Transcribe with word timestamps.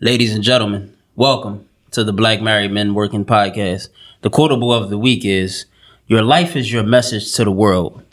Ladies 0.00 0.32
and 0.32 0.44
gentlemen, 0.44 0.96
welcome 1.16 1.68
to 1.90 2.04
the 2.04 2.12
Black 2.12 2.40
Married 2.40 2.70
Men 2.70 2.94
Working 2.94 3.24
Podcast. 3.24 3.88
The 4.20 4.30
quotable 4.30 4.72
of 4.72 4.90
the 4.90 4.98
week 4.98 5.24
is 5.24 5.64
Your 6.06 6.22
life 6.22 6.54
is 6.54 6.72
your 6.72 6.84
message 6.84 7.32
to 7.32 7.42
the 7.42 7.50
world. 7.50 8.04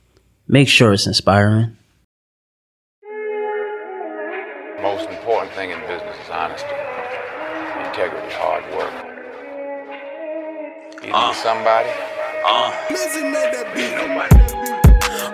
Make 0.48 0.68
sure 0.68 0.94
it's 0.94 1.06
inspiring. 1.06 1.78
The 4.78 4.82
most 4.82 5.08
important 5.12 5.52
thing 5.54 5.70
in 5.70 5.79
business 5.82 6.18
is 6.24 6.29
honesty, 6.32 6.66
integrity, 7.86 8.33
hard 8.33 8.63
work. 8.76 8.92
You 11.04 11.12
need 11.13 11.36
somebody? 11.36 11.92
Uh, 12.44 12.72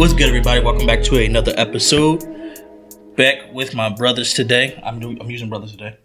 What's 0.00 0.14
good, 0.14 0.28
everybody? 0.28 0.62
Welcome 0.64 0.86
back 0.86 1.02
to 1.02 1.22
another 1.22 1.52
episode. 1.58 2.24
Back 3.16 3.52
with 3.52 3.74
my 3.74 3.90
brothers 3.90 4.32
today. 4.32 4.80
I'm 4.82 4.98
doing, 4.98 5.20
I'm 5.20 5.28
using 5.30 5.50
brothers 5.50 5.72
today. 5.72 5.98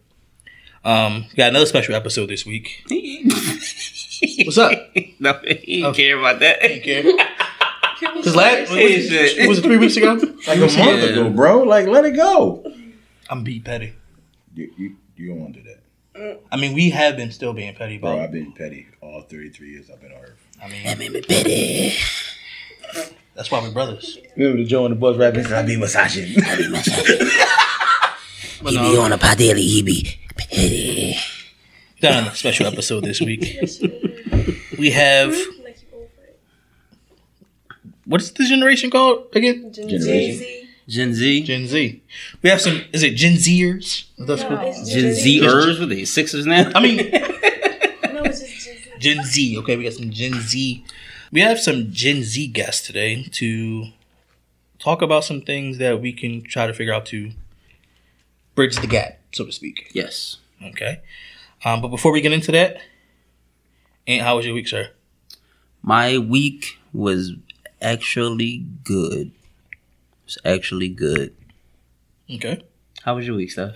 Um, 0.83 1.27
got 1.37 1.51
another 1.51 1.65
special 1.65 1.95
episode 1.95 2.25
this 2.25 2.45
week. 2.45 2.83
What's 4.43 4.57
up? 4.57 4.73
No, 5.21 5.39
he 5.45 5.81
didn't 5.81 5.93
care 5.93 6.19
about 6.19 6.41
that. 6.41 6.59
Care. 6.83 7.03
Cause 8.21 8.35
last 8.35 8.69
was 8.69 8.79
it, 8.79 9.47
was 9.47 9.59
it 9.59 9.61
three 9.61 9.77
weeks 9.77 9.95
ago? 9.95 10.15
Like 10.45 10.57
a 10.57 10.59
month 10.59 10.75
Yeah. 10.75 11.03
ago, 11.05 11.29
bro. 11.29 11.63
Like, 11.63 11.87
let 11.87 12.03
it 12.03 12.17
go. 12.17 12.69
I'm 13.29 13.45
beat 13.45 13.63
petty. 13.63 13.93
You, 14.55 14.73
you, 14.77 14.95
you 15.15 15.29
don't 15.29 15.39
want 15.39 15.53
to 15.53 15.61
do 15.61 15.69
that. 15.69 16.41
I 16.51 16.57
mean, 16.57 16.73
we 16.73 16.89
have 16.89 17.15
been 17.15 17.31
still 17.31 17.53
being 17.53 17.73
petty, 17.75 17.97
Bro, 17.97 18.17
but 18.17 18.23
I've 18.23 18.31
been 18.33 18.51
petty 18.51 18.87
all 18.99 19.21
33 19.21 19.69
years 19.69 19.89
I've 19.89 20.01
been 20.01 20.11
on 20.11 20.17
Earth. 20.17 20.45
I 20.61 20.95
mean, 20.95 21.93
that's 23.35 23.51
why 23.51 23.61
we're 23.61 23.71
brothers. 23.71 24.17
Remember 24.35 24.57
the 24.57 24.65
Joe 24.65 24.85
and 24.85 24.93
the 24.93 24.99
Buzz 24.99 25.17
rapping? 25.17 25.45
I 25.47 25.63
be 25.63 25.77
massaging. 25.77 26.41
I 26.43 26.55
be 26.57 26.69
massaging. 26.69 27.27
but 28.63 28.73
no, 28.73 28.99
um, 28.99 29.05
on 29.05 29.13
a 29.13 29.17
padilli, 29.17 29.59
he 29.59 29.81
be 29.81 30.17
petty. 30.35 31.15
got 32.01 32.33
a 32.33 32.35
special 32.35 32.67
episode 32.67 33.03
this 33.03 33.21
week. 33.21 33.59
We 34.77 34.91
have 34.91 35.33
what 38.05 38.21
is 38.21 38.31
the 38.31 38.45
generation 38.45 38.91
called 38.91 39.27
again? 39.33 39.73
Generation. 39.73 40.67
Gen 40.87 41.13
Z. 41.13 41.43
Gen 41.43 41.67
Z. 41.67 42.03
We 42.43 42.49
have 42.49 42.61
some. 42.61 42.81
Is 42.93 43.01
it 43.01 43.15
Gen 43.15 43.33
Zers? 43.33 44.05
That's 44.19 44.43
cool. 44.43 44.57
Gen 44.85 45.13
Z-ers, 45.13 45.79
what 45.79 45.89
they, 45.89 46.05
sixes 46.05 46.45
now? 46.45 46.71
I 46.75 46.79
mean, 46.79 46.97
No, 46.97 48.23
it's 48.23 48.41
just 48.41 48.65
Gen 48.65 48.77
Z. 48.77 48.91
Gen 48.99 49.23
Z. 49.23 49.57
Okay, 49.59 49.77
we 49.77 49.83
got 49.83 49.93
some 49.93 50.11
Gen 50.11 50.33
Z. 50.33 50.85
We 51.31 51.41
have 51.41 51.59
some 51.59 51.91
Gen 51.91 52.23
Z 52.23 52.47
guests 52.47 52.85
today 52.85 53.23
to 53.33 53.87
talk 54.79 55.01
about 55.01 55.23
some 55.23 55.41
things 55.41 55.77
that 55.79 56.01
we 56.01 56.13
can 56.13 56.41
try 56.43 56.67
to 56.67 56.73
figure 56.73 56.93
out 56.93 57.05
to 57.07 57.31
bridge 58.53 58.75
the 58.77 58.87
gap, 58.87 59.19
so 59.33 59.45
to 59.45 59.51
speak. 59.51 59.91
Yes. 59.93 60.37
Okay. 60.63 61.01
Um, 61.63 61.81
but 61.81 61.89
before 61.89 62.11
we 62.11 62.21
get 62.21 62.31
into 62.31 62.51
that, 62.51 62.77
Aunt, 64.07 64.21
how 64.23 64.37
was 64.37 64.45
your 64.45 64.53
week, 64.55 64.67
sir? 64.67 64.89
My 65.81 66.17
week 66.17 66.77
was 66.93 67.33
actually 67.81 68.65
good. 68.83 69.31
It's 70.25 70.37
actually 70.45 70.89
good. 70.89 71.35
Okay. 72.31 72.63
How 73.03 73.15
was 73.15 73.27
your 73.27 73.35
week, 73.35 73.51
Steph? 73.51 73.75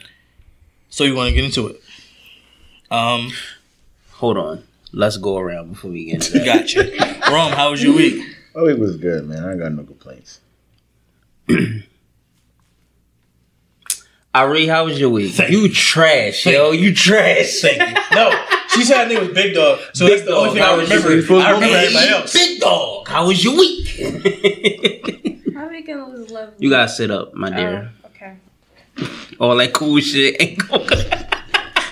So 0.90 1.04
you 1.04 1.16
want 1.16 1.30
to 1.30 1.36
get 1.36 1.44
into 1.46 1.68
it? 1.68 1.82
Um, 2.90 3.32
Hold 4.14 4.38
on. 4.38 4.64
Let's 4.92 5.18
go 5.18 5.38
around 5.38 5.70
before 5.74 5.92
we 5.92 6.06
get 6.06 6.16
into 6.16 6.40
that. 6.40 6.46
gotcha. 6.46 7.19
Rome, 7.32 7.52
how 7.52 7.72
was 7.72 7.84
your 7.84 7.96
week? 7.96 8.26
Oh, 8.56 8.68
it 8.68 8.80
was 8.80 8.98
good, 8.98 9.28
man. 9.28 9.44
I 9.46 9.52
ain't 9.52 9.60
got 9.60 9.72
no 9.72 9.84
complaints. 9.84 10.40
Ari, 14.34 14.68
how 14.68 14.86
was 14.86 15.00
your 15.00 15.10
week? 15.10 15.34
Thank 15.34 15.52
you 15.52 15.70
trash, 15.70 16.46
yo. 16.46 16.72
You 16.72 16.94
trash. 16.94 17.62
Thank 17.62 17.80
you. 17.82 18.16
No, 18.16 18.32
she 18.70 18.84
said 18.84 19.04
her 19.04 19.10
name 19.10 19.20
was 19.28 19.36
Big 19.36 19.54
Dog, 19.56 19.80
so 19.94 20.06
Big 20.08 20.18
that's 20.18 20.28
the 20.30 20.36
only 20.36 20.50
Dog, 20.50 20.54
thing 20.56 20.64
I 20.64 20.66
how 20.68 20.78
was 20.78 20.90
your 20.90 21.02
remember. 21.02 21.34
week? 21.34 21.44
I 21.46 21.52
remember 21.52 21.78
everybody 21.78 22.10
else. 22.10 22.34
Big 22.34 22.60
dog. 22.60 23.08
How 23.08 23.28
was 23.28 23.44
your 23.44 23.54
week? 23.58 24.00
My 25.54 25.68
weekend 25.68 26.08
was 26.12 26.30
lovely. 26.32 26.56
you 26.60 26.70
gotta 26.70 26.90
sit 26.90 27.12
up, 27.12 27.34
my 27.34 27.48
oh, 27.50 27.56
dear. 27.56 27.92
Oh, 28.04 28.08
okay. 28.08 28.38
All 29.40 29.56
that 29.56 29.74
cool 29.74 30.00
shit 30.00 30.36
ain't 30.40 30.68
going. 30.68 30.88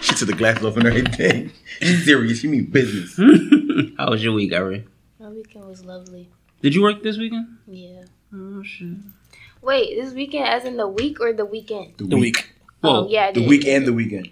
She 0.01 0.15
took 0.15 0.27
the 0.29 0.35
glasses 0.37 0.63
off 0.65 0.77
and 0.77 0.87
everything. 0.87 1.51
She's 1.79 2.05
serious. 2.05 2.39
She 2.39 2.47
mean 2.47 2.65
business. 2.65 3.15
How 3.97 4.09
was 4.11 4.23
your 4.23 4.33
week, 4.33 4.53
Ari? 4.53 4.85
My 5.27 5.33
weekend 5.33 5.65
was 5.67 5.83
lovely. 5.83 6.29
Did 6.61 6.73
you 6.73 6.81
work 6.81 7.03
this 7.03 7.17
weekend? 7.17 7.57
Yeah. 7.67 8.03
Oh 8.33 8.63
shit. 8.63 8.95
Wait, 9.61 10.01
this 10.01 10.13
weekend 10.13 10.47
as 10.47 10.63
in 10.63 10.77
the 10.77 10.87
week 10.87 11.19
or 11.19 11.33
the 11.33 11.43
weekend? 11.45 11.95
The 11.97 12.15
week. 12.15 12.53
Whoa. 12.79 13.03
oh, 13.03 13.07
yeah, 13.09 13.25
I 13.25 13.31
The 13.33 13.41
did. 13.41 13.49
week 13.49 13.67
and 13.67 13.85
the 13.85 13.91
weekend. 13.91 14.29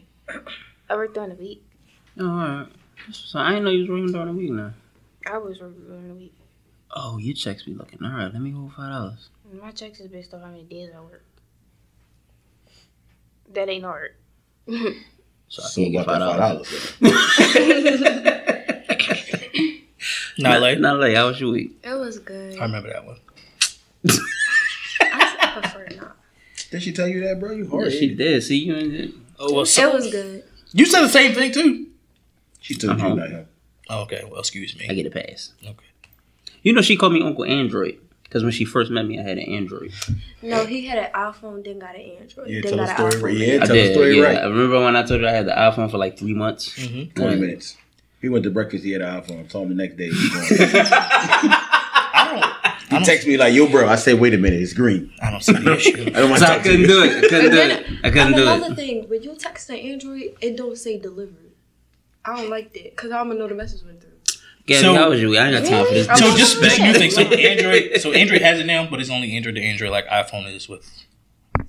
I 0.89 0.95
worked 0.95 1.15
during 1.15 1.31
the 1.31 1.35
week. 1.35 1.65
Oh, 2.17 2.25
alright. 2.25 2.67
So 3.11 3.39
I 3.39 3.49
didn't 3.49 3.65
know 3.65 3.71
you 3.71 3.81
was 3.81 3.89
working 3.89 4.09
during 4.13 4.27
the 4.27 4.33
week 4.33 4.51
now. 4.51 4.71
I 5.29 5.37
was 5.37 5.59
working 5.59 5.85
during 5.85 6.07
the 6.07 6.13
week. 6.13 6.33
Oh, 6.95 7.17
your 7.17 7.35
checks 7.35 7.63
be 7.63 7.73
looking. 7.73 7.99
Alright, 8.01 8.31
let 8.31 8.41
me 8.41 8.51
hold 8.51 8.71
five 8.71 8.89
dollars. 8.89 9.27
My 9.61 9.71
checks 9.71 9.99
is 9.99 10.07
based 10.07 10.33
on 10.33 10.39
how 10.39 10.47
many 10.47 10.63
days 10.63 10.91
I 10.95 11.01
work. 11.01 11.25
That 13.51 13.67
ain't 13.67 13.83
hard. 13.83 14.15
So 15.49 15.61
I 15.61 15.67
So 15.67 15.81
can't 15.81 15.91
get 15.91 16.03
about 16.05 16.39
five 16.39 16.63
that 17.01 17.01
dollars. 17.01 18.71
five 20.37 20.43
dollars. 20.43 20.53
Not 20.53 20.61
late. 20.61 20.79
Not 20.81 20.99
late. 20.99 21.15
How 21.15 21.27
was 21.27 21.39
your 21.39 21.51
week? 21.51 21.71
It 21.83 21.93
was 21.93 22.19
good. 22.19 22.57
I 22.59 22.63
remember 22.63 22.89
that 22.91 23.05
one. 23.05 23.17
I 25.01 25.59
prefer 25.61 25.87
not. 25.97 26.17
Did 26.71 26.83
she 26.83 26.91
tell 26.91 27.07
you 27.07 27.21
that, 27.21 27.39
bro? 27.39 27.51
You 27.51 27.63
Yeah, 27.65 27.69
hard. 27.69 27.91
she 27.91 28.13
did. 28.15 28.43
See 28.43 28.57
you 28.57 28.75
in 28.75 29.21
Oh, 29.39 29.53
well, 29.53 29.63
It 29.63 29.93
was 29.93 30.11
good. 30.11 30.43
you 30.73 30.85
said 30.85 31.01
the 31.01 31.09
same 31.09 31.33
thing 31.33 31.51
too. 31.51 31.87
She 32.61 32.73
told 32.75 32.97
Uh-huh. 32.97 33.09
you 33.09 33.15
not 33.15 33.29
her. 33.29 33.45
Oh, 33.89 34.01
okay. 34.03 34.23
Well, 34.29 34.39
excuse 34.39 34.75
me. 34.77 34.87
I 34.89 34.93
get 34.93 35.05
a 35.05 35.09
pass. 35.11 35.51
Okay. 35.63 35.73
You 36.63 36.73
know 36.73 36.81
she 36.81 36.95
called 36.97 37.13
me 37.13 37.21
Uncle 37.21 37.45
Android 37.45 37.97
because 38.23 38.41
when 38.43 38.51
she 38.51 38.65
first 38.65 38.89
met 38.89 39.05
me, 39.05 39.19
I 39.19 39.23
had 39.23 39.37
an 39.37 39.43
Android. 39.53 39.91
No, 40.41 40.65
he 40.65 40.85
had 40.85 40.97
an 40.97 41.11
iPhone, 41.13 41.63
then 41.63 41.77
got 41.79 41.95
an 41.95 42.01
Android. 42.01 42.49
Yeah, 42.49 42.61
then 42.63 42.77
tell 42.77 42.87
the 42.87 42.93
got 42.93 42.99
an 42.99 43.11
story 43.11 43.11
iPhone. 43.13 43.23
right. 43.23 43.47
Yeah, 43.47 43.55
I 43.61 43.65
tell 43.67 43.75
the 43.75 43.93
story 43.93 44.17
yeah, 44.17 44.23
right. 44.23 44.37
I 44.39 44.43
remember 44.45 44.83
when 44.83 44.95
I 44.95 45.03
told 45.03 45.21
you 45.21 45.27
I 45.27 45.31
had 45.31 45.45
the 45.45 45.51
iPhone 45.51 45.91
for 45.91 45.97
like 45.97 46.17
three 46.17 46.33
months. 46.33 46.73
Mm-hmm. 46.79 47.13
20 47.21 47.35
minutes. 47.39 47.77
He 48.21 48.29
went 48.29 48.43
to 48.45 48.51
breakfast. 48.51 48.83
He 48.83 48.91
had 48.91 49.01
an 49.01 49.21
iPhone. 49.21 49.47
Told 49.49 49.69
him 49.69 49.77
the 49.77 49.83
next 49.83 49.97
day. 49.97 50.09
He, 50.09 50.35
was 50.35 50.49
going. 50.57 50.69
I 52.87 52.87
he 52.89 52.95
texted 52.97 53.27
me 53.27 53.37
like, 53.37 53.53
"Yo, 53.53 53.67
bro." 53.69 53.87
I 53.87 53.95
said, 53.95 54.19
"Wait 54.19 54.33
a 54.33 54.37
minute. 54.37 54.61
It's 54.61 54.73
green." 54.73 55.11
I 55.21 55.31
don't 55.31 55.43
see 55.43 55.53
the 55.53 55.73
issue. 55.77 56.03
I 56.07 56.19
don't 56.19 56.29
want 56.29 56.39
So 56.41 56.45
to 56.47 56.51
I 56.51 56.55
talk 56.55 56.63
to 56.63 56.69
couldn't 56.69 56.81
you. 56.81 56.87
do 56.87 57.03
it. 57.03 57.17
I 57.25 57.27
couldn't 57.29 57.51
do 57.51 57.57
it. 57.57 57.85
I 58.03 58.09
couldn't 58.09 58.27
and 58.27 58.35
do 58.35 58.41
another 58.43 58.71
it. 58.73 58.75
thing, 58.75 59.09
when 59.09 59.23
you 59.23 59.35
text 59.35 59.69
an 59.69 59.75
Android, 59.77 60.35
it 60.41 60.55
don't 60.57 60.77
say 60.77 60.97
delivered. 60.99 61.51
I 62.23 62.37
don't 62.37 62.49
like 62.49 62.73
that 62.73 62.83
because 62.95 63.11
I'm 63.11 63.27
gonna 63.27 63.39
know 63.39 63.47
the 63.47 63.55
message 63.55 63.83
went 63.83 64.01
through. 64.01 64.11
Gabby, 64.65 64.81
So- 64.81 64.95
how 64.95 65.09
was 65.09 65.21
you? 65.21 65.35
I 65.37 65.47
ain't 65.49 65.63
got 65.63 65.69
time 65.69 65.85
for 65.85 65.93
this. 65.93 66.07
I'm 66.09 66.17
So 66.17 66.35
just 66.37 66.59
just 66.61 66.75
sure. 66.77 66.85
new 66.85 66.93
thing. 66.93 67.11
So 67.11 67.21
Android. 67.21 68.01
So 68.01 68.11
Android 68.13 68.41
has 68.41 68.59
it 68.59 68.65
now, 68.65 68.87
but 68.89 68.99
it's 69.01 69.09
only 69.11 69.35
Android 69.35 69.55
to 69.55 69.61
Android, 69.61 69.91
like 69.91 70.07
iPhone 70.07 70.51
is 70.53 70.67
with. 70.69 70.87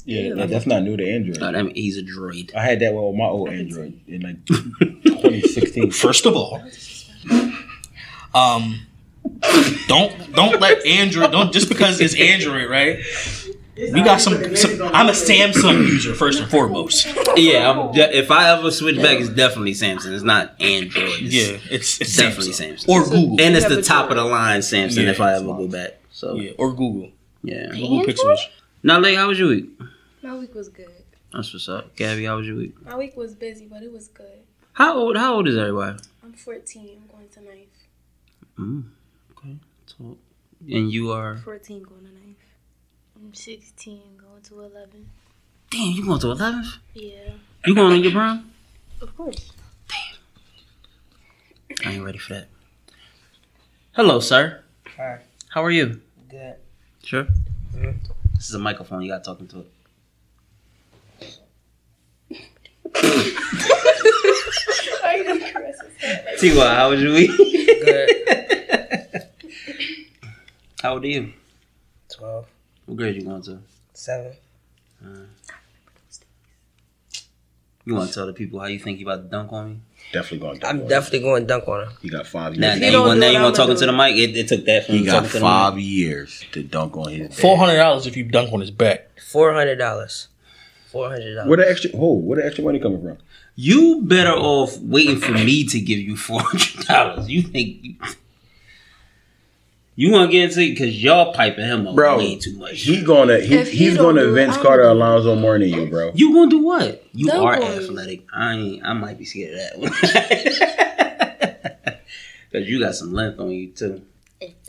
Yeah, 0.07 0.35
that- 0.35 0.49
that's 0.51 0.67
not 0.67 0.83
new 0.85 0.97
to 0.97 1.05
Android. 1.07 1.39
Oh, 1.43 1.53
that 1.53 1.65
mean, 1.65 1.75
he's 1.75 1.99
a 1.99 2.03
droid. 2.03 2.55
I 2.55 2.63
had 2.63 2.81
that 2.81 2.95
with 2.95 3.15
my 3.17 3.25
old 3.27 3.49
Android 3.51 4.01
in 4.09 4.23
like 4.23 4.45
2016. 4.47 5.91
First 5.91 6.25
of 6.27 6.35
all, 6.37 6.63
um, 8.35 8.81
don't 9.89 10.33
don't 10.33 10.61
let 10.61 10.85
Android 10.87 11.33
don't 11.33 11.53
just 11.53 11.69
because 11.69 12.01
it's 12.01 12.15
Android, 12.15 12.71
right? 12.71 12.99
We 13.77 14.03
got 14.03 14.23
some, 14.23 14.57
some. 14.57 14.81
I'm 14.95 15.09
a 15.09 15.13
Samsung 15.13 15.81
user 15.87 16.15
first 16.15 16.41
and 16.41 16.51
foremost. 16.51 17.07
Yeah, 17.37 17.71
I'm 17.71 17.93
de- 17.93 18.17
if 18.17 18.31
I 18.31 18.57
ever 18.57 18.71
switch 18.71 18.97
back, 18.97 19.21
it's 19.21 19.29
definitely 19.29 19.73
Samsung. 19.73 20.15
It's 20.15 20.23
not 20.25 20.59
Android. 20.63 21.11
It's 21.21 21.35
Yeah, 21.35 21.59
it's 21.71 22.01
it's 22.01 22.17
definitely 22.17 22.53
Samsung. 22.53 22.87
Samsung. 22.87 22.89
or 22.89 23.03
Google. 23.05 23.41
and 23.41 23.55
it's 23.55 23.67
the 23.69 23.83
top 23.83 24.09
of 24.11 24.17
the 24.17 24.25
line 24.25 24.61
Samsung. 24.61 25.05
Yeah, 25.05 25.11
if 25.11 25.21
I 25.21 25.35
ever 25.35 25.45
go 25.49 25.69
back, 25.69 25.99
so 26.11 26.37
yeah, 26.37 26.53
or 26.57 26.71
Google. 26.71 27.11
yeah. 27.43 27.67
Google 27.73 27.99
Android? 27.99 28.17
Pixels. 28.17 28.39
Now, 28.83 28.99
like, 29.01 29.17
how 29.17 29.29
was 29.29 29.39
your 29.39 29.49
week? 29.49 29.69
My 30.27 30.35
week 30.37 30.55
was 30.57 30.69
good. 30.69 31.05
That's 31.33 31.53
what's 31.53 31.69
up, 31.69 31.95
Gabby. 31.95 32.25
How 32.25 32.37
was 32.37 32.49
your 32.49 32.57
week? 32.57 32.75
My 32.85 32.97
week 32.97 33.17
was 33.17 33.37
busy, 33.37 33.67
but 33.67 33.85
it 33.85 33.93
was 33.93 34.09
good. 34.09 34.41
How 34.73 34.97
old? 34.97 35.17
How 35.17 35.35
old 35.35 35.47
is 35.47 35.57
everybody? 35.57 36.01
I'm 36.25 36.33
14. 36.33 37.01
I'm 37.01 37.07
going 37.17 37.29
to 37.29 37.41
ninth. 37.45 37.69
Mm, 38.59 38.85
okay. 39.39 39.57
So, 39.87 40.19
and 40.69 40.93
you 40.93 41.13
are 41.13 41.37
14 41.37 41.81
going 41.85 42.07
to 42.07 42.13
ninth. 42.13 42.39
I'm 43.15 43.33
16 43.33 44.01
going 44.19 44.43
to 44.43 44.61
11. 44.63 45.09
Damn, 45.71 45.91
you 45.93 46.05
going 46.05 46.19
to 46.19 46.27
11th? 46.27 46.79
Yeah, 46.95 47.13
You 47.65 47.77
going 47.77 47.93
on 47.93 48.03
your 48.03 48.11
prom? 48.11 48.51
of 49.01 49.17
course. 49.17 49.53
Damn. 49.89 51.87
I 51.89 51.93
ain't 51.95 52.05
ready 52.05 52.19
for 52.19 52.35
that. 52.35 52.49
Hello, 53.93 54.19
sir. 54.19 54.65
Hi. 54.97 55.21
How 55.51 55.63
are 55.63 55.71
you? 55.71 56.01
Good. 56.29 56.57
Sure. 57.05 57.29
Mhm. 57.77 57.99
This 58.35 58.49
is 58.49 58.55
a 58.57 58.59
microphone. 58.59 59.03
You 59.03 59.13
got 59.13 59.23
talking 59.23 59.47
to 59.49 59.65
talk 65.01 65.17
into 65.17 65.75
it. 66.01 66.39
T.Y., 66.41 66.75
how 66.75 66.91
was 66.91 67.03
your 67.03 67.13
week? 67.15 67.31
Good. 67.85 68.11
How 70.83 70.93
old 70.93 71.05
are 71.05 71.09
you? 71.09 71.33
12. 72.15 72.47
What 72.85 72.97
grade 72.97 73.17
you 73.17 73.23
going 73.23 73.43
to? 73.43 73.59
7. 73.95 74.33
You 77.85 77.95
want 77.95 78.09
to 78.09 78.15
tell 78.15 78.27
the 78.27 78.33
people 78.33 78.61
how 78.61 78.67
you 78.67 78.79
think 78.79 78.99
you 78.99 79.07
about 79.07 79.23
to 79.23 79.29
dunk 79.29 79.53
on 79.53 79.71
me? 79.71 79.81
Definitely 80.13 80.39
going. 80.39 80.61
to 80.61 80.67
I'm 80.69 80.87
definitely 80.89 81.21
going 81.21 81.47
dunk 81.47 81.67
on 81.69 81.83
him. 81.85 81.93
He 82.03 82.09
got 82.09 82.27
five 82.27 82.55
years. 82.55 82.81
now 82.81 82.89
you, 82.89 83.01
want, 83.01 83.21
now 83.21 83.31
you 83.31 83.41
want 83.41 83.57
talking 83.57 83.77
to 83.77 83.87
the 83.87 83.93
mic? 83.93 84.17
It, 84.17 84.37
it 84.37 84.49
took 84.49 84.65
that 84.67 84.87
from 84.87 84.97
He 84.97 85.05
got 85.05 85.15
talking 85.25 85.31
to 85.31 85.41
five 85.41 85.79
years 85.79 86.45
to 86.53 86.63
dunk 86.63 86.97
on 86.97 87.11
his. 87.13 87.39
Four 87.39 87.57
hundred 87.57 87.77
dollars 87.77 88.07
if 88.07 88.17
you 88.17 88.25
dunk 88.25 88.53
on 88.53 88.61
his 88.61 88.71
back. 88.71 89.09
$400. 90.93 91.45
$400. 91.45 91.47
Where 91.47 91.57
the 91.59 91.69
extra? 91.71 91.91
Oh, 91.95 92.15
where 92.15 92.41
the 92.41 92.47
extra 92.47 92.65
money 92.65 92.79
coming 92.79 93.03
from? 93.03 93.19
You 93.55 94.03
better 94.03 94.33
off 94.33 94.79
waiting 94.79 95.19
for 95.19 95.33
me 95.33 95.65
to 95.67 95.81
give 95.81 95.99
you 95.99 96.17
four 96.17 96.41
hundred 96.43 96.87
dollars. 96.87 97.29
You 97.29 97.43
think 97.43 97.79
you, 97.83 97.95
you 99.95 100.13
want 100.13 100.31
to 100.31 100.33
get 100.33 100.45
into 100.51 100.61
it 100.61 100.71
because 100.71 101.03
y'all 101.03 101.33
piping 101.33 101.65
him 101.65 101.87
up 101.87 101.95
Bro, 101.95 102.19
way 102.19 102.37
too 102.39 102.55
much. 102.59 102.83
He 102.83 103.03
gonna 103.03 103.39
he, 103.41 103.55
If 103.55 103.71
he 103.73 103.79
he's 103.79 103.95
don't 103.97 104.15
gonna 104.15 104.27
do 104.27 104.31
it, 104.31 104.35
Vince 104.35 104.57
I'm 104.57 104.63
Carter 104.63 104.83
gonna 104.83 104.95
do 104.95 105.01
it. 105.01 105.07
Alonzo 105.07 105.35
more 105.37 105.59
than 105.59 105.69
you, 105.71 105.87
bro. 105.87 106.13
you 106.15 106.35
gonna 106.35 106.51
do 106.51 106.63
what? 106.63 107.03
You 107.13 107.27
Dunk 107.29 107.43
are 107.45 107.57
on 107.57 107.63
athletic. 107.63 108.25
I 108.33 108.53
ain't. 108.55 108.85
I 108.85 108.93
might 108.93 109.17
be 109.19 109.25
scared 109.25 109.55
of 109.55 109.59
that 109.59 109.79
one. 109.79 109.93
Because 112.51 112.69
you 112.69 112.79
got 112.79 112.95
some 112.95 113.13
length 113.13 113.41
on 113.41 113.51
you 113.51 113.69
too. 113.69 114.03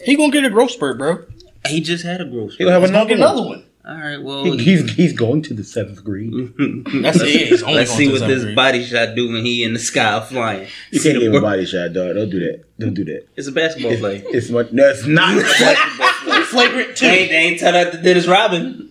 He 0.03 0.15
gonna 0.15 0.31
get 0.31 0.43
a 0.43 0.49
growth 0.49 0.71
spurt, 0.71 0.97
bro. 0.97 1.23
He 1.67 1.79
just 1.79 2.03
had 2.03 2.21
a 2.21 2.25
growth. 2.25 2.53
Spurt. 2.53 2.67
He'll 2.67 2.71
have 2.71 2.81
He's 2.81 2.91
gonna 2.91 3.03
another 3.03 3.15
get 3.15 3.19
one. 3.19 3.31
another 3.31 3.47
one. 3.49 3.63
All 3.87 3.95
right. 3.95 4.21
Well, 4.21 4.43
He, 4.43 4.57
he's 4.63 4.91
he's 4.95 5.13
going 5.13 5.41
to 5.43 5.53
the 5.53 5.63
seventh 5.63 6.03
grade. 6.03 6.31
That's 7.01 7.21
it. 7.21 7.47
He's 7.47 7.63
only 7.63 7.75
Let's 7.75 7.91
going 7.91 7.97
see 7.97 8.05
to 8.07 8.11
what 8.11 8.19
seventh 8.19 8.35
this 8.35 8.43
grade. 8.43 8.55
body 8.55 8.83
shot 8.83 9.15
do 9.15 9.31
when 9.31 9.45
he 9.45 9.63
in 9.63 9.71
the 9.73 9.79
sky 9.79 10.19
flying. 10.19 10.67
You 10.91 10.99
See 10.99 11.09
can't 11.09 11.19
the 11.19 11.25
give 11.27 11.33
a 11.35 11.39
bro- 11.39 11.49
body 11.49 11.65
shot, 11.65 11.93
dog. 11.93 12.15
Don't 12.15 12.29
do 12.29 12.39
that. 12.41 12.63
Don't 12.79 12.93
do 12.93 13.05
that. 13.05 13.27
It's 13.37 13.47
a 13.47 13.51
basketball 13.53 13.91
It's, 13.93 14.01
play. 14.01 14.17
it's 14.27 14.49
much. 14.49 14.71
No, 14.73 14.89
it's 14.89 15.05
not. 15.05 15.35
basketball. 15.59 16.41
Flagrant 16.43 16.95
two. 16.97 17.07
They 17.07 17.19
ain't, 17.19 17.29
they 17.29 17.35
ain't 17.37 17.59
tell 17.59 17.71
that 17.73 17.91
to 17.93 18.01
Dennis 18.01 18.27
Rodman. 18.27 18.83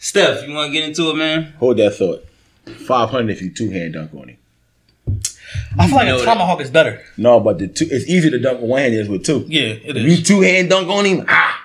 Steph, 0.00 0.46
you 0.46 0.54
want 0.54 0.68
to 0.68 0.72
get 0.72 0.88
into 0.88 1.10
it, 1.10 1.14
man? 1.16 1.52
Hold 1.58 1.76
that 1.78 1.94
thought. 1.94 2.24
Five 2.86 3.10
hundred 3.10 3.32
if 3.32 3.42
you 3.42 3.50
two 3.50 3.70
hand 3.70 3.94
dunk 3.94 4.14
on 4.14 4.28
him. 4.28 4.37
I 5.78 5.86
feel 5.86 5.96
like 5.96 6.08
a 6.08 6.24
tomahawk 6.24 6.60
is 6.60 6.70
better. 6.70 7.02
No, 7.16 7.40
but 7.40 7.58
the 7.58 7.68
two. 7.68 7.86
It's 7.90 8.06
easier 8.08 8.30
to 8.32 8.38
dunk 8.38 8.60
with 8.60 8.70
one 8.70 8.80
hand 8.80 8.94
than 8.94 9.10
with 9.10 9.24
two. 9.24 9.44
Yeah, 9.48 9.62
it 9.62 9.96
If 9.96 10.18
you 10.18 10.22
two 10.24 10.40
hand 10.42 10.70
dunk 10.70 10.88
on 10.88 11.04
him, 11.04 11.24
ah, 11.28 11.60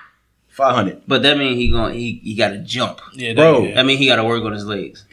five 0.48 0.74
hundred. 0.74 1.02
But 1.06 1.22
that 1.22 1.36
mean 1.38 1.56
he 1.56 1.70
going 1.70 1.94
he 1.94 2.20
he 2.22 2.34
got 2.34 2.48
to 2.50 2.58
jump. 2.58 3.00
Yeah, 3.14 3.34
Bro. 3.34 3.64
yeah. 3.64 3.80
I 3.80 3.82
mean 3.82 3.98
he 3.98 4.06
got 4.06 4.16
to 4.16 4.24
work 4.24 4.42
on 4.44 4.52
his 4.52 4.64
legs. 4.64 5.04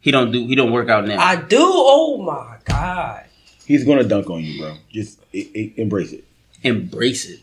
He 0.00 0.10
don't 0.10 0.30
do 0.32 0.46
he 0.46 0.54
don't 0.54 0.72
work 0.72 0.88
out 0.88 1.06
now. 1.06 1.18
I 1.18 1.36
do? 1.36 1.58
Oh 1.60 2.22
my 2.22 2.56
God. 2.64 3.24
He's 3.66 3.84
gonna 3.84 4.04
dunk 4.04 4.28
on 4.28 4.42
you, 4.44 4.60
bro. 4.60 4.76
Just 4.90 5.18
embrace 5.32 6.12
it. 6.12 6.24
Embrace 6.62 7.28
it. 7.28 7.40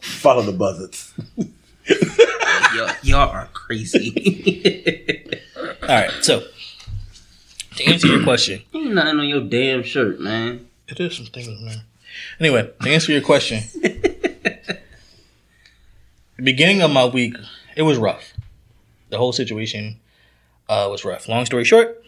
Follow 0.00 0.42
the 0.42 0.52
buzzards. 0.52 1.12
Y'all, 2.74 2.90
y'all 3.02 3.30
are 3.30 3.48
crazy. 3.52 4.12
All 5.56 5.88
right, 5.88 6.10
so 6.22 6.44
to 7.84 7.92
answer 7.92 8.06
your 8.06 8.22
question, 8.22 8.62
Ain't 8.74 8.94
nothing 8.94 9.18
on 9.20 9.28
your 9.28 9.42
damn 9.42 9.82
shirt, 9.82 10.20
man. 10.20 10.66
it 10.88 10.98
is 11.00 11.16
some 11.16 11.26
things, 11.26 11.48
man. 11.60 11.82
Anyway, 12.38 12.70
to 12.82 12.88
answer 12.90 13.12
your 13.12 13.20
question, 13.22 13.62
the 13.82 14.78
beginning 16.42 16.82
of 16.82 16.90
my 16.90 17.04
week, 17.04 17.34
it 17.76 17.82
was 17.82 17.98
rough. 17.98 18.32
The 19.10 19.18
whole 19.18 19.32
situation 19.32 19.96
uh, 20.68 20.88
was 20.90 21.04
rough. 21.04 21.28
Long 21.28 21.44
story 21.46 21.64
short, 21.64 22.02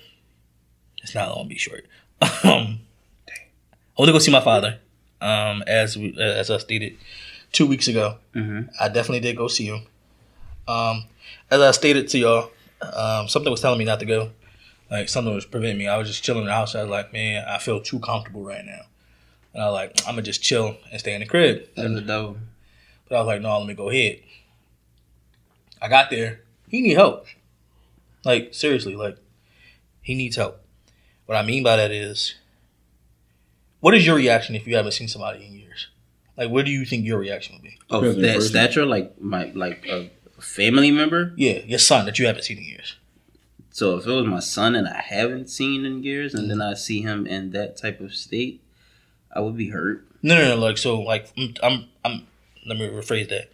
it's 1.02 1.14
not 1.14 1.28
long 1.34 1.44
to 1.44 1.48
be 1.48 1.58
short. 1.58 1.86
Um, 2.44 2.80
I 3.28 4.00
went 4.02 4.08
to 4.08 4.12
go 4.12 4.18
see 4.20 4.32
my 4.32 4.40
father, 4.40 4.78
um, 5.20 5.62
as 5.66 5.96
we, 5.98 6.16
as 6.18 6.50
I 6.50 6.58
stated 6.58 6.96
two 7.52 7.66
weeks 7.66 7.86
ago. 7.88 8.16
Mhm. 8.34 8.68
I 8.80 8.88
definitely 8.88 9.20
did 9.20 9.36
go 9.36 9.48
see 9.48 9.66
him. 9.66 9.82
Um, 10.66 11.04
as 11.50 11.60
I 11.60 11.70
stated 11.72 12.08
to 12.08 12.18
y'all, 12.18 12.50
um, 12.80 13.28
something 13.28 13.50
was 13.50 13.60
telling 13.60 13.78
me 13.78 13.84
not 13.84 14.00
to 14.00 14.06
go. 14.06 14.30
Like 14.92 15.08
something 15.08 15.34
was 15.34 15.46
preventing 15.46 15.78
me. 15.78 15.88
I 15.88 15.96
was 15.96 16.06
just 16.06 16.22
chilling 16.22 16.42
in 16.42 16.48
the 16.48 16.52
house. 16.52 16.74
I 16.74 16.82
was 16.82 16.90
like, 16.90 17.14
man, 17.14 17.46
I 17.48 17.56
feel 17.56 17.80
too 17.80 17.98
comfortable 17.98 18.44
right 18.44 18.62
now. 18.62 18.82
And 19.54 19.62
I 19.62 19.66
was 19.66 19.72
like, 19.72 19.98
I'm 20.06 20.12
gonna 20.12 20.22
just 20.22 20.42
chill 20.42 20.76
and 20.90 21.00
stay 21.00 21.14
in 21.14 21.20
the 21.20 21.26
crib. 21.26 21.66
That's 21.74 21.94
the 21.94 22.02
devil. 22.02 22.36
But 23.08 23.16
I 23.16 23.18
was 23.20 23.26
like, 23.26 23.40
no, 23.40 23.58
let 23.58 23.66
me 23.66 23.72
go 23.72 23.88
ahead. 23.88 24.20
I 25.80 25.88
got 25.88 26.10
there. 26.10 26.42
He 26.68 26.82
need 26.82 26.92
help. 26.92 27.24
Like 28.22 28.52
seriously, 28.52 28.94
like 28.94 29.16
he 30.02 30.14
needs 30.14 30.36
help. 30.36 30.62
What 31.24 31.38
I 31.38 31.42
mean 31.42 31.62
by 31.62 31.76
that 31.76 31.90
is, 31.90 32.34
what 33.80 33.94
is 33.94 34.06
your 34.06 34.16
reaction 34.16 34.54
if 34.54 34.66
you 34.66 34.76
haven't 34.76 34.92
seen 34.92 35.08
somebody 35.08 35.46
in 35.46 35.54
years? 35.54 35.88
Like, 36.36 36.50
what 36.50 36.66
do 36.66 36.70
you 36.70 36.84
think 36.84 37.06
your 37.06 37.18
reaction 37.18 37.54
would 37.54 37.62
be? 37.62 37.78
Of 37.88 38.02
Depends 38.02 38.16
on 38.16 38.22
the 38.22 38.28
that 38.28 38.42
stature, 38.42 38.84
like 38.84 39.18
my 39.18 39.50
like 39.54 39.86
a 39.86 40.10
family 40.38 40.90
member. 40.90 41.32
Yeah, 41.36 41.60
your 41.64 41.78
son 41.78 42.04
that 42.04 42.18
you 42.18 42.26
haven't 42.26 42.42
seen 42.42 42.58
in 42.58 42.64
years. 42.64 42.96
So 43.72 43.96
if 43.96 44.06
it 44.06 44.10
was 44.12 44.26
my 44.26 44.40
son 44.40 44.74
and 44.74 44.86
I 44.86 45.00
haven't 45.00 45.48
seen 45.48 45.86
in 45.86 46.02
years, 46.02 46.34
and 46.34 46.50
then 46.50 46.60
I 46.60 46.74
see 46.74 47.00
him 47.00 47.26
in 47.26 47.52
that 47.52 47.76
type 47.78 48.00
of 48.00 48.14
state, 48.14 48.60
I 49.34 49.40
would 49.40 49.56
be 49.56 49.70
hurt. 49.70 50.04
No, 50.22 50.36
no, 50.36 50.54
no. 50.54 50.56
Like, 50.60 50.76
so, 50.76 51.00
like, 51.00 51.32
I'm, 51.38 51.54
I'm, 51.62 51.84
I'm. 52.04 52.26
Let 52.66 52.78
me 52.78 52.86
rephrase 52.86 53.28
that. 53.30 53.50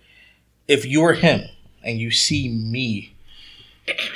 If 0.67 0.85
you're 0.85 1.15
him 1.15 1.49
and 1.85 1.99
you 1.99 2.11
see 2.11 2.49
me, 2.49 3.15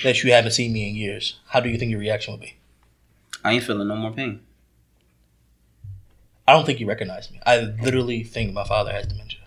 that 0.02 0.22
you 0.22 0.32
haven't 0.32 0.50
seen 0.50 0.72
me 0.72 0.88
in 0.88 0.96
years, 0.96 1.38
how 1.46 1.60
do 1.60 1.68
you 1.70 1.78
think 1.78 1.90
your 1.92 2.00
reaction 2.00 2.32
would 2.34 2.40
be? 2.42 2.56
I 3.44 3.52
ain't 3.52 3.64
feeling 3.64 3.88
no 3.88 3.94
more 3.96 4.10
pain. 4.10 4.40
I 6.46 6.52
don't 6.52 6.66
think 6.66 6.80
you 6.80 6.86
recognize 6.86 7.30
me. 7.30 7.40
I 7.46 7.60
literally 7.60 8.24
think 8.24 8.52
my 8.52 8.64
father 8.64 8.92
has 8.92 9.06
dementia. 9.06 9.38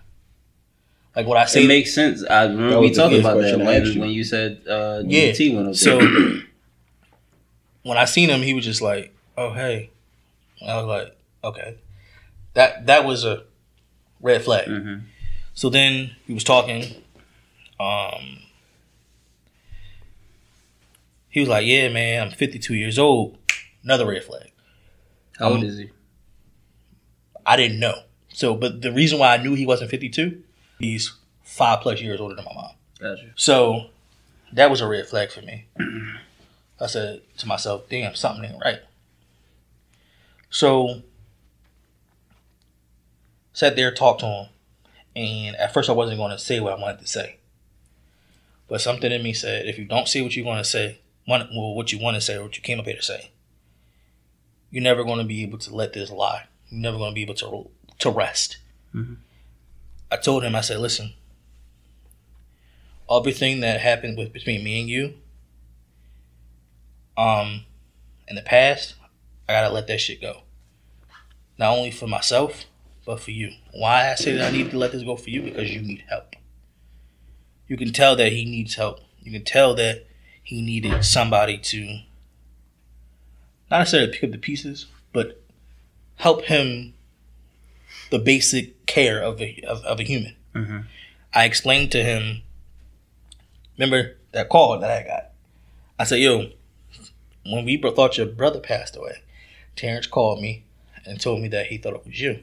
Like 1.14 1.26
what 1.26 1.36
I 1.38 1.44
say. 1.44 1.64
It 1.64 1.68
makes 1.68 1.94
sense. 1.94 2.24
I 2.24 2.44
remember 2.44 2.70
That 2.70 2.80
we 2.80 2.88
was 2.88 2.96
talked 2.96 3.14
about 3.14 3.36
that 3.38 3.54
question 3.54 3.66
I 3.66 3.74
asked 3.74 3.84
when, 3.84 3.92
you. 3.94 4.00
when 4.00 4.10
you 4.10 4.24
said 4.24 4.62
uh, 4.68 5.02
Yeah. 5.06 5.30
DT 5.32 5.54
went 5.54 5.68
up 5.68 5.74
So 5.74 5.98
there. 5.98 6.42
When 7.86 7.96
I 7.98 8.04
seen 8.04 8.28
him, 8.28 8.42
he 8.42 8.52
was 8.52 8.64
just 8.64 8.82
like, 8.82 9.14
"Oh 9.36 9.52
hey," 9.52 9.90
And 10.60 10.70
I 10.70 10.76
was 10.82 10.86
like, 10.86 11.16
"Okay." 11.44 11.76
That 12.54 12.86
that 12.86 13.04
was 13.04 13.24
a 13.24 13.44
red 14.20 14.42
flag. 14.42 14.66
Mhm. 14.66 15.02
So 15.54 15.70
then 15.70 16.16
he 16.26 16.34
was 16.34 16.44
talking. 16.44 17.02
Um, 17.78 18.40
he 21.28 21.40
was 21.40 21.48
like, 21.48 21.66
"Yeah, 21.66 21.88
man, 21.88 22.22
I'm 22.22 22.30
52 22.32 22.74
years 22.74 22.98
old." 22.98 23.38
Another 23.84 24.06
red 24.06 24.24
flag. 24.24 24.50
How 25.38 25.50
old 25.50 25.58
um, 25.60 25.64
is 25.64 25.78
he? 25.78 25.90
I 27.44 27.56
didn't 27.56 27.78
know. 27.78 27.94
So, 28.28 28.54
but 28.56 28.82
the 28.82 28.92
reason 28.92 29.18
why 29.18 29.34
I 29.34 29.42
knew 29.42 29.54
he 29.54 29.64
wasn't 29.64 29.90
52, 29.90 30.42
he's 30.80 31.12
five 31.44 31.80
plus 31.80 32.00
years 32.00 32.20
older 32.20 32.34
than 32.34 32.44
my 32.44 32.54
mom. 32.54 32.72
Gotcha. 32.98 33.30
So 33.36 33.86
that 34.52 34.70
was 34.70 34.80
a 34.80 34.88
red 34.88 35.06
flag 35.06 35.30
for 35.30 35.42
me. 35.42 35.66
I 36.80 36.86
said 36.86 37.22
to 37.38 37.46
myself, 37.46 37.88
damn, 37.88 38.14
something 38.14 38.44
ain't 38.44 38.62
right. 38.62 38.80
So 40.50 41.02
sat 43.52 43.76
there, 43.76 43.92
talked 43.92 44.20
to 44.20 44.26
him, 44.26 44.46
and 45.14 45.56
at 45.56 45.72
first 45.72 45.88
I 45.88 45.92
wasn't 45.92 46.18
going 46.18 46.30
to 46.32 46.38
say 46.38 46.60
what 46.60 46.74
I 46.78 46.80
wanted 46.80 47.00
to 47.00 47.06
say. 47.06 47.36
But 48.68 48.80
something 48.80 49.10
in 49.10 49.22
me 49.22 49.32
said, 49.32 49.66
if 49.66 49.78
you 49.78 49.84
don't 49.84 50.08
say 50.08 50.20
what 50.22 50.36
you 50.36 50.44
want 50.44 50.62
to 50.62 50.70
say, 50.70 50.98
well, 51.26 51.74
what 51.74 51.92
you 51.92 51.98
want 51.98 52.16
to 52.16 52.20
say 52.20 52.36
or 52.36 52.42
what 52.44 52.56
you 52.56 52.62
came 52.62 52.78
up 52.78 52.86
here 52.86 52.96
to 52.96 53.02
say, 53.02 53.30
you're 54.70 54.82
never 54.82 55.04
going 55.04 55.18
to 55.18 55.24
be 55.24 55.42
able 55.42 55.58
to 55.58 55.74
let 55.74 55.92
this 55.92 56.10
lie. 56.10 56.44
You're 56.68 56.80
never 56.82 56.98
going 56.98 57.12
to 57.12 57.14
be 57.14 57.22
able 57.22 57.34
to 57.34 57.70
to 58.00 58.10
rest. 58.10 58.58
Mhm. 58.94 59.16
I 60.10 60.16
told 60.16 60.44
him, 60.44 60.54
I 60.54 60.60
said, 60.60 60.80
listen, 60.80 61.14
everything 63.10 63.60
that 63.60 63.80
happened 63.80 64.18
with 64.18 64.32
between 64.32 64.62
me 64.62 64.80
and 64.80 64.88
you, 64.88 65.14
um, 67.16 67.64
in 68.28 68.36
the 68.36 68.42
past, 68.42 68.94
I 69.48 69.52
gotta 69.52 69.72
let 69.72 69.86
that 69.86 70.00
shit 70.00 70.20
go. 70.20 70.42
Not 71.58 71.76
only 71.76 71.90
for 71.90 72.06
myself, 72.06 72.64
but 73.04 73.20
for 73.20 73.30
you. 73.30 73.52
Why 73.72 74.10
I 74.10 74.14
say 74.14 74.32
that 74.32 74.52
I 74.52 74.56
need 74.56 74.70
to 74.72 74.78
let 74.78 74.92
this 74.92 75.02
go 75.02 75.16
for 75.16 75.30
you 75.30 75.42
because 75.42 75.70
you 75.70 75.80
need 75.80 76.04
help. 76.08 76.34
You 77.68 77.76
can 77.76 77.92
tell 77.92 78.16
that 78.16 78.32
he 78.32 78.44
needs 78.44 78.74
help. 78.74 79.00
You 79.20 79.32
can 79.32 79.44
tell 79.44 79.74
that 79.74 80.06
he 80.42 80.60
needed 80.62 81.04
somebody 81.04 81.58
to 81.58 82.00
not 83.70 83.78
necessarily 83.78 84.12
pick 84.12 84.24
up 84.24 84.30
the 84.30 84.38
pieces, 84.38 84.86
but 85.12 85.42
help 86.16 86.44
him 86.44 86.94
the 88.10 88.18
basic 88.18 88.86
care 88.86 89.20
of 89.22 89.40
a 89.40 89.60
of, 89.66 89.82
of 89.84 89.98
a 90.00 90.04
human. 90.04 90.36
Mhm. 90.54 90.84
I 91.34 91.44
explained 91.44 91.92
to 91.92 92.02
him 92.02 92.42
remember 93.78 94.16
that 94.32 94.48
call 94.48 94.78
that 94.78 94.90
I 94.90 95.06
got? 95.06 95.30
I 95.98 96.04
said, 96.04 96.20
yo, 96.20 96.50
when 97.50 97.64
we 97.64 97.76
thought 97.76 98.16
your 98.16 98.26
brother 98.26 98.60
passed 98.60 98.96
away, 98.96 99.22
Terrence 99.74 100.06
called 100.06 100.40
me 100.40 100.64
and 101.04 101.20
told 101.20 101.40
me 101.40 101.48
that 101.48 101.66
he 101.66 101.78
thought 101.78 101.94
it 101.94 102.06
was 102.06 102.20
you. 102.20 102.42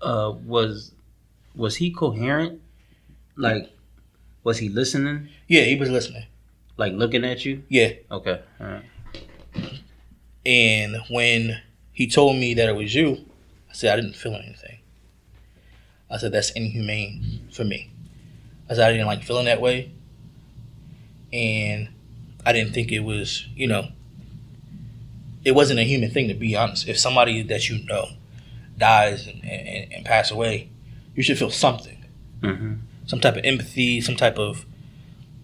Uh, 0.00 0.32
was 0.44 0.92
was 1.54 1.76
he 1.76 1.90
coherent? 1.90 2.60
Like, 3.36 3.70
was 4.44 4.58
he 4.58 4.68
listening? 4.68 5.28
Yeah, 5.48 5.62
he 5.62 5.76
was 5.76 5.90
listening. 5.90 6.24
Like 6.76 6.92
looking 6.92 7.24
at 7.24 7.44
you? 7.44 7.62
Yeah. 7.68 7.92
Okay. 8.10 8.40
All 8.60 8.66
right. 8.66 8.84
And 10.44 10.96
when 11.10 11.60
he 11.92 12.06
told 12.06 12.36
me 12.36 12.54
that 12.54 12.68
it 12.68 12.76
was 12.76 12.94
you, 12.94 13.24
I 13.68 13.72
said 13.72 13.92
I 13.92 14.00
didn't 14.00 14.16
feel 14.16 14.34
anything. 14.34 14.78
I 16.10 16.18
said 16.18 16.32
that's 16.32 16.50
inhumane 16.50 17.48
for 17.50 17.64
me. 17.64 17.90
I 18.70 18.74
said 18.74 18.88
I 18.88 18.92
didn't 18.92 19.06
like 19.06 19.24
feeling 19.24 19.46
that 19.46 19.60
way. 19.60 19.92
And 21.32 21.88
I 22.44 22.52
didn't 22.52 22.72
think 22.72 22.92
it 22.92 23.00
was, 23.00 23.48
you 23.56 23.66
know, 23.66 23.88
it 25.46 25.54
wasn't 25.54 25.78
a 25.78 25.84
human 25.84 26.10
thing 26.10 26.26
to 26.26 26.34
be 26.34 26.56
honest. 26.56 26.88
If 26.88 26.98
somebody 26.98 27.40
that 27.42 27.68
you 27.68 27.78
know 27.84 28.08
dies 28.76 29.28
and, 29.28 29.44
and, 29.44 29.92
and 29.92 30.04
pass 30.04 30.32
away, 30.32 30.68
you 31.14 31.22
should 31.22 31.38
feel 31.38 31.50
something. 31.50 32.04
Mm-hmm. 32.40 32.74
Some 33.06 33.20
type 33.20 33.36
of 33.36 33.44
empathy, 33.44 34.00
some 34.00 34.16
type 34.16 34.40
of, 34.40 34.66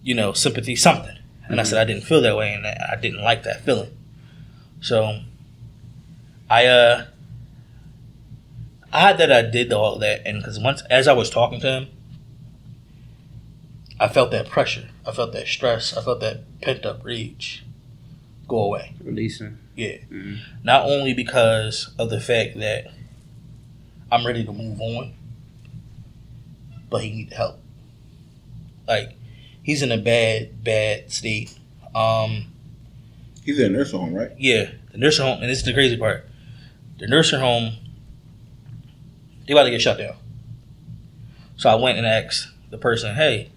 you 0.03 0.13
know, 0.13 0.33
sympathy, 0.33 0.75
something. 0.75 1.17
And 1.47 1.61
I 1.61 1.63
said 1.63 1.79
I 1.79 1.85
didn't 1.85 2.03
feel 2.03 2.19
that 2.19 2.35
way 2.35 2.53
and 2.53 2.67
I 2.67 2.97
didn't 3.01 3.23
like 3.23 3.43
that 3.43 3.63
feeling. 3.63 3.97
So 4.81 5.21
I 6.49 6.65
uh 6.65 7.05
I 8.91 8.99
had 8.99 9.17
that 9.19 9.31
I 9.31 9.41
did 9.41 9.71
all 9.71 9.97
that 9.99 10.27
and 10.27 10.39
because 10.39 10.59
once 10.59 10.83
as 10.89 11.07
I 11.07 11.13
was 11.13 11.29
talking 11.29 11.61
to 11.61 11.67
him, 11.67 11.87
I 14.01 14.09
felt 14.09 14.31
that 14.31 14.49
pressure. 14.49 14.89
I 15.07 15.13
felt 15.13 15.31
that 15.31 15.47
stress. 15.47 15.95
I 15.95 16.01
felt 16.01 16.19
that 16.19 16.59
pent 16.59 16.85
up 16.85 17.05
rage 17.05 17.63
go 18.49 18.63
away. 18.63 18.95
Releasing. 19.01 19.59
Yeah. 19.75 19.97
Mhm. 20.11 20.39
Not 20.63 20.85
only 20.85 21.13
because 21.13 21.93
of 21.97 22.09
the 22.09 22.19
fact 22.19 22.57
that 22.59 22.91
I'm 24.11 24.25
ready 24.25 24.43
to 24.45 24.51
move 24.53 24.79
on, 24.79 25.13
but 26.89 27.03
he 27.03 27.09
needed 27.11 27.33
help. 27.33 27.59
Like 28.87 29.17
he's 29.63 29.81
in 29.81 29.91
a 29.91 29.97
bad, 29.97 30.63
bad 30.63 31.11
state. 31.11 31.57
Um, 31.95 32.53
He's 33.43 33.59
in 33.59 33.73
a 33.73 33.77
nursing 33.77 33.99
home, 33.99 34.13
right? 34.13 34.31
yeah, 34.37 34.71
the 34.91 34.97
nursing 34.97 35.25
home, 35.25 35.41
and 35.41 35.49
this 35.49 35.59
is 35.59 35.65
the 35.65 35.73
crazy 35.73 35.97
part. 35.97 36.27
The 36.99 37.07
nursing 37.07 37.39
home, 37.39 37.73
they 39.47 39.53
about 39.53 39.63
to 39.63 39.71
get 39.71 39.81
shut 39.81 39.97
down. 39.97 40.15
So 41.57 41.69
I 41.69 41.75
went 41.75 41.97
and 41.97 42.05
asked 42.07 42.47
the 42.69 42.77
person, 42.77 43.15
"Hey, 43.15 43.49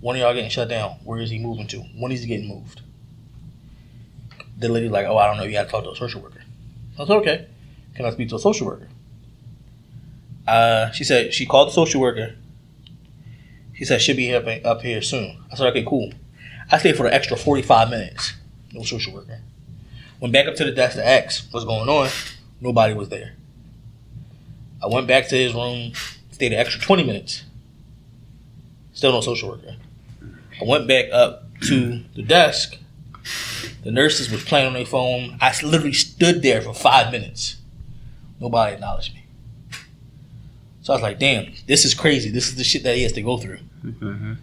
one 0.00 0.16
of 0.16 0.20
y'all 0.20 0.32
getting 0.34 0.50
shut 0.50 0.68
down? 0.68 0.92
Where 1.04 1.20
is 1.20 1.30
he 1.30 1.38
moving 1.38 1.66
to? 1.68 1.80
When 1.96 2.12
is 2.12 2.22
he 2.22 2.28
getting 2.28 2.48
moved?" 2.48 2.80
The 4.60 4.68
lady 4.68 4.88
like, 4.88 5.06
"Oh, 5.06 5.18
I 5.18 5.26
don't 5.26 5.36
know. 5.38 5.42
You 5.42 5.52
got 5.52 5.64
to 5.64 5.70
talk 5.70 5.84
to 5.84 5.90
a 5.90 5.96
social 5.96 6.20
worker." 6.20 6.42
I 6.98 7.06
said, 7.06 7.16
"Okay. 7.16 7.46
Can 7.96 8.04
I 8.04 8.10
speak 8.10 8.28
to 8.28 8.36
a 8.36 8.38
social 8.38 8.66
worker?" 8.66 8.88
Uh, 10.46 10.90
she 10.92 11.04
said 11.04 11.34
she 11.34 11.46
called 11.46 11.68
the 11.68 11.72
social 11.72 12.00
worker. 12.00 12.34
She 13.74 13.84
said 13.84 14.00
she'll 14.00 14.16
be 14.16 14.32
up 14.34 14.44
up 14.64 14.82
here 14.82 15.02
soon. 15.02 15.42
I 15.50 15.56
said, 15.56 15.66
"Okay, 15.68 15.84
cool." 15.84 16.12
I 16.70 16.78
stayed 16.78 16.96
for 16.96 17.06
an 17.06 17.12
extra 17.12 17.36
forty 17.36 17.62
five 17.62 17.90
minutes. 17.90 18.34
No 18.72 18.84
social 18.84 19.12
worker. 19.12 19.40
Went 20.20 20.32
back 20.32 20.46
up 20.46 20.54
to 20.56 20.64
the 20.64 20.72
desk 20.72 20.96
to 20.96 21.06
ask 21.06 21.48
what's 21.50 21.64
going 21.64 21.88
on. 21.88 22.08
Nobody 22.60 22.94
was 22.94 23.08
there. 23.08 23.32
I 24.82 24.86
went 24.86 25.06
back 25.06 25.28
to 25.28 25.36
his 25.36 25.54
room, 25.54 25.92
stayed 26.30 26.52
an 26.52 26.58
extra 26.58 26.80
20 26.80 27.04
minutes. 27.04 27.44
Still 28.92 29.12
no 29.12 29.20
social 29.20 29.50
worker. 29.50 29.76
I 30.60 30.64
went 30.64 30.88
back 30.88 31.06
up 31.12 31.44
to 31.62 32.02
the 32.14 32.22
desk. 32.22 32.78
The 33.82 33.90
nurses 33.90 34.30
was 34.30 34.44
playing 34.44 34.66
on 34.66 34.72
their 34.74 34.84
phone. 34.84 35.38
I 35.40 35.54
literally 35.62 35.92
stood 35.92 36.42
there 36.42 36.60
for 36.60 36.74
five 36.74 37.10
minutes. 37.10 37.56
Nobody 38.38 38.74
acknowledged 38.74 39.14
me. 39.14 39.24
So 40.82 40.92
I 40.92 40.96
was 40.96 41.02
like, 41.02 41.18
damn, 41.18 41.52
this 41.66 41.84
is 41.84 41.94
crazy. 41.94 42.30
This 42.30 42.48
is 42.48 42.56
the 42.56 42.64
shit 42.64 42.82
that 42.84 42.96
he 42.96 43.02
has 43.02 43.12
to 43.12 43.22
go 43.22 43.36
through. 43.36 43.58
Mm-hmm. 43.84 44.34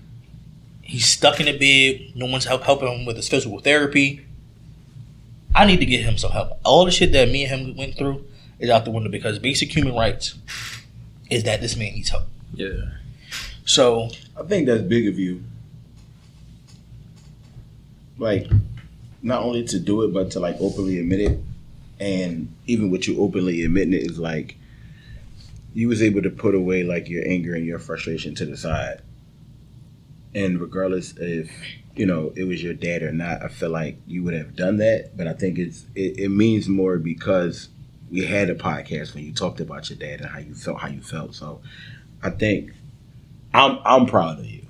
He's 0.82 1.06
stuck 1.06 1.40
in 1.40 1.48
a 1.48 1.58
bed. 1.58 2.16
No 2.16 2.26
one's 2.28 2.46
help, 2.46 2.64
helping 2.64 2.88
him 2.88 3.06
with 3.06 3.16
his 3.16 3.28
physical 3.28 3.60
therapy. 3.60 4.26
I 5.54 5.66
need 5.66 5.80
to 5.80 5.86
get 5.86 6.04
him 6.04 6.18
some 6.18 6.32
help. 6.32 6.60
All 6.64 6.86
the 6.86 6.92
shit 6.92 7.12
that 7.14 7.30
me 7.30 7.46
and 7.46 7.70
him 7.70 7.78
went 7.78 7.98
through 7.98 8.26
is 8.60 8.70
out 8.70 8.86
the 8.86 8.92
window 8.92 9.10
because 9.10 9.40
basic 9.40 9.76
human 9.76 9.96
rights 9.96 10.36
is 11.30 11.44
that 11.44 11.62
this 11.62 11.76
man 11.76 11.94
needs 11.94 12.10
help. 12.10 12.24
Yeah. 12.54 12.92
So 13.66 14.10
I 14.40 14.44
think 14.44 14.68
that's 14.68 14.84
big 14.84 15.08
of 15.08 15.20
you. 15.20 15.44
Like, 18.18 18.48
not 19.28 19.44
only 19.44 19.66
to 19.66 19.78
do 19.78 20.04
it, 20.04 20.14
but 20.14 20.32
to 20.32 20.40
like 20.40 20.56
openly 20.62 21.00
admit 21.00 21.20
it. 21.20 21.40
And 22.00 22.56
even 22.66 22.90
with 22.90 23.08
you 23.08 23.22
openly 23.22 23.64
admitting 23.64 23.94
it 23.94 24.04
is 24.04 24.18
like 24.18 24.56
you 25.74 25.90
was 25.90 26.02
able 26.02 26.22
to 26.22 26.30
put 26.30 26.56
away 26.56 26.84
like 26.84 27.10
your 27.10 27.28
anger 27.28 27.54
and 27.54 27.66
your 27.66 27.78
frustration 27.78 28.36
to 28.36 28.46
the 28.46 28.56
side. 28.56 29.02
And 30.34 30.62
regardless 30.62 31.14
if 31.18 31.52
you 31.96 32.06
know 32.06 32.32
it 32.36 32.46
was 32.46 32.64
your 32.64 32.74
dad 32.74 33.04
or 33.04 33.12
not, 33.12 33.44
I 33.44 33.50
feel 33.50 33.70
like 33.70 33.98
you 34.08 34.24
would 34.24 34.34
have 34.34 34.56
done 34.56 34.78
that. 34.78 35.18
But 35.18 35.28
I 35.28 35.34
think 35.34 35.60
it's 35.60 35.86
it, 35.94 36.20
it 36.20 36.30
means 36.30 36.70
more 36.70 36.98
because 36.98 37.68
we 38.10 38.26
had 38.26 38.50
a 38.50 38.56
podcast 38.56 39.14
when 39.14 39.26
you 39.26 39.34
talked 39.34 39.60
about 39.60 39.90
your 39.90 40.00
dad 40.00 40.22
and 40.22 40.30
how 40.30 40.40
you 40.40 40.56
felt, 40.56 40.80
how 40.80 40.88
you 40.88 41.02
felt. 41.02 41.36
So 41.36 41.60
I 42.24 42.30
think 42.30 42.72
I'm 43.54 43.80
I'm 43.84 44.06
proud 44.06 44.40
of 44.40 44.46
you. 44.46 44.68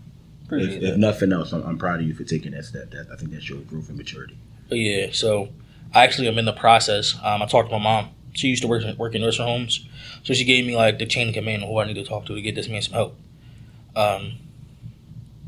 If, 0.49 0.81
if 0.81 0.97
nothing 0.97 1.33
else, 1.33 1.51
I'm, 1.51 1.61
I'm 1.63 1.77
proud 1.77 1.99
of 1.99 2.07
you 2.07 2.15
for 2.15 2.23
taking 2.23 2.53
that 2.53 2.65
step. 2.65 2.89
That 2.91 3.07
I 3.11 3.17
think 3.17 3.31
that 3.31 3.43
shows 3.43 3.63
growth 3.65 3.89
and 3.89 3.97
maturity. 3.97 4.37
Yeah, 4.69 5.07
so 5.11 5.49
I 5.93 6.03
actually 6.03 6.27
am 6.27 6.37
in 6.37 6.45
the 6.45 6.53
process. 6.53 7.15
Um, 7.23 7.41
I 7.41 7.45
talked 7.45 7.69
to 7.69 7.77
my 7.77 7.83
mom. 7.83 8.09
She 8.33 8.49
used 8.49 8.61
to 8.61 8.67
work 8.67 8.83
work 8.97 9.15
in 9.15 9.21
nursing 9.21 9.45
homes, 9.45 9.85
so 10.23 10.33
she 10.33 10.43
gave 10.43 10.65
me 10.65 10.75
like 10.75 10.99
the 10.99 11.05
chain 11.05 11.29
of 11.29 11.33
command 11.33 11.63
of 11.63 11.69
who 11.69 11.79
I 11.79 11.85
need 11.85 11.95
to 11.95 12.03
talk 12.03 12.25
to 12.27 12.35
to 12.35 12.41
get 12.41 12.53
this 12.55 12.67
man 12.67 12.81
some 12.81 12.93
help. 12.93 13.15
Um, 13.95 14.33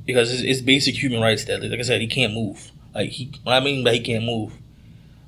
because 0.05 0.33
it's, 0.33 0.41
it's 0.41 0.61
basic 0.61 0.95
human 0.95 1.21
rights 1.21 1.45
that, 1.45 1.61
like 1.61 1.79
I 1.79 1.83
said, 1.83 2.01
he 2.01 2.07
can't 2.07 2.33
move. 2.33 2.71
Like 2.95 3.11
he, 3.11 3.31
when 3.43 3.55
I 3.55 3.59
mean 3.59 3.83
by 3.83 3.93
he 3.93 3.99
can't 3.99 4.25
move, 4.25 4.53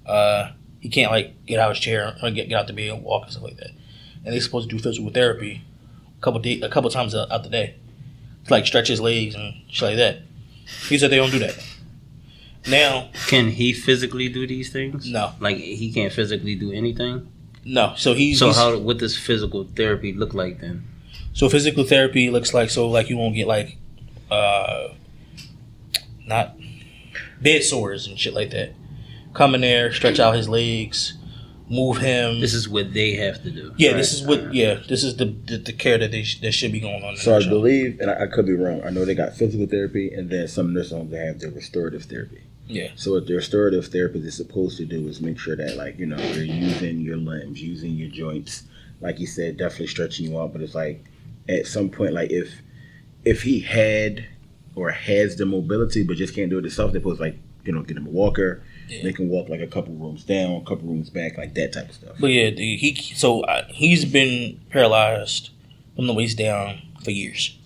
uh, 0.08 0.52
he 0.80 0.90
can't 0.90 1.12
like 1.12 1.46
get 1.46 1.60
out 1.60 1.70
of 1.70 1.78
his 1.78 1.84
chair 1.84 2.16
or 2.24 2.32
get 2.32 2.50
get 2.50 2.60
out 2.60 2.68
the 2.68 2.74
bed 2.74 2.90
and 2.90 3.04
walk 3.04 3.24
and 3.24 3.32
stuff 3.32 3.44
like 3.44 3.58
that. 3.58 3.72
And 4.26 4.34
they're 4.34 4.42
supposed 4.42 4.70
to 4.70 4.76
do 4.76 4.82
physical 4.82 5.12
therapy 5.12 5.62
a 6.18 6.22
couple 6.22 6.40
day, 6.40 6.60
a 6.62 6.70
couple 6.70 6.90
times 6.90 7.14
out 7.14 7.44
the 7.44 7.50
day, 7.50 7.76
to, 8.46 8.52
like 8.52 8.66
stretch 8.66 8.88
his 8.88 9.02
legs 9.02 9.36
and 9.36 9.54
shit 9.70 9.90
like 9.90 9.98
that. 9.98 10.20
He 10.88 10.98
said 10.98 11.12
they 11.12 11.18
don't 11.18 11.32
do 11.32 11.40
that. 11.40 11.64
Now, 12.68 13.10
Can 13.28 13.50
he 13.50 13.74
physically 13.74 14.30
do 14.30 14.46
these 14.46 14.70
things? 14.72 15.10
No. 15.10 15.32
Like 15.40 15.58
he 15.58 15.92
can't 15.92 16.14
physically 16.14 16.56
do 16.56 16.72
anything. 16.72 17.28
no. 17.66 17.94
So 17.98 18.14
he's 18.14 18.40
So 18.40 18.48
he's- 18.48 18.58
how 18.58 18.78
what 18.78 18.98
does 19.00 19.18
physical 19.18 19.64
therapy 19.76 20.14
look 20.14 20.34
like 20.34 20.60
then? 20.62 20.84
So 21.34 21.50
physical 21.50 21.84
therapy 21.86 22.30
looks 22.30 22.54
like 22.54 22.70
so 22.70 22.88
like 22.90 23.10
you 23.10 23.18
won't 23.18 23.36
get 23.36 23.48
like 23.48 23.78
uh 24.30 24.90
not 26.28 26.56
bed 27.42 27.64
sores 27.64 28.08
and 28.08 28.20
shit 28.20 28.34
like 28.34 28.52
that. 28.52 28.74
Come 29.34 29.56
in 29.56 29.62
there, 29.62 29.92
stretch 29.94 30.20
out 30.20 30.36
his 30.36 30.48
legs, 30.50 31.18
move 31.70 31.98
him. 31.98 32.42
This 32.42 32.54
is 32.54 32.68
what 32.70 32.94
they 32.94 33.14
have 33.16 33.42
to 33.44 33.50
do. 33.50 33.74
yeah, 33.78 33.90
right? 33.92 33.98
this 33.98 34.14
is 34.14 34.22
what 34.28 34.54
yeah, 34.54 34.80
this 34.88 35.04
is 35.04 35.16
the 35.18 35.26
the, 35.48 35.58
the 35.58 35.74
care 35.74 35.98
that 35.98 36.12
they 36.12 36.24
sh- 36.24 36.42
that 36.42 36.52
should 36.52 36.72
be 36.72 36.80
going 36.80 37.04
on. 37.04 37.16
So 37.16 37.36
I 37.36 37.40
show. 37.40 37.50
believe, 37.50 38.00
and 38.02 38.12
I, 38.12 38.24
I 38.24 38.28
could 38.28 38.46
be 38.46 38.54
wrong. 38.54 38.82
I 38.84 38.90
know 38.90 39.06
they 39.06 39.16
got 39.16 39.34
physical 39.36 39.66
therapy, 39.68 40.12
and 40.14 40.30
then 40.30 40.48
some 40.48 40.74
nursing 40.74 40.98
homes 40.98 41.12
they 41.12 41.26
have 41.26 41.40
their 41.40 41.52
restorative 41.52 42.04
therapy. 42.04 42.44
Yeah. 42.68 42.92
So 42.96 43.14
what 43.14 43.28
the 43.28 43.36
restorative 43.36 43.88
therapist 43.88 44.26
is 44.26 44.36
supposed 44.36 44.78
to 44.78 44.86
do 44.86 45.08
is 45.08 45.22
make 45.22 45.38
sure 45.40 45.56
that 45.56 45.76
like 45.78 46.00
you 46.00 46.06
know 46.06 46.18
you're 46.18 46.44
using 46.44 47.02
your 47.02 47.18
limbs, 47.18 47.62
using 47.62 47.92
your 47.92 48.10
joints. 48.10 48.64
Like 49.02 49.20
you 49.20 49.28
said, 49.28 49.58
definitely 49.58 49.88
stretching 49.88 50.28
you 50.28 50.40
out. 50.40 50.54
But 50.54 50.62
it's 50.62 50.76
like 50.76 51.04
at 51.50 51.68
some 51.68 51.90
point, 51.90 52.14
like 52.14 52.32
if 52.32 52.62
if 53.26 53.44
he 53.44 53.60
had 53.60 54.26
or 54.76 54.90
has 54.92 55.36
the 55.36 55.46
mobility 55.46 56.04
but 56.04 56.16
just 56.16 56.34
can't 56.34 56.50
do 56.50 56.58
it 56.58 56.64
himself, 56.64 56.92
they're 56.92 57.02
supposed 57.02 57.18
to 57.18 57.24
like 57.24 57.38
you 57.66 57.74
know 57.74 57.82
get 57.82 57.98
him 57.98 58.08
a 58.08 58.10
walker. 58.10 58.64
Yeah. 58.88 59.04
They 59.04 59.14
can 59.14 59.30
walk 59.30 59.50
like 59.50 59.62
a 59.62 59.68
couple 59.68 59.94
rooms 59.94 60.24
down, 60.24 60.54
a 60.54 60.62
couple 60.62 60.88
rooms 60.88 61.10
back, 61.10 61.38
like 61.38 61.54
that 61.56 61.74
type 61.74 61.90
of 61.90 61.96
stuff. 61.96 62.16
But 62.20 62.28
yeah, 62.28 62.50
the, 62.50 62.78
he 62.78 62.96
so 63.16 63.42
uh, 63.42 63.66
he's 63.70 64.06
been 64.06 64.60
paralyzed 64.70 65.50
from 65.96 66.08
the 66.08 66.14
waist 66.14 66.38
down 66.38 66.82
for 67.04 67.12
years. 67.12 67.58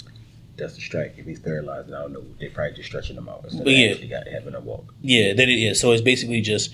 That's 0.58 0.76
the 0.76 0.82
strike. 0.82 1.16
If 1.18 1.26
he's 1.26 1.40
paralyzed, 1.40 1.90
I 1.94 2.02
don't 2.04 2.14
know. 2.14 2.24
They 2.40 2.48
probably 2.50 2.76
just 2.76 2.88
stretching 2.88 3.18
him 3.18 3.28
out 3.28 3.42
instead 3.44 3.64
But 3.66 3.74
of 3.74 3.78
yeah. 3.80 3.88
actually 3.92 4.08
got 4.08 4.28
having 4.28 4.56
a 4.56 4.60
walk. 4.62 4.94
Yeah, 5.02 5.34
that 5.34 5.50
it 5.50 5.60
is. 5.62 5.80
So 5.80 5.92
it's 5.92 6.02
basically 6.02 6.42
just 6.42 6.72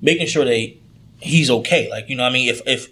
making 0.00 0.26
sure 0.26 0.44
that 0.44 0.72
he's 1.20 1.50
okay. 1.50 1.90
Like 1.90 2.08
you 2.08 2.16
know, 2.16 2.24
I 2.24 2.30
mean, 2.30 2.48
if 2.48 2.60
if 2.66 2.88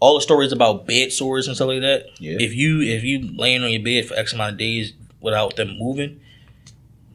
all 0.00 0.14
the 0.16 0.20
stories 0.20 0.52
about 0.52 0.86
bed 0.86 1.12
sores 1.12 1.46
and 1.46 1.56
stuff 1.56 1.68
like 1.68 1.80
that, 1.80 2.06
Yeah. 2.18 2.36
if 2.38 2.54
you 2.54 2.82
if 2.82 3.02
you 3.04 3.30
laying 3.36 3.62
on 3.62 3.70
your 3.70 3.82
bed 3.82 4.06
for 4.06 4.14
X 4.14 4.32
amount 4.34 4.52
of 4.52 4.58
days 4.58 4.92
without 5.20 5.56
them 5.56 5.78
moving, 5.78 6.20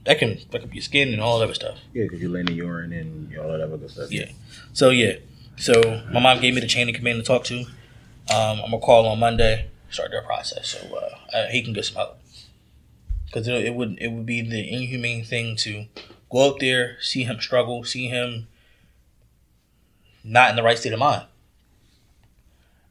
that 0.05 0.17
can 0.17 0.37
fuck 0.51 0.63
up 0.63 0.73
your 0.73 0.81
skin 0.81 1.13
and 1.13 1.21
all 1.21 1.37
that 1.37 1.45
other 1.45 1.53
stuff. 1.53 1.77
Yeah, 1.93 2.03
because 2.05 2.19
you're 2.21 2.31
laying 2.31 2.47
in 2.47 2.55
urine 2.55 2.91
and 2.93 3.37
all 3.37 3.49
that 3.49 3.61
other 3.61 3.77
good 3.77 3.91
stuff. 3.91 4.11
Yeah. 4.11 4.31
So 4.73 4.89
yeah, 4.89 5.13
so 5.57 6.01
my 6.11 6.19
mom 6.19 6.39
gave 6.41 6.55
me 6.55 6.61
the 6.61 6.67
chain 6.67 6.89
of 6.89 6.95
command 6.95 7.19
to 7.19 7.23
talk 7.23 7.43
to. 7.45 7.59
Um, 7.59 8.61
I'm 8.63 8.71
gonna 8.71 8.79
call 8.79 9.05
on 9.05 9.19
Monday, 9.19 9.67
start 9.89 10.12
their 10.12 10.22
process, 10.22 10.67
so 10.69 10.96
uh, 10.96 11.38
I, 11.38 11.51
he 11.51 11.62
can 11.62 11.74
get 11.74 11.86
some 11.86 11.96
help. 11.96 12.19
because 13.25 13.48
it, 13.48 13.65
it 13.65 13.75
would 13.75 13.98
it 14.00 14.12
would 14.12 14.25
be 14.25 14.41
the 14.41 14.72
inhumane 14.72 15.24
thing 15.24 15.55
to 15.58 15.86
go 16.29 16.50
up 16.50 16.60
there, 16.60 16.98
see 17.01 17.24
him 17.24 17.39
struggle, 17.39 17.84
see 17.84 18.08
him 18.08 18.48
not 20.24 20.50
in 20.50 20.55
the 20.55 20.63
right 20.63 20.77
state 20.77 20.93
of 20.93 21.00
mind, 21.00 21.25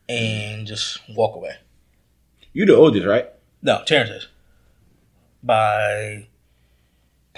and 0.09 0.67
just 0.67 1.01
walk 1.09 1.37
away. 1.37 1.57
You 2.53 2.67
the 2.67 2.75
oldest, 2.75 3.07
right? 3.07 3.27
No, 3.63 3.83
Terrence 3.85 4.11
is 4.11 4.29
by 5.43 6.27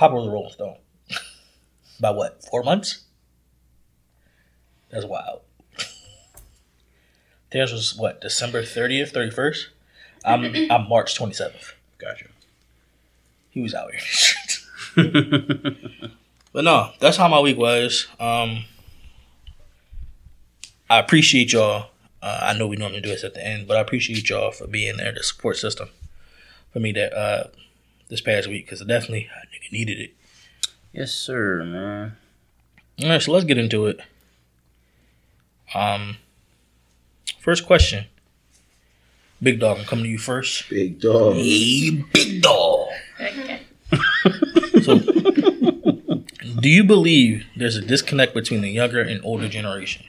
a 0.01 0.09
Rolling 0.09 0.53
Stone. 0.53 0.77
by 2.01 2.11
what? 2.11 2.43
Four 2.51 2.63
months? 2.63 3.05
That's 4.91 5.05
wild. 5.05 5.43
Terrence 7.51 7.73
was 7.73 7.97
what? 7.97 8.21
December 8.21 8.65
thirtieth, 8.65 9.13
thirty 9.13 9.31
first. 9.31 9.69
I'm 10.25 10.45
I'm 10.71 10.89
March 10.89 11.15
twenty 11.15 11.35
seventh. 11.35 11.75
Gotcha. 11.99 12.27
He 13.51 13.61
was 13.61 13.75
out 13.75 13.91
here. 13.93 14.01
but 16.53 16.65
no, 16.65 16.91
that's 17.01 17.17
how 17.17 17.29
my 17.29 17.41
week 17.41 17.59
was. 17.59 18.07
Um, 18.19 18.65
I 20.89 20.99
appreciate 20.99 21.53
y'all. 21.53 21.91
Uh, 22.23 22.39
I 22.43 22.59
know 22.59 22.67
we 22.67 22.77
normally 22.77 23.01
do 23.01 23.09
this 23.09 23.25
at 23.25 23.35
the 23.35 23.45
end, 23.45 23.67
but 23.67 23.77
I 23.77 23.81
appreciate 23.81 24.29
y'all 24.29 24.53
for 24.53 24.67
being 24.67 24.97
there, 24.99 25.13
the 25.13 25.23
support 25.23 25.57
system 25.57 25.89
for 26.73 26.81
me 26.81 26.93
that 26.93 27.13
uh, 27.13 27.45
this 28.09 28.21
past 28.21 28.49
week 28.49 28.67
because 28.67 28.81
definitely 28.81 29.29
I 29.35 29.47
nigga 29.47 29.73
needed 29.73 29.99
it. 29.99 30.15
yes, 30.93 31.13
sir, 31.13 31.65
man. 31.65 32.17
All 33.03 33.09
right, 33.09 33.23
so 33.23 33.33
let's 33.33 33.45
get 33.47 33.59
into 33.59 33.87
it. 33.87 34.01
Um, 35.75 36.19
first 37.51 37.67
question, 37.67 38.05
Big 39.43 39.59
Dog. 39.59 39.79
I'm 39.79 39.85
coming 39.85 40.05
to 40.05 40.11
you 40.11 40.19
first. 40.19 40.69
Big 40.71 41.01
dog. 41.01 41.35
Hey, 41.35 41.91
Big 42.13 42.43
Dog. 42.43 42.89
so, 44.83 44.99
do 46.61 46.69
you 46.69 46.85
believe 46.85 47.45
there's 47.57 47.75
a 47.77 47.81
disconnect 47.81 48.35
between 48.35 48.61
the 48.61 48.71
younger 48.71 49.01
and 49.01 49.21
older 49.25 49.49
generation? 49.49 50.05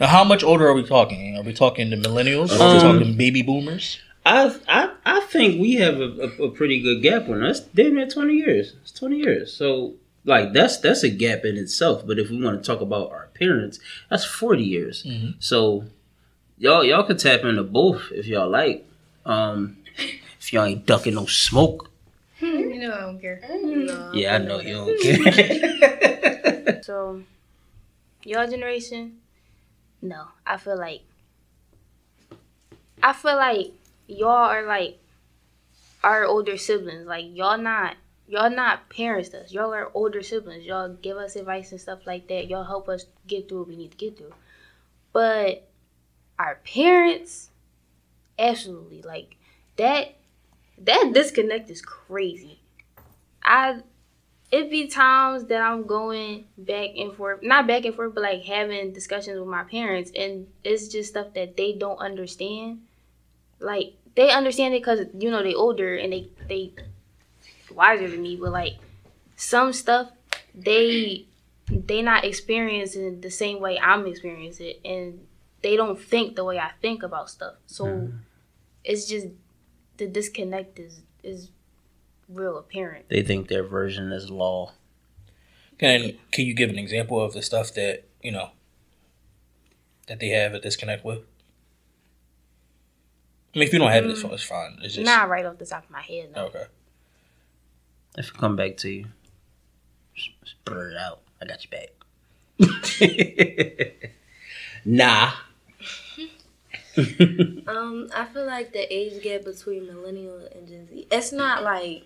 Now, 0.00 0.06
how 0.06 0.24
much 0.24 0.42
older 0.42 0.66
are 0.66 0.72
we 0.72 0.82
talking? 0.82 1.36
Are 1.36 1.42
we 1.42 1.52
talking 1.52 1.90
the 1.90 1.96
millennials? 1.96 2.50
are 2.58 2.72
we 2.72 2.80
Um, 2.80 2.98
talking 3.00 3.16
baby 3.18 3.42
boomers? 3.42 3.98
I 4.24 4.56
I 4.66 4.90
I 5.04 5.20
think 5.32 5.60
we 5.60 5.74
have 5.74 5.96
a, 6.00 6.08
a, 6.40 6.44
a 6.46 6.50
pretty 6.52 6.80
good 6.80 7.02
gap 7.02 7.28
on 7.28 7.42
us. 7.42 7.60
Damn 7.60 7.96
near 7.96 8.08
twenty 8.08 8.36
years. 8.36 8.72
It's 8.80 8.92
twenty 8.92 9.18
years. 9.18 9.52
So 9.52 9.94
like 10.24 10.54
that's 10.54 10.78
that's 10.78 11.02
a 11.02 11.10
gap 11.10 11.44
in 11.44 11.56
itself. 11.58 12.06
But 12.06 12.18
if 12.18 12.30
we 12.30 12.42
want 12.42 12.62
to 12.62 12.66
talk 12.66 12.80
about 12.80 13.10
our 13.10 13.28
parents, 13.38 13.78
that's 14.08 14.24
forty 14.24 14.64
years. 14.64 15.02
Mhm. 15.04 15.34
So 15.40 15.84
y'all 16.62 16.84
y'all 16.84 17.02
could 17.02 17.18
tap 17.18 17.40
into 17.44 17.64
both 17.64 18.12
if 18.12 18.26
y'all 18.26 18.48
like. 18.48 18.86
Um, 19.26 19.76
if 20.40 20.52
y'all 20.52 20.64
ain't 20.64 20.86
ducking 20.86 21.14
no 21.14 21.26
smoke. 21.26 21.90
You 22.40 22.78
know 22.78 22.94
I 22.94 23.00
don't 23.00 23.20
care. 23.20 23.40
No, 23.62 24.10
Yeah, 24.14 24.34
I 24.34 24.38
know 24.38 24.60
you 24.60 24.74
don't 24.74 25.00
care. 25.00 26.80
So, 26.82 27.22
your 28.24 28.46
generation, 28.48 29.18
no. 30.00 30.24
I 30.44 30.56
feel 30.56 30.76
like, 30.76 31.02
I 33.00 33.12
feel 33.12 33.36
like 33.36 33.72
y'all 34.08 34.50
are 34.50 34.66
like 34.66 34.98
our 36.02 36.24
older 36.24 36.56
siblings. 36.56 37.06
Like 37.06 37.26
y'all 37.32 37.58
not, 37.58 37.96
y'all 38.26 38.50
not 38.50 38.88
parents 38.88 39.28
to 39.30 39.42
us. 39.42 39.52
Y'all 39.52 39.72
are 39.72 39.92
older 39.94 40.22
siblings. 40.22 40.64
Y'all 40.64 40.92
give 40.94 41.16
us 41.16 41.36
advice 41.36 41.70
and 41.70 41.80
stuff 41.80 42.00
like 42.04 42.26
that. 42.28 42.48
Y'all 42.48 42.64
help 42.64 42.88
us 42.88 43.06
get 43.28 43.48
through 43.48 43.60
what 43.60 43.68
we 43.68 43.76
need 43.76 43.92
to 43.92 43.96
get 43.96 44.18
through. 44.18 44.34
But 45.12 45.68
our 46.42 46.58
parents, 46.64 47.50
absolutely 48.38 49.02
like 49.02 49.36
that. 49.76 50.16
That 50.78 51.12
disconnect 51.14 51.70
is 51.70 51.80
crazy. 51.80 52.60
I 53.44 53.80
it 54.50 54.70
be 54.70 54.86
times 54.86 55.46
that 55.46 55.62
I'm 55.62 55.86
going 55.86 56.44
back 56.58 56.90
and 56.98 57.14
forth, 57.14 57.42
not 57.42 57.66
back 57.66 57.86
and 57.86 57.94
forth, 57.94 58.14
but 58.14 58.22
like 58.22 58.42
having 58.42 58.92
discussions 58.92 59.38
with 59.38 59.48
my 59.48 59.64
parents, 59.64 60.12
and 60.16 60.46
it's 60.62 60.88
just 60.88 61.10
stuff 61.10 61.32
that 61.34 61.56
they 61.56 61.72
don't 61.72 61.98
understand. 61.98 62.82
Like 63.60 63.94
they 64.14 64.30
understand 64.30 64.74
it 64.74 64.80
because 64.80 65.06
you 65.18 65.30
know 65.30 65.42
they 65.42 65.54
older 65.54 65.96
and 65.96 66.12
they 66.12 66.28
they 66.48 66.72
wiser 67.72 68.08
than 68.08 68.20
me, 68.20 68.36
but 68.36 68.52
like 68.52 68.74
some 69.36 69.72
stuff 69.72 70.10
they 70.54 71.26
they 71.70 72.02
not 72.02 72.24
experiencing 72.24 73.20
the 73.20 73.30
same 73.30 73.60
way 73.60 73.78
I'm 73.78 74.06
experiencing 74.06 74.66
it, 74.66 74.80
and 74.84 75.20
they 75.62 75.76
don't 75.76 75.98
think 75.98 76.36
the 76.36 76.44
way 76.44 76.58
I 76.58 76.72
think 76.80 77.02
about 77.02 77.30
stuff. 77.30 77.54
So 77.66 77.84
mm-hmm. 77.84 78.16
it's 78.84 79.06
just 79.06 79.28
the 79.96 80.06
disconnect 80.06 80.78
is 80.78 81.02
is 81.22 81.50
real 82.28 82.56
apparent. 82.58 83.08
they 83.08 83.22
think 83.22 83.48
their 83.48 83.64
version 83.64 84.12
is 84.12 84.30
law. 84.30 84.72
Can 85.78 86.18
Can 86.30 86.46
you 86.46 86.54
give 86.54 86.70
an 86.70 86.78
example 86.78 87.20
of 87.20 87.32
the 87.32 87.42
stuff 87.42 87.72
that 87.74 88.04
you 88.22 88.32
know 88.32 88.50
that 90.08 90.20
they 90.20 90.28
have 90.28 90.54
a 90.54 90.60
disconnect 90.60 91.04
with? 91.04 91.20
I 93.54 93.58
mean, 93.58 93.68
if 93.68 93.72
you 93.72 93.78
don't 93.78 93.90
have 93.90 94.04
it, 94.06 94.10
it's, 94.10 94.22
mm. 94.22 94.32
it's 94.32 94.42
fine. 94.42 94.78
It's 94.82 94.94
just 94.94 95.04
Not 95.04 95.28
right 95.28 95.44
off 95.44 95.58
the 95.58 95.66
top 95.66 95.84
of 95.84 95.90
my 95.90 96.00
head. 96.00 96.30
No. 96.34 96.46
okay. 96.46 96.64
If 98.16 98.28
it 98.28 98.34
come 98.38 98.56
back 98.56 98.78
to 98.78 98.90
you, 98.90 99.06
just, 100.14 100.30
just 100.42 100.56
it 100.66 100.96
out. 100.96 101.20
I 101.40 101.46
got 101.46 101.64
your 101.64 101.70
back. 101.70 101.90
nah. 104.84 105.32
Um, 107.66 108.08
I 108.14 108.24
feel 108.26 108.46
like 108.46 108.72
the 108.72 108.92
age 108.92 109.22
gap 109.22 109.44
between 109.44 109.86
millennial 109.86 110.46
and 110.54 110.66
Gen 110.68 110.88
Z, 110.88 111.06
it's 111.10 111.32
not 111.32 111.62
like 111.62 112.04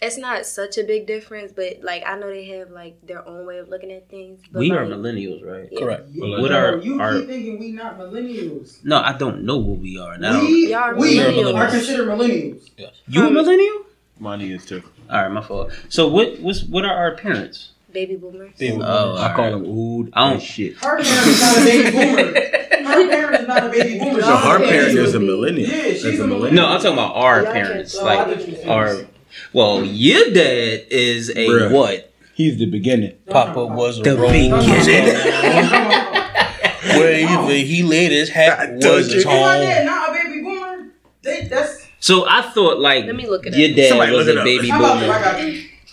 it's 0.00 0.16
not 0.18 0.44
such 0.46 0.78
a 0.78 0.82
big 0.82 1.06
difference, 1.06 1.52
but 1.52 1.80
like 1.82 2.02
I 2.06 2.16
know 2.18 2.28
they 2.28 2.44
have 2.58 2.70
like 2.70 3.04
their 3.06 3.26
own 3.26 3.46
way 3.46 3.58
of 3.58 3.68
looking 3.68 3.92
at 3.92 4.08
things. 4.08 4.40
But 4.50 4.60
We 4.60 4.72
are 4.72 4.84
millennials, 4.86 5.44
right? 5.46 5.68
Correct. 5.78 6.08
What 6.16 6.50
are 6.52 6.78
you 6.78 7.00
our? 7.00 7.18
keep 7.20 7.28
thinking 7.28 7.58
we 7.60 7.70
not 7.72 7.98
millennials. 7.98 8.82
No, 8.84 8.98
I 9.00 9.12
don't 9.16 9.44
know 9.44 9.58
what 9.58 9.78
we 9.78 9.98
are 9.98 10.18
now. 10.18 10.40
We, 10.40 10.72
are 10.74 10.94
we 10.96 11.18
millennials. 11.18 11.54
are 11.54 11.68
considered 11.70 12.08
millennials. 12.08 12.70
You 13.06 13.26
a 13.28 13.30
millennial? 13.30 13.82
Mine 14.18 14.40
is 14.40 14.64
too. 14.66 14.82
All 15.10 15.22
right, 15.22 15.30
my 15.30 15.42
fault. 15.42 15.72
So 15.88 16.08
what? 16.08 16.40
What's 16.40 16.64
what 16.64 16.84
are 16.84 16.94
our 16.94 17.14
parents? 17.16 17.68
baby 17.92 18.16
boomers. 18.16 18.54
Baby 18.58 18.78
Oh, 18.82 19.16
I 19.18 19.34
call 19.36 19.44
alright. 19.44 19.52
them 19.52 19.66
old 19.66 20.08
I 20.14 20.20
don't- 20.24 20.32
and 20.34 20.42
shit. 20.42 20.76
Her 20.76 20.96
parent 20.96 21.26
is 21.28 21.40
not 21.42 21.58
a 21.58 21.64
baby 21.64 21.90
boomer. 21.90 22.58
Her 23.04 23.08
parent 23.10 23.40
is 23.42 23.48
not 23.48 23.64
a 23.66 23.68
baby 23.70 23.98
boomer. 23.98 24.20
So 24.22 24.36
her 24.36 24.58
She's 24.58 24.68
parent 24.70 24.98
a 24.98 25.02
is 25.02 25.14
a 25.14 25.20
millennial. 25.20 25.68
Yeah, 25.70 25.82
she's 25.84 26.02
That's 26.02 26.18
a 26.18 26.24
a 26.24 26.26
millennial. 26.26 26.52
No, 26.54 26.66
I'm 26.68 26.76
talking 26.80 26.92
about 26.94 27.14
our 27.16 27.42
Y'all 27.42 27.52
parents. 27.52 27.96
Oh, 27.98 28.04
Like 28.04 28.18
thought 28.26 28.48
you 28.48 28.54
was 28.56 28.64
our. 28.66 29.06
Well, 29.52 29.84
your 29.84 30.30
dad 30.32 30.86
is 30.90 31.30
a 31.30 31.34
Bruh. 31.48 31.70
what? 31.72 32.12
He's 32.34 32.58
the 32.58 32.66
beginning. 32.66 33.14
Papa 33.28 33.64
was 33.66 33.98
a 33.98 34.02
The 34.02 34.16
Rolling 34.16 34.50
beginning. 34.50 34.82
Stone. 34.82 35.98
Wherever 36.98 37.52
he 37.52 37.82
laid 37.82 38.10
his 38.12 38.28
hat 38.28 38.58
I 38.58 38.72
was 38.72 38.84
told 38.84 38.98
his 38.98 39.14
you. 39.14 39.20
If 39.20 39.26
my 39.26 39.32
home. 39.32 39.86
not 39.86 40.08
a 40.10 40.12
baby 40.12 40.42
boomer, 40.42 40.86
they, 41.22 41.46
that's. 41.46 41.86
So 42.00 42.26
I 42.28 42.42
thought 42.42 42.78
like 42.80 43.04
Let 43.06 43.14
me 43.14 43.28
look 43.28 43.46
it 43.46 43.54
your 43.54 43.70
up. 43.70 43.76
dad 43.76 43.88
Somebody 43.90 44.12
was 44.16 44.28
a 44.28 44.34
baby 44.42 44.68
How 44.68 44.78
about 44.80 45.02
you? 45.06 45.12
I 45.12 45.40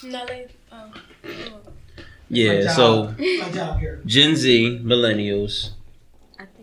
boomer. 0.02 0.12
No, 0.12 0.26
they. 0.26 0.48
Um, 0.72 0.94
Yeah. 2.30 2.64
My 2.66 2.72
So. 2.74 3.16
My 3.18 3.52
job 3.54 3.80
here. 3.80 4.02
Gen 4.06 4.36
Z, 4.36 4.82
millennials. 4.84 5.72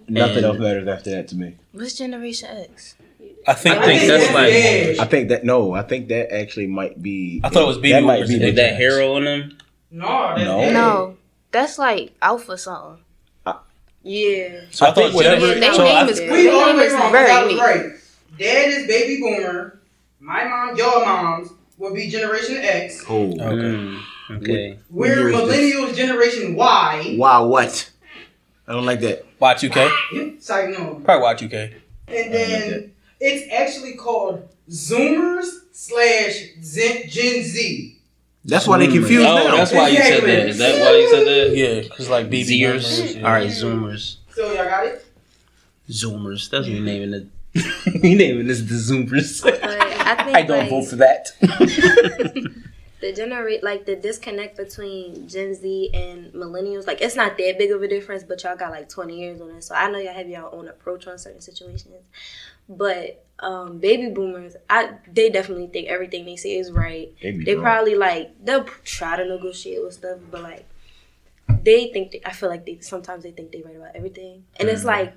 I 0.09 0.13
think. 0.13 0.19
Nothing 0.19 0.37
And- 0.37 0.45
else 0.47 0.59
matters 0.59 0.89
after 0.89 1.11
that 1.11 1.29
to 1.29 1.37
me. 1.37 1.57
What's 1.73 1.95
Generation 1.95 2.49
X? 2.71 2.95
I 3.49 3.55
think. 3.55 3.77
I 3.77 3.87
think 3.87 4.09
that's 4.09 4.33
like- 4.35 4.53
Yeah. 4.53 5.03
I 5.03 5.07
think 5.07 5.29
that 5.31 5.45
no, 5.45 5.73
I 5.75 5.83
think 5.83 6.09
that 6.09 6.33
actually 6.35 6.67
might 6.69 7.01
be. 7.03 7.41
I 7.45 7.49
thought 7.49 7.63
it 7.65 7.67
was 7.67 7.79
baby 7.79 7.93
that 7.93 8.03
might 8.05 8.15
boomers 8.23 8.29
be 8.39 8.45
Is 8.45 8.55
that 8.57 8.77
hero 8.77 9.15
on 9.17 9.25
them? 9.25 9.59
No, 9.91 10.37
No. 10.37 10.71
No, 10.71 11.17
that's 11.53 11.79
like 11.79 12.13
Alpha 12.23 12.57
something. 12.59 13.03
Yeah. 14.03 14.61
So 14.71 14.87
I, 14.87 14.91
I 14.91 14.95
think 14.95 15.07
thought 15.09 15.17
whatever- 15.17 15.41
whatever. 15.41 15.61
Their 15.61 15.75
So 15.75 15.83
name 15.85 15.97
I, 15.97 16.09
is 16.09 16.21
We 16.21 16.31
We 16.31 16.43
their 16.45 16.55
all 16.55 16.67
name 16.73 16.79
is 16.79 16.93
wrong. 16.93 17.11
very 17.13 17.27
That 17.27 17.47
was 17.47 17.57
right. 17.59 17.85
Dad 18.39 18.69
is 18.69 18.87
baby 18.87 19.21
boomer. 19.21 19.81
My 20.21 20.45
mom, 20.45 20.77
your 20.77 21.05
moms 21.05 21.49
would 21.79 21.93
be 21.95 22.09
Generation 22.09 22.57
X. 22.59 23.05
Oh, 23.09 23.33
Okay. 23.33 23.41
Mm, 23.43 24.01
okay. 24.43 24.79
What 24.91 25.09
We're 25.09 25.29
year 25.31 25.47
this? 25.47 25.75
millennials, 25.75 25.97
Generation 25.97 26.55
Y. 26.55 27.17
wow, 27.19 27.47
what? 27.47 27.91
I 28.69 28.73
don't 28.75 28.87
like 28.87 29.01
that. 29.01 29.26
Y2K. 29.41 29.91
It's 30.13 30.49
like 30.49 30.71
no. 30.71 31.01
Probably 31.05 31.49
Y2K. 31.49 31.75
And 32.09 32.35
then 32.35 32.93
it's 33.21 33.53
actually 33.53 33.95
called 33.95 34.49
Zoomers 34.71 35.47
slash 35.73 36.41
Zen- 36.63 37.09
Gen 37.09 37.43
Z. 37.43 37.99
That's 38.45 38.67
why 38.69 38.79
they 38.79 38.87
confused 38.87 39.27
Oh, 39.27 39.37
now. 39.49 39.57
that's 39.57 39.73
why 39.73 39.89
you 39.89 39.97
said 39.97 40.23
that. 40.23 40.49
Is 40.49 40.59
that 40.59 40.81
why 40.81 40.97
you 40.97 41.11
said 41.11 41.27
that? 41.27 41.57
Yeah, 41.57 41.81
because 41.83 42.09
like 42.09 42.31
baby 42.31 42.61
Zers. 42.61 43.17
yeah. 43.17 43.23
All 43.27 43.33
right, 43.33 43.49
Zoomers. 43.49 44.17
So 44.35 44.47
y'all 44.53 44.65
got 44.65 44.87
it? 44.87 45.05
Zoomers. 45.91 46.49
That's 46.51 46.67
what 46.67 46.75
we 46.75 46.81
naming 46.81 47.13
it. 47.15 47.27
we 48.03 48.15
naming 48.15 48.47
this 48.47 48.61
the 48.61 48.75
Zoomers. 48.75 49.43
But 49.43 49.63
I 49.65 50.25
think 50.25 50.37
I 50.37 50.43
don't 50.43 50.59
like, 50.61 50.71
vote 50.71 50.85
for 50.85 50.97
that. 50.97 51.31
the 53.07 53.13
generate 53.13 53.63
like 53.63 53.87
the 53.87 53.95
disconnect 53.95 54.57
between 54.57 55.29
Gen 55.29 55.55
Z 55.55 55.91
and 55.95 56.33
millennials, 56.33 56.87
like 56.87 57.01
it's 57.01 57.15
not 57.15 57.39
that 57.39 57.59
big 57.59 57.71
of 57.71 57.83
a 57.83 57.89
difference, 57.89 58.25
but 58.25 58.43
y'all 58.43 58.57
got 58.57 58.71
like 58.71 58.89
twenty 58.89 59.21
years 59.21 59.41
on 59.41 59.51
it. 59.51 59.63
So 59.63 59.75
I 59.75 59.91
know 59.91 59.99
y'all 59.99 60.15
have 60.15 60.29
your 60.29 60.53
own 60.53 60.69
approach 60.69 61.07
on 61.07 61.19
certain 61.19 61.41
situations. 61.41 62.07
But 62.69 63.25
um, 63.39 63.79
baby 63.79 64.11
boomers, 64.11 64.57
I 64.69 64.95
they 65.13 65.31
definitely 65.31 65.69
think 65.69 65.89
everything 65.89 66.25
they 66.25 66.37
say 66.37 66.57
is 66.57 66.73
right. 66.73 67.13
They 67.23 67.55
probably 67.55 67.95
like 67.95 68.45
they'll 68.45 68.65
try 68.85 69.17
to 69.17 69.25
negotiate 69.25 69.85
with 69.85 69.95
stuff, 69.95 70.19
but 70.31 70.43
like 70.43 70.67
they 71.63 71.93
think 71.93 72.13
they, 72.13 72.23
I 72.25 72.33
feel 72.33 72.49
like 72.49 72.67
they 72.67 72.81
sometimes 72.81 73.23
they 73.23 73.31
think 73.31 73.53
they 73.53 73.63
right 73.63 73.77
about 73.77 73.95
everything, 73.95 74.45
and 74.59 74.69
it's 74.69 74.85
like 74.85 75.15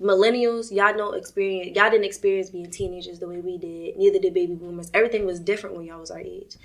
millennials, 0.00 0.70
y'all 0.70 0.96
don't 0.96 1.16
experience, 1.16 1.76
y'all 1.76 1.90
didn't 1.90 2.04
experience 2.04 2.50
being 2.50 2.70
teenagers 2.70 3.18
the 3.18 3.28
way 3.28 3.38
we 3.38 3.56
did. 3.58 3.96
Neither 3.96 4.18
did 4.18 4.34
baby 4.34 4.54
boomers. 4.54 4.90
Everything 4.92 5.24
was 5.24 5.40
different 5.40 5.76
when 5.76 5.86
y'all 5.86 6.00
was 6.00 6.10
our 6.10 6.18
age. 6.20 6.56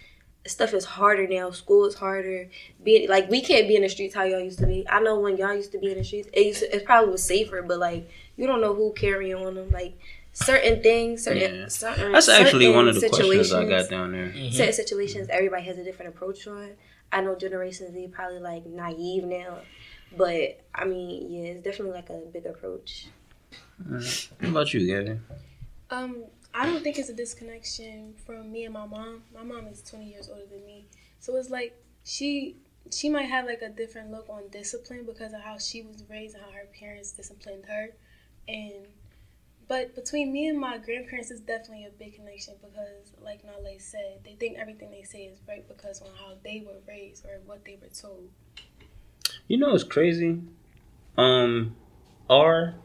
Stuff 0.48 0.74
is 0.74 0.86
harder 0.86 1.28
now. 1.28 1.52
School 1.52 1.86
is 1.86 1.94
harder. 1.96 2.50
Being 2.84 3.08
like 3.10 3.30
we 3.30 3.42
can't 3.42 3.68
be 3.68 3.76
in 3.76 3.84
the 3.84 3.90
streets 3.90 4.16
how 4.16 4.24
y'all 4.24 4.40
used 4.40 4.60
to 4.60 4.66
be. 4.66 4.86
I 4.90 5.00
know 5.00 5.20
when 5.20 5.38
y'all 5.38 5.54
used 5.54 5.72
to 5.74 5.78
be 5.78 5.92
in 5.92 5.98
the 5.98 6.04
streets, 6.04 6.30
it, 6.34 6.46
used 6.46 6.60
to, 6.62 6.76
it 6.76 6.84
probably 6.86 7.12
was 7.12 7.24
safer, 7.24 7.62
but 7.62 7.78
like 7.80 8.10
you 8.38 8.48
don't 8.48 8.60
know 8.62 8.74
who 8.74 8.92
carrying 8.94 9.36
on 9.36 9.54
them. 9.56 9.70
Like 9.70 9.98
certain 10.34 10.82
things, 10.82 11.24
certain, 11.26 11.56
Yeah. 11.62 11.68
certain 11.68 12.12
That's 12.12 12.28
actually 12.30 12.66
certain 12.66 12.76
one 12.76 12.88
of 12.88 13.00
the 13.00 13.08
questions 13.10 13.54
I 13.54 13.66
got 13.66 13.90
down 13.90 14.14
there. 14.14 14.34
certain 14.52 14.74
situations 14.74 15.28
everybody 15.30 15.64
has 15.64 15.78
a 15.78 15.84
different 15.84 16.16
approach 16.16 16.48
on. 16.48 16.72
I 17.12 17.22
know 17.22 17.36
Generation 17.36 17.92
Z 17.94 18.08
probably 18.12 18.40
like 18.40 18.66
naive 18.66 19.24
now, 19.26 19.60
but 20.18 20.60
I 20.74 20.86
mean, 20.86 21.32
yeah, 21.32 21.52
it's 21.52 21.62
definitely 21.62 21.94
like 21.94 22.10
a 22.10 22.22
big 22.34 22.46
approach. 22.46 23.08
What 23.88 24.50
about 24.50 24.74
you, 24.74 24.88
Gavin? 24.88 25.22
Um, 25.90 26.24
I 26.54 26.66
don't 26.66 26.84
think 26.84 26.98
it's 26.98 27.10
a 27.10 27.14
disconnection 27.14 28.14
from 28.26 28.52
me 28.52 28.66
and 28.66 28.74
my 28.74 28.86
mom. 28.86 29.24
My 29.34 29.44
mom 29.44 29.68
is 29.68 29.82
20 29.84 30.06
years 30.06 30.30
older 30.30 30.46
than 30.46 30.66
me. 30.66 30.88
So 31.20 31.36
it's 31.38 31.50
like 31.50 31.76
she 32.04 32.58
she 32.92 33.10
might 33.10 33.30
have 33.30 33.46
like 33.46 33.62
a 33.62 33.70
different 33.70 34.12
look 34.12 34.28
on 34.30 34.50
discipline 34.50 35.06
because 35.06 35.34
of 35.34 35.42
how 35.42 35.58
she 35.58 35.82
was 35.82 36.04
raised 36.10 36.36
and 36.36 36.44
how 36.44 36.52
her 36.52 36.68
parents 36.78 37.12
disciplined 37.12 37.66
her. 37.66 37.90
And 38.48 38.88
but 39.68 39.96
between 39.96 40.34
me 40.34 40.48
and 40.48 40.60
my 40.60 40.78
grandparents 40.78 41.32
is 41.32 41.40
definitely 41.40 41.86
a 41.86 41.92
big 41.92 42.16
connection 42.16 42.56
because 42.62 43.14
like 43.22 43.46
Nale 43.46 43.80
said, 43.80 44.20
they 44.26 44.34
think 44.34 44.58
everything 44.58 44.92
they 44.92 45.04
say 45.04 45.24
is 45.24 45.40
right 45.48 45.66
because 45.68 46.02
on 46.02 46.10
how 46.20 46.34
they 46.44 46.64
were 46.66 46.80
raised 46.88 47.26
or 47.26 47.40
what 47.46 47.64
they 47.64 47.78
were 47.82 47.88
told. 47.88 48.30
You 49.48 49.58
know 49.58 49.74
it's 49.74 49.84
crazy? 49.84 50.42
Um, 51.18 51.76
our 52.30 52.76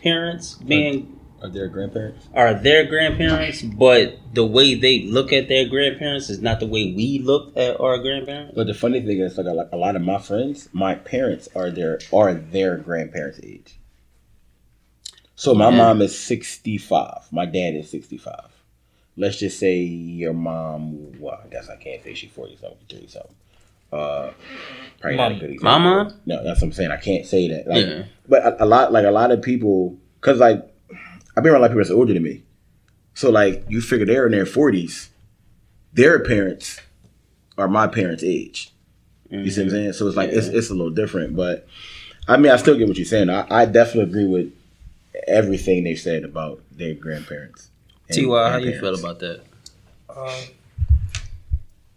parents 0.00 0.54
being 0.54 1.17
Are 1.40 1.48
their 1.48 1.68
grandparents? 1.68 2.26
are 2.34 2.52
their 2.54 2.84
grandparents, 2.86 3.62
but 3.62 4.18
the 4.34 4.44
way 4.44 4.74
they 4.74 5.02
look 5.04 5.32
at 5.32 5.46
their 5.48 5.68
grandparents 5.68 6.28
is 6.30 6.40
not 6.42 6.58
the 6.58 6.66
way 6.66 6.92
we 6.96 7.20
look 7.20 7.56
at 7.56 7.78
our 7.80 7.98
grandparents. 7.98 8.54
But 8.56 8.66
the 8.66 8.74
funny 8.74 9.00
thing 9.00 9.20
is, 9.20 9.38
like 9.38 9.46
a, 9.46 9.50
lot- 9.52 9.68
a 9.72 9.76
lot 9.76 9.94
of 9.94 10.02
my 10.02 10.18
friends, 10.18 10.68
my 10.72 10.96
parents 10.96 11.48
are 11.54 11.70
their 11.70 12.00
are 12.12 12.34
their 12.34 12.76
grandparents' 12.76 13.38
age. 13.44 13.78
So 15.36 15.54
my 15.54 15.70
Yeah. 15.70 15.76
mom 15.76 16.02
is 16.02 16.18
sixty 16.18 16.76
five. 16.78 17.30
My 17.30 17.46
dad 17.46 17.74
is 17.76 17.88
sixty 17.88 18.16
five. 18.18 18.48
Let's 19.16 19.36
just 19.36 19.58
say 19.60 19.78
your 19.78 20.32
mom. 20.32 21.20
Well, 21.20 21.40
I 21.44 21.48
guess 21.48 21.68
I 21.68 21.76
can't 21.76 22.02
say 22.02 22.14
she's 22.14 22.32
forty 22.32 22.56
something, 22.56 22.78
thirty 22.88 23.06
something. 23.06 23.34
Uh, 23.92 24.30
probably 25.00 25.16
not 25.16 25.32
a 25.32 25.34
good 25.36 25.50
example. 25.50 25.64
My 25.64 25.78
mom? 25.78 26.20
No, 26.26 26.42
that's 26.44 26.60
what 26.60 26.66
I'm 26.68 26.72
saying. 26.72 26.90
I 26.90 26.96
can't 26.98 27.24
say 27.24 27.48
that. 27.48 27.66
Like, 27.68 27.86
Yeah. 27.86 28.02
But 28.28 28.42
a, 28.44 28.64
a 28.64 28.66
lot, 28.66 28.92
like 28.92 29.06
a 29.06 29.10
lot 29.10 29.30
of 29.30 29.40
people, 29.40 29.96
because 30.20 30.38
like 30.40 30.68
I've 31.38 31.44
been 31.44 31.52
around 31.52 31.60
a 31.60 31.62
lot 31.62 31.66
of 31.66 31.70
people 31.70 31.84
that's 31.84 31.90
older 31.92 32.14
than 32.14 32.24
me. 32.24 32.42
So 33.14 33.30
like 33.30 33.64
you 33.68 33.80
figure 33.80 34.04
they're 34.04 34.26
in 34.26 34.32
their 34.32 34.44
forties, 34.44 35.08
their 35.92 36.18
parents 36.18 36.80
are 37.56 37.68
my 37.68 37.86
parents' 37.86 38.24
age. 38.24 38.72
You 39.30 39.48
see 39.48 39.60
what 39.60 39.66
I'm 39.66 39.70
saying? 39.70 39.92
So 39.92 40.08
it's 40.08 40.16
like 40.16 40.30
it's 40.30 40.48
it's 40.48 40.70
a 40.70 40.74
little 40.74 40.90
different, 40.90 41.36
but 41.36 41.68
I 42.26 42.38
mean 42.38 42.50
I 42.50 42.56
still 42.56 42.76
get 42.76 42.88
what 42.88 42.96
you're 42.96 43.06
saying. 43.06 43.30
I, 43.30 43.46
I 43.48 43.66
definitely 43.66 44.10
agree 44.10 44.26
with 44.26 44.52
everything 45.28 45.84
they 45.84 45.94
said 45.94 46.24
about 46.24 46.60
their 46.72 46.94
grandparents. 46.94 47.70
and 48.08 48.16
Ty, 48.16 48.50
how 48.50 48.58
do 48.58 48.66
you 48.66 48.80
feel 48.80 48.96
about 48.96 49.20
that? 49.20 49.42
Um, 50.08 50.42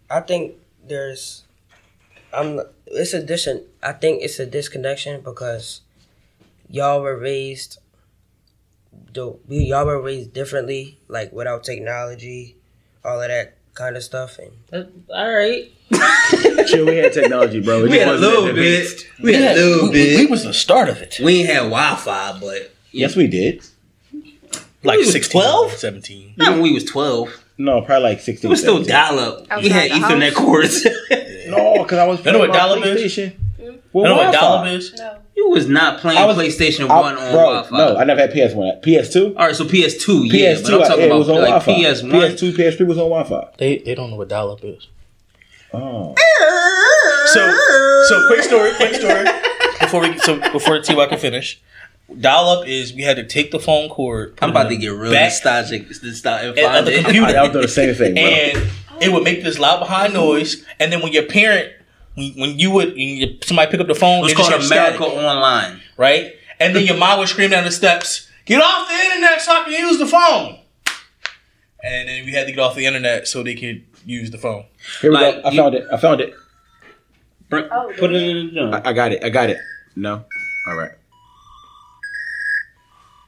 I 0.08 0.20
think 0.20 0.54
there's, 0.86 1.42
I'm. 2.32 2.60
It's 2.86 3.12
a 3.12 3.22
dis. 3.24 3.48
I 3.82 3.92
think 3.92 4.22
it's 4.22 4.38
a 4.38 4.46
disconnection 4.46 5.20
because 5.20 5.80
y'all 6.68 7.02
were 7.02 7.18
raised. 7.18 7.78
The 9.12 9.36
we 9.48 9.58
y'all 9.64 9.84
were 9.86 10.00
raised 10.00 10.32
differently, 10.32 10.98
like 11.08 11.32
without 11.32 11.64
technology, 11.64 12.56
all 13.04 13.20
of 13.20 13.28
that 13.28 13.56
kind 13.74 13.96
of 13.96 14.02
stuff, 14.02 14.38
and 14.72 15.04
All 15.08 15.32
right. 15.32 15.70
Chill, 16.66 16.86
we 16.86 16.96
had 16.96 17.12
technology, 17.12 17.60
bro. 17.60 17.84
It 17.84 17.90
We 17.90 17.98
had 17.98 18.08
a 18.08 18.12
little 18.16 18.52
bit. 18.54 19.04
We 19.22 19.34
had 19.34 19.56
a 19.56 19.60
little 19.60 19.88
we, 19.90 20.16
we 20.16 20.16
bit. 20.16 20.30
was 20.30 20.44
the 20.44 20.54
start 20.54 20.88
of 20.88 20.98
it. 21.02 21.20
We 21.22 21.40
ain't 21.40 21.48
had 21.48 21.56
Wi 21.64 21.96
Fi, 21.96 22.38
but 22.40 22.74
Yes, 22.92 23.16
we 23.16 23.26
did. 23.26 23.64
Like 24.84 24.98
was 24.98 25.12
16, 25.12 25.40
12? 25.40 25.72
17. 25.72 26.34
not 26.36 26.52
when 26.54 26.62
we 26.62 26.72
was 26.72 26.84
twelve. 26.84 27.28
No, 27.58 27.82
probably 27.82 28.10
like 28.10 28.20
16. 28.20 28.48
It 28.48 28.50
was 28.50 28.60
still 28.60 28.82
dial 28.82 29.18
up. 29.18 29.46
We 29.62 29.68
had 29.68 29.90
Ethernet 29.90 30.34
cords. 30.34 30.86
No, 31.44 31.82
because 31.82 31.98
I 31.98 32.06
was 32.06 32.24
You 32.24 32.32
know 32.32 32.38
what 32.38 32.48
my 32.48 32.56
dial-up 32.56 32.86
is? 32.86 33.02
PlayStation. 33.02 33.36
You 33.58 33.82
know 33.94 34.16
what 34.16 34.32
dial-up 34.32 34.66
is? 34.68 34.94
No. 34.94 35.18
You 35.36 35.48
was 35.50 35.68
not 35.68 36.00
playing 36.00 36.18
I 36.18 36.24
was- 36.26 36.36
PlayStation 36.36 36.88
I- 36.88 37.00
One 37.00 37.16
on 37.16 37.32
bro, 37.32 37.44
Wi-Fi. 37.62 37.76
No, 37.78 37.96
I 37.96 38.04
never 38.04 38.20
had 38.20 38.32
PS1. 38.32 38.82
PS2? 38.82 39.34
All 39.36 39.46
right, 39.46 39.56
so 39.56 39.64
PS2, 39.64 40.24
yeah, 40.32 40.54
PS2, 40.54 40.62
but 40.62 40.72
I'm 40.74 40.82
I- 40.82 40.86
talking 40.88 40.98
yeah, 40.98 41.04
it 41.04 41.06
about 41.06 41.18
was 41.18 41.28
on 41.28 41.34
like 41.36 41.64
Wi-Fi. 41.64 41.72
PS1. 41.82 42.10
PS2, 42.10 42.52
PS3 42.56 42.86
was 42.86 42.98
on 42.98 43.08
Wi-Fi. 43.10 43.48
They 43.58 43.78
they 43.78 43.94
don't 43.94 44.10
know 44.10 44.16
what 44.16 44.28
dial 44.28 44.50
up 44.50 44.62
is. 44.64 44.88
Oh. 45.74 46.14
So 47.26 47.56
so 48.08 48.26
quick 48.28 48.42
story, 48.42 48.72
quick 48.76 48.94
story. 48.94 49.24
Before 49.80 50.02
we 50.02 50.18
so 50.18 50.38
before 50.52 50.78
T.Y. 50.80 51.06
can 51.06 51.18
finish. 51.18 51.60
Dial 52.20 52.48
up 52.48 52.66
is 52.66 52.92
we 52.92 53.02
had 53.02 53.16
to 53.16 53.24
take 53.26 53.50
the 53.52 53.58
phone 53.58 53.88
cord. 53.88 54.38
I'm 54.42 54.50
about 54.50 54.64
to 54.64 54.68
the 54.70 54.76
get 54.76 54.88
real 54.88 55.12
back, 55.12 55.24
nostalgic. 55.30 55.88
nostalgic 55.88 56.58
And 56.58 56.66
other 56.66 56.76
find 56.76 56.88
it. 56.88 57.04
computer. 57.04 57.38
I 57.38 57.42
was 57.42 57.52
doing 57.52 57.62
the 57.62 57.68
same 57.68 57.94
thing, 57.94 58.14
bro. 58.14 58.22
and 58.22 58.70
it 59.02 59.12
would 59.12 59.22
make 59.24 59.42
this 59.42 59.58
loud 59.58 59.80
behind 59.80 60.12
noise. 60.14 60.64
And 60.78 60.92
then 60.92 61.00
when 61.02 61.12
your 61.12 61.24
parent, 61.24 61.72
when, 62.14 62.32
when 62.34 62.58
you 62.58 62.70
would, 62.70 62.88
when 62.90 62.98
you- 62.98 63.38
somebody 63.42 63.70
pick 63.70 63.80
up 63.80 63.86
the 63.86 63.94
phone, 63.94 64.18
It 64.20 64.22
was 64.22 64.34
called 64.34 64.52
hear 64.52 64.60
static, 64.62 65.00
America 65.00 65.16
Online. 65.16 65.80
right? 65.96 66.32
And 66.60 66.74
then 66.76 66.84
your 66.84 66.96
mom 66.96 67.18
would 67.18 67.28
scream 67.28 67.50
down 67.50 67.64
the 67.64 67.70
steps, 67.72 68.28
"Get 68.44 68.60
off 68.62 68.88
the 68.88 68.94
internet 68.94 69.40
so 69.42 69.52
I 69.52 69.64
can 69.64 69.72
use 69.72 69.98
the 69.98 70.06
phone." 70.06 70.58
And 71.84 72.08
then 72.08 72.24
we 72.24 72.32
had 72.32 72.46
to 72.46 72.52
get 72.52 72.60
off 72.60 72.76
the 72.76 72.86
internet 72.86 73.26
so 73.26 73.42
they 73.42 73.54
could 73.56 73.82
use 74.06 74.30
the 74.30 74.38
phone. 74.38 74.64
Here 75.00 75.10
we 75.10 75.16
like, 75.16 75.42
go. 75.42 75.48
I 75.48 75.50
you- 75.50 75.56
found 75.60 75.74
it. 75.74 75.86
I 75.92 75.96
found 75.96 76.20
it. 76.20 76.34
Bring- 77.48 77.68
Oh, 77.70 77.92
put 77.98 78.12
it 78.12 78.22
in 78.22 78.46
the 78.46 78.52
joint. 78.52 78.74
I, 78.74 78.90
I 78.90 78.92
got 78.92 79.12
it. 79.12 79.24
I 79.24 79.28
got 79.30 79.50
it. 79.50 79.58
No? 79.96 80.24
All 80.68 80.76
right. 80.76 80.92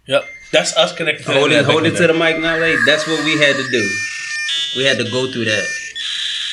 Yep, 0.07 0.25
that's 0.53 0.77
us 0.77 0.95
connected. 0.95 1.25
To 1.25 1.33
the 1.33 1.39
Hold 1.39 1.53
it, 1.53 1.65
hold 1.65 1.85
it 1.87 1.97
to 1.97 2.07
the 2.07 2.13
mic 2.13 2.39
now, 2.39 2.59
like 2.61 2.77
that's 2.87 3.07
what 3.07 3.25
we 3.25 3.39
had 3.39 3.57
to 3.57 3.69
do. 3.71 3.91
We 4.77 4.85
had 4.85 4.99
to 4.99 5.05
go 5.11 5.31
through 5.33 5.47
that. 5.47 5.65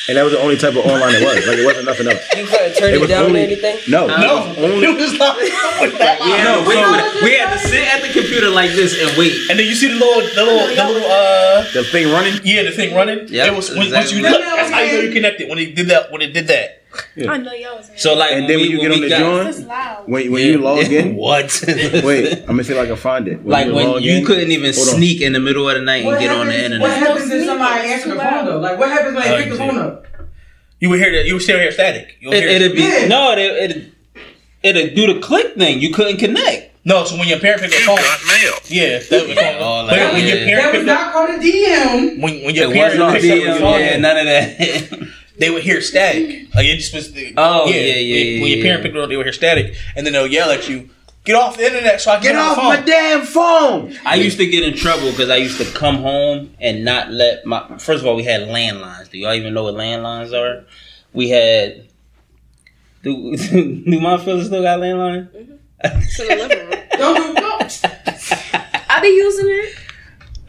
And 0.10 0.18
that 0.18 0.24
was 0.24 0.34
the 0.34 0.42
only 0.42 0.58
type 0.58 0.72
of 0.76 0.84
online 0.84 1.14
it 1.14 1.24
was. 1.24 1.46
Like, 1.48 1.60
it 1.62 1.66
wasn't 1.66 1.86
nothing 1.86 2.08
else. 2.10 2.20
you 2.36 2.46
couldn't 2.46 2.74
turn 2.76 2.94
It 2.94 3.02
it, 3.02 3.08
down 3.08 3.26
only- 3.26 3.42
or 3.42 3.44
anything. 3.44 3.78
No. 3.88 4.08
No, 4.08 4.50
Only- 4.58 4.88
it 4.90 4.98
was 4.98 5.14
not. 5.18 5.38
it 5.40 5.98
that 6.00 6.20
loud. 6.20 6.28
Yeah, 6.28 6.44
no, 6.44 6.66
wait, 6.68 7.24
we 7.24 7.38
had 7.38 7.54
to 7.54 7.60
sit 7.60 7.86
at 7.88 8.02
the 8.02 8.10
computer 8.12 8.50
like 8.50 8.72
this 8.72 8.98
and 9.00 9.16
wait. 9.18 9.34
And 9.50 9.60
then 9.60 9.68
you 9.68 9.76
see 9.76 9.88
the 9.88 9.96
little, 10.02 10.22
the 10.36 10.44
little, 10.44 10.68
the 10.68 10.86
little, 10.90 11.06
uh, 11.12 11.64
The 11.74 11.84
thing 11.86 12.12
running? 12.12 12.42
yeah, 12.44 12.64
the 12.64 12.72
thing 12.72 12.96
running. 12.96 13.28
Yeah, 13.30 13.46
it 13.48 13.56
was 13.56 13.70
when, 13.70 13.78
once 13.92 14.12
you 14.12 14.20
exactly. 14.20 14.22
look, 14.22 14.42
that's 14.42 14.72
how 14.72 14.82
you 14.82 14.92
know 14.94 15.00
you 15.06 15.12
connected 15.14 15.50
when 15.50 15.60
it 15.60 15.76
did 15.76 15.88
that. 15.90 16.12
When 16.12 16.22
it 16.22 16.34
did 16.34 16.48
that. 16.48 16.81
I 17.30 17.38
know 17.38 17.54
y'all 17.54 17.78
was. 17.78 17.90
So 17.98 18.16
like, 18.16 18.32
And 18.34 18.50
then 18.50 18.60
when 18.60 18.68
we- 18.68 18.74
you 18.74 18.80
get 18.82 18.92
on 18.92 19.02
the 19.02 19.10
got- 19.10 19.20
joint, 19.20 19.48
It's 19.50 19.60
loud. 19.60 20.04
when, 20.08 20.32
when 20.32 20.46
you 20.46 20.58
log 20.58 20.84
in, 20.92 21.16
what? 21.26 21.64
wait, 21.68 22.40
I'm 22.42 22.46
gonna 22.48 22.64
see 22.64 22.74
if 22.74 22.80
I 22.80 22.86
can 22.86 22.96
find 22.96 23.28
it. 23.28 23.46
like 23.46 23.68
you 23.68 23.74
when 23.76 24.02
you 24.04 24.14
in- 24.18 24.26
couldn't 24.26 24.52
even 24.52 24.74
Hold 24.74 24.88
on. 24.90 24.96
sneak 24.96 25.22
in 25.22 25.34
the 25.34 25.40
middle 25.40 25.70
of 25.70 25.76
the 25.76 25.82
night 25.82 25.98
and 25.98 26.08
What 26.08 26.20
get 26.20 26.32
on 26.32 26.48
the 26.48 26.56
internet. 26.56 26.82
What 26.82 26.92
internet. 26.92 27.08
happens 27.16 27.32
if 27.32 27.46
somebody 27.46 27.88
answer 27.90 28.10
the 28.10 28.16
phone 28.16 28.46
though? 28.46 28.60
Like 28.60 28.78
what 28.80 28.90
happens 28.90 29.16
when 29.16 29.28
Oh, 29.28 29.38
they 29.38 29.44
pick 29.44 29.52
the 29.52 29.58
phone 29.58 29.78
up? 29.78 30.06
You 30.80 30.90
would 30.90 31.00
hear 31.00 31.12
that. 31.16 31.26
You 31.28 31.34
would 31.36 31.44
still 31.44 31.60
hear 31.60 31.72
static. 31.72 32.16
You'll 32.20 32.34
It, 32.34 32.40
hear 32.42 32.50
it'd 32.50 32.76
be 32.76 32.82
Yeah. 32.82 33.08
no, 33.08 33.32
it, 33.34 33.40
it 33.40 33.94
it'd 34.64 34.96
do 34.96 35.14
the 35.14 35.20
click 35.20 35.56
thing. 35.56 35.80
You 35.80 35.94
couldn't 35.94 36.18
connect. 36.18 36.70
no. 36.86 37.04
So 37.06 37.18
when 37.18 37.28
your 37.28 37.40
parent 37.40 37.62
picked 37.62 37.74
up 37.76 37.80
the 37.80 37.86
phone, 37.86 37.98
yeah, 38.68 38.98
that 38.98 39.28
was 39.28 39.38
Oh, 39.38 39.88
But 39.88 39.98
like, 40.00 40.14
when 40.14 40.26
your 40.28 40.38
yeah. 40.38 40.46
parent 40.46 40.64
That 40.64 40.72
was 40.74 40.80
picked 40.80 40.90
up, 40.90 41.00
not 41.00 41.14
called 41.14 41.30
a 41.30 41.38
DM. 41.40 42.20
when 42.22 42.44
when 42.46 42.56
your 42.56 42.72
It 42.72 42.74
parent 42.74 43.00
wasn't 43.00 43.22
picked 43.22 43.34
up 43.34 43.40
DM, 43.40 43.54
the 43.54 43.60
phone, 43.60 43.80
yeah, 43.80 43.98
none 43.98 44.18
of 44.18 44.26
that. 44.26 45.08
they 45.38 45.50
would 45.50 45.64
hear 45.64 45.82
static. 45.82 46.54
Like 46.54 46.66
it 46.66 46.78
just 46.78 46.94
was. 46.94 47.12
The, 47.14 47.34
Oh, 47.38 47.66
yeah, 47.68 47.76
yeah, 47.76 47.94
they- 47.94 48.04
yeah, 48.04 48.42
When 48.42 48.50
your 48.50 48.58
yeah. 48.60 48.64
parent 48.64 48.84
picked 48.84 48.96
it 48.96 49.02
up, 49.02 49.10
they 49.10 49.18
would 49.18 49.26
hear 49.26 49.34
static, 49.34 49.76
and 49.96 50.06
then 50.06 50.14
they'll 50.14 50.28
yell 50.28 50.50
at 50.52 50.68
you, 50.70 50.90
"Get 51.24 51.36
off 51.36 51.58
the 51.58 51.66
internet 51.66 52.02
so 52.02 52.12
I 52.12 52.16
can 52.16 52.24
Get 52.24 52.32
get, 52.34 52.40
off 52.40 52.56
the 52.58 52.62
my 52.64 52.76
phone." 52.78 52.86
damn 52.86 53.22
phone! 53.26 53.98
I 54.06 54.16
used 54.16 54.38
to 54.38 54.46
get 54.46 54.64
in 54.64 54.76
trouble 54.76 55.12
because 55.12 55.30
I 55.30 55.38
used 55.38 55.58
to 55.60 55.66
come 55.78 55.98
home 55.98 56.54
and 56.60 56.84
not 56.86 57.12
let 57.12 57.46
my. 57.46 57.78
First 57.78 58.02
of 58.02 58.06
all, 58.08 58.16
we 58.16 58.24
had 58.24 58.42
landlines. 58.42 59.10
Do 59.10 59.18
y'all 59.18 59.34
even 59.34 59.54
know 59.54 59.64
what 59.64 59.76
landlines 59.76 60.34
are? 60.34 60.66
We 61.14 61.30
had. 61.30 61.88
Do, 63.04 63.36
do 63.52 64.00
my 64.00 64.18
fellas 64.18 64.48
still 64.48 64.62
got 64.62 64.80
landline? 64.80 65.28
It's 65.84 66.20
in 66.20 66.28
mm-hmm. 66.28 66.38
the 66.38 66.48
living 66.48 66.70
room. 66.70 66.80
Don't 66.98 67.36
do 67.36 67.42
no. 67.42 67.58
I 68.90 69.00
be 69.02 69.08
using 69.08 69.46
it. 69.48 69.76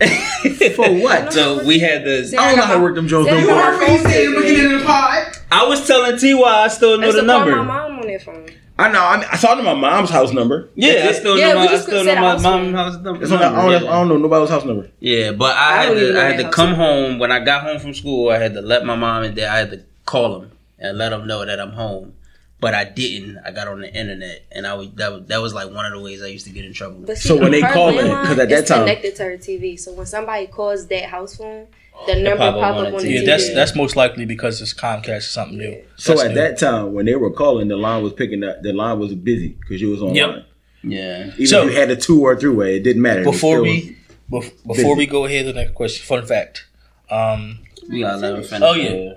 For 0.76 0.90
what? 1.00 1.32
So 1.32 1.64
we 1.64 1.78
had 1.78 2.04
the. 2.04 2.34
I 2.38 2.48
don't 2.48 2.56
know 2.58 2.64
how 2.64 2.74
to 2.76 2.80
work 2.82 2.94
them 2.94 3.08
Jones 3.08 3.26
no 3.26 3.36
You 3.38 3.46
more. 3.46 3.56
heard 3.56 3.78
what 3.80 3.90
he 3.90 3.98
said 3.98 4.24
in 4.24 4.32
the 4.34 4.40
beginning 4.40 4.72
of 4.74 4.80
the 4.80 4.86
pod. 4.86 5.36
I 5.50 5.64
was 5.66 5.86
telling 5.86 6.16
Ty 6.18 6.32
I 6.42 6.68
still 6.68 6.96
know 6.98 7.02
I 7.04 7.06
used 7.06 7.18
the 7.18 7.22
to 7.22 7.26
call 7.28 7.40
my 7.40 7.46
number. 7.46 7.64
mom 7.64 7.98
on 8.00 8.06
that 8.06 8.22
phone. 8.22 8.46
I 8.78 8.90
know. 8.90 9.04
I, 9.04 9.16
mean, 9.18 9.26
I 9.30 9.36
saw 9.36 9.54
them 9.54 9.64
my 9.66 9.74
mom's 9.74 10.08
house 10.10 10.32
number. 10.32 10.70
Yeah, 10.74 11.06
I 11.08 11.12
still 11.12 11.38
Yeah, 11.38 11.52
know 11.52 11.60
we 11.60 11.66
my. 11.66 11.72
I 11.72 11.74
just 11.74 11.86
still 11.86 12.04
said 12.04 12.14
know 12.14 12.20
my 12.22 12.30
house 12.30 12.42
mom 12.42 12.72
house 12.72 12.94
number. 12.94 13.18
That's 13.20 13.30
what 13.30 13.42
I, 13.42 13.46
I, 13.48 13.50
don't, 13.70 13.70
yeah. 13.84 13.90
I 13.90 13.92
don't 13.92 14.08
know 14.08 14.16
nobody's 14.16 14.48
house 14.50 14.64
number. 14.64 14.90
Yeah, 14.98 15.32
but 15.32 15.54
I, 15.56 15.60
I 15.80 15.84
had 15.84 15.94
to, 15.94 16.20
I 16.20 16.24
had 16.24 16.36
to 16.38 16.50
come 16.50 16.70
number. 16.70 16.84
home 16.84 17.18
when 17.18 17.30
I 17.30 17.44
got 17.44 17.62
home 17.64 17.78
from 17.78 17.92
school. 17.94 18.30
I 18.30 18.38
had 18.38 18.54
to 18.54 18.62
let 18.62 18.84
my 18.86 18.96
mom 18.96 19.24
and 19.24 19.36
dad. 19.36 19.50
I 19.54 19.58
had 19.58 19.70
to 19.72 19.84
call 20.06 20.40
them 20.40 20.50
and 20.78 20.96
let 20.98 21.10
them 21.10 21.26
know 21.26 21.44
that 21.44 21.60
I'm 21.60 21.72
home. 21.72 22.14
But 22.62 22.74
I 22.74 22.84
didn't. 22.84 23.38
I 23.44 23.50
got 23.50 23.66
on 23.66 23.80
the 23.80 23.92
internet, 23.92 24.44
and 24.52 24.66
I 24.68 24.74
was 24.74 24.88
that 24.92 25.12
was, 25.12 25.26
that 25.26 25.42
was 25.42 25.52
like 25.52 25.70
one 25.74 25.84
of 25.84 25.92
the 25.92 26.00
ways 26.00 26.22
I 26.22 26.28
used 26.28 26.46
to 26.46 26.52
get 26.52 26.64
in 26.64 26.72
trouble. 26.72 27.04
See, 27.08 27.16
So 27.28 27.36
when 27.36 27.50
they 27.50 27.60
her 27.60 27.72
call 27.72 27.88
it, 27.90 28.04
landline 28.04 28.24
'cause 28.24 28.38
at 28.38 28.48
that 28.50 28.66
time- 28.68 28.78
connected 28.82 29.16
to 29.16 29.24
her 29.24 29.36
TV. 29.36 29.76
So 29.76 29.92
when 29.92 30.06
somebody 30.06 30.46
calls 30.46 30.86
that 30.86 31.06
house 31.06 31.36
phone, 31.36 31.66
the 32.06 32.14
number 32.14 32.38
pop 32.38 32.54
up 32.54 32.60
pop 32.60 32.76
on 32.76 32.86
up 32.86 32.90
the 32.92 32.96
on 32.98 33.02
the 33.02 33.08
TV. 33.08 33.14
Yeah, 33.20 33.26
that's 33.26 33.52
that's 33.52 33.74
most 33.74 33.96
likely 33.96 34.26
because 34.26 34.62
it's 34.62 34.72
Comcast 34.72 35.16
or 35.16 35.20
something 35.22 35.58
new. 35.58 35.82
So 35.96 36.12
That's 36.12 36.22
at 36.22 36.28
new. 36.28 36.34
that 36.36 36.58
time, 36.58 36.92
when 36.94 37.04
they 37.06 37.16
were 37.16 37.32
calling, 37.32 37.66
the 37.66 37.76
line 37.76 38.00
was 38.02 38.12
picking 38.12 38.44
up. 38.44 38.62
The 38.62 38.72
line 38.72 38.98
was 39.00 39.12
busy 39.12 39.56
because 39.60 39.82
you 39.82 39.90
was 39.90 40.00
online. 40.00 40.14
Yep. 40.14 40.46
Yeah. 40.84 41.26
Even 41.34 41.46
So- 41.48 41.66
if 41.66 41.72
you 41.72 41.80
had 41.80 41.90
a 41.90 41.96
two 41.96 42.22
or 42.22 42.36
three 42.38 42.54
way, 42.54 42.76
it 42.76 42.84
didn't 42.84 43.02
matter. 43.02 43.24
Before 43.24 43.60
we 43.60 43.96
bef- 44.30 44.52
before 44.64 44.94
we 44.94 45.06
go 45.06 45.24
ahead 45.24 45.46
to 45.46 45.52
the 45.52 45.58
next 45.58 45.74
question, 45.74 46.04
fun 46.06 46.24
fact. 46.26 46.64
Um, 47.10 47.58
We 47.88 48.02
got 48.02 48.18
eleven. 48.22 48.62
Oh, 48.62 48.74
yeah. 48.74 49.14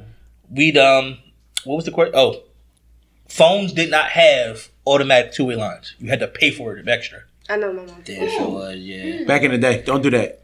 we'd 0.49 0.77
um, 0.77 1.19
what 1.63 1.75
was 1.75 1.85
the 1.85 1.91
question? 1.91 2.15
Oh, 2.17 2.41
phones 3.27 3.73
did 3.73 3.89
not 3.91 4.09
have 4.09 4.69
automatic 4.87 5.33
two 5.33 5.45
way 5.45 5.55
lines. 5.55 5.95
You 5.99 6.09
had 6.09 6.19
to 6.19 6.27
pay 6.27 6.51
for 6.51 6.77
it 6.77 6.87
extra. 6.87 7.19
I 7.49 7.57
know 7.57 7.73
my 7.73 7.83
mom. 7.85 8.01
Damn 8.03 8.29
sure 8.29 8.49
was. 8.49 8.77
Yeah. 8.77 9.03
Mm. 9.03 9.27
back 9.27 9.43
in 9.43 9.51
the 9.51 9.57
day, 9.57 9.83
don't 9.85 10.01
do 10.01 10.09
that. 10.11 10.41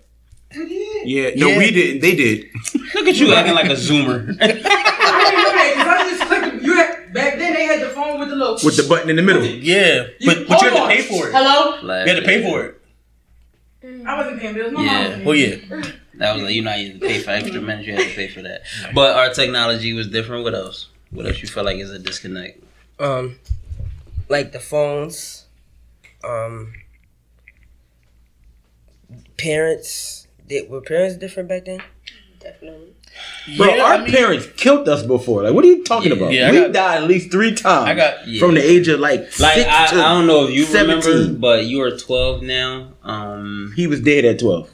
Yeah, 0.54 1.32
no, 1.36 1.48
Yeah. 1.48 1.58
we 1.58 1.72
didn't. 1.72 2.02
They 2.02 2.16
did. 2.16 2.46
Look 2.94 3.08
at 3.08 3.16
you 3.16 3.34
acting 3.34 3.56
like 3.56 3.66
a 3.66 3.76
zoomer. 3.76 4.38
I 4.42 4.48
didn't 4.48 4.64
know 4.64 4.70
that 4.70 5.72
because 5.74 5.88
I 5.88 6.10
just 6.10 6.24
clicked. 6.28 6.60
the- 6.60 6.66
You 6.66 6.76
had 6.76 7.14
back 7.14 7.38
then 7.40 7.54
they 7.54 7.64
had 7.66 7.82
the 7.82 7.90
phone 7.90 8.20
with 8.20 8.30
the 8.30 8.36
little 8.36 8.60
With 8.64 8.76
the 8.78 8.84
button 8.84 9.10
in 9.10 9.16
the 9.16 9.22
middle. 9.22 9.44
Yeah, 9.44 10.08
You- 10.20 10.28
but 10.28 10.48
but 10.48 10.62
you 10.62 10.70
had 10.70 10.78
hold 10.78 10.90
to 10.92 10.96
pay 10.96 11.02
for 11.04 11.28
it. 11.30 11.34
Hello. 11.34 11.80
You 11.82 12.08
had 12.14 12.20
to 12.20 12.26
pay 12.26 12.44
for 12.44 12.64
it. 12.66 12.82
Mm. 13.84 14.06
I 14.06 14.18
wasn't 14.22 14.40
paying 14.42 14.54
bills. 14.54 14.74
My 14.74 14.84
Yeah. 14.84 14.92
mom 14.92 15.02
was 15.04 15.10
paying 15.14 15.26
Well, 15.26 15.36
yeah. 15.36 15.92
That 16.16 16.34
was 16.36 16.44
like 16.44 16.54
you 16.54 16.62
know 16.62 16.76
you 16.76 16.92
had 16.92 17.02
to 17.02 17.08
pay 17.08 17.20
for 17.20 17.32
extra 17.32 17.62
minutes. 17.62 17.88
You 17.88 17.94
had 17.96 18.04
to 18.10 18.16
pay 18.16 18.28
for 18.28 18.42
that. 18.44 18.62
But 18.94 19.16
our 19.16 19.34
technology 19.34 19.94
was 19.94 20.08
different. 20.10 20.44
What 20.44 20.54
else? 20.54 20.88
What 21.10 21.26
else 21.26 21.42
you 21.42 21.48
feel 21.48 21.64
like 21.64 21.78
is 21.78 21.90
a 21.90 21.98
disconnect? 22.00 22.62
Um, 23.00 23.38
like 24.30 24.52
the 24.52 24.60
phones. 24.60 25.46
Um, 26.24 26.74
parents. 29.38 30.28
Did, 30.48 30.70
were 30.70 30.82
parents 30.82 31.16
different 31.18 31.50
back 31.50 31.66
then? 31.66 31.82
Definitely. 32.40 32.88
Bro, 33.58 33.68
Yeah, 33.76 33.84
our 33.84 33.94
I 33.94 33.98
mean- 34.04 34.12
parents 34.14 34.48
killed 34.58 34.88
us 34.90 35.04
before. 35.04 35.44
Like, 35.44 35.54
what 35.54 35.64
are 35.64 35.68
you 35.68 35.84
talking 35.84 36.12
Yeah. 36.12 36.18
about? 36.18 36.34
Yeah, 36.34 36.52
we 36.52 36.60
got- 36.62 36.72
died 36.74 37.04
at 37.04 37.08
least 37.08 37.32
three 37.32 37.54
times. 37.54 37.88
I 37.90 37.94
got 37.94 38.28
Yeah. 38.28 38.40
from 38.40 38.56
the 38.56 38.64
age 38.64 38.88
of 38.88 39.00
like 39.00 39.22
Like 39.40 39.56
six 39.56 39.68
I, 39.70 39.86
I 39.92 40.14
don't 40.14 40.28
know 40.28 40.46
if 40.48 40.52
you 40.54 40.64
17. 40.66 41.10
remember, 41.12 41.40
but 41.40 41.66
you 41.66 41.82
are 41.82 41.92
twelve 41.98 42.42
now. 42.42 42.94
Um, 43.04 43.74
He 43.76 43.86
was 43.88 44.00
dead 44.02 44.26
at 44.26 44.40
twelve. 44.40 44.70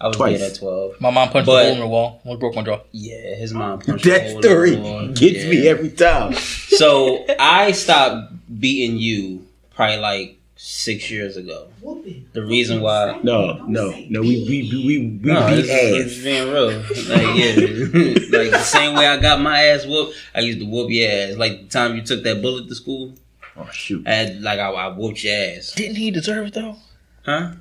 I 0.00 0.08
was 0.08 0.16
Twice. 0.16 0.38
dead 0.40 0.50
at 0.52 0.58
twelve. 0.58 1.00
my 1.00 1.10
mom 1.10 1.30
punched 1.30 1.46
But- 1.46 1.62
a 1.62 1.64
hole 1.66 1.74
in 1.74 1.80
the 1.80 1.86
wall. 1.86 2.20
Almost 2.24 2.40
broke 2.40 2.54
my 2.56 2.62
jaw. 2.62 2.80
Yeah, 2.92 3.34
his 3.36 3.54
mom 3.54 3.80
punched 3.80 4.04
a 4.06 4.08
That 4.10 4.22
hole 4.26 4.36
in 4.36 4.42
story 4.42 4.70
the 4.74 4.80
wall. 4.82 5.06
gets 5.08 5.44
me 5.46 5.68
every 5.68 5.90
time. 5.90 6.34
So 6.74 7.24
I 7.38 7.70
stopped 7.70 8.32
beating 8.60 8.98
you 8.98 9.46
probably 9.76 9.98
like 9.98 10.38
six 10.56 11.08
years 11.08 11.36
ago. 11.36 11.68
Whooping. 11.80 12.26
The 12.32 12.44
reason 12.44 12.80
why. 12.80 13.20
No, 13.22 13.64
no, 13.68 13.90
no. 14.08 14.20
We 14.22 14.44
we 14.48 14.68
we 14.72 14.84
we, 14.84 14.98
we 14.98 15.30
No, 15.32 15.46
beat 15.46 15.66
it's, 15.68 16.14
it's 16.16 16.24
being 16.24 16.50
real. 16.50 16.70
Like 16.70 17.36
yeah, 17.36 18.38
like 18.38 18.50
the 18.50 18.58
same 18.64 18.96
way 18.96 19.06
I 19.06 19.18
got 19.18 19.40
my 19.40 19.62
ass 19.66 19.86
whooped, 19.86 20.16
I 20.34 20.40
used 20.40 20.58
to 20.58 20.64
whoop 20.66 20.90
your 20.90 21.08
ass. 21.08 21.36
Like 21.36 21.62
the 21.62 21.68
time 21.68 21.94
you 21.94 22.02
took 22.02 22.24
that 22.24 22.42
bullet 22.42 22.66
to 22.68 22.74
school, 22.74 23.14
Oh 23.56 23.68
shoot! 23.70 24.04
I 24.08 24.14
had 24.14 24.42
like 24.42 24.58
I, 24.58 24.68
I 24.70 24.88
whooped 24.88 25.22
your 25.22 25.34
ass, 25.36 25.72
Didn't 25.76 25.96
he 25.96 26.10
deserve 26.10 26.48
it 26.48 26.54
though? 26.54 26.76
huh? 27.24 27.52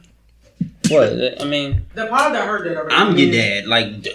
What? 0.90 1.42
I 1.42 1.46
mean, 1.46 1.86
The 1.96 2.08
part 2.08 2.34
that 2.34 2.46
heard 2.48 2.68
that 2.68 2.78
already. 2.78 2.96
I'm 2.96 3.18
your 3.18 3.32
dad. 3.32 3.66
Like, 3.68 4.06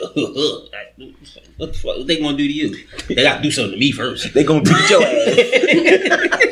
what 1.56 1.72
the 1.72 1.78
fuck? 1.78 1.96
What 1.98 2.06
they 2.06 2.20
gonna 2.20 2.36
do 2.36 2.46
to 2.46 2.52
you? 2.52 2.76
They 3.08 3.16
gotta 3.22 3.42
do 3.42 3.50
something 3.50 3.72
to 3.72 3.78
me 3.78 3.92
first. 3.92 4.32
They 4.34 4.44
gonna 4.44 4.62
beat 4.62 4.90
your 4.90 5.02
ass. 5.02 6.44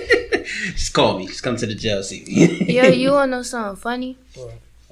Just 0.73 0.93
call 0.93 1.19
me. 1.19 1.27
Just 1.27 1.43
come 1.43 1.57
to 1.57 1.67
the 1.67 1.75
jail. 1.75 2.03
See 2.03 2.25
me. 2.27 2.73
Yo, 2.75 2.89
you 2.89 3.13
wanna 3.13 3.31
know 3.39 3.43
something 3.43 3.77
funny? 3.77 4.17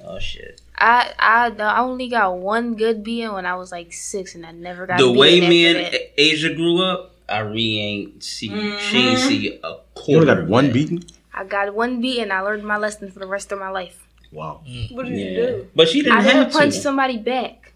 oh 0.03 0.19
shit. 0.19 0.61
I 0.77 1.13
I 1.19 1.47
I 1.57 1.79
only 1.79 2.07
got 2.09 2.37
one 2.37 2.75
good 2.75 3.03
beating 3.03 3.33
when 3.33 3.45
I 3.45 3.55
was 3.55 3.71
like 3.71 3.93
six, 3.93 4.35
and 4.35 4.45
I 4.45 4.51
never 4.51 4.85
got 4.85 4.99
the 4.99 5.11
way 5.11 5.39
after 5.39 5.49
me 5.49 5.65
and 5.67 5.97
Asia 6.17 6.53
grew 6.53 6.81
up, 6.83 7.15
I 7.27 7.39
re 7.39 7.79
ain't 7.79 8.23
see. 8.23 8.47
She 8.49 8.53
ain't 8.55 8.79
mm-hmm. 8.79 9.27
see 9.27 9.47
a 9.47 9.51
You 9.51 9.57
only 9.63 9.79
quarter. 9.95 10.25
got 10.35 10.47
one 10.47 10.65
that. 10.67 10.73
beating. 10.73 11.03
I 11.33 11.43
got 11.43 11.73
one 11.73 12.01
beating. 12.01 12.31
I 12.31 12.41
learned 12.41 12.63
my 12.63 12.77
lesson 12.77 13.11
for 13.11 13.19
the 13.19 13.27
rest 13.27 13.51
of 13.51 13.59
my 13.59 13.69
life. 13.69 14.04
Wow. 14.31 14.61
Mm. 14.67 14.91
What 14.95 15.05
did 15.05 15.17
you 15.17 15.29
do? 15.35 15.67
but 15.75 15.87
she 15.89 16.01
didn't 16.01 16.17
I 16.19 16.23
didn't 16.23 16.51
punch 16.51 16.75
to. 16.75 16.81
somebody 16.81 17.17
back. 17.17 17.73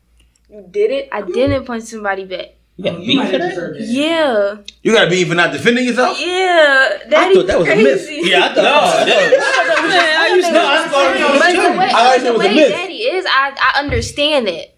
You 0.49 0.65
did 0.69 0.91
it? 0.91 1.09
I 1.12 1.21
didn't 1.21 1.65
punch 1.65 1.83
somebody 1.83 2.25
back. 2.25 2.55
You 2.77 2.83
got 2.85 2.95
oh, 2.95 2.99
You 2.99 3.07
beat 3.07 3.17
might 3.17 3.31
for 3.31 3.38
that? 3.39 3.75
Yeah, 3.81 4.57
You 4.83 4.93
gotta 4.93 5.09
be 5.09 5.17
even 5.17 5.35
not 5.38 5.51
defending 5.51 5.85
yourself. 5.85 6.19
yeah. 6.19 6.97
Daddy 7.09 7.35
thought 7.35 7.47
that 7.47 7.59
was 7.59 7.67
a 7.67 7.75
myth. 7.75 8.07
Yeah, 8.09 8.45
I 8.45 8.53
thought. 8.55 9.09
I 9.09 10.31
used 10.35 10.47
to. 10.47 10.53
No, 10.53 10.65
I 10.65 10.88
thought 10.88 11.15
it 11.15 11.31
was 11.31 11.39
But 11.39 11.51
true. 11.53 11.62
the 11.73 11.77
way, 11.77 11.85
I 11.85 11.91
thought 11.91 12.17
it 12.25 12.33
was 12.33 12.35
a 12.35 12.47
way 12.47 12.55
myth. 12.55 12.69
Daddy 12.71 12.93
is, 12.95 13.25
I 13.27 13.55
I 13.75 13.79
understand 13.79 14.47
it. 14.47 14.75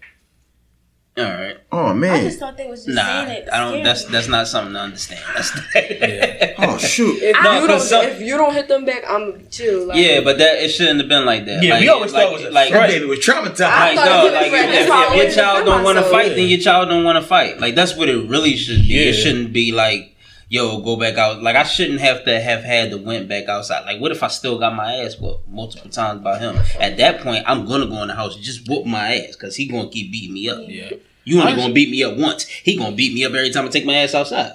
All 1.18 1.24
right. 1.24 1.58
Oh 1.70 1.92
man. 1.92 2.14
I 2.14 2.22
just 2.24 2.38
thought 2.38 2.56
they 2.56 2.66
was 2.66 2.86
just 2.86 2.96
Nah, 2.96 3.02
saying 3.26 3.42
it. 3.42 3.48
I 3.52 3.58
don't. 3.60 3.72
scare 3.72 3.84
That's 3.84 4.04
that's 4.06 4.28
not 4.28 4.48
something 4.48 4.72
to 4.72 4.80
understand. 4.80 5.20
That's 5.34 5.50
Oh 6.58 6.78
shoot. 6.78 7.18
If 7.22 7.36
No, 7.42 7.60
you 7.60 7.66
'cause 7.66 7.90
don't, 7.90 8.02
some- 8.02 8.10
if 8.12 8.20
you 8.22 8.36
don't 8.38 8.54
hit 8.54 8.66
them 8.68 8.86
back, 8.86 9.02
I'm 9.06 9.32
gonna 9.32 9.42
chill. 9.50 9.88
Like, 9.88 9.98
yeah, 9.98 10.20
but 10.22 10.38
that 10.38 10.62
it 10.64 10.70
shouldn't 10.70 11.00
have 11.00 11.08
been 11.08 11.26
like 11.26 11.44
that. 11.44 11.62
Yeah, 11.62 11.74
like, 11.74 11.80
we 11.82 11.88
always 11.90 12.14
like, 12.14 12.22
thought 12.22 12.30
it 12.32 12.34
was 12.36 12.44
a 12.44 12.50
like. 12.50 12.72
That 12.72 12.88
baby 12.88 13.04
was 13.04 13.18
traumatized. 13.18 13.60
I 13.60 13.88
Like, 13.94 13.96
thought 13.96 14.06
dog, 14.06 14.24
it 14.24 14.32
was 14.32 14.32
like 14.32 14.52
if, 14.52 14.54
if, 14.54 15.12
if 15.12 15.22
your 15.36 15.44
child 15.44 15.66
don't 15.66 15.84
want 15.84 15.96
to 15.96 16.00
myself. 16.02 16.12
fight, 16.22 16.28
then 16.34 16.48
your 16.48 16.60
child 16.60 16.88
don't 16.88 17.04
want 17.04 17.16
to 17.22 17.28
fight. 17.28 17.60
Like 17.60 17.74
that's 17.74 17.94
what 17.94 18.08
it 18.08 18.26
really 18.28 18.56
should 18.56 18.80
be. 18.80 18.96
It 18.98 19.12
shouldn't 19.12 19.52
be 19.52 19.70
like, 19.72 20.11
yo, 20.52 20.80
go 20.82 20.96
back 20.96 21.16
out. 21.16 21.42
Like 21.42 21.56
I 21.56 21.62
shouldn't 21.62 22.00
have 22.00 22.24
to 22.26 22.38
have 22.38 22.62
had 22.62 22.90
to 22.90 22.98
went 22.98 23.26
back 23.26 23.48
outside. 23.48 23.86
Like 23.86 24.00
what 24.00 24.12
if 24.12 24.22
I 24.22 24.28
still 24.28 24.58
got 24.58 24.74
my 24.74 24.92
ass 24.96 25.18
whooped 25.18 25.48
multiple 25.48 25.88
times 25.90 26.20
by 26.22 26.38
him? 26.38 26.56
At 26.78 26.98
that 26.98 27.22
point, 27.22 27.44
I'm 27.46 27.64
gonna 27.66 27.86
go 27.86 28.02
in 28.02 28.08
the 28.08 28.14
house 28.14 28.34
and 28.36 28.44
just 28.44 28.68
whoop 28.68 28.84
my 28.86 29.16
ass 29.16 29.34
because 29.34 29.56
he 29.56 29.66
gonna 29.66 29.88
keep 29.88 30.12
beating 30.12 30.34
me 30.34 30.48
up. 30.50 30.58
Yeah. 30.68 30.90
You 31.24 31.40
only 31.40 31.54
gonna 31.56 31.72
beat 31.72 31.88
me 31.90 32.04
up 32.04 32.16
once. 32.18 32.44
He 32.46 32.76
gonna 32.76 32.94
beat 32.94 33.14
me 33.14 33.24
up 33.24 33.32
every 33.32 33.50
time 33.50 33.64
I 33.64 33.68
take 33.68 33.86
my 33.86 33.94
ass 33.94 34.14
outside. 34.14 34.52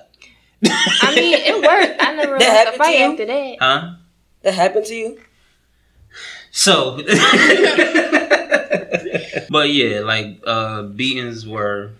I 0.63 1.13
mean, 1.15 1.33
it 1.33 1.55
worked. 1.63 2.01
I 2.01 2.15
never 2.15 2.38
That 2.38 2.39
lost 2.39 2.41
a 2.41 2.53
happened 2.53 2.73
to 2.73 2.77
fight 2.77 2.99
you? 2.99 3.05
after 3.12 3.25
that. 3.25 3.57
Huh? 3.60 3.91
That 4.43 4.53
happened 4.53 4.86
to 4.86 4.93
you? 4.95 5.19
So, 6.51 6.97
but 9.49 9.69
yeah, 9.69 9.99
like 10.01 10.39
uh 10.45 10.83
beatings 10.83 11.47
were, 11.47 11.91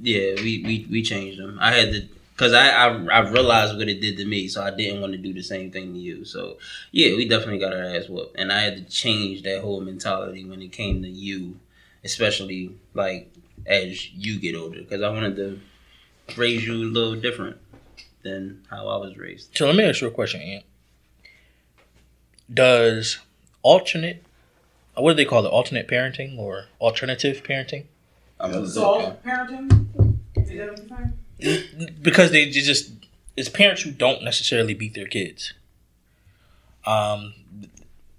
yeah, 0.00 0.34
we 0.36 0.62
we 0.64 0.86
we 0.90 1.02
changed 1.02 1.40
them. 1.40 1.58
I 1.60 1.72
had 1.72 1.90
to. 1.92 2.08
Cause 2.42 2.54
I, 2.54 2.70
I 2.70 2.88
I 2.88 3.30
realized 3.30 3.76
what 3.76 3.88
it 3.88 4.00
did 4.00 4.16
to 4.16 4.24
me, 4.24 4.48
so 4.48 4.64
I 4.64 4.72
didn't 4.72 5.00
want 5.00 5.12
to 5.12 5.16
do 5.16 5.32
the 5.32 5.44
same 5.44 5.70
thing 5.70 5.92
to 5.92 5.98
you. 6.00 6.24
So 6.24 6.58
yeah, 6.90 7.14
we 7.14 7.28
definitely 7.28 7.60
got 7.60 7.72
our 7.72 7.84
ass 7.84 8.08
whooped, 8.08 8.36
and 8.36 8.50
I 8.50 8.62
had 8.62 8.76
to 8.78 8.82
change 8.92 9.44
that 9.44 9.60
whole 9.60 9.80
mentality 9.80 10.44
when 10.44 10.60
it 10.60 10.72
came 10.72 11.02
to 11.02 11.08
you, 11.08 11.60
especially 12.02 12.74
like 12.94 13.32
as 13.64 14.12
you 14.12 14.40
get 14.40 14.56
older, 14.56 14.80
because 14.80 15.02
I 15.02 15.10
wanted 15.10 15.36
to 15.36 15.60
raise 16.36 16.66
you 16.66 16.72
a 16.72 16.90
little 16.90 17.14
different 17.14 17.58
than 18.24 18.64
how 18.68 18.88
I 18.88 18.96
was 18.96 19.16
raised. 19.16 19.56
So 19.56 19.66
let 19.66 19.76
me 19.76 19.84
ask 19.84 20.00
you 20.00 20.08
a 20.08 20.10
question, 20.10 20.40
Aunt. 20.40 20.64
Does 22.52 23.20
alternate, 23.62 24.24
uh, 24.98 25.02
what 25.02 25.12
do 25.12 25.16
they 25.16 25.26
call 25.26 25.46
it? 25.46 25.48
Alternate 25.48 25.86
parenting 25.86 26.36
or 26.36 26.64
alternative 26.80 27.44
parenting? 27.44 27.84
I 28.40 28.48
was 28.48 28.74
Soft 28.74 29.24
parenting. 29.24 30.16
Is 30.34 30.48
that 30.48 30.70
what 30.70 30.78
you're 30.78 30.88
saying? 30.88 31.12
Because 32.00 32.30
they 32.30 32.48
just, 32.50 32.92
it's 33.36 33.48
parents 33.48 33.82
who 33.82 33.90
don't 33.90 34.22
necessarily 34.22 34.74
beat 34.74 34.94
their 34.94 35.06
kids. 35.06 35.52
Um, 36.84 37.34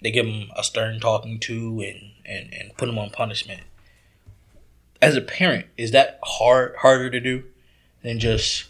they 0.01 0.12
give 0.12 0.25
them 0.25 0.49
a 0.55 0.63
stern 0.63 0.99
talking 0.99 1.39
to 1.41 1.81
and, 1.81 2.12
and, 2.25 2.53
and 2.53 2.77
put 2.77 2.86
them 2.88 2.97
on 2.99 3.09
punishment. 3.09 3.62
As 5.01 5.15
a 5.15 5.21
parent, 5.21 5.65
is 5.77 5.91
that 5.91 6.19
hard 6.23 6.75
harder 6.77 7.09
to 7.09 7.19
do 7.19 7.43
than 8.03 8.19
just 8.19 8.65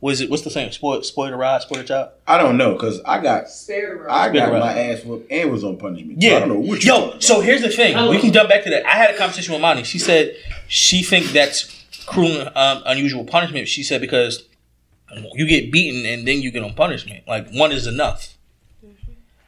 what 0.00 0.14
is 0.14 0.20
it? 0.20 0.28
What's 0.30 0.42
the 0.42 0.50
same? 0.50 0.72
Spoil, 0.72 1.02
spoil 1.04 1.30
the 1.30 1.36
ride, 1.36 1.62
spoil 1.62 1.78
the 1.78 1.84
child. 1.84 2.10
I 2.26 2.36
don't 2.36 2.56
know 2.56 2.72
because 2.72 3.00
I 3.02 3.22
got 3.22 3.48
Spare 3.48 3.94
the 3.94 4.02
rod. 4.02 4.10
I 4.10 4.32
got 4.32 4.50
my 4.52 4.76
ass 4.76 5.04
whooped 5.04 5.30
and 5.30 5.48
was 5.50 5.62
on 5.62 5.76
punishment. 5.76 6.20
So 6.20 6.28
Yeah. 6.28 6.36
I 6.36 6.40
don't 6.40 6.48
know 6.48 6.58
what 6.58 6.82
Yo, 6.82 7.18
so 7.20 7.40
here's 7.40 7.62
the 7.62 7.68
thing. 7.68 8.08
We 8.08 8.18
can 8.18 8.32
jump 8.32 8.48
back 8.48 8.64
to 8.64 8.70
that. 8.70 8.84
I 8.84 8.96
had 8.96 9.14
a 9.14 9.16
conversation 9.16 9.52
with 9.52 9.62
Monty. 9.62 9.84
She 9.84 10.00
said 10.00 10.34
she 10.66 11.04
think 11.04 11.26
that's 11.26 11.81
cruel 12.02 12.40
and 12.40 12.56
um, 12.56 12.82
unusual 12.86 13.24
punishment. 13.24 13.68
She 13.68 13.82
said 13.82 14.00
because 14.00 14.44
you 15.34 15.46
get 15.46 15.70
beaten 15.70 16.06
and 16.06 16.26
then 16.26 16.42
you 16.42 16.50
get 16.50 16.62
on 16.62 16.74
punishment. 16.74 17.26
Like 17.26 17.50
one 17.50 17.72
is 17.72 17.86
enough. 17.86 18.36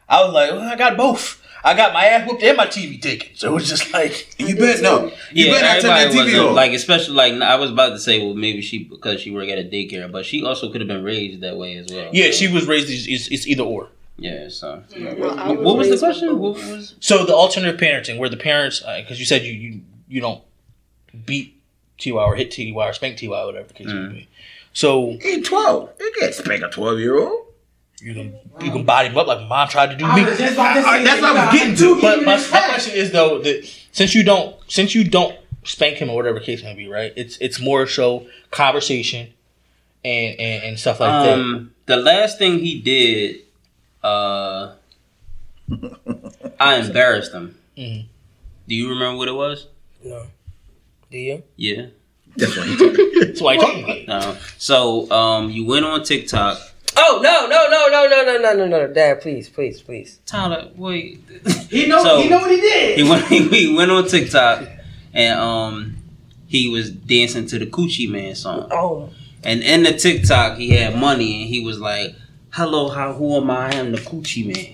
I 0.08 0.22
was 0.22 0.34
like, 0.34 0.50
well, 0.50 0.60
I 0.60 0.76
got 0.76 0.96
both. 0.96 1.40
I 1.66 1.72
got 1.72 1.94
my 1.94 2.04
ass 2.04 2.28
whooped 2.28 2.42
and 2.42 2.58
my 2.58 2.66
TV 2.66 3.00
taken. 3.00 3.34
So 3.34 3.48
it 3.50 3.54
was 3.54 3.68
just 3.68 3.90
like 3.92 4.34
You 4.38 4.54
bet 4.54 4.82
no. 4.82 5.10
You 5.32 5.46
yeah, 5.46 5.52
better 5.52 5.88
not 5.88 6.02
turn 6.02 6.12
that 6.12 6.26
TV 6.28 6.46
off. 6.46 6.54
like 6.54 6.72
especially 6.72 7.14
like 7.14 7.32
I 7.40 7.56
was 7.56 7.70
about 7.70 7.90
to 7.90 7.98
say, 7.98 8.24
well, 8.24 8.34
maybe 8.34 8.60
she 8.60 8.84
because 8.84 9.22
she 9.22 9.30
work 9.30 9.48
at 9.48 9.58
a 9.58 9.64
daycare, 9.64 10.12
but 10.12 10.26
she 10.26 10.44
also 10.44 10.70
could 10.70 10.82
have 10.82 10.88
been 10.88 11.02
raised 11.02 11.40
that 11.40 11.56
way 11.56 11.78
as 11.78 11.86
well. 11.90 12.10
Yeah, 12.12 12.32
she 12.32 12.48
was 12.52 12.66
raised. 12.66 12.90
It's, 12.90 13.06
it's, 13.08 13.28
it's 13.28 13.46
either 13.46 13.62
or. 13.62 13.88
Yeah, 14.16 14.48
so 14.48 14.82
Well, 14.96 15.56
what 15.56 15.76
was 15.76 15.88
the 15.88 15.98
question? 15.98 16.38
What 16.38 16.54
was 16.54 16.94
So 17.00 17.24
the 17.24 17.34
alternative 17.34 17.80
parenting, 17.80 18.18
where 18.18 18.28
the 18.28 18.36
parents, 18.36 18.80
because 18.80 19.18
you 19.18 19.24
said 19.24 19.42
you, 19.42 19.52
you 19.52 19.80
you 20.06 20.20
don't 20.20 20.42
beat 21.24 21.60
Ty 21.98 22.11
or 22.11 22.35
hit 22.35 22.50
Ty 22.50 22.72
or 22.74 22.92
spank 22.92 23.18
Ty, 23.20 23.28
whatever 23.28 23.68
the 23.68 23.74
case 23.74 23.87
may 23.87 24.09
be. 24.09 24.28
So 24.72 25.16
He 25.22 25.40
twelve. 25.42 25.90
You 26.00 26.12
can't 26.18 26.35
spank 26.35 26.62
a 26.62 26.68
twelve 26.68 26.98
year 26.98 27.18
old. 27.18 27.46
you 28.00 28.12
can 28.14 28.35
you 28.61 28.70
can 28.72 28.85
body 28.85 29.09
him 29.09 29.16
up 29.16 29.26
like 29.26 29.46
mom 29.48 29.68
tried 29.68 29.90
to 29.90 29.96
do 29.96 30.04
I 30.04 30.16
me. 30.16 30.24
was 30.28 30.38
just 30.38 30.54
about 30.54 30.74
to 30.74 30.83
That's 31.04 31.20
what 31.22 31.37
I 31.37 31.46
was 31.46 31.54
getting 31.54 31.74
got 31.74 31.78
to. 31.80 32.00
But 32.02 32.24
my, 32.24 32.37
my 32.37 32.42
question 32.76 32.94
is 32.94 33.12
though 33.12 33.38
that 33.40 33.64
since 33.92 34.14
you 34.14 34.22
don't 34.24 34.57
since 34.68 34.94
you 34.94 35.04
don't 35.04 35.38
spank 35.64 35.96
him 35.98 36.11
or 36.11 36.16
whatever 36.16 36.38
the 36.40 36.44
case 36.44 36.62
may 36.62 36.74
be, 36.74 36.88
right? 36.88 37.12
It's 37.16 37.37
it's 37.38 37.61
more 37.61 37.87
so 37.87 38.26
conversation 38.50 39.33
and 40.04 40.38
and, 40.40 40.64
and 40.64 40.78
stuff 40.78 41.00
like 41.00 41.24
that. 41.24 41.38
um 41.38 41.70
the 41.87 41.96
last 41.96 42.38
thing 42.38 42.59
he 42.59 42.80
did? 42.80 43.40
Uh, 44.02 44.72
I 46.61 46.76
embarrassed 46.85 47.33
him. 47.33 47.57
Mhm. 47.78 48.04
Do 48.68 48.74
you 48.74 48.88
remember 48.90 49.18
what 49.18 49.28
it 49.28 49.35
was? 49.35 49.66
No. 50.02 50.26
Do 51.14 51.20
you? 51.20 51.44
Yeah. 51.55 51.87
That's 52.37 52.57
why 52.57 52.66
he 52.66 52.77
talking. 52.77 53.11
That's 53.20 53.40
why 53.40 53.53
you 53.53 53.61
talking 53.61 53.85
about 53.85 53.96
it. 53.98 54.09
No. 54.09 54.37
So 54.59 55.09
um, 55.12 55.48
you 55.48 55.64
went 55.64 55.85
on 55.85 56.03
TikTok. 56.03 56.59
Oh 56.96 57.20
no 57.22 57.46
no 57.46 57.68
no 57.70 57.87
no 57.88 58.09
no 58.09 58.24
no 58.24 58.53
no 58.53 58.66
no 58.66 58.87
no! 58.87 58.92
Dad, 58.92 59.20
please 59.20 59.48
please 59.48 59.81
please. 59.81 60.18
Tyler, 60.27 60.70
wait. 60.74 61.20
He 61.70 61.87
know 61.87 62.03
So- 62.03 62.20
he 62.20 62.29
know 62.29 62.38
what 62.38 62.50
he 62.50 62.61
did. 62.61 62.98
he 63.05 63.09
went 63.09 63.27
he 63.29 63.77
went 63.77 63.92
on 63.92 64.09
TikTok 64.09 64.66
and 65.12 65.38
um 65.38 65.96
he 66.48 66.68
was 66.68 66.90
dancing 66.90 67.46
to 67.46 67.61
the 67.61 67.66
Coochie 67.66 68.11
Man 68.11 68.35
song. 68.35 68.66
Oh 68.72 69.11
And 69.44 69.62
in 69.62 69.85
the 69.85 69.92
TikTok 69.92 70.59
he 70.59 70.70
had 70.70 70.96
money 70.96 71.42
and 71.42 71.48
he 71.48 71.64
was 71.64 71.79
like, 71.79 72.16
Hello, 72.50 72.88
how 72.88 73.12
who 73.12 73.37
am 73.37 73.48
I? 73.53 73.68
I 73.68 73.74
am 73.77 73.92
the 73.92 73.98
Coochie 73.98 74.53
Man. 74.53 74.73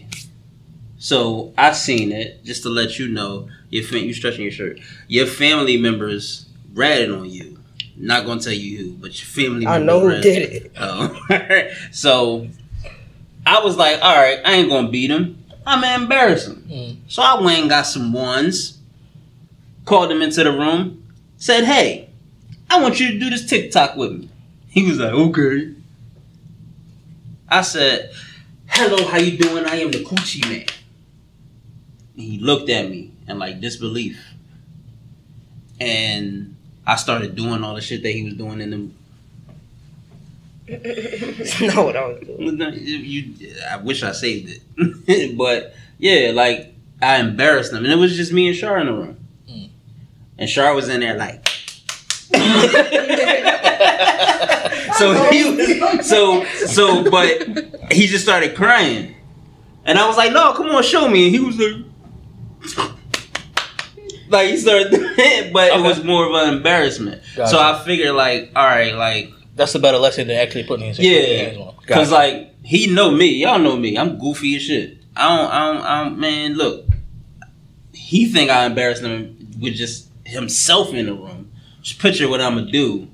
So 1.01 1.55
I've 1.57 1.77
seen 1.77 2.13
it 2.13 2.45
just 2.45 2.63
to 2.65 2.69
let 2.69 2.99
you 2.99 3.09
know 3.09 3.49
your 3.71 3.83
fam- 3.85 4.05
you 4.05 4.13
stretching 4.13 4.43
your 4.43 4.53
shirt. 4.53 4.81
Your 5.09 5.27
family 5.27 5.79
members 5.79 6.47
ratted 6.75 7.11
on 7.11 7.29
you. 7.29 7.59
Not 7.97 8.27
gonna 8.27 8.41
tell 8.41 8.53
you 8.53 8.77
who, 8.79 8.93
but 8.93 9.19
your 9.19 9.27
family 9.27 9.65
members. 9.65 9.81
I 9.81 9.85
know 9.85 10.01
who 10.01 10.21
did 10.21 10.53
it. 10.53 10.73
Oh. 10.79 11.19
so 11.91 12.49
I 13.47 13.65
was 13.65 13.79
like, 13.79 13.99
all 14.03 14.15
right, 14.15 14.41
I 14.45 14.53
ain't 14.53 14.69
gonna 14.69 14.91
beat 14.91 15.11
him. 15.11 15.43
I'm 15.67 15.81
gonna 15.81 16.03
embarrass 16.03 16.47
him. 16.47 16.65
Mm. 16.69 16.97
So 17.09 17.23
I 17.23 17.41
went 17.41 17.61
and 17.61 17.71
got 17.71 17.87
some 17.87 18.13
ones, 18.13 18.79
called 19.87 20.13
him 20.13 20.21
into 20.21 20.45
the 20.45 20.53
room, 20.53 21.03
said, 21.39 21.65
hey, 21.65 22.11
I 22.69 22.83
want 22.83 23.01
you 23.01 23.13
to 23.13 23.19
do 23.19 23.31
this 23.31 23.47
TikTok 23.47 23.97
with 23.97 24.13
me. 24.13 24.29
He 24.69 24.87
was 24.87 24.99
like, 24.99 25.15
okay. 25.15 25.75
I 27.49 27.63
said, 27.63 28.13
hello, 28.67 29.09
how 29.09 29.17
you 29.17 29.39
doing? 29.39 29.65
I 29.65 29.77
am 29.77 29.91
the 29.91 30.05
coochie 30.05 30.47
man. 30.47 30.67
He 32.21 32.39
looked 32.39 32.69
at 32.69 32.89
me 32.89 33.13
and 33.27 33.39
like 33.39 33.61
disbelief. 33.61 34.23
And 35.81 36.57
I 36.87 36.97
started 36.97 37.35
doing 37.35 37.65
all 37.65 37.75
the 37.75 37.81
shit 37.81 38.03
that 38.03 38.11
he 38.11 38.25
was 38.25 38.35
doing 38.35 38.61
in 38.61 38.71
the 38.71 38.91
no, 40.71 41.85
what 41.85 41.97
I 41.97 42.07
was 42.07 42.21
doing. 42.21 42.61
you, 42.79 43.35
I 43.69 43.79
wish 43.79 44.05
I 44.05 44.13
saved 44.13 44.61
it, 44.79 45.35
but 45.37 45.75
yeah, 45.99 46.31
like 46.33 46.73
I 47.03 47.17
embarrassed 47.17 47.73
them, 47.73 47.83
and 47.83 47.93
it 47.93 47.97
was 47.97 48.17
just 48.17 48.33
me 48.33 48.47
and 48.47 48.57
Shar 48.57 48.79
in 48.79 48.87
the 48.87 48.93
room, 48.93 49.17
mm. 49.49 49.69
and 50.39 50.49
Shar 50.49 50.73
was 50.75 50.89
in 50.89 51.01
there 51.01 51.17
like. 51.17 51.49
so 54.95 55.13
he, 55.31 56.03
so 56.03 56.45
so, 56.45 57.11
but 57.11 57.91
he 57.91 58.07
just 58.07 58.23
started 58.23 58.55
crying, 58.55 59.17
and 59.85 59.99
I 59.99 60.07
was 60.07 60.17
like, 60.17 60.33
"No, 60.33 60.53
come 60.53 60.69
on, 60.69 60.85
show 60.85 61.09
me." 61.09 61.27
And 61.27 61.35
he 61.35 61.41
was 61.41 61.59
like, 61.59 61.85
like 64.29 64.49
he 64.49 64.57
started, 64.57 64.91
but 65.53 65.69
it 65.69 65.73
Okay. 65.73 65.83
was 65.83 66.05
more 66.05 66.27
of 66.27 66.35
an 66.49 66.55
embarrassment. 66.55 67.23
Gotcha. 67.37 67.51
So 67.51 67.59
I 67.59 67.83
figured, 67.85 68.15
like, 68.15 68.53
all 68.55 68.65
right, 68.67 68.95
like 68.95 69.31
That's 69.57 69.75
a 69.75 69.79
better 69.79 69.99
lesson 69.99 70.29
than 70.29 70.37
actually 70.39 70.65
putting 70.65 70.87
his 70.87 70.99
yeah, 70.99 71.55
Gotcha. 71.55 71.75
because 71.81 72.11
like 72.13 72.55
he 72.65 72.87
know 72.93 73.11
me, 73.11 73.27
y'all 73.43 73.59
know 73.59 73.77
me. 73.77 73.99
I'm 73.99 74.19
goofy 74.19 74.57
as 74.57 74.63
shit. 74.63 74.99
I 75.17 75.29
don't, 75.37 75.51
I 75.51 75.73
don't, 75.73 75.83
I 75.85 76.05
don't 76.05 76.19
man. 76.19 76.55
Look, 76.55 76.87
he 77.93 78.27
think 78.27 78.51
I 78.51 78.65
embarrassed 78.67 79.03
him 79.03 79.37
with 79.61 79.75
just 79.75 80.09
himself 80.25 80.95
in 80.95 81.07
the 81.07 81.15
room. 81.15 81.51
Just 81.83 81.99
picture 81.99 82.29
what 82.29 82.41
I'm 82.41 82.55
gonna 82.57 82.71
do 82.71 83.09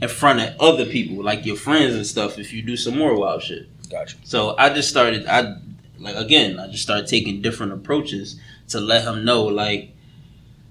in 0.00 0.08
front 0.08 0.40
of 0.40 0.60
other 0.60 0.84
people, 0.86 1.24
like 1.24 1.46
your 1.46 1.56
friends 1.56 1.94
and 1.94 2.06
stuff. 2.06 2.38
If 2.38 2.52
you 2.52 2.62
do 2.62 2.76
some 2.76 2.96
more 2.98 3.16
wild 3.18 3.42
shit. 3.42 3.66
Gotcha. 3.88 4.16
So 4.24 4.54
I 4.58 4.68
just 4.68 4.90
started. 4.90 5.26
I 5.26 5.56
like 5.98 6.16
again. 6.16 6.58
I 6.60 6.68
just 6.68 6.82
started 6.82 7.06
taking 7.06 7.42
different 7.42 7.72
approaches 7.72 8.38
to 8.68 8.80
let 8.80 9.04
him 9.04 9.24
know, 9.24 9.44
like 9.44 9.94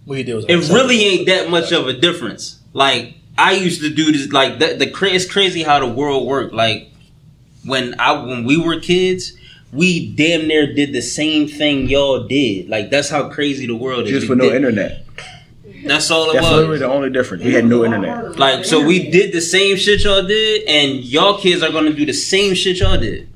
What 0.06 0.18
he 0.18 0.24
did 0.24 0.36
was 0.36 0.46
it 0.46 0.70
really 0.74 1.02
ain't 1.04 1.28
that 1.28 1.50
much 1.50 1.72
of 1.72 1.88
a 1.88 1.94
difference. 1.94 2.60
Like 2.74 3.16
I 3.38 3.54
used 3.54 3.82
to 3.82 3.90
do 3.90 4.12
this. 4.12 4.32
Like 4.32 4.60
the, 4.60 4.76
the 4.76 4.90
cra- 4.90 5.10
it's 5.12 5.32
crazy 5.32 5.64
how 5.64 5.80
the 5.80 5.88
world 5.88 6.26
worked. 6.28 6.54
Like 6.54 6.90
when 7.66 7.96
I 8.00 8.12
when 8.26 8.46
we 8.46 8.58
were 8.58 8.80
kids, 8.80 9.34
we 9.74 10.14
damn 10.16 10.48
near 10.48 10.74
did 10.74 10.94
the 10.94 11.02
same 11.02 11.48
thing 11.48 11.88
y'all 11.88 12.28
did. 12.28 12.70
Like 12.70 12.90
that's 12.90 13.10
how 13.10 13.30
crazy 13.30 13.68
the 13.68 13.76
world 13.76 14.06
is. 14.06 14.12
Just 14.12 14.22
We 14.24 14.28
for 14.30 14.36
no 14.36 14.46
did- 14.46 14.56
internet. 14.56 15.04
That's 15.86 16.10
all 16.12 16.32
it 16.32 16.34
That's 16.34 16.46
was. 16.48 16.56
literally 16.56 16.80
the 16.80 16.88
only 16.90 17.10
difference. 17.12 17.44
We 17.44 17.54
had 17.54 17.66
no 17.66 17.86
internet. 17.86 18.38
Like 18.38 18.66
so, 18.66 18.84
we 18.86 19.10
did 19.12 19.32
the 19.32 19.40
same 19.40 19.78
shit 19.78 20.04
y'all 20.04 20.26
did, 20.26 20.68
and 20.68 21.04
y'all 21.06 21.38
kids 21.40 21.62
are 21.64 21.72
gonna 21.72 21.94
do 21.94 22.06
the 22.06 22.14
same 22.14 22.56
shit 22.56 22.80
y'all 22.80 22.98
did. 23.00 23.30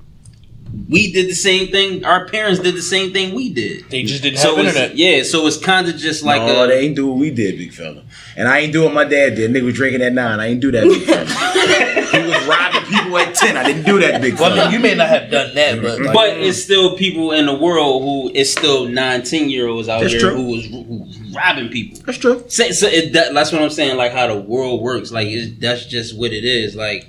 We 0.91 1.12
did 1.13 1.27
the 1.30 1.34
same 1.36 1.69
thing. 1.71 2.04
Our 2.04 2.27
parents 2.27 2.60
did 2.60 2.75
the 2.75 2.82
same 2.82 3.13
thing 3.13 3.34
we 3.34 3.49
did. 3.54 3.89
They 3.89 4.04
just 4.04 4.21
didn't 4.23 4.39
So 4.39 4.58
have 4.58 4.65
internet. 4.65 4.97
yeah, 4.97 5.23
so 5.23 5.47
it's 5.47 5.56
kind 5.56 5.88
of 5.88 5.95
just 5.95 6.21
like 6.21 6.41
no, 6.41 6.65
a, 6.65 6.67
they 6.67 6.82
ain't 6.82 6.97
do 6.97 7.08
what 7.08 7.17
we 7.17 7.30
did, 7.32 7.58
big 7.58 7.73
fella. 7.73 8.04
And 8.36 8.47
I 8.49 8.60
ain't 8.60 8.73
do 8.73 8.84
what 8.84 8.93
my 8.93 9.06
dad 9.06 9.36
did. 9.36 9.51
Nigga 9.51 9.63
was 9.63 9.73
drinking 9.75 10.01
at 10.01 10.12
nine. 10.12 10.41
I 10.41 10.47
ain't 10.47 10.60
do 10.60 10.69
that, 10.71 10.84
big 10.84 11.04
fella. 11.04 11.25
he 12.12 12.27
was 12.30 12.45
robbing 12.45 12.84
people 12.89 13.17
at 13.17 13.34
ten. 13.36 13.56
I 13.56 13.63
didn't 13.63 13.86
do 13.86 13.99
that, 14.01 14.21
big 14.21 14.34
Well, 14.34 14.51
I 14.51 14.56
fella. 14.56 14.65
mean, 14.65 14.73
you 14.73 14.80
may 14.82 14.93
not 14.95 15.08
have 15.08 15.32
done 15.32 15.56
that, 15.56 15.82
but 15.82 16.01
like, 16.01 16.13
But 16.13 16.38
it's 16.39 16.62
still 16.62 16.97
people 16.97 17.32
in 17.32 17.45
the 17.45 17.56
world 17.56 18.01
who 18.04 18.30
it's 18.36 18.51
still 18.51 18.86
nine, 18.89 19.23
ten 19.23 19.49
year 19.49 19.67
olds 19.69 19.88
out 19.88 20.01
That's 20.01 20.12
here 20.12 20.21
true. 20.21 20.36
who 20.36 20.45
was 20.47 20.65
who 20.65 21.08
robbing 21.34 21.69
people. 21.69 22.01
That's 22.06 22.17
true. 22.17 22.43
So, 22.49 22.69
so 22.71 22.88
it, 22.88 23.13
that, 23.13 23.34
that's 23.34 23.54
what 23.54 23.62
I'm 23.62 23.69
saying. 23.69 23.95
Like 23.95 24.12
how 24.12 24.27
the 24.27 24.36
world 24.41 24.82
works. 24.82 25.10
Like 25.12 25.27
it's, 25.30 25.58
that's 25.60 25.86
just 25.86 26.17
what 26.17 26.34
it 26.34 26.43
is. 26.43 26.75
Like 26.75 27.08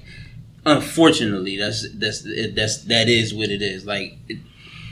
unfortunately, 0.65 1.57
that's 1.57 1.91
that's 1.95 2.27
that's 2.55 2.85
that 2.85 3.09
is 3.09 3.35
what 3.35 3.51
it 3.51 3.63
is. 3.63 3.87
Like 3.87 4.19
it, 4.29 4.39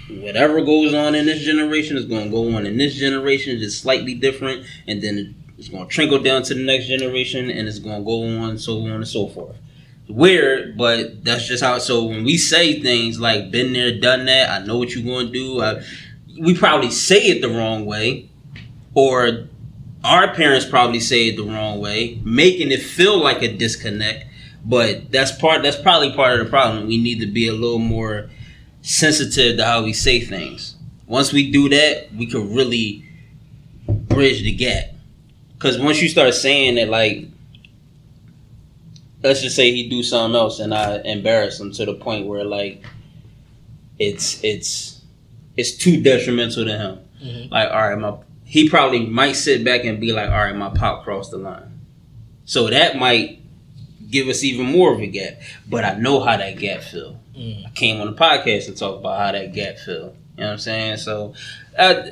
whatever 0.09 0.61
goes 0.63 0.95
on 0.95 1.15
in 1.15 1.27
this 1.27 1.41
generation 1.41 1.97
is 1.97 2.05
going 2.05 2.25
to 2.25 2.31
go 2.31 2.55
on 2.57 2.67
in 2.67 2.77
this 2.77 2.95
generation. 2.95 3.59
Just 3.59 3.83
slightly 3.83 4.15
different, 4.15 4.67
and 4.87 5.03
then 5.03 5.35
it's 5.59 5.69
going 5.69 5.87
to 5.87 5.91
trickle 5.91 6.19
down 6.21 6.43
to 6.45 6.55
the 6.55 6.65
next 6.65 6.87
generation, 6.87 7.51
and 7.51 7.69
it's 7.69 7.79
going 7.79 7.99
to 7.99 8.05
go 8.05 8.25
on, 8.43 8.59
so 8.59 8.81
on 8.81 8.91
and 8.93 9.09
so 9.09 9.29
forth. 9.29 9.57
Weird, 10.09 10.77
but 10.77 11.25
that's 11.25 11.47
just 11.47 11.63
how. 11.63 11.79
So 11.79 12.05
when 12.05 12.25
we 12.25 12.37
say 12.37 12.81
things 12.81 13.21
like 13.21 13.51
"been 13.51 13.73
there, 13.73 13.99
done 13.99 14.27
that," 14.27 14.51
I 14.51 14.65
know 14.67 14.79
what 14.79 14.95
you're 14.95 15.05
going 15.05 15.27
to 15.27 15.33
do. 15.33 15.63
I, 15.63 15.83
we 16.41 16.57
probably 16.57 16.91
say 16.91 17.29
it 17.29 17.41
the 17.43 17.49
wrong 17.49 17.87
way, 17.87 18.29
or 18.95 19.49
our 20.03 20.35
parents 20.35 20.67
probably 20.67 21.01
say 21.01 21.29
it 21.29 21.37
the 21.37 21.45
wrong 21.45 21.81
way, 21.81 22.21
making 22.25 22.73
it 22.73 22.81
feel 22.83 23.19
like 23.19 23.43
a 23.43 23.57
disconnect. 23.57 24.25
But 24.65 25.11
that's 25.11 25.33
part. 25.33 25.63
That's 25.63 25.81
probably 25.81 26.13
part 26.15 26.39
of 26.39 26.47
the 26.47 26.51
problem. 26.51 26.87
We 26.87 26.99
need 26.99 27.21
to 27.21 27.27
be 27.27 27.49
a 27.49 27.53
little 27.53 27.79
more 27.79 28.29
sensitive 28.83 29.57
to 29.57 29.65
how 29.65 29.83
we 29.83 29.93
say 29.93 30.21
things. 30.21 30.77
Once 31.07 31.33
we 31.33 31.51
do 31.51 31.69
that, 31.71 32.13
we 32.15 32.27
could 32.27 32.45
really 32.55 33.05
bridge 33.89 34.43
the 34.43 34.53
gap. 34.53 34.91
Because 35.55 35.79
once 35.79 36.01
you 36.01 36.09
start 36.09 36.35
saying 36.35 36.77
that, 36.77 36.89
like, 36.89 37.27
let's 39.23 39.43
just 39.43 39.57
say 39.57 39.73
he 39.73 39.89
do 39.89 40.03
something 40.03 40.35
else 40.39 40.61
and 40.61 40.73
I 40.75 40.99
embarrass 41.01 41.61
him 41.61 41.73
to 41.73 41.85
the 41.85 41.95
point 41.95 42.27
where 42.27 42.45
like 42.45 42.83
it's 43.99 44.43
it's 44.43 45.03
it's 45.57 45.73
too 45.73 46.03
detrimental 46.03 46.65
to 46.65 46.73
him. 46.79 46.99
Mhm. 47.23 47.51
Like, 47.51 47.71
all 47.71 47.89
right, 47.91 47.99
my 47.99 48.15
he 48.45 48.69
probably 48.69 49.07
might 49.07 49.33
sit 49.33 49.65
back 49.65 49.85
and 49.85 50.01
be 50.01 50.13
like, 50.13 50.31
all 50.31 50.39
right, 50.39 50.57
my 50.57 50.71
pop 50.71 51.05
crossed 51.05 51.31
the 51.31 51.37
line. 51.39 51.81
So 52.47 52.69
that 52.71 52.97
might 52.97 53.40
give 54.11 54.29
us 54.29 54.43
even 54.43 54.67
more 54.67 54.93
of 54.93 55.01
a 55.01 55.07
gap. 55.07 55.41
But 55.69 55.85
I 55.85 55.95
know 55.95 56.21
how 56.21 56.37
that 56.37 56.59
gap 56.59 56.83
feel. 56.83 57.19
Mm. 57.37 57.67
I 57.67 57.71
came 57.71 58.01
on 58.01 58.09
the 58.09 58.17
podcast 58.17 58.67
to 58.67 58.75
talk 58.75 59.01
about 59.01 59.19
how 59.19 59.33
that 59.33 59.53
gap 59.53 59.79
feel. 59.79 60.15
You 60.37 60.45
know 60.45 60.47
what 60.47 60.53
I'm 60.53 60.59
saying? 60.59 60.97
So 60.99 61.35
uh, 61.79 62.03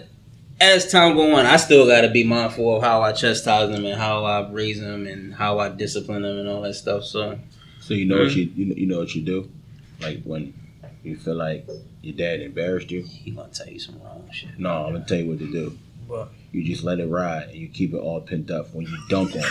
as 0.61 0.91
time 0.91 1.17
go 1.17 1.35
on, 1.35 1.47
I 1.47 1.57
still 1.57 1.87
got 1.87 2.03
to 2.03 2.09
be 2.09 2.25
mindful 2.25 2.77
of 2.77 2.83
how 2.83 3.03
I 3.03 3.13
chastise 3.13 3.71
them 3.71 3.85
and 3.85 3.99
how 3.99 4.25
I 4.25 4.51
raise 4.51 4.81
them 4.81 5.07
and 5.07 5.35
how 5.35 5.59
I 5.59 5.69
discipline 5.69 6.23
them 6.23 6.39
and 6.39 6.49
all 6.49 6.63
that 6.63 6.75
stuff. 6.75 7.05
So 7.05 7.39
So 7.81 7.95
you 7.95 8.07
know 8.07 8.19
what 8.19 8.35
you 8.35 8.51
you 8.55 8.67
know, 8.67 8.75
you 8.75 8.87
know 8.87 8.99
what 8.99 9.15
you 9.15 9.23
do, 9.23 9.51
like 10.01 10.23
when 10.25 10.55
You 11.03 11.17
feel 11.17 11.37
like 11.37 11.67
your 12.03 12.17
dad 12.17 12.41
embarrassed 12.41 12.91
you? 12.91 13.03
He 13.03 13.31
gonna 13.31 13.49
tell 13.49 13.69
you 13.69 13.79
some 13.79 14.01
wrong 14.03 14.29
shit. 14.33 14.59
No, 14.59 14.87
I'm 14.87 14.93
gonna 14.93 15.07
tell 15.07 15.19
you 15.19 15.29
what 15.29 15.39
to 15.39 15.51
do. 15.51 15.79
What? 16.07 16.29
You 16.53 16.65
just 16.65 16.83
let 16.83 16.99
it 16.99 17.07
ride 17.07 17.49
and 17.51 17.55
you 17.57 17.69
keep 17.69 17.93
it 17.93 17.99
all 17.99 18.21
pent 18.21 18.51
up 18.51 18.73
when 18.75 18.87
you 18.87 18.97
dunk 19.09 19.33
on 19.33 19.41
it. 19.41 19.45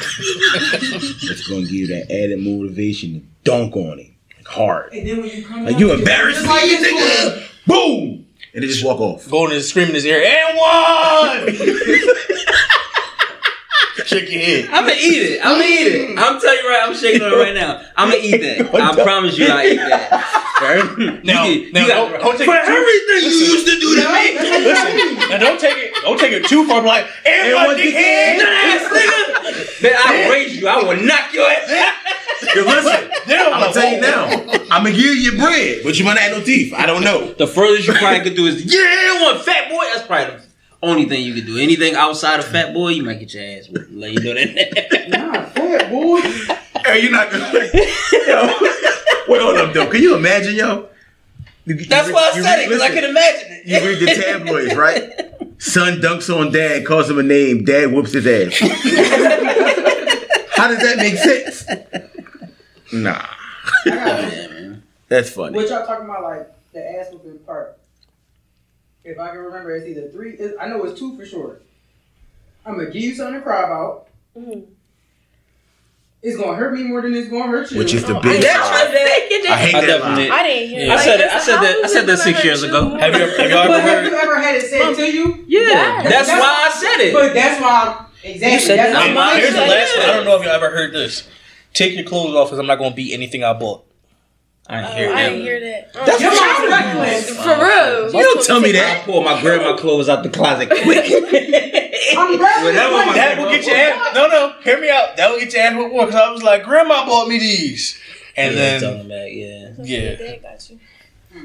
it's 1.24 1.48
gonna 1.48 1.62
give 1.62 1.72
you 1.72 1.88
that 1.88 2.12
added 2.12 2.40
motivation 2.40 3.14
to 3.14 3.22
dunk 3.44 3.76
on 3.76 4.00
it. 4.00 4.12
Like 4.36 4.48
hard. 4.48 4.94
And 4.94 5.08
then 5.08 5.18
when 5.22 5.30
you 5.30 5.46
come 5.46 5.66
Like 5.66 5.76
out, 5.76 5.80
you 5.80 5.88
just 5.88 6.00
embarrassed 6.00 6.46
like 6.46 6.64
me, 6.64 6.78
nigga. 6.78 7.44
Boom! 7.68 8.26
And 8.54 8.64
they 8.64 8.68
just 8.68 8.84
walk 8.84 9.00
off. 9.00 9.30
Going 9.30 9.54
and 9.54 9.64
screaming 9.64 9.90
in 9.90 9.96
his 9.96 10.06
ear, 10.06 10.24
and 10.26 10.58
one! 10.58 11.56
Shake 14.18 14.32
your 14.32 14.42
head. 14.42 14.66
I'm 14.72 14.84
gonna 14.88 14.94
eat 15.00 15.22
it. 15.22 15.40
I'm 15.46 15.52
gonna 15.54 15.64
eat 15.66 15.88
it. 15.88 16.10
Mm. 16.10 16.18
I'm 16.18 16.42
telling 16.42 16.58
you 16.64 16.70
right. 16.70 16.84
I'm 16.88 16.96
shaking 16.96 17.22
it 17.22 17.26
right 17.36 17.54
now. 17.54 17.82
I'm 17.96 18.10
gonna 18.10 18.22
eat 18.24 18.38
that. 18.42 18.74
I 18.98 19.04
promise 19.04 19.38
you, 19.38 19.48
I 19.48 19.66
eat 19.68 19.76
that. 19.78 20.44
Right? 20.58 21.24
Now, 21.24 21.46
You- 21.46 21.72
now 21.72 21.82
you 21.82 21.88
got- 21.88 22.10
don't, 22.10 22.20
don't 22.20 22.38
take 22.40 22.48
for 22.50 22.56
it 22.56 22.66
too, 22.66 22.74
everything 22.74 23.30
you 23.30 23.46
used 23.46 23.68
to 23.68 23.80
do 23.80 23.94
to 23.94 24.10
me. 24.10 24.40
Listen, 24.66 25.30
now 25.30 25.38
don't 25.38 25.60
take 25.62 25.78
it. 25.78 25.94
Don't 26.02 26.20
take 26.20 26.32
it 26.34 26.46
too 26.48 26.66
far. 26.66 26.82
Like, 26.82 27.06
and 27.28 27.50
And 27.50 27.56
one 27.56 27.68
one 27.68 27.78
dickhead. 27.78 28.40
Ass 28.42 28.90
nigga. 28.90 29.84
Man, 29.84 29.92
I 29.96 30.30
raise 30.32 30.58
you. 30.58 30.68
I 30.68 30.78
will 30.82 30.98
knock 31.06 31.32
your 31.32 31.48
ass 31.48 31.70
out. 31.70 32.56
Yo, 32.56 32.64
listen, 32.64 33.12
I'm 33.28 33.60
gonna 33.62 33.72
tell 33.74 33.88
you 33.92 34.02
now. 34.02 34.26
I'm 34.72 34.84
gonna 34.84 34.90
give 34.96 34.98
you 35.06 35.12
your 35.12 35.36
bread, 35.38 35.82
but 35.84 36.00
you 36.00 36.06
might 36.06 36.16
not 36.16 36.24
have 36.24 36.38
no 36.40 36.44
teeth. 36.44 36.74
I 36.74 36.88
don't 36.88 37.04
know. 37.04 37.34
The 37.34 37.46
furthest 37.46 37.88
you 37.88 37.94
probably 37.94 38.22
could 38.22 38.36
do 38.36 38.48
is 38.48 38.66
yeah, 38.66 39.22
one 39.22 39.38
fat 39.44 39.70
boy. 39.70 39.84
That's 39.94 40.08
probably 40.08 40.38
the 40.38 40.42
only 40.82 41.06
thing 41.06 41.24
you 41.24 41.34
could 41.34 41.46
do. 41.46 41.58
Anything 41.58 41.96
outside 41.96 42.40
of 42.40 42.46
fat 42.46 42.74
boy, 42.74 42.90
you 42.90 43.04
might 43.04 43.20
get 43.20 43.34
your 43.34 43.44
ass 43.44 43.68
whipped. 43.70 43.92
Let 43.92 44.14
you 44.14 44.20
know 44.22 44.34
that. 44.34 45.08
Nah, 45.10 45.46
fat 45.46 45.90
boy. 45.90 46.22
Hey, 46.86 47.02
you're 47.02 47.12
not 47.12 47.32
gonna. 47.32 47.46
yo, 47.54 48.48
wait, 49.28 49.42
hold 49.42 49.58
up, 49.58 49.74
though. 49.74 49.88
Can 49.90 50.02
you 50.02 50.16
imagine, 50.16 50.56
yo? 50.56 50.90
You- 51.66 51.76
you 51.76 51.86
That's 51.86 52.08
read- 52.08 52.14
why 52.14 52.30
I 52.30 52.32
said 52.34 52.44
read- 52.44 52.60
it 52.64 52.68
because 52.70 52.82
I 52.82 52.90
can 52.90 53.04
imagine 53.06 53.48
it. 53.52 53.68
You 53.68 53.80
read 53.90 54.00
the 54.00 54.22
tabloids, 54.22 54.76
right? 54.76 55.62
Son 55.62 56.00
dunks 56.00 56.30
on 56.34 56.52
dad, 56.52 56.86
calls 56.86 57.10
him 57.10 57.20
a 57.20 57.24
name. 57.24 57.64
Dad 57.66 57.92
whoops 57.92 58.12
his 58.14 58.28
ass. 58.28 58.60
How 60.52 60.68
does 60.68 60.80
that 60.80 60.98
make 60.98 61.16
sense? 61.16 61.66
Nah, 62.94 63.22
oh, 63.26 63.82
Yeah, 63.86 64.48
man. 64.48 64.84
that's 65.10 65.30
funny. 65.30 65.56
What 65.56 65.70
y'all 65.70 65.86
talking 65.86 66.06
about, 66.06 66.24
like 66.24 66.52
the 66.74 67.00
ass 67.00 67.08
whooping 67.12 67.40
part? 67.40 67.77
If 69.08 69.18
I 69.20 69.30
can 69.30 69.38
remember, 69.40 69.74
it's 69.74 69.88
either 69.88 70.10
three. 70.10 70.34
It's, 70.34 70.54
I 70.60 70.68
know 70.68 70.84
it's 70.84 71.00
two 71.00 71.16
for 71.16 71.26
sure. 71.26 71.60
I'm 72.66 72.76
gonna 72.78 72.90
give 72.92 73.02
you 73.02 73.16
something 73.16 73.36
to 73.36 73.42
cry 73.42 73.64
about. 73.64 74.08
Mhm. 74.38 74.66
It's 76.22 76.36
gonna 76.38 76.58
hurt 76.58 76.74
me 76.74 76.84
more 76.84 77.02
than 77.02 77.16
it's 77.16 77.30
gonna 77.30 77.48
hurt 77.48 77.72
you. 77.72 77.78
Which 77.80 77.94
is 77.94 78.04
the 78.04 78.18
Oh, 78.18 78.20
big. 78.20 78.44
I- 78.44 78.58
lie. 78.60 78.74
I 79.50 79.56
hate 79.58 79.76
I 79.76 79.80
that 79.82 79.88
definitely. 79.88 80.28
lie. 80.30 80.36
I 80.36 80.44
didn't 80.44 80.70
hear. 80.70 80.86
Yeah. 80.88 80.94
I 80.94 80.98
said 80.98 81.20
it. 81.22 81.32
I 81.32 81.40
said 81.40 81.62
that. 81.62 81.86
I 81.86 81.88
said 81.88 82.06
that 82.08 82.18
six 82.18 82.44
years 82.44 82.64
ago. 82.64 82.90
Have 82.98 83.14
you, 83.16 83.22
have 83.22 83.50
y'all 83.50 83.68
But 83.68 83.80
ever 83.80 83.82
have 83.90 84.06
you 84.12 84.18
ever 84.18 84.42
had 84.42 84.56
it 84.56 84.64
said 84.70 84.94
to 84.96 85.06
you? 85.10 85.46
Yeah, 85.48 85.62
Yeah. 86.04 86.10
that's 86.10 86.28
why 86.28 86.68
I 86.68 86.72
said 86.78 87.06
it. 87.06 87.14
But 87.14 87.34
that's 87.34 87.62
why. 87.62 88.06
Exactly. 88.26 88.54
You 88.54 88.60
said 88.60 88.80
that's 88.80 88.92
that. 88.92 89.00
how 89.00 89.06
And 89.06 89.16
mine 89.16 89.38
here's 89.38 89.54
the 89.54 89.60
last 89.62 89.98
one. 89.98 90.10
I 90.10 90.14
don't 90.18 90.26
know 90.26 90.36
if 90.38 90.44
you 90.44 90.50
ever 90.50 90.70
heard 90.70 90.92
this. 90.94 91.24
Take 91.74 91.96
your 91.96 92.04
clothes 92.04 92.36
off 92.36 92.48
because 92.50 92.60
I'm 92.60 92.66
not 92.68 92.78
going 92.80 92.90
to 92.92 92.96
beat 92.96 93.14
anything 93.14 93.46
I 93.46 93.54
bought. 93.54 93.86
I 94.70 94.80
ain't 94.80 94.88
Oh, 94.90 94.96
hear 94.98 95.10
I 95.10 95.14
that. 95.24 95.30
didn't 95.30 95.42
hear 95.44 95.60
that. 95.62 95.92
Oh, 95.96 96.06
that's 96.06 96.22
Your 96.22 96.32
what 96.32 96.60
y'all 96.60 96.70
reckless. 96.70 97.30
For 97.30 97.56
real. 97.66 98.06
You 98.14 98.22
don't 98.34 98.46
tell 98.46 98.60
me 98.60 98.72
that. 98.74 98.84
I 98.84 98.94
that. 98.96 99.06
pull 99.06 99.24
my 99.24 99.40
grandma 99.42 99.78
clothes 99.78 100.10
out 100.10 100.24
the 100.24 100.30
closet 100.30 100.68
quick. 100.70 101.06
I'm 102.18 102.40
reckless. 102.40 102.64
Whatever 102.64 103.06
my 103.06 103.14
That 103.14 103.38
will 103.40 103.50
get 103.50 103.66
your 103.66 103.76
ass. 103.78 104.14
No, 104.16 104.28
no. 104.28 104.54
Hear 104.64 104.80
me 104.82 104.90
out. 104.90 105.16
That 105.18 105.32
will 105.32 105.40
get 105.40 105.54
your 105.54 105.62
ass 105.64 105.76
with 105.78 105.92
more 105.92 106.06
because 106.06 106.20
I 106.22 106.32
was 106.32 106.44
like, 106.44 106.64
Grandma 106.64 107.06
bought 107.06 107.28
me 107.30 107.40
these. 107.40 107.98
And 108.36 108.56
yeah, 108.56 108.80
tell 108.80 108.92
then, 108.92 109.08
them 109.08 109.08
back, 109.08 109.30
yeah, 109.32 109.74
yeah. 109.84 110.16
Dad 110.16 110.42
got 110.44 110.70
you. 110.70 110.80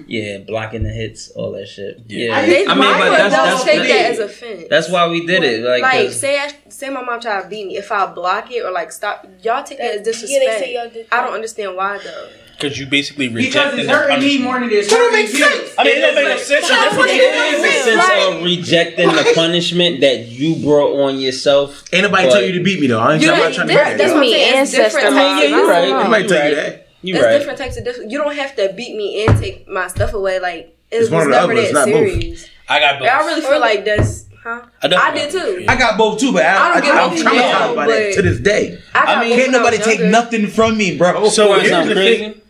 yeah, 0.07 0.39
blocking 0.39 0.83
the 0.83 0.91
hits, 0.91 1.31
all 1.31 1.53
that 1.53 1.67
shit. 1.67 2.03
Yeah. 2.07 2.41
Yeah, 2.41 2.47
They, 2.47 2.67
I 2.67 2.75
mean, 2.75 2.79
but 2.79 2.99
mom 2.99 2.99
that's 2.99 3.35
don't 3.35 3.45
that's 3.47 3.65
take 3.65 3.83
the- 3.83 3.89
that 3.89 4.11
as 4.11 4.19
offense. 4.19 4.65
That's 4.69 4.91
why 4.91 5.09
we 5.09 5.25
did 5.27 5.43
it. 5.43 5.63
Like, 5.65 5.81
Like, 5.83 6.07
'cause- 6.09 6.21
say 6.21 6.39
I, 6.39 6.53
say 6.69 6.91
my 6.91 7.03
mom 7.03 7.19
try 7.21 7.41
to 7.41 7.49
beat 7.49 7.67
me. 7.67 7.77
If 7.79 7.91
I 7.91 8.07
block 8.07 8.51
it 8.53 8.63
or 8.63 8.71
like 8.73 8.93
stop, 8.93 9.27
y'all 9.43 9.63
take 9.65 9.79
that 9.79 9.87
as 9.93 9.97
Yeah, 9.99 10.03
disrespect. 10.03 10.45
they 10.45 10.67
say 10.67 10.75
y'all 10.75 10.91
did 10.91 11.07
I 11.11 11.25
don't 11.25 11.33
understand 11.35 11.77
why 11.77 11.99
though. 11.99 12.29
Because 12.63 12.79
you 12.79 12.87
basically 12.87 13.29
Because 13.29 13.47
rejected 13.47 13.81
it's 13.81 13.89
hurting 13.91 14.21
me 14.21 14.39
punishment. 14.39 14.45
more 14.45 14.61
than 14.61 14.71
it's 14.71 14.89
That 14.89 14.97
don't 14.97 15.13
make 15.13 15.29
sense. 15.29 15.75
I 15.79 15.85
mean, 15.85 15.97
it 15.97 16.01
don't 16.01 16.15
make 16.15 16.25
no 16.29 16.37
sense. 16.37 16.69
But 16.69 16.69
That's 16.69 16.97
what 16.97 16.99
want 16.99 17.11
you 17.13 17.23
it 17.23 17.35
It 17.35 17.51
to 17.51 17.57
is 17.57 17.63
make 17.63 17.75
a 17.75 17.83
sense 17.85 18.09
Right. 18.09 18.33
of 18.37 18.43
rejecting 18.45 19.09
the 19.09 19.33
punishment 19.35 20.01
that 20.03 20.19
you 20.29 20.55
brought 20.57 20.93
on 21.01 21.19
yourself. 21.19 21.85
Ain't 21.93 22.05
nobody 22.05 22.29
tell 22.31 22.43
you 22.43 22.53
to 22.53 22.63
beat 22.63 22.81
me 22.81 22.87
though. 22.87 23.01
I 23.01 23.15
ain't, 23.15 23.23
You 23.23 23.33
I'm 23.33 23.39
know, 23.39 23.51
trying 23.53 23.69
to 23.69 23.75
that- 23.75 23.93
do 23.93 23.99
that's 23.99 23.99
that. 23.99 24.07
what 24.09 24.15
I'm 24.17 24.21
Me 24.21 24.33
saying. 24.33 24.55
Ancestor 24.59 24.83
different 25.01 25.17
laws. 25.17 25.43
Yeah, 25.43 25.49
you're 25.49 25.69
right. 25.69 25.85
Anybody 25.89 26.21
You're 26.23 26.29
tell 26.29 26.39
right. 26.41 26.49
you 26.51 26.57
that? 26.57 26.89
You 27.03 27.15
It's 27.17 27.25
right. 27.25 27.33
different 27.39 27.59
types 27.59 27.77
of 27.77 27.85
different. 27.85 28.11
You 28.13 28.19
don't 28.19 28.37
have 28.37 28.55
to 28.57 28.73
beat 28.77 28.95
me 28.97 29.25
and 29.27 29.39
take 29.41 29.69
my 29.69 29.89
stuff 29.89 30.15
away. 30.15 30.39
Like 30.39 30.77
it 30.91 30.97
It's 30.97 31.01
was 31.03 31.11
one 31.11 31.23
or 31.23 31.25
the 31.25 31.31
never 31.33 31.53
other, 31.53 31.63
that 31.63 31.73
not 31.75 31.87
both. 31.87 31.95
serious. 31.95 32.47
I 32.69 32.79
got 32.81 32.99
both. 33.01 33.09
I 33.09 33.27
really 33.27 33.41
feel 33.41 33.61
like 33.61 33.85
that's, 33.85 34.27
huh? 34.45 34.61
I 34.83 34.87
I 34.95 35.15
did 35.15 35.31
too. 35.31 35.59
yeah. 35.63 35.73
I 35.73 35.77
got 35.77 35.99
both 35.99 36.21
too, 36.21 36.33
but 36.33 36.45
I, 36.45 36.55
I 36.55 36.55
I, 36.55 36.81
don't 36.81 36.83
get 36.85 36.95
I, 36.95 37.03
am 37.03 37.11
both 37.11 37.19
traumatized 37.25 37.75
by 37.77 37.87
that 37.89 38.13
to 38.15 38.23
this 38.23 38.39
day. 38.39 38.79
I, 38.95 39.15
I 39.17 39.21
mean, 39.25 39.37
Can't 39.37 39.51
nobody 39.53 39.79
take 39.79 39.99
younger. 39.99 40.11
nothing 40.13 40.47
from 40.47 40.77
me, 40.77 40.97
bro. 40.97 41.29
So 41.29 41.43
You 41.49 41.49
know 41.51 41.59
here's 41.59 41.71
something 41.71 41.89
the 41.89 41.95
crazy? 41.95 42.19
thing. 42.25 42.42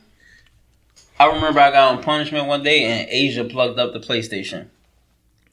I 1.19 1.27
remember 1.27 1.61
I 1.61 1.71
got 1.71 1.97
on 1.97 2.03
punishment 2.03 2.47
one 2.47 2.63
day 2.63 2.85
and 2.85 3.09
Asia 3.09 3.45
plugged 3.45 3.79
up 3.79 3.93
the 3.93 4.01
PlayStation. 4.01 4.67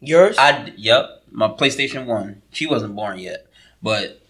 Yours? 0.01 0.36
I 0.39 0.74
yep, 0.78 1.24
my 1.32 1.47
PlayStation 1.49 2.05
One. 2.05 2.41
She 2.51 2.66
wasn't 2.66 2.95
born 2.95 3.20
yet, 3.20 3.47
but 3.84 4.22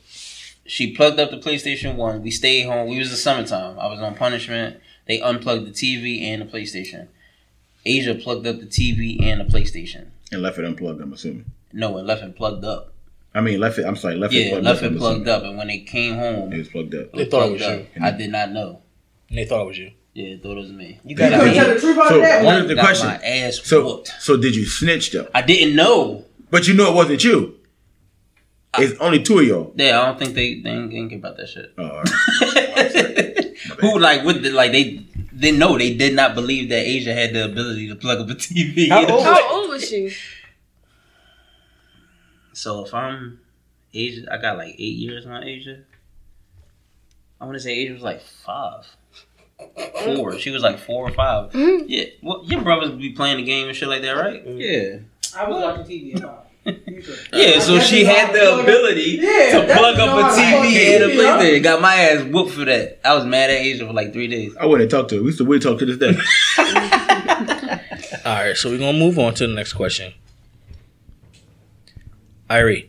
she 0.66 0.96
plugged 0.96 1.20
up 1.20 1.30
the 1.32 1.38
PlayStation 1.38 1.96
One. 1.96 2.22
We 2.24 2.32
stayed 2.32 2.64
home. 2.64 2.90
We 2.90 2.98
was 3.00 3.12
the 3.12 3.16
summertime. 3.18 3.80
I 3.80 3.88
was 3.88 4.00
on 4.00 4.16
punishment. 4.16 4.78
They 5.08 5.22
unplugged 5.22 5.68
the 5.68 5.72
TV 5.72 6.24
and 6.24 6.42
the 6.42 6.46
PlayStation. 6.46 7.08
Asia 7.86 8.16
plugged 8.16 8.46
up 8.46 8.60
the 8.60 8.66
TV 8.66 9.22
and 9.24 9.40
the 9.42 9.46
PlayStation. 9.46 10.08
and 10.32 10.42
left 10.42 10.58
it 10.60 10.66
unplugged. 10.66 11.02
I'm 11.02 11.14
assuming. 11.14 11.46
No, 11.72 11.98
and 11.98 12.06
left 12.08 12.24
it 12.24 12.36
plugged 12.36 12.66
up. 12.66 12.94
I 13.34 13.42
mean, 13.42 13.60
left 13.60 13.78
it. 13.78 13.86
I'm 13.86 13.96
sorry, 13.96 14.16
left 14.16 14.34
it 14.34 14.38
Yeah, 14.46 14.50
plugged 14.52 14.66
left 14.66 14.80
up. 14.80 14.84
it 14.84 14.88
I'm 14.94 14.98
plugged 14.98 15.28
assuming. 15.28 15.44
up. 15.44 15.44
And 15.50 15.58
when 15.58 15.68
they 15.68 15.80
came 15.80 16.16
home, 16.16 16.52
It 16.52 16.58
was 16.58 16.68
plugged 16.70 16.96
up. 16.96 17.14
They 17.14 17.26
thought 17.26 17.50
it 17.50 17.52
was 17.54 17.62
up. 17.62 17.80
you. 17.80 17.88
I 18.02 18.12
did 18.12 18.32
not 18.32 18.52
know. 18.52 18.82
And 19.30 19.38
they 19.38 19.46
thought 19.46 19.62
it 19.62 19.68
was 19.68 19.78
you. 19.78 19.92
Yeah, 20.14 20.36
thought 20.42 20.58
it 20.58 20.62
was 20.62 20.72
me. 20.72 21.00
You 21.04 21.12
You 21.12 21.16
got 21.16 21.32
couldn't 21.40 21.54
tell 21.54 21.74
the 21.74 21.80
truth 21.80 21.98
out 21.98 22.10
So 22.10 22.16
of 22.16 22.22
that 22.22 22.44
one 22.44 22.54
one. 22.54 22.62
of 22.64 22.68
the 22.68 22.76
Got 22.76 22.86
question. 22.86 23.08
my 23.08 23.16
ass 23.24 23.62
So, 23.64 23.86
whooped. 23.86 24.12
so 24.20 24.38
did 24.38 24.56
you 24.56 24.66
snitch 24.66 25.12
though? 25.12 25.28
I 25.34 25.42
didn't 25.42 25.76
know. 25.76 26.26
But 26.50 26.68
you 26.68 26.74
know 26.74 26.90
it 26.92 26.96
wasn't 26.96 27.24
you. 27.24 27.56
It's 28.78 29.00
only 29.00 29.22
two 29.24 29.40
of 29.40 29.46
y'all. 29.46 29.72
Yeah, 29.76 30.02
I 30.02 30.06
don't 30.08 30.20
think 30.20 30.34
they 30.36 30.60
they 30.62 30.70
ain't, 30.72 30.94
ain't 30.94 31.10
care 31.10 31.18
about 31.20 31.38
that 31.38 31.48
shit. 31.50 31.74
Oh, 31.78 31.88
all 31.88 32.04
right. 32.04 33.56
Who 33.82 33.98
like 34.00 34.24
with 34.24 34.44
the, 34.44 34.52
like 34.52 34.72
they 34.72 35.06
they 35.34 35.52
know 35.52 35.78
they 35.78 35.96
did 35.96 36.16
not 36.16 36.36
believe 36.36 36.70
that 36.70 36.86
Asia 36.86 37.14
had 37.14 37.34
the 37.34 37.46
ability 37.46 37.88
to 37.90 37.96
plug 37.96 38.20
up 38.20 38.30
a 38.30 38.34
TV. 38.36 38.90
How 38.90 39.06
old? 39.12 39.24
How 39.24 39.56
old 39.62 39.70
was 39.70 39.88
she? 39.88 40.12
So 42.54 42.86
if 42.86 42.94
I'm 42.94 43.40
Asia, 43.94 44.28
I 44.32 44.38
got 44.38 44.58
like 44.58 44.76
eight 44.78 44.98
years 44.98 45.26
on 45.26 45.44
Asia. 45.44 45.80
I 47.42 47.46
want 47.46 47.56
to 47.56 47.62
say 47.62 47.74
Asia 47.74 47.94
was 47.94 48.02
like 48.02 48.22
five, 48.22 48.86
four. 50.04 50.38
She 50.40 50.50
was 50.52 50.64
like 50.64 50.80
four 50.80 51.08
or 51.08 51.12
5 51.12 51.52
Mhm. 51.52 51.84
Yeah, 51.88 52.06
well, 52.22 52.42
your 52.46 52.62
brothers 52.62 52.92
be 52.92 53.12
playing 53.12 53.38
the 53.38 53.44
game 53.44 53.68
and 53.68 53.76
shit 53.76 53.88
like 53.90 54.02
that, 54.02 54.12
right? 54.16 54.42
Yeah, 54.46 55.00
I 55.38 55.48
was 55.50 55.62
watching 55.62 55.86
TV 55.86 56.16
at 56.16 56.22
five. 56.22 56.36
Yeah. 57.34 57.60
So 57.60 57.80
she 57.80 58.04
had 58.04 58.34
the 58.34 58.60
ability 58.62 59.18
Yeah, 59.22 59.60
to 59.60 59.74
plug 59.76 59.98
up 59.98 60.18
a 60.18 60.22
how 60.22 60.30
to 60.30 60.36
plug 60.36 60.66
TV 60.66 60.96
and 60.96 61.04
a 61.04 61.08
TV. 61.08 61.18
PlayStation. 61.18 61.64
Got 61.64 61.82
my 61.82 61.96
ass 61.96 62.24
whooped 62.26 62.52
for 62.52 62.66
that. 62.66 63.00
I 63.04 63.16
was 63.16 63.26
mad 63.26 63.50
at 63.50 63.58
Asia 63.58 63.88
for 63.88 63.94
like 63.94 64.14
three 64.14 64.28
days. 64.28 64.56
I 64.60 64.66
wouldn't 64.66 64.92
talk 64.92 65.08
to 65.10 65.16
her. 65.18 65.24
We 65.24 65.32
still 65.32 65.46
we 65.48 65.58
talk 65.60 65.80
to 65.80 65.86
this 65.86 65.98
day. 65.98 66.16
All 68.26 68.36
right, 68.36 68.56
so 68.56 68.70
we're 68.70 68.78
gonna 68.78 68.98
move 68.98 69.18
on 69.18 69.34
to 69.36 69.48
the 69.48 69.54
next 69.54 69.74
question. 69.74 70.14
Irie, 72.50 72.88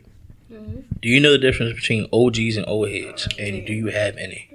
Mhm. 0.53 0.85
do 1.01 1.09
you 1.09 1.21
know 1.21 1.33
the 1.33 1.39
difference 1.39 1.75
between 1.75 2.07
OGs 2.12 2.57
and 2.57 2.66
old 2.66 2.89
heads, 2.91 3.29
and 3.39 3.66
do 3.66 3.73
you 3.73 3.87
have 3.89 4.16
any? 4.16 4.49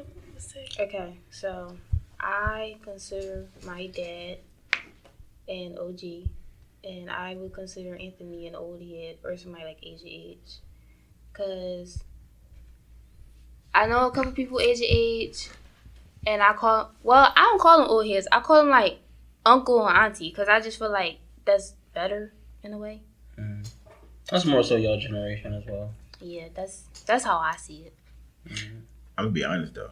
Okay, 0.80 1.14
so 1.32 1.78
I 2.26 2.78
consider 2.84 3.46
my 3.64 3.86
dad 3.86 4.40
an 5.48 5.78
OG, 5.78 6.28
and 6.84 7.12
I 7.12 7.36
would 7.36 7.54
consider 7.54 7.96
Anthony 7.96 8.48
an 8.48 8.56
old 8.56 8.82
head 8.82 9.18
or 9.24 9.38
somebody 9.38 9.64
like 9.64 9.78
age 9.84 10.02
of 10.02 10.08
age, 10.08 10.60
cause 11.34 12.04
I 13.76 13.86
know 13.86 14.08
a 14.08 14.12
couple 14.12 14.32
people 14.32 14.60
age 14.60 14.78
of 14.78 14.88
age, 14.90 15.50
and 16.26 16.42
I 16.42 16.54
call 16.54 16.92
well 17.04 17.32
I 17.36 17.42
don't 17.42 17.62
call 17.62 17.78
them 17.78 17.90
old 17.90 18.08
heads. 18.08 18.28
I 18.32 18.40
call 18.40 18.64
them 18.64 18.70
like 18.70 18.98
uncle 19.46 19.88
and 19.88 19.96
auntie, 19.96 20.32
cause 20.32 20.48
I 20.48 20.60
just 20.62 20.80
feel 20.80 20.92
like 20.92 21.20
that's 21.46 21.76
better 21.94 22.34
in 22.64 22.74
a 22.74 22.78
way. 22.80 23.02
Mm-hmm. 23.38 23.62
That's 24.32 24.46
more 24.46 24.64
so 24.64 24.78
your 24.78 24.98
generation 24.98 25.54
as 25.54 25.64
well. 25.68 25.92
Yeah, 26.20 26.48
that's 26.56 26.86
that's 27.06 27.24
how 27.24 27.38
I 27.38 27.56
see 27.58 27.86
it. 27.86 27.94
I'm 29.16 29.26
gonna 29.26 29.30
be 29.30 29.44
honest 29.44 29.76
though. 29.76 29.92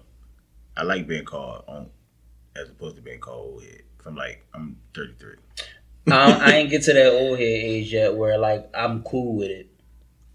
I 0.75 0.81
like 0.81 1.05
being 1.05 1.25
called 1.25 1.65
on 1.67 1.91
as 2.55 2.69
opposed 2.69 2.95
to 2.97 3.01
being 3.01 3.19
called 3.19 3.53
old 3.53 3.63
head. 3.63 3.81
Cause 3.97 4.07
I'm 4.07 4.15
like 4.15 4.45
I'm 4.53 4.77
33. 4.93 5.31
Um, 6.07 6.13
I, 6.13 6.39
I 6.39 6.51
ain't 6.55 6.69
get 6.69 6.83
to 6.83 6.93
that 6.93 7.11
old 7.13 7.37
head 7.39 7.45
age 7.47 7.93
yet 7.93 8.13
where 8.15 8.37
like 8.37 8.69
I'm 8.73 9.03
cool 9.03 9.35
with 9.35 9.49
it. 9.49 9.67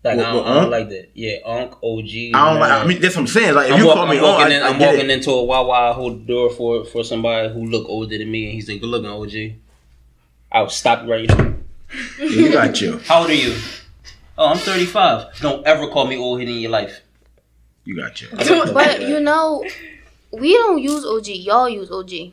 Like 0.05 0.17
What- 0.19 0.27
I, 0.27 0.33
don't, 0.33 0.37
what, 0.45 0.47
I 0.47 0.55
don't 0.61 0.71
like 0.71 0.89
that. 0.91 1.09
Yeah, 1.15 1.37
Unc, 1.45 1.73
OG. 1.83 2.07
I 2.35 2.51
don't 2.53 2.61
like. 2.61 2.71
I 2.71 2.87
mean, 2.87 3.01
that's 3.01 3.17
what 3.17 3.23
I'm 3.23 3.27
saying. 3.27 3.55
Like 3.55 3.67
if 3.69 3.75
I'm, 3.75 3.81
you 3.81 3.87
walk- 3.87 3.97
call 3.97 4.07
me 4.07 4.19
I'm 4.19 4.25
on, 4.25 4.31
walking, 4.31 4.53
I, 4.53 4.57
in, 4.57 4.63
I 4.63 4.69
I'm 4.69 4.79
get 4.79 4.87
walking 4.95 5.11
it. 5.11 5.13
into 5.19 5.31
a 5.33 5.45
Wawa, 5.45 5.91
I 5.91 5.93
hold 5.93 6.23
the 6.23 6.27
door 6.33 6.51
for 6.51 6.85
for 6.85 7.03
somebody 7.05 7.49
who 7.53 7.67
look 7.67 7.89
older 7.89 8.17
than 8.17 8.31
me, 8.31 8.45
and 8.47 8.53
he's 8.55 8.69
like, 8.69 8.81
"Good 8.81 8.89
looking, 8.89 9.11
OG." 9.11 9.57
I'll 10.51 10.69
stop 10.71 11.05
you 11.05 11.11
right 11.11 11.31
here. 11.31 11.57
You 12.21 12.53
got 12.53 12.81
you. 12.81 12.99
How 13.07 13.21
old 13.23 13.31
are 13.31 13.35
you? 13.35 13.55
Oh, 14.39 14.47
I'm 14.49 14.57
35. 14.57 15.41
Don't 15.41 15.67
ever 15.67 15.89
call 15.89 16.07
me 16.07 16.17
old 16.17 16.39
head 16.41 16.49
in 16.49 16.55
your 16.59 16.71
life. 16.71 17.01
You 17.85 17.97
got 17.97 18.23
you. 18.23 18.29
But 18.73 19.01
you 19.03 19.21
know, 19.21 19.63
we 20.33 20.53
don't 20.55 20.81
use 20.81 21.05
OG. 21.05 21.27
Y'all 21.29 21.69
use 21.69 21.91
OG. 21.91 22.33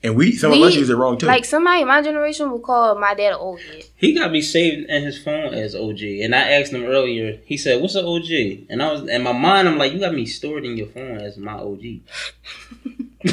And 0.00 0.14
we 0.14 0.30
some 0.30 0.52
of 0.52 0.60
us 0.60 0.76
use 0.76 0.90
it 0.90 0.94
wrong 0.96 1.18
too. 1.18 1.26
Like 1.26 1.44
somebody 1.44 1.82
in 1.82 1.88
my 1.88 2.00
generation 2.02 2.52
will 2.52 2.60
call 2.60 2.94
my 2.96 3.14
dad 3.14 3.32
an 3.32 3.38
old 3.40 3.60
head. 3.60 3.84
He 3.96 4.14
got 4.14 4.30
me 4.30 4.40
saved 4.40 4.88
in 4.88 5.02
his 5.02 5.20
phone 5.20 5.52
as 5.54 5.74
OG, 5.74 6.00
and 6.22 6.36
I 6.36 6.52
asked 6.52 6.72
him 6.72 6.84
earlier. 6.84 7.40
He 7.44 7.56
said, 7.56 7.82
"What's 7.82 7.96
an 7.96 8.04
OG?" 8.04 8.66
And 8.70 8.80
I 8.80 8.92
was 8.92 9.08
in 9.08 9.22
my 9.24 9.32
mind, 9.32 9.66
I'm 9.66 9.76
like, 9.76 9.92
"You 9.92 9.98
got 9.98 10.14
me 10.14 10.24
stored 10.24 10.64
in 10.64 10.76
your 10.76 10.86
phone 10.86 11.18
as 11.18 11.36
my 11.36 11.54
OG." 11.54 11.82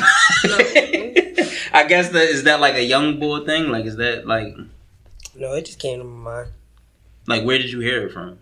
I 1.74 1.86
guess 1.88 2.10
that 2.10 2.30
is 2.30 2.44
that 2.46 2.60
like 2.60 2.74
a 2.76 2.84
young 2.84 3.20
boy 3.20 3.46
thing. 3.46 3.70
Like, 3.70 3.86
is 3.86 3.98
that 3.98 4.26
like 4.26 4.56
No, 5.36 5.54
it 5.54 5.66
just 5.66 5.78
came 5.78 6.00
to 6.00 6.04
my 6.04 6.32
mind. 6.32 6.50
like 7.28 7.44
where 7.44 7.60
did 7.60 7.72
you 7.72 7.80
hear 7.82 8.08
it 8.08 8.12
from? 8.12 8.40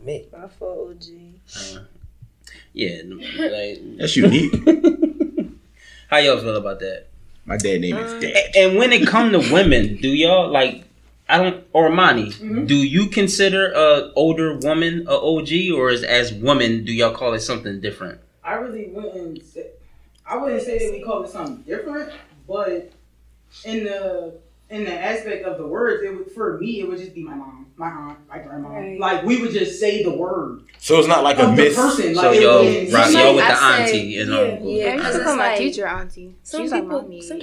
Me. 0.00 0.24
My 0.32 0.48
phone 0.48 0.90
OG. 0.96 1.04
Uh, 1.76 1.80
yeah, 2.72 3.02
like 3.04 3.80
That's 3.98 4.16
unique. 4.16 4.52
how 6.10 6.18
y'all 6.18 6.38
feel 6.38 6.56
about 6.56 6.80
that? 6.80 7.06
My 7.44 7.56
dad 7.56 7.80
name 7.80 7.96
is 7.96 8.12
uh, 8.12 8.20
Dad. 8.20 8.36
A- 8.36 8.58
And 8.58 8.78
when 8.78 8.92
it 8.92 9.06
come 9.06 9.32
to 9.32 9.38
women, 9.52 9.96
do 9.96 10.08
y'all 10.08 10.50
like? 10.50 10.84
I 11.28 11.38
don't. 11.38 11.64
Or 11.72 11.88
Monty, 11.90 12.26
mm-hmm. 12.30 12.66
do 12.66 12.74
you 12.74 13.06
consider 13.06 13.72
a 13.72 14.12
older 14.14 14.58
woman 14.58 15.06
a 15.08 15.12
OG, 15.14 15.72
or 15.74 15.90
is 15.90 16.02
as 16.02 16.32
women 16.32 16.84
do 16.84 16.92
y'all 16.92 17.14
call 17.14 17.32
it 17.34 17.40
something 17.40 17.80
different? 17.80 18.20
I 18.44 18.54
really 18.54 18.88
wouldn't. 18.88 19.42
Say, 19.44 19.70
I 20.26 20.36
wouldn't 20.36 20.62
say 20.62 20.78
that 20.78 20.92
we 20.92 21.02
call 21.02 21.24
it 21.24 21.30
something 21.30 21.62
different, 21.62 22.12
but 22.46 22.92
in 23.64 23.84
the 23.84 24.38
in 24.72 24.84
the 24.84 24.92
aspect 24.92 25.44
of 25.44 25.58
the 25.58 25.66
words, 25.66 26.02
it 26.04 26.16
would 26.16 26.30
for 26.32 26.58
me 26.58 26.80
it 26.80 26.88
would 26.88 26.98
just 26.98 27.14
be 27.14 27.22
my 27.22 27.34
mom, 27.34 27.66
my 27.76 27.88
aunt, 27.88 28.18
my 28.28 28.38
grandma. 28.38 28.68
Right. 28.70 28.98
Like 28.98 29.22
we 29.24 29.40
would 29.40 29.52
just 29.52 29.78
say 29.78 30.02
the 30.02 30.10
word 30.10 30.62
So 30.78 30.98
it's 30.98 31.08
not 31.08 31.22
like 31.22 31.38
a 31.38 31.48
of 31.48 31.56
miss. 31.56 31.76
person. 31.76 32.14
So 32.14 32.22
Like 32.22 32.36
it 32.38 32.42
y'all, 32.42 32.64
right, 32.64 32.90
Like, 32.92 33.12
y'all 33.14 33.34
with 33.36 33.44
I 33.44 33.48
the 33.50 33.56
say- 33.56 33.82
auntie 33.98 34.18
and 34.18 34.30
yeah, 34.30 34.38
uncle. 34.38 34.68
Yeah, 34.70 34.84
I 34.86 34.94
used 34.94 34.96
because 34.96 35.12
to 35.14 35.18
it's 35.20 35.24
call 35.26 35.36
my 35.36 35.48
like 35.48 35.58
teacher 35.58 35.86
auntie. 35.86 36.34
Some 36.42 36.62
She's 36.62 36.72
people, 36.72 37.02
mommy 37.02 37.22
some, 37.22 37.40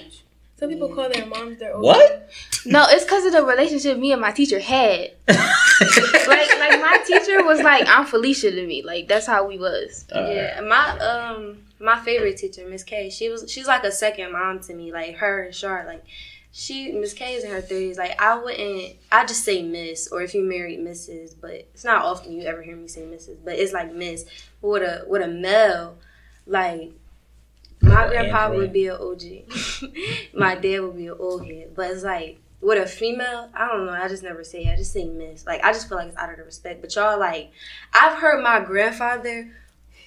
some 0.57 0.69
people 0.69 0.89
call 0.89 1.09
their 1.09 1.25
moms 1.25 1.57
their 1.59 1.73
old 1.75 1.83
What? 1.85 2.29
No, 2.65 2.85
it's 2.89 3.05
because 3.05 3.25
of 3.25 3.31
the 3.31 3.43
relationship 3.45 3.97
me 3.97 4.11
and 4.11 4.19
my 4.21 4.31
teacher 4.31 4.59
had. 4.59 5.11
like, 5.29 6.59
like 6.59 6.81
my 6.81 7.01
teacher 7.07 7.43
was 7.45 7.61
like 7.61 7.87
I'm 7.87 8.05
Felicia 8.05 8.51
to 8.51 8.67
me. 8.67 8.81
Like 8.83 9.07
that's 9.07 9.25
how 9.25 9.45
we 9.47 9.57
was. 9.57 10.05
Yeah, 10.13 10.61
my 10.61 10.97
um 10.99 11.59
my 11.79 11.97
favorite 11.99 12.37
teacher, 12.37 12.67
Miss 12.67 12.83
K. 12.83 13.09
She 13.09 13.29
was 13.29 13.49
she's 13.49 13.67
like 13.67 13.83
a 13.83 13.91
second 13.91 14.31
mom 14.33 14.59
to 14.61 14.73
me. 14.73 14.91
Like 14.91 15.15
her 15.15 15.43
and 15.43 15.53
Char, 15.53 15.85
like 15.85 16.03
she 16.51 16.91
Miss 16.91 17.13
K 17.13 17.33
is 17.35 17.43
in 17.43 17.51
her 17.51 17.61
thirties. 17.61 17.97
Like 17.97 18.19
I 18.21 18.37
wouldn't, 18.37 18.95
I 19.11 19.25
just 19.25 19.43
say 19.43 19.61
Miss, 19.61 20.07
or 20.11 20.21
if 20.21 20.33
you 20.33 20.43
married 20.43 20.79
Mrs. 20.79 21.35
But 21.39 21.51
it's 21.51 21.83
not 21.83 22.03
often 22.03 22.31
you 22.33 22.43
ever 22.43 22.61
hear 22.61 22.75
me 22.75 22.87
say 22.87 23.01
Mrs. 23.01 23.37
But 23.43 23.55
it's 23.59 23.73
like 23.73 23.93
Miss. 23.93 24.25
But 24.61 24.67
with 24.69 24.83
a 24.83 25.05
with 25.07 25.21
a 25.21 25.27
male, 25.27 25.97
like 26.47 26.91
my 27.81 28.05
Or 28.05 28.09
grandpa 28.09 28.45
Android. 28.45 28.59
would 28.61 28.73
be 28.73 28.87
an 28.87 28.97
OG. 28.99 30.33
my 30.33 30.55
dad 30.55 30.79
would 30.81 30.97
be 30.97 31.07
an 31.07 31.15
old 31.19 31.45
head. 31.45 31.73
But 31.75 31.91
it's 31.91 32.03
like 32.03 32.39
with 32.61 32.81
a 32.81 32.87
female, 32.87 33.49
I 33.53 33.67
don't 33.67 33.85
know. 33.85 33.93
I 33.93 34.07
just 34.09 34.23
never 34.23 34.43
say. 34.43 34.65
it. 34.65 34.73
I 34.73 34.75
just 34.75 34.91
say 34.91 35.05
Miss. 35.05 35.45
Like 35.45 35.63
I 35.63 35.71
just 35.71 35.87
feel 35.87 35.97
like 35.97 36.07
it's 36.09 36.17
out 36.17 36.31
of 36.31 36.37
the 36.37 36.43
respect. 36.43 36.81
But 36.81 36.95
y'all 36.95 37.19
like, 37.19 37.51
I've 37.93 38.17
heard 38.17 38.41
my 38.43 38.59
grandfather 38.59 39.51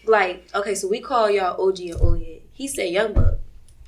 like 0.04 0.48
okay, 0.54 0.74
so 0.74 0.88
we 0.88 1.00
call 1.00 1.30
y'all 1.30 1.60
OG 1.66 1.80
and 1.80 2.00
old 2.00 2.18
head. 2.18 2.40
He 2.52 2.66
said 2.66 2.90
young 2.90 3.12
buck. 3.12 3.34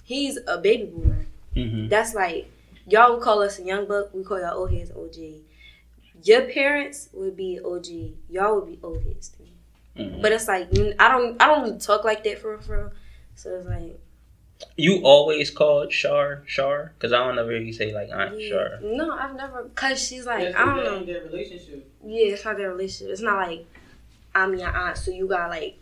He's 0.04 0.38
a 0.46 0.58
baby 0.58 0.84
boomer. 0.84 1.26
Mhm. 1.56 1.88
That's 1.88 2.14
like 2.14 2.50
y'all 2.86 3.14
would 3.14 3.22
call 3.22 3.42
us 3.42 3.58
a 3.58 3.62
young 3.62 3.86
buck. 3.86 4.12
We 4.14 4.24
call 4.24 4.40
y'all 4.40 4.58
old 4.58 4.72
heads 4.72 4.90
OG. 4.90 5.42
Your 6.22 6.42
parents 6.42 7.08
would 7.12 7.36
be 7.36 7.60
OG. 7.64 8.14
Y'all 8.30 8.56
would 8.60 8.66
be 8.66 8.78
old 8.82 9.02
heads 9.04 9.28
to 9.30 9.42
me. 9.42 9.52
Mhm. 9.96 10.22
But 10.22 10.32
it's 10.32 10.48
like 10.48 10.68
I 10.98 11.08
don't 11.08 11.40
I 11.40 11.46
don't 11.46 11.64
really 11.64 11.78
talk 11.78 12.04
like 12.04 12.24
that 12.24 12.38
for 12.38 12.52
real, 12.52 12.60
for 12.60 12.76
real. 12.76 12.92
So 13.36 13.56
it's 13.56 13.66
like 13.68 13.98
You 14.76 15.00
always 15.02 15.50
called 15.50 15.92
Shar 15.92 16.42
Shar 16.46 16.92
because 16.96 17.12
I 17.12 17.18
don't 17.18 17.38
ever 17.38 17.50
hear 17.50 17.60
you 17.60 17.72
say 17.72 17.92
like 17.92 18.08
Aunt 18.12 18.40
yeah. 18.40 18.48
Shar. 18.48 18.78
no, 18.82 19.10
I've 19.12 19.34
never 19.36 19.64
cause 19.74 20.00
she's 20.02 20.26
like 20.26 20.44
That's 20.44 20.56
I 20.56 20.64
don't 20.64 20.84
know. 20.84 20.96
thing, 20.98 21.06
Their 21.06 21.22
relationship. 21.24 21.90
Yeah, 22.04 22.32
it's 22.32 22.44
not 22.44 22.56
their 22.56 22.70
relationship. 22.70 23.12
It's 23.12 23.20
not 23.20 23.36
like 23.48 23.66
I'm 24.34 24.56
your 24.56 24.68
aunt, 24.68 24.96
so 24.96 25.10
you 25.10 25.26
got 25.28 25.50
like 25.50 25.76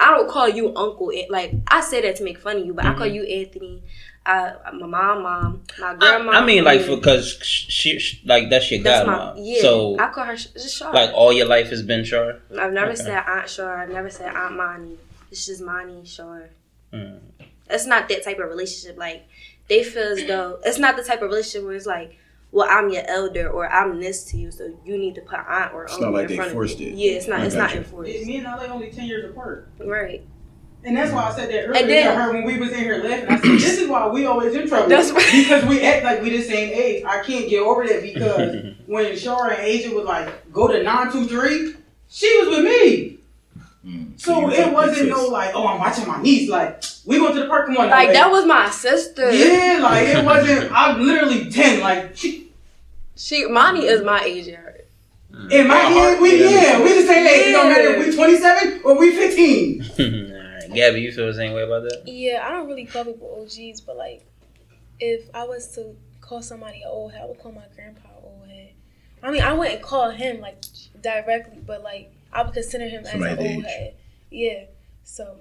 I 0.00 0.10
don't 0.16 0.28
call 0.30 0.48
you 0.48 0.68
uncle. 0.76 1.10
It, 1.10 1.28
like 1.30 1.52
I 1.66 1.80
say 1.80 2.00
that 2.02 2.16
to 2.16 2.24
make 2.24 2.38
fun 2.38 2.58
of 2.58 2.66
you, 2.66 2.72
but 2.72 2.84
I 2.86 2.94
call 2.94 3.06
you 3.06 3.24
Anthony. 3.24 3.82
I, 4.28 4.72
my 4.72 4.86
mom, 4.86 5.22
mom, 5.22 5.62
my 5.80 5.94
grandma. 5.94 6.32
I 6.32 6.44
mean, 6.44 6.62
like 6.62 6.86
because 6.86 7.38
she, 7.42 7.98
she 7.98 8.20
like 8.26 8.50
that's 8.50 8.70
your 8.70 8.82
That's 8.82 9.08
godmom. 9.08 9.34
my 9.36 9.40
yeah. 9.40 9.62
So 9.62 9.98
I 9.98 10.10
call 10.10 10.24
her 10.24 10.36
sh- 10.36 10.48
just 10.48 10.76
Shar. 10.76 10.92
like 10.92 11.10
all 11.14 11.32
your 11.32 11.46
life 11.46 11.70
has 11.70 11.82
been 11.82 12.04
Shar. 12.04 12.40
I've 12.58 12.72
never 12.74 12.92
okay. 12.92 12.96
said 12.96 13.24
Aunt 13.26 13.48
Shar. 13.48 13.78
I've 13.78 13.88
never 13.90 14.10
said 14.10 14.34
Aunt 14.34 14.54
Monty. 14.56 14.98
It's 15.30 15.46
just 15.46 15.62
Monty 15.62 16.04
Shar. 16.06 16.50
Mm. 16.92 17.20
It's 17.70 17.86
not 17.86 18.08
that 18.10 18.22
type 18.22 18.38
of 18.38 18.48
relationship. 18.50 18.98
Like 18.98 19.26
they 19.68 19.82
feel 19.82 20.02
as 20.02 20.24
though 20.26 20.58
it's 20.62 20.78
not 20.78 20.96
the 20.96 21.02
type 21.04 21.22
of 21.22 21.30
relationship 21.30 21.64
where 21.66 21.74
it's 21.76 21.86
like, 21.86 22.18
well, 22.52 22.68
I'm 22.70 22.90
your 22.90 23.04
elder 23.08 23.48
or 23.50 23.66
I'm 23.70 23.98
this 23.98 24.24
to 24.24 24.36
you, 24.36 24.50
so 24.50 24.78
you 24.84 24.98
need 24.98 25.14
to 25.14 25.22
put 25.22 25.38
aunt 25.38 25.72
or 25.72 25.84
It's 25.84 25.98
not 25.98 26.12
like 26.12 26.24
in 26.24 26.28
they 26.28 26.36
front 26.36 26.52
forced 26.52 26.80
it. 26.80 26.94
Yeah, 26.94 27.12
it's 27.12 27.28
not. 27.28 27.40
I 27.40 27.46
It's 27.46 27.54
not 27.54 27.72
you. 27.72 27.78
enforced. 27.78 28.26
Me 28.26 28.36
and 28.36 28.46
I 28.46 28.62
Ale 28.64 28.72
only 28.72 28.90
ten 28.90 29.06
years 29.06 29.30
apart. 29.30 29.70
Right. 29.78 30.22
And 30.88 30.96
that's 30.96 31.12
why 31.12 31.24
I 31.28 31.34
said 31.36 31.50
that 31.50 31.64
earlier 31.66 31.80
And 31.82 31.90
then- 31.90 32.06
to 32.06 32.14
her 32.22 32.32
when 32.32 32.44
we 32.44 32.58
was 32.58 32.72
in 32.72 32.78
here 32.78 32.96
laughing. 33.04 33.28
I 33.28 33.36
said, 33.38 33.50
"This 33.60 33.78
is 33.78 33.88
why 33.88 34.08
we 34.08 34.24
always 34.24 34.54
in 34.54 34.66
trouble 34.68 34.88
That's 34.88 35.10
right. 35.10 35.28
because 35.32 35.64
we 35.66 35.82
act 35.82 36.02
like 36.02 36.22
we 36.22 36.30
the 36.30 36.42
same 36.42 36.70
age." 36.72 37.04
I 37.04 37.22
can't 37.22 37.46
get 37.48 37.60
over 37.60 37.86
that 37.86 38.02
because 38.02 38.64
when 38.86 39.04
Shara 39.12 39.50
and 39.58 39.60
Asia 39.66 39.90
was 39.94 40.06
like, 40.06 40.50
"Go 40.50 40.66
to 40.68 40.82
nine 40.82 41.12
two 41.12 41.26
three, 41.26 41.74
she 42.08 42.38
was 42.40 42.48
with 42.56 42.64
me. 42.64 43.18
Mm. 43.86 44.18
So 44.20 44.40
you 44.40 44.50
it 44.50 44.72
wasn't 44.72 45.10
no 45.10 45.26
like, 45.26 45.50
"Oh, 45.54 45.66
I'm 45.66 45.78
watching 45.78 46.06
my 46.08 46.22
niece." 46.22 46.48
Like 46.48 46.82
we 47.04 47.20
went 47.20 47.34
to 47.34 47.40
the 47.42 47.48
park. 47.48 47.66
Come 47.66 47.76
on, 47.76 47.88
now, 47.90 47.94
Like 47.96 48.12
that 48.14 48.30
was 48.30 48.46
my 48.46 48.70
sister. 48.70 49.30
Yeah, 49.30 49.80
like 49.82 50.08
it 50.08 50.24
wasn't. 50.32 50.72
I'm 50.72 51.04
literally 51.06 51.50
ten. 51.50 51.80
Like 51.80 52.16
she, 52.16 52.50
She 53.14 53.44
Monty 53.46 53.84
is 53.86 54.02
my 54.02 54.20
age. 54.24 54.48
and 54.48 54.56
her. 54.56 54.74
in 55.50 55.68
my 55.68 55.76
head, 55.76 56.20
we 56.20 56.42
Yeah, 56.42 56.50
yeah, 56.50 56.82
we 56.82 56.94
the 56.94 57.06
same 57.06 57.26
age. 57.26 57.48
It 57.48 57.52
don't 57.52 57.68
matter 57.68 57.90
if 57.94 58.06
we 58.06 58.14
27 58.16 58.80
or 58.84 58.98
we 58.98 59.10
15. 59.14 59.84
all 60.70 60.74
right, 60.74 60.76
Gabby, 60.76 61.00
you 61.02 61.12
feel 61.12 61.26
the 61.26 61.34
same 61.34 61.52
way 61.54 61.62
about 61.62 61.82
that? 61.82 62.02
Yeah, 62.06 62.46
I 62.46 62.52
don't 62.52 62.66
really 62.66 62.84
call 62.86 63.04
people 63.04 63.38
OGs, 63.42 63.80
but 63.82 63.96
like, 63.96 64.24
if 65.00 65.28
I 65.34 65.44
was 65.44 65.68
to 65.74 65.94
call 66.20 66.42
somebody 66.42 66.82
an 66.82 66.88
old 66.88 67.12
head, 67.12 67.22
I 67.22 67.26
would 67.26 67.38
call 67.38 67.52
my 67.52 67.62
grandpa 67.74 68.08
an 68.08 68.14
old 68.24 68.48
head. 68.48 68.70
I 69.22 69.30
mean, 69.30 69.42
I 69.42 69.52
wouldn't 69.52 69.82
call 69.82 70.10
him 70.10 70.40
like 70.40 70.62
directly, 71.02 71.58
but 71.66 71.82
like 71.82 72.12
I 72.32 72.42
would 72.42 72.54
consider 72.54 72.88
him 72.88 73.04
Somebody 73.04 73.32
as 73.32 73.38
an 73.38 73.44
the 73.44 73.54
old 73.54 73.64
age. 73.64 73.70
head. 73.70 73.94
Yeah, 74.30 74.64
so 75.04 75.36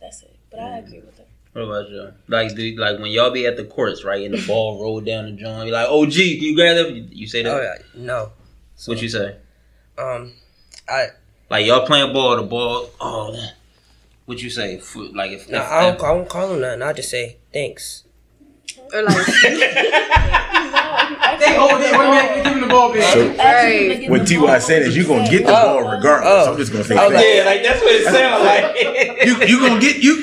that's 0.00 0.22
it. 0.22 0.36
But 0.50 0.60
I 0.60 0.78
agree 0.78 1.00
with 1.00 1.18
her. 1.18 1.24
What 1.52 1.62
about 1.62 1.90
you? 1.90 2.12
Like, 2.28 2.54
do 2.54 2.76
like 2.76 2.98
when 2.98 3.10
y'all 3.10 3.30
be 3.30 3.46
at 3.46 3.56
the 3.56 3.64
courts, 3.64 4.04
right, 4.04 4.24
and 4.24 4.34
the 4.34 4.46
ball 4.46 4.80
roll 4.82 5.00
down 5.00 5.24
the 5.26 5.32
joint, 5.32 5.66
you're 5.68 5.74
like, 5.76 5.88
"OG, 5.88 6.12
can 6.12 6.42
you 6.42 6.54
grab 6.54 6.76
that?" 6.76 6.92
You, 6.94 7.08
you 7.10 7.26
say 7.26 7.42
that? 7.42 7.52
Oh 7.54 7.60
yeah, 7.60 7.74
no. 7.94 8.32
What 8.86 9.02
you 9.02 9.08
say? 9.08 9.36
Um, 9.98 10.32
I 10.88 11.06
Like 11.50 11.66
y'all 11.66 11.84
playing 11.86 12.12
ball, 12.12 12.36
the 12.36 12.42
ball. 12.44 12.88
Oh, 13.00 13.34
that- 14.28 14.34
what 14.34 14.42
you 14.42 14.50
say? 14.50 14.76
F- 14.76 14.94
Like 15.14 15.30
if, 15.32 15.48
no, 15.48 15.58
if- 15.62 15.68
I 15.68 15.82
don't, 15.82 15.94
if- 15.96 16.02
I 16.02 16.08
don't 16.14 16.28
call 16.28 16.52
him 16.54 16.60
nothing. 16.60 16.82
I 16.82 16.92
just 16.92 17.10
say 17.10 17.38
thanks. 17.52 18.04
Or 18.92 19.02
like 19.02 19.16
They 21.38 21.54
hold 21.54 21.80
it. 21.80 21.92
One 21.94 22.42
give 22.42 22.52
him 22.52 22.60
the 22.62 22.66
ball, 22.68 22.92
baby. 22.92 23.04
So 23.04 23.28
right. 23.36 24.10
what 24.10 24.26
Ty 24.26 24.58
said 24.58 24.82
is 24.82 24.96
you 24.96 25.06
gonna 25.06 25.28
get 25.30 25.44
the 25.46 25.52
Oh. 25.52 25.82
ball 25.82 25.90
regardless. 25.96 26.46
Oh. 26.46 26.52
I'm 26.52 26.56
just 26.58 26.72
gonna 26.72 26.84
say 26.84 26.96
Oh, 26.98 27.10
thanks. 27.10 27.24
yeah, 27.36 27.44
like 27.44 27.62
that's 27.62 27.80
what 27.80 27.92
it 27.94 28.04
sounds 28.04 28.44
like. 28.44 29.26
You 29.26 29.36
you 29.46 29.68
gonna 29.68 29.80
get 29.80 30.02
you. 30.02 30.22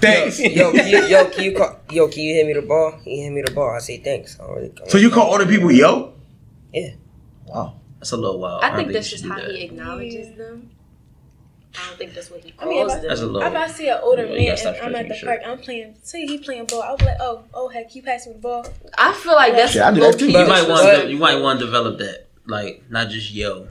Thanks. 0.00 0.38
Yo, 0.40 0.72
can 0.72 0.86
you, 0.88 1.04
yo, 1.06 1.24
can 1.30 1.44
you 1.44 1.56
call, 1.56 1.80
yo, 1.90 2.08
can 2.08 2.22
you 2.22 2.34
hit 2.34 2.46
me 2.46 2.52
the 2.52 2.62
ball? 2.62 2.98
He 3.04 3.22
hit 3.22 3.32
me 3.32 3.42
the 3.42 3.50
ball. 3.52 3.70
I 3.70 3.78
say 3.80 3.98
thanks. 3.98 4.38
I 4.40 4.46
don't 4.46 4.56
really, 4.56 4.72
So 4.88 4.98
you 4.98 5.10
call 5.10 5.34
other 5.34 5.46
people 5.46 5.70
yo? 5.72 6.12
Yeah. 6.72 6.90
Wow. 7.46 7.74
That's 7.98 8.12
a 8.12 8.16
little 8.16 8.38
wild. 8.38 8.62
I 8.62 8.68
don't 8.68 8.76
think 8.76 8.88
you 8.88 8.94
that's 8.94 9.10
just 9.10 9.24
how 9.24 9.36
that. 9.36 9.50
he 9.50 9.62
acknowledges 9.64 10.36
them. 10.36 10.70
I 11.76 11.86
don't 11.88 11.98
think 11.98 12.14
that's 12.14 12.30
what 12.30 12.40
he 12.40 12.54
I 12.58 12.64
mean, 12.64 12.78
calls 12.86 12.92
if 12.92 12.98
I- 12.98 13.00
them. 13.00 13.08
That's 13.08 13.20
a 13.20 13.26
little. 13.26 13.48
If 13.48 13.54
I 13.54 13.66
see 13.68 13.88
an 13.88 13.98
older 14.02 14.26
Yeah, 14.26 14.32
you 14.32 14.64
man 14.64 14.74
and 14.74 14.76
I'm 14.78 14.94
at 14.96 15.08
the 15.08 15.16
your 15.16 15.24
park, 15.26 15.40
I'm 15.46 15.58
playing. 15.58 15.94
Say 16.02 16.26
he 16.26 16.38
playing 16.38 16.64
ball, 16.66 16.82
I'll 16.82 16.96
be 16.96 17.04
like, 17.04 17.18
oh, 17.20 17.44
oh 17.54 17.68
heck, 17.68 17.94
you 17.94 18.02
pass 18.02 18.26
me 18.26 18.32
the 18.32 18.38
ball. 18.38 18.66
I 18.96 19.12
feel 19.12 19.34
like 19.34 19.52
that's 19.54 19.74
Yeah, 19.74 19.88
I 19.88 19.92
do 19.94 20.00
that 20.00 20.18
too. 20.18 20.26
You 20.28 20.46
might 20.46 20.68
want 20.68 21.02
to. 21.02 21.10
You 21.10 21.18
might 21.18 21.36
want 21.40 21.60
to 21.60 21.66
develop 21.66 21.98
that, 21.98 22.26
like 22.46 22.82
not 22.90 23.08
just 23.10 23.32
yo. 23.32 23.68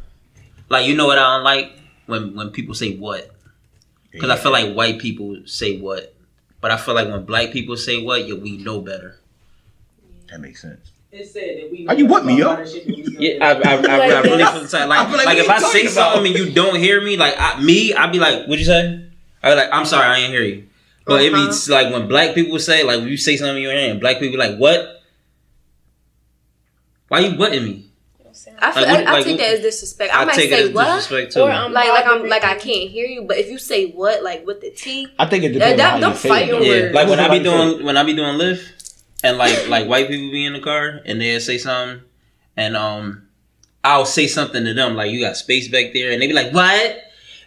Like 0.70 0.86
you 0.86 0.96
know 0.96 1.08
what 1.08 1.18
I 1.18 1.36
don't 1.36 1.44
like 1.44 1.72
when 2.06 2.36
when 2.36 2.50
people 2.52 2.76
say 2.76 2.96
what, 2.98 3.32
because 4.12 4.30
I 4.30 4.36
feel 4.38 4.52
like 4.52 4.74
white 4.76 5.00
people 5.00 5.38
say 5.46 5.80
what, 5.80 6.14
but 6.62 6.72
I 6.72 6.78
feel 6.78 6.94
like 6.94 7.08
when 7.08 7.26
black 7.26 7.52
people 7.52 7.78
say 7.78 8.02
what, 8.02 8.28
yeah, 8.28 8.36
we 8.36 8.58
know 8.58 8.80
better. 8.82 9.20
That 10.30 10.40
makes 10.42 10.62
sense. 10.62 10.92
It 11.12 11.26
said 11.26 11.58
that 11.58 11.72
we. 11.72 11.88
Are 11.88 11.96
you 11.96 12.06
with 12.06 12.26
me, 12.26 12.38
yo? 12.38 12.52
Yeah, 13.20 13.38
I, 13.42 13.52
I, 13.54 13.76
I, 13.76 14.18
I 14.18 14.22
really 14.22 14.44
feel 14.44 14.62
the 14.62 14.68
same. 14.68 14.90
Like, 14.90 15.10
like, 15.10 15.26
like, 15.26 15.38
if 15.38 15.50
I 15.50 15.60
say 15.60 15.82
about? 15.84 15.92
something 16.14 16.36
and 16.36 16.36
you 16.38 16.54
don't 16.54 16.76
hear 16.76 17.02
me, 17.02 17.18
like 17.18 17.34
I, 17.38 17.60
me, 17.62 17.94
I'd 17.94 18.12
be 18.12 18.20
like, 18.20 18.46
"What'd 18.46 18.60
you 18.60 18.66
say?" 18.66 19.10
I'd 19.42 19.52
be 19.52 19.56
like, 19.56 19.70
"I'm 19.72 19.86
sorry, 19.86 20.06
I 20.06 20.16
didn't 20.20 20.32
hear 20.32 20.44
you." 20.44 20.68
But 21.06 21.22
it 21.24 21.34
Uh-huh. 21.34 21.46
means 21.46 21.70
like 21.70 21.92
when 21.94 22.08
black 22.08 22.36
people 22.36 22.60
say, 22.60 22.84
like 22.84 23.00
when 23.00 23.08
you 23.08 23.18
say 23.18 23.38
something 23.38 23.62
you 23.64 23.72
ain't, 23.72 24.02
black 24.02 24.20
people 24.20 24.34
be 24.34 24.38
like, 24.38 24.58
"What?" 24.58 25.02
Why 27.08 27.20
you 27.20 27.38
butting 27.38 27.64
me? 27.64 27.84
I, 28.60 28.72
feel, 28.72 28.84
Like, 28.84 28.92
I, 28.92 29.04
I 29.04 29.12
like, 29.14 29.24
take 29.24 29.38
that 29.38 29.54
as 29.56 29.60
disrespect. 29.62 30.14
I, 30.14 30.22
I 30.22 30.26
might 30.26 30.36
take 30.36 30.52
it 30.52 30.58
say 30.58 30.64
as 30.70 30.72
what, 30.72 30.86
disrespect 30.96 31.34
too. 31.34 31.42
Or 31.42 31.52
I'm 31.52 31.74
like 31.74 31.90
like 31.90 32.06
I'm 32.06 32.28
like 32.28 32.44
I 32.44 32.56
can't 32.56 32.90
hear 32.90 33.06
you. 33.08 33.24
But 33.24 33.38
if 33.38 33.50
you 33.50 33.58
say 33.58 33.92
what, 33.92 34.24
like 34.24 34.46
with 34.46 34.62
the 34.62 34.72
T, 34.72 35.08
I 35.18 35.26
think 35.26 35.44
it 35.44 35.54
depends 35.54 35.78
that 35.78 35.96
on 35.96 36.02
how 36.02 36.08
them 36.08 36.12
you 36.12 36.18
say 36.18 36.30
fighting 36.30 36.56
it. 36.56 36.62
Yeah, 36.64 36.70
words. 36.70 36.96
like 36.96 37.08
when 37.10 37.20
I 37.20 37.30
be 37.30 37.40
That's 37.40 37.50
what 37.50 37.60
I'm 37.62 37.72
doing 37.74 37.86
when 37.86 37.98
I 37.98 38.04
be 38.04 38.14
doing 38.16 38.36
Lyft, 38.38 38.77
and 39.24 39.38
like 39.38 39.68
like 39.68 39.88
white 39.88 40.08
people 40.08 40.32
be 40.32 40.46
in 40.46 40.54
the 40.54 40.60
car 40.60 41.02
and 41.06 41.20
they'll 41.22 41.40
say 41.40 41.58
something, 41.58 42.02
and 42.56 42.76
um, 42.78 43.28
I'll 43.84 44.06
say 44.06 44.28
something 44.28 44.64
to 44.66 44.74
them 44.74 44.96
like 44.96 45.12
you 45.12 45.20
got 45.22 45.38
space 45.38 45.68
back 45.68 45.94
there, 45.94 46.12
and 46.12 46.22
they 46.22 46.28
be 46.28 46.34
like 46.34 46.54
what, 46.54 46.98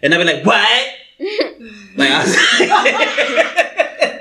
and 0.03 0.13
I 0.13 0.17
be 0.17 0.23
like 0.23 0.45
what, 0.45 0.89
like 1.97 2.09
I, 2.11 3.57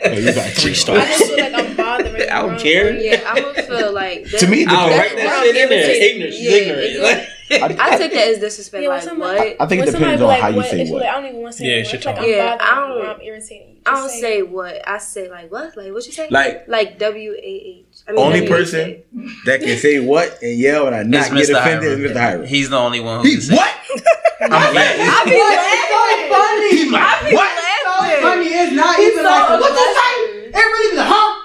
Oh, 0.03 0.12
you 0.12 0.34
got 0.34 0.51
three 0.53 0.70
I 0.70 0.74
stars. 0.74 1.05
just 1.07 1.24
feel 1.30 1.38
like 1.44 1.53
I'm 1.55 1.76
bothering. 1.76 2.28
I 2.30 2.40
don't 2.42 2.59
care. 2.59 2.84
way. 2.86 3.11
yeah, 3.11 3.22
I'm 3.26 3.42
gonna 3.42 3.62
feel 3.62 3.92
like 3.92 4.24
To 4.38 4.46
me, 4.46 4.64
The 4.64 4.70
I'll 4.72 4.88
depends. 4.88 5.14
write 5.14 5.16
that 5.24 5.42
shit 5.44 5.57
in 5.57 5.68
there. 5.68 5.90
Ignorant, 5.90 6.34
Yeah, 6.38 6.51
ignorant. 6.53 7.03
Like, 7.03 7.28
I 7.51 7.68
take 7.98 8.12
that 8.12 8.28
as 8.28 8.38
disrespect. 8.38 8.82
Yeah, 8.82 8.88
when 8.90 8.98
like 8.98 9.09
somebody- 9.09 9.38
what? 9.38 9.57
I 9.61 9.66
think 9.66 9.82
it 9.82 9.84
When 9.86 9.92
depends 9.94 10.20
be 10.20 10.22
on 10.22 10.28
like, 10.28 10.40
how 10.40 10.48
you 10.48 10.57
what, 10.57 10.66
say 10.66 10.80
it's 10.82 10.90
what. 10.90 11.01
Like, 11.03 11.11
I 11.11 11.14
don't 11.20 11.26
even 11.30 11.42
want 11.42 11.53
to 11.55 11.59
say 11.59 11.64
Yeah, 11.66 11.70
yeah, 11.74 11.80
it's 11.80 11.92
it's 11.94 12.05
your 12.05 12.12
like 12.14 12.22
tone. 12.22 12.30
I'm 12.30 12.36
Yeah, 12.36 12.59
I 12.61 12.74
don't, 12.74 13.07
I'm 13.09 13.20
irritating 13.22 13.68
you. 13.70 13.80
I 13.86 13.90
don't 13.94 14.09
say 14.11 14.20
say 14.20 14.38
it. 14.38 14.48
what. 14.51 14.88
I 14.88 14.98
say 14.98 15.30
like 15.30 15.51
what? 15.51 15.76
Like 15.76 15.92
what 15.92 16.07
you 16.07 16.12
say? 16.12 16.28
Like 16.30 16.68
like 16.68 16.98
W 16.98 17.32
A 17.32 17.36
H. 17.42 17.84
I 18.07 18.12
mean, 18.12 18.20
only 18.20 18.40
W 18.40 18.55
A 18.55 18.59
H. 18.59 18.64
person 18.70 19.03
that 19.46 19.61
can 19.61 19.78
say 19.78 19.98
what 20.01 20.42
and 20.42 20.59
yell 20.59 20.86
and 20.86 20.94
I 20.94 21.01
it's 21.01 21.30
not 21.30 21.36
get 21.38 21.51
offended 21.51 21.88
Hiram. 21.88 22.05
is 22.05 22.11
Mr. 22.12 22.20
Hiram. 22.20 22.46
He's 22.46 22.70
the 22.70 22.76
only 22.78 23.01
one 23.01 23.16
who 23.18 23.22
can 23.22 23.30
He's 23.32 23.51
what? 23.51 23.74
I'm 24.42 24.53
I 24.53 24.72
laughing. 24.72 25.32
be 25.32 25.38
laughing. 25.40 26.30
funny. 26.30 26.70
He's 26.70 26.92
like, 26.92 27.32
what? 27.34 27.51
So 27.84 28.20
funny. 28.22 28.46
It's 28.46 28.72
not 28.72 28.96
He's 28.96 29.12
even 29.12 29.24
so 29.24 29.30
like 29.30 29.51
what 29.51 29.61
you 29.61 29.66
aggressive. 29.66 29.96
say. 29.96 30.51
It 30.51 30.55
really 30.57 30.96
be 30.96 31.01
a 31.01 31.05
huh. 31.05 31.39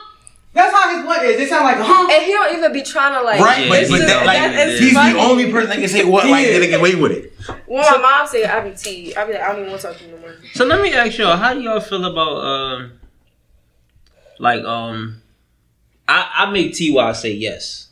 That's 0.55 0.73
how 0.73 0.95
his 0.95 1.05
what 1.05 1.23
is. 1.25 1.37
It 1.41 1.49
sound 1.49 1.65
like 1.65 1.77
a 1.77 1.83
huh. 1.83 2.07
And 2.09 2.23
he 2.25 2.31
don't 2.31 2.55
even 2.57 2.71
be 2.71 2.81
trying 2.81 3.13
to 3.13 3.21
like. 3.21 3.41
Right, 3.41 3.67
but, 3.67 3.89
but 3.89 3.99
that, 4.07 4.25
like, 4.25 4.37
That 4.37 4.69
is 4.69 4.79
he's 4.79 4.93
funny. 4.93 5.13
the 5.13 5.19
only 5.19 5.51
person 5.51 5.69
that 5.69 5.79
can 5.79 5.89
say 5.89 6.05
what 6.05 6.25
like 6.29 6.47
Yeah. 6.47 6.59
that 6.59 6.67
get 6.67 6.79
away 6.79 6.95
with 6.95 7.11
it. 7.11 7.33
When 7.67 7.81
my 7.81 7.97
mom 7.97 8.25
say 8.25 8.45
I 8.45 8.61
be 8.67 8.73
T, 8.73 9.13
I 9.15 9.25
be 9.25 9.33
like 9.33 9.41
I 9.41 9.47
don't 9.49 9.57
even 9.59 9.69
want 9.71 9.81
to 9.81 9.87
talk 9.89 9.97
to 9.97 10.05
you 10.05 10.11
no 10.11 10.17
more. 10.19 10.35
So 10.53 10.63
let 10.65 10.81
me 10.81 10.93
ask 10.93 11.17
y'all, 11.17 11.35
how 11.35 11.53
do 11.53 11.59
y'all 11.61 11.81
feel 11.81 12.05
about 12.05 12.37
um, 12.37 12.93
like 14.39 14.63
um, 14.63 15.21
I 16.07 16.31
I 16.33 16.51
make 16.51 16.71
Ty 16.77 17.11
say 17.11 17.33
yes, 17.33 17.89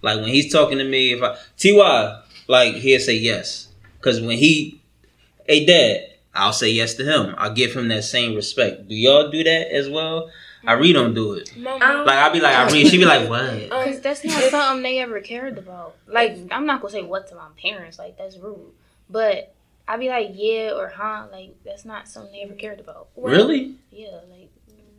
like 0.00 0.20
when 0.20 0.28
he's 0.28 0.52
talking 0.52 0.78
to 0.78 0.84
me, 0.84 1.14
if 1.14 1.22
I 1.22 1.36
Ty 1.58 2.22
like 2.46 2.74
he'll 2.76 3.00
say 3.00 3.16
yes, 3.16 3.68
because 3.98 4.20
when 4.20 4.38
he, 4.38 4.80
hey 5.48 5.66
dad, 5.66 6.10
I'll 6.32 6.52
say 6.52 6.70
yes 6.70 6.94
to 6.94 7.04
him. 7.04 7.34
I'll 7.38 7.52
give 7.52 7.74
him 7.74 7.88
that 7.88 8.04
same 8.04 8.36
respect. 8.36 8.86
Do 8.86 8.94
y'all 8.94 9.30
do 9.32 9.42
that 9.42 9.74
as 9.74 9.88
well? 9.90 10.30
I 10.66 10.72
read 10.74 10.92
don't 10.94 11.14
do 11.14 11.32
it. 11.34 11.56
Mom, 11.56 11.78
Like 11.80 12.18
I'll 12.18 12.32
be 12.32 12.40
like 12.40 12.54
I 12.56 12.68
read, 12.70 12.88
she 12.88 12.98
be 12.98 13.04
like 13.04 13.28
what? 13.28 13.40
um, 13.44 13.68
Cause 13.70 14.00
that's 14.00 14.24
not 14.24 14.42
something 14.44 14.82
they 14.82 14.98
ever 14.98 15.20
cared 15.20 15.56
about. 15.58 15.94
Like 16.06 16.36
I'm 16.50 16.66
not 16.66 16.80
gonna 16.80 16.92
say 16.92 17.02
what 17.02 17.28
to 17.28 17.34
my 17.36 17.48
parents, 17.60 17.98
like 17.98 18.18
that's 18.18 18.36
rude. 18.38 18.72
But 19.08 19.54
I'd 19.86 20.00
be 20.00 20.08
like, 20.08 20.30
yeah 20.34 20.72
or 20.76 20.88
huh, 20.88 21.26
like 21.32 21.56
that's 21.64 21.84
not 21.84 22.08
something 22.08 22.32
they 22.32 22.42
ever 22.42 22.54
cared 22.54 22.80
about. 22.80 23.08
Really? 23.16 23.76
Yeah, 23.90 24.08
like 24.30 24.50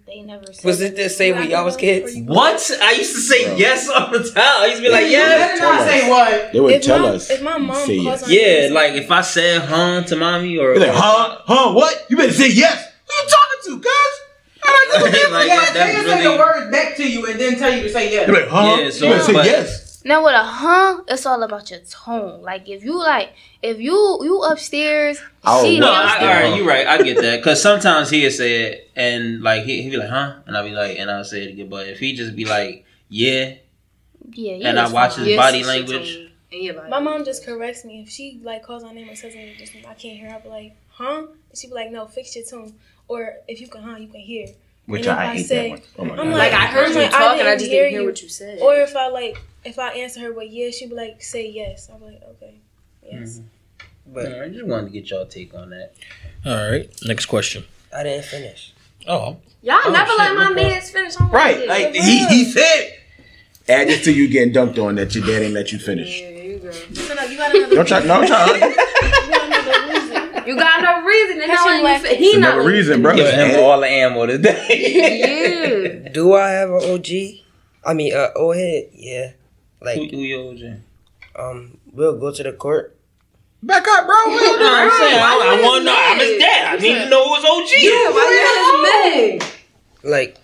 they 0.07 0.21
never. 0.21 0.51
Said 0.51 0.65
Was 0.65 0.81
it 0.81 0.95
the 0.95 1.07
same 1.09 1.35
when 1.35 1.49
y'all 1.51 1.63
was 1.65 1.75
kids? 1.77 2.15
What? 2.25 2.71
I 2.81 2.93
used 2.93 3.13
to 3.13 3.21
say 3.21 3.45
Bro. 3.45 3.55
yes 3.57 3.87
all 3.89 4.09
the 4.09 4.23
time. 4.23 4.33
I 4.37 4.65
used 4.67 4.77
to 4.77 4.81
be 4.87 4.89
like 4.89 5.03
yeah. 5.03 5.09
yes. 5.09 5.59
better 5.59 5.71
not 5.71 5.87
say 5.87 6.09
what. 6.09 6.51
They 6.53 6.59
would 6.59 6.73
If 6.73 6.81
tell 6.81 6.99
mom- 6.99 7.15
us. 7.15 7.29
if 7.29 7.41
my 7.43 7.57
mom 7.59 7.75
say 7.85 8.03
calls 8.03 8.27
yes. 8.27 8.69
on- 8.71 8.73
Yeah, 8.73 8.73
like 8.81 8.93
if 8.93 9.11
I 9.11 9.21
said 9.21 9.61
huh 9.61 10.01
to 10.03 10.15
mommy 10.15 10.57
or 10.57 10.75
like, 10.79 10.89
huh? 10.91 11.37
Huh? 11.45 11.73
What? 11.73 12.07
You 12.09 12.17
better 12.17 12.33
say 12.33 12.49
yes. 12.49 12.85
Who 13.05 13.13
you 13.13 13.29
talking 13.29 13.81
to, 13.81 13.87
cuz? 13.87 14.18
I'm 14.69 15.01
like, 15.01 15.13
like 15.31 15.47
yeah, 15.47 15.55
that's 15.59 15.73
they 15.73 15.91
can 15.93 16.05
say 16.05 16.23
the 16.23 16.37
words 16.37 16.71
back 16.71 16.95
to 16.97 17.09
you 17.09 17.25
and 17.25 17.39
then 17.39 17.57
tell 17.57 17.73
you 17.73 17.83
to 17.83 17.89
say 17.89 18.11
yes. 18.11 18.27
You 18.27 18.33
be 18.33 18.39
like, 18.41 18.49
huh? 18.49 18.77
Yeah, 18.79 18.89
so- 18.89 19.05
you 19.05 19.11
better 19.11 19.23
say 19.23 19.33
but- 19.33 19.45
yes. 19.45 19.85
Now 20.05 20.23
with 20.23 20.33
a 20.33 20.43
huh, 20.43 21.01
it's 21.09 21.25
all 21.25 21.43
about 21.43 21.69
your 21.69 21.81
tone. 21.81 22.41
Like 22.41 22.69
if 22.69 22.85
you 22.85 22.97
like, 22.97 23.33
if 23.61 23.79
you 23.79 24.19
you 24.21 24.41
upstairs, 24.43 25.19
Oh, 25.43 25.63
she 25.63 25.77
No, 25.77 25.87
well, 25.87 25.93
I, 25.93 26.17
all 26.19 26.27
right, 26.27 26.57
you're 26.57 26.65
right. 26.65 26.87
I 26.87 27.01
get 27.01 27.17
that 27.21 27.37
because 27.39 27.61
sometimes 27.61 28.09
he'll 28.09 28.31
say 28.31 28.63
it 28.63 28.91
and 28.95 29.41
like 29.41 29.63
he 29.63 29.81
he 29.83 29.89
be 29.89 29.97
like, 29.97 30.09
huh, 30.09 30.35
and 30.45 30.55
I'll 30.55 30.63
be 30.63 30.71
like, 30.71 30.97
and 30.97 31.11
I'll 31.11 31.25
say 31.25 31.43
it 31.43 31.49
again. 31.51 31.67
But 31.67 31.87
if 31.87 31.99
he 31.99 32.13
just 32.15 32.33
be 32.33 32.45
like, 32.45 32.85
yeah, 33.09 33.55
yeah, 34.31 34.53
yeah. 34.55 34.69
and 34.69 34.79
I 34.79 34.89
watch 34.89 35.15
fine. 35.15 35.25
his 35.25 35.35
body 35.35 35.63
language. 35.65 36.31
And 36.51 36.63
your 36.63 36.75
body 36.75 36.89
My 36.89 36.99
mom 36.99 37.25
just 37.25 37.45
corrects 37.45 37.83
me 37.83 38.01
if 38.01 38.09
she 38.09 38.39
like 38.41 38.63
calls 38.63 38.83
my 38.83 38.93
name 38.93 39.09
or 39.09 39.15
says 39.15 39.33
something 39.33 39.53
just 39.57 39.75
I 39.75 39.93
can't 39.95 40.17
hear. 40.17 40.29
I'll 40.29 40.39
be 40.39 40.49
like, 40.49 40.75
huh? 40.89 41.25
And 41.27 41.57
she 41.57 41.67
be 41.67 41.73
like, 41.73 41.91
no, 41.91 42.07
fix 42.07 42.35
your 42.35 42.45
tone. 42.45 42.73
Or 43.09 43.35
if 43.49 43.59
you 43.59 43.67
can, 43.67 43.81
huh, 43.83 43.97
you 43.97 44.07
can 44.07 44.21
hear. 44.21 44.47
Which 44.85 45.05
And 45.05 45.19
I, 45.19 45.31
I 45.31 45.35
hate 45.35 45.45
say- 45.45 45.69
that 45.69 45.69
one. 45.71 45.81
Oh 45.97 46.05
my 46.15 46.21
I'm 46.23 46.29
god. 46.29 46.37
Like 46.37 46.53
I 46.53 46.65
heard 46.67 46.89
you 46.89 46.95
like, 46.95 47.13
I 47.13 47.19
talking, 47.19 47.41
I, 47.41 47.43
didn't 47.43 47.59
just 47.59 47.71
hear 47.71 47.83
didn't 47.83 47.91
hear 47.91 48.01
you. 48.01 48.07
what 48.07 48.21
you 48.23 48.29
said. 48.29 48.59
Or 48.61 48.75
if 48.75 48.95
I 48.95 49.07
like, 49.09 49.37
if 49.65 49.77
I 49.77 49.89
answer 49.93 50.21
her 50.21 50.31
with 50.33 50.49
yes, 50.49 50.75
she'd 50.75 50.89
be 50.89 50.95
like, 50.95 51.21
say 51.21 51.49
yes. 51.49 51.89
I'll 51.91 51.99
be 51.99 52.05
like, 52.05 52.21
okay, 52.23 52.53
yes. 53.03 53.39
Mm-hmm. 53.39 54.13
But 54.13 54.25
All 54.25 54.39
right, 54.39 54.49
I 54.49 54.53
just 54.53 54.65
wanted 54.65 54.85
to 54.85 54.91
get 54.93 55.09
y'all 55.11 55.25
take 55.27 55.53
on 55.53 55.69
that. 55.69 55.93
All 56.45 56.71
right. 56.71 56.89
Next 57.05 57.25
question. 57.27 57.65
I 57.95 58.01
didn't 58.03 58.25
finish. 58.25 58.73
Oh, 59.07 59.37
Y'all 59.61 59.79
Oh, 59.85 59.91
never 59.91 60.09
shit, 60.09 60.17
let 60.17 60.35
my 60.35 60.49
man 60.49 60.55
man's 60.55 60.89
finish 60.89 61.15
on 61.17 61.29
Right. 61.29 61.67
Like 61.67 61.93
he, 61.93 62.25
he 62.27 62.45
said. 62.45 62.95
Add 63.67 63.89
it 63.89 64.03
to 64.05 64.11
you 64.11 64.27
getting 64.27 64.51
dumped 64.53 64.79
on 64.79 64.95
that 64.95 65.13
your 65.13 65.23
dad 65.27 65.43
ain't 65.43 65.53
let 65.53 65.71
you 65.71 65.77
finish. 65.77 66.21
Yeah, 66.21 66.29
you 66.29 66.57
go. 66.57 66.71
So 66.71 67.13
no, 67.13 67.23
you 67.25 67.37
got 67.37 67.53
another. 67.55 67.75
Don't 67.75 67.87
try. 67.87 67.99
No, 68.03 68.25
try. 68.25 68.45
You 69.27 69.29
got 69.29 69.45
another 69.45 69.93
reason. 69.93 70.38
You 70.49 70.55
got 70.57 70.81
no 70.81 71.03
reason. 71.05 71.41
And 71.41 71.49
That's 71.51 71.63
now 71.65 71.67
your 71.67 71.75
you 71.75 71.81
black- 71.81 72.05
he 72.05 72.25
It's 72.25 72.37
not 72.39 72.53
another 72.55 72.67
reason, 72.69 73.01
bro. 73.01 73.15
Giving 73.15 73.33
him 73.33 73.51
Add- 73.51 73.59
all 73.59 73.79
the 73.79 73.87
ammo 73.87 74.25
today. 74.25 76.01
Yeah. 76.03 76.09
Do 76.13 76.33
I 76.33 76.49
have 76.49 76.69
an 76.71 76.89
OG? 76.91 77.07
I 77.85 77.93
mean, 77.93 78.13
uh, 78.15 78.29
old 78.35 78.55
head. 78.55 78.89
Yeah. 78.93 79.31
Like, 79.81 79.97
who 80.11 80.17
your 80.17 80.51
OG? 80.51 80.79
um, 81.35 81.77
we'll 81.93 82.17
go 82.19 82.31
to 82.31 82.43
the 82.43 82.53
court. 82.53 82.95
Back 83.61 83.85
up, 83.87 84.05
bro. 84.05 84.15
Wait, 84.27 84.35
No, 84.59 84.73
I'm 84.73 84.89
saying 84.89 85.19
I, 85.19 85.57
I 85.59 85.61
want 85.61 85.81
to 85.81 85.85
know. 85.85 85.95
I'm 85.97 86.17
his 86.17 86.29
his 86.29 86.39
dad. 86.41 86.75
I 86.75 86.81
need 86.81 86.93
to 86.95 87.09
know 87.09 87.27
who's 87.35 87.45
OG. 87.45 87.69
Yeah, 87.77 88.09
why 88.09 89.29
you 89.31 89.39
his 89.39 89.41
man? 89.41 90.11
Like, 90.11 90.37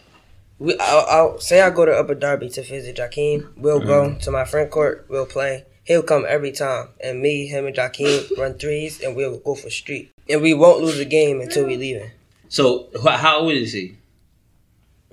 we, 0.60 0.78
I'll, 0.80 1.06
I'll 1.10 1.40
say 1.40 1.62
I 1.62 1.70
go 1.70 1.86
to 1.86 1.94
Upper 1.94 2.16
Darby 2.16 2.50
to 2.50 2.62
visit 2.62 2.96
Jakeem. 2.98 3.48
We'll 3.58 3.80
go 3.80 4.10
Mm-hmm. 4.10 4.20
to 4.20 4.32
my 4.32 4.46
friend 4.46 4.70
court. 4.70 5.06
We'll 5.10 5.26
play. 5.26 5.66
He'll 5.86 6.04
come 6.04 6.26
every 6.28 6.52
time, 6.52 6.90
and 7.00 7.22
me, 7.22 7.46
him, 7.48 7.66
and 7.68 7.76
Jakeem 7.76 8.38
run 8.38 8.56
threes, 8.56 9.02
and 9.02 9.16
we'll 9.16 9.38
go 9.40 9.56
for 9.56 9.70
street. 9.70 10.12
And 10.28 10.42
we 10.42 10.54
won't 10.54 10.82
lose 10.84 11.00
a 11.00 11.06
game 11.06 11.40
until 11.42 11.66
we 11.66 11.78
leave 11.78 11.96
leaving. 11.98 12.12
So 12.50 12.90
wh- 13.02 13.08
how 13.20 13.40
old 13.42 13.54
is 13.54 13.74
he? 13.74 13.96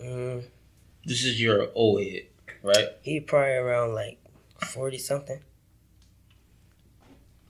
Mm, 0.00 0.42
This 1.04 1.24
is 1.24 1.40
your 1.40 1.68
old 1.74 2.02
head, 2.02 2.22
right? 2.62 2.88
he 3.02 3.20
probably 3.20 3.52
around 3.54 3.94
like 3.94 4.18
forty 4.66 4.98
something. 4.98 5.40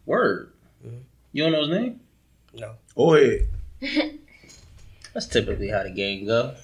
Word. 0.04 0.52
Mhm. 0.84 1.02
You 1.32 1.42
don't 1.44 1.52
know 1.52 1.60
his 1.60 1.68
name? 1.70 2.00
No, 2.54 2.72
Oh, 2.96 3.14
head. 3.14 3.48
That's 5.14 5.26
typically 5.26 5.68
how 5.68 5.82
the 5.84 5.90
game 5.90 6.26
go. 6.26 6.54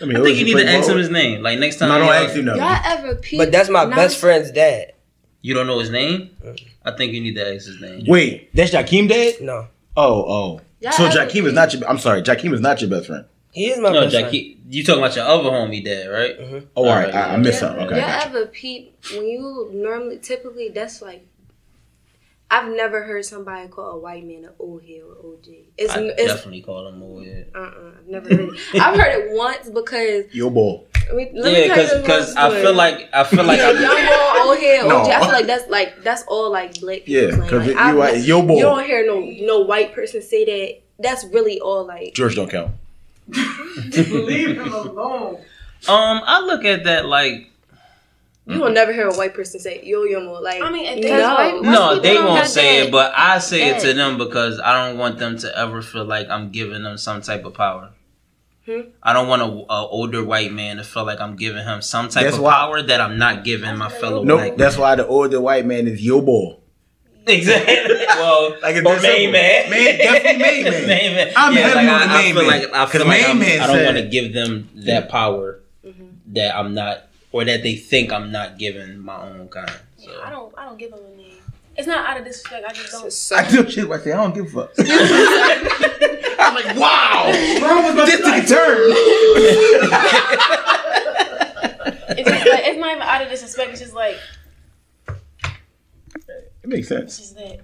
I, 0.00 0.04
mean, 0.04 0.16
I 0.16 0.22
think 0.22 0.38
you 0.38 0.44
need 0.44 0.62
to 0.62 0.68
ask 0.70 0.88
him 0.88 0.96
his 0.98 1.10
name. 1.10 1.42
Like 1.42 1.58
next 1.58 1.76
time. 1.76 1.88
No, 1.90 1.98
don't 1.98 2.06
y'all- 2.06 2.14
ask 2.26 2.34
him 2.34 2.44
nothing. 2.46 2.62
Y'all 2.62 2.80
ever 2.84 3.14
peep? 3.16 3.38
but 3.38 3.52
that's 3.52 3.68
my 3.68 3.84
Now- 3.84 3.96
best 3.96 4.18
friend's 4.18 4.50
dad. 4.50 4.92
You 5.40 5.54
don't 5.54 5.66
know 5.66 5.78
his 5.78 5.90
name? 5.90 6.30
Mm. 6.44 6.60
I 6.84 6.90
think 6.96 7.12
you 7.12 7.20
need 7.20 7.34
to 7.36 7.54
ask 7.54 7.66
his 7.66 7.80
name. 7.80 8.04
Wait, 8.06 8.54
that's 8.54 8.72
Jakeem 8.72 9.08
dad? 9.08 9.40
No, 9.40 9.68
Oh, 9.96 10.24
oh. 10.28 10.60
Y'all 10.80 10.92
So 10.92 11.04
ever 11.06 11.14
Jakeem 11.18 11.44
is 11.46 11.52
not 11.52 11.72
your. 11.74 11.88
I'm 11.88 11.98
sorry, 11.98 12.22
Jakeem 12.22 12.52
is 12.52 12.60
not 12.60 12.80
your 12.80 12.90
best 12.90 13.06
friend. 13.06 13.24
he 13.52 13.66
is 13.66 13.78
my 13.78 13.90
No, 13.90 14.02
best 14.02 14.12
friend. 14.14 14.26
Jackie. 14.26 14.60
You 14.70 14.84
talking 14.84 15.02
about 15.02 15.16
your 15.16 15.24
other 15.26 15.50
homie 15.50 15.82
dad, 15.84 16.06
right? 16.08 16.38
Mhm. 16.38 16.66
Oh, 16.76 16.84
all 16.84 16.90
right. 16.94 17.06
Alright, 17.06 17.14
I, 17.14 17.28
I 17.28 17.30
yeah. 17.32 17.36
missed 17.38 17.60
Y'all- 17.62 17.70
something. 17.70 17.86
Okay, 17.86 17.94
I 17.96 17.98
Y'all 17.98 18.08
got 18.08 18.32
you. 18.32 18.38
ever 18.38 18.46
peep 18.46 18.96
when 19.14 19.26
you 19.26 19.70
normally 19.72 20.18
typically 20.18 20.68
that's 20.68 21.00
like 21.02 21.26
I've 22.50 22.72
never 22.74 23.02
heard 23.04 23.24
somebody 23.26 23.68
call 23.68 23.90
a 23.90 23.98
white 23.98 24.24
man 24.24 24.44
an 24.44 24.50
old 24.58 24.82
head 24.82 25.02
or 25.02 25.32
OG. 25.34 25.46
It's, 25.76 25.92
I 25.94 26.00
it's 26.00 26.32
definitely 26.32 26.62
call 26.62 26.88
him 26.88 27.02
old 27.02 27.24
head. 27.26 27.50
uh 27.54 27.58
uh 27.58 27.90
I've 27.98 28.08
never 28.08 28.28
heard 28.34 28.48
it. 28.54 28.60
I've 28.80 28.98
heard 28.98 29.14
it 29.24 29.36
once 29.36 29.68
because 29.68 30.24
Yo, 30.34 30.48
boy. 30.48 30.80
I 31.10 31.14
mean, 31.14 31.30
let 31.34 31.52
me 31.52 31.66
Yeah, 31.66 31.68
because 31.74 32.00
because 32.02 32.36
I 32.36 32.50
feel 32.62 32.72
like 32.74 33.08
I 33.12 33.24
feel 33.24 33.44
like 33.44 33.58
yeah, 33.58 33.68
I'm, 33.70 33.80
young 33.82 34.06
boy, 34.06 34.50
old 34.50 34.58
head, 34.58 34.84
No. 34.88 34.96
OG. 35.00 35.08
I 35.10 35.20
feel 35.20 35.32
like 35.32 35.46
that's 35.46 35.68
like 35.70 36.02
that's 36.02 36.22
all 36.26 36.50
like 36.50 36.80
black 36.80 37.04
people 37.04 37.14
Yeah, 37.30 37.36
because 37.36 37.52
Like, 37.66 37.68
you 37.68 37.78
I've- 37.78 38.00
are 38.00 38.16
yo, 38.16 38.42
boy. 38.42 38.54
You 38.56 38.62
don't 38.62 38.84
hear 38.84 39.06
no 39.06 39.20
no 39.20 39.60
white 39.60 39.94
person 39.94 40.22
say 40.22 40.44
that. 40.44 40.80
That's 41.00 41.24
really 41.26 41.60
all 41.60 41.86
like. 41.86 42.14
George 42.14 42.34
don't 42.34 42.50
count. 42.50 42.72
Leave 43.28 44.56
him 44.56 44.72
alone. 44.72 45.36
um 45.88 46.22
I 46.26 46.40
look 46.44 46.64
at 46.64 46.84
that 46.84 47.04
like 47.06 47.50
You 48.48 48.60
will 48.60 48.70
never 48.72 48.92
hear 48.94 49.08
a 49.08 49.14
white 49.14 49.34
person 49.34 49.60
say 49.60 49.82
yo 49.84 50.04
yo 50.04 50.20
mo 50.20 50.40
like. 50.40 50.62
I 50.62 50.70
mean, 50.70 51.00
no. 51.00 51.02
they- 51.02 51.12
white- 51.22 51.62
no 51.62 51.98
they 52.00 52.14
won't 52.18 52.46
say 52.46 52.80
that. 52.80 52.86
it, 52.86 52.92
but 52.92 53.12
I 53.16 53.38
say 53.40 53.68
it 53.70 53.80
to 53.82 53.92
them 53.92 54.16
because 54.16 54.58
I 54.58 54.72
don't 54.88 54.96
want 54.98 55.18
them 55.18 55.36
to 55.38 55.58
ever 55.58 55.82
feel 55.82 56.04
like 56.04 56.28
I'm 56.30 56.50
giving 56.50 56.82
them 56.82 56.96
some 56.96 57.20
type 57.20 57.44
of 57.44 57.52
power. 57.54 57.90
Hmm? 58.64 58.80
I 59.02 59.12
don't 59.12 59.28
want 59.28 59.42
a, 59.42 59.46
a 59.46 59.86
older 59.86 60.24
white 60.24 60.52
man 60.52 60.76
to 60.78 60.84
feel 60.84 61.04
like 61.04 61.20
I'm 61.20 61.36
giving 61.36 61.64
him 61.64 61.80
some 61.82 62.08
type 62.08 62.24
That's 62.24 62.36
of 62.36 62.42
why- 62.42 62.52
power 62.54 62.82
that 62.82 63.00
I'm 63.00 63.18
not 63.18 63.44
giving 63.44 63.76
my 63.76 63.88
fellow 63.90 64.22
Nope. 64.24 64.38
black. 64.40 64.56
That's 64.56 64.76
why 64.78 64.94
the 64.94 65.06
older 65.06 65.40
white 65.40 65.64
man 65.66 65.86
is 65.88 66.02
your 66.02 66.22
boy. 66.22 66.56
Exactly. 67.26 67.74
Well, 68.18 68.56
Like 68.62 68.76
it's 68.76 68.86
or 68.86 69.00
main 69.02 69.30
man. 69.30 69.70
Man, 69.70 69.98
definitely 69.98 70.42
main 70.42 70.64
man. 70.64 70.86
Main 70.88 71.14
man. 71.14 71.32
I'm 71.36 71.54
yeah, 71.54 71.60
heavy 71.68 71.74
like, 71.74 72.02
on 72.02 72.08
the 72.08 72.14
I, 72.14 72.18
I 72.18 72.22
main 72.22 72.34
feel 72.34 72.42
man. 72.48 72.60
like 72.62 72.72
I 72.72 72.84
'Cause 72.84 72.90
feel 72.92 73.06
like 73.06 73.20
main 73.20 73.30
I'm, 73.30 73.38
man 73.38 73.60
I 73.60 73.66
don't 73.66 73.84
want 73.84 73.96
to 73.98 74.06
give 74.08 74.32
them 74.32 74.68
that 74.86 75.08
power 75.08 75.60
that 76.32 76.56
I'm 76.56 76.74
not 76.74 77.07
or 77.32 77.44
that 77.44 77.62
they 77.62 77.76
think 77.76 78.12
I'm 78.12 78.30
not 78.32 78.58
giving 78.58 78.98
my 78.98 79.16
own 79.28 79.48
kind. 79.48 79.70
So. 79.96 80.10
I 80.22 80.30
don't. 80.30 80.52
I 80.56 80.64
don't 80.64 80.78
give 80.78 80.90
them 80.90 81.00
a 81.12 81.16
name. 81.16 81.34
It's 81.76 81.86
not 81.86 82.08
out 82.08 82.18
of 82.18 82.24
disrespect. 82.24 82.64
I 82.68 82.72
just 82.72 82.90
don't. 83.30 83.38
I 83.38 83.50
do 83.50 83.70
shit. 83.70 83.88
I 83.90 83.98
say 83.98 84.12
I 84.12 84.16
don't 84.16 84.34
give 84.34 84.46
a 84.46 84.66
fuck. 84.66 84.72
I'm 86.40 86.54
like, 86.54 86.76
wow, 86.76 87.30
this 88.06 88.20
took 88.20 88.44
a 88.44 88.46
turn. 88.46 88.90
It's 92.10 92.28
just 92.28 92.46
like 92.46 92.62
it's 92.66 92.78
not 92.80 92.90
even 92.92 93.02
out 93.02 93.22
of 93.22 93.28
disrespect. 93.28 93.70
It's 93.70 93.80
just 93.80 93.94
like 93.94 94.16
It 95.08 96.68
makes 96.68 96.90
it's 96.90 97.14
sense. 97.14 97.18
just 97.18 97.36
that. 97.36 97.60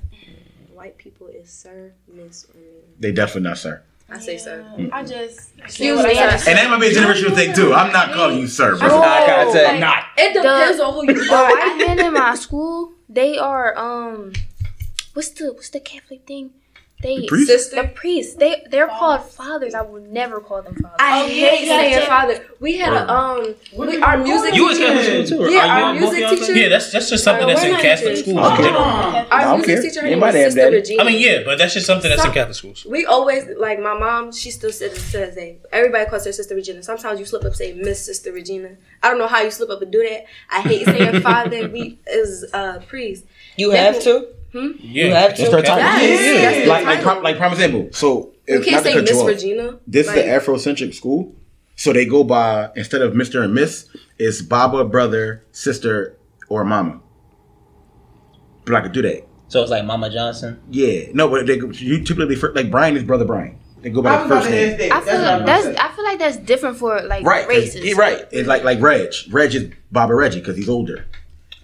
White 0.73 0.99
people 0.99 1.29
is 1.29 1.51
sir, 1.51 1.93
miss, 2.12 2.45
or 2.53 2.59
ma'am. 2.59 2.83
They 3.01 3.12
definitely 3.12 3.49
not 3.49 3.59
sir. 3.59 3.83
I 4.15 4.19
say 4.21 4.39
sir. 4.39 4.65
Yeah, 4.79 4.89
I 4.93 5.03
just 5.05 5.51
Excuse 5.59 6.03
me. 6.05 6.11
And 6.19 6.19
that 6.59 6.71
might 6.71 6.81
be 6.81 6.89
a 6.89 6.91
generational 6.93 7.35
thing 7.35 7.55
too. 7.55 7.75
I'm 7.75 7.93
not 7.93 8.12
calling 8.12 8.39
you 8.39 8.47
sir, 8.47 8.77
bro. 8.79 8.89
Oh, 8.91 9.03
Eye 9.03 9.25
contact. 9.27 9.69
I'm 9.75 9.81
not. 9.81 10.05
It 10.17 10.33
depends 10.35 10.81
on 10.81 10.95
who 10.95 11.07
you 11.07 11.25
The 11.29 11.35
are. 11.35 11.51
white 11.51 11.75
men 11.79 11.99
in 12.07 12.12
my 12.12 12.35
school, 12.35 12.93
they 13.09 13.39
are 13.39 13.77
um, 13.77 14.33
what's 15.15 15.31
the 15.31 15.53
what's 15.53 15.71
the 15.71 15.81
Catholic 15.81 16.27
thing? 16.27 16.51
They 17.03 17.26
priest? 17.26 17.49
Sister. 17.49 17.82
the 17.82 17.88
priests. 17.88 18.34
They 18.36 18.62
they're 18.70 18.86
called 18.86 19.22
fathers. 19.24 19.74
I 19.74 19.82
would 19.82 20.11
never 20.11 20.40
call 20.40 20.62
them 20.62 20.74
fathers. 20.76 20.97
I 20.99 21.22
Oh, 21.22 21.26
hate 21.28 21.66
yeah, 21.66 21.76
saying 21.76 21.92
yeah. 21.92 22.07
father. 22.07 22.47
We 22.61 22.78
had 22.78 22.95
a 22.95 23.12
um, 23.12 23.55
we, 23.76 24.01
our 24.01 24.16
music 24.16 24.55
You 24.55 24.68
teacher. 24.70 24.86
Catholic 24.86 25.26
school 25.26 25.47
too? 25.47 25.53
Yeah, 25.53 25.66
our 25.84 25.92
music 25.95 26.20
y'all 26.20 26.30
teacher- 26.30 26.53
Yeah, 26.55 26.68
that's 26.70 26.90
that's 26.92 27.11
just 27.11 27.22
something 27.24 27.45
Uh, 27.45 27.49
that's 27.49 27.62
in 27.64 27.74
Catholic 27.76 28.11
into- 28.16 28.22
schools. 28.30 28.47
Okay. 28.53 28.68
in. 28.68 28.74
Our 28.74 29.26
I 29.30 29.45
don't 29.45 29.59
music 29.59 29.74
care. 29.74 29.82
teacher, 29.82 30.01
her 30.01 30.07
Yeah, 30.07 30.11
name 30.12 30.20
my 30.20 30.26
was 30.28 30.34
Sister. 30.55 30.70
Regina. 30.70 31.03
I 31.03 31.07
mean, 31.07 31.20
yeah, 31.20 31.42
but 31.45 31.59
that's 31.59 31.74
just 31.74 31.86
something 31.86 32.09
that's 32.09 32.24
in 32.24 32.32
Catholic 32.32 32.57
schools. 32.57 32.86
We 32.88 33.05
always 33.05 33.45
like 33.59 33.80
my 33.80 33.99
mom. 33.99 34.32
She 34.32 34.51
still 34.51 34.72
says 34.72 34.97
says 34.99 35.34
that 35.34 35.57
everybody 35.72 36.09
calls 36.09 36.24
her 36.24 36.32
Sister 36.32 36.55
Regina. 36.55 36.82
Sometimes 36.82 37.20
you 37.20 37.26
slip 37.26 37.45
up 37.45 37.55
say 37.55 37.74
Miss 37.74 38.03
Sister 38.07 38.32
Regina. 38.32 38.70
I 39.03 39.11
don't 39.11 39.18
know 39.18 39.26
how 39.28 39.42
you 39.42 39.51
slip 39.51 39.68
up 39.68 39.82
and 39.82 39.92
do 39.92 40.03
that. 40.09 40.24
I 40.51 40.62
hate 40.62 40.86
saying 40.86 41.20
father. 41.28 41.68
We 41.68 41.99
is 42.07 42.47
uh 42.55 42.78
priest. 42.88 43.24
You 43.57 43.72
have 43.72 44.01
to. 44.05 44.28
Hmm? 44.55 44.71
Yeah, 44.79 45.07
You 45.07 45.13
have 45.15 45.35
to. 45.35 45.43
It's 45.43 45.51
their 45.51 45.63
title. 45.63 45.79
Yes, 45.79 46.21
Yeah, 46.21 46.51
that's 46.51 46.69
Like, 46.69 46.85
like, 46.85 46.85
title. 46.99 47.03
prom- 47.13 47.23
like, 47.25 47.37
prime 47.39 47.53
example. 47.53 47.89
So, 47.93 48.31
You 48.47 48.61
can't 48.61 48.71
not 48.73 48.79
to 48.79 48.85
say 48.85 48.95
cut 48.95 49.03
Miss 49.05 49.25
Regina. 49.25 49.79
This 49.87 50.07
Like, 50.07 50.17
is 50.19 50.25
the 50.25 50.31
Afrocentric 50.31 50.95
school. 50.95 51.35
So 51.77 51.93
they 51.93 52.07
go 52.07 52.23
by 52.23 52.71
instead 52.77 53.03
of 53.03 53.15
Mr. 53.15 53.43
and 53.43 53.53
Miss, 53.53 53.89
it's 54.17 54.41
Baba, 54.43 54.85
brother, 54.85 55.43
sister, 55.51 56.17
or 56.49 56.65
mama. 56.65 57.01
But 58.65 58.77
I 58.77 58.81
could 58.83 58.93
do 58.93 59.03
that. 59.03 59.27
So 59.49 59.61
it's 59.61 59.71
like 59.73 59.85
Mama 59.85 60.09
Johnson. 60.11 60.61
Yeah. 60.71 61.07
No, 61.13 61.29
but 61.29 61.47
they 61.47 61.57
you 61.57 62.03
typically 62.05 62.37
like 62.37 62.71
Brian 62.71 62.97
is 62.97 63.03
brother 63.03 63.25
Brian. 63.25 63.59
They 63.83 63.91
go 63.91 64.03
by 64.03 64.17
I 64.17 64.23
the 64.23 64.29
first 64.29 64.51
name. 64.51 64.93
I 64.93 65.01
feel 65.01 65.05
That's 65.05 65.09
I 65.09 65.37
like 65.37 65.47
that's 65.47 65.67
about. 65.67 65.81
I 65.91 65.95
feel 65.97 66.05
like 66.05 66.19
that's 66.19 66.37
different 66.39 66.77
for 66.79 67.03
like 67.03 67.25
Right. 67.27 67.41
'cause- 67.43 67.49
races. 67.49 67.85
yeah, 67.85 67.95
right. 67.99 68.25
It's 68.33 68.49
like 68.49 68.65
like 68.65 68.81
Reg. 68.81 69.13
Reg 69.31 69.55
is 69.55 69.71
Baba 69.93 70.15
Reggie 70.15 70.39
because 70.41 70.57
he's 70.57 70.69
older. 70.69 71.05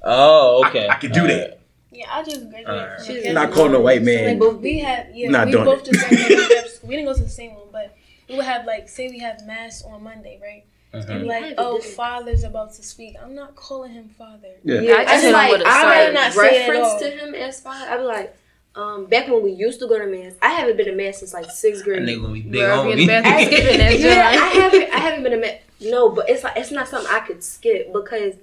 Oh, 0.03 0.64
okay. 0.66 0.88
I, 0.88 0.95
I 0.95 0.97
could 0.99 1.12
do 1.12 1.26
that. 1.28 1.59
Yeah, 1.93 2.07
I 2.11 2.22
just 2.22 2.49
graduated. 2.51 2.68
Alright. 2.68 3.05
She's 3.05 3.32
Not 3.32 3.51
calling 3.53 3.74
a 3.74 3.80
white 3.80 4.03
man. 4.03 4.28
Like, 4.28 4.38
both 4.38 4.61
we 4.61 4.78
had 4.78 5.11
yeah, 5.14 5.30
Not 5.30 5.47
we 5.47 5.53
doing 5.53 5.64
both 5.64 5.86
it. 5.88 5.93
just 5.93 6.09
graduated. 6.09 6.66
We 6.82 6.97
didn't 6.97 7.07
go 7.12 7.14
to 7.14 7.22
the 7.22 7.28
same 7.28 7.55
one, 7.55 7.68
but 7.70 7.95
we 8.28 8.36
would 8.36 8.45
have 8.45 8.64
like 8.64 8.88
say 8.88 9.09
we 9.09 9.18
have 9.18 9.45
mass 9.47 9.82
on 9.84 10.03
Monday, 10.03 10.41
right? 10.43 10.64
Mm-hmm. 10.95 11.11
And 11.12 11.26
like, 11.26 11.55
oh, 11.59 11.78
father's 11.80 12.43
about 12.43 12.72
to 12.74 12.82
speak. 12.82 13.16
I'm 13.22 13.34
not 13.34 13.55
calling 13.55 13.93
him 13.93 14.09
father. 14.09 14.55
Yeah. 14.64 14.80
Yeah, 14.80 14.93
I 14.95 14.97
I 14.97 15.05
just 15.05 15.12
just 15.12 15.24
hit 15.26 15.32
like 15.32 15.53
with 15.53 15.61
a 15.61 15.68
I 15.68 15.80
sorry. 15.82 16.05
would 16.07 16.14
Not 16.14 16.32
say 16.32 16.68
reference 16.68 16.95
to 17.03 17.11
him 17.11 17.34
as 17.34 17.61
father. 17.61 17.86
I'd 17.91 17.99
be 17.99 18.03
like, 18.05 18.36
um, 18.74 19.07
back 19.07 19.28
when 19.28 19.43
we 19.43 19.53
used 19.53 19.78
to 19.80 19.86
go 19.88 19.99
to 19.99 20.07
mass. 20.07 20.32
I 20.43 20.49
haven't 20.51 20.76
been 20.78 20.86
to 20.86 20.95
mass 20.97 21.18
since 21.18 21.32
like 21.34 21.51
sixth 21.51 21.84
grade. 21.84 21.99
And 21.99 22.09
they 22.09 22.16
gonna 22.16 22.32
be 22.32 22.43
big 22.43 22.61
Bro, 22.62 22.80
on 22.80 22.97
me. 22.97 23.07
the 23.07 23.22
skipping 23.22 23.78
that 23.78 23.99
yeah, 24.01 24.28
I 24.28 24.34
haven't. 24.34 24.82
I 24.95 24.99
haven't 24.99 25.22
been 25.22 25.32
to 25.32 25.38
mass. 25.38 25.59
No, 25.80 26.09
but 26.09 26.28
it's 26.30 26.43
like 26.45 26.57
it's 26.57 26.70
not 26.70 26.88
something 26.88 27.11
I 27.12 27.20
could 27.20 27.43
skip 27.45 27.93
because 27.93 28.34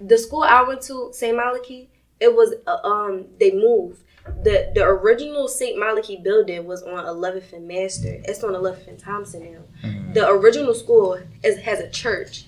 the 0.00 0.18
school 0.18 0.42
I 0.42 0.62
went 0.62 0.82
to, 0.82 1.10
St. 1.12 1.36
Malachy, 1.36 1.88
it 2.20 2.34
was 2.34 2.54
uh, 2.66 2.78
um 2.84 3.26
they 3.38 3.52
moved. 3.52 4.02
The 4.42 4.72
the 4.74 4.82
original 4.84 5.46
St. 5.48 5.78
Malachy 5.78 6.16
building 6.16 6.64
was 6.66 6.82
on 6.82 7.04
11th 7.04 7.52
and 7.52 7.68
Master. 7.68 8.20
It's 8.24 8.42
on 8.42 8.54
11th 8.54 8.88
and 8.88 8.98
Thompson 8.98 9.52
now. 9.52 9.90
The 10.14 10.28
original 10.28 10.74
school 10.74 11.18
is 11.44 11.58
has 11.60 11.80
a 11.80 11.88
church. 11.90 12.44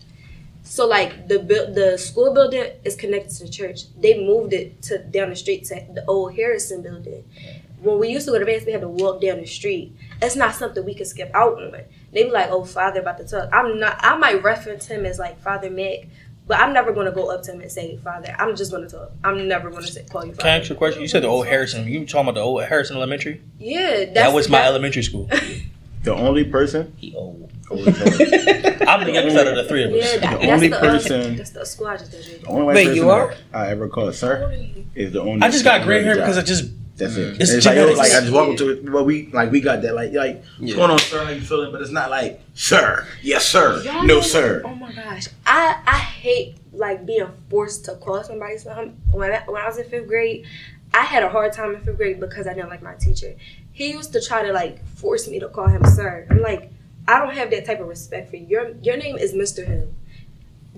So 0.63 0.87
like 0.87 1.29
the 1.29 1.39
the 1.39 1.97
school 1.99 2.35
building 2.35 2.73
is 2.85 2.97
connected 2.97 3.35
to 3.37 3.45
the 3.45 3.51
church. 3.51 3.95
They 3.97 4.25
moved 4.27 4.53
it 4.53 4.83
to 4.83 4.99
down 4.99 5.31
the 5.31 5.37
street 5.37 5.65
to 5.67 5.75
the 5.95 6.05
old 6.07 6.35
Harrison 6.35 6.83
building. 6.83 7.25
When 7.81 7.99
we 8.01 8.09
used 8.09 8.27
to 8.27 8.33
go 8.33 8.41
to 8.41 8.45
mass, 8.45 8.67
we 8.67 8.73
had 8.73 8.81
to 8.81 8.89
walk 8.89 9.21
down 9.21 9.39
the 9.39 9.47
street. 9.47 9.97
It's 10.21 10.35
not 10.35 10.55
something 10.57 10.85
we 10.85 10.95
could 10.95 11.07
skip 11.07 11.31
out 11.33 11.63
on. 11.63 11.71
They 12.13 12.25
be 12.25 12.31
like, 12.31 12.51
"Oh, 12.51 12.65
Father 12.65 13.01
about 13.01 13.19
to 13.19 13.25
talk." 13.25 13.49
I'm 13.53 13.79
not. 13.79 13.99
I 14.01 14.17
might 14.17 14.43
reference 14.43 14.87
him 14.87 15.07
as 15.07 15.19
like 15.19 15.41
Father 15.41 15.71
Mac, 15.71 16.09
but 16.49 16.59
I'm 16.59 16.73
never 16.73 16.93
gonna 16.93 17.13
go 17.13 17.31
up 17.31 17.43
to 17.45 17.53
him 17.53 17.61
and 17.61 17.71
say 17.71 17.97
Father. 17.99 18.35
I'm 18.39 18.57
just 18.57 18.73
gonna 18.73 18.89
talk. 18.89 19.13
I'm 19.23 19.47
never 19.47 19.71
gonna 19.71 19.87
say, 19.87 20.05
call 20.11 20.25
you 20.25 20.33
Father. 20.33 20.43
Can 20.43 20.51
I 20.51 20.59
ask 20.59 20.69
you 20.71 20.75
a 20.75 20.79
question? 20.79 21.03
You 21.03 21.09
said 21.09 21.23
the 21.23 21.29
old 21.29 21.47
Harrison. 21.47 21.87
You 21.87 22.05
talking 22.07 22.23
about 22.23 22.35
the 22.35 22.41
old 22.41 22.65
Harrison 22.65 22.97
Elementary? 22.97 23.41
Yeah, 23.59 23.91
that's, 24.07 24.15
That 24.15 24.33
was 24.33 24.49
my 24.49 24.59
that- 24.59 24.67
elementary 24.69 25.03
school. 25.05 25.29
The 26.05 26.15
only 26.15 26.45
person. 26.45 26.95
He 26.97 27.15
old. 27.15 27.51
I'm 27.71 27.85
the 29.05 29.11
youngest 29.13 29.37
out 29.37 29.49
of 29.49 29.57
the 29.57 29.65
three 29.69 29.83
of 29.85 29.93
us. 29.93 29.97
Yeah, 30.15 30.19
that, 30.21 30.41
The 30.41 30.51
only 30.53 30.69
the, 30.69 30.79
person- 30.79 31.21
Uh, 31.21 31.37
that's 31.37 31.51
the 31.51 31.67
school 31.67 31.89
I 31.89 31.97
just. 31.97 32.13
The 32.13 32.47
only 32.47 32.67
Wait, 32.67 32.85
person 32.85 32.97
you 32.97 33.11
are? 33.11 33.35
I 33.53 33.67
ever 33.71 33.89
call 33.89 34.07
How 34.07 34.13
sir 34.13 34.43
old 34.45 34.53
are 34.53 34.57
you? 34.57 34.87
is 34.95 35.13
the 35.13 35.21
only. 35.21 35.43
I 35.43 35.51
just 35.51 35.65
got 35.65 35.83
gray 35.83 36.03
hair 36.05 36.15
because 36.15 36.39
I 36.39 36.43
just 36.43 36.71
That's 36.99 37.17
it. 37.17 37.35
Mm. 37.37 37.41
It's 37.41 37.51
It's, 37.53 37.67
like, 37.67 37.77
yo, 37.77 37.87
like 37.93 38.13
I 38.13 38.21
just 38.21 38.33
walk 38.33 38.49
up 38.51 38.57
to 38.59 38.71
it. 38.71 38.91
Well, 38.91 39.05
we 39.05 39.29
like 39.33 39.51
we 39.51 39.61
got 39.61 39.83
that. 39.83 39.95
Like, 39.95 40.13
like 40.13 40.43
what's 40.59 40.71
Yeah. 40.73 40.77
going 40.77 40.91
on, 40.91 40.99
sir? 40.99 41.25
How 41.25 41.31
you 41.31 41.41
feeling? 41.41 41.73
But 41.73 41.81
it's 41.81 41.91
not 41.91 42.11
like, 42.11 42.41
sir, 42.55 43.07
yes, 43.23 43.47
sir, 43.47 43.83
Y'all 43.83 44.03
no, 44.05 44.17
know- 44.17 44.21
sir. 44.21 44.63
Oh 44.65 44.75
my 44.75 44.93
gosh, 44.93 45.29
I 45.47 45.81
I 45.87 45.97
hate 45.99 46.57
like 46.73 47.07
being 47.07 47.29
forced 47.51 47.85
to 47.87 47.95
call 47.95 48.23
somebody 48.25 48.59
something. 48.59 48.97
When 49.13 49.33
I, 49.33 49.43
when 49.47 49.63
I 49.63 49.67
was 49.67 49.79
in 49.79 49.89
fifth 49.89 50.07
grade, 50.09 50.45
I 50.93 51.03
had 51.05 51.23
a 51.23 51.29
hard 51.29 51.53
time 51.53 51.75
in 51.75 51.81
fifth 51.81 51.97
grade 51.97 52.21
because 52.21 52.47
I 52.47 52.55
didn't 52.55 52.69
like 52.71 52.83
my 52.83 52.95
teacher. 52.95 53.35
He 53.73 53.93
used 53.93 54.13
to 54.15 54.21
try 54.21 54.43
to 54.43 54.53
like 54.53 54.85
force 54.97 55.29
me 55.29 55.39
to 55.41 55.49
call 55.49 55.69
him 55.69 55.85
sir. 55.85 56.27
I'm 56.31 56.41
like, 56.43 56.71
I 57.07 57.19
don't 57.21 57.35
have 57.35 57.51
that 57.53 57.65
type 57.65 57.81
of 57.81 57.87
respect 57.89 58.31
for 58.31 58.37
you. 58.37 58.47
Your 58.49 58.71
your 58.83 58.97
name 58.97 59.17
is 59.17 59.33
Mr. 59.35 59.65
Hill. 59.67 59.89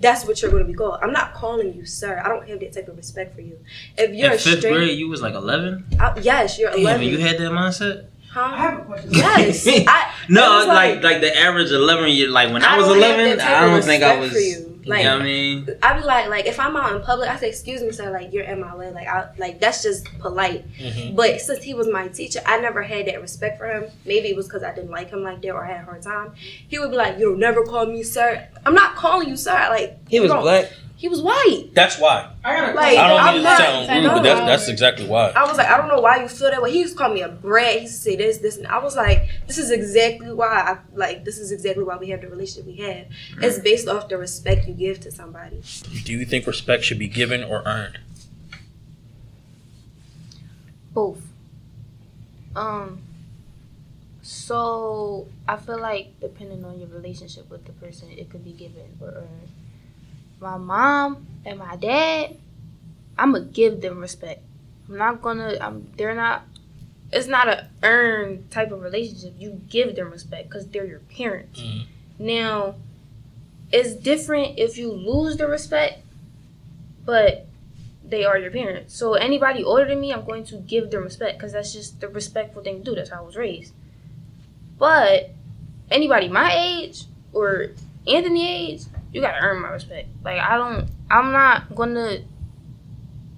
That's 0.01 0.24
what 0.24 0.40
you're 0.40 0.51
going 0.51 0.62
to 0.64 0.66
be 0.68 0.74
called. 0.74 0.98
I'm 1.03 1.12
not 1.12 1.34
calling 1.34 1.74
you 1.74 1.84
sir. 1.84 2.20
I 2.24 2.28
don't 2.28 2.48
have 2.48 2.61
that 2.61 2.72
type 2.72 2.88
of 2.88 2.96
respect 2.96 3.34
for 3.34 3.40
you. 3.42 3.59
If 3.98 4.14
you're 4.14 4.28
In 4.30 4.32
a 4.32 4.38
fifth 4.38 4.59
straight, 4.61 4.72
grade, 4.74 4.98
you 4.98 5.09
was 5.09 5.20
like 5.22 5.34
eleven. 5.34 5.84
I- 6.01 6.18
yes, 6.20 6.59
you're 6.59 6.70
11. 6.70 7.03
and 7.03 7.11
you 7.11 7.18
had 7.18 7.36
that 7.38 7.51
mindset. 7.53 8.07
huh? 8.30 8.40
I 8.40 8.57
have 8.57 8.78
a 8.80 8.82
question. 8.84 9.11
Yes. 9.12 9.66
I, 9.68 10.12
No, 10.28 10.59
was 10.59 10.66
like, 10.68 11.03
like 11.03 11.20
the 11.20 11.36
average 11.36 11.70
eleven 11.70 12.09
year. 12.11 12.28
Like 12.28 12.53
when 12.53 12.62
I, 12.64 12.74
I 12.74 12.78
was 12.78 12.88
eleven, 12.88 13.40
I 13.40 13.61
don't 13.61 13.82
think 13.82 14.03
I 14.03 14.18
respect 14.18 14.34
was. 14.34 14.66
Like- 14.91 15.05
you 15.05 15.09
know 15.11 15.18
I 15.18 15.22
mean? 15.22 15.68
I 15.82 15.99
be 15.99 16.05
like, 16.05 16.28
like 16.28 16.47
if 16.47 16.61
I'm 16.61 16.76
out 16.76 16.95
in 16.95 17.03
public, 17.03 17.28
I 17.28 17.36
say, 17.36 17.49
"Excuse 17.49 17.82
me, 17.82 17.93
sir." 17.93 18.11
Like 18.11 18.32
you're 18.32 18.45
in 18.45 18.61
my 18.61 18.74
way. 18.76 18.91
Like 18.91 19.07
I, 19.09 19.28
like 19.38 19.61
that's 19.61 19.82
just 19.82 20.07
polite. 20.18 20.64
Mhm. 20.78 21.16
But 21.16 21.41
since 21.41 21.62
he 21.64 21.74
was 21.74 21.88
my 21.88 22.09
teacher, 22.09 22.41
I 22.47 22.61
never 22.61 22.82
had 22.82 23.07
that 23.07 23.20
respect 23.20 23.59
for 23.59 23.66
him. 23.66 23.84
Maybe 24.05 24.28
it 24.28 24.36
was 24.36 24.47
because 24.47 24.62
I 24.62 24.74
didn't 24.74 24.91
like 24.91 25.11
him 25.11 25.22
like 25.22 25.41
that 25.43 25.51
or 25.51 25.64
I 25.64 25.68
had 25.72 25.82
a 25.82 25.84
hard 25.84 26.03
time. 26.03 26.32
He 26.68 26.78
would 26.78 26.91
be 26.91 26.97
like, 26.97 27.18
"You 27.18 27.30
don't 27.30 27.38
never 27.38 27.64
call 27.64 27.86
me 27.86 28.03
sir." 28.03 28.47
I'm 28.66 28.74
not 28.74 28.95
calling 28.97 29.28
you 29.28 29.36
sir. 29.36 29.53
Like 29.70 29.97
He 30.09 30.20
was 30.20 30.30
bro, 30.30 30.43
black. 30.43 30.70
He 31.01 31.09
was 31.09 31.22
white. 31.22 31.70
That's 31.72 31.98
why. 31.98 32.30
I 32.44 32.57
got 32.57 32.72
a 32.72 32.74
Like, 32.74 32.98
I 32.98 33.09
don't 33.09 33.20
I'm 33.22 33.34
mean 33.36 33.42
to 33.44 33.48
not- 33.48 33.59
sound 33.59 34.05
rude, 34.05 34.12
but 34.12 34.22
that's 34.22 34.40
that's 34.40 34.68
exactly 34.68 35.07
why. 35.07 35.30
I 35.30 35.44
was 35.48 35.57
like, 35.57 35.66
I 35.66 35.78
don't 35.78 35.88
know 35.88 35.98
why 36.03 36.20
you 36.20 36.28
feel 36.28 36.51
that 36.51 36.61
way. 36.61 36.72
He 36.72 36.80
used 36.80 36.92
to 36.92 36.98
call 36.98 37.09
me 37.14 37.22
a 37.22 37.28
brat. 37.30 37.72
He 37.76 37.80
used 37.84 37.94
to 37.94 38.01
say 38.03 38.16
this, 38.16 38.36
this, 38.36 38.59
and 38.59 38.66
I 38.66 38.76
was 38.84 38.96
like, 38.96 39.30
this 39.46 39.57
is 39.57 39.70
exactly 39.70 40.30
why. 40.30 40.46
I 40.46 40.78
like 40.94 41.24
this 41.24 41.38
is 41.38 41.53
exactly 41.53 41.84
why 41.84 41.96
we 41.96 42.11
have 42.11 42.20
the 42.20 42.28
relationship 42.28 42.66
we 42.66 42.76
have. 42.84 43.07
It's 43.40 43.59
based 43.61 43.88
off 43.88 44.11
the 44.11 44.18
respect 44.18 44.68
you 44.68 44.74
give 44.74 45.01
to 45.01 45.11
somebody. 45.11 45.62
Do 46.05 46.12
you 46.12 46.26
think 46.26 46.46
respect 46.46 46.84
should 46.84 46.98
be 46.98 47.09
given 47.09 47.44
or 47.44 47.62
earned? 47.64 47.98
Both. 50.92 51.22
Um. 52.55 53.01
So 54.22 55.28
I 55.48 55.57
feel 55.57 55.80
like 55.80 56.20
depending 56.20 56.62
on 56.64 56.78
your 56.78 56.88
relationship 56.88 57.48
with 57.51 57.64
the 57.64 57.72
person, 57.72 58.11
it 58.11 58.28
could 58.28 58.44
be 58.44 58.53
given 58.53 58.98
or 59.01 59.09
earned. 59.09 59.48
My 60.41 60.57
mom 60.57 61.26
and 61.45 61.59
my 61.59 61.76
dad, 61.76 62.36
I'm 63.18 63.32
gonna 63.32 63.45
give 63.45 63.80
them 63.80 63.99
respect. 63.99 64.43
I'm 64.88 64.97
not 64.99 65.22
gonna. 65.22 65.59
I'm. 65.61 65.91
They're 65.97 66.14
not. 66.14 66.45
It's 67.12 67.26
not 67.26 67.49
a 67.49 67.68
earned 67.82 68.51
type 68.51 68.70
of 68.70 68.82
relationship. 68.82 69.34
You 69.38 69.61
give 69.68 69.97
them 69.97 70.11
respect 70.11 70.49
because 70.49 70.66
they're 70.68 70.86
your 70.86 71.01
parents. 71.01 71.61
Mhm. 71.61 71.86
Now, 72.18 72.76
it's 73.72 73.95
different 73.95 74.59
if 74.59 74.78
you 74.78 74.93
lose 74.93 75.36
the 75.36 75.47
respect, 75.47 76.03
but 77.05 77.47
they 78.05 78.24
are 78.24 78.38
your 78.38 78.51
parents. 78.51 78.95
So 78.97 79.14
anybody 79.14 79.62
older 79.64 79.86
than 79.86 80.01
me, 80.01 80.12
I'm 80.12 80.24
going 80.24 80.45
to 80.47 80.57
give 80.57 80.91
them 80.91 81.03
respect 81.03 81.38
because 81.38 81.53
that's 81.53 81.72
just 81.72 82.01
the 82.01 82.09
respectful 82.09 82.62
thing 82.62 82.78
to 82.78 82.84
do. 82.84 82.95
That's 82.95 83.11
how 83.11 83.18
I 83.22 83.26
was 83.26 83.36
raised. 83.36 83.72
But 84.78 85.30
anybody 85.91 86.28
my 86.28 86.53
age 86.57 87.05
or 87.32 87.70
Anthony 88.07 88.49
age, 88.49 88.82
you 89.13 89.21
gotta 89.21 89.43
earn 89.43 89.63
my 89.63 89.71
respect. 89.71 90.09
Like 90.25 90.41
I 90.41 90.57
don't, 90.57 90.89
I'm 91.11 91.33
not 91.33 91.75
gonna, 91.75 92.19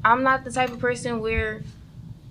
I'm 0.05 0.23
not 0.23 0.45
the 0.45 0.51
type 0.51 0.71
of 0.71 0.79
person 0.79 1.21
where 1.21 1.63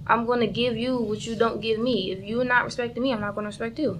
I'm 0.08 0.26
gonna 0.26 0.48
give 0.48 0.78
you 0.78 0.98
what 0.98 1.26
you 1.26 1.36
don't 1.36 1.62
give 1.62 1.80
me. 1.80 2.12
If 2.12 2.24
you're 2.24 2.44
not 2.44 2.66
respecting 2.66 3.04
me, 3.04 3.14
I'm 3.14 3.22
not 3.22 3.36
gonna 3.36 3.48
respect 3.48 3.80
you. 3.80 4.00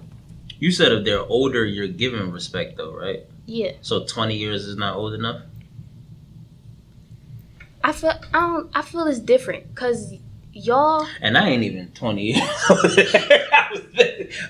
You 0.58 0.70
said 0.70 0.92
if 0.92 1.04
they're 1.04 1.20
older, 1.20 1.64
you're 1.64 1.88
giving 1.88 2.30
respect 2.30 2.76
though, 2.76 2.94
right? 2.94 3.24
Yeah. 3.46 3.72
So 3.80 4.04
twenty 4.04 4.36
years 4.36 4.66
is 4.66 4.76
not 4.76 4.96
old 4.96 5.14
enough. 5.14 5.42
I 7.82 7.92
feel 7.92 8.12
I 8.32 8.40
don't 8.40 8.70
I 8.74 8.82
feel 8.82 9.06
it's 9.06 9.18
different 9.18 9.74
because 9.74 10.14
y'all 10.52 11.06
And 11.20 11.36
I 11.36 11.48
ain't 11.48 11.62
even 11.62 11.88
20 11.92 12.22
years 12.22 12.38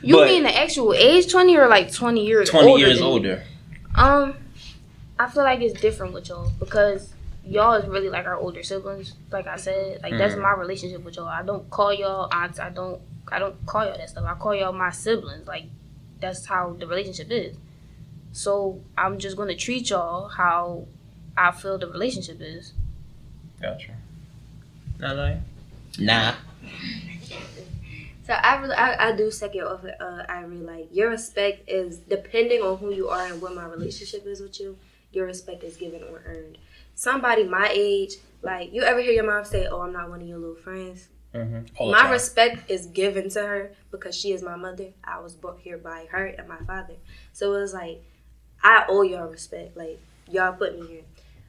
you 0.03 0.25
mean 0.25 0.43
the 0.43 0.55
actual 0.55 0.93
age 0.93 1.31
twenty 1.31 1.57
or 1.57 1.69
like 1.69 1.93
twenty 1.93 2.27
years 2.27 2.51
20 2.51 2.71
older 2.71 2.87
years 2.87 3.01
older. 3.01 3.43
Um, 3.95 4.35
I 5.23 5.31
feel 5.31 5.45
like 5.45 5.61
it's 5.61 5.81
different 5.81 6.13
with 6.15 6.29
y'all 6.29 6.51
because 6.59 7.13
y'all 7.45 7.75
is 7.75 7.87
really 7.87 8.09
like 8.09 8.27
our 8.27 8.37
older 8.37 8.63
siblings. 8.63 9.15
Like 9.31 9.47
I 9.47 9.57
said, 9.57 10.03
like 10.03 10.19
that's 10.19 10.35
Mhm. 10.35 10.43
my 10.43 10.53
relationship 10.53 11.05
with 11.05 11.17
y'all. 11.17 11.29
I 11.29 11.43
don't 11.43 11.69
call 11.71 11.93
y'all 11.93 12.29
aunts. 12.33 12.59
I 12.59 12.71
don't. 12.71 13.01
I 13.31 13.39
don't 13.39 13.55
call 13.67 13.85
y'all 13.87 13.97
that 13.97 14.11
stuff. 14.11 14.25
I 14.27 14.35
call 14.35 14.55
y'all 14.55 14.73
my 14.73 14.91
siblings. 14.91 15.47
Like 15.47 15.67
that's 16.21 16.47
how 16.47 16.73
the 16.79 16.87
relationship 16.87 17.29
is. 17.31 17.57
So 18.33 18.81
I'm 18.99 19.19
just 19.19 19.37
gonna 19.37 19.55
treat 19.55 19.91
y'all 19.91 20.29
how 20.29 20.87
I 21.37 21.53
feel 21.53 21.79
the 21.79 21.87
relationship 21.87 22.41
is. 22.41 22.73
Gotcha. 23.61 23.93
Nah, 24.99 25.15
nah. 25.15 25.37
Nah. 25.99 26.35
So 28.27 28.33
I 28.35 28.57
really, 28.61 28.75
I, 28.75 29.09
I 29.09 29.17
do 29.17 29.31
second 29.31 29.63
off. 29.63 29.85
Uh, 29.85 30.25
I 30.29 30.41
really 30.43 30.65
like 30.65 30.89
your 30.93 31.11
respect 31.11 31.69
is 31.69 31.99
depending 31.99 32.61
on 32.63 32.79
who 32.79 32.91
you 32.93 33.09
are 33.09 33.27
and 33.27 33.41
what 33.41 33.55
my 33.55 33.65
relationship 33.67 34.27
is 34.27 34.41
with 34.41 34.59
you. 34.61 34.77
Your 35.13 35.27
respect 35.27 35.63
is 35.63 35.77
given 35.77 36.03
or 36.03 36.23
earned. 36.27 36.59
Somebody 36.95 37.45
my 37.45 37.71
age, 37.73 38.15
like 38.43 38.73
you 38.73 38.83
ever 38.83 39.01
hear 39.01 39.13
your 39.13 39.25
mom 39.25 39.45
say, 39.45 39.67
"Oh, 39.67 39.81
I'm 39.81 39.93
not 39.93 40.11
one 40.11 40.21
of 40.21 40.29
your 40.29 40.39
little 40.39 40.57
friends." 40.57 41.09
Mm-hmm. 41.35 41.65
The 41.79 41.91
my 41.91 42.03
time. 42.03 42.11
respect 42.11 42.71
is 42.71 42.87
given 42.87 43.31
to 43.31 43.41
her 43.41 43.73
because 43.91 44.15
she 44.15 44.33
is 44.33 44.43
my 44.43 44.57
mother. 44.57 44.89
I 45.03 45.21
was 45.21 45.35
brought 45.35 45.61
here 45.61 45.79
by 45.79 46.07
her 46.11 46.27
and 46.27 46.47
my 46.47 46.59
father. 46.67 46.95
So 47.33 47.55
it 47.55 47.61
was 47.61 47.73
like 47.73 48.03
I 48.63 48.85
owe 48.89 49.03
y'all 49.03 49.29
respect. 49.29 49.77
Like 49.77 50.01
y'all 50.31 50.53
put 50.53 50.79
me 50.79 50.87
here. 50.87 51.03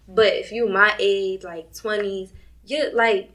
But 0.07 0.33
if 0.33 0.51
you 0.51 0.67
my 0.67 0.95
age, 0.99 1.43
like 1.43 1.73
twenties, 1.73 2.31
you 2.65 2.91
like 2.93 3.31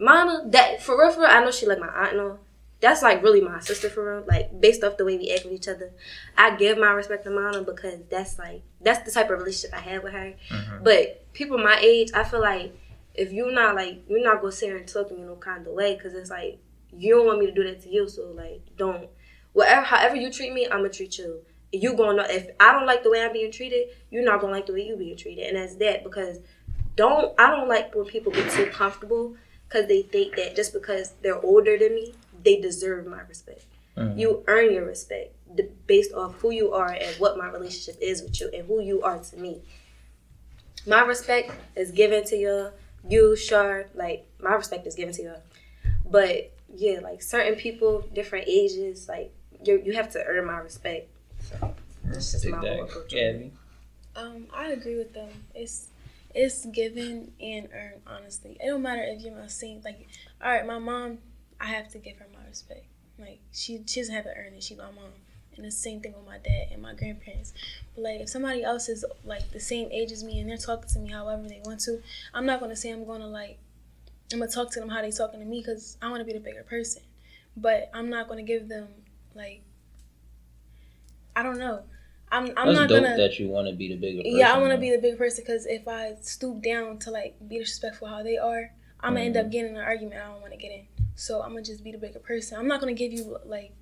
Mama, 0.00 0.44
that 0.46 0.82
for 0.82 0.98
real, 0.98 1.12
for 1.12 1.20
real, 1.20 1.30
I 1.30 1.44
know 1.44 1.50
she 1.50 1.66
like 1.66 1.78
my 1.78 1.88
aunt 1.88 2.12
and 2.12 2.20
all. 2.20 2.38
That's 2.80 3.02
like 3.02 3.22
really 3.22 3.40
my 3.42 3.60
sister 3.60 3.90
for 3.90 4.16
real. 4.16 4.24
Like 4.26 4.58
based 4.58 4.82
off 4.82 4.96
the 4.96 5.04
way 5.04 5.18
we 5.18 5.30
act 5.30 5.44
with 5.44 5.54
each 5.54 5.68
other, 5.68 5.92
I 6.36 6.56
give 6.56 6.78
my 6.78 6.90
respect 6.90 7.24
to 7.24 7.30
Mama 7.30 7.62
because 7.62 8.00
that's 8.08 8.38
like 8.38 8.62
that's 8.80 9.04
the 9.04 9.10
type 9.10 9.30
of 9.30 9.38
relationship 9.38 9.76
I 9.76 9.80
have 9.80 10.02
with 10.02 10.12
her. 10.12 10.34
Mm-hmm. 10.48 10.84
But 10.84 11.32
people 11.32 11.58
my 11.58 11.78
age, 11.80 12.10
I 12.14 12.24
feel 12.24 12.40
like 12.40 12.74
if 13.14 13.32
you're 13.32 13.52
not 13.52 13.74
like 13.74 14.02
you're 14.08 14.24
not 14.24 14.40
gonna 14.40 14.52
sit 14.52 14.66
here 14.66 14.78
and 14.78 14.88
talk 14.88 15.08
to 15.08 15.14
me 15.14 15.22
no 15.22 15.36
kind 15.36 15.66
of 15.66 15.72
way 15.74 15.94
because 15.94 16.14
it's 16.14 16.30
like 16.30 16.58
you 16.92 17.14
don't 17.14 17.26
want 17.26 17.40
me 17.40 17.46
to 17.46 17.52
do 17.52 17.64
that 17.64 17.82
to 17.82 17.90
you. 17.90 18.08
So 18.08 18.32
like 18.34 18.62
don't 18.76 19.08
whatever 19.52 19.82
however 19.82 20.16
you 20.16 20.32
treat 20.32 20.52
me, 20.52 20.66
I'm 20.66 20.78
gonna 20.78 20.88
treat 20.88 21.18
you. 21.18 21.40
You 21.72 21.94
gonna 21.94 22.26
if 22.28 22.48
I 22.58 22.72
don't 22.72 22.86
like 22.86 23.02
the 23.02 23.10
way 23.10 23.22
I'm 23.22 23.32
being 23.32 23.52
treated, 23.52 23.88
you're 24.10 24.24
not 24.24 24.40
gonna 24.40 24.52
like 24.52 24.66
the 24.66 24.72
way 24.72 24.86
you 24.86 24.96
being 24.96 25.16
treated, 25.16 25.46
and 25.46 25.56
that's 25.56 25.76
that 25.76 26.02
because 26.02 26.38
don't 26.96 27.38
I 27.38 27.50
don't 27.50 27.68
like 27.68 27.94
when 27.94 28.06
people 28.06 28.32
get 28.32 28.50
too 28.50 28.66
comfortable 28.66 29.36
because 29.68 29.86
they 29.86 30.02
think 30.02 30.36
that 30.36 30.56
just 30.56 30.72
because 30.72 31.14
they're 31.22 31.40
older 31.44 31.78
than 31.78 31.94
me, 31.94 32.14
they 32.42 32.60
deserve 32.60 33.06
my 33.06 33.20
respect. 33.22 33.64
You 34.16 34.44
earn 34.46 34.72
your 34.72 34.86
respect 34.86 35.34
d- 35.54 35.68
based 35.86 36.14
off 36.14 36.36
who 36.36 36.52
you 36.52 36.72
are 36.72 36.88
and 36.90 37.14
what 37.16 37.36
my 37.36 37.48
relationship 37.50 38.00
is 38.00 38.22
with 38.22 38.40
you 38.40 38.48
and 38.54 38.66
who 38.66 38.80
you 38.80 39.02
are 39.02 39.18
to 39.18 39.36
me. 39.36 39.60
My 40.86 41.02
respect 41.02 41.52
is 41.76 41.90
given 41.90 42.24
to 42.24 42.36
you, 42.36 42.70
you, 43.06 43.36
sure, 43.36 43.88
like 43.94 44.26
my 44.40 44.54
respect 44.54 44.86
is 44.86 44.94
given 44.94 45.12
to 45.16 45.22
you. 45.22 45.34
But 46.10 46.50
yeah, 46.74 47.00
like 47.00 47.20
certain 47.20 47.56
people, 47.56 48.00
different 48.14 48.48
ages, 48.48 49.06
like 49.06 49.34
you 49.62 49.82
you 49.84 49.92
have 49.92 50.10
to 50.12 50.24
earn 50.24 50.46
my 50.46 50.58
respect. 50.58 51.10
So 51.42 51.74
that's 52.04 52.32
just 52.32 52.44
Dig 52.44 52.52
my 52.52 52.58
whole 52.58 52.68
that. 52.68 52.82
approach. 52.84 53.10
Gabby. 53.10 53.52
Um, 54.16 54.46
I 54.54 54.68
agree 54.70 54.96
with 54.96 55.12
them. 55.12 55.28
It's 55.54 55.88
it's 56.34 56.64
given 56.66 57.32
and 57.38 57.68
earned. 57.74 58.00
Honestly, 58.06 58.56
it 58.60 58.66
don't 58.66 58.80
matter 58.80 59.02
if 59.02 59.20
you're 59.20 59.34
my 59.34 59.46
saint. 59.48 59.84
Like, 59.84 60.08
all 60.42 60.50
right, 60.50 60.66
my 60.66 60.78
mom, 60.78 61.18
I 61.60 61.66
have 61.66 61.88
to 61.90 61.98
give 61.98 62.16
her 62.16 62.26
my 62.29 62.29
respect. 62.50 62.84
Like, 63.18 63.40
she 63.52 63.82
she 63.86 64.00
doesn't 64.00 64.14
have 64.14 64.24
to 64.24 64.30
earn 64.36 64.54
it. 64.54 64.62
She's 64.62 64.78
my 64.78 64.84
mom, 64.84 65.12
and 65.56 65.64
the 65.64 65.70
same 65.70 66.00
thing 66.00 66.12
with 66.16 66.26
my 66.26 66.38
dad 66.38 66.68
and 66.72 66.80
my 66.82 66.94
grandparents. 66.94 67.52
But 67.94 68.04
like, 68.04 68.20
if 68.20 68.28
somebody 68.28 68.62
else 68.62 68.88
is 68.88 69.04
like 69.24 69.50
the 69.52 69.60
same 69.60 69.90
age 69.92 70.12
as 70.12 70.22
me 70.24 70.40
and 70.40 70.48
they're 70.50 70.56
talking 70.56 70.88
to 70.90 70.98
me 70.98 71.10
however 71.10 71.48
they 71.48 71.60
want 71.64 71.80
to, 71.80 72.02
I'm 72.34 72.46
not 72.46 72.60
gonna 72.60 72.76
say 72.76 72.90
I'm 72.90 73.04
gonna 73.06 73.26
like 73.28 73.58
I'm 74.32 74.38
gonna 74.38 74.50
talk 74.50 74.70
to 74.72 74.80
them 74.80 74.88
how 74.88 75.02
they 75.02 75.10
talking 75.10 75.40
to 75.40 75.46
me 75.46 75.60
because 75.60 75.96
I 76.00 76.08
want 76.10 76.20
to 76.20 76.24
be 76.24 76.32
the 76.32 76.40
bigger 76.40 76.62
person. 76.62 77.02
But 77.56 77.90
I'm 77.92 78.08
not 78.10 78.28
gonna 78.28 78.42
give 78.42 78.68
them 78.68 78.88
like 79.34 79.62
I 81.36 81.42
don't 81.42 81.58
know. 81.58 81.82
I'm 82.32 82.52
I'm 82.56 82.68
That's 82.68 82.78
not 82.78 82.88
dope 82.88 83.02
gonna. 83.04 83.16
that 83.16 83.38
you 83.38 83.48
want 83.48 83.68
to 83.68 83.74
be 83.74 83.88
the 83.88 83.96
bigger 83.96 84.22
person. 84.22 84.38
Yeah, 84.38 84.54
I 84.54 84.58
want 84.58 84.72
to 84.72 84.78
be 84.78 84.90
the 84.90 84.98
bigger 84.98 85.16
person 85.16 85.44
because 85.44 85.66
if 85.66 85.86
I 85.88 86.14
stoop 86.22 86.62
down 86.62 86.98
to 87.00 87.10
like 87.10 87.36
be 87.48 87.58
disrespectful 87.58 88.08
how 88.08 88.22
they 88.22 88.38
are, 88.38 88.70
I'm 89.00 89.14
gonna 89.14 89.24
end 89.26 89.34
Mm-hmm. 89.34 89.46
up 89.46 89.52
getting 89.52 89.76
an 89.76 89.82
argument 89.82 90.22
I 90.22 90.28
don't 90.28 90.40
want 90.40 90.52
to 90.52 90.58
get 90.58 90.70
in. 90.72 90.99
So 91.14 91.42
I'm 91.42 91.50
gonna 91.50 91.62
just 91.62 91.84
be 91.84 91.92
the 91.92 91.98
bigger 91.98 92.18
person. 92.18 92.58
I'm 92.58 92.66
not 92.68 92.80
gonna 92.80 92.94
give 92.94 93.12
you 93.12 93.38
like 93.44 93.72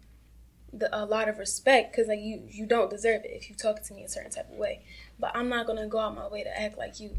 the, 0.73 0.89
a 0.97 1.05
lot 1.05 1.29
of 1.29 1.39
respect 1.39 1.93
because 1.93 2.09
like 2.09 2.21
you 2.21 2.43
you 2.49 2.67
don't 2.67 2.91
deserve 2.91 3.25
it 3.25 3.31
if 3.33 3.49
you 3.49 3.57
talk 3.57 3.83
to 3.83 3.95
me 3.95 4.05
a 4.05 4.09
certain 4.09 4.31
type 4.31 4.51
of 4.51 4.57
way. 4.59 4.83
But 5.19 5.33
I'm 5.35 5.49
not 5.49 5.67
gonna 5.67 5.87
go 5.87 5.99
out 5.99 6.15
my 6.15 6.27
way 6.29 6.43
to 6.43 6.61
act 6.61 6.77
like 6.79 7.01
you 7.01 7.17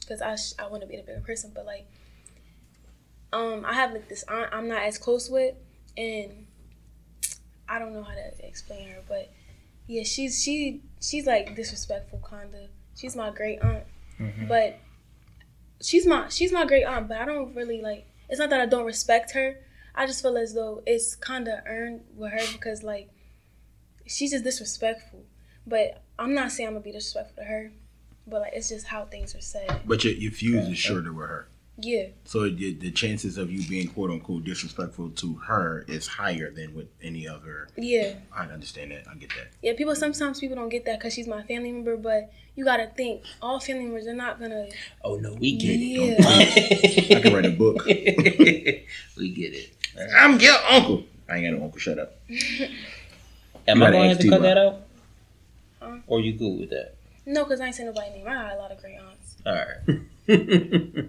because 0.00 0.20
I 0.22 0.36
sh- 0.36 0.54
I 0.58 0.66
want 0.68 0.82
to 0.82 0.88
be 0.88 0.96
the 0.96 1.02
bigger 1.02 1.20
person. 1.20 1.52
But 1.54 1.66
like 1.66 1.86
um 3.32 3.64
I 3.66 3.74
have 3.74 3.92
like 3.92 4.08
this 4.08 4.24
aunt 4.24 4.48
I'm 4.52 4.68
not 4.68 4.82
as 4.82 4.96
close 4.98 5.28
with 5.28 5.54
and 5.96 6.46
I 7.68 7.78
don't 7.78 7.92
know 7.92 8.02
how 8.02 8.14
to 8.14 8.46
explain 8.46 8.88
her, 8.88 9.00
but 9.06 9.30
yeah, 9.86 10.02
she's 10.02 10.42
she 10.42 10.80
she's 11.00 11.26
like 11.26 11.54
disrespectful 11.54 12.22
kinda. 12.28 12.68
She's 12.96 13.14
my 13.14 13.30
great 13.30 13.60
aunt, 13.60 13.84
but 14.48 14.78
she's 15.82 16.06
my 16.06 16.28
she's 16.30 16.50
my 16.52 16.64
great 16.64 16.84
aunt. 16.84 17.08
But 17.08 17.18
I 17.18 17.24
don't 17.26 17.54
really 17.54 17.80
like. 17.82 18.06
It's 18.28 18.38
not 18.38 18.50
that 18.50 18.60
I 18.60 18.66
don't 18.66 18.84
respect 18.84 19.32
her. 19.32 19.60
I 19.94 20.06
just 20.06 20.22
feel 20.22 20.36
as 20.36 20.54
though 20.54 20.82
it's 20.86 21.16
kinda 21.16 21.62
earned 21.66 22.02
with 22.14 22.32
her 22.32 22.52
because 22.52 22.82
like 22.82 23.10
she's 24.06 24.30
just 24.30 24.44
disrespectful. 24.44 25.24
But 25.66 26.02
I'm 26.18 26.34
not 26.34 26.52
saying 26.52 26.68
I'm 26.68 26.74
gonna 26.74 26.84
be 26.84 26.92
disrespectful 26.92 27.42
to 27.42 27.48
her. 27.48 27.72
But 28.26 28.42
like 28.42 28.52
it's 28.54 28.68
just 28.68 28.86
how 28.86 29.06
things 29.06 29.34
are 29.34 29.40
said. 29.40 29.82
But 29.86 30.04
your, 30.04 30.14
your 30.14 30.32
fuse 30.32 30.68
is 30.68 30.78
shorter 30.78 31.12
with 31.12 31.28
her. 31.28 31.48
Yeah, 31.80 32.06
So 32.24 32.48
the, 32.50 32.74
the 32.74 32.90
chances 32.90 33.38
of 33.38 33.52
you 33.52 33.66
being 33.68 33.86
quote 33.88 34.10
unquote 34.10 34.42
disrespectful 34.44 35.10
to 35.10 35.34
her 35.46 35.84
is 35.86 36.08
higher 36.08 36.50
than 36.50 36.74
with 36.74 36.88
any 37.00 37.28
other. 37.28 37.68
yeah, 37.76 38.14
I 38.36 38.46
understand 38.46 38.90
that. 38.90 39.04
I 39.08 39.14
get 39.14 39.28
that. 39.30 39.48
yeah. 39.62 39.74
People 39.76 39.94
sometimes 39.94 40.40
people 40.40 40.56
don't 40.56 40.70
get 40.70 40.84
that 40.86 40.98
because 40.98 41.14
she's 41.14 41.28
my 41.28 41.42
family 41.44 41.70
member. 41.70 41.96
But 41.96 42.32
you 42.56 42.64
gotta 42.64 42.88
think 42.96 43.22
all 43.40 43.60
family 43.60 43.84
members 43.84 44.08
are 44.08 44.14
not 44.14 44.40
gonna. 44.40 44.66
Oh 45.04 45.16
no, 45.16 45.34
we 45.34 45.56
get 45.56 45.78
Yeah. 45.78 46.16
it. 46.18 47.16
I 47.16 47.20
can 47.20 47.32
write 47.32 47.46
a 47.46 47.50
book. 47.50 47.84
we 47.86 49.30
get 49.32 49.54
it. 49.54 49.70
I'm 50.16 50.40
your 50.40 50.56
uncle. 50.68 51.04
I 51.28 51.36
ain't 51.36 51.46
got 51.52 51.58
no 51.58 51.64
uncle. 51.66 51.78
Shut 51.78 51.98
up. 52.00 52.16
Am 53.68 53.82
I 53.82 53.90
going 53.92 54.02
to 54.02 54.08
have 54.08 54.18
to 54.18 54.28
cut 54.30 54.42
that 54.42 54.58
out? 54.58 54.76
Huh? 55.80 55.96
Or 56.08 56.20
you 56.20 56.32
good 56.32 56.58
with 56.58 56.70
that? 56.70 56.94
No, 57.26 57.44
because 57.44 57.60
I 57.60 57.66
ain't 57.66 57.74
saying 57.74 57.88
nobody 57.88 58.10
name. 58.10 58.26
I 58.26 58.32
got 58.34 58.52
a 58.52 58.56
lot 58.56 58.72
of 58.72 58.80
great 58.80 58.96
aunts. 58.98 59.36
All 59.44 59.54
right. 59.54 61.08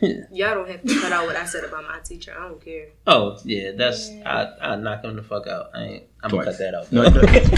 Y'all 0.32 0.54
don't 0.54 0.68
have 0.68 0.82
to 0.82 1.00
cut 1.00 1.12
out 1.12 1.26
what 1.26 1.36
I 1.36 1.44
said 1.44 1.64
about 1.64 1.84
my 1.84 1.98
teacher. 2.00 2.34
I 2.38 2.48
don't 2.48 2.64
care. 2.64 2.86
oh 3.06 3.38
yeah, 3.44 3.72
that's 3.76 4.10
I 4.24 4.48
I 4.60 4.76
knock 4.76 5.04
him 5.04 5.16
the 5.16 5.22
fuck 5.22 5.46
out. 5.46 5.70
I 5.74 5.82
ain't. 5.84 6.04
I'm 6.22 6.30
gonna 6.30 6.44
cut 6.44 6.58
that 6.58 6.74
out. 6.74 6.90
No, 6.92 7.02
no, 7.08 7.10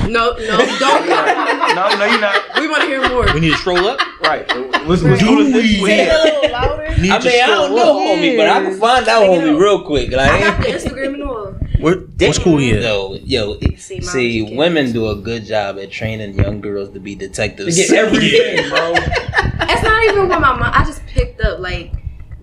No, 0.08 0.32
no, 0.36 0.78
don't. 0.78 1.08
no, 1.08 1.88
no, 1.98 2.04
you're 2.06 2.20
not. 2.20 2.42
we 2.60 2.68
want 2.68 2.82
to 2.82 2.88
hear 2.88 3.08
more. 3.08 3.26
We 3.32 3.40
need 3.40 3.50
to 3.52 3.56
stroll 3.56 3.86
up. 3.86 3.98
Right. 4.20 4.46
What's, 4.86 5.02
what's 5.02 5.22
cool 5.22 5.38
is 5.40 5.52
this? 5.52 5.80
Say 5.82 6.06
it 6.06 6.12
a 6.12 6.22
little 6.24 6.50
louder. 6.52 6.88
Need 7.00 7.10
I 7.10 7.18
to 7.18 7.28
mean, 7.28 7.42
I 7.42 7.46
don't 7.46 7.64
stroll 7.64 7.76
know, 7.76 8.00
up. 8.12 8.18
homie, 8.18 8.36
but 8.36 8.48
I 8.50 8.62
can 8.62 8.78
find 8.78 9.08
out, 9.08 9.20
Take 9.20 9.30
it 9.30 9.44
homie, 9.44 9.54
out. 9.54 9.60
real 9.60 9.82
quick. 9.84 10.08
I 10.08 10.10
got 10.10 10.58
Like, 10.58 10.66
the 10.66 10.72
Instagram 10.74 11.14
and 11.14 11.22
all. 11.22 11.54
What, 11.80 11.98
what 12.18 12.34
school 12.34 12.58
he 12.58 12.72
at? 12.74 12.82
yo, 12.82 13.14
yo, 13.24 13.58
See, 13.60 13.76
see, 13.78 14.00
Mom, 14.00 14.10
she 14.12 14.54
women 14.56 14.92
do 14.92 15.08
a 15.08 15.16
good 15.16 15.46
job 15.46 15.78
at 15.78 15.90
training 15.90 16.34
young 16.38 16.60
girls 16.60 16.90
to 16.90 17.00
be 17.00 17.14
detectives. 17.14 17.74
To 17.76 17.82
get 17.86 17.96
everything, 17.96 18.68
bro. 18.68 18.92
It's 18.96 19.82
not 19.82 20.02
even 20.04 20.28
what 20.28 20.40
my 20.42 20.52
mom. 20.58 20.70
I 20.74 20.84
just 20.84 21.04
picked 21.06 21.40
up 21.40 21.60
like, 21.60 21.92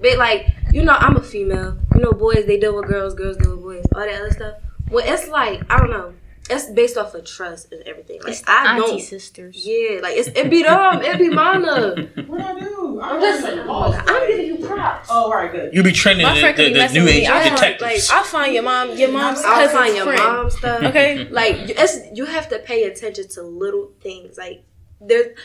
but 0.02 0.18
like 0.18 0.48
you 0.72 0.84
know, 0.84 0.94
I'm 0.94 1.16
a 1.16 1.24
female. 1.24 1.78
You 1.96 2.02
know, 2.02 2.12
boys 2.14 2.46
they 2.46 2.60
deal 2.60 2.76
with 2.76 2.88
girls, 2.88 3.14
girls 3.16 3.38
deal 3.38 3.52
with 3.56 3.62
boys, 3.64 3.86
all 3.96 4.02
that 4.02 4.22
other 4.22 4.32
stuff. 4.32 4.56
Well, 4.90 5.04
it's 5.08 5.28
like 5.30 5.62
I 5.72 5.78
don't 5.80 5.90
know. 5.90 6.14
It's 6.50 6.70
based 6.72 6.96
off 6.96 7.14
of 7.14 7.26
trust 7.26 7.74
and 7.74 7.84
everything. 7.86 8.22
Like 8.22 8.32
It's 8.32 8.42
the 8.42 8.52
I 8.52 8.76
auntie 8.76 8.88
don't. 8.88 9.02
sisters. 9.02 9.66
Yeah, 9.68 10.00
like 10.02 10.16
it's 10.16 10.30
it 10.30 10.50
be 10.50 10.64
them, 10.64 11.02
it 11.02 11.18
be 11.18 11.30
mana. 11.30 12.08
What 12.26 12.40
I 12.40 12.58
do? 12.58 13.02
I'm 13.04 13.20
just 13.20 13.46
I'm 13.46 14.28
giving 14.30 14.46
you 14.46 14.66
props. 14.66 15.10
Oh, 15.12 15.26
all 15.26 15.32
right, 15.34 15.52
good. 15.52 15.74
You 15.74 15.84
be 15.84 15.92
training 15.92 16.24
My 16.24 16.36
the, 16.36 16.40
friend 16.40 16.58
the, 16.58 16.64
the 16.88 16.88
new 16.94 17.06
age. 17.08 17.28
I 17.28 17.44
don't 17.44 17.54
detectives. 17.56 18.10
like- 18.10 18.18
I'll 18.18 18.24
find 18.24 18.54
your 18.54 18.64
mom, 18.64 18.96
your 18.98 19.12
mom's 19.12 19.40
I'll 19.44 19.56
cousin's 19.56 19.72
find 19.74 19.96
your 19.98 20.06
friend. 20.06 20.22
mom 20.24 20.50
stuff. 20.50 20.84
Okay. 20.84 21.28
like 21.32 21.56
it's 21.68 21.98
you 22.14 22.24
have 22.26 22.48
to 22.50 22.60
pay 22.60 22.84
attention 22.86 23.28
to 23.30 23.42
little 23.44 23.92
things. 24.02 24.38
Like 24.38 24.64
there, 25.02 25.36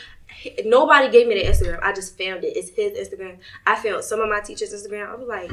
nobody 0.65 1.11
gave 1.11 1.27
me 1.27 1.35
the 1.35 1.45
Instagram. 1.49 1.79
I 1.81 1.93
just 1.93 2.17
found 2.17 2.43
it. 2.43 2.57
It's 2.57 2.69
his 2.69 2.93
Instagram. 2.97 3.37
I 3.65 3.75
found 3.75 4.03
some 4.03 4.19
of 4.19 4.29
my 4.29 4.41
teachers' 4.41 4.73
Instagram. 4.73 5.09
I 5.09 5.15
was 5.15 5.27
like, 5.27 5.51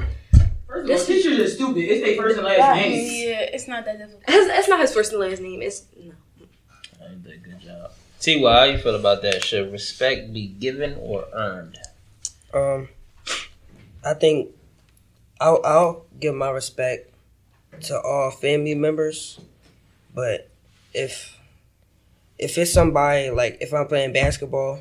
First 0.70 0.88
of 0.88 1.00
all, 1.00 1.06
teachers 1.06 1.38
are 1.40 1.48
stupid. 1.48 1.80
It's 1.80 2.04
their 2.04 2.16
first 2.16 2.36
and 2.36 2.46
last 2.46 2.76
name. 2.76 3.28
Yeah, 3.28 3.40
it's 3.40 3.66
not 3.66 3.84
that 3.86 3.98
difficult. 3.98 4.22
it's, 4.28 4.58
it's 4.58 4.68
not 4.68 4.80
his 4.80 4.94
first 4.94 5.12
and 5.12 5.20
last 5.20 5.40
name. 5.40 5.62
It's 5.62 5.84
no. 5.98 6.12
I 7.04 7.14
did 7.14 7.32
a 7.32 7.36
good 7.38 7.60
job. 7.60 7.90
T, 8.20 8.40
how 8.44 8.64
you 8.64 8.78
feel 8.78 8.94
about 8.94 9.22
that? 9.22 9.42
Should 9.42 9.72
respect 9.72 10.32
be 10.32 10.46
given 10.46 10.96
or 11.00 11.26
earned? 11.32 11.76
Um, 12.54 12.88
I 14.04 14.14
think 14.14 14.50
I'll 15.40 15.60
I'll 15.64 16.04
give 16.20 16.36
my 16.36 16.50
respect 16.50 17.10
to 17.82 18.00
all 18.00 18.30
family 18.30 18.76
members, 18.76 19.40
but 20.14 20.48
if 20.94 21.36
if 22.40 22.56
it's 22.58 22.72
somebody 22.72 23.30
like 23.30 23.58
if 23.60 23.72
I'm 23.74 23.86
playing 23.86 24.12
basketball 24.12 24.80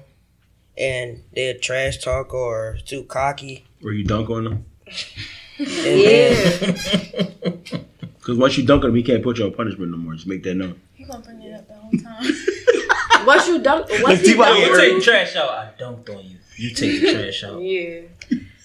and 0.78 1.22
they're 1.36 1.54
trash 1.58 1.98
talk 2.00 2.34
or 2.34 2.78
too 2.86 3.04
cocky, 3.04 3.66
Or 3.84 3.92
you 3.92 4.04
dunk 4.06 4.30
on 4.30 4.44
them. 4.46 4.66
yeah. 5.58 6.32
Because 8.18 8.38
once 8.44 8.58
you 8.58 8.66
dunk 8.66 8.84
on 8.84 8.90
them, 8.92 8.96
he 8.96 9.04
can't 9.04 9.22
put 9.24 9.38
you 9.38 9.46
on 9.46 9.54
punishment 9.54 9.92
no 9.92 9.98
more. 9.98 10.14
Just 10.14 10.28
make 10.28 10.42
that 10.44 10.56
known. 10.56 10.80
He 10.96 11.04
gonna 11.04 11.24
bring 11.24 11.42
it 11.42 11.54
up 11.54 11.68
the 11.68 11.74
whole 11.76 11.92
time. 11.92 13.26
Once 13.26 13.48
you 13.50 13.62
dunk, 13.62 13.86
once 13.90 14.04
Like, 14.04 14.22
you 14.26 14.38
dunk, 14.38 14.60
You 14.60 14.78
take 14.78 14.96
the 14.96 15.02
trash 15.02 15.36
out. 15.36 15.50
I 15.50 15.70
dunked 15.78 16.10
on 16.16 16.24
you. 16.24 16.38
You 16.56 16.74
take 16.74 17.02
the 17.02 17.12
trash 17.14 17.44
out. 17.44 17.60
yeah. 17.62 18.02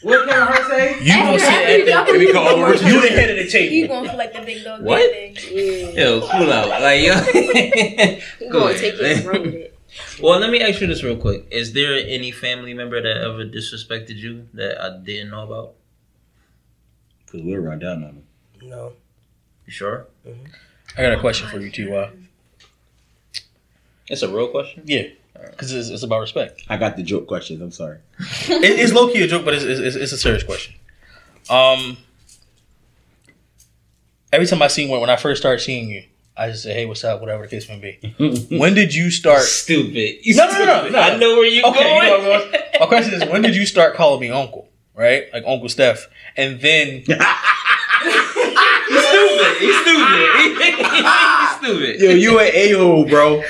What 0.05 0.29
can 0.29 0.47
her 0.47 0.69
say? 0.69 0.99
You 1.03 1.15
gonna 1.15 1.39
sit 1.39 1.49
at 1.89 2.07
the, 2.07 2.13
Maybe 2.13 2.33
call 2.33 2.49
over 2.49 2.75
you 2.87 3.01
the 3.01 3.09
head 3.09 3.31
of 3.31 3.37
the 3.37 3.43
he 3.45 3.49
table. 3.51 3.89
going 3.97 4.11
for 4.11 4.17
like 4.17 4.33
the 4.33 4.41
big 4.43 4.63
dog 4.65 4.83
What? 4.83 5.11
thing. 5.11 5.37
Yeah. 5.51 6.05
Yo, 6.05 6.21
cool 6.29 6.53
out. 6.53 6.69
Like 6.69 7.03
yo. 7.03 7.15
You 8.41 8.51
Go 8.51 8.61
gonna 8.61 8.65
ahead. 8.73 8.81
take 8.81 8.95
it 8.95 9.17
and 9.19 9.27
run 9.27 9.43
with 9.43 9.55
it. 9.55 9.71
Well, 10.21 10.41
let 10.41 10.51
me 10.51 10.61
ask 10.61 10.81
you 10.81 10.89
this 10.89 11.05
real 11.05 11.17
quick. 11.17 11.47
Is 11.53 11.73
there 11.73 11.95
any 12.07 12.33
family 12.33 12.75
member 12.75 13.01
that 13.01 13.17
ever 13.23 13.45
disrespected 13.45 14.17
you 14.17 14.49
that 14.55 14.81
I 14.81 14.99
didn't 14.99 15.31
know 15.31 15.45
about? 15.45 15.75
Because 17.25 17.43
we'll 17.43 17.61
ride 17.61 17.81
down 17.81 17.99
on 17.99 18.01
them. 18.03 18.23
no. 18.63 18.93
You 19.67 19.73
sure? 19.73 20.09
Mm-hmm. 20.27 20.45
I 20.99 21.03
got 21.03 21.13
a 21.13 21.21
question 21.21 21.49
for 21.49 21.59
you, 21.61 21.71
Ty. 21.71 22.11
It's 24.09 24.23
a 24.23 24.29
real 24.29 24.49
question. 24.49 24.83
Yeah, 24.85 25.05
because 25.51 25.73
it's, 25.73 25.89
it's 25.89 26.03
about 26.03 26.21
respect. 26.21 26.63
I 26.69 26.77
got 26.77 26.97
the 26.97 27.03
joke 27.03 27.27
questions. 27.27 27.61
I'm 27.61 27.71
sorry. 27.73 27.99
It, 28.49 28.79
it's 28.81 28.93
low 28.93 29.11
key 29.13 29.23
a 29.23 29.27
joke, 29.27 29.45
but 29.45 29.55
it's, 29.55 29.65
it's, 29.65 29.97
it's 29.97 30.13
a 30.13 30.19
serious 30.19 30.43
question. 30.43 30.75
Um, 31.51 31.97
every 34.33 34.47
time 34.47 34.63
I 34.63 34.69
see 34.69 34.89
when 34.89 35.01
when 35.01 35.11
I 35.11 35.17
first 35.17 35.41
started 35.43 35.61
seeing 35.63 35.89
you, 35.91 36.05
I 36.37 36.49
just 36.51 36.63
say, 36.65 36.75
"Hey, 36.75 36.87
what's 36.87 37.05
up?" 37.05 37.21
Whatever 37.21 37.43
the 37.45 37.49
case 37.49 37.69
may 37.69 37.79
be. 37.79 38.15
when 38.59 38.75
did 38.75 38.95
you 38.95 39.11
start? 39.11 39.43
Stupid. 39.43 40.25
You 40.27 40.35
No, 40.37 40.47
no, 40.47 40.59
no, 40.59 40.65
no, 40.65 40.89
no. 40.91 40.99
I 40.99 41.17
know 41.17 41.35
where 41.37 41.47
you're 41.47 41.67
Okay, 41.67 41.79
you 41.95 42.01
going. 42.01 42.23
know 42.23 42.29
where 42.29 42.41
I'm 42.43 42.51
going. 42.51 42.63
My 42.81 42.87
question 42.87 43.15
is, 43.15 43.25
when 43.29 43.43
did 43.43 43.55
you 43.55 43.67
start 43.67 43.95
calling 43.95 44.21
me 44.21 44.31
uncle? 44.31 44.69
Right, 44.97 45.25
like 45.33 45.43
Uncle 45.47 45.69
Steph, 45.69 46.07
and 46.37 46.61
then 46.61 47.03
He's 47.05 47.17
stupid. 49.07 49.57
He's 49.59 49.77
stupid. 49.81 50.77
He's 50.93 51.51
stupid. 51.57 52.01
Yo, 52.01 52.11
you 52.11 52.39
an 52.39 52.51
a 52.53 52.73
hole, 52.73 53.05
bro. 53.09 53.43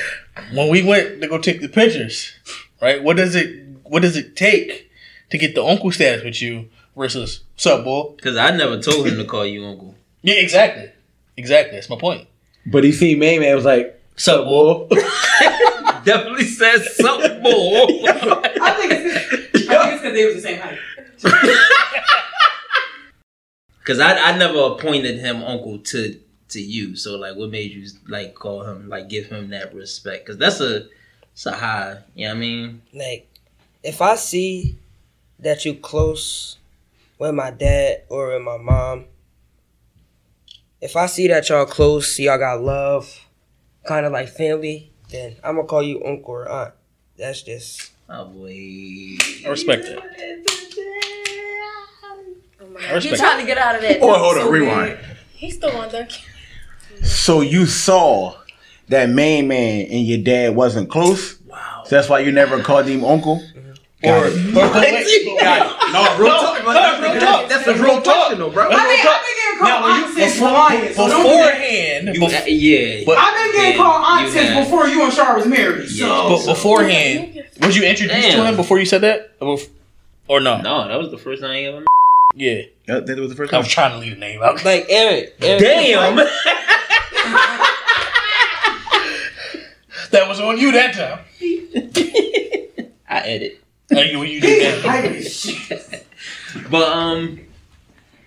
When 0.52 0.68
we 0.70 0.82
went 0.82 1.20
to 1.20 1.28
go 1.28 1.38
take 1.38 1.60
the 1.60 1.68
pictures, 1.68 2.32
right? 2.80 3.02
What 3.02 3.16
does 3.16 3.34
it 3.34 3.64
What 3.84 4.02
does 4.02 4.16
it 4.16 4.36
take 4.36 4.90
to 5.30 5.38
get 5.38 5.54
the 5.54 5.64
uncle 5.64 5.90
status 5.90 6.24
with 6.24 6.40
you 6.42 6.68
versus 6.96 7.40
sup, 7.56 7.84
boy? 7.84 8.12
Because 8.16 8.36
I 8.36 8.50
never 8.56 8.80
told 8.80 9.06
him 9.06 9.16
to 9.18 9.24
call 9.24 9.46
you 9.46 9.64
uncle. 9.64 9.94
Yeah, 10.22 10.36
exactly, 10.36 10.90
exactly. 11.36 11.76
That's 11.76 11.90
my 11.90 11.96
point. 11.98 12.26
But 12.66 12.84
he 12.84 12.92
seen 12.92 13.18
Main 13.18 13.40
Man 13.40 13.54
was 13.54 13.64
like, 13.64 14.00
Sup, 14.16 14.44
boy? 14.44 14.86
"Boy." 14.88 14.96
Definitely 16.04 16.44
says 16.44 16.96
something 16.96 17.42
more. 17.42 17.86
I 17.88 18.76
think 18.78 18.92
it's 18.92 19.68
I 19.70 19.82
think 19.82 19.92
it's 19.92 20.02
because 20.02 20.12
they 20.14 20.24
was 20.26 20.34
the 20.34 20.40
same 20.40 20.60
height. 20.60 20.78
Because 23.78 24.00
I, 24.00 24.16
I 24.16 24.38
never 24.38 24.58
appointed 24.60 25.18
him 25.18 25.42
uncle 25.42 25.78
to 25.78 26.18
to 26.54 26.60
you. 26.60 26.96
So 26.96 27.16
like, 27.16 27.36
what 27.36 27.50
made 27.50 27.70
you 27.72 27.86
like 28.08 28.34
call 28.34 28.64
him 28.64 28.88
like 28.88 29.08
give 29.08 29.26
him 29.26 29.50
that 29.50 29.74
respect? 29.74 30.24
Because 30.24 30.38
that's 30.38 30.60
a 30.60 30.86
it's 31.32 31.46
a 31.46 31.52
high. 31.52 31.98
You 32.14 32.26
know 32.26 32.32
what 32.32 32.36
I 32.36 32.40
mean? 32.40 32.82
Like, 32.92 33.28
if 33.82 34.00
I 34.02 34.16
see 34.16 34.76
that 35.38 35.64
you 35.64 35.74
close 35.74 36.56
with 37.18 37.34
my 37.34 37.50
dad 37.50 38.02
or 38.08 38.32
with 38.34 38.42
my 38.42 38.56
mom, 38.56 39.04
if 40.80 40.96
I 40.96 41.06
see 41.06 41.28
that 41.28 41.48
y'all 41.48 41.66
close, 41.66 42.10
see 42.12 42.24
y'all 42.24 42.38
got 42.38 42.62
love, 42.62 43.26
kind 43.86 44.06
of 44.06 44.12
like 44.12 44.28
family, 44.28 44.90
then 45.10 45.36
I'm 45.44 45.56
gonna 45.56 45.68
call 45.68 45.82
you 45.82 46.02
uncle 46.04 46.34
or 46.34 46.48
aunt. 46.48 46.74
That's 47.16 47.42
just 47.42 47.90
Oh 48.08 48.26
boy. 48.26 48.50
I 48.50 49.48
respect 49.48 49.84
that. 49.84 49.98
Oh 52.60 52.66
my 52.68 52.80
I 52.80 52.82
God. 52.88 52.94
respect 52.94 53.04
You're 53.04 53.16
trying 53.16 53.40
to 53.40 53.46
get 53.46 53.58
out 53.58 53.76
of 53.76 53.82
that. 53.82 53.98
Oh, 54.02 54.12
hold 54.18 54.36
So 54.36 54.46
on, 54.46 54.52
weird. 54.52 54.62
rewind. 54.64 54.98
He's 55.34 55.56
still 55.56 55.76
on 55.76 55.90
Duncan. 55.90 56.22
So 57.04 57.40
you 57.40 57.66
saw 57.66 58.34
that 58.88 59.08
Main 59.08 59.48
Man 59.48 59.86
and 59.86 60.06
your 60.06 60.18
dad 60.18 60.54
wasn't 60.54 60.90
close. 60.90 61.38
Wow. 61.46 61.82
So 61.86 61.96
that's 61.96 62.08
why 62.08 62.20
you 62.20 62.32
never 62.32 62.62
called 62.62 62.86
him 62.86 63.04
uncle. 63.04 63.42
Got 64.02 64.26
it. 64.26 64.54
But, 64.54 64.72
but 64.72 64.82
wait, 64.82 65.40
Got 65.40 65.66
it. 65.66 65.74
No, 65.94 66.18
real 66.18 66.28
talk. 66.34 66.64
no, 66.64 67.00
real 67.00 67.20
talk. 67.20 67.48
That's 67.48 67.66
a 67.68 67.74
real 67.82 68.02
talk, 68.02 68.36
though, 68.36 68.50
bro. 68.50 68.64
I've 68.64 68.70
been, 68.70 68.78
I've 68.80 69.24
been 69.24 69.36
getting 69.36 69.58
called 69.60 69.70
Now, 69.70 69.82
when 69.84 69.96
you- 70.00 70.04
aunt 70.06 70.14
since 70.14 70.32
before- 70.34 70.48
Reliance. 70.48 70.96
So 70.96 71.08
don't 71.08 71.22
do 71.22 71.28
that. 71.28 71.54
beforehand, 71.54 72.06
You, 72.08 72.20
bef- 72.20 72.42
uh, 72.42 72.44
yeah. 72.46 73.02
But- 73.06 73.18
I've 73.18 73.34
been 73.34 73.52
getting 73.62 73.70
Yeah, 73.70 73.76
called 73.84 74.04
aunt 74.04 74.32
since 74.32 74.48
have. 74.50 74.64
before 74.64 74.86
you 74.88 75.04
and 75.04 75.12
Char 75.14 75.36
was 75.36 75.46
married. 75.46 75.88
So 75.88 76.06
Yeah. 76.06 76.28
but 76.36 76.46
beforehand, 76.52 77.44
was 77.62 77.76
you 77.76 77.84
introduced 77.84 78.30
to 78.32 78.44
him 78.44 78.56
before 78.56 78.78
you 78.78 78.84
said 78.86 79.00
that, 79.02 79.30
or, 79.40 79.58
or 80.28 80.40
no? 80.40 80.60
no, 80.60 80.88
that 80.88 80.98
was 80.98 81.10
the 81.10 81.18
first 81.18 81.40
time 81.40 81.52
I 81.52 81.62
ever. 81.62 81.78
Met. 81.78 81.86
Yeah, 82.34 82.62
That, 82.88 83.06
that 83.06 83.18
was 83.18 83.30
the 83.30 83.36
first 83.36 83.54
I 83.54 83.58
was 83.58 83.68
trying 83.68 83.92
to 83.92 83.98
leave 83.98 84.14
the 84.14 84.18
name 84.20 84.42
out. 84.42 84.62
like 84.64 84.86
Eric. 84.88 85.36
Eric 85.40 85.60
Damn. 85.60 86.16
That 90.10 90.28
was 90.28 90.40
on 90.40 90.58
you 90.58 90.70
that 90.72 90.94
time. 90.94 91.18
I 93.08 93.18
edit. 93.20 93.60
Oh, 93.92 94.00
you, 94.00 94.22
you 94.22 94.40
did 94.40 94.62
that. 94.62 94.88
Hype 94.88 95.10
as 95.10 95.40
shit. 95.40 96.06
But 96.70 96.88
um, 96.88 97.40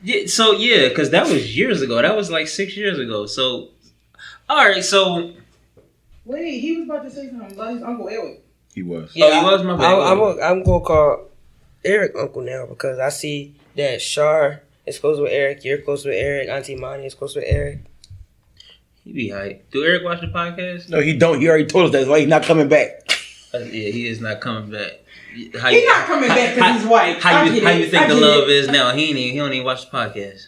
yeah. 0.03 0.27
So 0.27 0.51
yeah, 0.51 0.89
because 0.89 1.11
that 1.11 1.27
was 1.27 1.55
years 1.55 1.81
ago. 1.81 2.01
That 2.01 2.15
was 2.15 2.29
like 2.29 2.47
six 2.47 2.75
years 2.75 2.99
ago. 2.99 3.25
So, 3.25 3.69
all 4.49 4.67
right. 4.67 4.83
So 4.83 5.33
Wait, 6.25 6.59
he 6.59 6.75
was 6.75 6.89
about 6.89 7.03
to 7.03 7.09
say 7.09 7.29
something 7.29 7.53
about 7.53 7.73
his 7.73 7.83
uncle 7.83 8.09
Eric. 8.09 8.43
He 8.75 8.83
was. 8.83 9.13
Oh, 9.17 9.39
he 9.39 9.45
was? 9.45 9.63
My 9.63 9.77
bad. 9.77 9.85
I, 9.85 10.11
I'm, 10.11 10.21
I'm, 10.21 10.39
I'm 10.43 10.63
gonna 10.63 10.83
call 10.83 11.29
Eric 11.85 12.15
uncle 12.19 12.41
now 12.41 12.65
because 12.65 12.99
I 12.99 13.09
see 13.09 13.55
that 13.77 14.01
Shar 14.01 14.61
is 14.85 14.99
close 14.99 15.21
with 15.21 15.31
Eric. 15.31 15.63
You're 15.63 15.77
close 15.77 16.03
with 16.03 16.15
Eric. 16.15 16.49
Auntie 16.49 16.75
Monty 16.75 17.05
is 17.05 17.13
close 17.13 17.33
with 17.33 17.45
Eric. 17.47 17.79
He 19.07 19.13
be 19.13 19.29
hype. 19.29 19.69
Do 19.71 19.83
Eric 19.83 20.03
watch 20.03 20.21
the 20.21 20.27
podcast? 20.27 20.89
No, 20.89 20.99
he 20.99 21.13
don't. 21.17 21.39
He 21.39 21.47
already 21.49 21.65
told 21.65 21.85
us 21.85 21.91
that's 21.91 22.07
why 22.07 22.19
he's 22.19 22.27
not 22.27 22.43
coming 22.43 22.67
back. 22.67 23.09
Uh, 23.53 23.59
yeah, 23.59 23.89
he 23.89 24.07
is 24.07 24.19
not 24.21 24.41
coming 24.41 24.69
back. 24.71 24.91
How 25.59 25.69
He's 25.69 25.85
not 25.87 26.05
coming 26.07 26.29
back 26.29 26.55
because 26.55 26.81
he's 26.81 26.89
white. 26.89 27.19
How 27.21 27.41
I 27.41 27.43
you 27.45 27.63
how 27.63 27.69
you 27.71 27.87
think 27.87 28.03
I 28.03 28.07
the 28.07 28.15
love 28.15 28.43
it. 28.43 28.49
is 28.49 28.67
now? 28.69 28.91
He 28.93 29.09
ain't 29.09 29.17
even, 29.17 29.33
he 29.33 29.37
don't 29.39 29.53
even 29.53 29.65
watch 29.65 29.89
the 29.89 29.95
podcast. 29.95 30.47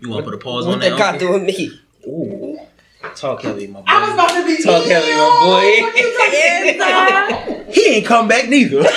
You 0.00 0.10
want 0.10 0.24
to 0.24 0.30
put 0.30 0.34
a 0.34 0.42
pause 0.42 0.66
What 0.66 0.74
on 0.74 0.80
that 0.80 0.90
that? 0.90 0.98
got 0.98 1.14
uncle? 1.14 1.28
to 1.28 1.38
do 1.38 1.44
with 1.44 1.56
me? 1.58 1.80
Ooh, 2.06 2.58
talk 3.16 3.42
heavy, 3.42 3.66
my 3.66 3.80
boy. 3.80 3.84
I 3.88 4.00
was 4.04 4.12
about 4.14 4.30
to 4.30 4.46
be 4.46 4.62
Talk 4.62 4.84
heavy, 4.84 5.12
my 5.12 5.28
boy. 7.64 7.64
He 7.72 7.86
ain't 7.96 8.06
come 8.06 8.28
back 8.28 8.48
neither. 8.48 8.84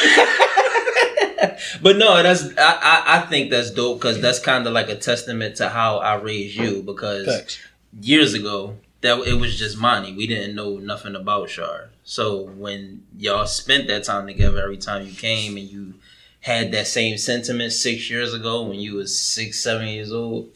But 1.81 1.97
no, 1.97 2.21
that's 2.21 2.43
I, 2.57 2.77
I, 2.81 3.03
I 3.17 3.19
think 3.21 3.49
that's 3.49 3.71
dope 3.71 3.99
because 3.99 4.21
that's 4.21 4.37
kind 4.37 4.67
of 4.67 4.73
like 4.73 4.89
a 4.89 4.95
testament 4.95 5.55
to 5.55 5.69
how 5.69 5.97
I 5.97 6.13
raised 6.15 6.55
you 6.55 6.83
because 6.83 7.25
Thanks. 7.25 7.57
Years 7.99 8.33
ago 8.33 8.77
that 9.01 9.19
it 9.27 9.33
was 9.33 9.57
just 9.57 9.77
Monty. 9.77 10.13
We 10.13 10.27
didn't 10.27 10.55
know 10.55 10.77
nothing 10.77 11.15
about 11.15 11.49
Shar. 11.49 11.89
So 12.03 12.43
when 12.43 13.03
y'all 13.17 13.45
spent 13.45 13.87
that 13.87 14.03
time 14.03 14.27
together, 14.27 14.61
every 14.61 14.77
time 14.77 15.05
you 15.05 15.13
came 15.13 15.57
and 15.57 15.67
you 15.67 15.95
had 16.41 16.71
that 16.71 16.87
same 16.87 17.17
sentiment 17.17 17.73
six 17.73 18.09
years 18.09 18.33
ago 18.33 18.63
when 18.63 18.79
you 18.79 18.95
was 18.95 19.17
six, 19.17 19.59
seven 19.59 19.87
years 19.87 20.11
old, 20.11 20.49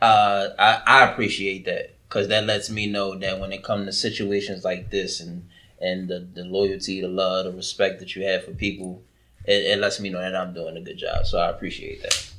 uh, 0.00 0.48
I, 0.58 0.82
I 0.86 1.10
appreciate 1.10 1.64
that 1.66 1.94
because 2.08 2.28
that 2.28 2.44
lets 2.44 2.68
me 2.68 2.86
know 2.86 3.14
that 3.16 3.40
when 3.40 3.52
it 3.52 3.64
comes 3.64 3.86
to 3.86 3.92
situations 3.92 4.64
like 4.64 4.90
this 4.90 5.20
and 5.20 5.48
and 5.80 6.08
the, 6.08 6.20
the 6.34 6.44
loyalty, 6.44 7.00
the 7.00 7.08
love, 7.08 7.44
the 7.44 7.52
respect 7.52 7.98
that 7.98 8.14
you 8.14 8.24
have 8.24 8.44
for 8.44 8.52
people, 8.52 9.02
it, 9.44 9.64
it 9.64 9.78
lets 9.80 9.98
me 9.98 10.10
know 10.10 10.20
that 10.20 10.36
I'm 10.36 10.54
doing 10.54 10.76
a 10.76 10.80
good 10.80 10.96
job. 10.96 11.26
So 11.26 11.38
I 11.38 11.50
appreciate 11.50 12.02
that. 12.02 12.30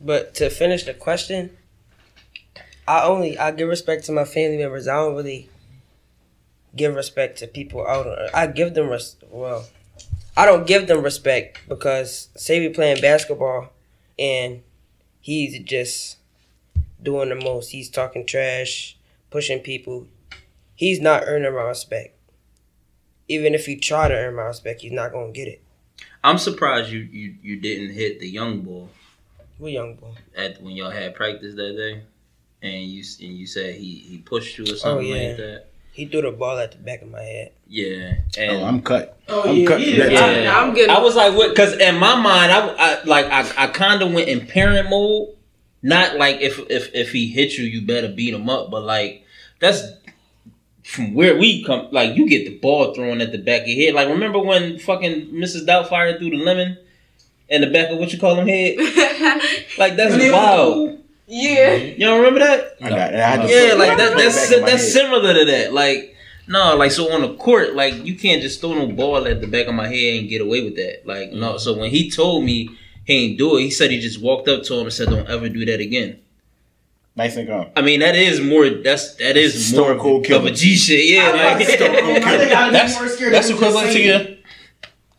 But 0.00 0.34
to 0.34 0.50
finish 0.50 0.84
the 0.84 0.92
question, 0.92 1.56
I 2.88 3.04
only 3.04 3.38
I 3.38 3.50
give 3.50 3.68
respect 3.68 4.04
to 4.06 4.12
my 4.12 4.24
family 4.24 4.56
members. 4.56 4.88
I 4.88 4.94
don't 4.96 5.14
really 5.14 5.50
give 6.74 6.94
respect 6.94 7.38
to 7.40 7.46
people 7.46 7.86
out. 7.86 8.06
I 8.34 8.46
give 8.46 8.72
them 8.74 8.88
res- 8.88 9.16
well, 9.30 9.66
I 10.36 10.46
don't 10.46 10.66
give 10.66 10.86
them 10.86 11.02
respect 11.02 11.60
because 11.68 12.28
say 12.34 12.60
we 12.60 12.70
playing 12.72 13.02
basketball 13.02 13.70
and 14.18 14.62
he's 15.20 15.58
just 15.60 16.16
doing 17.02 17.28
the 17.28 17.34
most. 17.34 17.70
He's 17.70 17.90
talking 17.90 18.24
trash, 18.24 18.96
pushing 19.30 19.60
people. 19.60 20.06
He's 20.74 21.00
not 21.00 21.24
earning 21.26 21.52
my 21.54 21.62
respect. 21.62 22.14
Even 23.28 23.54
if 23.54 23.66
he 23.66 23.76
try 23.76 24.08
to 24.08 24.14
earn 24.14 24.36
my 24.36 24.44
respect, 24.44 24.80
he's 24.80 24.92
not 24.92 25.12
gonna 25.12 25.32
get 25.32 25.48
it. 25.48 25.60
I'm 26.24 26.38
surprised 26.38 26.90
you, 26.90 27.00
you, 27.00 27.34
you 27.42 27.60
didn't 27.60 27.90
hit 27.94 28.18
the 28.20 28.28
young 28.28 28.60
bull 28.60 28.88
We 29.58 29.72
young 29.72 29.96
boy. 29.96 30.12
at 30.36 30.62
when 30.62 30.74
y'all 30.74 30.90
had 30.90 31.14
practice 31.14 31.54
that 31.56 31.76
day, 31.76 32.02
and 32.62 32.84
you 32.84 33.04
and 33.20 33.36
you 33.36 33.46
said 33.46 33.74
he, 33.76 33.96
he 33.96 34.18
pushed 34.18 34.58
you 34.58 34.64
or 34.64 34.72
oh, 34.72 34.74
something 34.74 35.06
yeah. 35.06 35.28
like 35.28 35.36
that. 35.36 35.64
He 35.92 36.06
threw 36.06 36.22
the 36.22 36.30
ball 36.30 36.58
at 36.58 36.72
the 36.72 36.78
back 36.78 37.02
of 37.02 37.10
my 37.10 37.20
head. 37.22 37.52
Yeah, 37.66 38.14
oh, 38.38 38.40
and 38.40 38.50
Oh, 38.62 38.64
I'm 38.64 38.82
cut. 38.82 39.18
Oh, 39.28 39.48
I'm 39.48 39.56
yeah, 39.56 39.66
cut. 39.68 39.80
he 39.80 39.96
That- 39.98 40.08
did. 40.10 40.44
Yeah. 40.44 40.56
I- 40.56 40.62
I'm 40.62 40.74
good. 40.74 40.88
I 40.88 41.00
was 41.00 41.16
like, 41.16 41.34
what? 41.34 41.50
Because 41.50 41.72
in 41.74 41.96
my 41.98 42.14
mind, 42.20 42.52
I, 42.52 42.68
I 42.68 43.04
like 43.04 43.26
I, 43.26 43.64
I 43.64 43.66
kind 43.68 44.02
of 44.02 44.12
went 44.12 44.28
in 44.28 44.46
parent 44.46 44.88
mode. 44.90 45.30
Not 45.82 46.16
like 46.16 46.40
if 46.40 46.58
if 46.70 46.94
if 46.94 47.12
he 47.12 47.28
hit 47.28 47.52
you, 47.58 47.64
you 47.64 47.86
better 47.86 48.08
beat 48.08 48.34
him 48.34 48.48
up. 48.48 48.70
But 48.70 48.82
like 48.82 49.24
that's 49.60 49.82
from 50.84 51.14
where 51.14 51.36
we 51.36 51.64
come. 51.64 51.88
Like 51.92 52.16
you 52.16 52.28
get 52.28 52.46
the 52.46 52.58
ball 52.58 52.94
thrown 52.94 53.20
at 53.20 53.30
the 53.32 53.38
back 53.38 53.62
of 53.62 53.68
your 53.68 53.86
head. 53.86 53.94
Like 53.94 54.08
remember 54.08 54.38
when 54.38 54.78
fucking 54.78 55.26
Mrs. 55.32 55.66
Doubtfire 55.66 56.18
threw 56.18 56.30
the 56.30 56.36
lemon 56.36 56.78
in 57.48 57.60
the 57.60 57.68
back 57.70 57.90
of 57.90 57.98
what 57.98 58.12
you 58.12 58.18
call 58.18 58.36
him 58.40 58.48
head? 58.48 58.76
Like 59.78 59.96
that's 59.96 60.16
When 60.16 60.20
was 60.22 60.32
wild. 60.32 60.97
Cool. 61.28 61.36
yeah. 61.36 61.74
You 61.74 61.98
don't 61.98 62.18
remember 62.18 62.40
that? 62.40 62.76
I 62.82 62.88
got 62.88 63.14
it. 63.14 63.20
I 63.20 63.28
had 63.28 63.50
Yeah, 63.50 63.74
like 63.74 63.98
that, 63.98 64.10
to 64.10 64.14
put 64.14 64.20
it 64.20 64.24
that's 64.24 64.48
back 64.48 64.56
in 64.58 64.62
my 64.64 64.70
that's 64.70 64.82
head. 64.82 64.92
similar 64.92 65.34
to 65.34 65.44
that. 65.44 65.72
Like 65.72 66.14
no, 66.46 66.76
like 66.76 66.90
so 66.92 67.12
on 67.12 67.20
the 67.22 67.34
court, 67.34 67.74
like 67.74 67.94
you 68.06 68.16
can't 68.16 68.40
just 68.42 68.60
throw 68.60 68.72
no 68.74 68.86
ball 68.88 69.26
at 69.26 69.40
the 69.40 69.46
back 69.46 69.66
of 69.66 69.74
my 69.74 69.86
head 69.88 70.20
and 70.20 70.28
get 70.28 70.40
away 70.40 70.62
with 70.64 70.76
that. 70.76 71.06
Like 71.06 71.32
no, 71.32 71.58
so 71.58 71.76
when 71.78 71.90
he 71.90 72.10
told 72.10 72.44
me 72.44 72.70
he 73.04 73.14
ain't 73.30 73.38
do 73.38 73.56
it, 73.58 73.62
he 73.62 73.70
said 73.70 73.90
he 73.90 74.00
just 74.00 74.20
walked 74.22 74.48
up 74.48 74.62
to 74.64 74.74
him 74.74 74.80
and 74.82 74.92
said, 74.92 75.08
"Don't 75.10 75.28
ever 75.28 75.48
do 75.48 75.64
that 75.66 75.80
again." 75.80 76.20
Nice 77.16 77.36
and 77.36 77.48
calm. 77.48 77.66
I 77.74 77.82
mean, 77.82 78.00
that 78.00 78.14
is 78.14 78.40
more. 78.40 78.68
That's 78.70 79.16
that 79.16 79.36
is 79.36 79.68
Stone 79.70 79.88
more 79.96 79.98
Cold 79.98 80.20
of 80.24 80.26
Killer. 80.28 80.48
a 80.50 80.52
G 80.52 80.76
shit. 80.76 81.04
Yeah, 81.06 81.32
I 81.34 81.54
like, 81.56 81.68
like 81.68 81.76
Stone 81.76 81.88
Cold 81.88 82.22
Killer. 82.22 82.26
I 82.26 82.38
think 82.38 82.52
I'd 82.52 82.66
be 82.70 82.72
That's 82.72 82.94
more 82.98 83.08
scared 83.08 83.32
that's 83.34 83.50
of 83.50 83.56
him 83.58 83.64
equivalent 83.64 83.92
to 83.92 84.00
you. 84.02 84.36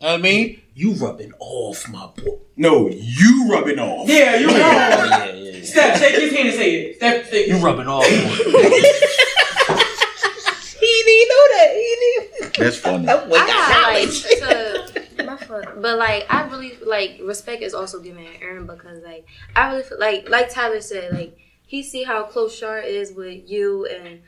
I 0.02 0.16
mean, 0.16 0.60
you 0.74 0.92
rubbing 0.94 1.32
off 1.38 1.88
my 1.90 2.06
boy. 2.06 2.38
No, 2.56 2.88
you 2.88 3.48
rubbing 3.52 3.78
off. 3.78 4.08
Yeah, 4.08 4.36
you're 4.36 4.50
Oh, 4.50 4.54
wrong. 4.54 4.60
yeah, 4.62 5.32
yeah, 5.68 5.86
yeah. 5.86 5.96
Step, 5.96 5.98
shake 5.98 6.20
his 6.20 6.32
hand 6.32 6.48
and 6.48 6.56
say 6.56 6.74
it. 6.74 6.96
Step, 6.96 7.26
shake 7.26 7.46
you 7.48 7.54
his 7.54 7.62
rubbing 7.62 7.86
off. 7.88 8.06
He 10.80 11.02
didn't 11.04 11.28
know 11.28 11.44
that. 11.56 11.70
He 11.74 11.96
didn't. 12.40 12.56
That's 12.58 12.76
funny. 12.78 13.08
I 13.08 13.26
got 13.26 13.92
like 13.92 14.08
to 15.16 15.24
my 15.24 15.36
fuck, 15.36 15.74
but 15.80 15.98
like 15.98 16.26
I 16.30 16.48
really 16.48 16.76
like 16.84 17.20
respect 17.22 17.62
is 17.62 17.74
also 17.74 18.00
given 18.00 18.24
to 18.24 18.42
Aaron 18.42 18.66
because 18.66 19.02
like 19.04 19.26
I 19.54 19.70
really 19.70 19.82
feel 19.82 20.00
like 20.00 20.28
like 20.30 20.50
Tyler 20.50 20.80
said 20.80 21.12
like 21.12 21.36
he 21.66 21.82
see 21.82 22.02
how 22.02 22.24
close 22.24 22.56
Shar 22.56 22.78
is 22.80 23.12
with 23.12 23.48
you 23.48 23.86
and 23.86 24.22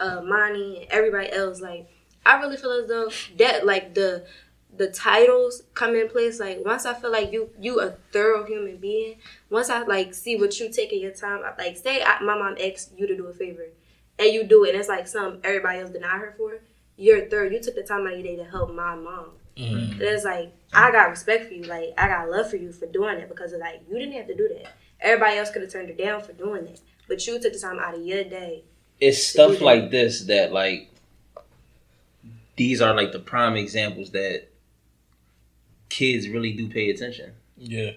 uh 0.00 0.22
Monty 0.22 0.78
and 0.78 0.86
everybody 0.90 1.30
else 1.30 1.60
like 1.60 1.88
I 2.24 2.40
really 2.40 2.56
feel 2.56 2.72
as 2.72 2.88
though 2.88 3.10
that 3.36 3.66
like 3.66 3.94
the 3.94 4.24
the 4.78 4.88
titles 4.88 5.62
come 5.74 5.94
in 5.94 6.08
place 6.08 6.40
like 6.40 6.64
once 6.64 6.86
I 6.86 6.94
feel 6.94 7.12
like 7.12 7.32
you 7.32 7.50
you 7.60 7.80
a 7.80 7.90
thorough 8.12 8.46
human 8.46 8.76
being 8.76 9.16
once 9.50 9.70
I 9.70 9.82
like 9.82 10.14
see 10.14 10.36
what 10.36 10.58
you 10.58 10.70
taking 10.70 11.00
your 11.02 11.12
time 11.12 11.42
like 11.58 11.76
say 11.76 12.02
I, 12.02 12.20
my 12.22 12.38
mom 12.38 12.56
asks 12.58 12.90
you 12.96 13.06
to 13.06 13.16
do 13.16 13.26
a 13.26 13.32
favor 13.32 13.66
and 14.18 14.32
you 14.32 14.44
do 14.44 14.64
it 14.64 14.70
and 14.70 14.78
it's 14.78 14.88
like 14.88 15.06
some 15.06 15.40
everybody 15.44 15.80
else 15.80 15.90
denied 15.90 16.20
her 16.20 16.34
for 16.36 16.60
you're 16.98 17.26
third. 17.26 17.52
You 17.52 17.62
took 17.62 17.76
the 17.76 17.82
time 17.82 18.06
out 18.06 18.12
of 18.12 18.18
your 18.18 18.36
day 18.36 18.36
to 18.36 18.44
help 18.44 18.74
my 18.74 18.94
mom. 18.96 19.30
Mm-hmm. 19.56 19.92
And 19.92 20.02
it's 20.02 20.24
like 20.24 20.52
I 20.74 20.90
got 20.90 21.08
respect 21.08 21.46
for 21.46 21.54
you. 21.54 21.62
Like 21.62 21.94
I 21.96 22.08
got 22.08 22.28
love 22.28 22.50
for 22.50 22.56
you 22.56 22.72
for 22.72 22.86
doing 22.86 23.18
it 23.18 23.28
because 23.28 23.52
of 23.52 23.60
like 23.60 23.82
you 23.88 23.98
didn't 23.98 24.14
have 24.14 24.26
to 24.26 24.36
do 24.36 24.48
that. 24.48 24.72
Everybody 25.00 25.38
else 25.38 25.50
could 25.50 25.62
have 25.62 25.70
turned 25.70 25.88
it 25.88 25.96
down 25.96 26.20
for 26.22 26.32
doing 26.32 26.66
it, 26.66 26.80
but 27.06 27.24
you 27.26 27.40
took 27.40 27.52
the 27.52 27.58
time 27.58 27.78
out 27.78 27.94
of 27.94 28.04
your 28.04 28.24
day. 28.24 28.64
it's 29.00 29.22
stuff 29.22 29.60
like 29.60 29.90
this 29.90 30.22
that 30.24 30.52
like 30.52 30.90
these 32.56 32.80
are 32.82 32.94
like 32.94 33.12
the 33.12 33.20
prime 33.20 33.56
examples 33.56 34.10
that 34.10 34.47
kids 35.88 36.28
really 36.28 36.52
do 36.52 36.68
pay 36.68 36.90
attention. 36.90 37.32
Yeah, 37.56 37.92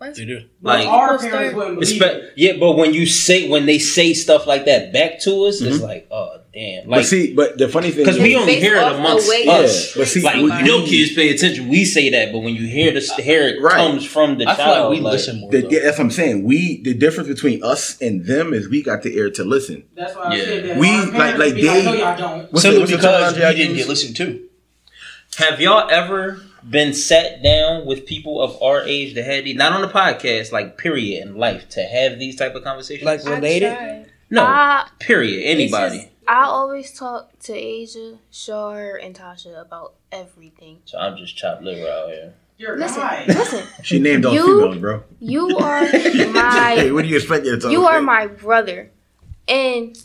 Once 0.00 0.16
they 0.16 0.24
do. 0.24 0.44
Like 0.62 0.86
Our 0.86 1.18
People 1.18 1.30
parents 1.30 1.54
wouldn't 1.56 1.80
believe 1.80 2.02
it. 2.02 2.32
yeah, 2.36 2.52
but 2.58 2.72
when 2.76 2.94
you 2.94 3.04
say 3.04 3.48
when 3.48 3.66
they 3.66 3.78
say 3.78 4.14
stuff 4.14 4.46
like 4.46 4.64
that 4.66 4.92
back 4.92 5.18
to 5.22 5.44
us, 5.46 5.60
it's 5.60 5.78
Mhm. 5.78 5.82
like, 5.82 6.06
oh 6.10 6.38
damn, 6.54 6.84
But 6.84 6.90
like 6.98 7.04
see, 7.04 7.34
but 7.34 7.58
the 7.58 7.68
funny 7.68 7.90
thing 7.90 8.04
because 8.04 8.18
we 8.18 8.34
only 8.36 8.54
hear 8.60 8.76
it 8.76 8.78
off 8.84 8.92
the 8.92 8.98
amongst 9.00 9.28
us. 9.28 9.96
Yeah, 9.96 10.00
but 10.00 10.08
see, 10.08 10.20
like 10.22 10.36
we- 10.36 10.42
you 10.42 10.64
know, 10.64 10.86
kids 10.86 11.14
pay 11.14 11.28
attention. 11.30 11.68
We 11.68 11.84
say 11.84 12.10
that, 12.10 12.32
but 12.32 12.38
when 12.38 12.54
you 12.54 12.66
hear 12.66 12.92
this, 12.92 13.12
hear 13.16 13.48
it 13.48 13.60
Right. 13.60 13.74
comes 13.76 14.04
from 14.04 14.38
the 14.38 14.48
I 14.48 14.54
feel 14.54 14.64
child. 14.64 14.90
like 14.92 14.98
we 14.98 15.04
listen 15.04 15.40
more. 15.40 15.50
the, 15.50 15.62
that's 15.62 15.98
what 15.98 16.04
I'm 16.04 16.10
saying. 16.12 16.44
We 16.44 16.80
the 16.82 16.94
difference 16.94 17.28
between 17.28 17.62
us 17.64 17.96
and 18.00 18.24
them 18.24 18.54
is 18.54 18.68
we 18.68 18.82
got 18.82 19.02
the 19.02 19.14
ear 19.16 19.30
to 19.30 19.44
listen. 19.44 19.82
That's 19.96 20.14
why 20.14 20.22
I 20.22 20.36
Yeah. 20.36 20.44
said 20.44 20.64
that. 20.68 20.76
We- 20.78 20.88
Our 20.88 21.02
like- 21.06 21.12
parents 21.12 21.38
like 21.40 21.46
would 21.48 21.54
be 21.56 21.62
they- 21.62 21.84
no, 21.84 21.92
y'all 21.94 22.16
don't. 22.18 22.52
What's 22.52 22.62
Simply 22.62 22.74
the, 22.76 22.80
what's 22.80 22.92
because 22.92 23.32
terminology 23.34 23.58
we 23.60 23.64
didn't 23.64 23.76
get 23.76 23.88
listened 23.88 24.16
to. 24.16 24.40
Have 25.38 25.60
y'all 25.60 25.90
ever 25.90 26.40
been 26.68 26.94
sat 26.94 27.42
down 27.42 27.86
with 27.86 28.06
people 28.06 28.40
of 28.40 28.60
our 28.62 28.82
age 28.82 29.14
that 29.14 29.24
had 29.24 29.44
these, 29.44 29.56
not 29.56 29.72
on 29.72 29.82
the 29.82 29.88
podcast, 29.88 30.52
like 30.52 30.78
period 30.78 31.22
in 31.26 31.36
life, 31.36 31.68
to 31.70 31.82
have 31.82 32.18
these 32.18 32.36
type 32.36 32.54
of 32.54 32.64
conversations? 32.64 33.04
Like 33.04 33.24
related? 33.24 34.06
no, 34.30 34.42
I, 34.44 34.88
period. 34.98 35.44
Anybody. 35.44 35.96
just- 35.98 36.08
I 36.26 36.44
always 36.44 36.92
talk 36.92 37.38
to 37.44 37.54
Asia, 37.54 38.18
Shar, 38.30 38.96
and 38.96 39.14
Tasha 39.14 39.58
about 39.60 39.94
everything. 40.12 40.80
so 40.84 40.98
I'm 40.98 41.16
just 41.16 41.36
chopped 41.36 41.62
liver 41.62 41.88
out 41.90 42.08
here. 42.10 42.34
You're 42.58 42.74
a 42.74 42.78
Listen, 42.78 43.00
guy. 43.00 43.24
listen. 43.28 43.64
She 43.82 43.98
named 43.98 44.26
all 44.26 44.34
You- 44.34 44.44
females, 44.60 44.76
bro. 44.78 45.04
You 45.20 45.56
are 45.58 45.86
hey, 45.86 46.26
my 46.26 46.90
what 46.92 47.02
do 47.02 47.08
you 47.08 47.16
expect 47.16 47.44
you 47.46 47.52
to 47.52 47.60
talk 47.60 47.70
you 47.72 47.80
about? 47.82 47.94
are 47.94 48.02
my 48.02 48.26
brother, 48.26 48.90
and 49.46 49.96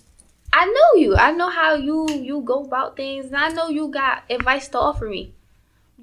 I 0.53 0.65
know 0.65 1.01
you. 1.01 1.15
I 1.17 1.31
know 1.31 1.49
how 1.49 1.73
you 1.73 2.07
you 2.09 2.41
go 2.41 2.63
about 2.63 2.95
things, 2.95 3.25
and 3.25 3.35
I 3.35 3.49
know 3.49 3.67
you 3.69 3.89
got 3.89 4.23
advice 4.29 4.67
to 4.69 4.77
offer 4.79 5.07
me. 5.09 5.33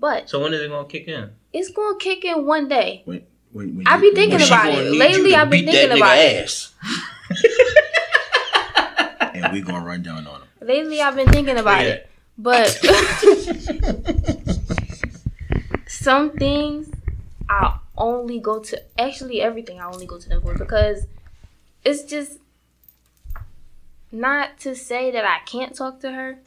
But 0.00 0.28
So 0.30 0.40
when 0.40 0.52
is 0.54 0.62
it 0.62 0.68
gonna 0.70 0.88
kick 0.88 1.06
in? 1.08 1.30
it's 1.52 1.70
gonna 1.70 1.98
kick 1.98 2.24
in 2.24 2.46
one 2.46 2.66
day. 2.68 3.02
When, 3.04 3.22
when, 3.52 3.76
when 3.76 3.86
I 3.86 3.96
you- 3.96 4.00
be 4.10 4.14
thinking 4.16 4.38
when 4.38 4.46
about 4.48 4.68
it. 4.70 4.92
Lately, 4.92 5.34
I've 5.34 5.50
been 5.50 5.66
thinking 5.66 5.88
that 5.90 5.96
about 5.98 6.16
nigga 6.16 6.72
it. 9.20 9.34
and 9.44 9.52
we 9.52 9.60
gonna 9.60 9.84
run 9.84 10.02
down 10.02 10.26
on 10.26 10.40
him. 10.42 10.48
Lately, 10.62 11.00
I've 11.02 11.14
been 11.16 11.28
thinking 11.28 11.58
about 11.58 11.84
it. 11.84 12.08
But 12.38 12.68
some 15.86 16.30
things 16.30 16.90
I 17.48 17.78
only 17.96 18.38
go 18.40 18.60
to. 18.60 18.82
Actually, 18.98 19.40
everything 19.42 19.80
I 19.80 19.84
only 19.86 20.06
go 20.06 20.18
to 20.18 20.28
them 20.28 20.40
for 20.40 20.54
because 20.56 21.06
it's 21.84 22.02
just 22.04 22.38
not 24.12 24.58
to 24.60 24.74
say 24.74 25.10
that 25.10 25.24
I 25.24 25.38
can't 25.46 25.74
talk 25.74 26.00
to 26.00 26.12
her, 26.12 26.38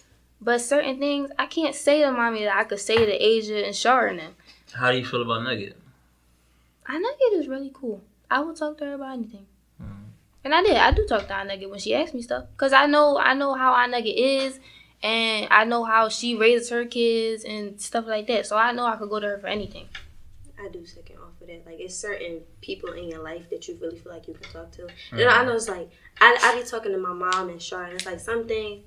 but 0.43 0.61
certain 0.61 0.99
things 0.99 1.29
I 1.39 1.45
can't 1.45 1.75
say 1.75 2.01
to 2.01 2.11
mommy 2.11 2.43
that 2.43 2.55
I 2.55 2.63
could 2.63 2.79
say 2.79 2.97
to 2.97 3.11
Asia 3.11 3.65
and 3.65 3.75
Shar 3.75 4.07
and. 4.07 4.21
How 4.73 4.91
do 4.91 4.97
you 4.97 5.05
feel 5.05 5.21
about 5.21 5.43
Nugget? 5.43 5.77
I 6.85 6.97
Nugget 6.97 7.39
is 7.39 7.47
really 7.47 7.71
cool. 7.73 8.01
I 8.29 8.41
would 8.41 8.55
talk 8.55 8.77
to 8.79 8.85
her 8.85 8.93
about 8.95 9.13
anything. 9.13 9.45
Mm. 9.81 10.05
And 10.43 10.55
I 10.55 10.63
did. 10.63 10.75
I 10.75 10.91
do 10.91 11.05
talk 11.07 11.27
to 11.27 11.35
I 11.35 11.43
Nugget 11.43 11.69
when 11.69 11.79
she 11.79 11.93
asks 11.93 12.13
me 12.13 12.21
stuff. 12.21 12.45
Cause 12.57 12.73
I 12.73 12.85
know 12.87 13.17
I 13.17 13.33
know 13.33 13.53
how 13.53 13.73
I 13.73 13.87
Nugget 13.87 14.17
is 14.17 14.59
and 15.01 15.47
I 15.51 15.65
know 15.65 15.83
how 15.83 16.09
she 16.09 16.35
raises 16.35 16.69
her 16.69 16.85
kids 16.85 17.43
and 17.43 17.79
stuff 17.79 18.05
like 18.07 18.27
that. 18.27 18.45
So 18.47 18.57
I 18.57 18.71
know 18.71 18.85
I 18.85 18.95
could 18.95 19.09
go 19.09 19.19
to 19.19 19.27
her 19.27 19.37
for 19.37 19.47
anything. 19.47 19.87
I 20.59 20.69
do 20.69 20.85
second 20.85 21.17
off 21.17 21.39
of 21.41 21.47
that. 21.47 21.65
Like 21.65 21.79
it's 21.79 21.95
certain 21.95 22.41
people 22.61 22.93
in 22.93 23.09
your 23.09 23.21
life 23.21 23.49
that 23.49 23.67
you 23.67 23.77
really 23.81 23.97
feel 23.97 24.11
like 24.11 24.27
you 24.27 24.33
can 24.33 24.51
talk 24.51 24.71
to. 24.71 24.87
And 25.11 25.21
I 25.21 25.45
know 25.45 25.53
it's 25.53 25.69
like 25.69 25.89
I 26.19 26.37
I 26.41 26.59
be 26.61 26.67
talking 26.67 26.91
to 26.91 26.97
my 26.97 27.13
mom 27.13 27.49
and 27.49 27.61
Shar 27.61 27.85
and 27.85 27.93
it's 27.93 28.05
like 28.05 28.19
something 28.19 28.83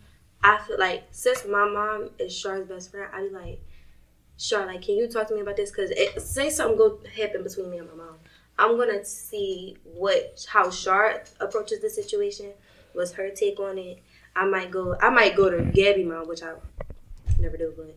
I 0.47 0.59
feel 0.59 0.79
like 0.79 1.09
since 1.11 1.45
my 1.45 1.69
mom 1.69 2.11
is 2.21 2.33
Shar's 2.33 2.69
best 2.69 2.93
friend, 2.93 3.09
I 3.13 3.23
be 3.23 3.31
like, 3.31 3.61
Shar, 4.39 4.65
like, 4.65 4.83
can 4.83 4.95
you 4.95 5.09
talk 5.09 5.27
to 5.27 5.35
me 5.35 5.41
about 5.41 5.57
this? 5.57 5.73
Because 5.73 5.91
say 6.25 6.51
something 6.51 6.79
go 6.79 7.01
happen 7.17 7.43
between 7.43 7.69
me 7.69 7.79
and 7.79 7.89
my 7.89 7.97
mom, 7.97 8.15
I'm 8.57 8.77
gonna 8.77 9.05
see 9.05 9.77
what 9.83 10.47
how 10.49 10.71
Shar 10.71 11.25
approaches 11.41 11.81
the 11.81 11.91
situation. 11.91 12.53
What's 12.93 13.13
her 13.15 13.31
take 13.31 13.59
on 13.59 13.77
it? 13.77 13.99
I 14.37 14.45
might 14.45 14.71
go. 14.71 14.97
I 15.03 15.11
might 15.11 15.35
go 15.35 15.51
to 15.51 15.65
Gabby 15.65 16.05
mom, 16.05 16.29
which 16.29 16.45
I 16.45 16.53
never 17.41 17.57
do, 17.57 17.75
but 17.77 17.97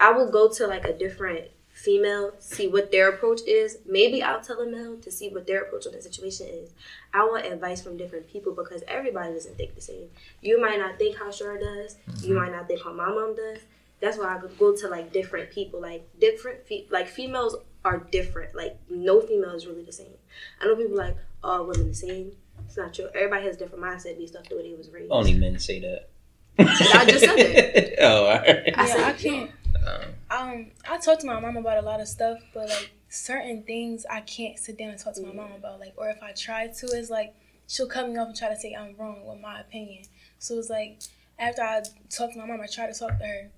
I 0.00 0.10
will 0.10 0.32
go 0.32 0.48
to 0.48 0.66
like 0.66 0.84
a 0.84 0.98
different 0.98 1.48
female, 1.88 2.32
see 2.38 2.68
what 2.68 2.92
their 2.92 3.08
approach 3.08 3.40
is. 3.46 3.78
Maybe 3.86 4.22
I'll 4.22 4.42
tell 4.42 4.60
a 4.60 4.66
male 4.66 4.98
to 4.98 5.10
see 5.10 5.30
what 5.30 5.46
their 5.46 5.62
approach 5.62 5.86
on 5.86 5.94
the 5.94 6.02
situation 6.02 6.46
is. 6.46 6.70
I 7.14 7.24
want 7.24 7.46
advice 7.46 7.80
from 7.80 7.96
different 7.96 8.28
people 8.28 8.52
because 8.52 8.82
everybody 8.86 9.32
doesn't 9.32 9.56
think 9.56 9.74
the 9.74 9.80
same. 9.80 10.10
You 10.42 10.60
might 10.60 10.78
not 10.78 10.98
think 10.98 11.16
how 11.16 11.30
Shar 11.30 11.56
does. 11.56 11.96
You 12.06 12.12
mm-hmm. 12.12 12.34
might 12.34 12.52
not 12.52 12.68
think 12.68 12.84
how 12.84 12.92
my 12.92 13.08
mom 13.08 13.34
does. 13.34 13.60
That's 14.00 14.18
why 14.18 14.36
I 14.36 14.40
go 14.58 14.76
to 14.76 14.88
like 14.88 15.14
different 15.14 15.50
people, 15.50 15.80
like 15.80 16.06
different 16.20 16.66
fe- 16.66 16.86
like 16.90 17.08
females 17.08 17.56
are 17.86 18.06
different. 18.12 18.54
Like 18.54 18.76
no 18.90 19.22
female 19.22 19.52
is 19.52 19.66
really 19.66 19.82
the 19.82 19.92
same. 19.92 20.12
I 20.60 20.66
know 20.66 20.76
people 20.76 20.94
like 20.96 21.16
oh, 21.42 21.50
all 21.50 21.66
women 21.68 21.88
the 21.88 21.94
same. 21.94 22.32
It's 22.66 22.76
not 22.76 22.92
true. 22.92 23.08
Everybody 23.14 23.46
has 23.46 23.56
different 23.56 23.82
mindset 23.82 24.18
based 24.18 24.36
off 24.36 24.46
the 24.46 24.56
way 24.56 24.70
they 24.70 24.76
was 24.76 24.90
raised. 24.90 25.10
Only 25.10 25.32
men 25.32 25.58
say 25.58 25.80
that. 25.80 26.10
I 26.58 27.06
just 27.06 27.24
said 27.24 27.36
that. 27.36 27.94
oh, 28.02 28.26
all 28.26 28.36
right. 28.36 28.74
I 28.76 28.86
yeah, 28.86 28.86
said 28.86 29.00
I 29.00 29.12
can't. 29.12 29.50
Um, 29.88 30.00
Um, 30.30 30.66
I 30.88 30.98
talk 30.98 31.18
to 31.20 31.26
my 31.26 31.40
mom 31.40 31.56
about 31.56 31.78
a 31.78 31.86
lot 31.86 32.00
of 32.00 32.08
stuff, 32.08 32.38
but 32.52 32.68
like 32.68 32.90
certain 33.08 33.62
things 33.62 34.04
I 34.08 34.20
can't 34.20 34.58
sit 34.58 34.78
down 34.78 34.90
and 34.90 34.98
talk 34.98 35.14
to 35.14 35.22
my 35.22 35.32
mom 35.32 35.52
about. 35.52 35.80
Like, 35.80 35.94
or 35.96 36.08
if 36.10 36.22
I 36.22 36.32
try 36.32 36.68
to, 36.68 36.86
it's 36.86 37.10
like 37.10 37.34
she'll 37.66 37.86
cut 37.88 38.08
me 38.08 38.16
off 38.18 38.28
and 38.28 38.36
try 38.36 38.48
to 38.48 38.56
say 38.56 38.74
I'm 38.74 38.94
wrong 38.96 39.24
with 39.26 39.40
my 39.40 39.60
opinion. 39.60 40.04
So 40.38 40.58
it's 40.58 40.70
like 40.70 41.00
after 41.38 41.62
I 41.62 41.82
talk 42.10 42.32
to 42.32 42.38
my 42.38 42.46
mom, 42.46 42.60
I 42.60 42.66
try 42.66 42.86
to 42.86 42.98
talk 42.98 43.18
to 43.18 43.24
her. 43.26 43.50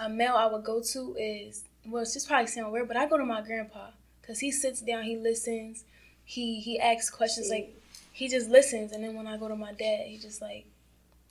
A 0.00 0.08
male 0.08 0.34
I 0.34 0.46
would 0.46 0.64
go 0.64 0.82
to 0.82 1.16
is 1.18 1.64
well, 1.86 2.02
it's 2.02 2.14
just 2.14 2.28
probably 2.28 2.46
sound 2.48 2.72
weird, 2.72 2.88
but 2.88 2.96
I 2.96 3.06
go 3.06 3.16
to 3.16 3.24
my 3.24 3.40
grandpa 3.40 3.90
because 4.20 4.40
he 4.40 4.50
sits 4.50 4.80
down, 4.80 5.04
he 5.04 5.16
listens, 5.16 5.84
he 6.24 6.60
he 6.60 6.78
asks 6.78 7.10
questions 7.10 7.48
like 7.50 7.74
he 8.12 8.28
just 8.28 8.50
listens, 8.50 8.92
and 8.92 9.02
then 9.02 9.14
when 9.14 9.26
I 9.26 9.36
go 9.36 9.48
to 9.48 9.56
my 9.56 9.72
dad, 9.72 10.06
he 10.06 10.18
just 10.18 10.42
like 10.42 10.66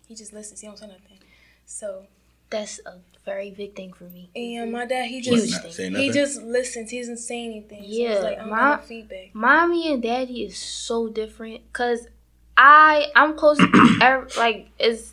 he 0.07 0.15
just 0.15 0.33
listens. 0.33 0.61
He 0.61 0.67
don't 0.67 0.79
say 0.79 0.87
nothing. 0.87 1.19
So 1.65 2.07
That's 2.49 2.79
a 2.85 2.93
very 3.25 3.51
big 3.51 3.75
thing 3.75 3.91
for 3.93 4.05
me. 4.05 4.29
and 4.35 4.71
my 4.71 4.85
dad, 4.85 5.07
he 5.07 5.19
just 5.21 5.65
he 5.77 6.11
just 6.11 6.41
listens. 6.43 6.91
He 6.91 6.99
doesn't 6.99 7.17
say 7.17 7.43
anything. 7.45 7.81
So 7.81 7.87
Yeah, 7.89 8.09
it's 8.13 8.23
like 8.23 8.39
I'm 8.39 8.49
my- 8.49 8.77
feedback. 8.77 9.33
Mommy 9.33 9.91
and 9.91 10.01
daddy 10.01 10.43
is 10.43 10.57
so 10.57 11.09
different 11.09 11.61
because 11.71 12.07
I 12.55 13.07
I'm 13.15 13.35
close 13.35 13.59
er, 14.01 14.27
like 14.37 14.69
it's 14.79 15.11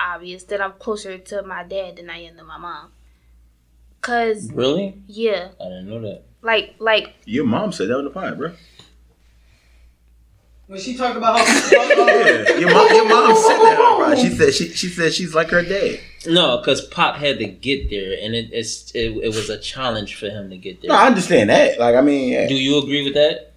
obvious 0.00 0.44
that 0.44 0.60
I'm 0.62 0.72
closer 0.72 1.18
to 1.18 1.42
my 1.42 1.62
dad 1.62 1.96
than 1.96 2.08
I 2.10 2.18
am 2.24 2.36
to 2.38 2.44
my 2.44 2.56
mom. 2.58 2.90
Cause 4.00 4.50
Really? 4.52 4.96
yeah, 5.06 5.50
I 5.60 5.64
didn't 5.64 5.88
know 5.90 6.00
that. 6.00 6.22
like 6.42 6.74
like 6.80 7.14
Your 7.26 7.44
mom 7.46 7.70
said 7.70 7.88
that 7.88 7.98
on 7.98 8.04
the 8.04 8.10
pod, 8.10 8.36
bro. 8.38 8.52
When 10.66 10.80
she 10.80 10.96
talked 10.96 11.16
about 11.16 11.38
how 11.38 11.44
Yeah, 11.70 12.56
your 12.58 12.72
mom, 12.72 12.94
your 12.94 13.08
mom 13.08 13.36
said 13.36 13.58
that 13.58 13.78
on 13.78 14.00
the 14.00 14.04
pod. 14.06 14.18
She 14.18 14.30
said 14.30 14.54
she 14.54 14.68
she 14.70 14.88
said 14.88 15.12
she's 15.12 15.34
like 15.34 15.50
her 15.50 15.62
dad. 15.62 16.00
No, 16.26 16.58
because 16.58 16.86
Pop 16.86 17.16
had 17.16 17.38
to 17.40 17.46
get 17.46 17.90
there, 17.90 18.16
and 18.20 18.34
it, 18.34 18.50
it's 18.52 18.90
it, 18.92 19.10
it 19.16 19.28
was 19.34 19.50
a 19.50 19.58
challenge 19.58 20.14
for 20.16 20.26
him 20.28 20.50
to 20.50 20.56
get 20.56 20.80
there. 20.80 20.90
No, 20.90 20.94
I 20.96 21.06
understand 21.06 21.50
that. 21.50 21.78
Like, 21.80 21.96
I 21.96 22.00
mean, 22.00 22.48
Do 22.48 22.54
you 22.54 22.78
agree 22.78 23.02
with 23.04 23.14
that? 23.14 23.48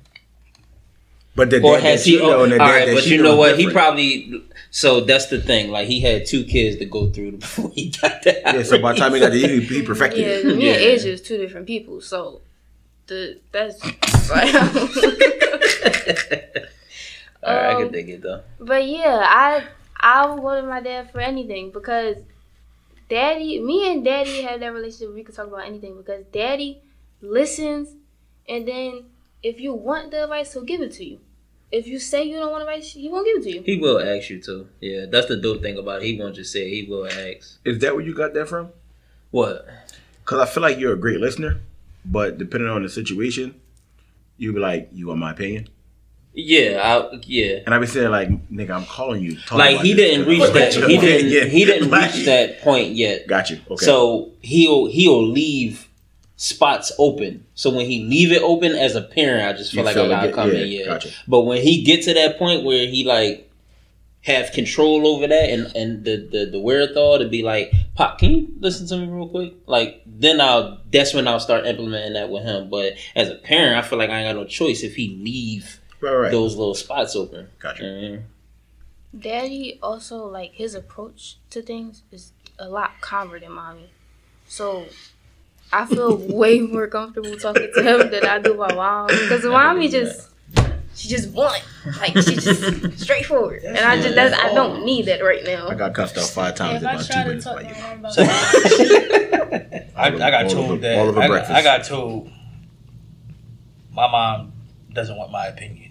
but 1.36 1.50
the 1.50 1.62
Or 1.62 1.76
dad 1.76 1.84
has 1.84 2.06
he? 2.06 2.14
you 2.14 2.20
know 2.20 2.40
oh, 2.40 2.44
and 2.44 2.54
the 2.54 2.60
all 2.62 2.68
dad 2.68 2.74
right, 2.76 2.86
that 2.88 2.96
but 2.96 3.08
you 3.08 3.18
know 3.18 3.24
know 3.24 3.32
is 3.34 3.38
what? 3.38 3.60
He 3.60 3.70
probably. 3.70 4.44
So 4.72 5.02
that's 5.02 5.28
the 5.28 5.40
thing. 5.42 5.70
Like 5.70 5.88
he 5.88 6.00
had 6.02 6.26
two 6.26 6.44
kids 6.44 6.78
to 6.78 6.86
go 6.86 7.10
through 7.12 7.32
before 7.38 7.70
he 7.72 7.92
got 8.02 8.24
that. 8.24 8.42
Yeah, 8.56 8.64
so 8.64 8.80
by 8.82 8.94
the 8.94 9.00
time 9.00 9.14
he 9.14 9.20
got 9.20 9.32
there, 9.32 9.48
he, 9.48 9.60
he 9.62 9.82
perfected 9.84 10.22
yeah, 10.22 10.28
it. 10.28 10.46
me 10.46 10.52
and 10.54 10.62
Yeah. 10.64 10.72
Asia 10.74 11.12
is 11.12 11.22
two 11.22 11.38
different 11.38 11.68
people. 11.68 12.02
So 12.02 12.42
the 13.08 13.40
that's 13.52 13.84
like, 13.84 14.56
all 17.44 17.56
right, 17.56 17.66
I 17.66 17.74
Um, 17.76 17.84
can 17.84 17.92
dig 17.92 18.10
it 18.10 18.22
though. 18.22 18.42
But 18.60 18.88
yeah, 18.88 19.22
I 19.24 19.64
I 20.00 20.26
would 20.28 20.42
go 20.42 20.62
to 20.62 20.68
my 20.68 20.82
dad 20.82 21.12
for 21.12 21.20
anything 21.20 21.72
because 21.72 22.18
daddy, 23.10 23.60
me 23.60 23.92
and 23.92 24.04
daddy 24.04 24.42
have 24.42 24.60
that 24.60 24.74
relationship. 24.74 25.14
We 25.14 25.24
can 25.24 25.36
talk 25.36 25.48
about 25.48 25.66
anything 25.66 25.98
because 25.98 26.26
daddy 26.32 26.82
listens, 27.22 27.96
and 28.48 28.68
then 28.68 29.06
if 29.44 29.60
you 29.60 29.74
want 29.74 30.12
the 30.12 30.24
advice, 30.24 30.54
he'll 30.54 30.64
give 30.64 30.82
it 30.82 30.92
to 30.94 31.06
you. 31.06 31.20
If 31.72 31.88
you 31.88 32.00
say 32.00 32.24
you 32.24 32.38
don't 32.38 32.52
want 32.52 32.64
advice, 32.64 32.94
he 32.94 33.10
won't 33.10 33.26
give 33.26 33.38
it 33.38 33.44
to 33.44 33.52
you. 33.52 33.62
He 33.64 33.78
will 33.78 34.00
ask 34.00 34.30
you 34.30 34.42
to. 34.44 34.68
Yeah, 34.80 35.06
that's 35.10 35.28
the 35.28 35.38
dope 35.38 35.62
thing 35.62 35.78
about 35.78 36.02
it. 36.02 36.06
He 36.06 36.20
won't 36.20 36.36
just 36.36 36.52
say. 36.52 36.62
it, 36.68 36.70
He 36.70 36.90
will 36.90 37.06
ask. 37.06 37.60
Is 37.66 37.80
that 37.80 37.96
where 37.96 38.04
you 38.06 38.14
got 38.14 38.34
that 38.34 38.48
from? 38.48 38.70
What? 39.32 39.68
Because 40.24 40.40
I 40.40 40.46
feel 40.52 40.62
like 40.62 40.78
you're 40.80 40.94
a 40.94 40.98
great 40.98 41.20
listener, 41.20 41.60
but 42.06 42.38
depending 42.38 42.70
on 42.70 42.84
the 42.84 42.90
situation, 42.90 43.60
you 44.38 44.54
be 44.54 44.60
like, 44.60 44.90
"You 44.94 45.08
want 45.08 45.20
my 45.20 45.32
opinion?" 45.32 45.68
Yeah, 46.38 46.82
I, 47.12 47.20
yeah. 47.24 47.60
And 47.66 47.74
I 47.74 47.80
be 47.80 47.88
saying 47.88 48.12
like, 48.12 48.30
"Nigga, 48.52 48.72
I'm 48.72 48.86
calling 48.86 49.24
you." 49.24 49.38
Like 49.52 49.80
he 49.80 49.94
didn't 49.94 50.22
shit." 50.22 50.28
reach 50.28 50.54
that. 50.54 50.74
He 50.74 50.98
didn't. 51.00 51.32
yeah. 51.32 51.46
He 51.46 51.64
didn't 51.66 51.90
reach 51.92 52.26
that 52.26 52.60
point 52.62 52.92
yet. 52.92 53.26
Got 53.28 53.50
you. 53.50 53.60
Okay. 53.72 53.86
So 53.86 54.32
he'll 54.42 54.88
he'll 54.88 55.26
leave 55.26 55.88
spots 56.36 56.92
open. 57.00 57.46
So 57.56 57.70
when 57.74 57.86
he 57.86 58.04
leave 58.04 58.32
it 58.34 58.42
open 58.42 58.74
as 58.74 58.96
a 58.96 59.02
parent, 59.02 59.48
I 59.48 59.58
just 59.58 59.72
feel 59.72 59.80
You 59.80 59.86
like 59.86 59.94
feel 59.96 60.06
I 60.06 60.08
gotta 60.10 60.22
like 60.24 60.30
it- 60.30 60.36
come 60.36 60.50
yeah, 60.52 60.58
in. 60.60 60.68
Yeah. 60.70 60.86
gotcha. 60.86 61.10
But 61.28 61.42
when 61.42 61.62
he 61.62 61.84
get 61.84 62.04
to 62.04 62.14
that 62.16 62.38
point 62.38 62.64
where 62.66 62.86
he 62.86 63.06
like 63.06 63.50
have 64.24 64.52
control 64.52 65.06
over 65.08 65.28
that 65.28 65.50
and 65.52 65.72
and 65.76 66.04
the 66.04 66.18
the, 66.32 66.46
the 66.52 66.60
wherewithal 66.60 67.20
to 67.20 67.30
be 67.30 67.44
like, 67.44 67.72
Pop, 67.96 68.18
can 68.18 68.32
you 68.32 68.48
listen 68.60 68.88
to 68.88 68.98
me 68.98 69.08
real 69.08 69.30
quick? 69.30 69.54
Like 69.68 70.02
then 70.06 70.42
I'll 70.42 70.80
that's 70.92 71.14
when 71.14 71.28
I'll 71.30 71.40
start 71.40 71.66
implementing 71.66 72.14
that 72.14 72.30
with 72.30 72.44
him. 72.44 72.70
But 72.70 72.94
as 73.16 73.30
a 73.30 73.36
parent, 73.36 73.78
I 73.78 73.88
feel 73.88 73.98
like 74.00 74.10
I 74.10 74.20
ain't 74.22 74.36
got 74.36 74.42
no 74.42 74.46
choice 74.46 74.84
if 74.84 74.96
he 74.96 75.18
leave 75.24 75.80
right, 76.02 76.14
right. 76.16 76.32
those 76.32 76.56
little 76.56 76.76
spots 76.76 77.16
open. 77.16 77.50
Gotcha. 77.60 77.84
Mhm. 77.84 78.24
Daddy 79.18 79.80
also 79.82 80.26
like 80.28 80.54
his 80.54 80.76
approach 80.76 81.38
to 81.52 81.62
things 81.62 82.04
is 82.12 82.34
a 82.60 82.70
lot 82.70 82.92
calmer 83.02 83.40
than 83.40 83.52
mommy. 83.54 83.90
So 84.48 84.86
I 85.72 85.86
feel 85.86 86.18
way 86.36 86.60
more 86.60 86.88
comfortable 86.88 87.36
talking 87.38 87.70
to 87.74 87.82
him 87.82 88.12
than 88.12 88.26
I 88.26 88.40
do 88.40 88.56
my 88.56 88.74
mom. 88.74 89.08
Because 89.08 89.44
mommy 89.46 89.88
just 89.88 90.30
she 90.96 91.10
just 91.10 91.34
blunt. 91.34 91.64
Like 91.98 92.14
she 92.14 92.36
just 92.36 93.00
straightforward. 93.04 93.64
And 93.64 93.78
I 93.78 94.02
just 94.02 94.16
that's 94.16 94.34
I 94.38 94.54
don't 94.54 94.86
need 94.86 95.06
that 95.06 95.22
right 95.24 95.44
now. 95.46 95.68
I 95.70 95.76
got 95.76 95.94
cussed 95.94 96.18
out 96.18 96.26
five 96.26 96.56
times 96.56 96.78
If 96.78 96.82
in 96.84 96.88
I 96.88 96.94
about 96.94 97.06
two 97.06 97.14
to 97.14 97.26
minutes 97.26 97.46
talk 97.46 97.56
by 97.56 97.62
you. 97.62 97.70
my 97.70 97.96
mom 97.96 98.00
about 98.00 98.18
I, 99.98 100.08
I 100.08 100.32
got 100.32 100.50
told 100.50 100.82
that 100.82 101.18
I, 101.18 101.28
got. 101.28 101.52
I 101.52 101.62
got 101.64 101.84
told 101.86 102.30
my 103.92 104.12
mom 104.12 104.52
doesn't 104.94 105.16
want 105.18 105.32
my 105.32 105.48
opinion 105.48 105.85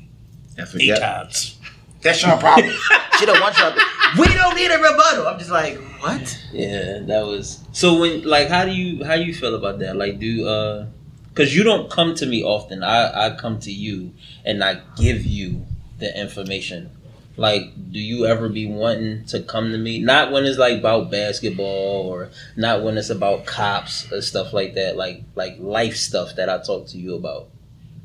That's 0.56 0.72
what 0.72 0.82
eight 0.82 0.88
that, 0.90 1.00
times. 1.00 1.58
That's 2.02 2.22
your 2.22 2.36
problem. 2.36 2.70
she 3.18 3.26
don't 3.26 3.40
want 3.40 3.58
your. 3.58 3.72
We 4.18 4.32
don't 4.34 4.54
need 4.54 4.70
a 4.70 4.78
rebuttal. 4.78 5.26
I'm 5.26 5.38
just 5.38 5.50
like, 5.50 5.78
what? 6.00 6.38
Yeah, 6.52 7.00
that 7.00 7.26
was 7.26 7.64
so. 7.72 7.98
When 7.98 8.22
like, 8.22 8.48
how 8.48 8.64
do 8.64 8.72
you 8.72 9.04
how 9.04 9.14
you 9.14 9.34
feel 9.34 9.54
about 9.54 9.78
that? 9.80 9.96
Like, 9.96 10.18
do 10.18 10.46
uh, 10.46 10.86
because 11.30 11.56
you 11.56 11.64
don't 11.64 11.90
come 11.90 12.14
to 12.16 12.26
me 12.26 12.44
often. 12.44 12.82
I 12.82 13.26
I 13.26 13.36
come 13.36 13.58
to 13.60 13.72
you 13.72 14.12
and 14.44 14.62
I 14.62 14.82
give 14.96 15.24
you 15.24 15.64
the 15.98 16.18
information. 16.18 16.90
Like, 17.36 17.72
do 17.90 17.98
you 17.98 18.26
ever 18.26 18.48
be 18.48 18.66
wanting 18.66 19.24
to 19.26 19.42
come 19.42 19.72
to 19.72 19.78
me? 19.78 19.98
Not 19.98 20.30
when 20.30 20.44
it's 20.44 20.58
like 20.58 20.78
about 20.78 21.10
basketball 21.10 22.08
or 22.08 22.30
not 22.56 22.84
when 22.84 22.96
it's 22.96 23.10
about 23.10 23.44
cops 23.44 24.12
or 24.12 24.20
stuff 24.22 24.52
like 24.52 24.74
that. 24.74 24.96
Like 24.96 25.24
like 25.34 25.56
life 25.58 25.96
stuff 25.96 26.36
that 26.36 26.48
I 26.48 26.58
talk 26.62 26.86
to 26.88 26.98
you 26.98 27.14
about. 27.14 27.48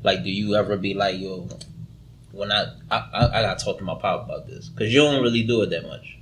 Like, 0.02 0.24
do 0.24 0.30
you 0.30 0.54
ever 0.54 0.76
be 0.76 0.94
like, 0.94 1.20
yo, 1.20 1.46
when 2.32 2.52
I 2.52 2.66
I, 2.90 2.96
I, 3.12 3.38
I 3.38 3.42
gotta 3.42 3.64
talk 3.64 3.78
to 3.78 3.84
my 3.84 3.94
pop 3.94 4.24
about 4.24 4.46
this 4.46 4.68
because 4.68 4.92
you 4.92 5.00
don't 5.00 5.22
really 5.22 5.42
do 5.42 5.62
it 5.62 5.70
that 5.70 5.86
much. 5.86 6.18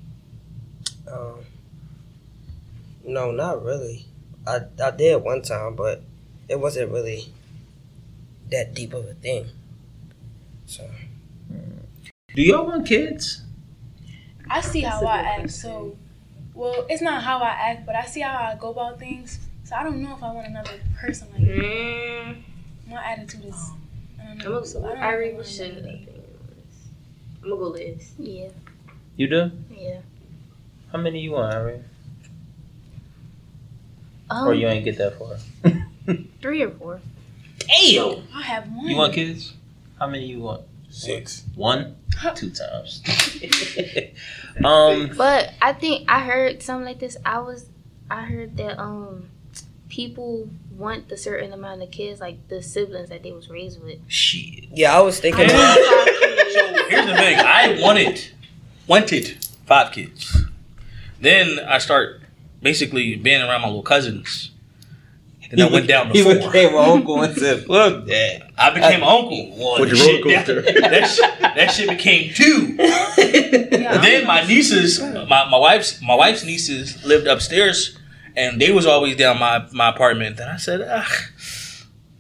Um, 1.10 1.40
no, 3.04 3.30
not 3.30 3.62
really. 3.64 4.06
I 4.46 4.60
I 4.82 4.90
did 4.90 5.16
one 5.22 5.42
time, 5.42 5.74
but 5.74 6.02
it 6.48 6.58
wasn't 6.60 6.90
really 6.92 7.32
that 8.50 8.74
deep 8.74 8.94
of 8.94 9.06
a 9.06 9.14
thing. 9.14 9.46
So 10.66 10.88
Do 12.34 12.42
y'all 12.42 12.66
want 12.66 12.86
kids? 12.86 13.42
I 14.50 14.60
see 14.60 14.82
That's 14.82 15.00
how 15.00 15.06
I 15.06 15.18
act. 15.18 15.50
So, 15.50 15.96
well, 16.54 16.86
it's 16.88 17.02
not 17.02 17.22
how 17.22 17.38
I 17.38 17.50
act, 17.50 17.86
but 17.86 17.94
I 17.96 18.04
see 18.06 18.20
how 18.20 18.36
I 18.36 18.56
go 18.58 18.70
about 18.70 18.98
things. 18.98 19.38
So 19.64 19.76
I 19.76 19.82
don't 19.82 20.02
know 20.02 20.14
if 20.14 20.22
I 20.22 20.32
want 20.32 20.46
another 20.46 20.78
person 20.98 21.28
like 21.32 21.44
that. 21.44 21.54
Mm, 21.56 22.42
My 22.88 23.04
attitude 23.04 23.44
is. 23.44 23.70
I 24.40 24.42
don't 24.42 24.46
I'm 24.46 24.52
know. 24.52 24.58
gonna, 24.60 24.66
So 24.66 24.84
I 24.86 24.92
I 24.92 25.10
really 25.12 25.28
if 25.30 25.34
I 25.34 25.36
want 25.36 25.46
should. 25.48 25.76
I'm 27.42 27.50
gonna 27.50 27.56
go 27.56 27.68
Liz. 27.68 28.12
Yeah, 28.18 28.48
You 29.16 29.28
do? 29.28 29.50
yeah. 29.70 30.00
How 30.92 30.98
many 30.98 31.20
you 31.20 31.32
want, 31.32 31.52
Harry? 31.52 31.80
Um, 34.30 34.48
Or 34.48 34.54
you 34.54 34.66
ain't 34.68 34.84
get 34.84 34.98
that 34.98 35.18
far? 35.18 35.36
three 36.42 36.62
or 36.62 36.70
four. 36.70 37.00
Damn! 37.58 38.22
I 38.34 38.42
have 38.42 38.70
one. 38.72 38.88
You 38.88 38.96
want 38.96 39.12
kids? 39.14 39.54
How 39.98 40.06
many 40.06 40.26
you 40.26 40.40
want? 40.40 40.62
Six. 40.90 41.44
One? 41.54 41.96
Two 42.34 42.50
times. 42.50 43.02
um, 44.64 45.10
But 45.16 45.52
I 45.62 45.72
think 45.72 46.10
I 46.10 46.20
heard 46.20 46.62
something 46.62 46.86
like 46.86 46.98
this. 46.98 47.16
I 47.24 47.38
was, 47.38 47.66
I 48.10 48.22
heard 48.22 48.56
that 48.56 48.78
um, 48.80 49.28
people 49.88 50.48
want 50.78 51.08
the 51.08 51.16
certain 51.16 51.52
amount 51.52 51.82
of 51.82 51.90
kids, 51.90 52.20
like 52.20 52.48
the 52.48 52.62
siblings 52.62 53.08
that 53.10 53.22
they 53.22 53.32
was 53.32 53.50
raised 53.50 53.82
with. 53.82 53.98
shit. 54.08 54.66
yeah, 54.72 54.96
I 54.96 55.00
was 55.00 55.20
thinking. 55.20 55.46
I. 55.50 56.50
So 56.54 56.84
here's 56.88 57.06
the 57.06 57.14
thing: 57.16 57.38
I 57.38 57.78
wanted 57.80 58.24
wanted 58.86 59.44
five 59.66 59.92
kids. 59.92 60.44
Then 61.20 61.58
I 61.68 61.78
start 61.78 62.22
basically 62.62 63.16
being 63.16 63.42
around 63.42 63.60
my 63.62 63.66
little 63.68 63.82
cousins. 63.82 64.52
Then 65.50 65.66
I 65.66 65.72
went 65.72 65.88
down 65.88 66.08
to 66.08 66.12
He 66.12 66.22
four. 66.22 66.34
became 66.34 66.74
an 66.74 66.90
uncle 66.90 67.22
and 67.22 67.34
said, 67.36 67.66
"Look, 67.68 68.06
that." 68.06 68.50
I 68.58 68.70
became 68.70 69.02
an 69.02 69.08
uncle. 69.08 69.50
One. 69.56 69.80
With 69.80 69.90
the 69.90 69.96
Shit, 69.96 70.24
roller 70.24 70.36
that, 70.36 70.46
coaster. 70.46 70.62
that, 70.62 71.06
shit, 71.06 71.40
that 71.40 71.70
shit 71.70 71.88
became 71.88 72.32
two. 72.34 72.76
Yeah, 73.78 73.98
then 73.98 74.26
my 74.26 74.42
nieces, 74.46 75.00
my, 75.00 75.48
my 75.48 75.56
wife's 75.58 76.00
my 76.02 76.14
wife's 76.14 76.44
nieces 76.44 77.02
lived 77.04 77.26
upstairs, 77.26 77.97
and 78.36 78.60
they 78.60 78.70
was 78.72 78.86
always 78.86 79.16
down 79.16 79.38
my 79.38 79.66
my 79.72 79.88
apartment. 79.90 80.36
Then 80.36 80.48
I 80.48 80.56
said, 80.56 80.80
ah, 80.88 81.08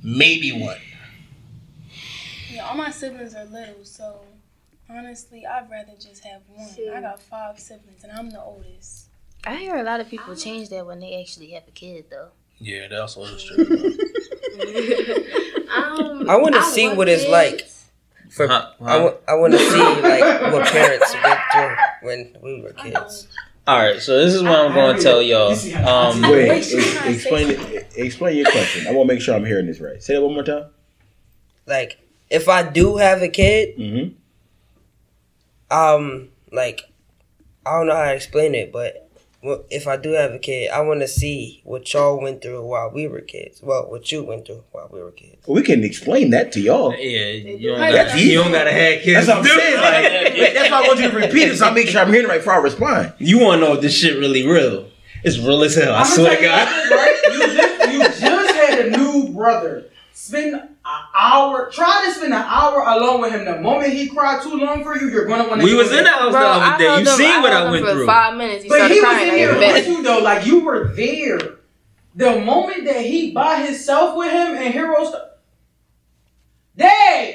maybe 0.02 0.52
one. 0.52 0.78
Yeah, 2.50 2.66
all 2.68 2.76
my 2.76 2.90
siblings 2.90 3.34
are 3.34 3.44
little, 3.44 3.84
so 3.84 4.20
honestly, 4.90 5.44
I'd 5.46 5.70
rather 5.70 5.92
just 6.00 6.24
have 6.24 6.42
one. 6.48 6.68
I 6.94 7.00
got 7.00 7.20
five 7.20 7.58
siblings, 7.58 8.02
and 8.04 8.12
I'm 8.12 8.30
the 8.30 8.42
oldest. 8.42 9.06
I 9.44 9.56
hear 9.56 9.76
a 9.76 9.82
lot 9.84 10.00
of 10.00 10.08
people 10.08 10.34
change 10.34 10.68
that 10.70 10.84
when 10.86 10.98
they 11.00 11.20
actually 11.20 11.50
have 11.50 11.62
a 11.68 11.70
kid, 11.70 12.06
though. 12.10 12.28
Yeah, 12.58 12.88
that 12.88 13.00
also 13.00 13.22
is 13.24 13.44
true. 13.44 13.94
Um, 15.68 16.28
I 16.30 16.36
wanna 16.36 16.62
see 16.62 16.86
want 16.86 16.96
what 16.98 17.08
it's 17.08 17.28
like. 17.28 17.68
For 18.30 18.46
Huh? 18.48 18.72
I, 18.80 18.98
wa- 19.04 19.14
I 19.28 19.34
want 19.34 19.52
to 19.52 19.58
see 19.58 19.78
like 20.02 20.52
what 20.52 20.66
parents 20.66 21.14
went 21.22 21.40
through 21.52 21.76
when 22.02 22.36
we 22.42 22.60
were 22.62 22.72
kids. 22.72 23.28
All 23.68 23.76
right, 23.78 24.00
so 24.00 24.24
this 24.24 24.34
is 24.34 24.42
what 24.42 24.52
I'm 24.58 24.72
going 24.72 24.96
to 24.96 25.02
tell 25.02 25.20
y'all. 25.20 25.50
Um, 25.86 26.22
Wait, 26.22 26.48
Wait, 26.48 26.64
she's 26.64 26.74
ex- 26.74 26.94
trying 26.94 27.04
to 27.04 27.14
explain 27.14 27.50
it. 27.50 27.92
Explain 27.96 28.36
your 28.38 28.50
question. 28.50 28.86
I 28.86 28.92
want 28.92 29.08
to 29.08 29.14
make 29.14 29.22
sure 29.22 29.34
I'm 29.34 29.44
hearing 29.44 29.66
this 29.66 29.78
right. 29.78 30.02
Say 30.02 30.14
that 30.14 30.22
one 30.22 30.32
more 30.32 30.42
time. 30.42 30.70
Like 31.66 31.98
if 32.30 32.48
I 32.48 32.62
do 32.62 32.96
have 32.96 33.20
a 33.20 33.28
kid, 33.28 33.76
Mm-hmm. 33.76 35.76
um, 35.76 36.28
like 36.50 36.80
I 37.66 37.72
don't 37.72 37.88
know 37.88 37.96
how 37.96 38.06
to 38.06 38.14
explain 38.14 38.54
it, 38.54 38.72
but 38.72 39.07
well, 39.42 39.64
if 39.70 39.86
I 39.86 39.96
do 39.96 40.10
have 40.12 40.32
a 40.32 40.38
kid, 40.38 40.70
I 40.70 40.80
want 40.80 41.00
to 41.00 41.08
see 41.08 41.60
what 41.64 41.92
y'all 41.92 42.20
went 42.20 42.42
through 42.42 42.66
while 42.66 42.90
we 42.90 43.06
were 43.06 43.20
kids. 43.20 43.62
Well, 43.62 43.88
what 43.88 44.10
you 44.10 44.24
went 44.24 44.46
through 44.46 44.64
while 44.72 44.88
we 44.90 45.00
were 45.00 45.12
kids. 45.12 45.46
We 45.46 45.62
can 45.62 45.84
explain 45.84 46.30
that 46.30 46.50
to 46.52 46.60
y'all. 46.60 46.92
Yeah, 46.92 47.30
you 47.30 47.68
don't, 47.70 47.78
gotta, 47.78 48.20
you 48.20 48.34
don't 48.42 48.50
gotta 48.52 48.72
have 48.72 49.02
kids. 49.02 49.26
That's 49.26 49.28
what 49.28 49.38
I'm 49.38 49.44
saying. 49.44 49.78
Like, 50.38 50.54
that's 50.54 50.70
why 50.70 50.78
I 50.78 50.88
want 50.88 51.00
you 51.00 51.10
to 51.10 51.16
repeat 51.16 51.48
it 51.48 51.56
so 51.56 51.66
I 51.66 51.70
make 51.72 51.88
sure 51.88 52.00
I'm 52.00 52.08
hearing 52.08 52.26
it 52.26 52.28
right 52.28 52.38
before 52.38 52.54
I 52.54 52.58
respond. 52.58 53.12
you 53.18 53.38
want 53.38 53.60
to 53.60 53.66
know 53.66 53.74
if 53.74 53.80
this 53.80 53.96
shit 53.96 54.18
really 54.18 54.46
real? 54.46 54.88
It's 55.24 55.38
real 55.38 55.62
as 55.62 55.74
hell. 55.74 55.94
I 55.94 55.98
I'ma 55.98 56.04
swear 56.04 56.36
to 56.36 56.42
God. 56.42 56.90
right? 56.90 57.20
You 57.32 57.38
just, 57.38 58.22
you 58.22 58.28
just 58.28 58.54
had 58.54 58.86
a 58.86 58.90
new 58.96 59.28
brother. 59.32 59.84
Spend 60.28 60.54
an 60.54 60.68
hour. 61.18 61.70
Try 61.72 62.02
to 62.04 62.12
spend 62.12 62.34
an 62.34 62.42
hour 62.44 62.80
alone 62.82 63.22
with 63.22 63.32
him. 63.32 63.46
The 63.46 63.58
moment 63.62 63.94
he 63.94 64.08
cried 64.10 64.42
too 64.42 64.58
long 64.58 64.84
for 64.84 64.94
you, 64.94 65.08
you're 65.08 65.24
gonna 65.24 65.48
want 65.48 65.62
to. 65.62 65.64
We 65.64 65.74
was 65.74 65.90
in 65.90 66.04
the 66.04 66.10
house 66.10 66.32
Bro, 66.32 66.40
the 66.42 66.46
I 66.46 66.74
other 66.74 66.78
day. 66.78 66.84
held 66.84 67.00
You 67.00 67.06
him- 67.10 67.16
seen 67.16 67.40
what 67.42 67.52
I 67.54 67.64
him 67.64 67.70
went 67.70 67.86
through. 67.86 68.04
Five 68.06 68.36
minutes. 68.36 68.62
He 68.64 68.68
But 68.68 68.90
he 68.90 69.00
was 69.00 69.22
in 69.22 69.30
I 69.30 69.36
here 69.38 69.52
got 69.54 69.72
with 69.74 69.88
you 69.88 70.02
though. 70.02 70.18
Like 70.18 70.44
you 70.44 70.60
were 70.60 70.88
there. 70.88 71.38
The 72.14 72.40
moment 72.40 72.84
that 72.84 73.00
he 73.06 73.30
by 73.32 73.62
himself 73.62 74.18
with 74.18 74.30
him 74.30 74.54
and 74.56 74.74
Hero 74.74 75.02
st- 75.02 75.14
Dad, 76.76 77.34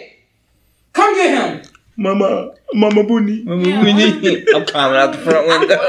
come 0.93 1.15
get 1.15 1.31
him. 1.65 1.71
Mama, 1.97 2.53
Mama 2.75 3.03
Bunny. 3.05 3.43
I'm 3.49 4.65
climbing 4.67 4.97
out 4.97 5.13
the 5.13 5.17
front 5.17 5.47
window. 5.47 5.79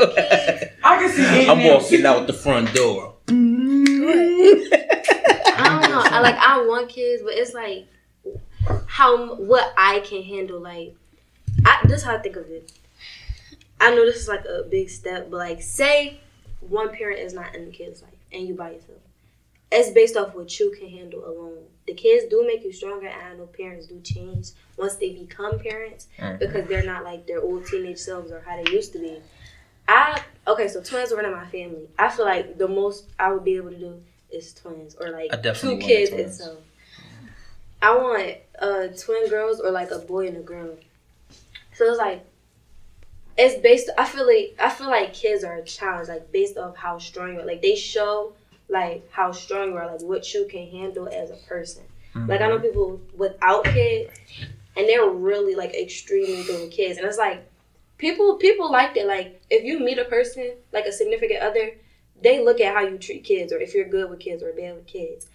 I 0.83 0.97
can 0.99 1.11
see. 1.11 1.23
Aunt 1.23 1.51
I'm 1.51 1.65
walking 1.65 2.07
out 2.07 2.27
the 2.27 2.33
front 2.33 2.73
door. 2.73 3.17
I 6.15 6.21
like 6.21 6.37
I 6.37 6.65
want 6.65 6.89
kids, 6.89 7.23
but 7.23 7.35
it's 7.35 7.55
like 7.55 7.89
how 8.87 9.35
what 9.35 9.75
I 9.77 9.99
can 10.01 10.23
handle. 10.23 10.61
Like 10.61 10.95
I, 11.65 11.81
this 11.85 11.99
is 11.99 12.05
how 12.05 12.15
I 12.15 12.19
think 12.19 12.37
of 12.37 12.49
it. 12.49 12.73
I 13.81 13.91
know 13.91 14.05
this 14.07 14.17
is 14.17 14.29
like 14.29 14.45
a 14.45 14.63
big 14.63 14.91
step, 14.91 15.29
but 15.29 15.39
like 15.39 15.61
say 15.61 16.21
one 16.61 16.95
parent 16.95 17.19
is 17.19 17.35
not 17.35 17.55
in 17.55 17.65
the 17.65 17.73
kid's 17.73 18.01
life 18.03 18.13
and 18.33 18.47
you 18.47 18.55
by 18.55 18.71
yourself. 18.71 19.01
It's 19.73 19.91
based 19.91 20.17
off 20.17 20.37
what 20.37 20.57
you 20.61 20.73
can 20.79 20.89
handle 20.89 21.25
alone. 21.27 21.65
The 21.89 21.95
kids 21.95 22.27
do 22.31 22.47
make 22.47 22.63
you 22.65 22.73
stronger, 22.73 23.09
and 23.09 23.21
I 23.21 23.35
know 23.35 23.47
parents 23.47 23.89
do 23.89 24.01
change 24.01 24.51
once 24.77 24.95
they 24.95 25.11
become 25.11 25.59
parents 25.59 26.07
mm. 26.17 26.39
because 26.39 26.69
they're 26.69 26.85
not 26.85 27.03
like 27.03 27.27
their 27.27 27.43
old 27.43 27.67
teenage 27.67 27.99
selves 27.99 28.31
or 28.31 28.41
how 28.47 28.63
they 28.63 28.71
used 28.71 28.93
to 28.93 29.01
be. 29.01 29.19
I 29.89 30.23
okay, 30.47 30.69
so 30.69 30.81
twins 30.81 31.13
are 31.13 31.21
in 31.21 31.33
my 31.33 31.47
family. 31.47 31.89
I 31.99 32.09
feel 32.09 32.25
like 32.25 32.57
the 32.57 32.69
most 32.69 33.09
I 33.19 33.33
would 33.33 33.45
be 33.45 33.57
able 33.57 33.71
to 33.71 33.79
do 33.79 34.03
is 34.35 34.53
twins 34.55 34.95
or 34.95 35.11
like 35.11 35.31
two 35.55 35.79
kids 35.79 36.11
itself. 36.11 36.59
I 37.81 37.95
want 37.97 38.37
uh 38.59 38.87
twin 38.97 39.29
girls 39.29 39.61
or 39.61 39.71
like 39.71 39.91
a 39.91 39.99
boy 39.99 40.29
and 40.29 40.37
a 40.37 40.41
girl. 40.41 40.77
So 41.75 41.85
it's 41.85 41.99
like 41.99 42.25
it's 43.37 43.61
based 43.61 43.91
I 43.99 44.05
feel 44.05 44.27
like 44.27 44.57
I 44.61 44.71
feel 44.71 44.89
like 44.89 45.13
kids 45.13 45.45
are 45.45 45.57
a 45.57 45.65
challenge, 45.65 46.09
like 46.09 46.31
based 46.33 46.57
off 46.57 46.77
how 46.77 46.99
strong 46.99 47.35
you 47.35 47.41
are. 47.41 47.47
Like 47.47 47.63
they 47.63 47.75
show 47.75 48.33
like 48.69 49.11
how 49.11 49.33
strong 49.33 49.71
you 49.71 49.77
are, 49.77 49.87
like 49.91 50.03
what 50.03 50.33
you 50.33 50.47
can 50.51 50.69
handle 50.71 51.09
as 51.09 51.31
a 51.31 51.37
person. 51.49 51.83
Like 52.15 52.41
I 52.41 52.49
know 52.49 52.61
people 52.61 53.01
without 53.17 53.65
kids 53.65 54.13
and 54.77 54.89
they're 54.89 55.09
really 55.09 55.55
like 55.57 55.75
extremely 55.75 56.45
good 56.45 56.61
with 56.61 56.71
kids. 56.71 56.97
And 56.99 57.07
it's 57.07 57.19
like 57.19 57.45
people 57.99 58.37
people 58.37 58.71
like 58.71 58.95
that. 58.95 59.07
Like 59.07 59.43
if 59.51 59.65
you 59.65 59.81
meet 59.81 59.99
a 59.99 60.05
person, 60.05 60.53
like 60.73 60.87
a 60.87 60.93
significant 60.93 61.43
other, 61.43 61.73
they 62.25 62.45
look 62.45 62.61
at 62.61 62.75
how 62.75 62.81
you 62.81 62.99
treat 62.99 63.23
kids 63.23 63.53
or 63.53 63.59
if 63.61 63.73
you're 63.75 63.89
good 63.89 64.11
with 64.11 64.19
kids 64.19 64.43
or 64.43 64.53
bad 64.53 64.75
with 64.75 64.87
kids. 64.87 65.29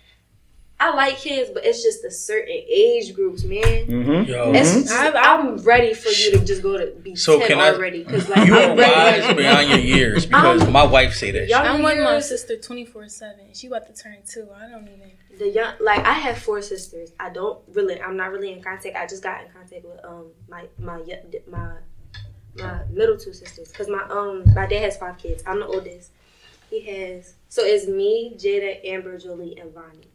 I 0.82 0.95
like 0.95 1.18
kids, 1.18 1.49
but 1.53 1.66
it's 1.66 1.84
just 1.84 2.06
a 2.06 2.11
certain 2.11 2.53
age 2.53 3.14
groups, 3.14 3.44
man. 3.44 3.61
Mm-hmm. 3.61 4.32
Yo. 4.32 4.53
It's 4.53 4.74
just, 4.76 4.91
I've- 4.94 5.18
I'm 5.18 5.57
ready 5.57 5.94
for 5.94 6.07
you 6.07 6.32
to 6.32 6.45
just 6.45 6.64
go 6.64 6.78
to 6.78 6.94
be 7.03 7.18
So 7.18 7.38
ten 7.38 7.48
can 7.49 7.60
I- 7.60 7.72
already 7.74 8.03
because 8.06 8.30
like 8.30 8.48
You 8.48 8.56
I'm 8.57 8.72
are 8.72 8.76
ready. 8.78 9.22
wise 9.22 9.36
beyond 9.36 9.70
your 9.72 9.80
years 9.80 10.26
because 10.34 10.66
my 10.70 10.86
wife 10.86 11.14
say 11.16 11.32
that. 11.32 11.40
shit. 11.40 11.49
Y'all 11.49 11.66
I'm 11.66 11.84
with 11.84 11.99
my 11.99 12.20
sister 12.22 12.56
24 12.56 13.10
7. 13.10 13.53
She 13.53 13.68
about 13.68 13.94
to 13.94 14.02
turn 14.03 14.20
two. 14.26 14.48
I 14.56 14.70
don't 14.70 14.84
even. 14.88 15.11
the 15.38 15.49
young 15.49 15.74
like 15.82 15.99
I 16.06 16.14
have 16.14 16.38
four 16.38 16.61
sisters. 16.61 17.11
I 17.20 17.30
don't 17.30 17.60
really 17.74 18.02
I'm 18.02 18.16
not 18.16 18.32
really 18.32 18.53
in 18.53 18.64
contact. 18.64 18.95
I 18.95 19.06
just 19.06 19.22
got 19.22 19.41
in 19.44 19.52
contact 19.52 19.84
with 19.84 19.99
um 20.06 20.28
my 20.48 20.64
my 20.80 20.98
y- 21.02 21.20
my 21.52 21.72
my 22.56 22.84
middle 22.90 23.18
two 23.18 23.34
sisters 23.34 23.68
because 23.70 23.90
my 23.90 24.03
um 24.10 24.44
my 24.56 24.66
dad 24.66 24.82
has 24.84 24.95
five 24.95 25.18
kids. 25.18 25.44
I'm 25.45 25.60
the 25.60 25.68
oldest. 25.68 26.11
He 26.70 26.82
has 26.82 27.36
so 27.48 27.64
it's 27.64 27.88
me, 27.88 28.36
Jada, 28.38 28.86
Amber, 28.86 29.18
Jolie, 29.18 29.58
and 29.60 29.74
Vonnie. 29.74 30.08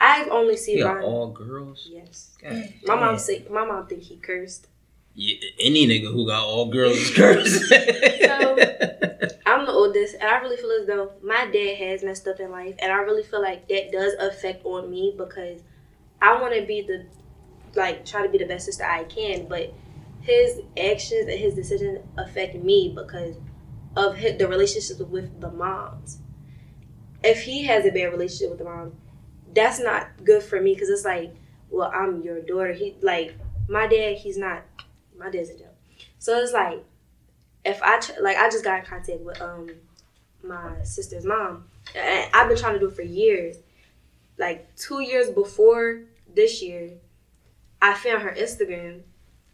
I've 0.00 0.28
only 0.28 0.56
seen 0.56 0.78
You 0.78 0.84
got 0.84 0.94
Vonnie. 0.96 1.06
all 1.06 1.28
girls. 1.30 1.88
Yes, 1.90 2.36
God 2.42 2.68
my 2.86 2.94
mom 2.94 3.14
damn. 3.14 3.18
say 3.18 3.46
my 3.50 3.64
mom 3.64 3.86
think 3.86 4.02
he 4.02 4.16
cursed. 4.16 4.68
Yeah, 5.14 5.36
any 5.60 5.86
nigga 5.86 6.12
who 6.12 6.26
got 6.26 6.42
all 6.44 6.66
girls 6.70 6.96
is 6.96 7.10
cursed. 7.14 7.68
So 7.68 8.56
I'm 9.46 9.64
the 9.64 9.72
oldest, 9.72 10.14
and 10.14 10.24
I 10.24 10.38
really 10.40 10.56
feel 10.56 10.72
as 10.80 10.86
though 10.86 11.12
my 11.22 11.46
dad 11.52 11.76
has 11.76 12.02
messed 12.02 12.26
up 12.26 12.40
in 12.40 12.50
life, 12.50 12.74
and 12.80 12.90
I 12.92 12.96
really 12.96 13.22
feel 13.22 13.40
like 13.40 13.68
that 13.68 13.92
does 13.92 14.14
affect 14.14 14.64
on 14.66 14.90
me 14.90 15.14
because 15.16 15.60
I 16.20 16.40
want 16.40 16.54
to 16.54 16.66
be 16.66 16.82
the 16.82 17.06
like 17.76 18.04
try 18.04 18.22
to 18.24 18.28
be 18.28 18.38
the 18.38 18.46
best 18.46 18.66
sister 18.66 18.84
I 18.84 19.04
can, 19.04 19.46
but 19.48 19.72
his 20.20 20.60
actions 20.76 21.28
and 21.28 21.38
his 21.38 21.54
decisions 21.54 22.00
affect 22.18 22.56
me 22.56 22.92
because 22.96 23.36
of 23.96 24.16
his, 24.16 24.38
the 24.38 24.48
relationships 24.48 25.00
with 25.00 25.40
the 25.40 25.50
moms. 25.50 26.18
If 27.22 27.42
he 27.42 27.64
has 27.64 27.86
a 27.86 27.90
bad 27.90 28.12
relationship 28.12 28.50
with 28.50 28.58
the 28.58 28.64
mom, 28.64 28.92
that's 29.54 29.80
not 29.80 30.24
good 30.24 30.42
for 30.42 30.60
me 30.60 30.74
because 30.74 30.88
it's 30.88 31.04
like, 31.04 31.34
well, 31.70 31.90
I'm 31.94 32.22
your 32.22 32.40
daughter. 32.40 32.72
He 32.72 32.96
like 33.00 33.34
my 33.68 33.86
dad. 33.86 34.18
He's 34.18 34.36
not. 34.36 34.62
My 35.16 35.30
dad's 35.30 35.50
a 35.50 35.56
jail, 35.56 35.74
so 36.18 36.36
it's 36.38 36.52
like 36.52 36.84
if 37.64 37.80
I 37.82 38.00
like 38.20 38.36
I 38.36 38.50
just 38.50 38.64
got 38.64 38.80
in 38.80 38.84
contact 38.84 39.20
with 39.20 39.40
um 39.40 39.70
my 40.42 40.82
sister's 40.82 41.24
mom. 41.24 41.64
And 41.94 42.30
I've 42.32 42.48
been 42.48 42.56
trying 42.56 42.74
to 42.74 42.80
do 42.80 42.88
it 42.88 42.96
for 42.96 43.02
years. 43.02 43.56
Like 44.38 44.74
two 44.76 45.00
years 45.00 45.30
before 45.30 46.02
this 46.32 46.62
year, 46.62 46.90
I 47.80 47.94
found 47.94 48.22
her 48.22 48.32
Instagram 48.32 49.02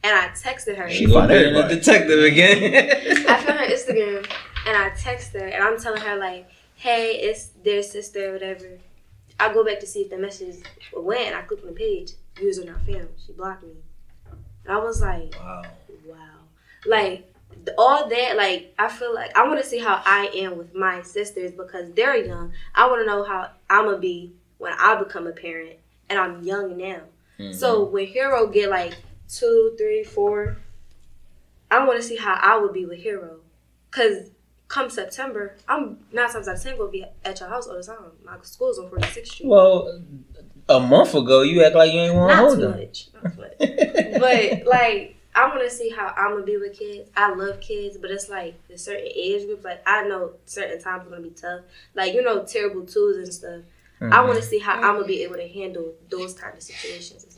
and 0.02 0.16
I 0.16 0.28
texted 0.28 0.76
her. 0.76 0.90
She 0.90 1.06
Go 1.06 1.14
found 1.14 1.28
being 1.28 1.42
a 1.42 1.46
everybody. 1.48 1.74
detective 1.76 2.22
again. 2.24 3.26
I 3.28 3.42
found 3.42 3.58
her 3.58 3.66
Instagram 3.66 4.30
and 4.66 4.76
I 4.76 4.90
text 4.96 5.32
her 5.34 5.46
and 5.46 5.62
I'm 5.62 5.78
telling 5.78 6.00
her 6.02 6.16
like, 6.16 6.48
hey, 6.76 7.16
it's 7.16 7.48
their 7.64 7.82
sister 7.82 8.30
or 8.30 8.32
whatever. 8.32 8.78
I 9.38 9.52
go 9.52 9.64
back 9.64 9.80
to 9.80 9.86
see 9.86 10.02
if 10.02 10.10
the 10.10 10.18
message 10.18 10.56
went 10.94 11.28
and 11.28 11.36
I 11.36 11.42
click 11.42 11.60
on 11.62 11.68
the 11.68 11.74
page. 11.74 12.12
User 12.40 12.64
not 12.64 12.80
found. 12.86 13.08
She 13.26 13.32
blocked 13.32 13.62
me. 13.62 13.70
And 14.64 14.72
I 14.72 14.78
was 14.78 15.00
like, 15.00 15.34
wow. 15.38 15.62
wow. 16.06 16.16
Like 16.86 17.30
all 17.76 18.08
that, 18.08 18.36
like 18.36 18.74
I 18.78 18.88
feel 18.88 19.14
like 19.14 19.36
I 19.36 19.46
want 19.46 19.60
to 19.60 19.66
see 19.66 19.78
how 19.78 20.02
I 20.04 20.30
am 20.34 20.56
with 20.56 20.74
my 20.74 21.02
sisters 21.02 21.52
because 21.52 21.92
they're 21.92 22.16
young. 22.16 22.52
I 22.74 22.86
want 22.86 23.02
to 23.02 23.06
know 23.06 23.24
how 23.24 23.50
I'm 23.68 23.84
gonna 23.86 23.98
be 23.98 24.32
when 24.58 24.72
I 24.78 24.94
become 24.96 25.26
a 25.26 25.32
parent, 25.32 25.76
and 26.08 26.18
I'm 26.18 26.42
young 26.42 26.76
now. 26.76 27.00
Mm-hmm. 27.38 27.52
So 27.52 27.84
when 27.84 28.06
Hero 28.06 28.46
get 28.46 28.70
like 28.70 28.94
two, 29.30 29.74
three, 29.78 30.04
four, 30.04 30.56
I 31.70 31.84
want 31.86 32.00
to 32.00 32.06
see 32.06 32.16
how 32.16 32.34
I 32.34 32.58
would 32.58 32.72
be 32.72 32.84
with 32.84 32.98
Hero, 32.98 33.40
cause 33.90 34.30
come 34.68 34.88
September, 34.88 35.56
I'm 35.68 35.98
nine 36.12 36.30
times 36.30 36.48
out 36.48 36.56
of 36.56 36.62
ten 36.62 36.78
gonna 36.78 36.90
be 36.90 37.04
at 37.24 37.40
your 37.40 37.48
house 37.48 37.66
all 37.66 37.76
the 37.76 37.82
time. 37.82 37.96
My 38.24 38.36
school's 38.42 38.78
on 38.78 38.88
46th 38.90 39.26
Street. 39.26 39.48
Well, 39.48 40.02
a 40.68 40.80
month 40.80 41.14
ago, 41.14 41.42
you 41.42 41.64
act 41.64 41.74
like 41.74 41.92
you 41.92 42.00
ain't 42.00 42.14
want 42.14 42.30
to 42.30 42.36
not 42.36 42.44
hold 42.44 42.56
too 42.56 42.62
them. 42.62 42.78
much, 42.78 43.08
not 43.14 43.36
much. 43.36 44.20
but 44.20 44.66
like 44.66 45.16
I 45.34 45.48
want 45.48 45.62
to 45.62 45.70
see 45.70 45.90
how 45.90 46.12
I'm 46.16 46.32
gonna 46.32 46.44
be 46.44 46.56
with 46.56 46.78
kids. 46.78 47.10
I 47.16 47.32
love 47.34 47.60
kids, 47.60 47.98
but 47.98 48.10
it's 48.10 48.28
like 48.28 48.54
the 48.68 48.78
certain 48.78 49.08
age 49.14 49.46
groups. 49.46 49.64
Like 49.64 49.82
I 49.86 50.06
know 50.06 50.32
certain 50.46 50.80
times 50.80 51.06
are 51.06 51.10
gonna 51.10 51.22
be 51.22 51.30
tough. 51.30 51.60
Like 51.94 52.14
you 52.14 52.22
know, 52.22 52.44
terrible 52.44 52.84
twos 52.86 53.16
and 53.16 53.32
stuff. 53.32 53.62
I 54.00 54.04
mm-hmm. 54.04 54.28
want 54.28 54.40
to 54.40 54.44
see 54.44 54.58
how 54.58 54.76
I'm 54.76 54.94
gonna 54.94 55.04
be 55.04 55.22
able 55.24 55.36
to 55.36 55.48
handle 55.48 55.92
those 56.08 56.32
kind 56.34 56.56
of 56.56 56.62
situations 56.62 57.24
a. 57.24 57.29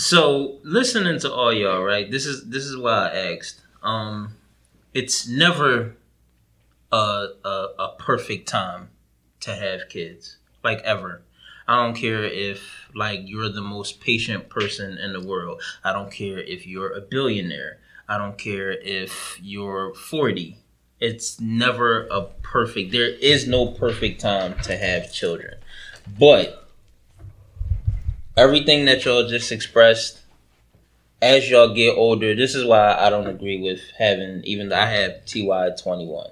So 0.00 0.56
listening 0.62 1.20
to 1.20 1.30
all 1.30 1.52
y'all, 1.52 1.82
right? 1.82 2.10
This 2.10 2.24
is 2.24 2.48
this 2.48 2.64
is 2.64 2.74
why 2.74 3.10
I 3.10 3.34
asked. 3.34 3.60
Um, 3.82 4.34
it's 4.94 5.28
never 5.28 5.94
a 6.90 7.26
a, 7.44 7.66
a 7.78 7.94
perfect 7.98 8.48
time 8.48 8.88
to 9.40 9.54
have 9.54 9.90
kids, 9.90 10.38
like 10.64 10.80
ever. 10.84 11.20
I 11.68 11.84
don't 11.84 11.94
care 11.94 12.24
if 12.24 12.88
like 12.94 13.20
you're 13.24 13.50
the 13.50 13.60
most 13.60 14.00
patient 14.00 14.48
person 14.48 14.96
in 14.96 15.12
the 15.12 15.20
world. 15.20 15.60
I 15.84 15.92
don't 15.92 16.10
care 16.10 16.38
if 16.38 16.66
you're 16.66 16.94
a 16.94 17.02
billionaire. 17.02 17.78
I 18.08 18.16
don't 18.16 18.38
care 18.38 18.70
if 18.70 19.38
you're 19.42 19.94
40. 19.94 20.56
It's 20.98 21.38
never 21.38 22.06
a 22.06 22.22
perfect. 22.22 22.92
There 22.92 23.10
is 23.10 23.46
no 23.46 23.66
perfect 23.66 24.22
time 24.22 24.58
to 24.60 24.78
have 24.78 25.12
children. 25.12 25.58
But 26.18 26.59
everything 28.36 28.84
that 28.86 29.04
y'all 29.04 29.28
just 29.28 29.52
expressed 29.52 30.20
as 31.22 31.50
y'all 31.50 31.74
get 31.74 31.96
older, 31.96 32.34
this 32.34 32.54
is 32.54 32.64
why 32.64 32.94
I 32.98 33.10
don't 33.10 33.26
agree 33.26 33.60
with 33.60 33.80
having 33.98 34.42
even 34.44 34.68
though 34.70 34.76
I 34.78 34.86
have 34.86 35.24
TY 35.26 35.70
twenty 35.82 36.06
one. 36.06 36.30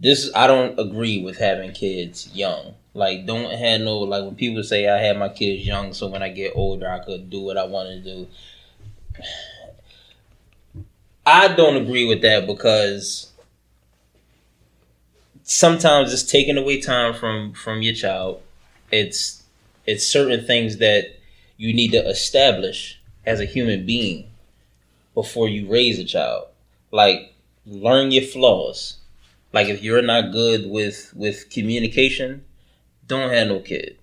This 0.00 0.30
I 0.34 0.46
don't 0.46 0.78
agree 0.78 1.22
with 1.22 1.38
having 1.38 1.72
kids 1.72 2.30
young. 2.34 2.74
Like 2.94 3.26
don't 3.26 3.52
have 3.56 3.80
no 3.82 3.98
like 4.00 4.24
when 4.24 4.36
people 4.36 4.62
say 4.64 4.88
I 4.88 4.98
had 4.98 5.18
my 5.18 5.28
kids 5.30 5.66
young 5.66 5.92
so 5.94 6.08
when 6.08 6.22
I 6.22 6.30
get 6.30 6.52
older 6.56 6.90
I 6.90 7.00
could 7.04 7.30
do 7.30 7.42
what 7.42 7.58
I 7.58 7.64
want 7.64 7.90
to 7.90 8.00
do. 8.02 8.28
I 11.24 11.48
don't 11.48 11.76
agree 11.76 12.06
with 12.06 12.20
that 12.22 12.46
because 12.46 13.30
sometimes 15.42 16.12
it's 16.12 16.22
taking 16.22 16.56
away 16.56 16.80
time 16.80 17.14
from 17.14 17.52
from 17.52 17.82
your 17.82 17.94
child. 17.94 18.42
It's 18.90 19.39
it's 19.90 20.06
certain 20.06 20.46
things 20.46 20.76
that 20.78 21.18
you 21.56 21.74
need 21.74 21.90
to 21.90 22.08
establish 22.08 23.00
as 23.26 23.40
a 23.40 23.44
human 23.44 23.84
being 23.84 24.30
before 25.14 25.48
you 25.48 25.68
raise 25.68 25.98
a 25.98 26.04
child. 26.04 26.46
Like 26.92 27.34
learn 27.66 28.12
your 28.12 28.22
flaws. 28.22 28.98
Like 29.52 29.68
if 29.68 29.82
you're 29.82 30.02
not 30.02 30.30
good 30.30 30.70
with 30.70 31.12
with 31.16 31.50
communication, 31.50 32.44
don't 33.08 33.32
have 33.32 33.48
no 33.48 33.58
kid. 33.58 33.98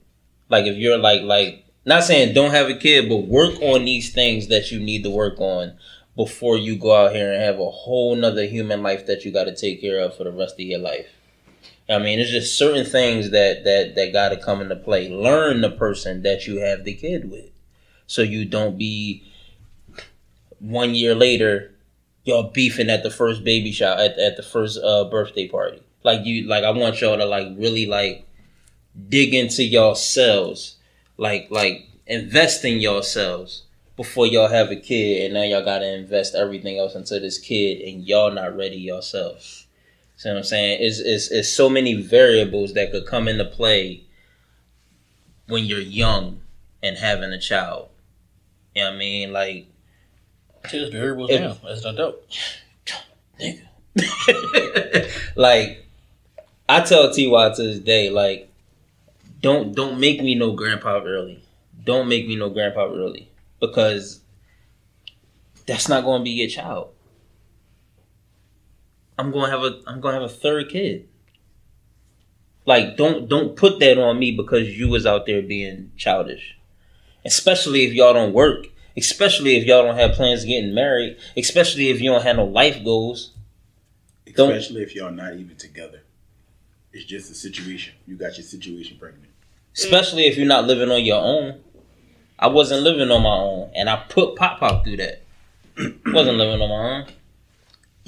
Like 0.50 0.66
if 0.66 0.76
you're 0.76 0.98
like 0.98 1.22
like 1.22 1.66
not 1.86 2.04
saying 2.04 2.34
don't 2.34 2.52
have 2.52 2.70
a 2.70 2.76
kid, 2.76 3.08
but 3.08 3.28
work 3.28 3.56
on 3.62 3.86
these 3.86 4.14
things 4.14 4.48
that 4.50 4.72
you 4.72 4.80
need 4.82 5.04
to 5.04 5.10
work 5.10 5.40
on 5.40 5.78
before 6.18 6.58
you 6.58 6.76
go 6.76 6.94
out 6.94 7.16
here 7.16 7.32
and 7.32 7.42
have 7.42 7.60
a 7.60 7.72
whole 7.72 8.14
nother 8.14 8.46
human 8.46 8.84
life 8.84 9.06
that 9.06 9.24
you 9.24 9.32
got 9.32 9.46
to 9.46 9.56
take 9.56 9.80
care 9.80 10.00
of 10.04 10.18
for 10.18 10.26
the 10.26 10.32
rest 10.32 10.56
of 10.56 10.66
your 10.66 10.80
life. 10.80 11.08
I 11.90 12.00
mean, 12.00 12.20
it's 12.20 12.32
just 12.32 12.58
certain 12.58 12.86
things 12.86 13.32
that 13.32 13.64
that 13.64 13.96
that 13.96 14.14
got 14.14 14.30
to 14.30 14.38
come 14.38 14.62
into 14.62 14.76
play. 14.76 15.10
Learn 15.10 15.62
the 15.62 15.72
person 15.72 16.22
that 16.24 16.46
you 16.46 16.60
have 16.60 16.84
the 16.84 16.94
kid 16.94 17.32
with, 17.32 17.50
so 18.06 18.22
you 18.22 18.46
don't 18.46 18.78
be 18.78 19.24
one 20.60 20.96
year 20.96 21.16
later 21.16 21.74
y'all 22.28 22.44
beefing 22.44 22.90
at 22.90 23.04
the 23.04 23.10
first 23.10 23.44
baby 23.44 23.72
shower 23.72 23.98
at, 23.98 24.20
at 24.20 24.36
the 24.36 24.44
first 24.44 24.78
uh, 24.84 25.06
birthday 25.06 25.48
party. 25.48 25.82
Like 26.04 26.26
you, 26.26 26.46
like 26.46 26.64
I 26.64 26.72
want 26.72 27.00
y'all 27.02 27.18
to 27.18 27.26
like 27.26 27.48
really 27.58 27.86
like 27.86 28.28
dig 29.08 29.34
into 29.34 29.64
yourselves, 29.64 30.76
like 31.16 31.48
like 31.50 31.88
invest 32.06 32.66
in 32.66 32.80
yourselves 32.80 33.64
before 33.96 34.28
y'all 34.28 34.50
have 34.50 34.72
a 34.72 34.76
kid, 34.76 35.26
and 35.26 35.34
now 35.34 35.44
y'all 35.44 35.66
gotta 35.66 35.92
invest 35.94 36.36
everything 36.36 36.78
else 36.78 36.96
into 36.96 37.20
this 37.20 37.40
kid, 37.40 37.82
and 37.82 38.06
y'all 38.06 38.32
not 38.32 38.56
ready 38.56 38.78
yourselves. 38.78 39.67
See 40.18 40.30
what 40.30 40.38
I'm 40.38 40.44
saying? 40.44 40.80
It's, 40.82 41.00
it's, 41.00 41.32
it's 41.32 41.50
so 41.50 41.70
many 41.70 41.94
variables 41.94 42.74
that 42.74 42.92
could 42.92 43.06
come 43.06 43.28
into 43.28 43.46
play 43.46 44.04
when 45.48 45.64
you're 45.66 45.80
young 45.80 46.42
and 46.84 46.98
having 46.98 47.32
a 47.32 47.40
child. 47.40 47.90
You 48.76 48.84
know 48.84 48.90
what 48.90 48.96
I 48.96 49.00
mean? 49.00 49.32
Like, 49.32 49.68
There's 50.72 50.90
variables 50.90 51.30
If- 51.30 51.42
now. 51.42 51.58
That's 51.64 51.84
not 51.84 51.96
dope. 51.96 52.28
like 55.36 55.86
I 56.70 56.82
tell 56.82 57.12
Ty 57.12 57.54
to 57.56 57.64
this 57.64 57.80
day, 57.80 58.10
like, 58.10 58.52
don't 59.42 59.76
don't 59.76 60.00
make 60.00 60.22
me 60.22 60.36
no 60.36 60.52
grandpa 60.52 61.02
early. 61.04 61.42
Don't 61.84 62.08
make 62.08 62.28
me 62.28 62.36
no 62.36 62.50
grandpa 62.50 62.92
early 62.92 63.30
because 63.60 64.20
that's 65.66 65.88
not 65.88 66.04
going 66.04 66.22
to 66.22 66.24
be 66.24 66.32
your 66.32 66.50
child. 66.50 66.90
I'm 69.18 69.32
going 69.32 69.50
to 69.50 69.52
have 69.52 69.64
a 69.64 69.82
I'm 69.88 70.02
to 70.02 70.12
have 70.12 70.22
a 70.22 70.30
third 70.30 70.70
kid. 70.70 71.08
Like, 72.66 72.98
don't 72.98 73.30
don't 73.30 73.56
put 73.56 73.80
that 73.80 73.98
on 73.98 74.20
me 74.20 74.32
because 74.32 74.78
you 74.78 74.90
was 74.90 75.06
out 75.06 75.26
there 75.26 75.42
being 75.42 75.92
childish, 75.96 76.58
especially 77.26 77.84
if 77.86 77.94
y'all 77.94 78.14
don't 78.14 78.34
work. 78.34 78.68
Especially 78.96 79.56
if 79.58 79.66
y'all 79.66 79.84
don't 79.84 79.96
have 79.96 80.14
plans 80.14 80.42
of 80.42 80.48
getting 80.50 80.74
married. 80.74 81.18
Especially 81.38 81.90
if 81.90 82.02
you 82.02 82.10
don't 82.10 82.24
have 82.24 82.36
no 82.38 82.46
life 82.46 82.84
goals. 82.84 83.32
Don't- 84.36 84.52
Especially 84.52 84.82
if 84.82 84.96
y'all 84.96 85.12
not 85.12 85.34
even 85.36 85.56
together. 85.56 86.02
It's 86.92 87.06
just 87.06 87.30
a 87.30 87.36
situation. 87.36 87.94
You 88.08 88.16
got 88.16 88.38
your 88.38 88.44
situation 88.46 88.98
pregnant. 89.00 89.30
especially 89.76 90.26
if 90.26 90.36
you're 90.36 90.48
not 90.48 90.66
living 90.66 90.90
on 90.90 91.06
your 91.06 91.22
own. 91.22 91.62
I 92.40 92.48
wasn't 92.48 92.82
living 92.84 93.10
on 93.12 93.22
my 93.22 93.30
own, 93.36 93.72
and 93.76 93.88
I 93.90 93.98
put 94.10 94.36
Pop 94.36 94.60
Pop 94.60 94.84
through 94.84 94.98
that. 94.98 95.22
wasn't 96.08 96.38
living 96.38 96.60
on 96.62 96.70
my 96.70 96.76
own. 97.00 97.06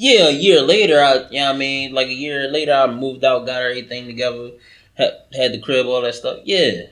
Yeah, 0.02 0.30
a 0.30 0.32
year 0.32 0.62
later, 0.62 1.04
I, 1.04 1.28
you 1.30 1.42
know 1.42 1.48
what 1.48 1.56
I 1.56 1.58
mean, 1.58 1.94
like 1.94 2.08
a 2.08 2.14
year 2.14 2.48
later, 2.48 2.72
I 2.72 2.88
moved 2.88 3.26
out, 3.26 3.46
got 3.46 3.62
everything 3.62 4.06
together, 4.06 4.52
had, 4.94 5.12
had 5.36 5.52
the 5.52 5.60
crib, 5.60 5.88
all 5.88 6.02
that 6.04 6.16
stuff. 6.16 6.40
Yeah, 6.46 6.84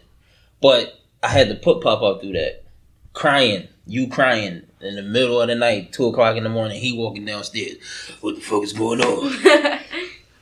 but 0.61 0.99
I 1.23 1.29
had 1.29 1.47
to 1.47 1.55
put 1.55 1.81
Pop 1.81 2.01
Pop 2.01 2.19
through 2.19 2.33
that, 2.33 2.65
crying, 3.13 3.69
you 3.85 4.09
crying 4.09 4.63
in 4.81 4.95
the 4.97 5.03
middle 5.03 5.41
of 5.41 5.47
the 5.47 5.55
night, 5.55 5.93
two 5.93 6.07
o'clock 6.07 6.35
in 6.35 6.43
the 6.43 6.49
morning. 6.49 6.81
He 6.81 6.97
walking 6.97 7.23
downstairs. 7.23 7.77
What 8.19 8.35
the 8.35 8.41
fuck 8.41 8.63
is 8.63 8.73
going 8.73 8.99
on? 8.99 9.31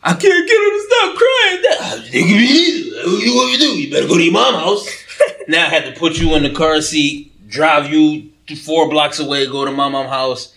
I 0.02 0.14
can't 0.14 0.22
get 0.22 0.32
her 0.32 0.72
to 0.72 0.88
stop 0.90 1.16
crying. 1.16 1.62
That 1.62 1.78
ah, 1.82 2.10
me 2.12 2.20
either. 2.20 3.12
What 3.12 3.24
you 3.24 3.36
want 3.36 3.52
me 3.52 3.58
to 3.58 3.62
do? 3.62 3.80
You 3.80 3.92
better 3.92 4.08
go 4.08 4.18
to 4.18 4.24
your 4.24 4.34
mom's 4.34 4.58
house. 4.58 4.90
now 5.48 5.68
I 5.68 5.70
had 5.70 5.86
to 5.94 6.00
put 6.00 6.18
you 6.18 6.34
in 6.34 6.42
the 6.42 6.50
car 6.52 6.82
seat, 6.82 7.48
drive 7.48 7.92
you 7.92 8.32
to 8.48 8.56
four 8.56 8.90
blocks 8.90 9.20
away, 9.20 9.46
go 9.46 9.66
to 9.66 9.72
my 9.72 9.88
mom's 9.88 10.10
house, 10.10 10.55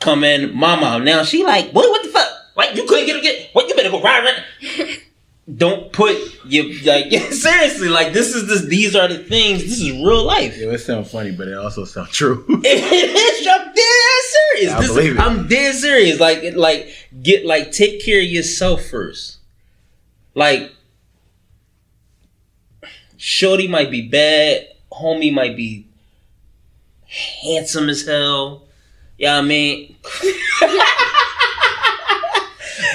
come 0.00 0.24
in, 0.24 0.54
mama. 0.56 0.98
Now 1.04 1.22
she 1.22 1.44
like, 1.44 1.70
what? 1.72 1.88
What 1.90 2.02
the 2.02 2.08
fuck? 2.10 2.28
Like 2.56 2.74
you 2.76 2.86
couldn't 2.86 3.06
get 3.06 3.16
her 3.16 3.22
get? 3.22 3.50
What? 3.52 3.68
You 3.68 3.74
better 3.74 3.90
go 3.90 4.00
ride. 4.02 4.24
ride. 4.24 4.98
Don't 5.56 5.90
put 5.94 6.14
your 6.44 6.66
like 6.84 7.10
seriously. 7.32 7.88
Like 7.88 8.12
this 8.12 8.34
is 8.34 8.46
this. 8.48 8.66
These 8.66 8.94
are 8.94 9.08
the 9.08 9.18
things. 9.18 9.62
This 9.62 9.80
is 9.80 9.92
real 9.92 10.24
life. 10.24 10.52
It 10.56 10.78
sounds 10.80 11.10
funny, 11.10 11.30
but 11.32 11.48
it 11.48 11.56
also 11.56 11.84
sounds 11.86 12.10
true. 12.10 12.44
I'm 12.50 12.60
dead 12.62 12.74
serious. 12.76 14.72
I 14.72 14.80
This 14.80 14.90
is- 14.90 14.94
believe 14.94 15.12
it. 15.16 15.20
I'm 15.20 15.48
dead 15.48 15.74
serious. 15.74 16.20
Like, 16.20 16.38
it- 16.42 16.56
like, 16.56 16.88
get 17.22 17.46
like, 17.46 17.72
take 17.72 18.04
care 18.04 18.18
of 18.20 18.26
yourself 18.26 18.84
first. 18.84 19.38
Like, 20.34 20.70
shorty 23.16 23.68
might 23.68 23.90
be 23.90 24.06
bad, 24.06 24.68
homie 24.92 25.32
might 25.32 25.56
be 25.56 25.86
handsome 27.42 27.88
as 27.88 28.06
hell. 28.06 28.64
Yeah, 29.18 29.36
I 29.36 29.42
mean, 29.42 29.96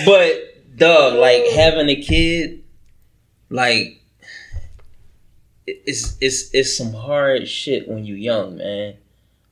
but 0.06 0.78
dog, 0.78 1.16
like 1.16 1.44
having 1.54 1.90
a 1.90 2.02
kid, 2.02 2.64
like 3.50 4.02
it's 5.68 6.18
it's 6.22 6.54
it's 6.54 6.78
some 6.78 6.94
hard 6.94 7.48
shit 7.48 7.88
when 7.88 8.06
you 8.06 8.16
young, 8.16 8.58
man. 8.58 8.95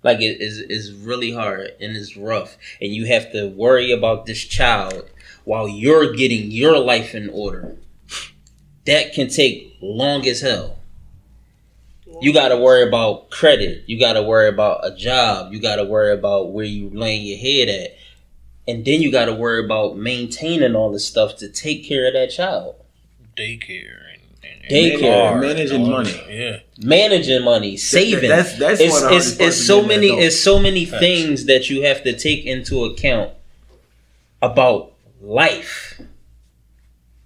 Like 0.04 0.22
it 0.22 0.42
is 0.42 0.60
is 0.60 0.94
really 0.94 1.34
hard 1.34 1.72
and 1.80 1.96
it's 1.96 2.16
rough, 2.18 2.58
and 2.82 2.94
you 2.94 3.06
have 3.06 3.32
to 3.34 3.50
worry 3.50 3.92
about 3.92 4.26
this 4.26 4.44
child 4.44 5.10
while 5.44 5.68
you're 5.68 6.14
getting 6.14 6.52
your 6.52 6.80
life 6.80 7.14
in 7.14 7.30
order. 7.30 7.76
That 8.86 9.14
can 9.14 9.28
take 9.28 9.78
long 9.82 10.28
as 10.28 10.42
hell. 10.42 10.78
You 12.22 12.34
got 12.34 12.50
to 12.50 12.58
worry 12.58 12.84
about 12.88 13.30
credit. 13.32 13.84
You 13.88 14.00
got 14.00 14.14
to 14.14 14.22
worry 14.24 14.48
about 14.48 14.86
a 14.86 14.96
job. 14.96 15.52
You 15.54 15.60
got 15.60 15.78
to 15.78 15.84
worry 15.84 16.14
about 16.14 16.52
where 16.52 16.66
you 16.66 16.90
laying 16.94 17.26
your 17.26 17.38
head 17.38 17.68
at, 17.70 17.98
and 18.68 18.86
then 18.86 19.02
you 19.02 19.12
got 19.12 19.26
to 19.26 19.34
worry 19.34 19.64
about 19.66 19.98
maintaining 19.98 20.76
all 20.76 20.92
this 20.92 21.08
stuff 21.08 21.36
to 21.38 21.50
take 21.50 21.84
care 21.86 22.08
of 22.08 22.14
that 22.14 22.30
child. 22.30 22.76
Daycare 23.36 23.98
and, 24.14 24.22
and, 24.44 24.62
and 24.64 25.02
Daycare. 25.02 25.42
managing 25.42 25.90
money. 25.90 26.24
Yeah. 26.30 26.60
managing 26.78 27.44
money, 27.44 27.78
saving. 27.78 28.30
that's- 28.30 28.58
that's 28.60 28.80
it's, 28.82 28.92
one 28.94 29.04
of 29.04 29.10
the 29.10 29.16
it's, 29.16 29.26
hardest 29.26 29.40
parts 29.40 29.58
it's 29.58 29.68
so 29.68 29.82
many 29.84 30.08
it's 30.10 30.40
so 30.44 30.60
many 30.60 30.86
Facts. 30.86 31.00
things 31.02 31.46
that 31.46 31.70
you 31.70 31.84
have 31.84 32.04
to 32.04 32.16
take 32.18 32.46
into 32.46 32.84
account 32.86 33.32
about 34.42 34.92
life 35.22 36.02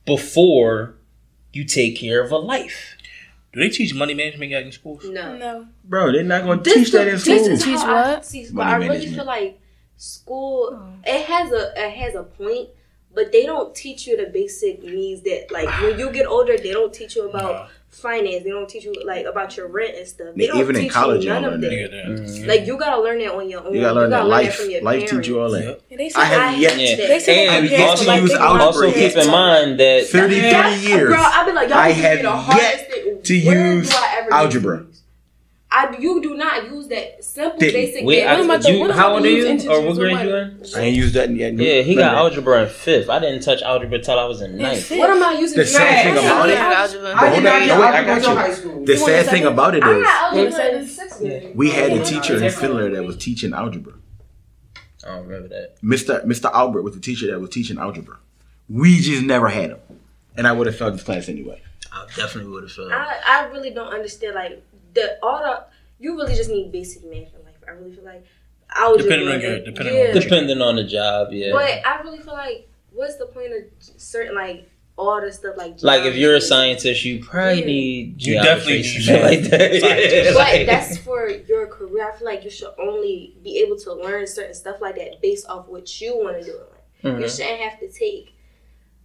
before 0.05 0.95
you 1.53 1.63
take 1.65 1.97
care 1.97 2.21
of 2.23 2.31
a 2.31 2.37
life. 2.37 2.94
Do 3.55 3.61
they 3.61 3.69
teach 3.69 3.93
money 3.95 4.13
management 4.13 4.53
out 4.53 4.63
in 4.63 4.71
schools? 4.73 5.05
No. 5.05 5.37
No. 5.37 5.65
Bro, 5.85 6.11
they're 6.11 6.23
not 6.25 6.43
going 6.43 6.61
to 6.61 6.73
teach 6.73 6.91
that 6.91 7.07
in 7.07 7.13
this 7.13 7.23
school. 7.23 7.37
is 7.37 7.63
Teach 7.63 7.79
how 7.79 7.95
I 7.95 8.13
what? 8.15 8.25
see 8.25 8.43
school. 8.45 8.61
I 8.61 8.75
really 8.75 8.87
management. 8.89 9.15
feel 9.15 9.25
like 9.25 9.61
school 9.95 10.69
oh. 10.73 10.89
it 11.05 11.25
has 11.25 11.51
a 11.53 11.71
it 11.77 11.91
has 11.91 12.15
a 12.15 12.23
point, 12.23 12.67
but 13.13 13.31
they 13.31 13.45
don't 13.45 13.73
teach 13.73 14.07
you 14.07 14.17
the 14.17 14.29
basic 14.29 14.83
needs 14.83 15.21
that 15.21 15.47
like 15.51 15.69
when 15.81 15.97
you 15.97 16.11
get 16.11 16.25
older, 16.27 16.57
they 16.57 16.73
don't 16.73 16.93
teach 16.93 17.15
you 17.15 17.29
about 17.29 17.53
Nah. 17.53 17.67
Finance. 17.95 18.43
They 18.43 18.49
don't 18.49 18.67
teach 18.69 18.83
you 18.83 18.93
like 19.05 19.25
about 19.25 19.55
your 19.57 19.67
rent 19.67 19.95
and 19.97 20.07
stuff. 20.07 20.27
They 20.35 20.47
don't 20.47 20.59
even 20.59 20.75
in 20.75 20.83
teach 20.83 20.91
college, 20.91 21.23
you 21.23 21.29
you 21.29 21.33
none 21.33 21.43
don't 21.43 21.53
of 21.55 21.59
learn 21.61 21.71
that. 21.71 21.91
Yeah, 21.91 22.15
that. 22.41 22.47
Like 22.47 22.67
you 22.67 22.77
gotta 22.77 23.01
learn 23.01 23.19
that 23.19 23.33
on 23.33 23.49
your 23.49 23.65
own. 23.65 23.73
You 23.73 23.81
gotta 23.81 23.95
learn 23.99 24.09
that 24.09 24.27
life. 24.27 24.55
from 24.55 24.69
your 24.69 24.81
Life 24.81 25.09
teach 25.09 25.27
you 25.27 25.39
all 25.39 25.51
parents. 25.51 25.81
that. 25.81 25.91
And 25.91 25.99
they 25.99 26.09
said 26.09 26.21
I 26.21 26.25
have 26.25 26.59
yet 26.59 26.77
Yeah. 26.77 27.07
They 27.07 27.19
said 27.19 27.37
And 27.37 27.67
compare 27.69 27.85
it 27.85 27.89
also 27.89 28.03
to 28.03 28.09
like 28.09 28.21
use 28.21 28.31
algebra. 28.33 28.49
want 28.51 28.61
Also 28.61 28.91
keep 28.91 29.15
in 29.15 29.31
mind 29.31 29.79
that 29.79 30.07
33 30.07 30.87
years. 30.87 31.09
Bro, 31.09 31.17
I've 31.23 31.45
been 31.45 31.55
like, 31.55 31.69
y'all 31.69 31.77
I 31.77 31.87
give 31.89 31.97
me 31.97 32.03
have 32.03 32.47
yet 32.57 33.23
to 33.23 33.35
use 33.35 33.89
do 33.89 33.95
I 33.97 34.17
ever 34.19 34.33
algebra. 34.33 34.85
Use? 35.91 35.95
I 35.97 35.99
you 35.99 36.21
do 36.21 36.35
not 36.35 36.63
use 36.65 36.87
that 36.87 37.23
simple 37.23 37.59
Didn't. 37.59 37.73
basic. 37.73 38.05
Wait, 38.05 38.23
math. 38.23 38.29
I, 38.29 38.35
What 38.41 38.45
about 38.45 38.61
the- 38.63 38.71
you, 38.71 38.79
what 38.79 38.89
about 38.91 38.97
how 38.99 39.09
the 39.09 39.15
old 39.15 39.25
are 39.25 39.29
you? 39.29 39.35
use 39.47 39.65
Or 39.65 39.69
what 39.69 39.79
integers 39.79 39.97
grade 39.97 40.15
and 40.17 40.29
you 40.29 40.35
in? 40.35 40.65
I 40.75 40.79
ain't 40.81 40.95
used 40.95 41.13
that 41.15 41.29
yet. 41.31 41.53
Yeah, 41.53 41.81
he 41.81 41.95
None 41.95 42.03
got 42.05 42.15
algebra 42.15 42.63
in 42.63 42.69
fifth. 42.69 43.09
I 43.09 43.19
didn't 43.19 43.41
touch 43.41 43.61
algebra 43.61 43.99
till 43.99 44.19
I 44.19 44.25
was 44.25 44.41
in 44.41 44.57
ninth. 44.57 44.89
What 44.91 45.09
am 45.09 45.23
I 45.23 45.33
using? 45.39 45.57
The 45.57 45.65
sad 45.65 46.03
thing 46.03 46.13
Trash. 46.13 46.25
about 46.25 46.49
it- 46.49 46.57
I 46.59 46.83
I 47.27 47.29
did 47.35 47.43
not 47.43 47.59
no, 47.61 47.67
get 47.67 47.79
I 47.93 48.03
got 48.05 48.21
you. 48.21 48.35
high 48.35 48.53
school. 48.53 48.85
The 48.85 48.97
sad 48.97 49.25
thing 49.27 49.43
about 49.45 49.75
it 49.75 49.81
got 49.81 50.33
in 50.35 50.87
sixth 50.87 51.19
grade. 51.19 51.51
we 51.55 51.69
had 51.69 51.91
a 51.91 52.03
teacher 52.03 52.43
in 52.43 52.51
Finland 52.51 52.95
that 52.95 53.03
was 53.03 53.17
teaching 53.17 53.53
algebra. 53.53 53.93
I 55.03 55.09
don't 55.09 55.27
remember 55.27 55.49
that. 55.49 55.75
Mr. 55.83 56.25
Mr. 56.25 56.51
Albert 56.51 56.81
was 56.81 56.95
the 56.95 56.99
teacher 57.01 57.27
that 57.27 57.39
was 57.39 57.51
teaching 57.51 57.77
algebra. 57.77 58.17
We 58.67 58.99
just 58.99 59.23
never 59.23 59.49
had 59.49 59.69
him, 59.71 59.77
and 60.35 60.47
I 60.47 60.51
would 60.51 60.65
have 60.65 60.75
failed 60.75 60.95
this 60.95 61.03
class 61.03 61.29
anyway. 61.29 61.61
I 61.91 62.07
definitely 62.15 62.51
would 62.51 62.63
have 62.63 62.71
failed. 62.71 62.91
I, 62.91 63.17
I 63.27 63.45
really 63.49 63.69
don't 63.69 63.93
understand 63.93 64.33
like 64.33 64.63
the 64.95 65.17
all 65.21 65.39
the 65.39 65.65
you 65.99 66.15
really 66.15 66.35
just 66.35 66.49
need 66.49 66.71
basic 66.71 67.03
math 67.03 67.33
in 67.33 67.43
life. 67.45 67.55
I 67.67 67.71
really 67.71 67.93
feel 67.95 68.03
like 68.05 68.25
I 68.69 68.89
would 68.89 68.97
Depending 69.01 69.29
on 69.29 69.41
your- 69.41 69.59
depending 69.63 69.95
yeah. 69.95 70.07
on 70.09 70.13
Depending 70.19 70.61
on 70.61 70.75
the 70.75 70.83
job, 70.83 71.31
yeah. 71.31 71.51
But 71.51 71.85
I 71.85 72.01
really 72.01 72.19
feel 72.19 72.33
like 72.33 72.69
what's 72.91 73.17
the 73.17 73.27
point 73.27 73.51
of 73.53 73.63
certain 73.79 74.35
like 74.35 74.69
all 74.97 75.19
the 75.21 75.31
stuff 75.31 75.55
like 75.57 75.81
Like 75.83 76.03
if 76.03 76.15
you're 76.15 76.35
a 76.35 76.41
scientist, 76.41 77.03
you 77.05 77.23
probably 77.23 77.59
Yeah. 77.59 77.65
need 77.65 78.21
You 78.25 78.33
definitely 78.35 78.77
need 78.77 78.83
shit 78.83 79.23
like 79.29 79.41
that. 79.51 79.81
scientists. 79.81 80.27
But 80.33 80.35
Like- 80.35 80.65
that's 80.65 80.97
for 80.97 81.29
your 81.29 81.67
career. 81.67 82.11
I 82.11 82.17
feel 82.17 82.25
like 82.25 82.43
you 82.43 82.49
should 82.49 82.73
only 82.79 83.35
be 83.43 83.59
able 83.59 83.77
to 83.79 83.93
learn 83.93 84.25
certain 84.25 84.53
stuff 84.53 84.77
like 84.81 84.95
that 84.95 85.21
based 85.21 85.47
off 85.47 85.67
what 85.67 86.01
you 86.01 86.17
want 86.17 86.39
to 86.39 86.45
do. 86.45 86.51
in 86.51 86.57
life. 86.59 86.69
You 87.03 87.09
mm-hmm. 87.11 87.27
shouldn't 87.27 87.59
have 87.61 87.79
to 87.81 87.91
take, 87.91 88.35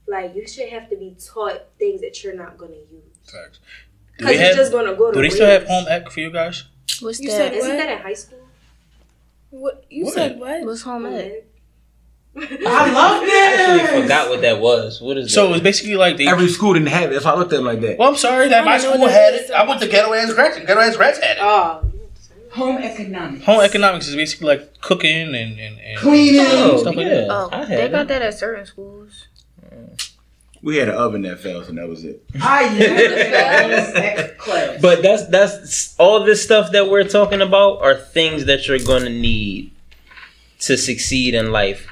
like, 0.07 0.35
you 0.35 0.47
shouldn't 0.47 0.73
have 0.73 0.89
to 0.91 0.97
be 0.97 1.15
taught 1.23 1.61
things 1.79 2.01
that 2.01 2.23
you're 2.25 2.35
not 2.37 2.57
going 2.57 2.73
to 2.73 2.79
use. 2.79 3.17
Facts. 3.31 3.59
Do 4.21 4.27
Because 4.27 4.39
they, 4.39 4.47
have, 4.47 4.57
just 4.57 4.73
going 4.73 4.87
to 4.87 4.95
go 4.95 5.11
to 5.11 5.17
do 5.17 5.23
they 5.23 5.31
still 5.35 5.47
have 5.49 5.67
home 5.67 5.87
ec 5.89 6.11
for 6.11 6.21
you 6.21 6.31
guys? 6.31 6.65
What's 7.01 7.21
You 7.21 7.29
that? 7.31 7.37
said 7.37 7.53
Isn't 7.55 7.71
What? 7.71 7.77
that 7.79 7.91
in 7.97 7.99
high 8.03 8.13
school? 8.15 8.39
What 9.51 9.85
you 9.91 10.05
What? 10.05 10.15
said? 10.15 10.39
What? 10.39 10.63
What's 10.65 10.83
home 10.83 11.07
ec? 11.07 11.47
I 12.37 12.41
love 12.43 13.23
that. 13.23 13.67
I 13.69 13.73
this. 13.75 13.83
actually 13.83 14.03
forgot 14.03 14.29
what 14.31 14.41
that 14.43 14.61
was. 14.61 15.01
What 15.01 15.17
is 15.19 15.27
it? 15.27 15.31
So 15.31 15.49
that? 15.49 15.55
it's 15.55 15.63
basically 15.65 15.97
like 15.97 16.17
they. 16.17 16.29
Every 16.29 16.49
school 16.49 16.75
didn't 16.75 16.89
have 16.89 17.11
it. 17.11 17.15
That's 17.15 17.25
why 17.25 17.33
I 17.33 17.37
looked 17.37 17.53
at 17.53 17.57
them 17.57 17.65
like 17.65 17.81
that. 17.81 17.99
well, 17.99 18.09
I'm 18.11 18.17
sorry 18.17 18.49
that 18.49 18.65
my 18.65 18.79
school 18.79 19.01
what 19.01 19.11
had 19.11 19.35
it. 19.35 19.41
it. 19.41 19.45
is. 19.47 19.51
I 19.51 19.67
went 19.67 19.81
to 19.81 19.89
ghetto 19.89 20.13
ass 20.15 20.33
Gretz. 20.35 20.59
Ghetto 20.59 20.79
ass 20.81 20.97
Gretz 20.97 21.19
had 21.19 21.39
it. 21.39 21.43
Oh, 21.43 21.85
Home 22.53 22.79
economics. 22.79 23.45
Home 23.47 23.61
economics 23.61 24.09
is 24.09 24.15
basically 24.17 24.47
like 24.49 24.81
cooking 24.81 25.35
and 25.35 25.59
and, 25.59 25.81
and 25.81 25.99
Cleaning. 25.99 26.41
Oh, 26.47 26.77
stuff 26.79 26.95
like 26.95 27.07
that. 27.09 27.27
Oh, 27.31 27.49
oh 27.53 27.57
I 27.57 27.65
they 27.65 27.81
had 27.83 27.91
got 27.93 28.03
it. 28.03 28.09
that 28.09 28.23
at 28.23 28.35
certain 28.35 28.67
schools. 28.67 29.27
Mm. 29.73 30.10
We 30.63 30.77
had 30.77 30.89
an 30.91 30.95
oven 30.95 31.23
that 31.23 31.41
failed, 31.41 31.69
and 31.69 31.79
that 31.79 31.89
was 31.89 32.05
it. 32.05 32.23
I 32.41 32.69
love. 34.47 34.81
But 34.83 35.03
that's 35.03 35.27
that's 35.29 35.95
all 35.99 36.25
this 36.25 36.43
stuff 36.43 36.73
that 36.73 36.89
we're 36.91 37.09
talking 37.09 37.41
about 37.41 37.81
are 37.83 37.95
things 37.95 38.45
that 38.47 38.67
you're 38.69 38.79
gonna 38.79 39.11
need 39.11 39.73
to 40.61 40.77
succeed 40.77 41.35
in 41.35 41.51
life 41.53 41.87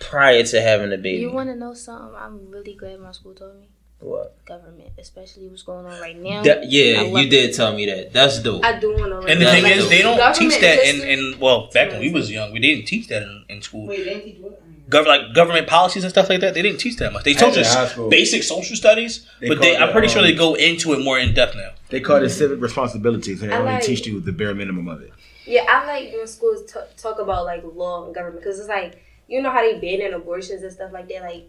prior 0.00 0.42
to 0.42 0.60
having 0.60 0.92
a 0.92 0.96
baby. 0.96 1.20
You 1.20 1.30
want 1.32 1.48
to 1.50 1.56
know 1.56 1.74
something? 1.74 2.14
I'm 2.16 2.50
really 2.50 2.74
glad 2.74 3.00
my 3.00 3.12
school 3.12 3.34
told 3.34 3.56
me. 3.60 3.68
what? 4.00 4.44
Government, 4.44 4.90
especially 4.98 5.48
what's 5.48 5.62
going 5.62 5.86
on 5.86 6.00
right 6.00 6.16
now. 6.20 6.42
That- 6.42 6.70
yeah, 6.70 7.02
you 7.02 7.28
did 7.28 7.54
tell 7.54 7.72
me 7.74 7.86
that. 7.86 8.12
That's 8.12 8.42
dope. 8.42 8.64
I 8.64 8.78
do 8.78 8.90
want 8.90 9.04
to 9.12 9.20
learn. 9.20 9.30
And 9.30 9.40
the 9.40 9.46
thing 9.46 9.66
is, 9.66 9.88
they 9.88 10.02
don't 10.02 10.18
teach 10.34 10.60
that 10.60 10.80
in, 10.80 10.96
systems. 10.96 11.34
in 11.34 11.40
well 11.40 11.68
back 11.72 11.90
when 11.90 12.00
we 12.00 12.10
was 12.12 12.30
young. 12.30 12.52
We 12.52 12.58
didn't 12.58 12.86
teach 12.86 13.06
that 13.08 13.22
in, 13.22 13.44
in 13.48 13.62
school. 13.62 13.86
Wait, 13.86 14.04
they 14.04 14.20
teach 14.20 14.38
what? 14.40 14.60
Gov- 14.88 15.06
like 15.06 15.32
government 15.34 15.66
policies 15.66 16.04
and 16.04 16.10
stuff 16.10 16.28
like 16.28 16.40
that. 16.40 16.52
They 16.54 16.62
didn't 16.62 16.78
teach 16.78 16.96
that 16.96 17.12
much. 17.12 17.24
They 17.24 17.32
taught 17.34 17.56
Actually, 17.56 18.06
us 18.06 18.10
basic 18.10 18.42
social 18.42 18.76
studies, 18.76 19.26
They 19.40 19.48
but 19.48 19.60
they, 19.60 19.76
I'm 19.76 19.88
it, 19.88 19.92
pretty 19.92 20.08
sure 20.08 20.20
um, 20.20 20.26
they 20.26 20.34
go 20.34 20.54
into 20.54 20.92
it 20.92 21.02
more 21.02 21.18
in 21.18 21.32
depth 21.34 21.56
now. 21.56 21.70
They 21.88 22.00
call 22.00 22.16
it 22.22 22.28
civic 22.28 22.60
responsibilities, 22.60 23.40
and 23.42 23.50
they 23.50 23.56
I 23.56 23.58
only 23.60 23.72
like- 23.72 23.82
teach 23.82 24.06
you 24.06 24.20
the 24.20 24.32
bare 24.32 24.54
minimum 24.54 24.88
of 24.88 25.00
it. 25.00 25.12
Yeah, 25.46 25.64
I 25.68 25.86
like 25.86 26.12
when 26.14 26.26
schools 26.26 26.70
t- 26.70 26.80
talk 26.96 27.18
about 27.18 27.44
like 27.44 27.62
law 27.64 28.04
and 28.06 28.14
government 28.14 28.42
because 28.42 28.58
it's 28.58 28.68
like 28.68 29.02
you 29.28 29.40
know 29.42 29.50
how 29.50 29.60
they 29.60 29.78
ban 29.78 30.12
abortions 30.14 30.62
and 30.62 30.72
stuff 30.72 30.92
like 30.92 31.08
that. 31.08 31.22
Like 31.22 31.48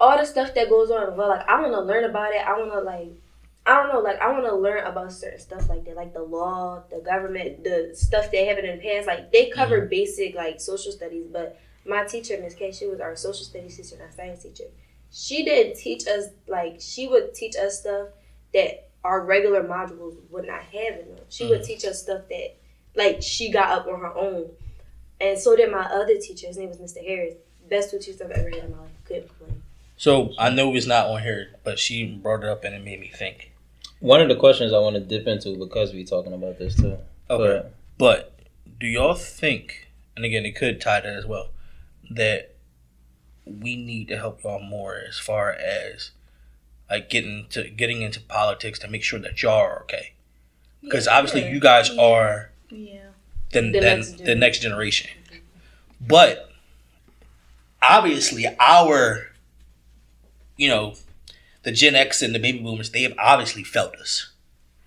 all 0.00 0.16
the 0.18 0.24
stuff 0.24 0.54
that 0.54 0.68
goes 0.68 0.90
on. 0.90 1.16
Well, 1.16 1.28
like 1.28 1.46
I 1.48 1.60
want 1.60 1.72
to 1.72 1.80
learn 1.80 2.04
about 2.04 2.32
it. 2.32 2.42
I 2.46 2.58
want 2.58 2.72
to 2.72 2.80
like 2.80 3.08
I 3.66 3.82
don't 3.82 3.92
know. 3.92 4.00
Like 4.00 4.20
I 4.20 4.30
want 4.32 4.44
to 4.44 4.54
learn 4.54 4.86
about 4.86 5.12
certain 5.12 5.40
stuff 5.40 5.68
like 5.68 5.84
that, 5.86 5.96
like 5.96 6.12
the 6.12 6.22
law, 6.22 6.82
the 6.90 7.00
government, 7.00 7.64
the 7.64 7.90
stuff 7.94 8.30
they 8.30 8.44
have 8.46 8.58
in 8.58 8.66
the 8.78 8.82
past. 8.82 9.06
Like 9.06 9.32
they 9.32 9.48
cover 9.50 9.82
basic 9.86 10.34
like 10.34 10.60
social 10.60 10.92
studies, 10.92 11.26
but 11.32 11.58
my 11.86 12.04
teacher, 12.04 12.38
Miss 12.40 12.54
K, 12.54 12.72
she 12.72 12.86
was 12.86 13.00
our 13.00 13.16
social 13.16 13.44
studies 13.44 13.76
teacher, 13.76 14.02
not 14.02 14.14
science 14.14 14.42
teacher. 14.42 14.64
She 15.12 15.44
didn't 15.44 15.76
teach 15.76 16.06
us 16.06 16.26
like 16.48 16.78
she 16.80 17.06
would 17.06 17.34
teach 17.34 17.56
us 17.56 17.80
stuff 17.80 18.08
that 18.52 18.88
our 19.04 19.24
regular 19.24 19.62
modules 19.62 20.16
would 20.30 20.46
not 20.46 20.62
have 20.62 21.00
in 21.00 21.14
them. 21.14 21.24
She 21.28 21.46
would 21.46 21.60
mm. 21.60 21.66
teach 21.66 21.84
us 21.84 22.02
stuff 22.02 22.22
that 22.30 22.56
like 22.96 23.22
she 23.22 23.50
got 23.50 23.70
up 23.70 23.86
on 23.86 24.00
her 24.00 24.14
own. 24.14 24.50
And 25.20 25.38
so 25.38 25.54
did 25.56 25.70
my 25.70 25.84
other 25.84 26.16
teacher. 26.18 26.46
His 26.46 26.56
name 26.56 26.68
was 26.68 26.78
Mr. 26.78 27.04
Harris. 27.04 27.34
Best 27.68 27.90
two 27.90 27.98
teachers 27.98 28.20
I've 28.20 28.30
ever 28.30 28.50
had 28.50 28.64
in 28.64 28.72
my 28.72 28.78
life. 28.78 28.90
Couldn't 29.04 29.28
complain. 29.28 29.62
So 29.96 30.32
I 30.38 30.50
know 30.50 30.74
it's 30.74 30.86
not 30.86 31.06
on 31.06 31.22
here, 31.22 31.54
but 31.62 31.78
she 31.78 32.06
brought 32.06 32.42
it 32.42 32.48
up 32.48 32.64
and 32.64 32.74
it 32.74 32.84
made 32.84 33.00
me 33.00 33.10
think. 33.14 33.52
One 34.00 34.20
of 34.20 34.28
the 34.28 34.36
questions 34.36 34.72
I 34.72 34.78
want 34.78 34.96
to 34.96 35.00
dip 35.00 35.26
into 35.26 35.56
because 35.56 35.92
we're 35.92 36.04
talking 36.04 36.32
about 36.32 36.58
this 36.58 36.74
too. 36.74 36.98
Okay. 37.30 37.68
But 37.96 38.38
do 38.80 38.86
y'all 38.86 39.14
think, 39.14 39.88
and 40.16 40.24
again, 40.24 40.44
it 40.44 40.56
could 40.56 40.80
tie 40.80 41.00
that 41.00 41.16
as 41.16 41.26
well, 41.26 41.48
that 42.14 42.54
we 43.44 43.76
need 43.76 44.08
to 44.08 44.16
help 44.16 44.42
y'all 44.42 44.60
more 44.62 44.96
as 45.06 45.18
far 45.18 45.52
as 45.52 46.10
like 46.90 47.10
getting 47.10 47.46
to 47.50 47.68
getting 47.70 48.02
into 48.02 48.20
politics 48.20 48.78
to 48.78 48.88
make 48.88 49.02
sure 49.02 49.18
that 49.18 49.42
y'all 49.42 49.52
are 49.60 49.82
okay? 49.82 50.12
Because 50.82 51.06
obviously 51.08 51.48
you 51.48 51.60
guys 51.60 51.90
are 51.96 52.50
Yeah. 52.70 53.00
the, 53.52 53.60
The 53.60 53.70
the, 53.72 53.80
next 53.80 54.10
the 54.12 54.16
generation. 54.18 54.40
next 54.40 54.58
generation. 54.60 55.10
But 56.00 56.50
obviously 57.82 58.46
our 58.58 59.28
you 60.56 60.68
know, 60.68 60.94
the 61.64 61.72
Gen 61.72 61.94
X 61.96 62.22
and 62.22 62.32
the 62.34 62.38
baby 62.38 62.60
boomers, 62.60 62.90
they 62.90 63.02
have 63.02 63.14
obviously 63.18 63.64
felt 63.64 63.94
us. 63.96 64.30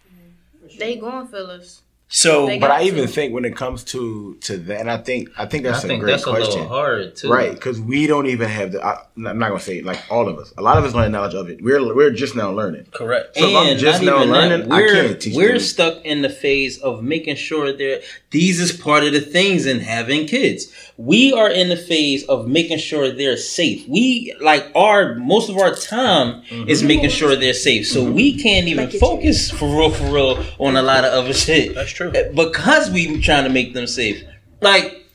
Mm-hmm. 0.09 0.77
They 0.79 0.95
going 0.95 1.27
for 1.27 1.37
us. 1.37 1.81
So 2.09 2.47
But 2.47 2.59
got 2.59 2.71
I 2.71 2.83
even 2.83 3.05
to. 3.05 3.07
think 3.07 3.33
when 3.33 3.43
it 3.43 3.55
comes 3.55 3.83
to 3.85 4.35
to 4.41 4.57
that, 4.57 4.79
and 4.79 4.89
I 4.89 4.97
think 4.97 5.29
I 5.37 5.45
think 5.45 5.63
that's 5.65 5.83
I 5.83 5.87
a 5.87 5.87
think 5.89 6.01
great 6.01 6.11
that's 6.13 6.23
question. 6.23 6.61
little 6.61 6.67
hard 6.69 7.17
too. 7.17 7.29
Right, 7.29 7.51
because 7.51 7.81
we 7.81 8.07
don't 8.07 8.27
even 8.27 8.47
have 8.47 8.71
the. 8.71 8.85
I, 8.85 9.03
I'm 9.17 9.37
not 9.37 9.49
gonna 9.49 9.59
say 9.59 9.79
it, 9.79 9.85
like 9.85 10.01
all 10.09 10.29
of 10.29 10.39
us. 10.39 10.53
A 10.57 10.61
lot 10.61 10.77
of 10.77 10.85
us 10.85 10.93
don't 10.93 11.03
have 11.03 11.11
knowledge 11.11 11.33
of 11.33 11.49
it. 11.49 11.61
We're 11.61 11.93
we're 11.93 12.11
just 12.11 12.33
now 12.33 12.51
learning. 12.51 12.85
correct. 12.91 13.35
So 13.35 13.45
if 13.45 13.55
I'm 13.55 13.77
just 13.77 14.01
now 14.01 14.23
learning, 14.23 14.69
that, 14.69 14.71
I 14.71 14.79
we're, 14.79 14.93
can't 14.93 15.21
teach 15.21 15.35
We're 15.35 15.53
them. 15.53 15.59
stuck 15.59 16.05
in 16.05 16.21
the 16.21 16.29
phase 16.29 16.77
of 16.79 17.03
making 17.03 17.35
sure 17.35 17.73
that 17.73 18.03
these 18.31 18.61
is 18.61 18.71
part 18.71 19.03
of 19.03 19.11
the 19.11 19.19
things 19.21 19.65
in 19.65 19.81
having 19.81 20.27
kids. 20.27 20.73
We 20.95 21.33
are 21.33 21.49
in 21.49 21.67
the 21.67 21.77
phase 21.77 22.23
of 22.25 22.47
making 22.47 22.77
sure 22.79 23.11
they're 23.11 23.37
safe. 23.37 23.85
We 23.87 24.33
like 24.39 24.71
our 24.75 25.15
most 25.15 25.49
of 25.49 25.57
our 25.57 25.75
time 25.75 26.41
mm-hmm. 26.43 26.69
is 26.69 26.83
making 26.83 27.09
sure 27.09 27.35
they're 27.35 27.53
safe. 27.53 27.85
So 27.85 28.03
mm-hmm. 28.03 28.13
we 28.13 28.41
can't 28.41 28.67
even 28.67 28.85
Like 28.85 28.93
your 28.93 29.01
focus 29.01 29.51
for 29.51 29.67
real, 29.67 29.91
for 29.91 30.05
real 30.11 30.45
on 30.57 30.77
a 30.77 30.81
lot 30.81 31.03
of 31.03 31.13
other 31.13 31.33
shit 31.33 31.75
That's 31.75 31.96
true. 31.97 32.11
Eh, 32.13 32.29
because 32.33 32.89
we 32.91 33.19
trying 33.21 33.43
to 33.43 33.49
make 33.49 33.73
them 33.73 33.87
safe. 33.87 34.23
Like 34.61 35.05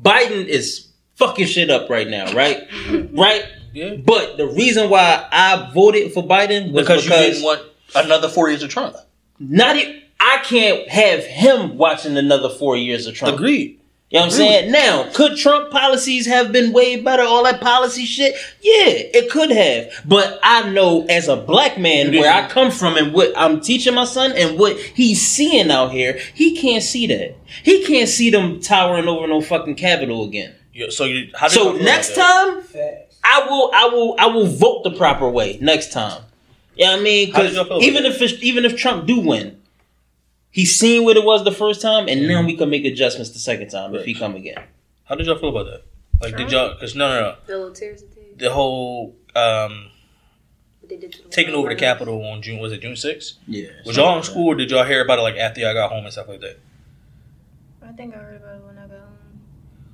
Biden 0.00 0.46
is 0.46 0.88
fucking 1.16 1.46
shit 1.46 1.70
up 1.70 1.90
right 1.90 2.08
now, 2.08 2.32
right? 2.32 2.68
Mm-hmm. 2.68 3.18
right. 3.18 3.44
Yeah. 3.72 3.96
But 3.96 4.36
the 4.36 4.46
reason 4.46 4.88
why 4.90 5.28
I 5.30 5.70
voted 5.72 6.12
for 6.12 6.22
Biden 6.24 6.72
was 6.72 6.82
Because, 6.82 7.04
because, 7.04 7.26
you 7.26 7.32
didn't 7.32 7.44
want 7.44 7.62
another 7.94 8.28
four 8.28 8.48
years 8.48 8.62
of 8.62 8.70
Trump. 8.70 8.96
not 9.38 9.76
i 10.22 10.38
can't 10.44 10.88
have 10.88 11.24
him 11.24 11.78
watching 11.78 12.16
another 12.16 12.48
four 12.48 12.76
years 12.76 13.06
of 13.06 13.14
Trump. 13.14 13.36
Agreed. 13.36 13.79
You 14.10 14.18
know 14.18 14.24
what 14.24 14.32
I'm 14.32 14.36
saying? 14.38 14.72
Now, 14.72 15.08
could 15.14 15.36
Trump 15.36 15.70
policies 15.70 16.26
have 16.26 16.50
been 16.50 16.72
way 16.72 17.00
better? 17.00 17.22
All 17.22 17.44
that 17.44 17.60
policy 17.60 18.04
shit? 18.04 18.34
Yeah, 18.60 18.86
it 18.88 19.30
could 19.30 19.52
have. 19.52 19.92
But 20.04 20.40
I 20.42 20.68
know 20.68 21.06
as 21.08 21.28
a 21.28 21.36
black 21.36 21.78
man 21.78 22.10
where 22.10 22.32
I 22.32 22.48
come 22.48 22.72
from 22.72 22.96
and 22.96 23.12
what 23.14 23.32
I'm 23.36 23.60
teaching 23.60 23.94
my 23.94 24.04
son 24.04 24.32
and 24.32 24.58
what 24.58 24.76
he's 24.76 25.24
seeing 25.24 25.70
out 25.70 25.92
here, 25.92 26.18
he 26.34 26.56
can't 26.56 26.82
see 26.82 27.06
that. 27.06 27.36
He 27.62 27.84
can't 27.86 28.08
see 28.08 28.30
them 28.30 28.60
towering 28.60 29.06
over 29.06 29.28
no 29.28 29.40
fucking 29.40 29.76
Capitol 29.76 30.24
again. 30.24 30.56
Yeah, 30.74 30.86
so 30.90 31.04
you, 31.04 31.30
how 31.36 31.46
did 31.46 31.54
So 31.54 31.74
feel 31.74 31.84
next 31.84 32.16
time, 32.16 32.64
I 33.22 33.46
will, 33.48 33.70
I 33.72 33.88
will, 33.92 34.16
I 34.18 34.26
will 34.26 34.46
vote 34.46 34.82
the 34.82 34.90
proper 34.90 35.28
way 35.28 35.56
next 35.60 35.92
time. 35.92 36.24
You 36.74 36.86
know 36.86 36.92
what 36.92 37.00
I 37.00 37.02
mean? 37.04 37.26
Because 37.28 37.54
y'all 37.54 37.64
feel 37.64 37.76
about 37.76 37.84
even 37.84 38.04
if 38.06 38.20
it's, 38.20 38.42
even 38.42 38.64
if 38.64 38.76
Trump 38.76 39.06
do 39.06 39.20
win, 39.20 39.59
he's 40.50 40.74
seen 40.78 41.04
what 41.04 41.16
it 41.16 41.24
was 41.24 41.44
the 41.44 41.52
first 41.52 41.80
time, 41.82 42.08
and 42.08 42.20
Mm-hmm. 42.22 42.28
now 42.28 42.44
we 42.46 42.56
can 42.56 42.70
make 42.70 42.84
adjustments 42.84 43.30
the 43.30 43.38
second 43.38 43.68
time 43.68 43.94
if 43.94 44.04
he 44.04 44.14
come 44.14 44.34
again. 44.34 44.62
How 45.04 45.14
did 45.14 45.26
y'all 45.26 45.38
feel 45.38 45.50
about 45.50 45.66
that? 45.70 45.82
Like, 46.22 46.36
did 46.36 46.52
y'all? 46.52 46.74
Because 46.74 46.94
no, 46.94 47.08
no, 47.08 47.20
no. 47.20 47.36
The 47.46 47.56
little 47.56 47.72
tears. 47.74 48.04
The 48.36 48.50
whole 48.50 49.14
um, 49.36 49.90
What 50.80 50.88
they 50.88 50.96
did 50.96 51.12
to 51.12 51.22
the 51.24 51.28
taking 51.28 51.54
over 51.54 51.68
the 51.68 51.74
Obama. 51.74 51.78
Capitol 51.78 52.24
on 52.24 52.40
June 52.42 52.58
was 52.58 52.72
it 52.72 52.80
June 52.80 52.96
sixth? 52.96 53.36
Yeah. 53.46 53.68
Was 53.84 53.96
y'all 53.96 54.16
in 54.16 54.22
school 54.22 54.48
or 54.48 54.54
did 54.54 54.70
y'all 54.70 54.84
hear 54.84 55.02
about 55.04 55.18
it 55.18 55.22
like 55.22 55.36
after 55.36 55.60
y'all 55.60 55.74
got 55.74 55.90
home 55.90 56.04
and 56.04 56.12
stuff 56.12 56.28
like 56.28 56.40
that? 56.40 56.58
I 57.82 57.92
think 57.92 58.14
I 58.14 58.18
heard 58.18 58.36
about 58.36 58.56
it 58.56 58.64
when 58.64 58.78
I 58.78 58.82
got 58.82 58.98
home. 59.00 59.40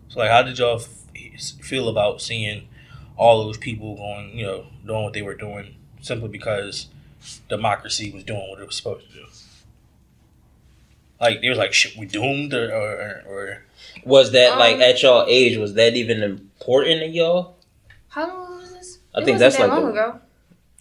So 0.08 0.20
like, 0.20 0.30
how 0.30 0.42
did 0.42 0.58
y'all 0.58 0.80
f- 0.80 1.50
feel 1.60 1.88
about 1.88 2.20
seeing 2.22 2.68
all 3.16 3.44
those 3.44 3.56
people 3.58 3.96
going, 3.96 4.36
you 4.38 4.46
know, 4.46 4.66
doing 4.86 5.02
what 5.04 5.12
they 5.12 5.22
were 5.22 5.34
doing 5.34 5.74
simply 6.00 6.28
because 6.28 6.86
democracy 7.48 8.12
was 8.12 8.22
doing 8.24 8.48
what 8.50 8.60
it 8.60 8.66
was 8.66 8.76
supposed 8.76 9.08
to 9.08 9.12
do? 9.14 9.24
Like, 11.20 11.40
they 11.40 11.48
was 11.48 11.58
like, 11.58 11.72
shit, 11.72 11.96
we 11.96 12.06
doomed 12.06 12.52
or, 12.54 12.70
or, 12.72 13.22
or 13.26 13.62
Was 14.04 14.32
that 14.32 14.52
Um, 14.52 14.58
like 14.58 14.76
at 14.78 15.02
y'all 15.02 15.24
age? 15.28 15.56
Was 15.56 15.74
that 15.74 15.94
even 15.96 16.22
important 16.22 17.00
to 17.00 17.06
y'all? 17.08 17.56
How 18.08 18.26
long 18.28 18.58
was 18.58 18.72
this? 18.72 18.98
I 19.14 19.20
It 19.20 19.24
think 19.24 19.34
wasn't 19.34 19.38
that's 19.40 19.56
that 19.56 19.68
like 19.70 19.72
long 19.82 19.86
a- 19.88 19.92
ago. 19.92 20.20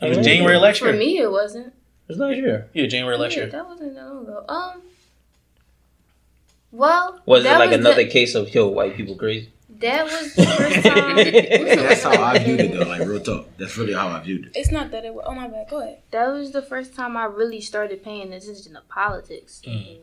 it 0.01 0.09
was 0.17 0.25
January 0.25 0.57
last 0.57 0.79
For 0.79 0.91
me, 0.93 1.19
it 1.19 1.31
wasn't. 1.31 1.73
It's 2.09 2.19
last 2.19 2.35
year. 2.37 2.67
Yeah, 2.73 2.85
January 2.87 3.17
last 3.17 3.33
yeah, 3.35 3.43
year. 3.43 3.49
That 3.51 3.67
wasn't 3.67 3.95
that 3.95 4.05
long 4.07 4.23
ago. 4.23 4.45
Um. 4.47 4.81
Well, 6.71 7.21
Was 7.25 7.45
it 7.45 7.51
like 7.57 7.69
was 7.69 7.79
another 7.79 8.03
The, 8.03 8.09
case 8.09 8.35
of 8.35 8.53
yo 8.53 8.67
white 8.67 8.95
people 8.95 9.15
crazy? 9.15 9.49
that 9.79 10.05
was 10.05 10.33
the 10.35 10.45
first 10.45 10.83
time. 10.85 11.15
That's 11.85 12.03
how 12.03 12.21
I 12.23 12.39
viewed 12.39 12.59
it 12.61 12.73
though. 12.73 12.85
Like 12.85 13.01
real 13.07 13.19
talk. 13.21 13.47
That's 13.57 13.77
really 13.77 13.93
how 13.93 14.07
I 14.09 14.19
viewed 14.21 14.45
it. 14.47 14.51
It's 14.55 14.71
not 14.71 14.91
that 14.91 15.05
it. 15.05 15.13
was- 15.13 15.25
Oh 15.27 15.33
my 15.33 15.47
bad. 15.47 15.67
Go 15.69 15.81
ahead. 15.81 15.99
That 16.11 16.27
was 16.27 16.51
the 16.51 16.61
first 16.61 16.93
time 16.95 17.15
I 17.17 17.25
really 17.25 17.61
started 17.61 18.03
paying 18.03 18.31
attention 18.33 18.73
to 18.73 18.81
politics. 18.89 19.61
Mm. 19.67 19.97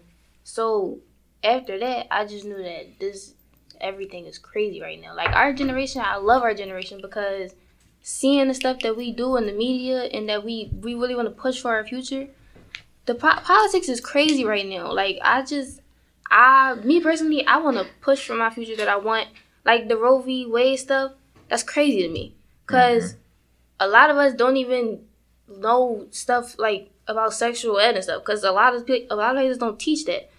So 0.44 1.01
after 1.43 1.78
that, 1.78 2.06
I 2.10 2.27
just 2.27 2.44
knew 2.44 2.62
that 2.62 2.98
this 2.98 3.35
everything 3.81 4.27
is 4.27 4.39
crazy 4.39 4.81
right 4.81 5.01
now. 5.01 5.14
Like 5.14 5.35
our 5.35 5.52
generation, 5.52 6.02
I 6.05 6.16
love 6.16 6.43
our 6.43 6.55
generation 6.55 7.01
because 7.02 7.55
seeing 8.02 8.48
the 8.48 8.55
stuff 8.55 8.81
that 8.81 8.97
we 8.97 9.12
do 9.12 9.36
in 9.36 9.47
the 9.47 9.52
media 9.52 10.05
and 10.05 10.28
that 10.28 10.44
we 10.44 10.70
we 10.81 10.94
really 10.94 11.14
want 11.14 11.28
to 11.28 11.35
push 11.35 11.60
for 11.60 11.74
our 11.74 11.85
future, 11.85 12.28
the 13.06 13.14
po- 13.14 13.40
politics 13.43 13.89
is 13.89 14.01
crazy 14.01 14.44
right 14.44 14.66
now. 14.66 14.93
Like 14.93 15.19
I 15.23 15.43
just, 15.43 15.81
I 16.31 16.74
me 16.74 17.01
personally, 17.01 17.47
I 17.47 17.59
want 17.59 17.77
to 17.77 17.86
push 18.01 18.27
for 18.27 18.35
my 18.35 18.51
future 18.51 18.77
that 18.77 18.89
I 18.89 18.97
want. 18.97 19.28
Like 19.64 19.89
the 19.89 19.97
Roe 19.97 20.20
v. 20.20 20.47
Wade 20.47 20.81
stuff, 20.81 21.12
that's 21.48 21.62
crazy 21.62 22.02
to 22.02 22.09
me 22.09 22.35
because 22.66 23.12
mm-hmm. 23.12 23.20
a 23.81 23.86
lot 23.86 24.10
of 24.10 24.16
us 24.16 24.35
don't 24.35 24.56
even 24.56 25.02
know 25.48 26.06
stuff 26.10 26.59
like 26.59 26.90
about 27.06 27.32
sexual 27.32 27.78
ed 27.78 27.94
and 27.94 28.02
stuff 28.02 28.23
because 28.23 28.43
a 28.43 28.51
lot 28.51 28.74
of 28.74 28.89
a 28.89 29.14
lot 29.14 29.36
of 29.36 29.36
places 29.36 29.59
don't 29.59 29.78
teach 29.78 30.05
that. 30.06 30.31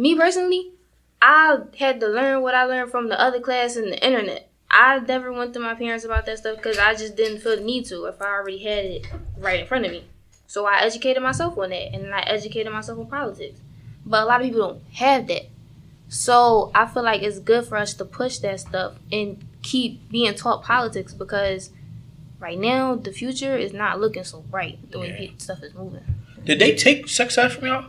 Me 0.00 0.14
personally, 0.14 0.72
I 1.20 1.58
had 1.78 2.00
to 2.00 2.08
learn 2.08 2.40
what 2.40 2.54
I 2.54 2.64
learned 2.64 2.90
from 2.90 3.10
the 3.10 3.20
other 3.20 3.38
class 3.38 3.76
and 3.76 3.92
the 3.92 4.02
internet. 4.02 4.50
I 4.70 4.98
never 5.00 5.30
went 5.30 5.52
to 5.52 5.60
my 5.60 5.74
parents 5.74 6.06
about 6.06 6.24
that 6.24 6.38
stuff 6.38 6.56
because 6.56 6.78
I 6.78 6.94
just 6.94 7.16
didn't 7.16 7.40
feel 7.40 7.56
the 7.56 7.62
need 7.62 7.84
to 7.86 8.06
if 8.06 8.22
I 8.22 8.28
already 8.28 8.56
had 8.62 8.86
it 8.86 9.06
right 9.36 9.60
in 9.60 9.66
front 9.66 9.84
of 9.84 9.92
me. 9.92 10.04
So 10.46 10.64
I 10.64 10.80
educated 10.80 11.22
myself 11.22 11.58
on 11.58 11.68
that 11.68 11.92
and 11.94 12.14
I 12.14 12.20
educated 12.20 12.72
myself 12.72 12.98
on 12.98 13.08
politics. 13.08 13.60
But 14.06 14.22
a 14.22 14.24
lot 14.24 14.40
of 14.40 14.46
people 14.46 14.60
don't 14.68 14.82
have 14.94 15.26
that. 15.26 15.50
So 16.08 16.70
I 16.74 16.86
feel 16.86 17.02
like 17.02 17.20
it's 17.20 17.38
good 17.38 17.66
for 17.66 17.76
us 17.76 17.92
to 17.94 18.06
push 18.06 18.38
that 18.38 18.58
stuff 18.60 18.94
and 19.12 19.44
keep 19.60 20.08
being 20.10 20.34
taught 20.34 20.62
politics 20.62 21.12
because 21.12 21.72
right 22.38 22.58
now 22.58 22.94
the 22.94 23.12
future 23.12 23.54
is 23.54 23.74
not 23.74 24.00
looking 24.00 24.24
so 24.24 24.40
bright 24.40 24.90
the 24.92 24.98
way 24.98 25.28
Yeah. 25.30 25.36
stuff 25.36 25.62
is 25.62 25.74
moving. 25.74 26.04
Did 26.42 26.58
they 26.58 26.74
take 26.74 27.06
sex 27.06 27.36
ed 27.36 27.50
from 27.52 27.66
y'all? 27.66 27.84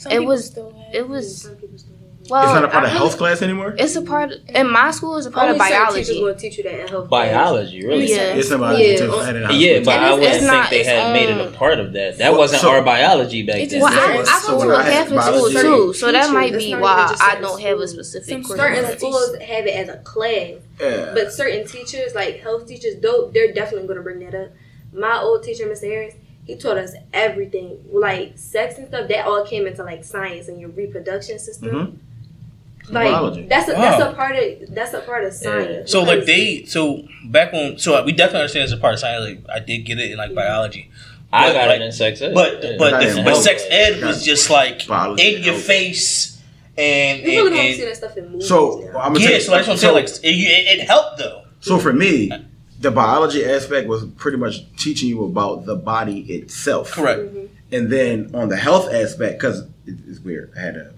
Some 0.00 0.12
It 0.12 0.24
was 0.24 0.46
still 0.46 0.74
it 0.94 1.06
was 1.08 1.42
Some 1.42 1.56
people 1.56 1.76
still 1.78 1.92
have 1.92 2.30
well 2.30 2.44
it's 2.44 2.54
not 2.54 2.64
a 2.64 2.68
part 2.68 2.84
I 2.84 2.86
of 2.86 2.92
health 2.92 3.18
class 3.18 3.42
anymore. 3.42 3.74
It's 3.76 3.96
a 3.96 4.02
part 4.02 4.32
in 4.48 4.70
my 4.70 4.92
school. 4.92 5.16
It's 5.16 5.26
a 5.26 5.30
part 5.30 5.48
Only 5.50 5.58
of 5.60 5.66
certain 5.66 5.86
teachers 5.94 6.08
biology. 6.08 6.22
will 6.24 6.34
teach 6.36 6.56
you 6.58 6.62
that 6.64 6.80
in 6.80 6.88
health. 6.88 7.10
Biology, 7.10 7.84
really? 7.86 8.08
Yeah. 8.10 8.34
It's 8.34 8.48
not 8.50 8.60
biology 8.60 8.84
Yeah. 8.84 8.96
too. 8.98 9.12
I 9.16 9.24
had 9.26 9.36
it 9.36 9.42
in 9.42 9.50
Yeah, 9.60 9.80
but 9.80 9.94
And 9.94 10.04
I 10.06 10.14
wouldn't 10.14 10.40
think 10.40 10.70
they 10.70 10.80
its 10.80 10.88
had 10.88 11.12
made 11.12 11.28
it 11.28 11.38
a 11.38 11.46
um, 11.48 11.52
part 11.52 11.80
of 11.80 11.92
that. 11.94 12.18
That 12.18 12.30
Well, 12.30 12.40
wasn't 12.40 12.62
so- 12.62 12.70
our 12.70 12.82
biology 12.82 13.42
back 13.42 13.56
then. 13.56 13.68
just- 13.68 13.82
Well, 13.82 13.92
I, 13.92 14.14
Yeah, 14.14 14.20
I 14.26 14.40
so 14.40 14.48
go 14.56 14.62
to 14.62 14.68
when 14.68 14.76
a 14.76 14.78
I 14.78 14.82
had 14.84 15.08
Catholic 15.08 15.22
school 15.22 15.50
too, 15.62 15.92
so 15.92 16.12
that 16.12 16.32
might 16.32 16.52
be 16.56 16.72
why 16.76 17.16
I 17.20 17.40
don't 17.40 17.60
have 17.60 17.78
a 17.80 17.88
specific 17.88 18.28
Some 18.28 18.44
curriculum. 18.44 18.74
Certain 18.74 18.84
Certain 18.84 18.98
schools 18.98 19.36
have 19.42 19.66
it 19.66 19.74
as 19.74 19.88
a 19.88 19.96
class, 19.98 20.52
Yeah. 20.80 21.10
but 21.14 21.32
certain 21.32 21.66
teachers, 21.66 22.14
like 22.14 22.40
health 22.40 22.66
teachers, 22.66 22.94
don't 22.96 23.34
they're 23.34 23.52
definitely 23.52 23.86
going 23.88 23.98
to 23.98 24.02
bring 24.04 24.20
that 24.20 24.34
up. 24.40 24.50
My 24.92 25.18
old 25.20 25.42
teacher, 25.42 25.66
Mr. 25.66 25.88
Harris, 25.90 26.14
he 26.46 26.56
taught 26.56 26.78
us 26.78 26.92
everything, 27.12 27.78
like 27.92 28.32
sex 28.36 28.78
and 28.78 28.88
stuff. 28.88 29.08
That 29.08 29.26
all 29.26 29.44
came 29.46 29.66
into 29.66 29.84
like 29.84 30.04
science 30.04 30.48
and 30.48 30.60
your 30.60 30.70
reproduction 30.70 31.38
system. 31.38 31.70
Mhm. 31.70 31.96
Like 32.92 33.04
Biology. 33.12 33.42
that's 33.46 33.68
a, 33.68 33.72
that's 33.72 34.02
a 34.02 34.12
part 34.14 34.34
of 34.36 34.74
that's 34.74 34.94
a 34.94 35.00
part 35.02 35.22
of 35.24 35.32
science. 35.32 35.92
So 35.92 36.00
like 36.02 36.20
Because- 36.20 36.26
they 36.26 36.64
so 36.64 37.04
back 37.26 37.52
when 37.52 37.78
so 37.78 38.02
we 38.04 38.10
definitely 38.12 38.40
understand 38.40 38.64
it's 38.64 38.72
a 38.72 38.78
part 38.78 38.94
of 38.94 39.00
science. 39.00 39.24
Like 39.24 39.44
I 39.54 39.60
did 39.60 39.80
get 39.84 40.00
it 40.00 40.10
in 40.10 40.16
like 40.18 40.34
biology, 40.34 40.90
I 41.32 41.52
got 41.52 41.68
Like- 41.68 41.80
it 41.80 41.84
in 41.84 41.92
sex 41.92 42.20
ed. 42.20 42.34
but 42.34 42.64
Yeah. 42.64 42.76
but 42.78 42.98
the, 43.14 43.22
but 43.22 43.36
sex 43.36 43.62
ed 43.70 44.02
was 44.02 44.24
just 44.24 44.50
like 44.50 44.86
Biology 44.88 45.36
in 45.36 45.42
your 45.44 45.52
health. 45.54 45.64
face 45.66 46.38
and, 46.76 47.20
you 47.20 47.26
really 47.26 47.46
and, 47.48 47.56
don't 47.68 47.74
see 47.76 47.84
that 47.84 47.96
stuff 47.96 48.16
in 48.16 48.28
movies. 48.32 48.48
So 48.48 48.90
now. 48.92 48.98
I'm 48.98 49.12
gonna 49.12 49.20
yeah. 49.20 49.26
tell 49.26 49.34
you- 49.36 49.40
So 49.42 49.50
that's 49.52 49.66
what 49.68 49.72
I'm 49.74 49.78
saying. 49.78 49.94
Like 49.94 50.08
it, 50.08 50.18
it, 50.24 50.80
it 50.80 50.86
helped 50.88 51.18
though. 51.18 51.42
So 51.60 51.78
for 51.78 51.92
me, 51.92 52.32
the 52.80 52.90
biology 52.90 53.44
aspect 53.44 53.86
was 53.86 54.04
pretty 54.16 54.38
much 54.38 54.60
teaching 54.76 55.10
you 55.10 55.24
about 55.24 55.66
the 55.66 55.76
body 55.76 56.20
itself. 56.32 56.92
Correct. 56.92 57.22
And 57.70 57.90
then 57.90 58.34
on 58.34 58.48
the 58.48 58.56
health 58.56 58.92
aspect, 58.92 59.38
because 59.38 59.64
it's 59.86 60.18
weird, 60.20 60.52
I 60.56 60.60
had 60.60 60.76
a 60.76 60.92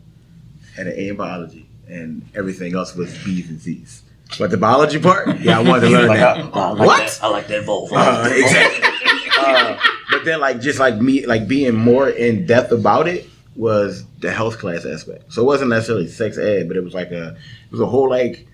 had 0.77 0.87
an 0.87 0.95
A 0.97 1.09
in 1.09 1.17
biology, 1.17 1.67
and 1.89 2.27
everything 2.35 2.75
else 2.75 2.95
was 2.95 3.13
B's 3.25 3.49
and 3.51 3.61
C's. 3.61 4.03
But 4.39 4.51
the 4.51 4.57
biology 4.57 4.99
part, 4.99 5.41
yeah, 5.41 5.59
I 5.59 5.63
wanted 5.63 5.89
to 5.89 5.91
learn 5.91 6.09
that. 6.15 6.53
what? 6.53 7.21
I 7.23 7.29
like 7.29 7.49
that 7.49 7.67
both. 7.67 7.91
Uh, 7.93 8.29
exactly. 8.33 8.89
uh, 9.39 9.79
but 10.11 10.25
then, 10.25 10.41
like, 10.41 10.61
just 10.61 10.79
like 10.79 10.97
me, 10.97 11.27
like 11.27 11.47
being 11.47 11.75
more 11.75 12.09
in 12.09 12.47
depth 12.47 12.73
about 12.73 13.09
it 13.09 13.29
was 13.55 14.07
the 14.21 14.33
health 14.33 14.59
class 14.59 14.87
aspect. 14.87 15.31
So 15.33 15.43
it 15.43 15.45
wasn't 15.45 15.71
necessarily 15.71 16.09
sex 16.09 16.39
ed, 16.39 16.69
but 16.69 16.77
it 16.77 16.85
was 16.85 16.95
like 16.95 17.11
a, 17.11 17.31
it 17.31 17.73
was 17.73 17.81
a 17.81 17.87
whole 17.87 18.09
like, 18.09 18.47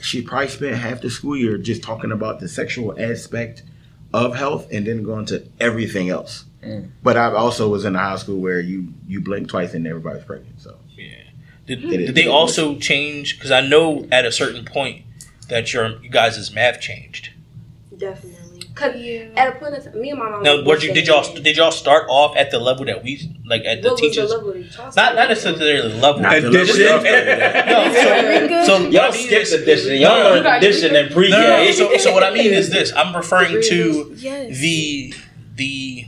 she 0.00 0.22
probably 0.22 0.48
spent 0.48 0.76
half 0.76 1.00
the 1.00 1.10
school 1.10 1.36
year 1.36 1.58
just 1.58 1.82
talking 1.82 2.12
about 2.12 2.40
the 2.40 2.48
sexual 2.48 2.94
aspect 3.00 3.62
of 4.12 4.34
health, 4.34 4.66
and 4.72 4.86
then 4.86 5.02
going 5.04 5.24
to 5.26 5.46
everything 5.60 6.08
else. 6.10 6.44
Mm. 6.64 6.90
But 7.02 7.16
I 7.16 7.32
also 7.32 7.68
was 7.68 7.84
in 7.84 7.94
a 7.94 7.98
high 8.00 8.16
school 8.16 8.38
where 8.38 8.60
you 8.60 8.92
you 9.06 9.20
blink 9.20 9.48
twice 9.48 9.72
and 9.74 9.86
everybody's 9.86 10.24
pregnant. 10.24 10.60
So 10.60 10.76
Did, 11.66 11.84
It 11.84 12.00
is- 12.00 12.06
did 12.08 12.14
they 12.16 12.26
also 12.26 12.76
change? 12.78 13.36
Because 13.36 13.50
I 13.52 13.60
know 13.60 14.06
at 14.10 14.24
a 14.26 14.32
certain 14.32 14.64
point 14.64 15.04
that 15.48 15.72
your 15.72 16.02
you 16.02 16.10
guys' 16.10 16.52
math 16.52 16.80
changed. 16.80 17.30
definitely. 17.96 18.39
Cause 18.80 18.96
Yeah. 18.96 19.26
at 19.36 19.48
a 19.48 19.58
point 19.58 19.74
in 19.74 19.82
time, 19.82 20.00
me 20.00 20.10
and 20.10 20.18
my 20.18 20.30
mom. 20.30 20.42
Now, 20.42 20.56
was 20.56 20.64
were 20.66 20.78
you, 20.86 20.94
did 20.94 21.06
y'all 21.06 21.22
did 21.34 21.56
y'all 21.56 21.70
start 21.70 22.06
off 22.08 22.36
at 22.36 22.50
the 22.50 22.58
level 22.58 22.84
that 22.86 23.02
we 23.04 23.30
like 23.46 23.62
at 23.64 23.82
the 23.82 23.90
what 23.90 23.98
teachers? 23.98 24.24
Was 24.24 24.30
the 24.32 24.36
level 24.38 24.56
y'all 24.56 24.92
Not 24.96 25.14
not 25.14 25.28
necessarily 25.28 25.82
level. 26.00 26.22
Not 26.22 26.40
the 26.42 26.48
Addition. 26.48 26.80
level 26.86 27.06
y'all 27.06 27.66
no, 27.66 28.64
so, 28.64 28.78
so 28.78 28.88
Y'all 28.88 29.12
mean 29.12 29.26
skipped 29.26 29.42
is- 29.42 29.52
addition. 29.52 29.96
Y'all 30.00 30.10
No, 30.10 30.22
no, 30.22 30.30
learned 30.30 30.44
no. 30.44 30.56
addition 30.56 30.96
and 30.96 31.10
No, 31.14 31.20
no, 31.20 31.64
no. 31.64 31.70
So, 31.72 31.96
so 31.98 32.12
what 32.14 32.22
I 32.24 32.30
mean 32.32 32.52
is 32.52 32.70
this: 32.70 32.92
I'm 32.96 33.14
referring 33.14 33.62
to 33.68 34.14
Yes. 34.16 34.58
the 34.58 35.14
the 35.56 36.06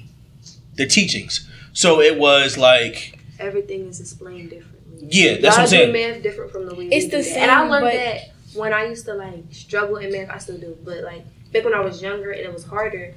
the 0.77 0.87
teachings. 0.87 1.49
So 1.75 2.01
it 2.01 2.19
was 2.19 2.57
like 2.59 3.19
Everything 3.39 3.89
is 3.89 4.01
explained 4.01 4.51
differently. 4.51 5.09
Yeah, 5.11 5.33
that's 5.33 5.43
Y'all 5.43 5.51
what 5.51 5.59
I'm 5.61 5.67
saying. 5.69 5.93
math 5.93 6.23
different 6.23 6.53
from 6.53 6.67
the 6.67 6.75
way 6.75 6.87
It's 6.87 7.11
the 7.11 7.23
same. 7.23 7.43
And 7.43 7.51
I 7.51 7.61
same, 7.63 7.71
learned 7.71 7.85
but- 7.87 7.93
that 7.95 8.19
when 8.55 8.73
I 8.73 8.85
used 8.87 9.05
to 9.07 9.15
like 9.15 9.45
struggle 9.51 9.97
in 9.97 10.13
math. 10.13 10.31
I 10.31 10.39
still 10.39 10.59
do, 10.59 10.77
but 10.85 11.03
like 11.03 11.25
back 11.53 11.65
when 11.65 11.75
I 11.75 11.81
was 11.81 12.01
younger 12.03 12.31
and 12.31 12.41
it 12.41 12.53
was 12.53 12.65
harder. 12.65 13.15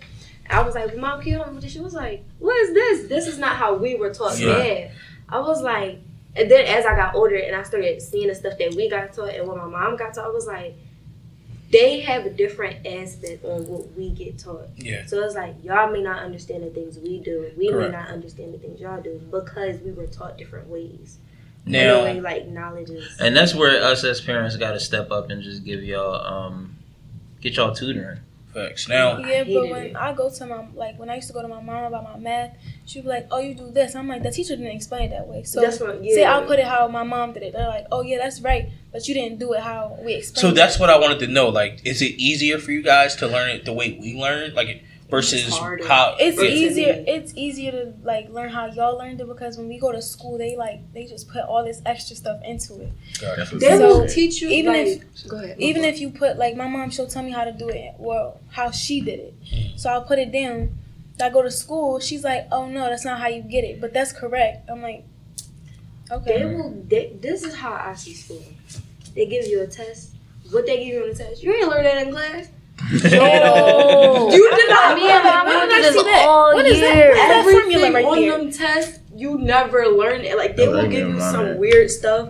I 0.49 0.61
was 0.61 0.75
like, 0.75 0.95
"Mom, 0.97 1.21
can 1.21 1.29
you 1.31 1.35
help 1.37 1.47
me 1.49 1.53
with 1.55 1.63
this?" 1.63 1.73
She 1.73 1.79
was 1.79 1.93
like, 1.93 2.23
"What 2.39 2.55
is 2.57 2.73
this? 2.73 3.09
This 3.09 3.27
is 3.27 3.39
not 3.39 3.55
how 3.57 3.75
we 3.75 3.95
were 3.95 4.13
taught 4.13 4.39
Yeah. 4.39 4.57
math." 4.57 4.91
I 5.29 5.39
was 5.39 5.61
like, 5.61 5.99
and 6.35 6.51
then 6.51 6.65
as 6.65 6.85
I 6.85 6.95
got 6.95 7.15
older 7.15 7.35
and 7.35 7.55
I 7.55 7.63
started 7.63 8.01
seeing 8.01 8.27
the 8.27 8.35
stuff 8.35 8.57
that 8.59 8.75
we 8.75 8.89
got 8.89 9.13
taught 9.13 9.33
and 9.33 9.47
what 9.47 9.57
my 9.57 9.65
mom 9.65 9.95
got 9.97 10.13
taught, 10.13 10.25
I 10.25 10.29
was 10.29 10.45
like, 10.45 10.75
they 11.71 12.01
have 12.01 12.25
a 12.25 12.29
different 12.29 12.85
aspect 12.85 13.43
on 13.43 13.65
what 13.67 13.91
we 13.97 14.09
get 14.11 14.37
taught. 14.37 14.67
yeah. 14.77 15.05
So 15.07 15.23
it's 15.23 15.33
like 15.35 15.55
y'all 15.63 15.91
may 15.91 16.01
not 16.01 16.21
understand 16.21 16.63
the 16.63 16.69
things 16.69 16.99
we 16.99 17.19
do. 17.19 17.51
We 17.57 17.69
Correct. 17.69 17.91
may 17.91 17.97
not 17.97 18.09
understand 18.09 18.53
the 18.53 18.59
things 18.59 18.79
y'all 18.79 19.01
do 19.01 19.19
because 19.31 19.79
we 19.81 19.91
were 19.91 20.05
taught 20.07 20.37
different 20.37 20.67
ways. 20.67 21.17
Now, 21.65 22.03
and 22.03 22.17
way 22.17 22.21
like 22.21 22.47
knowledge 22.47 22.91
is. 22.91 23.17
And 23.19 23.35
that's 23.35 23.55
where 23.55 23.83
us 23.83 24.03
as 24.03 24.21
parents 24.21 24.55
got 24.57 24.73
to 24.73 24.79
step 24.79 25.09
up 25.09 25.31
and 25.31 25.41
just 25.41 25.63
give 25.63 25.81
y'all, 25.83 26.15
um, 26.23 26.75
get 27.41 27.55
y'all 27.55 27.73
tutoring. 27.73 28.19
Facts. 28.55 28.87
Now, 28.89 29.19
Yeah, 29.19 29.43
but 29.43 29.69
when 29.69 29.85
it. 29.87 29.95
I 29.95 30.13
go 30.13 30.29
to 30.29 30.45
my 30.45 30.65
like 30.73 30.97
when 30.99 31.09
I 31.09 31.15
used 31.15 31.27
to 31.27 31.33
go 31.33 31.41
to 31.41 31.47
my 31.47 31.61
mom 31.61 31.83
about 31.91 32.03
my 32.11 32.17
math, 32.17 32.51
she'd 32.85 33.03
be 33.03 33.09
like, 33.09 33.27
"Oh, 33.31 33.39
you 33.39 33.53
do 33.53 33.69
this." 33.69 33.95
I'm 33.95 34.07
like, 34.07 34.23
"The 34.23 34.31
teacher 34.31 34.55
didn't 34.55 34.75
explain 34.79 35.03
it 35.03 35.09
that 35.11 35.27
way." 35.27 35.43
So 35.43 35.61
That's 35.61 35.79
what- 35.79 36.01
say 36.03 36.21
yeah. 36.21 36.33
I'll 36.33 36.45
put 36.45 36.59
it 36.59 36.65
how 36.65 36.87
my 36.87 37.03
mom 37.03 37.33
did 37.33 37.43
it. 37.43 37.53
They're 37.53 37.67
like, 37.67 37.85
"Oh 37.91 38.01
yeah, 38.01 38.17
that's 38.17 38.39
right," 38.41 38.65
but 38.91 39.07
you 39.07 39.13
didn't 39.13 39.37
do 39.39 39.53
it 39.53 39.61
how 39.61 39.97
we 40.05 40.13
explained. 40.15 40.41
so 40.41 40.49
it." 40.49 40.55
that's 40.55 40.79
what 40.79 40.89
I 40.89 40.97
wanted 40.97 41.19
to 41.19 41.27
know. 41.27 41.49
Like, 41.49 41.81
is 41.85 42.01
it 42.01 42.13
easier 42.29 42.57
for 42.57 42.71
you 42.71 42.81
guys 42.81 43.15
to 43.17 43.27
learn 43.27 43.49
it 43.49 43.65
the 43.65 43.73
way 43.73 43.97
we 44.01 44.15
learn, 44.19 44.53
like 44.55 44.83
versus 45.09 45.45
It's 45.47 45.57
how? 45.87 46.15
It's 46.19 46.37
Yeah. 46.41 46.49
easier. 46.49 47.03
It's 47.07 47.33
easier 47.35 47.71
to 47.71 47.93
like 48.03 48.29
learn 48.29 48.49
how 48.49 48.65
y'all 48.67 48.97
learned 48.97 49.21
it 49.21 49.27
because 49.27 49.57
when 49.57 49.67
we 49.67 49.77
go 49.79 49.91
to 49.91 50.01
school, 50.01 50.37
they 50.37 50.55
like 50.55 50.79
they 50.93 51.05
just 51.05 51.27
put 51.29 51.43
all 51.43 51.63
this 51.63 51.81
extra 51.85 52.15
stuff 52.15 52.41
into 52.43 52.81
it. 52.81 52.91
that's 53.21 53.51
They 53.51 53.77
So, 53.77 53.99
will 53.99 54.07
teach 54.07 54.41
you 54.41 54.49
even 54.49 54.73
like, 54.73 54.87
if- 54.87 55.27
go 55.27 55.37
ahead. 55.37 55.57
Even 55.59 55.83
if 55.83 55.99
you 55.99 56.09
put 56.09 56.37
like 56.37 56.55
my 56.55 56.67
mom, 56.67 56.89
she'll 56.89 57.07
tell 57.07 57.23
me 57.23 57.31
how 57.31 57.43
to 57.43 57.51
do 57.51 57.69
it. 57.69 57.93
Well, 57.97 58.39
how 58.49 58.71
she 58.71 59.01
did 59.01 59.19
it. 59.19 59.33
So 59.75 59.89
I'll 59.89 60.03
put 60.03 60.19
it 60.19 60.31
down. 60.31 60.71
I 61.21 61.29
go 61.29 61.41
to 61.41 61.51
school. 61.51 61.99
She's 62.01 62.23
like, 62.25 62.47
"Oh 62.51 62.67
no, 62.67 62.89
that's 62.89 63.05
not 63.05 63.19
how 63.19 63.27
you 63.27 63.41
get 63.41 63.63
it," 63.63 63.79
but 63.79 63.93
that's 63.93 64.11
correct. 64.11 64.69
I'm 64.69 64.81
like, 64.81 65.05
okay 66.11 66.39
they 66.39 66.45
okay. 66.45 66.55
will. 66.55 66.83
They, 66.87 67.13
this 67.21 67.43
is 67.43 67.55
how 67.55 67.73
I 67.73 67.93
see 67.95 68.13
school. 68.13 68.43
They 69.15 69.25
give 69.25 69.47
you 69.47 69.61
a 69.61 69.67
test. 69.67 70.11
What 70.51 70.65
they 70.65 70.77
give 70.83 70.87
you 70.87 71.03
on 71.03 71.09
the 71.09 71.15
test? 71.15 71.41
You 71.41 71.53
ain't 71.55 71.69
learn 71.69 71.83
that 71.85 72.05
in 72.05 72.11
class. 72.13 72.49
You 72.91 72.99
did 72.99 74.69
not. 74.69 74.95
Me 74.95 75.09
and 75.09 75.23
my 75.23 75.43
mom 75.43 75.69
did 75.69 75.71
I 75.71 75.81
did 75.81 75.85
see 75.93 75.93
this 75.93 76.03
that? 76.03 76.25
all 76.27 76.53
What 76.53 76.65
is 76.65 76.79
that? 76.79 76.95
year. 76.95 77.09
What 77.09 77.17
is 77.17 77.27
that 77.27 77.35
Everything 77.39 77.61
formula 77.61 77.91
right 77.93 78.05
on 78.05 78.19
there? 78.21 78.37
them 78.37 78.51
tests, 78.51 78.99
you 79.15 79.37
never 79.37 79.85
learn 79.87 80.21
it. 80.21 80.37
Like 80.37 80.55
they 80.55 80.65
No, 80.65 80.71
will 80.73 80.87
give 80.89 81.07
you 81.09 81.19
some 81.19 81.45
it. 81.47 81.57
weird 81.59 81.89
stuff, 81.89 82.29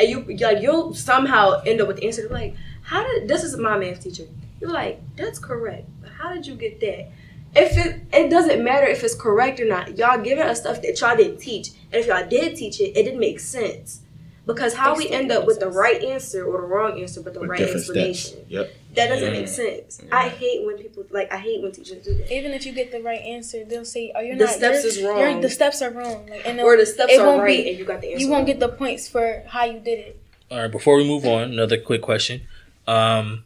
and 0.00 0.08
you 0.08 0.36
like 0.38 0.62
you'll 0.62 0.94
somehow 0.94 1.62
end 1.66 1.80
up 1.80 1.88
with 1.88 1.96
the 1.98 2.06
answer. 2.06 2.22
They're 2.22 2.30
Like, 2.30 2.54
how 2.82 3.06
did 3.06 3.28
this 3.28 3.42
is 3.44 3.56
my 3.56 3.78
math 3.78 4.02
teacher? 4.02 4.24
You're 4.60 4.70
like, 4.70 5.00
that's 5.16 5.38
correct, 5.38 5.86
but 6.00 6.10
how 6.10 6.32
did 6.32 6.46
you 6.46 6.54
get 6.54 6.80
that? 6.80 7.10
If 7.56 7.76
it 7.78 8.00
it 8.12 8.28
doesn't 8.30 8.62
matter 8.62 8.86
if 8.86 9.02
it's 9.02 9.14
correct 9.14 9.58
or 9.60 9.66
not. 9.66 9.96
Y'all 9.96 10.20
giving 10.20 10.44
us 10.44 10.60
stuff 10.60 10.82
that 10.82 11.00
y'all 11.00 11.16
didn't 11.16 11.38
teach, 11.38 11.68
and 11.92 12.00
if 12.00 12.06
y'all 12.06 12.28
did 12.28 12.56
teach 12.56 12.80
it, 12.80 12.96
it 12.96 13.02
didn't 13.04 13.20
make 13.20 13.40
sense. 13.40 14.00
Because 14.46 14.74
how 14.74 14.94
They 14.94 15.04
we 15.06 15.10
end 15.10 15.30
up 15.30 15.44
with 15.46 15.60
make 15.60 15.68
the 15.70 15.78
right 15.78 16.02
answer 16.02 16.44
or 16.44 16.60
the 16.62 16.66
wrong 16.66 16.98
answer, 17.00 17.20
but 17.20 17.34
the 17.34 17.40
With 17.40 17.50
right 17.50 17.58
different 17.58 17.84
steps. 17.84 17.98
explanation. 17.98 18.46
Yep. 18.48 18.72
That 18.94 19.08
doesn't 19.08 19.32
Yeah. 19.34 19.40
make 19.40 19.48
sense. 19.48 20.00
I 20.10 20.28
hate 20.28 20.64
when 20.64 20.78
people 20.78 21.04
like 21.10 21.32
I 21.32 21.36
hate 21.36 21.62
when 21.62 21.72
teachers 21.72 22.04
do 22.04 22.14
that. 22.14 22.32
Even 22.34 22.52
if 22.52 22.64
you 22.66 22.72
get 22.72 22.90
the 22.90 23.00
right 23.02 23.20
answer, 23.20 23.64
they'll 23.64 23.84
say, 23.84 24.10
"Oh, 24.14 24.20
you're 24.20 24.36
The 24.36 24.46
not." 24.46 24.54
steps 24.54 24.84
is 24.84 25.02
wrong. 25.02 25.18
you're- 25.20 25.40
the 25.40 25.50
steps 25.50 25.82
are 25.82 25.90
wrong. 25.90 26.26
Like, 26.28 26.46
and 26.46 26.60
Or 26.60 26.76
the 26.76 26.86
steps 26.86 27.12
it 27.12 27.20
are 27.20 27.26
won't 27.26 27.42
right 27.42 27.64
be- 27.64 27.70
and 27.70 27.78
you 27.78 27.84
got 27.84 28.00
the 28.00 28.08
answer. 28.12 28.20
you 28.24 28.28
won't 28.30 28.40
wrong. 28.40 28.46
get 28.46 28.60
the 28.60 28.68
points 28.68 29.06
for 29.08 29.42
how 29.46 29.64
you 29.66 29.78
did 29.78 29.98
it. 29.98 30.20
All 30.50 30.58
right, 30.58 30.70
before 30.70 30.96
we 30.96 31.04
move 31.04 31.26
on, 31.26 31.42
another 31.52 31.76
quick 31.78 32.00
question. 32.02 32.40
Um, 32.86 33.44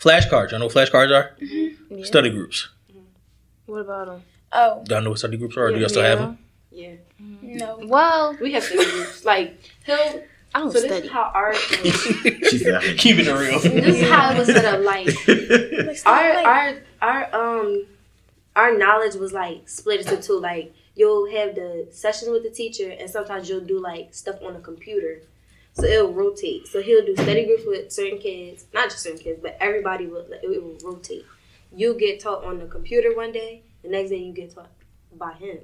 Flashcards. 0.00 0.50
Y'all 0.50 0.58
know 0.60 0.66
what 0.66 0.74
flashcards 0.74 1.10
are? 1.14 1.36
Yeah. 1.38 2.04
Study 2.04 2.30
groups. 2.30 2.68
What 3.66 3.80
about 3.82 4.06
them? 4.06 4.22
Oh 4.52 4.82
Y'all 4.88 5.00
know 5.02 5.10
what 5.10 5.18
study 5.20 5.36
groups 5.36 5.56
are? 5.56 5.66
Or 5.66 5.72
do 5.72 5.78
y'all 5.78 5.88
still 5.88 6.02
have 6.02 6.18
them? 6.18 6.38
Yeah, 6.72 6.92
no. 7.42 7.78
Well, 7.84 8.36
we 8.40 8.52
have 8.52 8.64
study 8.64 8.84
groups. 8.90 9.24
Like 9.24 9.58
he'll. 9.86 10.22
I 10.54 10.58
don't 10.60 10.72
So 10.72 10.80
this 10.80 10.90
study. 10.90 11.06
is 11.06 11.12
how 11.12 11.30
our 11.34 11.54
She 11.54 12.58
said, 12.58 12.98
Keeping 12.98 13.26
it 13.26 13.30
real. 13.32 13.58
this 13.60 13.96
is 14.02 14.08
how 14.08 14.32
it 14.32 14.38
was 14.38 14.46
set 14.48 14.64
up. 14.64 14.84
Like 14.84 15.06
Like, 15.28 16.06
our 16.06 16.34
like- 16.34 16.46
our 16.46 16.76
our 17.02 17.34
um 17.60 17.86
our 18.56 18.76
knowledge 18.76 19.14
was 19.14 19.32
like 19.32 19.68
split 19.68 20.00
into 20.00 20.20
two. 20.20 20.40
Like 20.40 20.74
you'll 20.96 21.30
have 21.30 21.54
the 21.54 21.88
session 21.92 22.32
with 22.32 22.42
the 22.42 22.50
teacher, 22.50 22.90
and 22.90 23.08
sometimes 23.08 23.48
you'll 23.48 23.60
do 23.60 23.78
like 23.80 24.12
stuff 24.12 24.36
on 24.42 24.56
a 24.56 24.60
computer. 24.60 25.22
So 25.74 25.84
it'll 25.84 26.12
rotate. 26.12 26.66
So 26.66 26.82
he'll 26.82 27.06
do 27.06 27.14
study 27.14 27.46
groups 27.46 27.62
with 27.64 27.92
certain 27.92 28.18
kids, 28.18 28.64
not 28.74 28.90
just 28.90 29.04
certain 29.04 29.20
kids, 29.20 29.38
but 29.40 29.56
everybody 29.60 30.06
will. 30.06 30.26
It, 30.32 30.40
it 30.42 30.62
will 30.62 30.76
rotate. 30.82 31.24
You 31.74 31.94
get 31.94 32.18
taught 32.18 32.42
on 32.44 32.58
the 32.58 32.66
computer 32.66 33.14
one 33.14 33.30
day, 33.30 33.62
the 33.82 33.88
next 33.88 34.10
day 34.10 34.16
you 34.16 34.32
get 34.32 34.52
taught 34.52 34.72
by 35.16 35.32
him. 35.34 35.58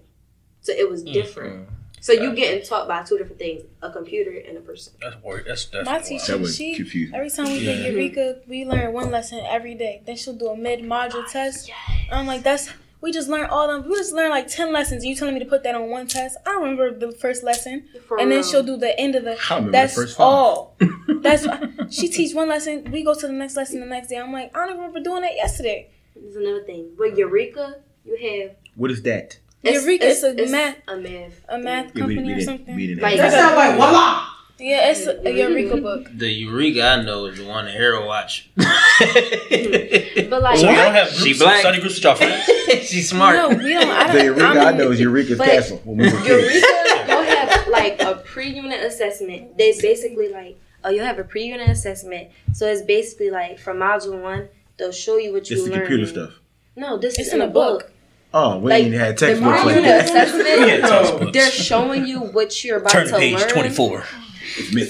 So 0.61 0.73
it 0.73 0.89
was 0.89 1.03
different. 1.03 1.69
So 2.01 2.13
you 2.13 2.35
getting 2.35 2.65
taught 2.65 2.87
by 2.87 3.03
two 3.03 3.19
different 3.19 3.39
things: 3.39 3.63
a 3.83 3.91
computer 3.91 4.31
and 4.47 4.57
a 4.57 4.61
person. 4.61 4.93
That's 5.01 5.17
weird. 5.25 5.45
That's 5.47 5.65
that's 5.67 5.85
My 5.87 5.93
wild. 5.95 6.05
teacher, 6.05 6.39
That 6.39 6.49
she 6.53 6.75
confusing. 6.77 7.15
every 7.15 7.31
time 7.31 7.47
we 7.47 7.59
Yeah. 7.59 7.77
get 7.77 7.93
Eureka, 7.93 8.41
we 8.47 8.65
learn 8.65 8.93
one 8.93 9.11
lesson 9.11 9.41
every 9.49 9.75
day. 9.75 10.03
Then 10.07 10.17
she'll 10.17 10.35
do 10.35 10.49
a 10.49 10.57
mid 10.57 10.81
module 10.81 11.25
ah, 11.27 11.31
test. 11.33 11.71
I'm 12.13 12.27
like, 12.27 12.43
that's 12.43 12.69
we 13.01 13.13
just 13.13 13.29
learned 13.29 13.51
all 13.51 13.69
them. 13.69 13.89
We 13.89 13.95
just 13.97 14.13
learned 14.13 14.31
like 14.31 14.49
ten 14.49 14.73
lessons. 14.73 15.05
You 15.05 15.15
telling 15.15 15.35
me 15.35 15.41
to 15.41 15.47
put 15.47 15.63
that 15.65 15.75
on 15.75 15.91
one 15.91 16.07
test? 16.07 16.37
I 16.47 16.53
remember 16.53 16.97
the 16.97 17.13
first 17.13 17.43
lesson, 17.45 17.85
For 18.07 18.19
and 18.21 18.31
then 18.31 18.43
she'll 18.45 18.63
do 18.63 18.77
the 18.77 18.99
end 18.99 19.15
of 19.17 19.25
the. 19.25 19.33
I 19.51 19.55
remember 19.57 19.73
That's 19.73 19.95
the 19.95 20.03
first 20.03 20.17
five. 20.17 20.25
all. 20.27 20.77
That's 21.21 21.47
she 21.91 22.09
teach 22.09 22.35
one 22.35 22.49
lesson. 22.49 22.91
We 22.93 23.03
go 23.05 23.15
to 23.15 23.27
the 23.27 23.33
next 23.33 23.57
lesson 23.57 23.81
the 23.81 23.87
next 23.87 24.09
day. 24.09 24.17
I'm 24.17 24.33
like, 24.33 24.57
I 24.57 24.67
don't 24.67 24.77
remember 24.77 25.01
doing 25.01 25.23
that 25.23 25.35
yesterday. 25.35 25.91
There's 26.15 26.37
another 26.37 26.63
thing. 26.63 26.93
With 26.99 27.19
Eureka, 27.19 27.81
you 28.05 28.17
have 28.17 28.57
What 28.77 28.91
is 28.91 29.03
that? 29.03 29.39
Eureka 29.75 30.07
is 30.07 30.23
a 30.25 30.35
math 30.51 30.77
a 30.89 30.97
math 30.97 31.45
a 31.49 31.59
math 31.59 31.87
Yeah, 31.87 32.07
we, 32.07 32.15
company 32.17 32.35
we 32.35 32.41
or 32.41 32.41
something. 32.43 32.75
we 32.77 32.87
didn't 32.89 33.03
Like- 33.03 33.17
That 33.19 33.33
sounds 33.33 33.57
like 33.57 33.77
voila. 33.77 34.29
Yeah, 34.59 34.89
it's 34.91 35.07
a, 35.07 35.29
a 35.29 35.31
Eureka 35.31 35.77
book. 35.89 36.09
The 36.15 36.31
Eureka 36.31 36.83
I 36.83 37.03
know 37.03 37.27
is 37.27 37.39
the 37.39 37.45
one 37.45 37.67
that 37.67 37.75
Hero 37.75 38.07
watch. 38.07 38.49
But 38.57 40.43
like 40.43 40.59
So 40.59 40.71
you 40.71 40.77
don't 40.77 40.95
have 40.95 41.09
groups, 41.09 41.23
She 41.25 41.39
black. 41.39 41.61
study 41.61 41.81
groups 41.81 41.97
with 41.97 42.05
y'all 42.05 42.15
friends? 42.17 42.45
She's 42.89 43.09
smart. 43.11 43.37
No, 43.37 43.49
we 43.51 43.75
don't. 43.75 43.89
I 43.89 44.07
The 44.13 44.13
don't. 44.19 44.25
Eureka 44.25 44.45
I 44.61 44.65
I'm- 44.65 44.79
know 44.79 44.91
is 44.93 45.01
Eureka's 45.01 45.39
Castle 45.39 45.81
when 45.85 45.99
we 45.99 46.05
were 46.13 46.19
kids. 46.23 46.29
Eureka, 46.29 47.07
you'll 47.09 47.23
have 47.23 47.69
like 47.69 48.01
a 48.03 48.15
pre-unit 48.25 48.83
assessment. 48.83 49.57
They 49.59 49.73
basically 49.81 50.29
like, 50.33 50.59
oh, 50.85 50.91
you'll 50.91 51.05
have 51.05 51.19
a 51.19 51.25
pre-unit 51.25 51.69
assessment. 51.69 52.31
So 52.55 52.67
it's 52.67 52.83
basically 52.83 53.31
like 53.31 53.59
from 53.59 53.79
module 53.79 54.21
one, 54.23 54.49
they'll 54.79 54.91
show 54.93 55.17
you 55.19 55.33
what 55.33 55.49
you 55.51 55.57
Just 55.57 55.67
the 55.69 55.73
learned. 55.73 55.87
computer 55.87 56.07
stuff. 56.11 56.31
No, 56.77 56.97
this 56.99 57.19
It's 57.19 57.29
is 57.29 57.35
in 57.35 57.41
a 57.43 57.47
book. 57.49 57.91
Oh, 58.39 58.59
we 58.59 58.71
Like, 58.71 58.85
ain't 58.85 58.95
had 58.95 59.17
The 59.17 59.27
textbooks 59.29 59.65
like 59.65 59.75
that. 59.77 60.05
assessment, 60.05 61.33
they're 61.33 61.51
showing 61.51 62.07
you 62.07 62.21
what 62.21 62.63
you're 62.63 62.77
about 62.77 62.93
Turn 62.93 63.07
to 63.07 63.13
to 63.13 63.19
page 63.19 63.41
learn. 63.41 63.49
24. 63.49 64.05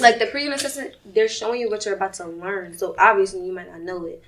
Like 0.01 0.19
the 0.19 0.27
pre-unit 0.27 0.59
assessment, 0.59 0.97
they're 1.05 1.29
showing 1.29 1.61
you 1.61 1.71
what 1.71 1.85
you're 1.87 1.95
about 1.95 2.15
to 2.15 2.27
learn. 2.27 2.77
So 2.77 2.97
obviously 2.99 3.47
you 3.47 3.53
might 3.53 3.71
not 3.71 3.83
know 3.83 4.05
it. 4.05 4.21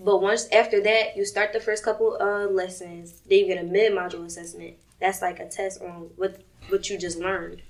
But 0.00 0.22
once 0.22 0.48
after 0.50 0.82
that, 0.82 1.18
you 1.18 1.26
start 1.26 1.52
the 1.52 1.60
first 1.60 1.84
couple 1.84 2.16
of 2.16 2.50
lessons. 2.52 3.20
Then 3.28 3.40
you 3.40 3.46
get 3.46 3.62
a 3.62 3.66
mid-module 3.66 4.24
assessment. 4.24 4.76
That's 5.00 5.20
like 5.20 5.38
a 5.38 5.48
test 5.48 5.82
on 5.82 6.08
what 6.16 6.40
what 6.70 6.88
you 6.88 6.96
just 6.96 7.18
learned. 7.18 7.60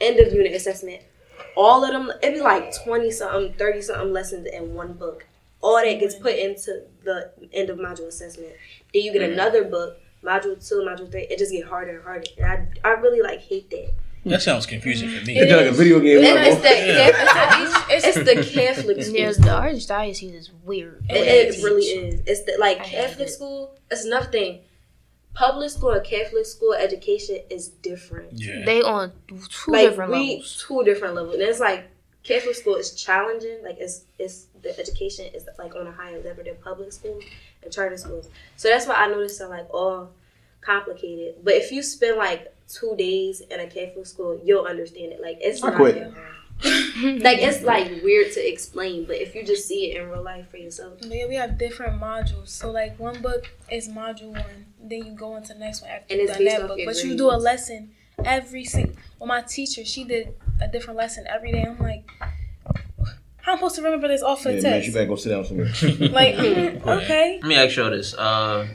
End 0.00 0.20
of 0.20 0.32
unit 0.32 0.52
assessment. 0.52 1.02
All 1.56 1.84
of 1.84 1.90
them, 1.90 2.12
it'd 2.22 2.34
be 2.36 2.40
like 2.40 2.72
twenty 2.84 3.10
something, 3.10 3.54
thirty 3.54 3.82
something 3.82 4.12
lessons 4.12 4.46
in 4.46 4.74
one 4.74 4.92
book. 4.92 5.26
All 5.60 5.82
that 5.82 5.98
gets 5.98 6.14
put 6.14 6.36
into 6.38 6.82
the 7.02 7.32
end 7.52 7.70
of 7.70 7.78
module 7.78 8.06
assessment. 8.06 8.52
Then 8.92 9.02
you 9.02 9.12
get 9.12 9.22
mm. 9.22 9.32
another 9.32 9.64
book, 9.64 9.98
module 10.24 10.66
two, 10.66 10.86
module 10.88 11.10
three. 11.10 11.26
It 11.30 11.38
just 11.38 11.52
get 11.52 11.66
harder 11.66 11.96
and 11.96 12.04
harder. 12.04 12.26
And 12.38 12.46
I, 12.46 12.88
I 12.88 12.92
really 12.92 13.20
like 13.20 13.40
hate 13.40 13.70
that. 13.70 13.92
That 14.26 14.42
sounds 14.42 14.64
confusing 14.64 15.10
for 15.10 15.24
me. 15.26 15.36
It's 15.36 15.52
like 15.52 15.66
a 15.66 15.72
video 15.72 16.00
game. 16.00 16.18
It's, 16.22 16.34
level. 16.34 16.52
it's 16.52 16.62
the 16.62 16.92
Catholic, 16.94 17.84
it's, 17.90 18.06
it's 18.06 18.16
the 18.16 18.58
Catholic 18.58 19.02
school. 19.02 19.16
Yeah, 19.16 19.32
the 19.32 19.68
archdiocese 19.68 20.34
is 20.34 20.50
weird. 20.64 21.04
It, 21.10 21.56
it 21.56 21.62
really 21.62 21.82
is. 21.82 22.22
It's 22.26 22.44
the 22.44 22.56
like 22.58 22.80
I 22.80 22.84
Catholic 22.84 23.28
it. 23.28 23.32
school. 23.32 23.76
It's 23.90 24.04
another 24.04 24.30
thing. 24.30 24.60
Public 25.34 25.68
school 25.68 25.90
and 25.90 26.04
Catholic 26.06 26.46
school 26.46 26.72
education 26.72 27.40
is 27.50 27.68
different. 27.68 28.32
Yeah. 28.32 28.64
They 28.64 28.80
on 28.80 29.12
two 29.28 29.72
like 29.72 29.90
different 29.90 30.12
we 30.12 30.30
levels. 30.30 30.64
two 30.66 30.84
different 30.84 31.14
levels. 31.16 31.34
And 31.34 31.42
it's 31.42 31.60
like 31.60 31.90
Catholic 32.22 32.54
school 32.54 32.76
is 32.76 32.94
challenging. 32.94 33.58
Like 33.62 33.76
it's 33.78 34.04
it's 34.18 34.46
the 34.62 34.78
education 34.78 35.26
is 35.34 35.46
like 35.58 35.74
on 35.74 35.86
a 35.86 35.92
higher 35.92 36.22
level 36.22 36.44
than 36.44 36.54
public 36.62 36.92
schools 36.92 37.24
and 37.64 37.72
charter 37.72 37.96
schools. 37.96 38.28
So 38.56 38.68
that's 38.68 38.86
why 38.86 38.94
I 38.94 39.08
noticed 39.08 39.38
they're 39.38 39.48
like 39.48 39.72
all 39.72 40.10
complicated. 40.60 41.36
But 41.42 41.54
if 41.54 41.72
you 41.72 41.82
spend 41.82 42.16
like 42.16 42.54
two 42.68 42.94
days 42.96 43.40
in 43.40 43.60
a 43.60 43.66
Catholic 43.66 44.06
school, 44.06 44.40
you'll 44.44 44.64
understand 44.64 45.12
it. 45.12 45.20
Like 45.20 45.38
it's 45.40 45.62
I 45.62 45.68
not 45.70 45.76
quit. 45.76 46.12
like 46.64 47.38
it's 47.40 47.62
like 47.62 48.02
weird 48.02 48.32
to 48.32 48.48
explain, 48.48 49.04
but 49.06 49.16
if 49.16 49.34
you 49.34 49.44
just 49.44 49.66
see 49.66 49.90
it 49.90 50.00
in 50.00 50.08
real 50.08 50.22
life 50.22 50.50
for 50.50 50.56
yourself, 50.56 50.94
But 51.00 51.10
yeah, 51.10 51.26
we 51.26 51.34
have 51.34 51.58
different 51.58 52.00
modules. 52.00 52.48
So 52.48 52.70
like 52.70 52.98
one 52.98 53.20
book 53.20 53.50
is 53.70 53.88
module 53.88 54.30
one, 54.30 54.66
then 54.80 55.04
you 55.04 55.12
go 55.12 55.36
into 55.36 55.52
the 55.52 55.58
next 55.58 55.82
one 55.82 55.90
after 55.90 56.14
And 56.14 56.20
you've 56.22 56.30
done 56.30 56.44
that 56.44 56.68
book. 56.68 56.78
But 56.84 57.02
you 57.02 57.16
do 57.16 57.30
a 57.30 57.36
lesson 57.36 57.90
every 58.24 58.64
single. 58.64 58.94
Well, 59.18 59.26
my 59.26 59.42
teacher 59.42 59.84
she 59.84 60.04
did 60.04 60.34
a 60.60 60.68
different 60.68 60.96
lesson 60.96 61.26
every 61.28 61.50
day. 61.52 61.64
I'm 61.64 61.78
like, 61.78 62.08
how 63.44 63.52
am 63.52 63.56
I 63.56 63.60
supposed 63.60 63.76
to 63.76 63.82
remember 63.82 64.08
this 64.08 64.22
off 64.22 64.42
the 64.42 64.54
Yeah, 64.54 64.62
man, 64.62 64.82
you 64.82 64.92
better 64.92 65.06
go 65.06 65.16
sit 65.16 65.28
down 65.28 65.44
somewhere. 65.44 65.66
like, 66.12 66.34
mm, 66.36 66.86
okay, 67.02 67.38
Let 67.42 67.48
me 67.48 67.56
ask 67.56 67.76
y'all 67.76 67.90
this. 67.90 68.14
Uh, 68.14 68.68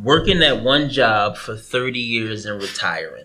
working 0.00 0.40
at 0.42 0.62
one 0.62 0.88
job 0.88 1.36
for 1.36 1.56
30 1.56 1.98
years 1.98 2.46
and 2.46 2.62
retiring. 2.62 3.24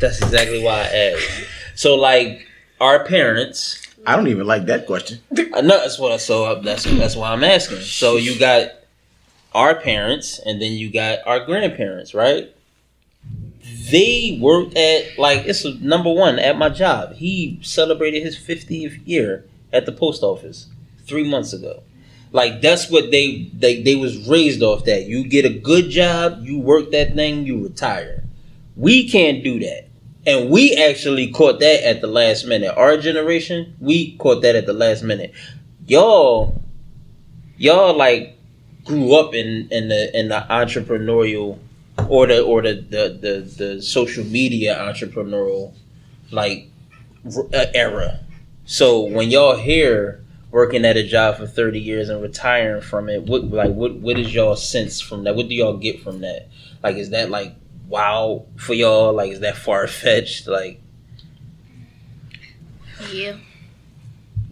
That's 0.00 0.20
exactly 0.20 0.62
why 0.62 0.80
I 0.80 1.14
asked. 1.14 1.46
So, 1.74 1.94
like, 1.94 2.46
our 2.78 3.04
parents. 3.04 3.86
I 4.06 4.14
don't 4.14 4.28
even 4.28 4.46
like 4.46 4.66
that 4.66 4.86
question. 4.86 5.20
I 5.54 5.62
know 5.62 5.80
that's 5.80 5.98
what 5.98 6.12
I 6.12 6.18
so 6.18 6.60
that's 6.60 6.84
that's 6.84 7.16
why 7.16 7.32
I'm 7.32 7.42
asking. 7.42 7.80
So 7.80 8.16
you 8.16 8.38
got 8.38 8.70
our 9.54 9.74
parents, 9.74 10.38
and 10.44 10.60
then 10.60 10.72
you 10.72 10.90
got 10.92 11.20
our 11.26 11.44
grandparents, 11.44 12.14
right? 12.14 12.54
They 13.90 14.38
worked 14.40 14.76
at 14.76 15.18
like 15.18 15.46
it's 15.46 15.64
number 15.80 16.12
one 16.12 16.38
at 16.38 16.58
my 16.58 16.68
job. 16.68 17.14
He 17.14 17.58
celebrated 17.62 18.22
his 18.22 18.36
50th 18.36 19.00
year 19.06 19.44
at 19.72 19.86
the 19.86 19.92
post 19.92 20.22
office 20.22 20.66
three 21.06 21.28
months 21.28 21.52
ago. 21.52 21.82
Like 22.32 22.60
that's 22.60 22.90
what 22.90 23.10
they 23.10 23.50
they 23.54 23.82
they 23.82 23.96
was 23.96 24.28
raised 24.28 24.62
off 24.62 24.84
that. 24.84 25.04
You 25.04 25.26
get 25.26 25.44
a 25.44 25.58
good 25.58 25.88
job, 25.88 26.40
you 26.42 26.58
work 26.58 26.90
that 26.92 27.14
thing, 27.14 27.46
you 27.46 27.64
retire. 27.64 28.24
We 28.76 29.08
can't 29.08 29.42
do 29.42 29.58
that. 29.60 29.88
And 30.26 30.50
we 30.50 30.76
actually 30.76 31.30
caught 31.32 31.60
that 31.60 31.88
at 31.88 32.02
the 32.02 32.06
last 32.06 32.46
minute. 32.46 32.74
Our 32.76 32.98
generation, 32.98 33.74
we 33.80 34.16
caught 34.18 34.42
that 34.42 34.56
at 34.56 34.66
the 34.66 34.74
last 34.74 35.02
minute. 35.02 35.32
Y'all, 35.86 36.60
y'all 37.56 37.96
like 37.96 38.36
grew 38.84 39.14
up 39.18 39.34
in 39.34 39.68
in 39.70 39.88
the 39.88 40.18
in 40.18 40.28
the 40.28 40.44
entrepreneurial 40.50 41.58
or 42.08 42.26
the 42.26 42.42
or 42.42 42.62
the 42.62 42.74
the 42.74 43.18
the, 43.20 43.64
the 43.64 43.82
social 43.82 44.24
media 44.24 44.76
entrepreneurial 44.76 45.74
like 46.30 46.70
uh, 47.26 47.66
era. 47.74 48.20
So 48.64 49.02
when 49.02 49.30
y'all 49.30 49.56
here 49.56 50.22
working 50.50 50.84
at 50.84 50.96
a 50.96 51.06
job 51.06 51.36
for 51.36 51.46
30 51.46 51.80
years 51.80 52.08
and 52.08 52.22
retiring 52.22 52.82
from 52.82 53.08
it, 53.08 53.22
what 53.24 53.44
like 53.44 53.72
what 53.72 53.96
what 53.96 54.18
is 54.18 54.34
y'all 54.34 54.56
sense 54.56 55.00
from 55.00 55.24
that? 55.24 55.34
What 55.34 55.48
do 55.48 55.54
y'all 55.54 55.76
get 55.76 56.02
from 56.02 56.20
that? 56.20 56.48
Like 56.82 56.96
is 56.96 57.10
that 57.10 57.30
like 57.30 57.54
wow 57.88 58.44
for 58.56 58.74
y'all? 58.74 59.12
Like 59.12 59.32
is 59.32 59.40
that 59.40 59.56
far 59.56 59.86
fetched? 59.86 60.46
Like 60.46 60.80
Yeah. 63.10 63.36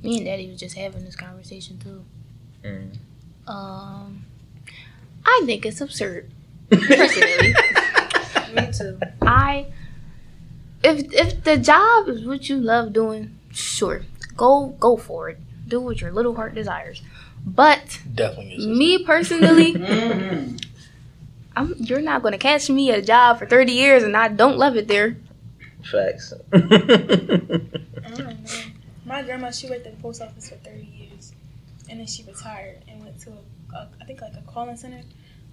Me 0.02 0.16
and 0.18 0.26
Daddy 0.26 0.48
was 0.48 0.60
just 0.60 0.76
having 0.76 1.04
this 1.04 1.16
conversation 1.16 1.78
too. 1.78 2.04
mm. 2.64 2.96
Um, 3.48 4.24
I 5.24 5.42
think 5.44 5.64
it's 5.64 5.80
absurd. 5.80 6.30
Personally, 6.70 7.54
me 8.54 8.72
too. 8.72 8.98
I 9.22 9.66
if 10.84 11.12
if 11.12 11.44
the 11.44 11.56
job 11.58 12.08
is 12.08 12.24
what 12.24 12.48
you 12.48 12.56
love 12.56 12.92
doing, 12.92 13.38
sure, 13.52 14.02
go 14.36 14.68
go 14.80 14.96
for 14.96 15.28
it. 15.30 15.38
Do 15.68 15.80
what 15.80 16.00
your 16.00 16.12
little 16.12 16.34
heart 16.34 16.54
desires. 16.54 17.02
But 17.44 18.00
Definitely 18.12 18.66
me 18.66 19.04
personally, 19.04 19.74
Mm-hmm. 19.74 20.56
I'm 21.56 21.74
you're 21.78 22.02
not 22.02 22.22
gonna 22.22 22.38
catch 22.38 22.68
me 22.68 22.90
at 22.90 22.98
a 22.98 23.02
job 23.02 23.38
for 23.38 23.46
30 23.46 23.72
years 23.72 24.02
and 24.02 24.16
I 24.16 24.28
don't 24.28 24.58
love 24.58 24.76
it 24.76 24.88
there. 24.88 25.16
facts. 25.90 26.32
I 26.52 26.58
don't 26.58 28.18
know. 28.18 28.34
My 29.06 29.22
grandma 29.22 29.50
she 29.50 29.68
worked 29.68 29.86
at 29.86 29.96
the 29.96 30.02
post 30.02 30.20
office 30.20 30.48
for 30.50 30.56
30 30.56 30.84
years, 30.84 31.32
and 31.88 32.00
then 32.00 32.06
she 32.08 32.24
retired 32.24 32.78
and 32.88 33.00
went 33.02 33.20
to 33.20 33.30
a, 33.30 33.76
a 33.76 33.88
I 34.00 34.04
think 34.04 34.20
like 34.20 34.34
a 34.34 34.42
calling 34.50 34.76
center. 34.76 35.02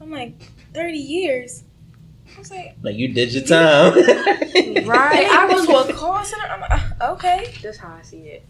I'm 0.04 0.12
like 0.12 0.42
30 0.74 0.98
years. 0.98 1.64
I 2.36 2.40
was 2.40 2.52
like, 2.52 2.76
like 2.82 2.96
you 2.96 3.14
did 3.14 3.34
your 3.34 3.44
time. 3.44 3.94
Right. 4.86 5.28
I 5.28 5.44
I 5.44 5.46
went 5.48 5.68
was 5.70 5.88
to 5.88 5.94
a 5.94 5.98
call 5.98 6.24
center. 6.24 6.46
I'm 6.46 6.62
like, 6.62 6.72
uh, 7.02 7.14
okay. 7.14 7.54
That's 7.64 7.78
how 7.78 7.94
I 7.94 8.02
see 8.02 8.18
it. 8.20 8.46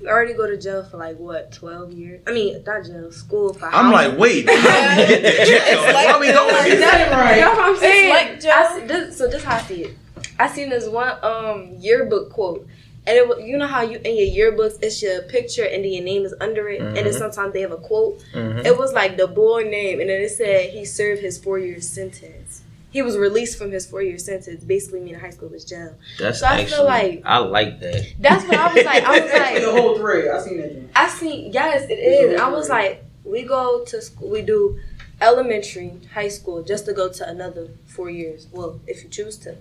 You 0.00 0.08
already 0.08 0.34
go 0.34 0.46
to 0.46 0.56
jail 0.58 0.84
for 0.84 0.96
like 0.98 1.16
what, 1.18 1.52
twelve 1.52 1.92
years? 1.92 2.20
I 2.26 2.32
mean, 2.32 2.62
not 2.66 2.84
jail, 2.84 3.10
school 3.12 3.52
for. 3.54 3.66
I'm 3.66 3.92
like, 3.92 4.18
wait, 4.18 4.48
how 4.48 4.96
did 4.96 5.08
we 5.08 5.14
get 5.22 5.38
to 5.38 5.44
jail? 5.46 5.82
Why 5.94 6.18
we 6.20 6.26
going 6.32 6.48
Like, 6.54 6.64
this 6.70 6.80
that's, 6.80 7.10
way? 7.10 7.40
that's 7.40 7.56
what 7.56 7.66
I'm 7.68 7.76
saying. 7.76 8.10
like 8.10 8.40
jail. 8.40 8.52
I 8.56 8.86
this, 8.86 9.16
so 9.18 9.28
this 9.28 9.44
how 9.44 9.56
I 9.56 9.62
see 9.62 9.84
it. 9.84 9.96
I 10.38 10.48
seen 10.48 10.68
this 10.68 10.86
one 10.88 11.16
um 11.22 11.76
yearbook 11.78 12.30
quote, 12.30 12.66
and 13.06 13.16
it 13.16 13.28
was, 13.28 13.38
you 13.44 13.56
know 13.56 13.66
how 13.66 13.82
you 13.82 14.00
in 14.04 14.16
your 14.16 14.52
yearbooks 14.52 14.78
it's 14.82 15.00
your 15.02 15.22
picture 15.22 15.64
and 15.64 15.84
then 15.84 15.92
your 15.92 16.02
name 16.04 16.24
is 16.24 16.34
under 16.40 16.68
it, 16.68 16.80
and 16.80 16.96
then 16.96 17.04
Mhm. 17.06 17.18
sometimes 17.18 17.52
they 17.52 17.60
have 17.60 17.72
a 17.72 17.76
quote. 17.76 18.20
Mhm. 18.34 18.64
It 18.64 18.76
was 18.76 18.92
like 18.92 19.16
the 19.16 19.26
boy 19.26 19.62
name, 19.62 20.00
and 20.00 20.08
then 20.10 20.20
it 20.22 20.30
said 20.30 20.70
he 20.70 20.84
served 20.84 21.20
his 21.22 21.38
four 21.38 21.58
year 21.58 21.80
sentence. 21.80 22.62
He 22.90 23.02
was 23.02 23.16
released 23.18 23.58
from 23.58 23.70
his 23.72 23.84
four 23.86 24.02
year 24.02 24.16
sentence. 24.18 24.64
Basically, 24.64 25.00
meaning 25.00 25.20
high 25.20 25.30
school 25.30 25.48
was 25.50 25.64
jail. 25.64 25.92
That's 26.18 26.40
so 26.40 26.46
I 26.46 26.60
actually, 26.60 26.76
feel 26.76 26.84
like 26.84 27.22
I 27.24 27.38
like 27.38 27.80
that. 27.80 28.06
that's 28.18 28.44
what 28.46 28.56
I 28.56 28.72
was 28.74 28.84
like. 28.84 29.04
I 29.04 29.20
was 29.20 29.32
like, 29.44 29.60
the 29.62 29.70
whole 29.70 29.96
three. 29.98 30.28
I 30.30 30.40
seen 30.40 30.60
that. 30.60 30.70
Thing. 30.72 30.90
I 30.96 31.08
seen 31.08 31.52
yes, 31.52 31.90
it 31.90 31.98
is. 31.98 32.40
I 32.40 32.48
was 32.48 32.68
like, 32.70 33.04
we 33.24 33.42
go 33.42 33.84
to 33.84 34.00
school, 34.00 34.28
we 34.30 34.40
do 34.42 34.78
elementary, 35.20 35.92
high 36.14 36.28
school, 36.28 36.62
just 36.62 36.86
to 36.86 36.92
go 36.92 37.08
to 37.08 37.28
another 37.28 37.68
four 37.86 38.08
years. 38.10 38.46
Well, 38.52 38.80
if 38.86 39.02
you 39.02 39.08
choose 39.10 39.36
to. 39.38 39.56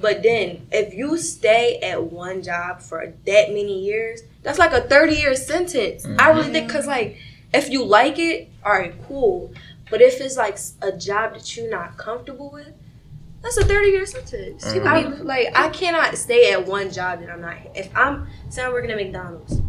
But 0.00 0.22
then, 0.22 0.66
if 0.72 0.94
you 0.94 1.18
stay 1.18 1.78
at 1.80 2.02
one 2.04 2.42
job 2.42 2.80
for 2.80 3.12
that 3.26 3.48
many 3.48 3.80
years, 3.84 4.22
that's 4.42 4.58
like 4.58 4.72
a 4.72 4.80
thirty 4.80 5.14
year 5.16 5.34
sentence. 5.34 6.06
I 6.18 6.30
really 6.30 6.50
think 6.52 6.66
because 6.68 6.86
like, 6.86 7.16
if 7.52 7.68
you 7.68 7.84
like 7.84 8.18
it, 8.18 8.48
all 8.64 8.72
right, 8.72 8.94
cool. 9.06 9.52
But 9.90 10.00
if 10.00 10.20
it's 10.20 10.36
like 10.36 10.58
a 10.82 10.92
job 10.96 11.34
that 11.34 11.56
you're 11.56 11.70
not 11.70 11.96
comfortable 11.98 12.50
with, 12.50 12.72
that's 13.42 13.56
a 13.58 13.64
thirty 13.64 13.90
year 13.90 14.06
sentence. 14.06 14.64
Mhm. 14.64 14.86
I, 14.86 15.02
like 15.22 15.48
I 15.54 15.68
cannot 15.68 16.16
stay 16.16 16.52
at 16.52 16.66
one 16.66 16.90
job 16.90 17.20
that 17.20 17.30
I'm 17.30 17.40
not. 17.40 17.56
If 17.74 17.90
I'm 17.96 18.26
say 18.48 18.62
I'm 18.64 18.72
working 18.72 18.90
at 18.90 18.96
McDonald's, 18.96 19.60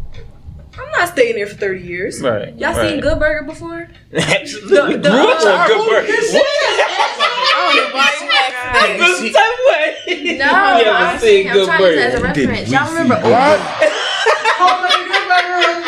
I'm 0.78 0.90
not 0.92 1.08
staying 1.10 1.34
there 1.36 1.46
for 1.46 1.54
thirty 1.56 1.80
years. 1.82 2.20
Right, 2.22 2.54
Y'all 2.58 2.74
right. 2.74 2.90
seen 2.90 3.00
Good 3.00 3.18
Burger 3.18 3.44
before? 3.46 3.88
Absolutely. 4.12 4.96
The- 4.96 4.98
the- 4.98 5.10
Grew 5.10 5.28
up 5.28 5.44
on 5.44 5.68
Good 5.68 5.80
uh, 5.80 5.86
Burger. 5.90 6.12
I 6.12 7.54
don't 7.58 7.76
know 7.76 7.88
why 7.94 8.08
you 8.20 8.26
asked 8.32 8.98
That's 8.98 9.20
the 9.20 9.30
type 9.32 9.52
of 9.52 9.64
way. 9.68 10.36
No, 10.38 10.46
I'm, 10.50 11.18
seen 11.18 11.20
saying, 11.20 11.48
I'm 11.48 11.54
Good 11.54 11.66
trying 11.66 11.78
to 11.78 11.84
use 11.88 11.96
it 11.96 11.98
as 12.00 12.14
a 12.14 12.16
Burger? 12.20 12.28
reference. 12.40 12.70
Y'all 12.70 12.88
remember? 12.92 13.14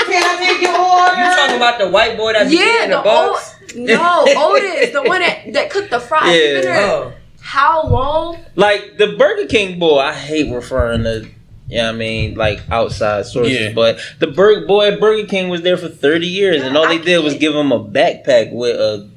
Can 0.06 0.22
I 0.22 0.36
take 0.38 0.60
your 0.62 0.76
order? 0.78 1.16
You 1.20 1.36
talking 1.36 1.56
about 1.56 1.78
the 1.78 1.88
white 1.88 2.16
boy 2.16 2.32
that's 2.34 2.50
be 2.50 2.56
Yeah, 2.56 2.84
in 2.84 2.90
the 2.90 2.96
the 2.98 3.02
box? 3.02 3.54
old, 3.74 3.86
no, 3.86 4.24
Otis, 4.28 4.90
the 4.92 5.02
one 5.02 5.20
that, 5.20 5.52
that 5.52 5.70
cooked 5.70 5.90
the 5.90 6.00
fries. 6.00 6.36
Yeah. 6.64 6.90
Oh. 6.92 7.12
How 7.40 7.86
long? 7.88 8.38
Like 8.54 8.96
the 8.98 9.16
Burger 9.18 9.46
King 9.46 9.78
boy, 9.78 9.98
I 9.98 10.12
hate 10.14 10.52
referring 10.52 11.02
to. 11.04 11.28
Yeah, 11.66 11.88
I 11.88 11.92
mean, 11.92 12.34
like 12.34 12.60
outside 12.70 13.24
sources, 13.26 13.58
Yeah. 13.58 13.72
but 13.72 13.98
the 14.18 14.26
Burger 14.26 14.66
boy 14.66 14.98
Burger 14.98 15.26
King 15.26 15.48
was 15.48 15.62
there 15.62 15.76
for 15.78 15.88
thirty 15.88 16.26
years, 16.26 16.62
and 16.62 16.76
all 16.76 16.86
they 16.86 16.98
did 16.98 17.24
was 17.24 17.34
give 17.34 17.54
him 17.54 17.72
a 17.72 17.82
backpack 17.82 18.52
with 18.52 18.76
a 18.76 19.08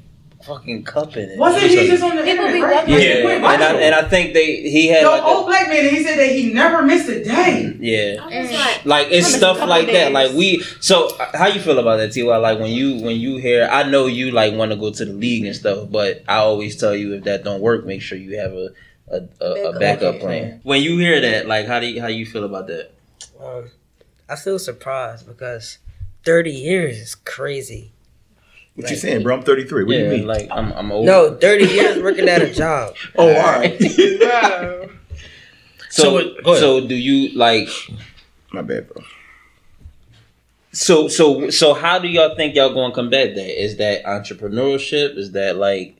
fucking 0.43 0.83
cup 0.83 1.17
in 1.17 1.29
it. 1.29 1.37
Wasn't 1.37 1.61
he 1.61 1.75
just 1.87 2.01
on 2.01 2.15
the 2.15 2.23
People 2.23 2.45
be 2.47 2.53
internet, 2.53 2.61
right? 2.63 2.75
walking- 2.87 2.95
Wait, 2.95 3.25
Yeah, 3.41 3.53
and 3.53 3.63
I, 3.63 3.73
and 3.81 3.95
I 3.95 4.03
think 4.07 4.33
they 4.33 4.61
he 4.61 4.87
had 4.87 5.03
the 5.03 5.09
like 5.09 5.23
old 5.23 5.43
a, 5.43 5.47
black 5.47 5.67
man, 5.67 5.89
he 5.93 6.01
said 6.01 6.17
that 6.17 6.29
he 6.29 6.53
never 6.53 6.83
missed 6.83 7.09
a 7.09 7.21
day. 7.21 7.75
yeah. 7.81 8.23
Like, 8.23 8.85
Like 8.85 9.07
it's 9.11 9.13
I 9.13 9.27
missed 9.27 9.35
a 9.35 9.37
stuff 9.39 9.57
couple 9.57 9.69
like 9.69 9.87
that. 9.91 10.13
Like 10.13 10.31
we. 10.31 10.63
So 10.79 11.09
how 11.33 11.47
you 11.47 11.59
feel 11.59 11.77
about 11.79 11.97
that, 11.97 12.13
Ty? 12.15 12.21
Like 12.37 12.59
when 12.59 12.71
you 12.71 13.01
when 13.01 13.17
you 13.17 13.35
hear, 13.37 13.67
I 13.69 13.83
know 13.89 14.05
you 14.05 14.31
like 14.31 14.53
want 14.53 14.71
to 14.71 14.77
go 14.77 14.89
to 14.89 15.03
the 15.03 15.11
league 15.11 15.45
and 15.45 15.53
stuff, 15.55 15.89
but 15.91 16.23
I 16.29 16.37
always 16.37 16.77
tell 16.77 16.95
you 16.95 17.13
if 17.15 17.25
that 17.25 17.43
don't 17.43 17.59
work, 17.59 17.85
make 17.85 18.01
sure 18.01 18.17
you 18.17 18.39
have 18.39 18.53
a 18.53 18.69
a, 19.09 19.15
a, 19.15 19.19
a 19.19 19.71
Backup. 19.73 19.79
backup 19.79 20.19
plan. 20.19 20.59
When 20.63 20.81
you 20.81 20.97
hear 20.97 21.19
that, 21.21 21.47
like 21.47 21.65
how 21.67 21.79
do 21.79 21.87
you, 21.87 22.01
how 22.01 22.07
you 22.07 22.25
feel 22.25 22.43
about 22.43 22.67
that? 22.67 22.91
Um, 23.41 23.69
I 24.29 24.35
feel 24.35 24.59
surprised 24.59 25.25
because 25.27 25.77
30 26.25 26.51
years 26.51 26.97
is 26.99 27.15
crazy. 27.15 27.91
What 28.75 28.89
you 28.91 28.95
saying, 28.95 29.23
bro? 29.23 29.35
I'm 29.37 29.41
33. 29.43 29.83
What 29.85 29.91
do 29.91 29.97
you 29.97 30.09
mean? 30.09 30.27
like 30.27 30.47
I'm 30.51 30.71
I'm 30.73 30.91
old. 30.91 31.05
No, 31.07 31.35
30 31.35 31.65
years 31.65 32.03
working 32.03 32.29
at 32.29 32.41
a 32.43 32.53
job. 32.53 32.93
oh, 33.17 33.27
all 33.27 33.41
right. 33.43 33.75
bro. 34.19 34.89
So 35.89 36.03
So 36.03 36.17
it- 36.17 36.43
go 36.43 36.51
ahead. 36.51 36.59
so 36.61 36.87
do 36.87 36.93
you 36.95 37.35
like 37.37 37.69
My 38.53 38.61
bad, 38.61 38.87
bro. 38.87 39.01
so 40.73 41.07
so 41.07 41.49
so 41.49 41.73
how 41.73 41.97
do 41.97 42.07
y'all 42.07 42.35
think 42.35 42.53
y'all 42.55 42.73
going 42.73 42.91
to 42.91 42.95
combat 42.95 43.33
that? 43.35 43.63
Is 43.63 43.77
that 43.77 44.03
entrepreneurship? 44.03 45.17
Is 45.17 45.31
that 45.31 45.55
like 45.57 45.97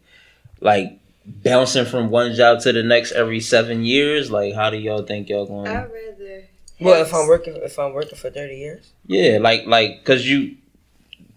like 0.61 0.99
bouncing 1.27 1.85
from 1.85 2.09
one 2.09 2.33
job 2.33 2.61
to 2.61 2.71
the 2.71 2.83
next 2.83 3.11
every 3.11 3.39
seven 3.39 3.83
years? 3.83 4.31
Like 4.31 4.55
how 4.55 4.69
do 4.69 4.77
y'all 4.77 5.03
think 5.03 5.29
y'all 5.29 5.45
going? 5.45 5.67
I'd 5.67 5.91
rather. 5.91 6.43
Well, 6.79 7.01
if 7.01 7.13
I'm 7.13 7.27
working, 7.27 7.55
if 7.57 7.77
I'm 7.79 7.93
working 7.93 8.17
for 8.17 8.29
30 8.29 8.55
years, 8.55 8.93
Yeah, 9.05 9.39
like 9.41 9.65
like 9.65 9.99
because 9.99 10.29
you 10.29 10.57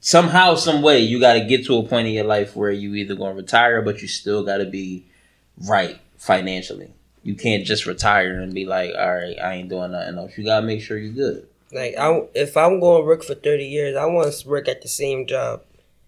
somehow, 0.00 0.54
some 0.54 0.82
way, 0.82 1.00
you 1.00 1.18
got 1.20 1.34
to 1.34 1.44
get 1.44 1.64
to 1.66 1.76
a 1.78 1.82
point 1.82 2.08
in 2.08 2.14
your 2.14 2.24
life 2.24 2.54
where 2.56 2.70
you 2.70 2.94
either 2.94 3.14
going 3.14 3.34
to 3.36 3.42
retire, 3.42 3.82
but 3.82 4.00
you 4.02 4.08
still 4.08 4.44
got 4.44 4.58
to 4.58 4.66
be 4.66 5.04
right 5.66 5.98
financially. 6.18 6.92
You 7.22 7.34
can't 7.34 7.64
just 7.66 7.86
retire 7.86 8.40
and 8.40 8.54
be 8.54 8.64
like, 8.66 8.92
all 8.98 9.14
right, 9.14 9.38
I 9.38 9.54
ain't 9.54 9.68
doing 9.68 9.92
nothing 9.92 10.16
else. 10.18 10.36
You 10.38 10.44
gotta 10.44 10.64
make 10.66 10.80
sure 10.82 10.96
you're 10.96 11.12
good. 11.12 11.46
like 11.72 11.94
I, 11.98 12.22
if 12.34 12.56
I'm 12.56 12.80
going 12.80 13.02
to 13.02 13.06
work 13.06 13.22
for 13.22 13.34
30 13.34 13.64
years, 13.64 13.96
I 13.96 14.06
want 14.06 14.32
to 14.32 14.48
work 14.48 14.68
at 14.68 14.80
the 14.82 14.88
same 14.88 15.26
job 15.26 15.62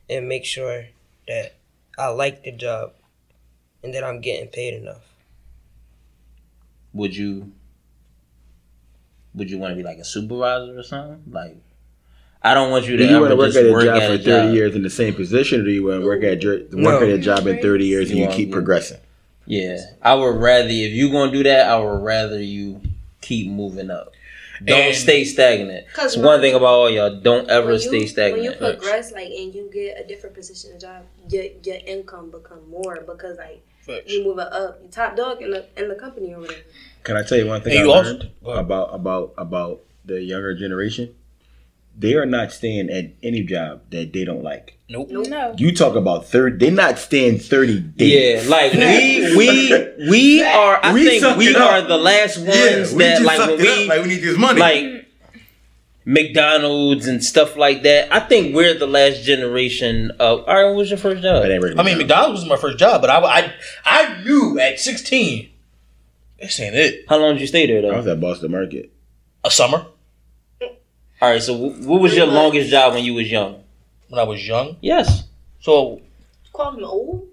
and 0.08 0.28
make 0.28 0.44
sure 0.46 0.86
that 1.28 1.54
I 1.98 2.08
like 2.08 2.44
the 2.44 2.52
job 2.52 2.92
and 3.82 3.92
that 3.94 4.04
I'm 4.04 4.20
getting 4.20 4.48
paid 4.48 4.74
enough. 4.74 5.02
Would 6.92 7.16
you? 7.16 7.52
Would 9.34 9.50
you 9.50 9.58
want 9.58 9.72
to 9.72 9.76
be 9.76 9.82
like 9.82 9.98
a 9.98 10.04
supervisor 10.04 10.78
or 10.78 10.82
something? 10.82 11.22
Like, 11.30 11.56
I 12.42 12.52
don't 12.54 12.70
want 12.70 12.86
you 12.86 12.96
to 12.98 13.04
Do 13.04 13.04
you 13.08 13.16
ever 13.16 13.20
want 13.20 13.30
to 13.30 13.36
work 13.36 13.46
just 13.46 13.58
at 13.58 13.66
a 13.66 13.72
work 13.72 13.84
job 13.84 13.96
at 14.02 14.08
for 14.08 14.14
a 14.14 14.18
30 14.18 14.24
job. 14.24 14.54
years 14.54 14.74
in 14.76 14.82
the 14.82 14.90
same 14.90 15.14
position, 15.14 15.62
or 15.62 15.64
do 15.64 15.70
you 15.70 15.84
want 15.86 16.02
to 16.02 16.06
work 16.06 16.22
at 16.22 16.42
your, 16.42 16.60
No. 16.70 16.90
work 16.90 17.02
at 17.02 17.08
a 17.08 17.18
job 17.18 17.46
in 17.46 17.60
30 17.62 17.86
years 17.86 18.10
and 18.10 18.18
You 18.18 18.26
you 18.26 18.30
keep 18.30 18.48
yeah. 18.48 18.54
progressing? 18.54 18.98
Yeah, 19.46 19.78
I 20.02 20.14
would 20.14 20.36
rather 20.36 20.68
if 20.68 20.92
you're 20.92 21.10
gonna 21.10 21.32
do 21.32 21.42
that, 21.44 21.68
I 21.68 21.78
would 21.78 22.02
rather 22.02 22.40
you 22.40 22.80
keep 23.22 23.48
moving 23.48 23.90
up. 23.90 24.12
Don't 24.64 24.78
And- 24.80 24.94
stay 24.94 25.24
stagnant. 25.24 25.86
'Cause 25.92 26.14
It's 26.14 26.22
one 26.22 26.40
thing 26.40 26.54
about 26.54 26.66
all 26.66 26.90
y'all. 26.90 27.18
Don't 27.18 27.48
ever 27.50 27.72
you, 27.72 27.78
stay 27.80 28.06
stagnant. 28.06 28.60
When 28.60 28.70
you 28.70 28.76
progress, 28.76 29.10
like, 29.12 29.26
and 29.30 29.52
you 29.52 29.68
get 29.72 29.98
a 29.98 30.06
different 30.06 30.36
position 30.36 30.70
in 30.70 30.76
the 30.76 30.80
job, 30.82 31.02
your 31.28 31.44
your 31.64 31.78
income 31.86 32.30
become 32.30 32.68
more 32.70 33.00
because 33.00 33.38
like 33.38 33.62
Facts. 33.86 34.12
you 34.12 34.24
move 34.24 34.38
up, 34.38 34.78
you 34.82 34.88
top 34.90 35.16
dog 35.16 35.42
in 35.42 35.50
the 35.50 35.66
in 35.76 35.88
the 35.88 35.94
company 35.94 36.32
or 36.34 36.40
whatever. 36.40 36.60
Can 37.04 37.16
I 37.16 37.22
tell 37.24 37.36
you 37.38 37.46
one 37.46 37.60
thing 37.62 37.72
And 37.72 37.80
I 37.80 37.84
you 37.84 37.92
also- 37.92 38.10
learned 38.12 38.30
go 38.44 38.50
about 38.52 38.94
about 38.94 39.34
about 39.36 39.80
the 40.04 40.20
younger 40.22 40.54
generation? 40.54 41.14
They 41.98 42.14
are 42.14 42.24
not 42.24 42.52
staying 42.52 42.88
at 42.88 43.10
any 43.22 43.42
job 43.42 43.82
that 43.90 44.14
they 44.14 44.24
don't 44.24 44.42
like. 44.42 44.78
Nope. 44.88 45.08
No. 45.10 45.54
You 45.58 45.74
talk 45.74 45.94
about 45.94 46.26
thirty. 46.26 46.56
They're 46.56 46.70
not 46.74 46.98
staying 46.98 47.38
thirty 47.38 47.80
days. 47.80 48.44
Yeah, 48.44 48.50
like 48.50 48.72
we 48.72 49.36
we 49.36 50.08
we 50.10 50.42
are. 50.42 50.80
I 50.82 50.94
We 50.94 51.04
think 51.20 51.36
we 51.36 51.48
it 51.48 51.56
up. 51.56 51.70
are 51.70 51.82
the 51.82 51.98
last 51.98 52.38
ones 52.38 52.48
Yeah, 52.92 53.18
that 53.18 53.22
like 53.22 53.38
when 53.40 53.58
we 53.58 53.88
like 53.88 54.02
we 54.02 54.08
need 54.08 54.22
this 54.22 54.38
money. 54.38 54.60
like 54.60 55.01
McDonald's 56.04 57.06
and 57.06 57.22
stuff 57.22 57.56
like 57.56 57.82
that. 57.82 58.12
I 58.12 58.20
think 58.20 58.54
we're 58.54 58.74
the 58.74 58.86
last 58.86 59.22
generation 59.22 60.10
of. 60.18 60.40
All 60.40 60.54
right, 60.54 60.64
what 60.64 60.76
was 60.76 60.90
your 60.90 60.98
first 60.98 61.22
job? 61.22 61.42
That 61.42 61.50
ain't 61.50 61.62
really 61.62 61.78
I 61.78 61.82
mean, 61.82 61.98
McDonald's 61.98 62.40
was 62.40 62.48
my 62.48 62.56
first 62.56 62.78
job, 62.78 63.00
but 63.00 63.10
I, 63.10 63.18
I, 63.20 63.52
I 63.84 64.22
knew 64.22 64.58
at 64.58 64.80
16, 64.80 65.48
this 66.40 66.60
ain't 66.60 66.74
it. 66.74 67.04
How 67.08 67.18
long 67.18 67.34
did 67.34 67.40
you 67.40 67.46
stay 67.46 67.66
there 67.66 67.82
though? 67.82 67.92
I 67.92 67.96
was 67.96 68.06
at 68.06 68.20
Boston 68.20 68.50
Market. 68.50 68.92
A 69.44 69.50
summer 69.50 69.86
All 70.60 70.70
right, 71.20 71.42
so 71.42 71.56
what 71.56 72.00
was 72.00 72.14
your 72.14 72.26
longest 72.26 72.70
job 72.70 72.94
when 72.94 73.04
you 73.04 73.14
was 73.14 73.30
young? 73.30 73.62
when 74.08 74.20
I 74.20 74.24
was 74.24 74.46
young. 74.46 74.76
Yes. 74.82 75.24
So 75.60 76.02
Call 76.52 76.72
him 76.76 76.84
old. 76.84 77.28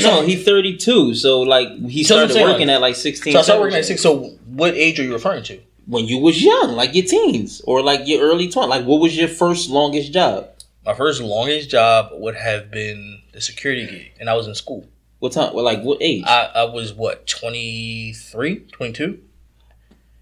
No, 0.00 0.22
he 0.22 0.36
32. 0.36 1.14
So 1.14 1.40
like 1.40 1.68
he 1.88 2.04
So 2.04 2.14
started 2.14 2.32
saying, 2.32 2.46
working 2.46 2.70
at 2.70 2.80
like 2.80 2.94
16. 2.94 3.32
So 3.32 3.38
I 3.40 3.42
started 3.42 3.60
working 3.60 3.78
at 3.78 3.84
six. 3.84 4.00
So 4.00 4.36
what 4.46 4.74
age 4.74 5.00
are 5.00 5.02
you 5.02 5.12
referring 5.12 5.42
to? 5.44 5.58
When 5.86 6.06
you 6.06 6.18
was 6.18 6.42
young, 6.42 6.72
like 6.72 6.94
your 6.94 7.04
teens 7.04 7.60
or 7.66 7.82
like 7.82 8.06
your 8.06 8.22
early 8.22 8.48
20s. 8.48 8.68
Like 8.68 8.84
what 8.84 9.00
was 9.00 9.16
your 9.16 9.28
first 9.28 9.70
longest 9.70 10.12
job? 10.12 10.48
My 10.84 10.94
first 10.94 11.20
longest 11.22 11.70
job 11.70 12.10
would 12.12 12.34
have 12.36 12.70
been 12.70 13.22
the 13.32 13.40
security 13.40 13.86
gig, 13.86 14.12
and 14.20 14.28
I 14.28 14.34
was 14.34 14.46
in 14.46 14.54
school. 14.54 14.86
What 15.18 15.32
time? 15.32 15.54
Well, 15.54 15.64
like 15.64 15.82
what 15.82 15.98
age? 16.02 16.24
I, 16.26 16.50
I 16.54 16.64
was 16.64 16.92
what 16.92 17.26
23, 17.26 18.60
22? 18.72 19.18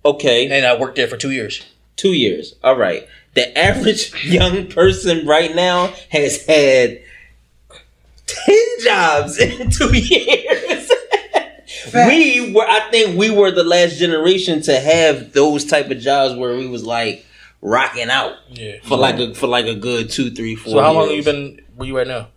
okay, 0.05 0.51
and 0.51 0.67
I 0.67 0.77
worked 0.79 0.97
there 0.97 1.07
for 1.09 1.17
two 1.17 1.31
years. 1.31 1.65
two 1.97 2.13
years. 2.13 2.55
All 2.65 2.77
right. 2.77 3.07
The 3.35 3.57
average 3.57 4.13
young 4.25 4.67
person 4.69 5.27
right 5.27 5.55
now 5.55 5.93
has 6.11 6.45
had 6.47 7.01
ten 8.27 8.67
jobs 8.85 9.39
in 9.39 9.71
two 9.71 9.95
years. 9.97 10.91
We 11.95 12.53
were, 12.55 12.67
I 12.67 12.89
think, 12.91 13.19
we 13.19 13.31
were 13.31 13.51
the 13.51 13.65
last 13.65 13.99
generation 13.99 14.63
to 14.63 14.79
have 14.79 15.33
those 15.33 15.65
type 15.65 15.91
of 15.91 15.99
jobs 15.99 16.35
where 16.35 16.57
we 16.57 16.67
was 16.67 16.85
like 16.85 17.25
rocking 17.61 18.11
out 18.11 18.35
Yeah. 18.51 18.77
for 18.85 18.97
like 18.99 19.19
a 19.19 19.35
for 19.35 19.47
like 19.47 19.67
a 19.67 19.75
good 19.75 20.11
two, 20.11 20.31
three, 20.31 20.55
four. 20.57 20.73
So 20.73 20.81
how 20.81 20.93
long 20.93 21.09
have 21.09 21.17
you 21.17 21.23
been? 21.25 21.61
Where 21.77 21.89
you 21.89 21.99
at 21.99 22.07
now? 22.09 22.29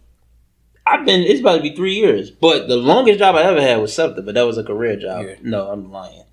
I've 0.88 1.06
been. 1.06 1.22
It's 1.22 1.40
about 1.40 1.58
to 1.58 1.62
be 1.64 1.76
three 1.76 1.96
years. 1.96 2.30
But 2.32 2.68
the 2.68 2.76
longest 2.78 3.20
job 3.20 3.36
I 3.36 3.42
ever 3.44 3.62
had 3.62 3.78
was 3.82 3.94
something, 3.94 4.24
but 4.24 4.36
that 4.36 4.44
was 4.46 4.58
a 4.58 4.64
career 4.64 4.96
job. 4.96 5.26
Yeah. 5.26 5.36
No, 5.42 5.70
I'm 5.72 5.92
lying. 5.92 6.24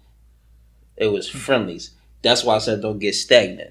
It 0.96 1.06
was 1.08 1.28
Friendly's. 1.28 1.90
That's 2.22 2.44
why 2.44 2.56
I 2.56 2.58
said 2.58 2.82
don't 2.82 2.98
get 2.98 3.14
stagnant. 3.14 3.70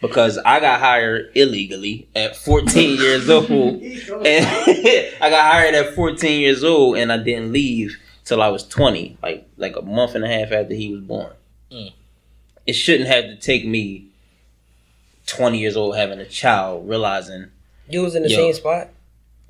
because 0.00 0.36
I 0.38 0.60
got 0.60 0.80
hired 0.80 1.30
illegally 1.34 2.08
at 2.14 2.36
14 2.36 2.98
years 3.00 3.28
old, 3.30 3.48
and 3.82 4.46
I 5.20 5.28
got 5.30 5.52
hired 5.52 5.74
at 5.74 5.94
14 5.94 6.40
years 6.40 6.62
old, 6.62 6.96
and 6.98 7.10
I 7.12 7.16
didn't 7.18 7.52
leave 7.52 7.96
till 8.24 8.40
I 8.42 8.48
was 8.48 8.66
20, 8.66 9.18
like 9.22 9.48
like 9.56 9.76
a 9.76 9.82
month 9.82 10.14
and 10.14 10.24
a 10.24 10.28
half 10.28 10.52
after 10.52 10.74
he 10.74 10.92
was 10.92 11.00
born. 11.02 11.32
Mm. 11.70 11.92
It 12.66 12.74
shouldn't 12.74 13.08
have 13.08 13.24
to 13.24 13.36
take 13.36 13.66
me 13.66 14.06
20 15.26 15.58
years 15.58 15.76
old 15.76 15.96
having 15.96 16.18
a 16.18 16.24
child 16.26 16.88
realizing 16.88 17.46
You 17.88 18.02
was 18.02 18.14
in 18.14 18.22
the 18.22 18.28
Yo. 18.30 18.36
same 18.36 18.52
spot, 18.54 18.88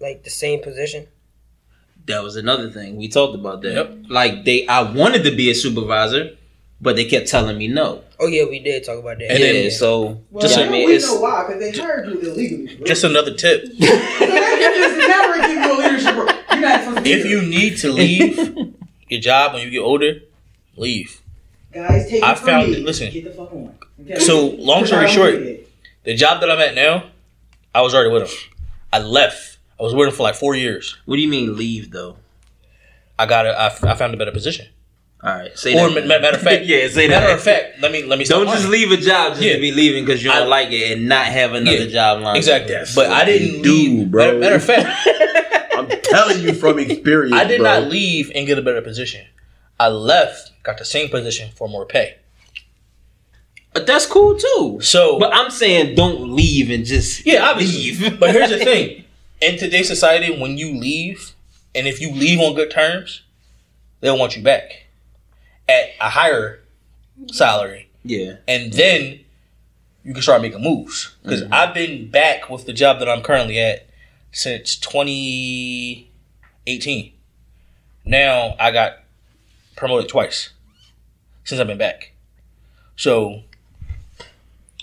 like 0.01 0.23
the 0.25 0.31
same 0.31 0.63
position. 0.63 1.07
that 2.07 2.23
was 2.23 2.37
another 2.37 2.71
thing 2.71 2.97
we 2.97 3.09
talked 3.09 3.35
about 3.35 3.63
that. 3.63 3.75
Yep. 3.75 3.97
Like 4.09 4.45
they, 4.45 4.67
I 4.67 4.83
wanted 4.83 5.25
to 5.25 5.35
be 5.37 5.51
a 5.51 5.55
supervisor, 5.55 6.31
but 6.81 6.97
they 6.97 7.05
kept 7.05 7.29
telling 7.29 7.57
me 7.59 7.69
no. 7.69 8.03
Oh 8.19 8.27
yeah, 8.27 8.45
we 8.45 8.59
did 8.61 8.85
talk 8.85 8.99
about 8.99 9.19
that. 9.19 9.31
And 9.31 9.39
yeah, 9.41 9.53
then- 9.53 9.71
so 9.71 10.21
Well, 10.31 10.43
Just 10.43 10.59
I 10.59 10.63
a- 10.63 10.67
know 10.67 10.73
mean, 10.73 10.87
we 10.89 10.95
it's- 10.97 11.11
know 11.13 11.21
why, 11.21 11.45
because 11.47 11.61
they 11.61 11.79
hired 11.81 12.09
you 12.09 12.21
illegally. 12.21 12.77
bro. 12.77 12.87
Just 12.87 13.05
another 13.05 13.35
tip. 13.35 13.65
so 13.67 13.71
that 13.79 14.73
just 14.77 14.99
never 15.09 15.35
give 15.49 15.65
you 15.65 15.73
a 15.73 15.77
leadership 15.79 16.17
role. 16.17 16.42
If 17.05 17.27
you 17.27 17.43
need 17.43 17.79
to 17.79 17.91
leave 17.93 18.37
your 19.09 19.21
job 19.21 19.55
when 19.55 19.63
you 19.63 19.71
get 19.71 19.81
older, 19.81 20.21
leave. 20.77 21.21
guys 21.73 22.05
take 22.09 22.23
it 22.23 22.25
I 22.25 22.35
from 22.35 22.47
found 22.47 22.71
me. 22.71 22.77
it- 22.79 22.85
listen. 22.85 23.13
Get 23.13 23.25
the 23.25 23.31
fuck 23.31 23.53
on. 23.53 23.75
Okay? 24.03 24.19
So, 24.19 24.47
long 24.59 24.85
story 24.87 25.05
I 25.05 25.07
don't 25.07 25.15
short. 25.15 25.61
The 26.05 26.15
job 26.15 26.41
that 26.41 26.51
I'm 26.51 26.59
at 26.61 26.75
now, 26.75 27.05
I 27.75 27.83
was 27.83 27.95
already 27.95 28.11
with 28.11 28.23
him. 28.31 28.39
I 28.93 28.99
left. 28.99 29.59
I 29.79 29.83
was 29.85 29.95
with 29.95 30.09
him 30.09 30.15
for 30.15 30.23
like 30.25 30.35
four 30.35 30.55
years. 30.57 30.97
what 31.07 31.17
do 31.17 31.23
you 31.23 31.29
mean 31.29 31.57
leave 31.57 31.91
though? 31.93 32.17
I 33.19 33.27
got 33.27 33.47
a, 33.47 33.51
I, 33.51 33.67
f- 33.67 33.85
I 33.85 33.95
found 33.95 34.13
a 34.15 34.17
better 34.17 34.33
position. 34.33 34.67
All 35.23 35.31
right, 35.31 35.57
say 35.57 35.75
Or 35.81 35.89
that. 35.89 36.07
ma- 36.09 36.19
matter 36.19 36.37
of 36.37 36.43
fact, 36.43 36.65
yeah, 36.67 36.89
say 36.89 37.07
matter 37.07 37.29
that. 37.29 37.35
of 37.37 37.43
fact, 37.43 37.81
let 37.81 37.93
me 37.93 38.03
let 38.05 38.19
me 38.19 38.25
start 38.25 38.45
Don't 38.45 38.55
just 38.57 38.69
leave 38.69 38.91
a 38.91 38.97
job 38.97 39.35
just 39.35 39.43
Yeah. 39.43 39.55
to 39.55 39.61
be 39.61 39.71
leaving 39.71 40.05
because 40.05 40.23
you 40.25 40.31
don't 40.31 40.43
I- 40.43 40.47
like 40.47 40.73
it 40.73 40.93
and 40.99 41.09
not 41.09 41.27
have 41.27 41.53
another 41.53 41.85
Yeah, 41.85 41.87
job 41.87 42.23
line. 42.23 42.37
Exactly, 42.37 42.75
but 42.97 43.09
I 43.11 43.25
didn't 43.25 43.63
do, 43.63 43.73
leave, 43.73 44.11
bro. 44.11 44.25
Matter, 44.27 44.39
matter 44.41 44.55
of 44.57 44.65
fact, 44.65 44.89
I'm 45.75 45.89
telling 46.03 46.41
you 46.41 46.55
from 46.55 46.79
experience. 46.79 47.35
I 47.35 47.45
did 47.45 47.61
bro. 47.61 47.81
not 47.81 47.91
leave 47.91 48.31
and 48.35 48.47
get 48.47 48.59
a 48.59 48.63
better 48.63 48.83
position. 48.83 49.27
I 49.79 49.89
left, 49.89 50.53
got 50.63 50.79
the 50.79 50.85
same 50.85 51.09
position 51.09 51.51
for 51.55 51.69
more 51.69 51.87
pay. 51.87 52.17
But 53.73 53.87
that's 53.87 54.07
cool 54.07 54.37
too. 54.37 54.81
So, 54.83 55.19
But 55.19 55.35
I'm 55.35 55.51
saying 55.51 55.95
don't 55.95 56.35
leave 56.35 56.71
and 56.71 56.85
just 56.85 57.25
yeah, 57.27 57.49
obviously. 57.49 58.09
leave. 58.09 58.19
But 58.21 58.33
here's 58.33 58.51
the 58.51 58.59
thing: 58.59 59.05
in 59.41 59.59
today's 59.59 59.89
society, 59.89 60.39
when 60.39 60.59
you 60.59 60.79
leave, 60.79 61.33
and 61.75 61.87
if 61.87 62.01
you 62.01 62.13
leave 62.13 62.39
on 62.39 62.55
good 62.55 62.71
terms, 62.71 63.23
they'll 64.01 64.19
want 64.19 64.37
you 64.37 64.43
back 64.43 64.87
at 65.69 65.91
a 66.01 66.11
higher 66.11 66.61
salary. 67.31 67.89
yeah. 68.05 68.37
and 68.49 68.73
then 68.73 69.21
you 70.05 70.13
can 70.13 70.23
start 70.23 70.43
making 70.43 70.63
moves. 70.63 71.15
Because 71.23 71.43
mm-hmm. 71.43 71.55
I've 71.55 71.73
been 71.75 72.11
back 72.11 72.51
with 72.51 72.67
the 72.67 72.73
job 72.73 72.99
that 72.99 73.09
I'm 73.09 73.23
currently 73.23 73.59
at 73.59 73.87
since 74.33 74.75
2018. 74.77 77.13
Now 78.05 78.57
I 78.59 78.73
got 78.73 78.95
promoted 79.77 80.09
twice 80.09 80.51
since 81.45 81.61
I've 81.61 81.69
been 81.69 81.79
back. 81.79 82.13
So 82.97 83.43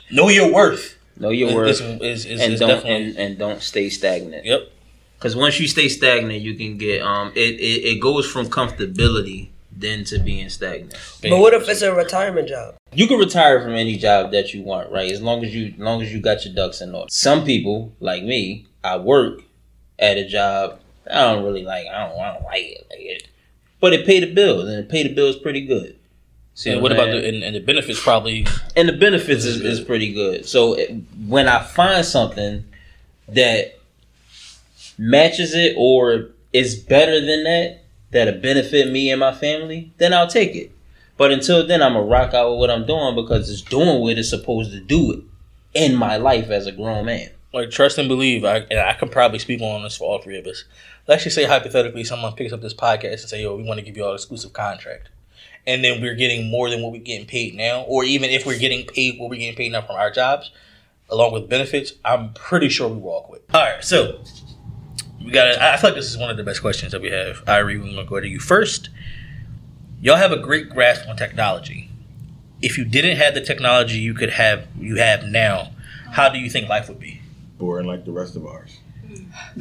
know 0.09 0.29
your 0.29 0.53
worth. 0.53 0.97
Know 1.17 1.31
your 1.31 1.49
is, 1.49 1.55
worth 1.55 1.69
is, 1.69 1.81
is, 1.81 2.25
is, 2.25 2.41
and 2.41 2.53
is 2.53 2.59
don't 2.59 2.69
definitely 2.69 3.09
and, 3.09 3.17
and 3.17 3.37
don't 3.37 3.61
stay 3.61 3.89
stagnant. 3.89 4.45
yep. 4.45 4.71
Because 5.17 5.35
once 5.35 5.59
you 5.59 5.67
stay 5.67 5.89
stagnant, 5.89 6.41
you 6.41 6.55
can 6.55 6.77
get 6.77 7.01
um 7.01 7.33
it, 7.35 7.59
it, 7.59 7.95
it 7.95 8.01
goes 8.01 8.25
from 8.29 8.45
comfortability 8.45 9.49
then 9.71 10.03
to 10.05 10.19
being 10.19 10.49
stagnant. 10.49 10.95
But 11.21 11.39
what 11.39 11.53
if 11.53 11.67
it's 11.67 11.81
a 11.81 11.93
retirement 11.93 12.47
job? 12.47 12.75
You 12.93 13.07
can 13.07 13.19
retire 13.19 13.61
from 13.61 13.73
any 13.73 13.97
job 13.97 14.31
that 14.31 14.53
you 14.53 14.63
want, 14.63 14.89
right? 14.91 15.11
As 15.11 15.21
long 15.21 15.43
as 15.43 15.53
you 15.53 15.73
as 15.73 15.79
long 15.79 16.01
as 16.01 16.13
you 16.13 16.21
got 16.21 16.45
your 16.45 16.53
ducks 16.53 16.79
in 16.81 16.95
order. 16.95 17.07
Some 17.09 17.43
people, 17.45 17.91
like 17.99 18.23
me, 18.23 18.68
I 18.83 18.97
work 18.97 19.41
at 19.97 20.17
a 20.17 20.27
job 20.27 20.79
I 21.09 21.33
don't 21.33 21.43
really 21.43 21.63
like. 21.63 21.87
I 21.87 22.07
don't 22.07 22.19
I 22.19 22.33
don't 22.33 22.43
like 22.43 22.63
it, 22.63 22.87
like 22.89 22.99
it. 22.99 23.27
But 23.79 23.93
it 23.93 24.05
paid 24.05 24.23
the 24.23 24.33
bills 24.33 24.67
and 24.67 24.79
it 24.79 24.89
paid 24.89 25.07
the 25.07 25.13
bills 25.13 25.37
pretty 25.37 25.65
good. 25.65 25.95
See 26.53 26.71
and 26.71 26.81
what 26.81 26.91
I'm 26.91 26.99
about 26.99 27.11
the 27.11 27.27
and, 27.27 27.43
and 27.43 27.55
the 27.55 27.61
benefits? 27.61 28.01
Probably 28.01 28.45
and 28.75 28.87
the 28.89 28.93
benefits 28.93 29.45
is, 29.45 29.61
is 29.61 29.79
pretty 29.79 30.13
good. 30.13 30.45
So 30.45 30.73
it, 30.73 30.91
when 31.27 31.47
I 31.47 31.63
find 31.63 32.05
something 32.05 32.65
that 33.29 33.79
matches 34.97 35.53
it 35.55 35.75
or 35.77 36.29
is 36.51 36.75
better 36.75 37.19
than 37.19 37.43
that, 37.45 37.83
that'll 38.11 38.41
benefit 38.41 38.91
me 38.91 39.09
and 39.09 39.19
my 39.19 39.33
family, 39.33 39.93
then 39.97 40.13
I'll 40.13 40.27
take 40.27 40.55
it. 40.55 40.71
But 41.17 41.31
until 41.31 41.65
then, 41.65 41.81
I'm 41.81 41.93
gonna 41.93 42.05
rock 42.05 42.33
out 42.33 42.51
with 42.51 42.59
what 42.59 42.71
I'm 42.71 42.85
doing 42.85 43.15
because 43.15 43.49
it's 43.49 43.61
doing 43.61 44.01
what 44.01 44.17
it's 44.17 44.29
supposed 44.29 44.71
to 44.71 44.79
do 44.79 45.11
it 45.13 45.19
in 45.73 45.95
my 45.95 46.17
life 46.17 46.49
as 46.49 46.67
a 46.67 46.71
grown 46.71 47.05
man. 47.05 47.29
Like 47.53 47.71
trust 47.71 47.97
and 47.97 48.07
believe. 48.07 48.45
I 48.45 48.57
and 48.69 48.79
I 48.79 48.93
can 48.93 49.09
probably 49.09 49.39
speak 49.39 49.61
on 49.61 49.83
this 49.83 49.97
for 49.97 50.05
all 50.05 50.19
three 50.19 50.37
of 50.37 50.45
us. 50.45 50.63
Let's 51.07 51.23
just 51.23 51.35
say 51.35 51.45
hypothetically, 51.45 52.03
someone 52.03 52.33
picks 52.33 52.53
up 52.53 52.61
this 52.61 52.73
podcast 52.73 53.21
and 53.21 53.29
say, 53.29 53.41
"Yo, 53.41 53.55
we 53.55 53.63
want 53.63 53.79
to 53.79 53.85
give 53.85 53.97
you 53.97 54.05
all 54.05 54.13
exclusive 54.13 54.53
contract," 54.53 55.09
and 55.65 55.83
then 55.83 56.01
we're 56.01 56.15
getting 56.15 56.49
more 56.49 56.69
than 56.69 56.81
what 56.81 56.91
we're 56.91 57.01
getting 57.01 57.27
paid 57.27 57.55
now, 57.55 57.81
or 57.81 58.03
even 58.03 58.29
if 58.29 58.45
we're 58.45 58.59
getting 58.59 58.85
paid 58.85 59.19
what 59.19 59.29
we're 59.29 59.37
getting 59.37 59.55
paid 59.55 59.71
now 59.71 59.81
from 59.81 59.95
our 59.95 60.11
jobs, 60.11 60.51
along 61.09 61.33
with 61.33 61.49
benefits, 61.49 61.93
I'm 62.05 62.33
pretty 62.33 62.69
sure 62.69 62.87
we 62.87 62.97
walk 62.97 63.29
with. 63.29 63.41
All 63.53 63.61
right, 63.61 63.83
so 63.83 64.21
we 65.23 65.31
got. 65.31 65.59
I 65.59 65.77
feel 65.77 65.89
like 65.89 65.97
this 65.97 66.09
is 66.09 66.17
one 66.17 66.29
of 66.29 66.37
the 66.37 66.43
best 66.43 66.61
questions 66.61 66.91
that 66.91 67.01
we 67.01 67.09
have. 67.09 67.43
Irie, 67.45 67.81
we're 67.81 67.89
gonna 67.89 68.05
go 68.05 68.19
to 68.19 68.27
you 68.27 68.39
first. 68.39 68.89
Y'all 70.01 70.15
have 70.15 70.31
a 70.31 70.39
great 70.39 70.69
grasp 70.69 71.07
on 71.09 71.17
technology. 71.17 71.89
If 72.61 72.77
you 72.77 72.85
didn't 72.85 73.17
have 73.17 73.33
the 73.33 73.41
technology 73.41 73.99
you 73.99 74.13
could 74.13 74.31
have, 74.31 74.67
you 74.77 74.97
have 74.97 75.25
now, 75.25 75.71
how 76.11 76.29
do 76.29 76.39
you 76.39 76.49
think 76.49 76.69
life 76.69 76.87
would 76.87 76.99
be? 76.99 77.18
Boring 77.59 77.85
like 77.85 78.05
the 78.05 78.11
rest 78.11 78.35
of 78.35 78.47
ours. 78.47 78.79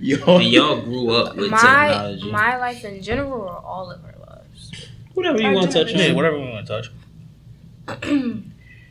Yo, 0.00 0.36
And 0.36 0.44
y'all 0.44 0.80
grew 0.82 1.10
up 1.10 1.36
with 1.36 1.50
my 1.50 1.58
technology. 1.58 2.30
my 2.32 2.56
life 2.58 2.84
in 2.84 3.02
general 3.02 3.32
or 3.32 3.58
all 3.58 3.90
of 3.90 4.04
our 4.04 4.14
lives. 4.28 4.70
Whatever 5.14 5.40
you 5.40 5.52
want 5.52 5.70
to 5.72 5.84
touch 5.84 5.92
Yeah, 5.94 6.08
on. 6.10 6.14
whatever 6.16 6.38
we 6.38 6.48
want 6.48 6.66
to 6.66 6.72
touch. 6.72 6.90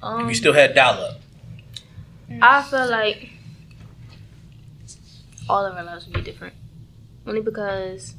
Um, 0.02 0.24
If 0.24 0.30
you 0.30 0.36
still 0.36 0.54
had 0.54 0.74
dial 0.76 1.02
up, 1.02 1.22
I 2.42 2.62
feel 2.64 2.90
like 2.90 3.30
all 5.50 5.66
of 5.66 5.76
our 5.76 5.84
lives 5.84 6.06
would 6.06 6.16
be 6.16 6.22
different, 6.22 6.54
only 7.28 7.42
because 7.42 8.16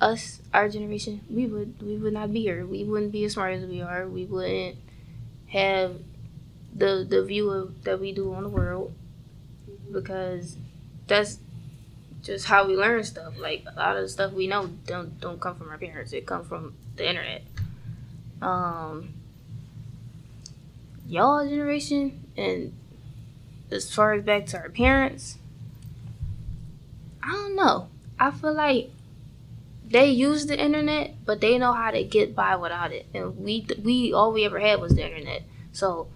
us, 0.00 0.40
our 0.54 0.68
generation, 0.68 1.20
we 1.30 1.46
would 1.46 1.80
we 1.82 1.96
would 1.96 2.12
not 2.12 2.32
be 2.32 2.42
here. 2.42 2.64
We 2.66 2.84
wouldn't 2.84 3.12
be 3.12 3.24
as 3.24 3.32
smart 3.32 3.54
as 3.54 3.64
we 3.66 3.80
are. 3.80 4.06
We 4.08 4.24
wouldn't 4.26 4.76
have 5.48 5.96
the 6.74 7.06
the 7.08 7.24
view 7.24 7.50
of 7.50 7.84
that 7.84 8.00
we 8.00 8.12
do 8.12 8.32
on 8.32 8.42
the 8.42 8.48
world 8.48 8.92
because 9.90 10.56
that's 11.06 11.38
just 12.22 12.46
how 12.46 12.66
we 12.66 12.76
learn 12.76 13.04
stuff. 13.04 13.38
Like 13.38 13.64
a 13.66 13.78
lot 13.78 13.96
of 13.96 14.02
the 14.02 14.08
stuff 14.08 14.32
we 14.32 14.46
know 14.46 14.66
don't 14.86 15.20
don't 15.20 15.40
come 15.40 15.56
from 15.56 15.70
our 15.70 15.78
parents. 15.78 16.12
It 16.12 16.26
come 16.26 16.44
from 16.44 16.74
the 16.96 17.08
internet. 17.08 17.42
Um, 18.40 19.14
y'all 21.06 21.46
generation 21.48 22.24
and 22.36 22.72
as 23.70 23.92
far 23.92 24.14
as 24.14 24.24
back 24.24 24.46
to 24.46 24.58
our 24.58 24.68
parents, 24.68 25.38
I 27.22 27.32
don't 27.32 27.56
know. 27.56 27.88
I 28.18 28.30
feel 28.30 28.54
like 28.54 28.90
they 29.86 30.10
use 30.10 30.46
the 30.46 30.58
internet, 30.58 31.14
but 31.24 31.40
they 31.40 31.58
know 31.58 31.72
how 31.72 31.90
to 31.90 32.04
get 32.04 32.34
by 32.34 32.56
without 32.56 32.92
it. 32.92 33.06
And 33.14 33.38
we 33.38 33.66
we 33.82 34.12
all 34.12 34.32
we 34.32 34.44
ever 34.44 34.60
had 34.60 34.80
was 34.80 34.94
the 34.94 35.04
internet. 35.04 35.42
So 35.72 36.08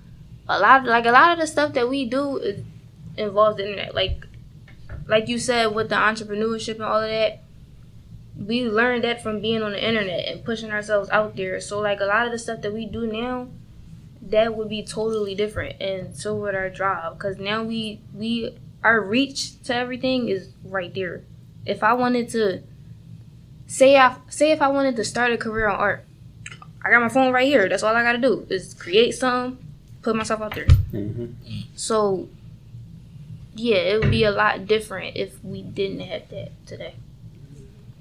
a 0.48 0.58
lot 0.58 0.84
like 0.84 1.06
a 1.06 1.10
lot 1.10 1.32
of 1.32 1.38
the 1.38 1.46
stuff 1.46 1.72
that 1.74 1.88
we 1.88 2.04
do 2.04 2.62
involves 3.16 3.56
the 3.56 3.64
internet. 3.64 3.94
Like 3.94 4.26
like 5.06 5.28
you 5.28 5.38
said 5.38 5.74
with 5.74 5.88
the 5.88 5.96
entrepreneurship 5.96 6.74
and 6.74 6.82
all 6.82 7.00
of 7.02 7.08
that, 7.08 7.42
we 8.36 8.64
learned 8.64 9.04
that 9.04 9.22
from 9.22 9.40
being 9.40 9.62
on 9.62 9.72
the 9.72 9.86
internet 9.86 10.26
and 10.28 10.44
pushing 10.44 10.70
ourselves 10.70 11.10
out 11.10 11.36
there. 11.36 11.60
So 11.60 11.80
like 11.80 12.00
a 12.00 12.04
lot 12.04 12.26
of 12.26 12.32
the 12.32 12.38
stuff 12.38 12.62
that 12.62 12.72
we 12.72 12.86
do 12.86 13.06
now, 13.06 13.48
that 14.22 14.56
would 14.56 14.68
be 14.68 14.82
totally 14.82 15.34
different. 15.34 15.80
And 15.80 16.16
so 16.16 16.34
would 16.36 16.54
our 16.54 16.70
job, 16.70 17.18
because 17.18 17.38
now 17.38 17.62
we 17.62 18.00
we 18.14 18.56
our 18.82 19.00
reach 19.00 19.62
to 19.64 19.74
everything 19.74 20.28
is 20.28 20.48
right 20.64 20.94
there. 20.94 21.22
If 21.64 21.82
I 21.82 21.92
wanted 21.92 22.28
to 22.30 22.62
say 23.66 23.96
I 23.96 24.16
say 24.28 24.50
if 24.50 24.60
I 24.60 24.68
wanted 24.68 24.96
to 24.96 25.04
start 25.04 25.32
a 25.32 25.36
career 25.36 25.68
on 25.68 25.78
art, 25.78 26.04
I 26.84 26.90
got 26.90 27.00
my 27.00 27.08
phone 27.08 27.32
right 27.32 27.46
here. 27.46 27.68
That's 27.68 27.82
all 27.82 27.94
I 27.94 28.02
got 28.02 28.12
to 28.12 28.18
do 28.18 28.46
is 28.50 28.74
create 28.74 29.12
some, 29.12 29.58
put 30.02 30.16
myself 30.16 30.40
out 30.40 30.54
there. 30.54 30.66
So 31.76 32.28
yeah, 33.54 33.76
it 33.76 34.00
would 34.00 34.10
be 34.10 34.24
a 34.24 34.30
lot 34.30 34.66
different 34.66 35.16
if 35.16 35.42
we 35.44 35.62
didn't 35.62 36.00
have 36.00 36.28
that 36.30 36.50
today. 36.66 36.94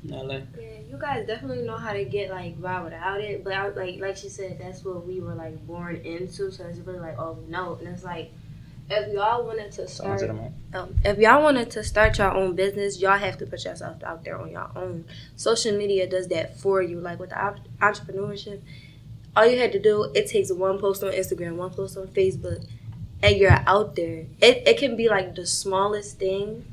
Nale? 0.04 0.44
Yeah, 0.60 0.68
you 0.90 0.98
guys 1.00 1.28
definitely 1.28 1.64
know 1.64 1.78
how 1.78 1.94
to 1.94 2.04
get 2.06 2.32
like 2.32 2.60
by 2.62 2.82
without 2.82 3.22
it, 3.22 3.44
but 3.44 3.54
I, 3.54 3.68
like 3.70 4.00
like 4.00 4.18
she 4.18 4.30
said, 4.30 4.60
that's 4.60 4.84
what 4.84 5.06
we 5.06 5.20
were 5.20 5.36
like 5.36 5.66
born 5.68 5.98
into. 5.98 6.52
So 6.52 6.66
it's 6.66 6.80
really 6.80 7.00
like, 7.00 7.20
oh 7.20 7.38
no, 7.48 7.76
and 7.76 7.88
it's 7.90 8.04
like, 8.04 8.32
if 8.90 9.14
y'all 9.14 9.46
wanted 9.46 9.72
to 9.74 9.88
start, 9.88 10.22
um, 10.74 10.96
if 11.06 11.18
y'all 11.20 11.44
wanted 11.44 11.70
to 11.72 11.84
start 11.84 12.18
your 12.18 12.32
own 12.34 12.56
business, 12.56 13.00
y'all 13.00 13.18
have 13.18 13.38
to 13.40 13.46
put 13.46 13.64
yourself 13.64 14.04
out 14.04 14.24
there 14.24 14.40
on 14.40 14.50
your 14.52 14.70
own. 14.76 15.06
Social 15.36 15.78
media 15.78 16.08
does 16.10 16.28
that 16.30 16.58
for 16.58 16.82
you. 16.82 17.00
Like 17.00 17.20
with 17.20 17.30
the 17.30 17.40
op- 17.40 17.60
entrepreneurship, 17.80 18.62
all 19.36 19.46
you 19.46 19.58
had 19.58 19.72
to 19.72 19.80
do, 19.80 20.12
it 20.16 20.28
takes 20.28 20.52
one 20.52 20.80
post 20.80 21.04
on 21.04 21.12
Instagram, 21.12 21.56
one 21.56 21.72
post 21.72 21.98
on 21.98 22.08
Facebook, 22.08 22.66
and 23.24 23.38
you're 23.38 23.64
out 23.66 23.96
there. 23.96 24.26
It, 24.42 24.68
it 24.68 24.78
can 24.78 24.96
be 24.96 25.10
like 25.10 25.36
the 25.36 25.46
smallest 25.46 26.20
thing 26.20 26.66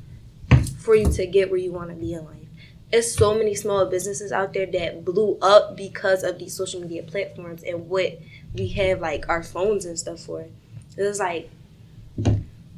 for 0.79 0.95
you 0.95 1.09
to 1.11 1.25
get 1.25 1.49
where 1.49 1.59
you 1.59 1.71
want 1.71 1.89
to 1.89 1.95
be 1.95 2.13
in 2.13 2.25
life. 2.25 2.35
It's 2.91 3.13
so 3.13 3.35
many 3.35 3.53
small 3.53 3.85
businesses 3.85 4.31
out 4.31 4.53
there 4.53 4.65
that 4.65 5.05
blew 5.05 5.37
up 5.41 5.77
because 5.77 6.23
of 6.23 6.39
these 6.39 6.55
social 6.55 6.81
media 6.81 7.03
platforms 7.03 7.61
and 7.63 7.87
what 7.87 8.19
we 8.53 8.67
have 8.69 8.99
like 8.99 9.29
our 9.29 9.43
phones 9.43 9.85
and 9.85 9.97
stuff 9.97 10.21
for. 10.21 10.45
It's 10.97 11.19
like 11.19 11.51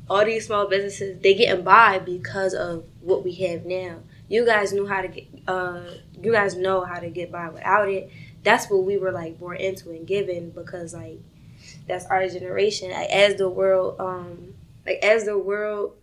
all 0.09 0.25
these 0.25 0.45
small 0.47 0.67
businesses 0.67 1.21
they 1.21 1.33
getting 1.33 1.63
by 1.63 1.99
because 1.99 2.53
of 2.53 2.83
what 2.99 3.23
we 3.23 3.33
have 3.35 3.65
now. 3.65 3.99
You 4.27 4.45
guys 4.45 4.73
knew 4.73 4.85
how 4.85 5.01
to 5.01 5.07
get 5.07 5.27
uh 5.47 5.83
you 6.21 6.33
guys 6.33 6.55
know 6.55 6.83
how 6.83 6.99
to 6.99 7.09
get 7.09 7.31
by 7.31 7.47
without 7.49 7.87
it. 7.87 8.11
That's 8.43 8.69
what 8.69 8.83
we 8.83 8.97
were 8.97 9.11
like 9.11 9.39
born 9.39 9.57
into 9.57 9.91
and 9.91 10.07
given 10.07 10.49
because 10.51 10.93
like 10.93 11.19
that's 11.87 12.05
our 12.05 12.27
generation. 12.27 12.91
Like, 12.91 13.09
as 13.09 13.35
the 13.35 13.49
world 13.49 13.99
um 13.99 14.55
like 14.85 14.99
as 15.03 15.25
the 15.25 15.37
world 15.37 15.95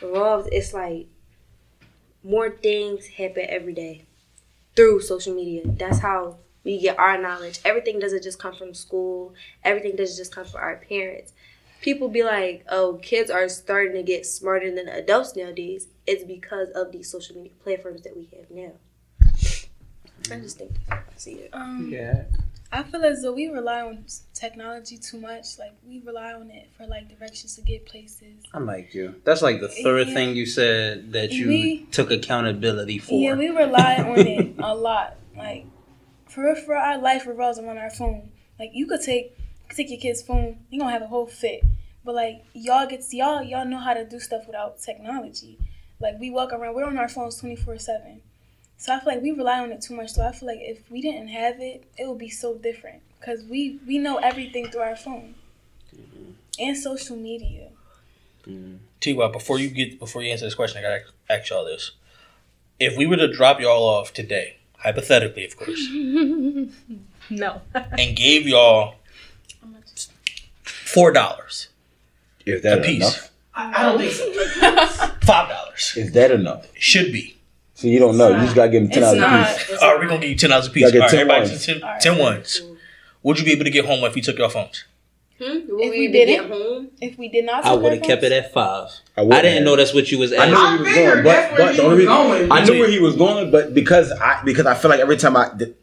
evolves, 0.00 0.48
it's 0.52 0.72
like 0.72 1.08
more 2.22 2.50
things 2.50 3.06
happen 3.06 3.46
every 3.48 3.72
day 3.72 4.04
through 4.76 5.00
social 5.00 5.34
media. 5.34 5.62
That's 5.66 5.98
how 6.00 6.38
we 6.64 6.78
get 6.78 6.98
our 6.98 7.20
knowledge. 7.20 7.60
Everything 7.64 7.98
doesn't 7.98 8.22
just 8.22 8.38
come 8.38 8.54
from 8.54 8.74
school. 8.74 9.34
Everything 9.64 9.96
doesn't 9.96 10.16
just 10.16 10.34
come 10.34 10.44
from 10.44 10.60
our 10.60 10.76
parents. 10.76 11.32
People 11.80 12.08
be 12.08 12.22
like, 12.22 12.64
"Oh, 12.68 12.98
kids 13.02 13.30
are 13.30 13.48
starting 13.48 13.94
to 13.94 14.02
get 14.02 14.26
smarter 14.26 14.74
than 14.74 14.88
adults 14.88 15.34
nowadays." 15.34 15.88
It's 16.06 16.24
because 16.24 16.68
of 16.70 16.92
these 16.92 17.10
social 17.10 17.36
media 17.36 17.52
platforms 17.62 18.02
that 18.02 18.16
we 18.16 18.28
have 18.36 18.50
now. 18.50 18.72
I 20.30 20.36
just 20.36 20.58
think 20.58 20.72
I 20.90 20.98
see 21.16 21.32
it. 21.34 21.50
Um, 21.52 21.88
Yeah. 21.90 22.24
I 22.72 22.84
feel 22.84 23.04
as 23.04 23.22
though 23.22 23.32
we 23.32 23.48
rely 23.48 23.80
on 23.80 24.04
technology 24.32 24.96
too 24.96 25.18
much. 25.18 25.58
Like 25.58 25.72
we 25.84 26.00
rely 26.06 26.32
on 26.34 26.50
it 26.52 26.68
for 26.76 26.86
like 26.86 27.08
directions 27.08 27.56
to 27.56 27.62
get 27.62 27.84
places. 27.84 28.44
I'm 28.54 28.64
like 28.64 28.94
you. 28.94 29.16
That's 29.24 29.42
like 29.42 29.60
the 29.60 29.68
third 29.68 30.06
Yeah. 30.08 30.14
thing 30.14 30.36
you 30.36 30.46
said 30.46 31.10
that 31.12 31.32
you 31.32 31.48
We- 31.48 31.86
took 31.90 32.12
accountability 32.12 32.98
for. 32.98 33.14
Yeah, 33.20 33.34
we 33.34 33.48
rely 33.48 33.96
on 33.96 34.18
it 34.20 34.54
a 34.60 34.74
lot. 34.74 35.16
Like 35.36 35.64
for 36.28 36.54
for 36.54 36.76
our 36.76 36.96
life 36.98 37.26
revolves 37.26 37.58
around 37.58 37.78
our 37.78 37.90
phone. 37.90 38.30
Like 38.58 38.70
you 38.72 38.86
could 38.86 39.02
take 39.02 39.36
you 39.36 39.66
could 39.68 39.76
take 39.76 39.90
your 39.90 39.98
kid's 40.00 40.22
phone, 40.22 40.58
you 40.70 40.78
gonna 40.78 40.92
have 40.92 41.02
a 41.02 41.08
whole 41.08 41.26
fit. 41.26 41.64
But 42.04 42.14
like 42.14 42.44
y'all 42.54 42.86
get 42.86 43.02
y'all 43.12 43.42
y'all 43.42 43.64
know 43.64 43.78
how 43.78 43.94
to 43.94 44.04
do 44.04 44.20
stuff 44.20 44.46
without 44.46 44.80
technology. 44.80 45.58
Like 45.98 46.20
we 46.20 46.30
walk 46.30 46.52
around, 46.52 46.74
we're 46.76 46.84
on 46.84 46.96
our 46.98 47.08
phones 47.08 47.36
twenty 47.40 47.56
four 47.56 47.78
seven. 47.78 48.20
So 48.80 48.94
I 48.94 48.98
feel 48.98 49.12
like 49.12 49.22
we 49.22 49.30
rely 49.32 49.60
on 49.60 49.72
it 49.72 49.82
too 49.82 49.94
much. 49.94 50.12
So 50.12 50.26
I 50.26 50.32
feel 50.32 50.48
like 50.48 50.60
if 50.62 50.90
we 50.90 51.02
didn't 51.02 51.28
have 51.28 51.60
it, 51.60 51.84
it 51.98 52.08
would 52.08 52.16
be 52.16 52.30
so 52.30 52.54
different 52.54 53.02
because 53.20 53.44
we 53.44 53.78
we 53.86 53.98
know 53.98 54.16
everything 54.16 54.70
through 54.70 54.80
our 54.80 54.96
phone 54.96 55.34
mm-hmm. 55.94 56.30
and 56.58 56.74
social 56.78 57.14
media. 57.14 57.68
Mm-hmm. 58.46 58.76
T. 59.00 59.12
Y. 59.12 59.28
Before 59.28 59.58
you 59.58 59.68
get 59.68 59.98
before 59.98 60.22
you 60.22 60.32
answer 60.32 60.46
this 60.46 60.54
question, 60.54 60.78
I 60.78 60.82
gotta 60.82 61.02
ask 61.28 61.50
y'all 61.50 61.66
this: 61.66 61.90
If 62.78 62.96
we 62.96 63.06
were 63.06 63.18
to 63.18 63.30
drop 63.30 63.60
y'all 63.60 63.82
off 63.82 64.14
today, 64.14 64.56
hypothetically, 64.78 65.44
of 65.44 65.58
course, 65.58 65.86
no. 67.30 67.60
and 67.74 68.16
gave 68.16 68.48
y'all 68.48 68.94
four 70.62 71.12
dollars 71.12 71.68
Is 72.46 72.62
that 72.62 72.78
a 72.78 72.82
piece, 72.82 73.02
enough? 73.02 73.30
I, 73.54 73.82
I 73.82 73.92
don't 73.92 73.98
think 73.98 74.12
so. 74.12 75.06
five 75.20 75.50
dollars 75.50 75.92
Is 75.98 76.12
that 76.12 76.30
enough? 76.30 76.66
should 76.78 77.12
be. 77.12 77.36
So 77.80 77.86
you 77.88 77.98
don't 77.98 78.18
know. 78.18 78.28
You 78.28 78.42
just 78.42 78.54
gotta 78.54 78.68
give 78.70 78.82
them 78.82 78.90
ten 78.90 79.02
It's 79.02 79.12
dollars 79.20 79.46
a 79.48 79.56
piece. 79.72 79.78
All 79.82 79.88
right, 79.92 79.98
we're 80.00 80.06
gonna 80.08 80.20
give 80.20 80.30
you 80.30 80.36
ten 80.36 80.50
dollars 80.50 80.66
a 80.66 80.70
piece. 80.70 80.84
Gotta 80.84 80.96
All 80.98 81.02
right, 81.02 81.10
10 81.10 81.20
everybody, 81.20 81.48
ones. 81.48 81.66
10, 81.66 81.82
All 81.82 81.88
right. 81.88 82.00
10 82.00 82.18
ones. 82.18 82.60
Would 83.22 83.38
you 83.38 83.44
be 83.46 83.52
able 83.52 83.64
to 83.64 83.70
get 83.70 83.86
home 83.86 84.04
if 84.04 84.14
you 84.16 84.20
took 84.22 84.36
your 84.36 84.50
phones? 84.50 84.84
Hmm? 85.38 85.44
Will 85.44 85.80
If 85.80 85.90
we, 85.90 85.90
we 85.90 86.08
didn't- 86.12 86.48
get 86.48 86.58
home? 86.58 86.88
If 87.00 87.16
we 87.18 87.28
did 87.30 87.46
not, 87.46 87.64
I 87.64 87.72
would 87.72 87.94
have 87.94 88.02
kept 88.02 88.22
it 88.22 88.32
at 88.32 88.52
five. 88.52 88.90
I 89.16 89.22
I, 89.22 89.24
didn't 89.40 89.54
have. 89.54 89.62
know 89.64 89.76
that's 89.76 89.94
what 89.94 90.12
you 90.12 90.18
was 90.18 90.34
I 90.34 90.46
knew 90.46 90.54
where 90.54 90.76
he 90.76 90.82
was 90.82 90.94
going, 90.94 91.24
but, 91.24 91.56
but 91.56 91.76
the 91.76 91.82
only 91.82 91.96
reason 91.96 92.12
going. 92.12 92.52
I 92.52 92.64
knew 92.64 92.78
where 92.78 92.90
he 92.90 92.98
was 92.98 93.16
going, 93.16 93.50
but 93.50 93.72
because 93.72 94.12
I 94.12 94.42
because 94.44 94.66
I 94.66 94.74
feel 94.74 94.90
like 94.90 95.00
every 95.00 95.16
time 95.16 95.36
I 95.38 95.48
th- 95.58 95.74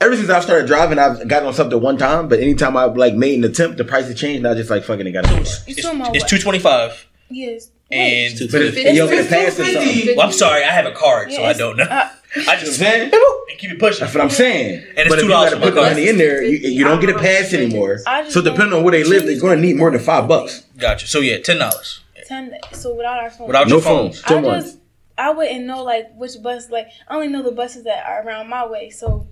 ever 0.00 0.16
since 0.16 0.30
I 0.30 0.40
started 0.40 0.66
driving, 0.66 0.98
I've 0.98 1.28
gotten 1.28 1.46
on 1.48 1.52
something 1.52 1.78
one 1.78 1.98
time. 1.98 2.28
But 2.28 2.40
anytime 2.40 2.74
I 2.78 2.84
like 2.84 3.14
made 3.14 3.38
an 3.38 3.44
attempt, 3.44 3.76
the 3.76 3.84
price 3.84 4.08
had 4.08 4.16
changed, 4.16 4.38
and 4.38 4.46
I 4.48 4.54
just 4.54 4.70
like 4.70 4.84
fucking 4.84 5.06
it 5.06 5.12
got 5.12 5.26
So 5.26 5.34
it. 5.36 5.40
it's, 5.42 5.64
it's, 5.66 5.80
it's 5.84 6.24
two 6.30 6.38
twenty 6.38 6.58
five, 6.58 7.06
Yes. 7.28 7.70
And 7.90 8.36
Two 8.36 8.48
But 8.48 8.62
if, 8.62 8.74
fifty. 8.74 8.96
yo, 8.96 9.04
if 9.06 9.12
It's 9.12 9.26
it 9.26 9.30
passes 9.30 9.56
250. 9.66 9.94
something, 10.00 10.16
well, 10.16 10.26
I'm 10.26 10.32
sorry, 10.32 10.64
I 10.64 10.70
have 10.70 10.86
a 10.86 10.92
card, 10.92 11.32
so 11.32 11.44
I 11.44 11.52
don't 11.52 11.76
know. 11.76 11.84
Uh, 11.84 12.08
I 12.48 12.56
just 12.56 12.80
You 12.80 12.84
know 12.86 12.92
what 12.92 13.04
I'm 13.04 13.10
saying? 13.10 13.10
and 13.50 13.58
keep 13.58 13.70
it 13.70 13.78
pushing. 13.78 14.00
That's 14.00 14.14
what 14.14 14.24
I'm 14.24 14.30
saying. 14.30 14.80
And 14.88 14.98
it's 14.98 15.08
but 15.08 15.18
if 15.20 15.24
you 15.24 15.30
$2 15.30 15.32
gotta 15.32 15.56
put 15.60 15.74
the 15.74 15.82
money 15.82 16.08
in 16.08 16.18
there, 16.18 16.42
you, 16.42 16.56
you 16.68 16.82
don't 16.84 17.00
get 17.00 17.10
a 17.10 17.18
pass 17.18 17.52
anymore. 17.52 17.98
So 18.28 18.42
depending 18.42 18.72
on 18.72 18.82
where 18.82 18.90
they 18.92 19.04
live, 19.04 19.24
they're 19.24 19.40
going 19.40 19.56
to 19.58 19.62
need 19.62 19.76
more 19.76 19.90
than 19.90 20.00
five 20.00 20.26
bucks. 20.26 20.64
Gotcha. 20.76 21.06
So 21.06 21.20
yeah, 21.20 21.38
ten 21.38 21.58
dollars 21.58 22.00
Ten. 22.26 22.54
So 22.72 22.94
without 22.94 23.18
our 23.22 23.30
phone. 23.30 23.46
without 23.46 23.68
No 23.68 23.74
your 23.76 23.82
phones. 23.82 24.20
phones. 24.20 24.42
Ten 24.42 24.50
I 24.52 24.60
just 24.60 24.78
I 25.16 25.30
wouldn't 25.30 25.66
know 25.66 25.84
like 25.84 26.12
which 26.16 26.42
bus. 26.42 26.70
Like 26.70 26.88
I 27.06 27.14
only 27.14 27.28
know 27.28 27.42
the 27.44 27.52
buses 27.52 27.84
that 27.84 28.04
are 28.06 28.26
around 28.26 28.48
my 28.48 28.66
way. 28.66 28.90
So 28.90 29.28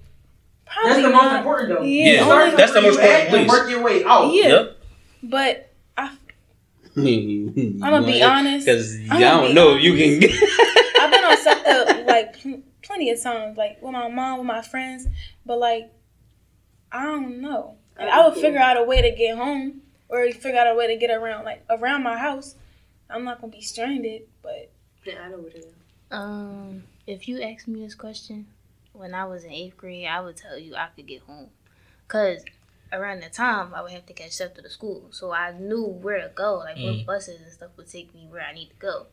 probably 0.67 0.91
That's 0.91 1.03
the 1.03 1.09
not. 1.09 1.25
most 1.25 1.35
important 1.39 1.69
though. 1.71 1.83
Yeah, 1.83 2.13
Yeah, 2.13 2.25
Start 2.25 2.43
only- 2.45 2.57
that's 2.57 2.73
the 2.73 2.81
from 2.83 2.85
most 2.91 2.99
important, 3.01 3.35
and. 3.35 3.49
Work 3.49 3.71
your 3.71 3.83
way 3.83 4.05
out. 4.05 4.33
Yeah, 4.33 4.49
Yep. 4.49 4.77
but 5.25 5.47
I 5.47 5.72
I'm 6.97 7.83
I'ma 7.83 8.07
be 8.07 8.23
honest. 8.23 8.67
because 8.67 8.99
I'ma 9.11 9.19
don't 9.19 9.49
be 9.49 9.55
know 9.55 9.77
if 9.77 9.83
you 9.83 9.97
can 9.97 10.21
get. 10.21 10.31
I've 11.01 11.11
been 11.11 11.25
on 11.25 11.37
SEPTA 11.37 12.05
like 12.07 12.41
pl- 12.41 12.63
plenty 12.83 13.11
of 13.11 13.23
times, 13.23 13.57
like 13.57 13.81
with 13.83 13.93
my 13.93 14.09
mom, 14.09 14.39
with 14.39 14.47
my 14.47 14.63
friends. 14.63 15.07
But 15.47 15.59
like 15.59 15.91
I 16.91 17.05
don't 17.07 17.41
know. 17.41 17.77
Like, 17.99 18.09
I 18.09 18.27
would 18.29 18.39
figure 18.39 18.59
out 18.61 18.77
a 18.77 18.85
way 18.85 19.03
to 19.03 19.11
get 19.17 19.37
home 19.37 19.83
or 20.09 20.31
figure 20.33 20.59
out 20.59 20.67
a 20.67 20.75
way 20.75 20.87
to 20.89 20.97
get 20.97 21.11
around, 21.11 21.45
like 21.45 21.65
around 21.71 22.03
my 22.03 22.19
house. 22.19 22.55
I'm 23.09 23.25
not 23.25 23.41
gonna 23.41 23.53
be 23.53 23.63
stranded, 23.63 24.23
but 24.43 24.71
Yeah, 25.05 25.23
I 25.25 25.29
know 25.29 25.39
what 25.39 25.53
it 25.55 25.59
is. 25.59 25.73
Um, 26.11 26.85
if 27.07 27.29
you 27.29 27.41
asked 27.43 27.69
me 27.69 27.83
this 27.83 27.95
question 27.95 28.47
when 28.93 29.15
I 29.15 29.25
was 29.25 29.45
in 29.45 29.51
eighth 29.51 29.77
grade, 29.77 30.07
I 30.07 30.21
would 30.21 30.37
tell 30.37 30.59
you 30.59 30.77
I 30.77 30.89
could 30.95 31.07
get 31.07 31.23
home, 31.23 31.49
cause 32.09 32.45
around 32.93 33.23
the 33.23 33.29
time 33.31 33.73
I 33.75 33.83
would 33.83 33.93
have 33.93 34.07
to 34.07 34.13
catch 34.13 34.41
up 34.41 34.55
to 34.57 34.63
the 34.63 34.71
school, 34.71 35.09
so 35.11 35.33
I 35.33 35.53
knew 35.59 35.85
where 35.85 36.21
to 36.21 36.31
go, 36.35 36.59
like 36.59 36.77
Mm. 36.77 36.99
what 36.99 37.07
buses 37.07 37.41
and 37.41 37.53
stuff 37.53 37.71
would 37.77 37.89
take 37.91 38.15
me 38.15 38.27
where 38.29 38.43
I 38.43 38.53
need 38.53 38.69
to 38.71 38.77
go. 38.77 39.07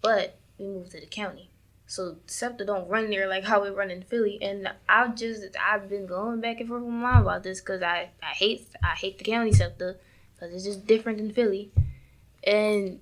But 0.00 0.38
we 0.58 0.66
moved 0.66 0.92
to 0.92 1.00
the 1.00 1.06
county, 1.06 1.50
so 1.86 2.16
SEPTA 2.26 2.64
don't 2.66 2.88
run 2.88 3.10
there 3.10 3.26
like 3.28 3.44
how 3.44 3.62
we 3.62 3.68
run 3.70 3.90
in 3.90 4.02
Philly, 4.02 4.38
and 4.40 4.70
I've 4.88 5.14
just 5.16 5.42
I've 5.60 5.88
been 5.88 6.06
going 6.06 6.40
back 6.40 6.60
and 6.60 6.68
forth 6.68 6.82
with 6.82 6.92
my 6.92 7.12
mom 7.14 7.22
about 7.22 7.42
this 7.42 7.60
because 7.60 7.82
I 7.82 8.10
I 8.22 8.26
hate 8.34 8.66
I 8.82 8.94
hate 8.94 9.18
the 9.18 9.24
county 9.24 9.52
SEPTA 9.52 9.96
because 10.34 10.54
it's 10.54 10.64
just 10.64 10.86
different 10.86 11.18
than 11.18 11.32
Philly, 11.32 11.70
and 12.44 13.00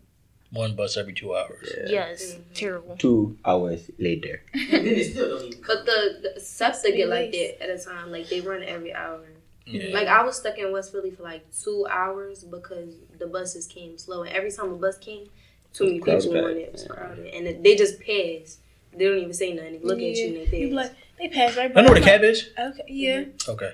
One 0.52 0.74
bus 0.76 0.96
every 0.96 1.12
two 1.12 1.34
hours. 1.36 1.68
yes, 1.86 2.36
terrible. 2.54 2.96
Two 2.96 3.36
hours 3.44 3.90
later. 3.98 4.42
And 4.54 4.70
then 4.70 4.86
it 4.86 5.12
still 5.12 5.38
don't 5.38 5.46
even. 5.48 5.60
But 5.66 5.84
the, 5.84 6.30
the 6.34 6.40
SEPTA 6.40 6.92
get 6.96 7.08
like 7.08 7.32
that 7.32 7.62
at 7.62 7.70
a 7.70 7.78
time. 7.82 8.10
Like 8.12 8.28
they 8.28 8.40
run 8.40 8.62
every 8.62 8.94
hour. 8.94 9.20
Yeah. 9.66 9.92
Like 9.94 10.06
I 10.08 10.22
was 10.22 10.36
stuck 10.36 10.58
in 10.58 10.70
West 10.72 10.92
Philly 10.92 11.10
for 11.10 11.22
like 11.24 11.44
two 11.52 11.86
hours 11.90 12.44
because 12.44 12.94
the 13.18 13.26
buses 13.26 13.66
came 13.66 13.98
slow, 13.98 14.22
and 14.22 14.34
every 14.34 14.50
time 14.52 14.70
a 14.72 14.76
bus 14.76 14.96
came, 14.98 15.26
too 15.72 15.84
many 15.86 15.98
Crowded 15.98 16.22
people 16.22 16.38
on 16.38 16.44
back, 16.44 16.56
it. 16.56 16.58
It 16.68 16.72
was 16.72 16.84
crowded, 16.84 17.26
and 17.34 17.46
it- 17.48 17.62
they 17.62 17.74
just 17.76 17.98
pass. 18.00 18.58
They 18.96 19.04
don't 19.04 19.18
even 19.18 19.34
say 19.34 19.52
nothing. 19.52 19.72
They 19.80 19.86
look 19.86 19.98
at 19.98 20.04
you 20.04 20.26
and 20.28 20.36
they 20.36 20.44
pass. 20.44 20.54
You 20.54 20.70
like, 20.70 20.92
they 21.18 21.28
pass 21.28 21.56
right 21.56 21.70
I 21.76 21.80
know 21.82 21.90
where 21.90 22.00
the 22.00 22.06
I'm 22.06 22.20
cab 22.20 22.24
is. 22.24 22.48
Okay, 22.58 22.84
yeah. 22.88 23.20
Mm-hmm. 23.22 23.50
Okay. 23.50 23.72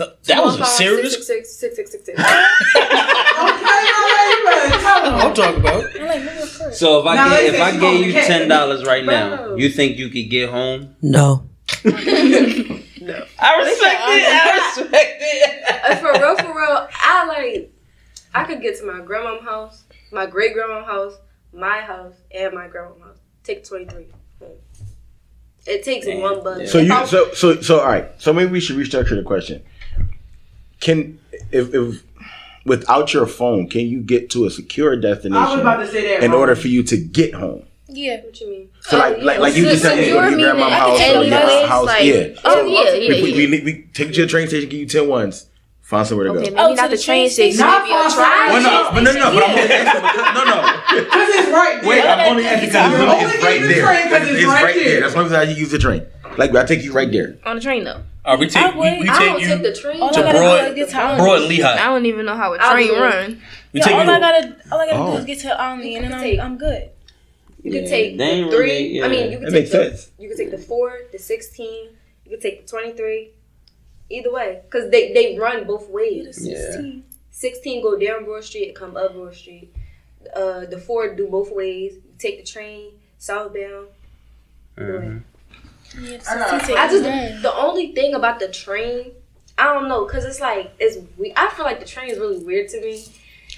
No, 0.00 0.12
that 0.24 0.44
was 0.44 0.60
a 0.60 0.64
serious. 0.64 1.12
Six, 1.26 1.26
six, 1.26 1.76
six, 1.76 1.76
six, 1.76 1.90
six, 1.90 2.04
six. 2.06 2.22
I'm 4.08 5.34
talking 5.34 5.60
about. 5.60 5.84
I'm 5.96 6.06
like, 6.06 6.22
move. 6.24 6.74
So 6.74 7.00
if 7.00 7.06
I 7.06 7.14
Now, 7.16 7.28
get, 7.30 7.54
if 7.54 7.60
I 7.60 7.76
gave 7.78 8.06
you 8.06 8.12
ten 8.12 8.48
dollars 8.48 8.84
right 8.86 9.04
now, 9.04 9.54
you 9.56 9.68
think 9.70 9.98
you 9.98 10.08
could 10.08 10.30
get 10.30 10.50
home? 10.50 10.94
No. 11.02 11.48
I 13.38 13.56
respect 13.58 14.00
it. 14.04 14.28
I 14.28 14.76
respect 14.78 15.16
it. 15.20 15.90
Uh, 15.90 15.96
for 15.96 16.12
real, 16.12 16.36
for 16.36 16.56
real, 16.58 16.88
I 16.92 17.26
like. 17.26 17.72
I 18.34 18.44
could 18.44 18.60
get 18.60 18.78
to 18.78 18.84
my 18.84 19.00
grandma's 19.00 19.42
house, 19.44 19.84
my 20.12 20.26
great 20.26 20.54
grandma's 20.54 20.86
house, 20.86 21.14
my 21.52 21.80
house, 21.80 22.14
and 22.30 22.54
my 22.54 22.68
grandma's 22.68 23.00
house. 23.02 23.18
Take 23.42 23.64
twenty 23.64 23.86
three. 23.86 24.06
It 25.66 25.82
takes 25.84 26.06
Damn, 26.06 26.20
one 26.22 26.42
bus. 26.42 26.60
yeah. 26.60 26.66
So 26.66 26.78
you 26.78 27.06
so 27.06 27.32
so 27.34 27.60
so 27.60 27.80
all 27.80 27.86
right. 27.88 28.08
So 28.18 28.32
maybe 28.32 28.50
we 28.50 28.60
should 28.60 28.76
restructure 28.76 29.16
the 29.16 29.22
question. 29.22 29.62
Can 30.80 31.18
if 31.50 31.74
if 31.74 32.02
without 32.64 33.12
your 33.12 33.26
phone, 33.26 33.68
can 33.68 33.86
you 33.86 34.00
get 34.00 34.30
to 34.30 34.46
a 34.46 34.50
secure 34.50 34.92
I 34.92 34.96
was 34.96 35.02
destination 35.02 35.60
about 35.60 35.76
to 35.78 35.86
say 35.88 36.06
that. 36.08 36.22
in 36.24 36.30
bro. 36.30 36.40
order 36.40 36.56
for 36.56 36.68
you 36.68 36.82
to 36.84 36.96
get 36.96 37.34
home? 37.34 37.64
Yeah. 37.88 38.20
What 38.22 38.38
you 38.40 38.50
mean? 38.50 38.68
So 38.82 38.98
like 38.98 39.16
Oh, 39.18 39.24
like 39.24 39.36
yeah. 39.36 39.42
like 39.42 39.56
you 39.56 39.64
Se- 39.64 39.70
just 39.70 39.82
said 39.82 39.94
you 40.06 40.12
go 40.12 40.20
to 40.22 40.30
your 40.30 40.38
grandma's 40.54 40.72
house 40.72 41.00
or 41.00 41.02
your 41.24 41.34
anyways, 41.34 41.68
house. 41.68 41.86
like- 41.86 42.04
yeah. 42.04 42.28
Oh 42.44 42.54
So 42.54 42.66
yeah, 42.66 42.92
yeah, 42.92 43.08
we, 43.08 43.22
we, 43.22 43.30
yeah. 43.44 43.50
we, 43.50 43.60
we 43.64 43.82
take 43.94 44.08
you 44.08 44.14
to 44.14 44.20
the 44.22 44.26
train 44.28 44.46
station, 44.48 44.68
give 44.68 44.80
you 44.80 44.86
ten 44.86 45.08
ones, 45.08 45.46
find 45.80 46.06
somewhere 46.06 46.26
to 46.26 46.32
Okay, 46.32 46.50
go. 46.50 46.56
maybe 46.56 46.60
Oh, 46.60 46.74
not 46.74 46.90
the 46.90 46.96
the 46.96 47.02
train 47.02 47.28
train 47.28 47.30
station. 47.30 47.56
station. 47.56 47.66
Not 47.66 47.82
Maybe 47.82 47.94
a 47.94 48.10
far 48.10 48.10
train 48.10 48.52
Well, 48.52 48.62
no, 48.62 48.90
but 48.92 49.00
no, 49.02 49.12
no, 49.12 49.34
but 49.34 49.42
I'm 49.44 49.50
only 49.50 49.72
asking 49.72 50.02
because 50.02 50.34
no, 50.34 50.44
no. 50.44 50.58
Cause 51.10 51.28
it's 51.34 51.50
right 51.52 51.80
there. 51.80 51.88
Wait, 51.88 52.04
I'm 52.04 52.30
only 52.30 52.46
asking 52.46 52.68
because 52.68 52.92
it's, 52.92 53.00
Only 53.02 53.24
it's 53.24 53.42
right 53.42 53.60
there. 53.62 53.92
It's, 53.92 54.30
it's 54.30 54.38
it's 54.40 54.44
right 54.46 54.62
right 54.64 54.74
there. 54.74 54.84
there. 54.84 55.00
That's 55.10 55.14
why 55.30 55.36
I 55.38 55.42
you 55.44 55.54
use 55.56 55.70
the 55.70 55.78
train. 55.78 56.06
Like 56.36 56.54
I 56.54 56.64
take 56.64 56.82
you 56.84 56.92
right 56.92 57.10
there. 57.10 57.38
on 57.46 57.56
the 57.56 57.62
train 57.62 57.84
though. 57.84 58.02
All 58.24 58.32
All 58.32 58.32
right, 58.34 58.40
we 58.40 58.48
take 58.48 58.62
I 58.62 58.70
we, 58.72 58.76
would. 58.78 59.00
we 59.00 59.08
I 59.08 59.18
take 59.18 59.28
don't 59.32 59.40
you 59.40 59.48
take 59.48 59.62
the 59.62 59.72
train. 59.74 59.96
To 60.12 60.20
Broad, 60.20 60.76
is 60.78 60.92
I 60.94 61.16
Broad 61.16 61.50
and 61.50 61.64
I 61.64 61.84
don't 61.86 62.04
even 62.06 62.26
know 62.26 62.36
how 62.36 62.52
a 62.54 62.58
I'll 62.58 62.72
train 62.74 62.88
do 62.88 63.00
run. 63.00 63.42
We 63.72 63.80
take 63.80 63.94
all. 63.94 64.00
I 64.00 64.20
gotta 64.20 64.56
all 64.70 64.80
I 64.80 64.86
gotta 64.86 64.98
Oh. 64.98 65.12
do 65.12 65.16
is 65.18 65.22
oh. 65.22 65.26
get 65.26 65.38
to 65.40 65.64
Olney, 65.70 65.96
and 65.96 66.12
then 66.12 66.40
I'm 66.40 66.58
good. 66.58 66.90
You 67.68 67.74
can 67.74 67.84
Yeah, 67.84 67.90
take 67.90 68.18
the 68.18 68.24
ain't 68.24 68.50
three. 68.50 68.60
really- 68.60 69.02
I 69.02 69.08
mean, 69.08 69.32
you 69.32 69.38
could 69.38 69.48
That 69.48 69.52
take 69.52 69.70
the, 69.70 69.90
sense. 69.90 70.10
You 70.18 70.28
can 70.28 70.36
take 70.36 70.50
the 70.50 70.58
four, 70.58 71.00
the 71.12 71.18
sixteen. 71.18 71.90
You 72.24 72.30
could 72.30 72.40
take 72.40 72.62
the 72.62 72.68
twenty-three. 72.68 73.30
Either 74.10 74.32
way, 74.32 74.60
because 74.64 74.90
they 74.90 75.12
they 75.12 75.38
run 75.38 75.64
both 75.66 75.82
Get 75.82 75.90
a 75.90 75.92
ways. 75.92 76.36
16. 76.42 77.04
Sixteen 77.30 77.82
go 77.82 77.98
down 77.98 78.24
Broad 78.24 78.42
Street 78.44 78.68
and 78.68 78.76
come 78.76 78.96
up 78.96 79.12
Broad 79.14 79.34
Street. 79.34 79.72
Uh, 80.34 80.64
the 80.66 80.78
four 80.78 81.14
do 81.14 81.26
both 81.28 81.52
ways. 81.52 81.94
You 81.94 82.02
take 82.18 82.38
the 82.44 82.50
train 82.50 82.92
southbound. 83.18 83.88
Mhm. 84.76 85.22
Yeah, 86.00 86.16
the 86.18 86.30
I 86.30 86.34
got- 86.38 86.50
16 86.60 86.76
I 86.76 86.88
just 86.88 87.42
the 87.42 87.54
only 87.54 87.92
thing 87.94 88.14
about 88.14 88.38
the 88.40 88.48
train, 88.48 89.12
I 89.56 89.72
don't 89.74 89.88
know, 89.88 90.04
cause 90.06 90.24
it's 90.24 90.40
like 90.40 90.70
it's 90.78 90.96
we. 91.16 91.32
I 91.36 91.50
feel 91.50 91.64
like 91.64 91.80
the 91.80 91.86
train 91.86 92.10
is 92.10 92.18
really 92.18 92.38
weird 92.44 92.68
to 92.70 92.80
me. 92.80 93.04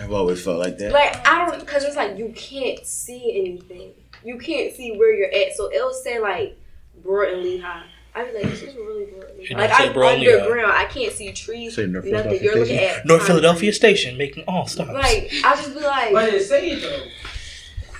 I've 0.00 0.12
always 0.12 0.42
felt 0.42 0.58
like 0.58 0.78
that. 0.78 0.92
Like 0.92 1.26
I 1.28 1.46
don't, 1.46 1.66
cause 1.66 1.84
it's 1.84 1.96
like 1.96 2.16
you 2.18 2.32
can't 2.36 2.84
see 2.86 3.32
anything. 3.38 3.92
You 4.24 4.38
can't 4.38 4.74
see 4.74 4.96
where 4.96 5.14
you're 5.14 5.28
at. 5.32 5.56
So 5.56 5.70
it'll 5.72 5.92
say 5.92 6.18
like 6.20 6.58
Broad 7.02 7.32
and 7.34 7.42
Lehigh. 7.42 7.82
I'd 8.14 8.26
be 8.32 8.34
like, 8.38 8.50
this 8.50 8.62
is 8.62 8.74
really 8.74 9.04
Broad. 9.06 9.30
and 9.30 9.46
Should 9.46 9.56
Lehigh. 9.56 9.68
Like 9.68 9.80
I'm 9.80 9.92
Broad 9.92 10.18
and 10.18 10.26
underground. 10.42 10.72
I 10.72 10.84
can't 10.86 11.12
see 11.12 11.32
trees. 11.32 11.76
Say 11.76 11.86
North 11.86 12.04
nothing. 12.04 12.10
Philadelphia 12.38 12.42
You're 12.42 12.58
looking 12.60 12.76
Station. 12.76 13.00
at 13.00 13.06
North 13.06 13.20
time. 13.20 13.26
Philadelphia 13.28 13.72
Station 13.72 14.18
making 14.18 14.44
all 14.48 14.66
stops. 14.66 14.90
Like 14.90 15.30
I 15.44 15.54
just 15.56 15.74
be 15.74 15.80
like, 15.80 16.12
But 16.12 16.28
it 16.34 16.42
say 16.44 16.70
it 16.72 16.80
though. 16.82 17.04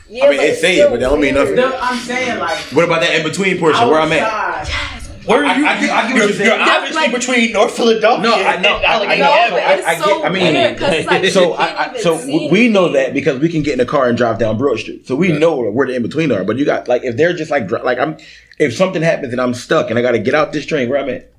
yeah, 0.08 0.24
I 0.26 0.30
mean, 0.30 0.40
it's 0.40 0.60
say 0.60 0.74
it, 0.74 0.76
still 0.78 0.90
but 0.90 1.00
that 1.00 1.08
don't 1.08 1.20
mean 1.20 1.34
nothing. 1.34 1.56
The- 1.56 1.78
I'm 1.82 1.98
saying 2.00 2.38
like 2.38 2.58
What 2.72 2.84
about 2.84 3.00
that 3.02 3.14
in 3.14 3.22
between 3.26 3.58
portion 3.58 3.88
where 3.88 4.00
I'm 4.00 4.12
at? 4.12 4.20
outside. 4.22 4.99
Where 5.26 5.44
are 5.44 5.56
you? 5.58 5.66
I- 5.66 5.70
I 5.76 5.80
get- 5.80 5.90
I 5.90 6.02
get 6.08 6.14
what 6.14 6.16
you're, 6.16 6.46
you're 6.46 6.56
you're 6.56 6.60
obviously 6.60 6.96
like- 7.02 7.12
between 7.12 7.52
North 7.52 7.76
Philadelphia 7.76 8.22
No, 8.22 8.34
I 8.34 8.54
and 8.54 8.62
know, 8.62 8.68
I- 8.76 8.80
I 8.80 8.84
Allegheny 8.94 9.20
know. 9.20 9.24
No, 9.26 9.32
Avenue. 9.32 9.58
I- 9.60 9.74
it's 9.74 9.86
I 9.86 9.94
get- 10.06 10.24
I 10.24 10.28
mean- 10.30 10.54
weird 10.54 10.78
'cause 10.78 11.06
like 11.06 11.24
So 11.26 11.54
I, 11.54 11.56
can't 11.66 11.78
I 11.78 11.88
even 11.90 12.02
so 12.02 12.48
we 12.50 12.68
know 12.68 12.84
anything. 12.86 12.92
that 13.04 13.14
because 13.14 13.38
we 13.38 13.48
can 13.48 13.62
get 13.62 13.72
in 13.72 13.78
the 13.78 13.84
car 13.86 14.08
and 14.08 14.16
drive 14.16 14.38
down 14.38 14.56
Broad 14.58 14.78
Street. 14.78 15.06
So 15.06 15.14
we 15.16 15.28
know 15.32 15.56
where 15.56 15.86
the 15.86 15.94
in 15.94 16.02
between 16.02 16.32
are. 16.32 16.44
But 16.44 16.56
you 16.58 16.64
got 16.64 16.88
like 16.88 17.04
if 17.04 17.16
they're 17.16 17.32
just 17.34 17.50
like 17.50 17.70
like 17.70 17.98
I'm 17.98 18.16
if 18.58 18.74
something 18.76 19.02
happens 19.02 19.32
and 19.32 19.40
I'm 19.40 19.54
stuck 19.54 19.90
and 19.90 19.98
I 19.98 20.02
got 20.02 20.12
to 20.12 20.18
get 20.18 20.34
out 20.34 20.52
this 20.52 20.66
train 20.66 20.88
where 20.88 20.98
I'm 21.00 21.08
at. 21.10 21.30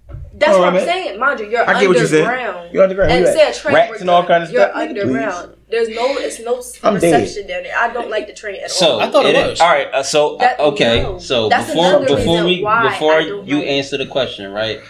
That's 0.41 0.57
what 0.57 0.68
I'm 0.68 0.73
man. 0.73 0.85
saying, 0.85 1.19
mind 1.19 1.39
you. 1.39 1.47
You're 1.49 1.69
I 1.69 1.80
get 1.80 1.88
what 1.88 1.97
you're 1.97 2.07
saying. 2.07 2.26
underground. 2.27 2.73
You're 2.73 2.84
underground. 2.84 3.11
And 3.11 3.22
you 3.26 3.31
say 3.34 3.49
a 3.49 3.53
train 3.53 3.76
Rats 3.76 4.01
and 4.01 4.09
all 4.09 4.22
down, 4.22 4.27
kind 4.27 4.43
of 4.43 4.51
You're 4.51 4.63
stuff. 4.63 4.76
Nigga, 4.76 4.88
please. 4.93 5.01
underground. 5.03 5.55
There's 5.69 5.88
no, 5.89 6.05
it's 6.18 6.39
no 6.41 6.61
I'm 6.88 6.95
reception 6.95 7.47
down 7.47 7.63
there. 7.63 7.77
I 7.77 7.93
don't 7.93 8.09
like 8.09 8.27
the 8.27 8.34
train 8.34 8.61
at 8.61 8.69
So 8.72 8.93
all. 8.93 8.99
I 9.01 9.09
thought 9.09 9.26
it 9.26 9.35
it- 9.35 9.49
was. 9.51 9.61
All 9.61 9.69
right. 9.69 9.88
Uh, 9.93 10.03
so 10.03 10.38
That- 10.38 10.59
uh, 10.59 10.63
okay. 10.72 11.01
no. 11.03 11.18
So 11.19 11.47
That's 11.47 11.68
before 11.68 11.99
before 12.05 12.43
we 12.43 12.57
before 12.61 13.22
you 13.22 13.57
like- 13.59 13.68
answer 13.68 13.97
the 13.97 14.05
question, 14.07 14.51
right? 14.51 14.81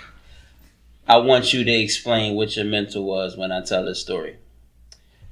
I 1.07 1.17
want 1.17 1.53
you 1.53 1.63
to 1.63 1.71
explain 1.71 2.35
what 2.35 2.55
your 2.55 2.65
mental 2.65 3.03
was 3.03 3.35
when 3.37 3.51
I 3.51 3.61
tell 3.61 3.85
this 3.85 3.99
story. 3.99 4.37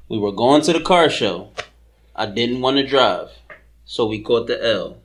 We 0.07 0.17
were 0.19 0.31
going 0.31 0.61
to 0.63 0.73
the 0.73 0.81
car 0.81 1.09
show. 1.09 1.49
I 2.15 2.25
didn't 2.25 2.61
want 2.61 2.77
to 2.77 2.85
drive, 2.85 3.29
so 3.85 4.05
we 4.05 4.19
caught 4.21 4.47
the 4.47 4.61
L. 4.63 4.97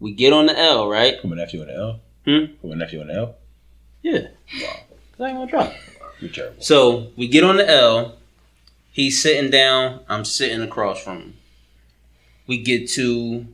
We 0.00 0.12
get 0.12 0.32
on 0.32 0.46
the 0.46 0.58
L, 0.58 0.88
right? 0.88 1.20
Put 1.20 1.30
my 1.30 1.36
nephew 1.36 1.62
on 1.62 1.68
the 1.68 1.74
L. 1.76 2.00
Hmm? 2.26 2.52
Put 2.60 2.70
my 2.70 2.76
nephew 2.76 3.00
on 3.00 3.06
the 3.06 3.14
L. 3.14 3.34
Yeah. 4.02 4.28
Cause 4.50 5.20
I 5.20 5.28
ain't 5.28 5.38
gonna 5.38 5.50
drive. 5.50 5.74
You're 6.20 6.30
terrible. 6.30 6.62
So 6.62 7.08
we 7.16 7.28
get 7.28 7.44
on 7.44 7.56
the 7.56 7.68
L. 7.68 8.16
He's 8.90 9.22
sitting 9.22 9.50
down. 9.50 10.00
I'm 10.08 10.24
sitting 10.24 10.60
across 10.62 11.02
from 11.02 11.18
him. 11.18 11.36
We 12.46 12.58
get 12.58 12.88
to 12.90 13.46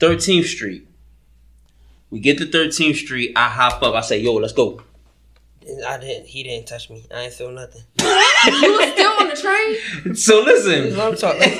13th 0.00 0.44
Street. 0.44 0.86
We 2.10 2.20
get 2.20 2.38
to 2.38 2.46
13th 2.46 2.96
Street. 2.96 3.32
I 3.36 3.48
hop 3.48 3.82
up. 3.82 3.94
I 3.94 4.00
say, 4.00 4.18
"Yo, 4.20 4.34
let's 4.34 4.52
go." 4.52 4.82
I 5.86 5.98
didn't. 5.98 6.26
He 6.26 6.44
didn't 6.44 6.66
touch 6.66 6.88
me. 6.88 7.04
I 7.12 7.22
ain't 7.22 7.32
feel 7.32 7.50
nothing. 7.50 7.82
you 8.00 8.06
were 8.06 8.86
still 8.92 9.12
on 9.12 9.28
the 9.28 9.36
train? 9.36 10.14
So 10.14 10.42
listen. 10.42 10.98
I'm 10.98 11.16
talking. 11.16 11.52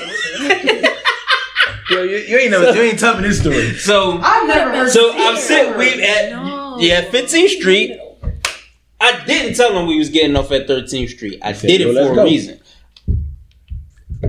Yo, 1.89 2.03
you, 2.03 2.17
you 2.17 2.37
ain't 2.37 2.51
never 2.51 2.73
you 2.73 2.81
ain't 2.81 2.99
telling 2.99 3.21
this 3.21 3.39
story. 3.39 3.73
So 3.75 4.19
I've 4.21 4.47
never 4.47 4.71
heard. 4.71 4.89
So 4.89 5.11
I'm 5.13 5.37
sitting. 5.37 5.77
We 5.77 6.03
at 6.03 6.31
No. 6.31 6.56
Yeah 6.79 7.09
15th 7.09 7.49
Street. 7.49 7.99
I 8.99 9.23
didn't 9.25 9.55
tell 9.55 9.77
him 9.77 9.87
we 9.87 9.97
was 9.97 10.09
getting 10.09 10.35
off 10.35 10.51
at 10.51 10.67
13th 10.67 11.09
Street. 11.09 11.39
I 11.41 11.53
said, 11.53 11.67
did 11.67 11.81
it 11.81 11.93
let's 11.93 12.09
for 12.09 12.15
go." 12.15 12.21
a 12.21 12.25
reason. 12.25 12.59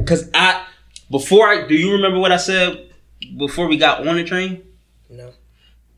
Cause 0.07 0.31
I 0.35 0.67
before 1.11 1.49
I 1.49 1.67
do 1.67 1.75
you 1.75 1.93
remember 1.93 2.19
what 2.19 2.33
I 2.33 2.37
said 2.37 2.91
before 3.37 3.67
we 3.67 3.77
got 3.77 4.07
on 4.07 4.17
the 4.17 4.25
train? 4.25 4.63
No. 5.09 5.33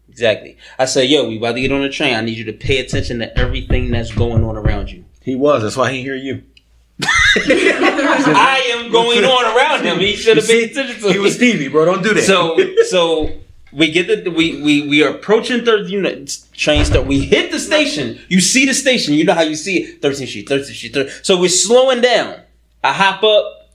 Exactly. 0.09 0.57
I 0.79 0.85
said, 0.87 1.09
yo, 1.09 1.29
we 1.29 1.39
about 1.39 1.53
to 1.53 1.61
get 1.61 1.73
on 1.73 1.83
the 1.83 1.89
train. 1.89 2.15
I 2.15 2.21
need 2.21 2.37
you 2.37 2.45
to 2.45 2.53
pay 2.53 2.79
attention 2.79 3.21
to 3.21 3.39
everything 3.39 3.91
that's 3.91 4.13
going 4.13 4.45
on 4.45 4.57
around 4.57 4.91
you. 4.91 5.05
He 5.23 5.35
was. 5.37 5.63
That's 5.63 5.77
why 5.77 5.93
he 5.93 6.03
hear 6.03 6.17
you. 6.17 6.43
I 7.03 8.75
am 8.75 8.91
going 8.93 9.25
on 9.25 9.57
around 9.57 9.85
him. 9.85 9.99
He 9.99 10.17
should 10.17 10.37
have 10.37 10.47
paid 10.47 10.71
attention 10.71 11.01
to 11.03 11.13
He 11.13 11.19
was 11.19 11.35
Stevie, 11.37 11.69
bro. 11.69 11.87
Don't 11.87 12.03
do 12.03 12.15
that. 12.15 12.25
So 12.25 12.59
so 12.89 13.31
we 13.73 13.91
get 13.91 14.25
the 14.25 14.31
we 14.31 14.61
we 14.63 14.89
we 14.89 15.03
are 15.03 15.11
approaching 15.11 15.65
third 15.65 15.89
unit 15.89 16.39
train 16.53 16.85
start. 16.85 17.07
We 17.07 17.21
hit 17.21 17.51
the 17.51 17.59
station. 17.59 18.19
You 18.29 18.41
see 18.41 18.67
the 18.67 18.75
station. 18.75 19.15
You 19.15 19.25
know 19.25 19.35
how 19.35 19.43
you 19.43 19.55
see 19.55 19.79
it. 19.79 20.03
13th 20.03 20.29
Street, 20.29 20.49
13th 20.49 20.75
Street, 20.75 20.95
13th. 20.95 21.25
So 21.25 21.41
we're 21.41 21.49
slowing 21.49 22.01
down. 22.01 22.41
I 22.83 22.93
hop 22.93 23.23
up. 23.23 23.71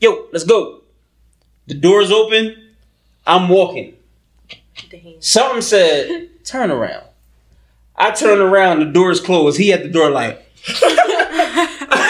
Yo, 0.00 0.26
let's 0.32 0.44
go. 0.44 0.82
The 1.66 1.74
doors 1.74 2.10
open. 2.10 2.74
I'm 3.26 3.48
walking. 3.48 3.96
Damn. 4.90 5.20
Something 5.20 5.62
said, 5.62 6.28
turn 6.44 6.70
around. 6.70 7.06
I 7.96 8.10
turn 8.10 8.40
around, 8.40 8.80
the 8.80 8.86
door's 8.86 9.20
closed. 9.20 9.58
He 9.58 9.72
at 9.72 9.82
the 9.82 9.88
door 9.88 10.10
like. 10.10 10.40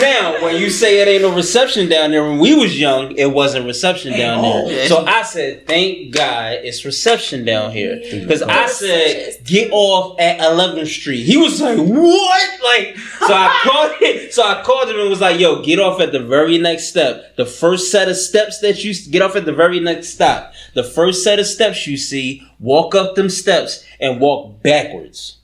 Now, 0.00 0.42
when 0.42 0.60
you 0.60 0.70
say 0.70 1.00
it 1.00 1.08
ain't 1.08 1.22
no 1.22 1.34
reception 1.34 1.88
down 1.88 2.10
there, 2.10 2.22
when 2.22 2.38
we 2.38 2.54
was 2.54 2.78
young, 2.78 3.12
it 3.16 3.32
wasn't 3.32 3.66
reception 3.66 4.12
down 4.12 4.42
there. 4.42 4.86
So 4.88 5.04
I 5.04 5.22
said, 5.22 5.66
thank 5.66 6.12
God 6.14 6.58
it's 6.62 6.84
reception 6.84 7.44
down 7.44 7.72
here. 7.72 8.00
Because 8.20 8.42
I 8.42 8.66
said, 8.66 9.44
get 9.44 9.70
off 9.72 10.18
at 10.20 10.38
11th 10.40 10.86
Street. 10.86 11.24
He 11.24 11.36
was 11.36 11.60
like, 11.60 11.78
what? 11.78 12.60
Like, 12.62 12.96
so 12.96 13.34
I 13.34 13.60
called 13.64 13.92
him. 14.02 14.30
So 14.30 14.42
I 14.44 14.62
called 14.62 14.88
him 14.90 15.00
and 15.00 15.08
was 15.10 15.20
like, 15.20 15.40
yo, 15.40 15.62
get 15.62 15.78
off 15.80 16.00
at 16.00 16.12
the 16.12 16.20
very 16.20 16.58
next 16.58 16.84
step. 16.88 17.36
The 17.36 17.46
first 17.46 17.90
set 17.90 18.08
of 18.08 18.16
steps 18.16 18.60
that 18.60 18.84
you 18.84 18.94
get 19.10 19.22
off 19.22 19.36
at 19.36 19.44
the 19.44 19.52
very 19.52 19.80
next 19.80 20.08
stop. 20.10 20.52
The 20.74 20.84
first 20.84 21.24
set 21.24 21.38
of 21.38 21.46
steps 21.46 21.86
you 21.86 21.96
see, 21.96 22.42
walk 22.58 22.94
up 22.94 23.14
them 23.14 23.28
steps 23.28 23.84
and 24.00 24.20
walk 24.20 24.62
backwards. 24.62 25.38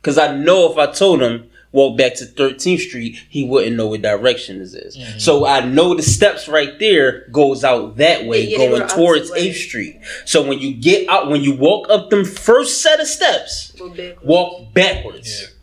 Because 0.00 0.18
I 0.18 0.34
know 0.36 0.70
if 0.70 0.78
I 0.78 0.90
told 0.90 1.20
him, 1.20 1.47
walk 1.72 1.98
back 1.98 2.14
to 2.16 2.24
13th 2.24 2.80
Street, 2.80 3.18
he 3.28 3.44
wouldn't 3.44 3.76
know 3.76 3.88
what 3.88 4.02
direction 4.02 4.58
this 4.58 4.74
is. 4.74 4.96
Mm-hmm. 4.96 5.18
So 5.18 5.46
I 5.46 5.64
know 5.64 5.94
the 5.94 6.02
steps 6.02 6.48
right 6.48 6.78
there 6.78 7.28
goes 7.30 7.64
out 7.64 7.96
that 7.96 8.26
way, 8.26 8.46
Yeah, 8.46 8.58
yeah, 8.58 8.68
going 8.68 8.88
towards 8.88 9.30
8th 9.30 9.54
Street. 9.54 10.00
So 10.24 10.46
when 10.46 10.58
you 10.58 10.74
get 10.74 11.08
out, 11.08 11.28
when 11.28 11.42
you 11.42 11.54
walk 11.54 11.88
up 11.90 12.10
them 12.10 12.24
first 12.24 12.82
set 12.82 13.00
of 13.00 13.06
steps, 13.06 13.74
We're 13.78 14.16
walk 14.22 14.72
backwards. 14.72 15.54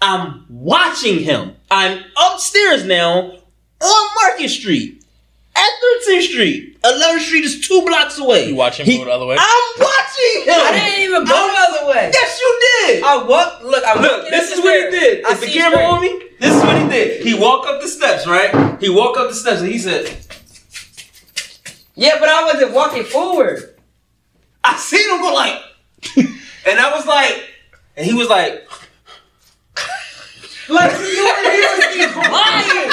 I'm 0.00 0.44
watching 0.48 1.20
him. 1.20 1.56
I'm 1.70 2.04
upstairs 2.16 2.84
now 2.84 3.32
on 3.80 4.14
Market 4.22 4.48
Street 4.48 4.95
at 5.66 6.08
13th 6.08 6.22
Street. 6.22 6.80
11th 6.82 7.20
Street 7.20 7.44
is 7.44 7.66
two 7.66 7.82
blocks 7.86 8.18
away. 8.18 8.48
You 8.48 8.54
watch 8.54 8.78
him 8.78 8.86
He- 8.86 8.98
go 8.98 9.04
the 9.04 9.10
other 9.12 9.26
way? 9.26 9.36
I'm 9.38 9.80
watching 9.80 10.42
him. 10.44 10.54
I 10.54 10.70
didn't 10.72 11.02
even 11.02 11.24
go 11.24 11.50
the 11.52 11.76
other 11.78 11.86
way. 11.88 12.10
Yes, 12.12 12.40
you 12.40 12.60
did. 12.86 13.02
I 13.02 13.22
walked. 13.24 13.62
Look, 13.64 13.84
I 13.84 14.00
Look, 14.00 14.28
this 14.30 14.52
is 14.52 14.60
what 14.60 14.74
he 14.84 14.90
did. 14.98 15.24
I 15.24 15.32
Is 15.32 15.40
the 15.40 15.46
camera 15.46 15.78
straight. 15.78 15.84
on 15.86 16.00
me? 16.00 16.22
This 16.40 16.54
is 16.54 16.62
what 16.62 16.80
he 16.82 16.88
did. 16.88 17.22
He 17.26 17.34
walked 17.34 17.66
up 17.68 17.80
the 17.82 17.88
steps, 17.88 18.26
right? 18.26 18.80
He 18.80 18.88
walked 18.88 19.18
up 19.18 19.28
the 19.28 19.34
steps 19.34 19.60
and 19.60 19.70
he 19.70 19.78
said, 19.78 20.14
Yeah, 21.94 22.16
but 22.20 22.28
I 22.28 22.44
wasn't 22.44 22.72
walking 22.72 23.04
forward. 23.04 23.74
I 24.62 24.76
seen 24.76 25.08
him 25.10 25.20
go 25.20 25.32
like, 25.32 25.60
and 26.68 26.78
I 26.78 26.92
was 26.94 27.06
like, 27.06 27.42
and 27.96 28.04
he 28.06 28.12
was 28.14 28.28
like, 28.28 28.68
Like 30.68 30.90
you 30.92 31.24
were 31.24 31.52
here 31.92 32.08
was 32.08 32.28
lying. 32.28 32.90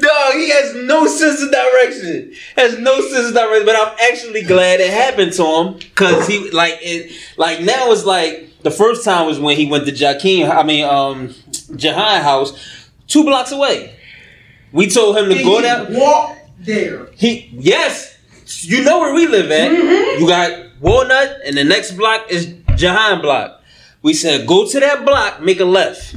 Dog, 0.00 0.34
he 0.34 0.50
has 0.50 0.74
no 0.74 1.06
sense 1.06 1.42
of 1.42 1.50
direction. 1.50 2.32
Has 2.56 2.78
no 2.78 3.00
sense 3.00 3.28
of 3.28 3.34
direction. 3.34 3.66
But 3.66 3.76
I'm 3.76 3.96
actually 4.12 4.42
glad 4.42 4.80
it 4.80 4.90
happened 4.90 5.32
to 5.34 5.44
him 5.44 5.74
because 5.78 6.26
he 6.26 6.50
like 6.50 6.78
it. 6.80 7.12
Like 7.36 7.60
now 7.62 7.90
it's 7.90 8.04
like 8.04 8.62
the 8.62 8.70
first 8.70 9.04
time 9.04 9.26
was 9.26 9.40
when 9.40 9.56
he 9.56 9.66
went 9.66 9.86
to 9.86 9.92
Jaquin. 9.92 10.48
I 10.48 10.62
mean, 10.62 10.84
um, 10.84 11.34
Jahan 11.74 12.22
house, 12.22 12.88
two 13.06 13.24
blocks 13.24 13.52
away. 13.52 13.94
We 14.72 14.88
told 14.88 15.16
him 15.16 15.28
to 15.30 15.42
go 15.42 15.60
down. 15.60 15.94
Walk 15.94 16.36
there. 16.58 17.08
He 17.12 17.50
yes, 17.52 18.18
you 18.62 18.84
know 18.84 19.00
where 19.00 19.14
we 19.14 19.26
live 19.26 19.50
at. 19.50 19.72
You 20.20 20.26
got 20.28 20.66
Walnut, 20.80 21.38
and 21.44 21.56
the 21.56 21.64
next 21.64 21.92
block 21.92 22.30
is 22.30 22.54
Jahan 22.76 23.20
block. 23.20 23.62
We 24.02 24.14
said 24.14 24.46
go 24.46 24.68
to 24.68 24.80
that 24.80 25.04
block, 25.04 25.40
make 25.42 25.60
a 25.60 25.64
left. 25.64 26.16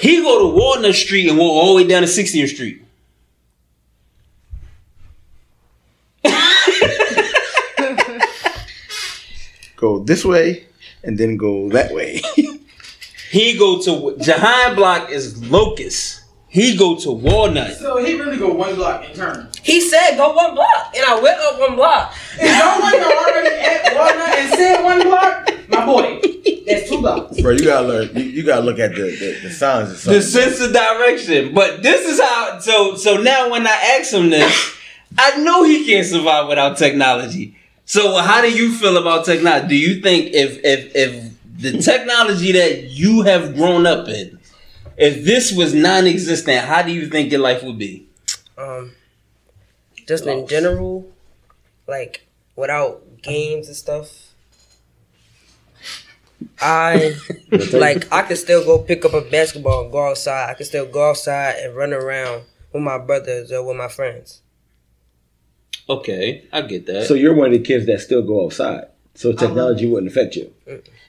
He 0.00 0.22
go 0.22 0.38
to 0.40 0.56
Walnut 0.56 0.94
Street 0.94 1.28
and 1.28 1.38
walk 1.38 1.50
all 1.50 1.76
the 1.76 1.82
way 1.82 1.88
down 1.88 2.02
to 2.02 2.08
60th 2.08 2.48
Street. 2.48 2.82
go 9.76 10.00
this 10.00 10.24
way 10.24 10.66
and 11.04 11.16
then 11.18 11.36
go 11.36 11.68
that 11.70 11.92
way. 11.94 12.20
he 13.30 13.56
go 13.58 13.80
to 13.82 14.16
Jahan 14.18 14.74
Block 14.74 15.10
is 15.10 15.44
Locust. 15.48 16.17
He 16.50 16.76
go 16.76 16.96
to 16.96 17.10
Walnut. 17.10 17.76
So 17.76 18.02
he 18.02 18.18
really 18.18 18.38
go 18.38 18.52
one 18.52 18.74
block 18.74 19.04
in 19.08 19.14
turn. 19.14 19.48
He 19.62 19.80
said 19.82 20.16
go 20.16 20.32
one 20.32 20.54
block, 20.54 20.94
and 20.96 21.04
I 21.04 21.20
went 21.20 21.38
up 21.40 21.58
one 21.60 21.76
block. 21.76 22.14
If 22.34 22.58
y'all 22.58 22.80
wasn't 22.80 23.04
already 23.04 23.54
at 23.56 23.94
Walnut 23.94 24.38
and 24.38 24.54
said 24.54 24.82
one 24.82 25.02
block, 25.02 25.68
my 25.68 25.84
boy, 25.84 26.20
that's 26.66 26.88
two 26.88 27.00
blocks. 27.02 27.40
Bro, 27.40 27.52
you 27.52 27.64
gotta 27.64 27.86
learn. 27.86 28.16
You, 28.16 28.22
you 28.22 28.42
gotta 28.44 28.62
look 28.62 28.78
at 28.78 28.94
the 28.94 29.02
the, 29.02 29.40
the 29.42 29.50
signs 29.50 29.90
of 29.90 30.02
the 30.04 30.22
sense 30.22 30.60
of 30.60 30.72
direction. 30.72 31.52
But 31.54 31.82
this 31.82 32.06
is 32.06 32.18
how. 32.18 32.58
So 32.60 32.96
so 32.96 33.20
now 33.20 33.50
when 33.50 33.66
I 33.66 33.98
ask 34.00 34.12
him 34.12 34.30
this, 34.30 34.74
I 35.18 35.36
know 35.42 35.64
he 35.64 35.84
can't 35.86 36.06
survive 36.06 36.48
without 36.48 36.78
technology. 36.78 37.56
So 37.84 38.16
how 38.18 38.40
do 38.40 38.50
you 38.50 38.72
feel 38.74 38.96
about 38.96 39.26
technology? 39.26 39.68
Do 39.68 39.76
you 39.76 40.00
think 40.00 40.32
if 40.32 40.64
if 40.64 40.96
if 40.96 41.32
the 41.58 41.78
technology 41.78 42.52
that 42.52 42.84
you 42.84 43.22
have 43.22 43.54
grown 43.54 43.86
up 43.86 44.08
in, 44.08 44.37
if 44.98 45.24
this 45.24 45.52
was 45.52 45.72
non-existent, 45.74 46.64
how 46.64 46.82
do 46.82 46.92
you 46.92 47.08
think 47.08 47.30
your 47.30 47.40
life 47.40 47.62
would 47.62 47.78
be? 47.78 48.08
Um, 48.56 48.92
just 50.06 50.26
in 50.26 50.46
general, 50.48 51.08
like 51.86 52.26
without 52.56 53.22
games 53.22 53.68
and 53.68 53.76
stuff. 53.76 54.24
I 56.60 57.14
like 57.72 58.12
I 58.12 58.22
can 58.22 58.36
still 58.36 58.64
go 58.64 58.78
pick 58.80 59.04
up 59.04 59.14
a 59.14 59.20
basketball 59.20 59.84
and 59.84 59.92
go 59.92 60.08
outside. 60.08 60.50
I 60.50 60.54
can 60.54 60.66
still 60.66 60.86
go 60.86 61.10
outside 61.10 61.56
and 61.58 61.76
run 61.76 61.92
around 61.92 62.44
with 62.72 62.82
my 62.82 62.98
brothers 62.98 63.52
or 63.52 63.64
with 63.64 63.76
my 63.76 63.88
friends. 63.88 64.42
Okay, 65.88 66.46
I 66.52 66.62
get 66.62 66.86
that. 66.86 67.06
So 67.06 67.14
you're 67.14 67.34
one 67.34 67.46
of 67.46 67.52
the 67.52 67.60
kids 67.60 67.86
that 67.86 68.00
still 68.00 68.22
go 68.22 68.44
outside. 68.44 68.88
So 69.14 69.32
technology 69.32 69.86
wouldn't 69.86 70.10
affect 70.12 70.36
you. 70.36 70.52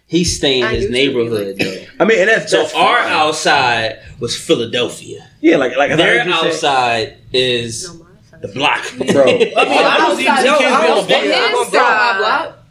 He 0.10 0.24
stay 0.26 0.60
in 0.60 0.68
his 0.68 0.84
used 0.84 0.88
to 0.88 0.92
be 0.94 1.00
neighborhood 1.00 1.48
like 1.48 1.58
though. 1.58 1.86
I 2.02 2.06
mean, 2.06 2.20
and 2.20 2.30
that's, 2.30 2.50
So 2.52 2.58
that's 2.64 2.74
our 2.74 2.98
fine. 2.98 3.12
outside 3.14 4.00
was 4.20 4.36
Philadelphia. 4.36 5.22
yeah, 5.40 5.56
like 5.58 5.78
like 5.78 5.96
Their 5.96 6.20
heard 6.20 6.28
you 6.28 6.34
say- 6.34 6.48
outside 6.50 7.18
is 7.32 7.88
No, 7.88 8.06
the 8.42 8.48
block. 8.50 8.82
bro. 8.98 9.24
I 9.24 9.38
mean, 9.38 9.54
I 9.56 9.98
don't 9.98 10.18
see 10.18 10.28
outside- 10.28 10.58
kids 10.58 10.72
on 10.74 10.82
the 10.82 10.94
block. 10.96 11.04
stay- 11.06 11.34
I'm 11.46 11.52
His 11.52 11.60
on 11.60 12.18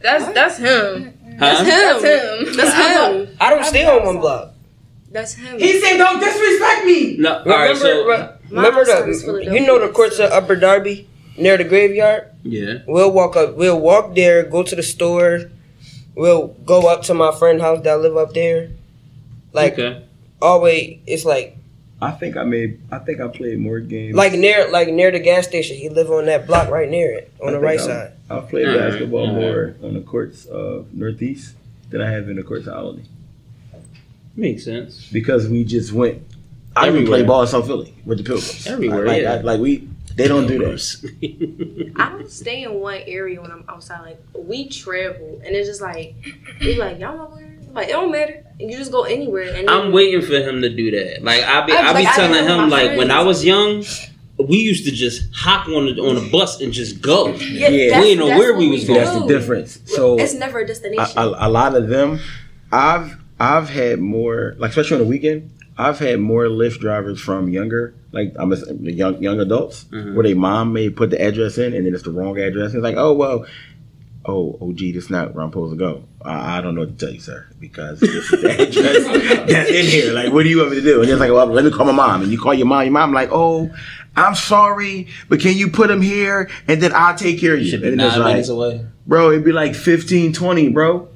That's 0.01 0.25
that's 0.33 0.57
him. 0.57 1.13
That's 1.39 1.61
him. 1.61 2.55
That's 2.57 2.75
him. 2.75 3.37
I 3.39 3.49
don't 3.49 3.63
stay 3.65 3.85
on 3.85 4.05
one 4.05 4.19
block. 4.19 4.53
That's 5.11 5.33
him. 5.33 5.57
He 5.57 5.79
said, 5.81 5.97
"Don't 5.97 6.19
disrespect 6.19 6.85
me." 6.85 7.17
No, 7.17 7.39
all 7.39 7.43
Remember, 7.45 7.65
right. 7.69 7.77
So 7.77 8.05
re- 8.05 8.29
remember 8.51 8.83
outside 8.85 9.05
the 9.25 9.49
you 9.53 9.65
know 9.65 9.79
the 9.79 9.89
courts 9.91 10.19
at 10.19 10.31
Upper 10.31 10.55
Darby 10.55 11.07
near 11.37 11.57
the 11.57 11.63
graveyard. 11.63 12.27
yeah. 12.43 12.79
We'll 12.85 13.11
walk 13.11 13.35
up. 13.35 13.55
We'll 13.55 13.79
walk 13.79 14.13
there. 14.15 14.43
Go 14.43 14.61
to 14.63 14.75
the 14.75 14.83
store. 14.83 15.49
We'll 16.19 16.47
go 16.65 16.87
up 16.91 17.03
to 17.03 17.13
my 17.13 17.31
friend 17.33 17.61
house 17.61 17.81
that 17.83 18.01
live 18.01 18.17
up 18.17 18.33
there. 18.33 18.71
Like 19.53 19.73
okay. 19.79 20.03
always, 20.41 20.99
it's 21.07 21.23
like 21.23 21.55
I 22.01 22.11
think 22.11 22.35
I 22.35 22.43
made. 22.43 22.81
I 22.91 22.99
think 22.99 23.21
I 23.21 23.29
played 23.29 23.57
more 23.57 23.79
games. 23.79 24.15
like 24.17 24.33
near 24.33 24.69
like 24.69 24.89
near 24.89 25.11
the 25.11 25.19
gas 25.19 25.47
station. 25.47 25.77
He 25.77 25.87
live 25.87 26.11
on 26.11 26.25
that 26.25 26.45
block 26.45 26.69
right 26.69 26.89
near 26.89 27.13
it 27.13 27.31
on 27.41 27.49
I 27.49 27.51
the 27.53 27.59
right 27.59 27.79
I- 27.79 27.83
side. 27.85 28.11
I 28.29 28.41
played 28.41 28.67
Alright, 28.67 28.91
basketball 28.91 29.27
alright. 29.29 29.41
more 29.41 29.75
on 29.81 29.93
the 29.95 30.01
courts 30.01 30.45
of 30.45 30.93
Northeast 30.93 31.55
than 31.89 32.01
I 32.01 32.11
have 32.11 32.29
in 32.29 32.35
the 32.35 32.43
courts 32.43 32.67
of 32.67 32.75
Olney 32.75 33.05
Makes 34.35 34.65
sense. 34.65 35.09
because 35.11 35.47
we 35.47 35.63
just 35.63 35.91
went. 35.93 36.21
I 36.75 36.83
even 36.87 36.95
Everywhere. 36.97 37.17
played 37.17 37.27
ball 37.27 37.41
in 37.43 37.47
South 37.47 37.65
Philly 37.65 37.93
with 38.05 38.19
the 38.19 38.23
Pilgrims. 38.25 38.67
Everywhere, 38.67 39.05
like, 39.05 39.21
yeah. 39.23 39.33
I- 39.35 39.41
like 39.41 39.59
we, 39.61 39.87
they 40.19 40.27
don't 40.27 40.47
do 40.47 40.59
that. 40.59 41.93
I 41.97 42.09
don't 42.09 42.29
stay 42.29 42.63
in 42.63 42.73
one 42.75 43.01
area 43.07 43.41
when 43.41 43.51
I'm 43.51 43.63
outside. 43.67 44.01
Like 44.01 44.21
we 44.35 44.67
travel, 44.69 45.41
and 45.43 45.55
it's 45.55 45.67
just 45.67 45.81
like 45.81 46.15
we 46.61 46.75
like 46.77 46.99
y'all 46.99 47.17
know 47.17 47.25
where. 47.35 47.55
Like 47.71 47.87
it 47.89 47.91
don't 47.91 48.11
matter. 48.11 48.45
You 48.59 48.75
just 48.77 48.91
go 48.91 49.03
anywhere. 49.03 49.53
And 49.53 49.69
I'm 49.69 49.91
waiting 49.91 50.21
for 50.21 50.33
him 50.33 50.61
to 50.61 50.69
do 50.69 50.91
that. 50.91 51.23
Like 51.23 51.43
I 51.43 51.65
be, 51.65 51.73
I- 51.73 51.89
I, 51.91 51.93
be 51.93 52.03
like, 52.03 52.15
telling 52.15 52.33
do 52.33 52.39
with 52.39 52.47
him 52.49 52.69
my 52.69 52.83
like 52.83 52.97
when 52.97 53.11
I 53.11 53.21
was 53.21 53.45
young, 53.45 53.83
we 54.37 54.57
used 54.57 54.85
to 54.85 54.91
just 54.91 55.23
hop 55.33 55.67
on 55.67 55.85
the 55.85 56.01
on 56.01 56.15
the 56.15 56.29
bus 56.31 56.61
and 56.61 56.73
just 56.73 57.01
go. 57.01 57.27
Yeah, 57.35 57.69
Yeah. 57.69 57.99
We 57.99 58.15
didn't 58.15 58.27
know 58.27 58.37
where 58.37 58.57
we 58.57 58.69
was 58.69 58.85
going. 58.85 58.99
That's 59.03 59.19
the 59.19 59.27
difference. 59.27 59.79
So 59.85 60.17
It's 60.17 60.33
never 60.33 60.59
a 60.59 60.63
a, 60.63 60.67
destination. 60.67 61.17
a, 61.17 61.27
a 61.47 61.49
lot 61.49 61.75
of 61.75 61.87
them, 61.89 62.19
I've 62.71 63.17
I've 63.39 63.69
had 63.69 63.99
more 63.99 64.55
like 64.57 64.69
especially 64.71 64.95
on 64.97 65.03
the 65.03 65.07
weekend. 65.09 65.51
I've 65.77 65.99
had 65.99 66.19
more 66.19 66.45
Lyft 66.45 66.79
drivers 66.79 67.21
from 67.21 67.49
younger, 67.49 67.93
like 68.11 68.33
I'm 68.37 68.51
a, 68.51 68.57
young 68.91 69.21
young 69.21 69.39
adults, 69.39 69.85
Mhm. 69.91 70.13
where 70.15 70.23
their 70.23 70.35
mom 70.35 70.73
may 70.73 70.89
put 70.89 71.09
the 71.11 71.21
address 71.21 71.57
in 71.57 71.73
and 71.73 71.85
then 71.85 71.93
it's 71.93 72.03
the 72.03 72.11
wrong 72.11 72.37
address. 72.39 72.73
It's 72.73 72.83
like, 72.83 72.95
oh 72.97 73.13
well, 73.13 73.45
oh 74.25 74.57
oh 74.61 74.73
gee, 74.73 74.91
this 74.91 75.05
is 75.05 75.09
not 75.09 75.33
where 75.33 75.43
I'm 75.43 75.51
supposed 75.51 75.73
to 75.73 75.77
go. 75.77 76.03
I, 76.23 76.57
I 76.57 76.61
don't 76.61 76.75
know 76.75 76.81
what 76.81 76.97
to 76.97 77.05
tell 77.05 77.13
you, 77.13 77.21
sir, 77.21 77.47
because 77.59 77.99
this 77.99 78.09
is 78.09 78.29
the 78.41 78.49
address 78.67 79.47
that's 79.47 79.69
in 79.69 79.85
here. 79.85 80.13
Like, 80.13 80.33
what 80.33 80.43
do 80.43 80.49
you 80.49 80.57
want 80.59 80.71
me 80.71 80.77
to 80.77 80.81
do? 80.81 81.01
And 81.01 81.09
it's 81.09 81.19
like, 81.19 81.31
well, 81.31 81.45
let 81.47 81.63
me 81.65 81.71
call 81.71 81.85
my 81.85 81.91
mom. 81.93 82.23
And 82.23 82.31
you 82.31 82.39
call 82.39 82.53
your 82.53 82.67
mom. 82.67 82.83
Your 82.83 82.91
mom 82.91 83.13
like, 83.13 83.29
oh, 83.31 83.69
I'm 84.15 84.35
sorry, 84.35 85.07
but 85.29 85.39
can 85.39 85.55
you 85.55 85.69
put 85.69 85.89
him 85.89 86.01
here 86.01 86.49
and 86.67 86.81
then 86.81 86.91
I'll 86.93 87.15
take 87.15 87.39
care 87.39 87.53
of 87.53 87.61
you. 87.61 87.69
Should 87.69 87.81
be 87.83 87.89
And 87.89 87.97
nine 87.97 88.19
like, 88.19 88.33
minutes 88.33 88.49
away. 88.49 88.85
bro, 89.07 89.31
it'd 89.31 89.45
be 89.45 89.51
like 89.53 89.75
15, 89.75 90.33
20, 90.33 90.69
bro. 90.69 91.07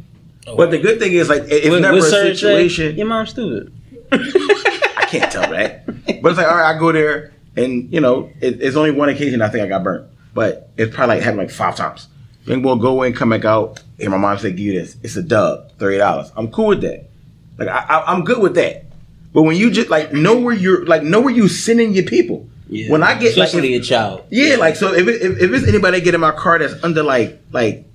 Oh, 0.48 0.56
But 0.56 0.72
the 0.72 0.78
good 0.78 0.99
thing 0.99 1.11
is, 1.14 1.28
like, 1.28 1.44
it- 1.44 1.52
it's 1.52 1.70
What- 1.70 1.82
never 1.82 1.98
what 1.98 2.07
a 2.07 2.36
situation. 2.36 2.95
Your 2.98 3.07
mom's 3.07 3.32
stupid. 3.32 3.74
I 4.11 5.06
can't 5.10 5.32
tell 5.32 5.49
that. 5.52 5.82
But 6.05 6.30
it's 6.30 6.38
like, 6.38 6.47
all 6.47 6.55
right, 6.57 6.75
I 6.75 6.80
go 6.80 6.91
there, 6.91 7.34
and 7.55 7.91
you 7.91 7.99
know, 8.01 8.30
it, 8.41 8.61
it's 8.61 8.75
only 8.75 8.91
one 8.91 9.09
occasion 9.09 9.41
I 9.41 9.49
think 9.49 9.63
I 9.63 9.67
got 9.67 9.84
burnt, 9.84 10.07
but 10.34 10.69
it's 10.77 10.93
probably 10.93 11.15
like 11.15 11.23
happened 11.23 11.39
like 11.39 11.51
five 11.51 11.75
times. 11.75 12.07
Then 12.45 12.61
we'll 12.61 12.75
go 12.75 13.03
in, 13.03 13.13
come 13.13 13.30
back 13.30 13.45
out, 13.45 13.81
and 13.99 14.09
my 14.11 14.17
mom 14.17 14.38
said, 14.38 14.57
"Give 14.57 14.65
you 14.65 14.80
this. 14.80 14.97
It's 15.03 15.15
a 15.15 15.23
dub, 15.23 15.71
thirty 15.80 15.97
dollars. 15.97 16.31
I'm 16.35 16.51
cool 16.51 16.67
with 16.67 16.81
that. 16.81 17.09
Like, 17.57 17.69
I, 17.69 17.80
I, 17.80 18.11
I'm 18.13 18.23
good 18.23 18.39
with 18.41 18.55
that. 18.55 18.85
But 19.34 19.43
when 19.43 19.55
you 19.55 19.71
just 19.71 19.89
like 19.89 20.11
know 20.13 20.39
where 20.39 20.53
you're, 20.53 20.85
like, 20.85 21.03
know 21.03 21.21
where 21.21 21.34
you 21.34 21.47
sending 21.47 21.93
your 21.93 22.03
people. 22.03 22.47
Yeah. 22.67 22.91
When 22.91 23.01
I 23.03 23.13
get 23.13 23.38
like, 23.38 23.47
especially 23.47 23.73
if- 23.75 23.84
a 23.84 23.85
child. 23.85 24.25
yeah, 24.30 24.55
like 24.57 24.75
so 24.75 24.93
if, 24.93 25.07
it, 25.07 25.21
if 25.21 25.41
if 25.41 25.53
it's 25.53 25.67
anybody 25.67 25.99
that 25.99 26.03
get 26.05 26.15
in 26.15 26.21
my 26.21 26.31
car 26.31 26.59
that's 26.59 26.81
under 26.84 27.03
like 27.03 27.39
like 27.51 27.85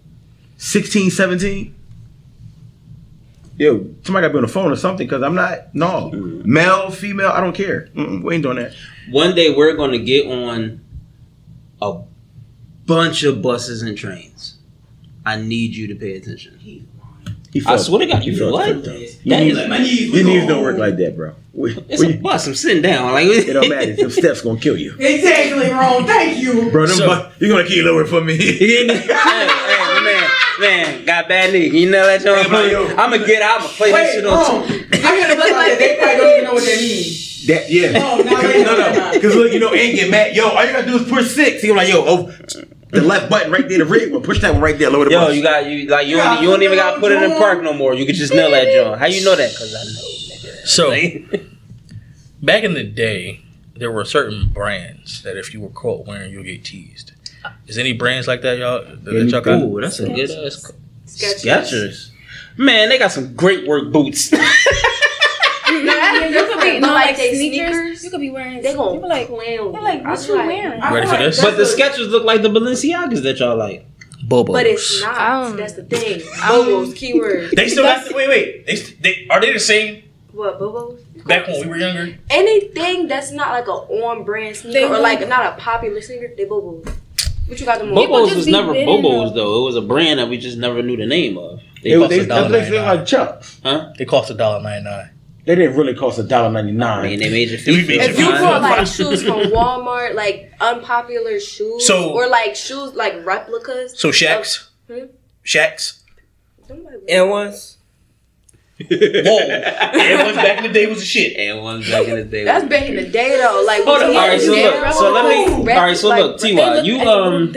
16, 0.58 1.10
17, 1.10 1.74
yo, 3.58 3.86
somebody 4.04 4.24
got 4.24 4.28
to 4.28 4.32
be 4.32 4.36
on 4.38 4.42
the 4.42 4.48
phone 4.48 4.72
or 4.72 4.76
something 4.76 5.06
because 5.06 5.22
I'm 5.22 5.34
not 5.34 5.74
no 5.74 6.10
mm-hmm. 6.12 6.50
male, 6.50 6.90
female, 6.90 7.30
I 7.30 7.40
don't 7.40 7.54
care. 7.54 7.88
Mm-mm, 7.94 8.22
we 8.22 8.34
ain't 8.34 8.42
doing 8.42 8.56
that. 8.56 8.74
One 9.10 9.34
day 9.34 9.54
we're 9.54 9.74
gonna 9.74 9.98
get 9.98 10.26
on 10.26 10.80
a 11.82 12.00
bunch 12.86 13.22
of 13.24 13.42
buses 13.42 13.82
and 13.82 13.96
trains. 13.96 14.56
I 15.26 15.36
need 15.36 15.74
you 15.74 15.88
to 15.88 15.94
pay 15.94 16.16
attention. 16.16 16.58
He 16.58 16.86
I 17.66 17.76
swear 17.76 18.00
to 18.00 18.06
God, 18.06 18.24
you 18.24 18.36
felt 18.36 18.52
what? 18.52 18.66
tripped 18.66 18.88
out. 18.88 18.94
That 18.94 19.24
Your 19.24 19.38
knees, 19.40 19.68
my 19.68 19.78
knees, 19.78 20.12
your 20.12 20.24
knees 20.24 20.46
don't 20.46 20.62
work 20.62 20.76
like 20.76 20.96
that, 20.98 21.16
bro. 21.16 21.34
We, 21.54 21.76
It's 21.88 22.02
a 22.02 22.16
bus. 22.16 22.46
I'm 22.46 22.54
sitting 22.54 22.82
down. 22.82 23.12
Like 23.12 23.26
it 23.26 23.52
don't 23.52 23.68
matter. 23.68 23.96
Them 23.96 24.10
steps 24.10 24.42
gonna 24.42 24.60
kill 24.60 24.76
you, 24.76 24.94
Exactly 24.98 25.70
wrong. 25.70 26.06
Thank 26.06 26.38
you. 26.38 26.70
bro. 26.70 26.86
Them 26.86 26.96
So- 26.96 27.06
bu- 27.06 27.44
you 27.44 27.52
gonna 27.52 27.66
keep 27.66 27.84
lower 27.84 28.04
for 28.04 28.20
me. 28.20 28.36
hey, 30.58 30.66
hey, 30.70 30.82
my 30.82 30.86
man, 30.86 30.96
man, 30.96 31.04
got 31.06 31.28
bad 31.28 31.52
knee. 31.52 31.68
You 31.68 31.90
know 31.90 32.06
that, 32.06 32.20
John? 32.22 32.44
Hey. 32.44 32.76
I'm 32.96 33.10
gonna 33.10 33.26
get 33.26 33.42
out. 33.42 33.56
I'm 33.56 33.66
gonna 33.66 33.72
play 33.74 33.90
that 33.92 33.94
Wait, 34.04 34.12
shit 34.14 34.24
hold 34.24 34.38
on. 34.38 34.62
on. 34.62 34.70
I 34.72 35.20
gotta 35.20 35.34
look 35.42 35.52
like. 35.52 35.78
They 35.78 35.96
probably 35.98 36.16
don't 36.16 36.32
even 36.32 36.44
know 36.44 36.54
what 36.54 36.64
that 36.64 36.78
means. 36.80 37.46
That 37.46 37.70
yeah. 37.70 37.92
Oh, 37.94 38.16
no, 38.22 38.34
wait, 38.48 38.64
no, 38.66 38.76
no, 38.76 38.92
no. 38.92 38.92
no. 38.92 39.12
Because 39.12 39.34
look, 39.34 39.52
you 39.52 39.60
know, 39.60 39.72
ain't 39.74 39.94
get 39.96 40.10
mad. 40.10 40.34
Yo, 40.36 40.48
all 40.48 40.64
you 40.64 40.72
gotta 40.72 40.86
do 40.86 40.96
is 40.98 41.08
push 41.08 41.28
six. 41.30 41.62
He 41.62 41.70
was 41.70 41.76
like, 41.76 41.88
yo, 41.88 42.04
oh, 42.06 42.32
the 42.90 43.00
left 43.02 43.30
button 43.30 43.52
right 43.52 43.68
there, 43.68 43.78
the 43.78 43.84
red 43.84 44.10
one. 44.12 44.22
Push 44.22 44.40
that 44.40 44.52
one 44.52 44.62
right 44.62 44.78
there. 44.78 44.90
Lower 44.90 45.04
the 45.04 45.10
Yo, 45.12 45.26
bus. 45.26 45.36
you 45.36 45.42
got 45.42 45.66
you 45.66 45.86
like 45.88 46.06
you 46.06 46.16
Yeah, 46.16 46.34
don't, 46.34 46.42
you 46.42 46.50
don't 46.50 46.62
even 46.62 46.76
got 46.78 46.94
to 46.94 47.00
put 47.00 47.12
it 47.12 47.22
in 47.22 47.36
park 47.38 47.62
no 47.62 47.72
more. 47.72 47.94
You 47.94 48.06
can 48.06 48.14
just 48.14 48.32
nail 48.34 48.50
that 48.50 48.72
John. 48.72 48.98
How 48.98 49.06
you 49.06 49.24
know 49.24 49.36
that? 49.36 49.50
Cause 49.54 49.74
I 49.74 49.84
know, 49.84 50.50
nigga. 50.50 50.66
So 50.66 50.88
Like, 50.88 51.42
back 52.42 52.64
in 52.64 52.74
the 52.74 52.84
day, 52.84 53.42
there 53.76 53.92
were 53.92 54.04
certain 54.04 54.48
brands 54.48 55.22
that 55.22 55.36
if 55.36 55.52
you 55.54 55.60
were 55.60 55.68
caught 55.68 56.06
wearing, 56.06 56.32
you'll 56.32 56.42
get 56.44 56.64
teased. 56.64 57.12
Is 57.66 57.78
any 57.78 57.92
brands 57.92 58.26
like 58.26 58.42
that, 58.42 58.58
y'all? 58.58 58.82
That, 58.84 59.04
that 59.04 59.24
y'all 59.30 59.40
got? 59.40 59.62
Ooh, 59.62 59.80
that's 59.80 59.98
a 60.00 60.08
good 60.08 60.30
ass 60.30 60.72
Skechers. 61.06 61.44
Skechers. 61.44 62.10
Man, 62.56 62.88
they 62.88 62.98
got 62.98 63.12
some 63.12 63.34
great 63.34 63.66
work 63.66 63.92
boots. 63.92 64.32
Yeah, 65.70 66.26
you 66.28 66.46
could 66.46 66.60
be 66.62 66.80
But 66.80 66.86
no, 66.86 66.94
like 66.94 67.06
like 67.08 67.16
they 67.18 67.34
sneakers. 67.34 67.68
sneakers, 67.76 68.04
You 68.04 68.10
could 68.10 68.20
be 68.20 68.30
wearing. 68.30 68.62
They 68.62 68.74
gonna 68.74 68.94
you 68.94 69.00
be 69.02 69.06
like, 69.06 69.26
clown 69.28 69.42
you. 69.46 69.72
they're 69.72 69.82
like, 69.82 70.02
I 70.02 70.10
what 70.10 70.20
be 70.20 70.26
you 70.26 70.34
like, 70.36 70.46
wearing? 70.46 70.80
Ready 70.80 71.06
for 71.06 71.16
this? 71.18 71.42
but 71.42 71.50
the 71.52 71.56
that's 71.58 71.78
what- 71.78 71.92
Skechers 71.92 72.10
look 72.10 72.24
like 72.24 72.42
the 72.42 72.48
Balenciagas 72.48 73.22
that 73.22 73.38
y'all 73.38 73.56
like. 73.56 73.86
Bobos. 74.26 74.46
But 74.52 74.66
it's 74.66 75.00
not. 75.02 75.46
Um, 75.50 75.56
That's 75.56 75.74
the 75.74 75.84
thing. 75.84 76.20
Bobos, 76.20 76.94
keyword. 76.96 77.50
They 77.52 77.68
still 77.68 77.84
got. 77.84 78.12
Wait, 78.14 78.28
wait. 78.28 78.66
They, 78.66 78.74
they 78.76 79.26
are 79.30 79.40
they 79.40 79.52
the 79.52 79.60
same 79.60 80.02
What 80.32 80.58
Bobos? 80.58 81.00
back 81.26 81.46
when 81.46 81.60
we 81.62 81.66
were 81.68 81.76
younger? 81.76 82.18
Anything 82.28 83.06
that's 83.06 83.30
not 83.30 83.50
like 83.50 83.68
a 83.68 83.72
on 83.72 84.24
brand 84.24 84.56
sneaker 84.56 84.86
or 84.94 84.98
like 84.98 85.26
not 85.28 85.46
a 85.54 85.60
popular 85.60 86.00
sneaker, 86.02 86.32
they 86.36 86.44
Bobos. 86.46 86.92
What 87.48 87.58
you 87.58 87.66
got 87.66 87.78
them 87.78 87.90
on? 87.90 87.94
Bobos 87.96 88.34
was 88.36 88.46
never 88.46 88.72
Bobos 88.74 89.30
though. 89.34 89.34
though. 89.34 89.62
It 89.62 89.64
was 89.64 89.76
a 89.76 89.80
brand 89.82 90.18
that 90.20 90.28
we 90.28 90.36
just 90.38 90.58
never 90.58 90.82
knew 90.82 90.96
the 90.96 91.06
name 91.06 91.38
of. 91.38 91.60
They 91.82 91.90
They, 91.90 91.96
cost 91.98 92.10
they, 92.10 92.18
a 92.20 92.26
dollar 92.26 92.48
that's 92.48 92.70
like, 92.70 93.06
chucks. 93.06 93.60
huh? 93.62 93.92
They 93.96 94.04
cost 94.04 94.30
a 94.30 94.34
dollar 94.34 94.62
ninety 94.62 94.84
nine. 94.84 95.10
They 95.46 95.54
didn't 95.54 95.76
really 95.76 95.94
cost 95.94 96.18
a 96.18 96.24
dollar 96.24 96.50
ninety 96.50 96.72
nine. 96.72 97.06
I 97.06 97.08
mean, 97.08 97.20
they 97.20 97.30
made 97.30 97.48
your 97.48 97.58
we 97.58 97.82
feet 97.82 97.88
made 97.88 98.00
feel 98.00 98.10
if 98.10 98.18
you 98.18 98.26
Fine. 98.32 98.42
bought 98.42 98.60
like 98.62 98.86
shoes 98.86 99.22
from 99.22 99.38
Walmart, 99.52 100.14
like 100.14 100.52
unpopular 100.60 101.40
shoes, 101.40 101.86
So- 101.86 102.12
or 102.12 102.28
like 102.28 102.54
shoes 102.54 102.92
like 102.94 103.24
replicas, 103.24 103.98
So 103.98 104.10
Shaqs, 104.10 104.68
Hmm? 104.88 105.06
Shaqs. 105.44 106.00
And 107.08 107.30
once. 107.30 107.77
Whoa. 108.80 109.38
Air 109.38 110.24
Ones 110.24 110.36
back 110.36 110.58
in 110.58 110.64
the 110.64 110.72
day 110.72 110.86
was 110.86 111.02
a 111.02 111.04
shit. 111.04 111.36
And 111.36 111.62
ones 111.62 111.90
back 111.90 112.06
in 112.06 112.14
the 112.14 112.24
day. 112.24 112.44
Was. 112.44 112.46
That's 112.46 112.68
back 112.68 112.88
in 112.88 112.96
the 112.96 113.08
day 113.08 113.36
though. 113.36 113.64
Like 113.66 113.82
Hold 113.84 114.02
on. 114.02 114.10
All 114.10 114.14
right. 114.14 114.40
So 114.40 114.52
look. 114.52 114.92
So 114.94 115.10
let 115.12 115.24
me. 115.28 115.72
All 115.72 115.80
right. 115.80 115.96
So 115.96 116.08
look. 116.08 116.38
Ty, 116.40 116.80
you 116.82 117.00
um. 117.00 117.52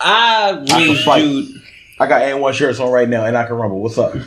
I 0.00 0.50
I 0.62 0.64
can 0.66 0.88
raised 0.88 1.04
fight. 1.04 1.24
you. 1.24 1.60
I 2.00 2.06
got 2.08 2.22
N1 2.22 2.52
shirts 2.54 2.80
on 2.80 2.90
right 2.90 3.08
now 3.08 3.24
and 3.24 3.36
I 3.36 3.46
can 3.46 3.54
rumble. 3.56 3.80
What's 3.80 3.98
up? 3.98 4.14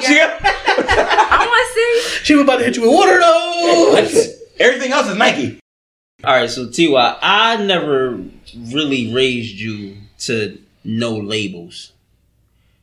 She, 0.00 0.20
I 0.20 1.46
want 1.46 1.66
to 1.66 1.74
see. 1.74 2.24
she 2.24 2.34
was 2.34 2.44
about 2.44 2.58
to 2.58 2.64
hit 2.64 2.76
you 2.76 2.82
with 2.82 2.92
water 2.92 3.18
though. 3.18 3.94
Everything 4.60 4.92
else 4.92 5.08
is 5.08 5.16
Nike. 5.16 5.58
All 6.22 6.34
right. 6.34 6.48
So 6.50 6.68
Ty, 6.68 7.18
I 7.22 7.56
never 7.64 8.20
really 8.72 9.12
raised 9.12 9.56
you 9.58 9.96
to 10.20 10.58
know 10.84 11.16
labels. 11.16 11.92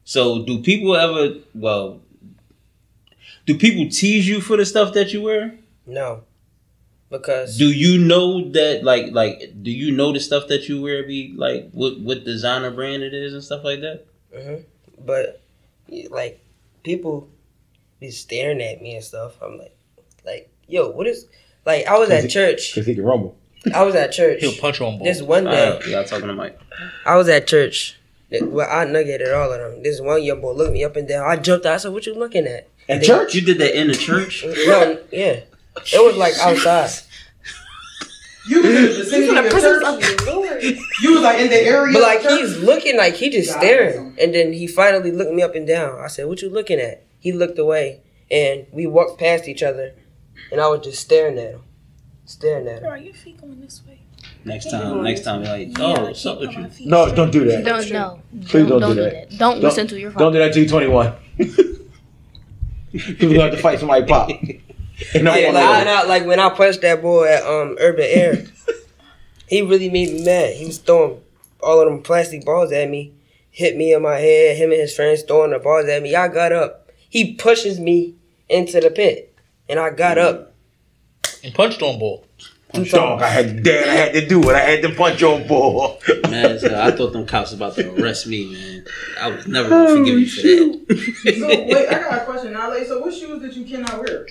So 0.06 0.44
do 0.46 0.62
people 0.62 0.96
ever? 0.96 1.36
Well, 1.54 2.00
do 3.46 3.58
people 3.58 3.90
tease 3.90 4.28
you 4.28 4.40
for 4.40 4.56
the 4.58 4.66
stuff 4.66 4.94
that 4.94 5.12
you 5.14 5.22
wear? 5.24 5.56
No. 5.86 6.24
Because 7.10 7.58
Do 7.58 7.72
you 7.72 7.98
know 8.04 8.50
that 8.52 8.84
like 8.84 9.12
like 9.12 9.62
do 9.62 9.72
you 9.72 9.92
know 9.96 10.12
the 10.12 10.20
stuff 10.20 10.48
that 10.48 10.68
you 10.68 10.82
wear 10.82 11.04
be 11.04 11.34
like 11.38 11.70
what 11.72 12.00
what 12.00 12.24
designer 12.26 12.72
brand 12.72 13.04
it 13.04 13.14
is 13.14 13.34
and 13.34 13.44
stuff 13.44 13.64
like 13.64 13.82
that? 13.82 14.06
hmm 14.34 14.56
But 15.06 15.42
like 16.10 16.40
people 16.84 17.30
be 18.00 18.12
staring 18.12 18.62
at 18.62 18.82
me 18.82 18.96
and 18.96 19.04
stuff. 19.04 19.42
I'm 19.42 19.58
like, 19.58 19.76
like, 20.26 20.50
yo, 20.68 20.90
what 20.90 21.08
is? 21.08 21.28
Like, 21.66 21.88
I 21.88 21.98
was 21.98 22.10
at 22.10 22.30
church. 22.30 22.74
Because 22.74 22.86
he 22.86 22.94
can 22.96 23.04
rumble. 23.04 23.38
I 23.74 23.82
was 23.84 23.96
at 23.96 24.12
church. 24.12 24.42
He'll 24.42 24.54
punch 24.60 24.80
you 24.80 24.86
on 24.86 24.98
both. 25.00 25.06
This 25.08 25.22
one 25.22 25.46
day, 25.46 25.68
Uh, 25.70 25.80
y'all 25.88 26.04
talking 26.04 26.28
to 26.28 26.34
Mike. 26.34 26.60
I 27.06 27.16
was 27.16 27.28
at 27.30 27.48
church. 27.48 27.98
Well, 28.32 28.68
I 28.70 28.86
nuggeted 28.86 29.32
all 29.32 29.52
of 29.52 29.60
them. 29.60 29.84
This 29.84 30.02
one 30.02 30.24
young 30.24 30.42
boy 30.42 30.54
looked 30.54 30.74
me 30.74 30.84
up 30.84 30.96
and 30.96 31.08
down. 31.08 31.26
I 31.30 31.36
jumped 31.36 31.66
out. 31.66 31.74
I 31.76 31.78
said, 31.78 31.94
"What 31.94 32.06
you 32.06 32.16
looking 32.16 32.48
at?" 32.48 32.68
At 32.90 33.02
They- 33.02 33.08
church? 33.08 33.36
You 33.36 33.42
did 33.42 33.60
that 33.60 33.80
in 33.80 33.88
the 33.88 33.96
church? 33.96 34.44
No, 34.68 35.00
yeah. 35.12 35.42
It 35.94 36.04
was 36.06 36.16
like 36.18 36.34
outside. 36.40 36.90
You 38.48 38.62
was 38.62 38.76
in 38.76 38.76
the 38.84 38.88
vicinity 38.90 39.38
of 39.38 39.44
the 39.46 39.50
the 39.50 39.60
church. 39.62 39.84
of 39.84 40.00
the 40.26 40.32
Lord. 40.32 40.64
You 41.02 41.14
was 41.14 41.22
like 41.24 41.40
in 41.40 41.50
the 41.50 41.62
area. 41.62 41.92
But 41.94 42.02
of 42.04 42.24
like 42.26 42.40
he's 42.40 42.58
looking 42.60 42.96
like 42.96 43.16
he 43.16 43.32
just 43.32 43.52
God, 43.52 43.60
staring. 43.60 44.16
And 44.22 44.36
then 44.36 44.54
he 44.54 44.68
finally 44.68 45.12
looked 45.12 45.32
me 45.34 45.42
up 45.42 45.56
and 45.56 45.66
down. 45.68 46.00
I 46.00 46.06
said, 46.08 46.28
What 46.28 46.44
you 46.44 46.50
looking 46.52 46.80
at? 46.80 47.04
He 47.20 47.32
looked 47.32 47.58
away 47.58 48.02
and 48.30 48.68
we 48.72 48.86
walked 48.86 49.20
past 49.20 49.48
each 49.48 49.64
other 49.64 49.96
and 50.52 50.62
I 50.62 50.68
was 50.68 50.82
just 50.82 51.02
staring 51.02 51.40
at 51.40 51.52
him. 51.54 51.64
Staring 52.26 52.68
at 52.68 52.78
him. 52.78 52.84
Bro, 52.84 52.96
your 52.96 53.16
feet 53.16 53.42
going 53.42 53.60
this 53.62 53.82
way. 53.88 53.95
Next 54.46 54.70
time, 54.70 55.04
next 55.04 55.22
time, 55.22 55.42
you're 55.44 55.52
like, 55.52 55.78
Yeah, 55.78 55.84
oh, 55.84 55.92
like, 55.94 56.02
what's 56.04 56.26
up 56.26 56.40
with 56.40 56.52
you? 56.56 56.70
No, 56.86 57.14
don't 57.14 57.32
do 57.32 57.46
that. 57.46 57.66
Don't 57.66 57.92
no. 57.92 58.22
Please 58.46 58.68
don't, 58.68 58.80
do 58.80 58.94
that. 58.94 59.36
Don't, 59.38 59.60
listen 59.60 59.88
to 59.88 60.00
your 60.00 60.12
Don't 60.12 60.32
do 60.34 60.38
that 60.38 60.54
till 60.54 60.62
you're 60.62 60.70
21. 60.70 61.14
People 62.92 63.30
gonna 63.30 63.42
have 63.42 63.52
to 63.52 63.58
fight 63.58 63.80
somebody 63.80 64.06
pop. 64.06 64.30
And 65.14 65.26
Like, 65.26 65.46
I'm 65.46 65.54
like, 65.54 65.64
like, 65.66 65.88
I, 65.88 66.04
like 66.06 66.26
when 66.26 66.40
I 66.40 66.50
punched 66.52 66.80
that 66.82 67.02
boy 67.02 67.28
at 67.28 67.44
um 67.44 67.76
Urban 67.82 68.06
Air, 68.08 68.46
he 69.48 69.62
really 69.62 69.90
made 69.90 70.14
me 70.14 70.24
mad. 70.24 70.54
He 70.56 70.66
was 70.66 70.78
throwing 70.78 71.22
all 71.62 71.82
of 71.82 71.90
them 71.90 72.02
plastic 72.02 72.46
balls 72.46 72.72
at 72.72 72.90
me, 72.90 73.14
hit 73.52 73.76
me 73.76 73.94
in 73.94 74.02
my 74.04 74.18
head. 74.20 74.56
Him 74.56 74.72
and 74.72 74.80
his 74.80 74.96
friends 74.96 75.24
throwing 75.24 75.52
the 75.52 75.60
balls 75.60 75.88
at 75.90 76.02
me. 76.02 76.16
I 76.16 76.30
got 76.30 76.54
up. 76.54 76.92
He 77.10 77.34
pushes 77.34 77.78
me 77.78 78.16
into 78.48 78.80
the 78.80 78.90
pit, 78.90 79.36
and 79.68 79.80
I 79.80 79.90
got 79.90 80.18
up. 80.18 80.54
and 81.44 81.54
punched 81.54 81.82
on 81.82 82.00
ball. 82.00 82.25
Dog, 82.84 83.22
I 83.22 83.28
had 83.28 83.64
damn, 83.64 83.90
I 83.90 83.94
had 83.94 84.14
to 84.14 84.28
do 84.28 84.42
it. 84.50 84.56
I 84.56 84.60
had 84.60 84.82
to 84.84 84.94
punch 84.94 85.24
on 85.24 85.48
ball. 85.48 86.00
Man, 86.30 86.60
so 86.60 86.80
I 86.80 86.92
thought 86.92 87.14
them 87.14 87.26
cops 87.26 87.54
about 87.54 87.76
to 87.76 87.94
arrest 88.02 88.28
me, 88.28 88.52
man. 88.54 88.86
I 89.20 89.30
was 89.32 89.48
never 89.48 89.70
gonna 89.70 89.96
forgive 89.96 90.20
you 90.20 90.28
for 90.28 90.42
that. 90.42 91.36
So 91.40 91.48
wait, 91.48 91.88
I 91.88 91.94
got 92.10 92.22
a 92.22 92.26
question 92.26 92.54
now. 92.54 92.70
Like, 92.70 92.86
so 92.86 93.00
what 93.00 93.14
shoes 93.14 93.42
that 93.42 93.54
you 93.54 93.66
cannot 93.66 94.00
wear? 94.00 94.28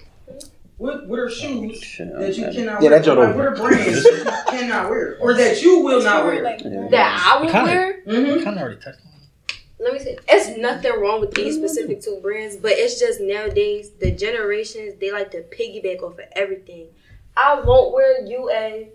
What 0.76 1.06
what 1.06 1.18
are 1.20 1.30
shoes 1.30 1.80
that 1.98 2.36
you 2.36 2.44
cannot 2.50 2.82
Yeah, 2.82 2.90
wear? 2.90 2.90
that's 2.90 3.06
your 3.06 3.16
Like, 3.16 3.36
what 3.36 3.46
are 3.46 3.54
brands 3.56 4.02
that 4.02 4.44
you 4.52 4.58
cannot 4.58 4.90
wear, 4.90 5.16
or 5.20 5.34
that 5.34 5.62
you 5.62 5.80
will 5.80 6.02
not 6.02 6.24
wear? 6.24 6.42
Like, 6.42 6.62
That 6.62 7.20
I 7.32 7.40
will 7.40 7.50
Kinda. 7.50 7.64
wear. 7.64 8.02
Mm-hmm. 8.06 8.44
Kind 8.44 8.56
of 8.56 8.62
already 8.62 8.80
touched 8.80 8.98
on. 9.04 9.10
Let 9.80 9.92
me 9.92 9.98
say, 9.98 10.16
it's 10.28 10.56
nothing 10.58 10.92
wrong 10.98 11.20
with 11.20 11.34
these 11.34 11.56
specific 11.56 12.00
two 12.00 12.18
brands, 12.22 12.56
but 12.56 12.72
it's 12.72 12.98
just 12.98 13.20
nowadays 13.20 13.90
the 14.00 14.10
generations 14.12 14.94
they 14.98 15.12
like 15.12 15.30
to 15.32 15.42
piggyback 15.42 16.00
off 16.02 16.14
of 16.14 16.24
everything. 16.32 16.86
I 17.36 17.60
won't 17.60 17.92
wear 17.92 18.24
UA, 18.26 18.86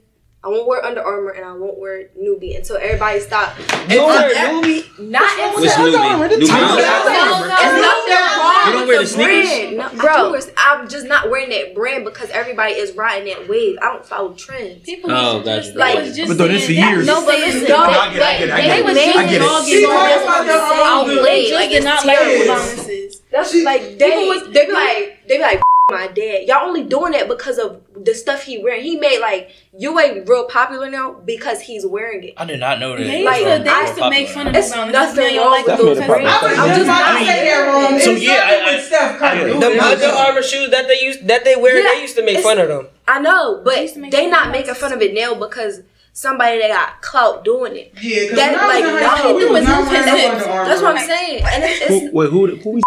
I 0.41 0.47
won't 0.47 0.67
wear 0.67 0.83
Under 0.85 1.01
Armour, 1.03 1.31
and 1.31 1.43
I 1.45 1.51
won't 1.51 1.77
wear 1.77 2.07
Newbie 2.17 2.55
until 2.55 2.77
everybody 2.77 3.19
stop. 3.19 3.57
You 3.89 4.05
wear 4.05 4.29
It's- 4.29 4.47
Newbie? 4.47 4.99
Not 5.09 5.29
until 5.37 5.61
What's 5.61 5.73
Newbie? 5.75 5.91
Newbie? 5.93 6.29
No, 6.29 6.37
no, 6.37 6.37
it's 6.39 6.47
nothing 6.47 8.13
wrong 8.39 8.65
You 8.65 8.71
don't 8.73 8.87
wear 8.87 9.03
the 9.03 9.15
brand. 9.15 9.77
No, 9.77 9.89
Bro. 10.01 10.11
I 10.13 10.31
wear, 10.31 10.41
I'm 10.57 10.87
just 10.87 11.05
not 11.07 11.29
wearing 11.29 11.49
that 11.49 11.75
brand 11.75 12.05
because 12.05 12.29
everybody 12.29 12.73
is 12.73 12.93
riding 12.95 13.27
that 13.33 13.49
wave. 13.49 13.77
I 13.81 13.91
don't 13.91 14.05
follow 14.05 14.31
trends. 14.33 14.81
people 14.85 15.11
Oh, 15.11 15.33
used 15.33 15.45
to 15.45 15.49
gotcha. 15.51 15.61
just, 15.65 15.75
Like- 15.75 15.95
like, 15.95 16.05
just 16.13 16.27
But 16.29 16.37
though 16.37 16.47
this 16.47 16.65
saying 16.67 16.83
for 16.83 16.89
years. 16.95 17.05
No, 17.07 17.25
but 17.25 17.35
listen, 17.39 17.61
No, 17.67 17.67
they, 17.67 17.93
I 17.93 18.13
get 18.13 18.15
it, 18.15 18.21
I 18.23 18.37
get 18.39 18.47
it, 18.47 18.51
I 18.51 18.61
they, 18.61 18.67
get 18.67 18.85
was 18.85 18.97
it. 18.97 19.01
I 19.01 19.05
making 19.17 19.29
get 19.31 19.41
it. 19.41 19.47
all 19.49 19.61
See, 19.61 19.85
why 19.85 20.07
these 20.07 20.15
that's 20.15 20.25
why 20.25 20.45
that's 20.45 20.63
all 20.63 21.01
I'm 21.01 21.05
doing. 21.05 21.17
outplay. 21.19 21.41
Just 21.43 21.53
Like 21.55 21.71
it's 21.71 21.85
not 21.85 22.05
like 22.05 22.17
terrible. 22.17 23.19
That's 23.31 23.51
She- 23.51 23.63
like 23.65 23.81
they 23.99 24.11
people 24.11 24.51
they 24.53 24.65
be 24.65 24.71
like 24.71 25.27
they 25.27 25.37
be 25.37 25.43
like 25.43 25.61
my 25.89 26.07
dad. 26.07 26.47
Y'all 26.47 26.67
only 26.67 26.83
doing 26.83 27.11
that 27.13 27.27
because 27.27 27.57
of 27.57 27.81
the 27.95 28.13
stuff 28.13 28.43
he 28.43 28.61
wearing. 28.63 28.83
He 28.83 28.97
made 28.97 29.19
like 29.19 29.51
you 29.77 29.99
ain't 29.99 30.27
real 30.27 30.45
popular 30.45 30.89
now 30.89 31.13
because 31.13 31.61
he's 31.61 31.85
wearing 31.85 32.23
it. 32.23 32.33
I 32.37 32.45
did 32.45 32.59
not 32.59 32.79
know 32.79 32.95
that. 32.95 33.03
They 33.03 33.19
used 33.19 33.25
Like, 33.25 33.43
to, 33.57 33.63
they 33.63 33.81
used 33.81 33.95
to 33.97 34.09
make 34.09 34.27
fun 34.29 34.47
of 34.47 34.55
It's 34.55 34.71
Balances. 34.71 34.93
nothing 34.93 35.35
y'all 35.35 35.43
wrong 35.45 35.51
like 35.51 35.65
with 35.67 35.77
them 35.77 35.85
those. 35.85 35.99
I 35.99 36.07
was 36.07 36.59
I'm 36.59 36.67
just 36.67 36.79
just 36.79 36.81
about 36.89 37.19
to 37.19 37.25
say 37.25 37.45
that 37.45 37.67
wrong. 37.67 37.99
So, 37.99 38.11
It's 38.11 38.23
yeah, 38.23 38.35
something 38.35 38.61
I- 38.67 38.75
with 38.75 38.85
Steph 38.85 39.19
Curry. 39.19 39.29
I- 39.29 39.59
The 39.59 39.69
Who 39.69 39.79
Under? 39.79 40.05
Armour 40.07 40.43
shoes 40.43 40.69
that 40.71 40.87
they 40.87 41.01
used 41.01 41.27
that 41.27 41.43
they 41.43 41.55
wear, 41.55 41.77
Yeah, 41.81 41.93
they 41.93 42.01
used 42.01 42.15
to 42.15 42.23
make 42.25 42.39
fun 42.39 42.59
of 42.59 42.67
them. 42.67 42.87
I 43.07 43.19
know, 43.19 43.61
but 43.63 43.81
used 43.81 43.95
they 44.11 44.29
not 44.29 44.51
making 44.51 44.73
fun 44.75 44.93
of 44.93 45.01
it 45.01 45.13
now 45.13 45.33
because 45.35 45.81
somebody 46.13 46.59
that 46.59 46.67
got 46.69 47.01
clout 47.01 47.43
doing 47.45 47.75
it. 47.75 47.93
Yeah, 48.01 48.23
because 48.23 48.37
That 48.37 48.51
when 48.51 48.59
I 48.59 48.65
was 48.67 48.91
like 48.93 49.01
y'all 49.03 49.17
school, 49.17 49.33
we 49.35 49.41
do 49.41 49.51
was 49.51 49.61
is 49.61 49.67
not 49.67 49.83
new 49.85 49.89
wearing 49.91 50.05
no 50.05 50.11
peasants. 50.15 50.43
Under 50.43 50.49
Armour. 50.53 50.69
That's 50.69 50.81
what 50.81 50.97
I'm 50.97 51.07
saying. 51.07 51.43
And 51.45 51.63
it's, 51.63 51.81
it's 51.81 52.13
Wait, 52.13 52.29
who, 52.29 52.55
who 52.57 52.69
we 52.71 52.81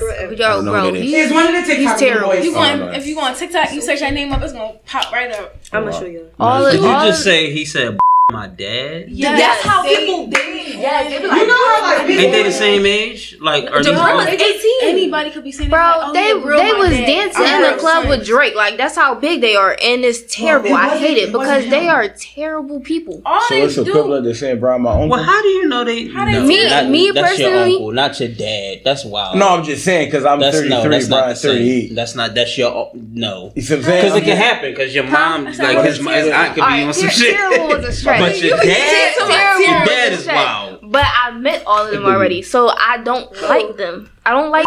Yo, 0.00 0.36
don't 0.36 0.64
bro, 0.64 0.90
who 0.90 0.94
he's, 0.94 1.32
one 1.32 1.46
of 1.46 1.52
the 1.52 1.62
TikTok 1.74 1.98
he's 1.98 2.00
terrible. 2.00 2.28
boys. 2.28 2.44
You 2.44 2.52
Oh, 2.52 2.54
going, 2.54 2.78
no. 2.78 2.90
if 2.92 3.06
you 3.06 3.14
go 3.14 3.20
on 3.20 3.34
TikTok, 3.36 3.72
you 3.72 3.80
search 3.82 4.00
that 4.00 4.14
name 4.14 4.32
up, 4.32 4.40
it's 4.42 4.52
gonna 4.52 4.74
pop 4.86 5.12
right 5.12 5.30
up. 5.30 5.56
I'm 5.72 5.84
gonna 5.84 5.92
show 5.98 6.06
you. 6.06 6.30
all 6.40 6.64
Did 6.64 6.76
of, 6.76 6.80
you 6.82 6.88
all 6.88 7.06
just 7.06 7.20
of- 7.20 7.24
say 7.24 7.52
he 7.52 7.64
said 7.64 7.98
my 8.32 8.46
dad? 8.48 9.10
Yeah, 9.10 9.36
That's 9.36 9.62
how 9.62 9.82
they- 9.82 9.96
people 9.96 10.26
they- 10.28 10.60
Yeah, 10.80 11.08
they 11.08 11.18
be 11.18 11.26
like, 11.26 11.40
You 11.40 11.46
know 11.46 11.54
how 11.76 11.82
like 11.82 12.06
people 12.06 12.22
Ain't 12.24 12.32
they 12.32 12.42
the 12.42 12.52
same 12.52 12.86
age? 12.86 13.36
Like, 13.40 13.70
are 13.70 13.78
these 13.78 13.86
Jamal 13.86 14.16
was 14.16 14.26
all- 14.26 14.32
18. 14.32 14.70
Anybody 14.82 15.30
could 15.30 15.44
be 15.44 15.52
saying 15.52 15.68
Bro, 15.70 15.78
like, 15.80 15.96
oh, 16.00 16.12
they 16.14 16.28
yeah, 16.28 16.32
real 16.46 16.58
they 16.58 16.72
was 16.72 16.90
dad. 16.90 17.06
dancing 17.06 17.44
I'm 17.46 17.64
in 17.64 17.72
the 17.72 17.78
club 17.78 18.02
son. 18.04 18.08
with 18.08 18.26
Drake. 18.26 18.54
Like 18.54 18.76
that's 18.78 18.96
how 18.96 19.14
big 19.14 19.40
they 19.40 19.56
are, 19.56 19.76
and 19.82 20.04
it's 20.04 20.22
terrible. 20.34 20.68
it 20.68 20.72
I 20.74 20.96
hate 20.96 21.18
it 21.18 21.28
it 21.28 21.32
wasn't 21.36 21.64
because 21.64 21.70
they 21.70 21.88
are 21.88 22.08
terrible 22.08 22.80
people. 22.80 23.20
All 23.26 23.40
So 23.48 23.54
they 23.54 23.62
it's 23.62 23.74
do, 23.74 23.82
equivalent 23.82 24.24
to 24.24 24.34
saying 24.34 24.60
Brian 24.60 24.82
my 24.82 24.92
uncle? 24.92 25.08
Well, 25.10 25.22
how 25.22 25.42
do 25.42 25.48
you 25.48 25.66
know 25.68 25.84
they? 25.84 26.08
How 26.08 26.24
they 26.24 26.32
no, 26.32 26.44
Me- 26.46 26.68
not- 26.68 26.88
me 26.88 27.10
that's 27.10 27.38
your 27.38 27.54
uncle, 27.54 27.92
not 27.92 28.18
your 28.20 28.28
dad. 28.30 28.80
That's 28.84 29.04
wild. 29.04 29.36
No, 29.36 29.48
I'm 29.48 29.64
just 29.64 29.84
saying 29.84 30.06
because 30.08 30.24
I'm 30.24 30.40
that's 30.40 30.56
33, 30.56 30.70
no, 30.82 30.88
that's 30.90 31.08
not 31.08 31.16
the 31.16 31.22
Brian's 31.22 31.40
same. 31.40 31.50
38. 31.52 31.94
That's 31.94 32.14
not. 32.14 32.34
That's 32.34 32.56
your 32.58 32.90
no. 32.94 33.52
You 33.54 33.62
see 33.62 33.74
what 33.74 33.78
I'm 33.80 33.84
saying? 33.84 34.04
Because 34.04 34.16
it 34.18 34.24
can 34.24 34.36
happen. 34.36 34.70
Because 34.70 34.94
your 34.94 35.04
mom, 35.04 35.44
like 35.44 35.58
not 35.58 35.84
his, 35.84 36.02
what 36.04 36.14
his 36.14 36.28
aunt 36.28 36.54
could 36.54 36.64
be 36.66 36.82
on 36.84 36.94
some 36.94 37.08
ter- 37.08 37.10
shit. 37.14 37.36
terrible 37.36 37.68
was 37.76 37.84
a 37.84 37.92
stretch. 38.00 38.19
But 38.20 38.40
your 38.42 38.56
dad, 38.58 39.14
Terrible 39.16 39.60
your 39.60 39.84
dad 39.86 40.12
is 40.12 40.26
wild. 40.26 40.80
But 40.90 41.04
I 41.06 41.30
met 41.32 41.64
all 41.66 41.86
of 41.86 41.92
them 41.92 42.04
already, 42.04 42.42
so 42.42 42.68
I 42.68 42.98
don't 43.02 43.30
like 43.42 43.76
them. 43.76 44.10
I 44.24 44.30
don't 44.32 44.50
like. 44.50 44.64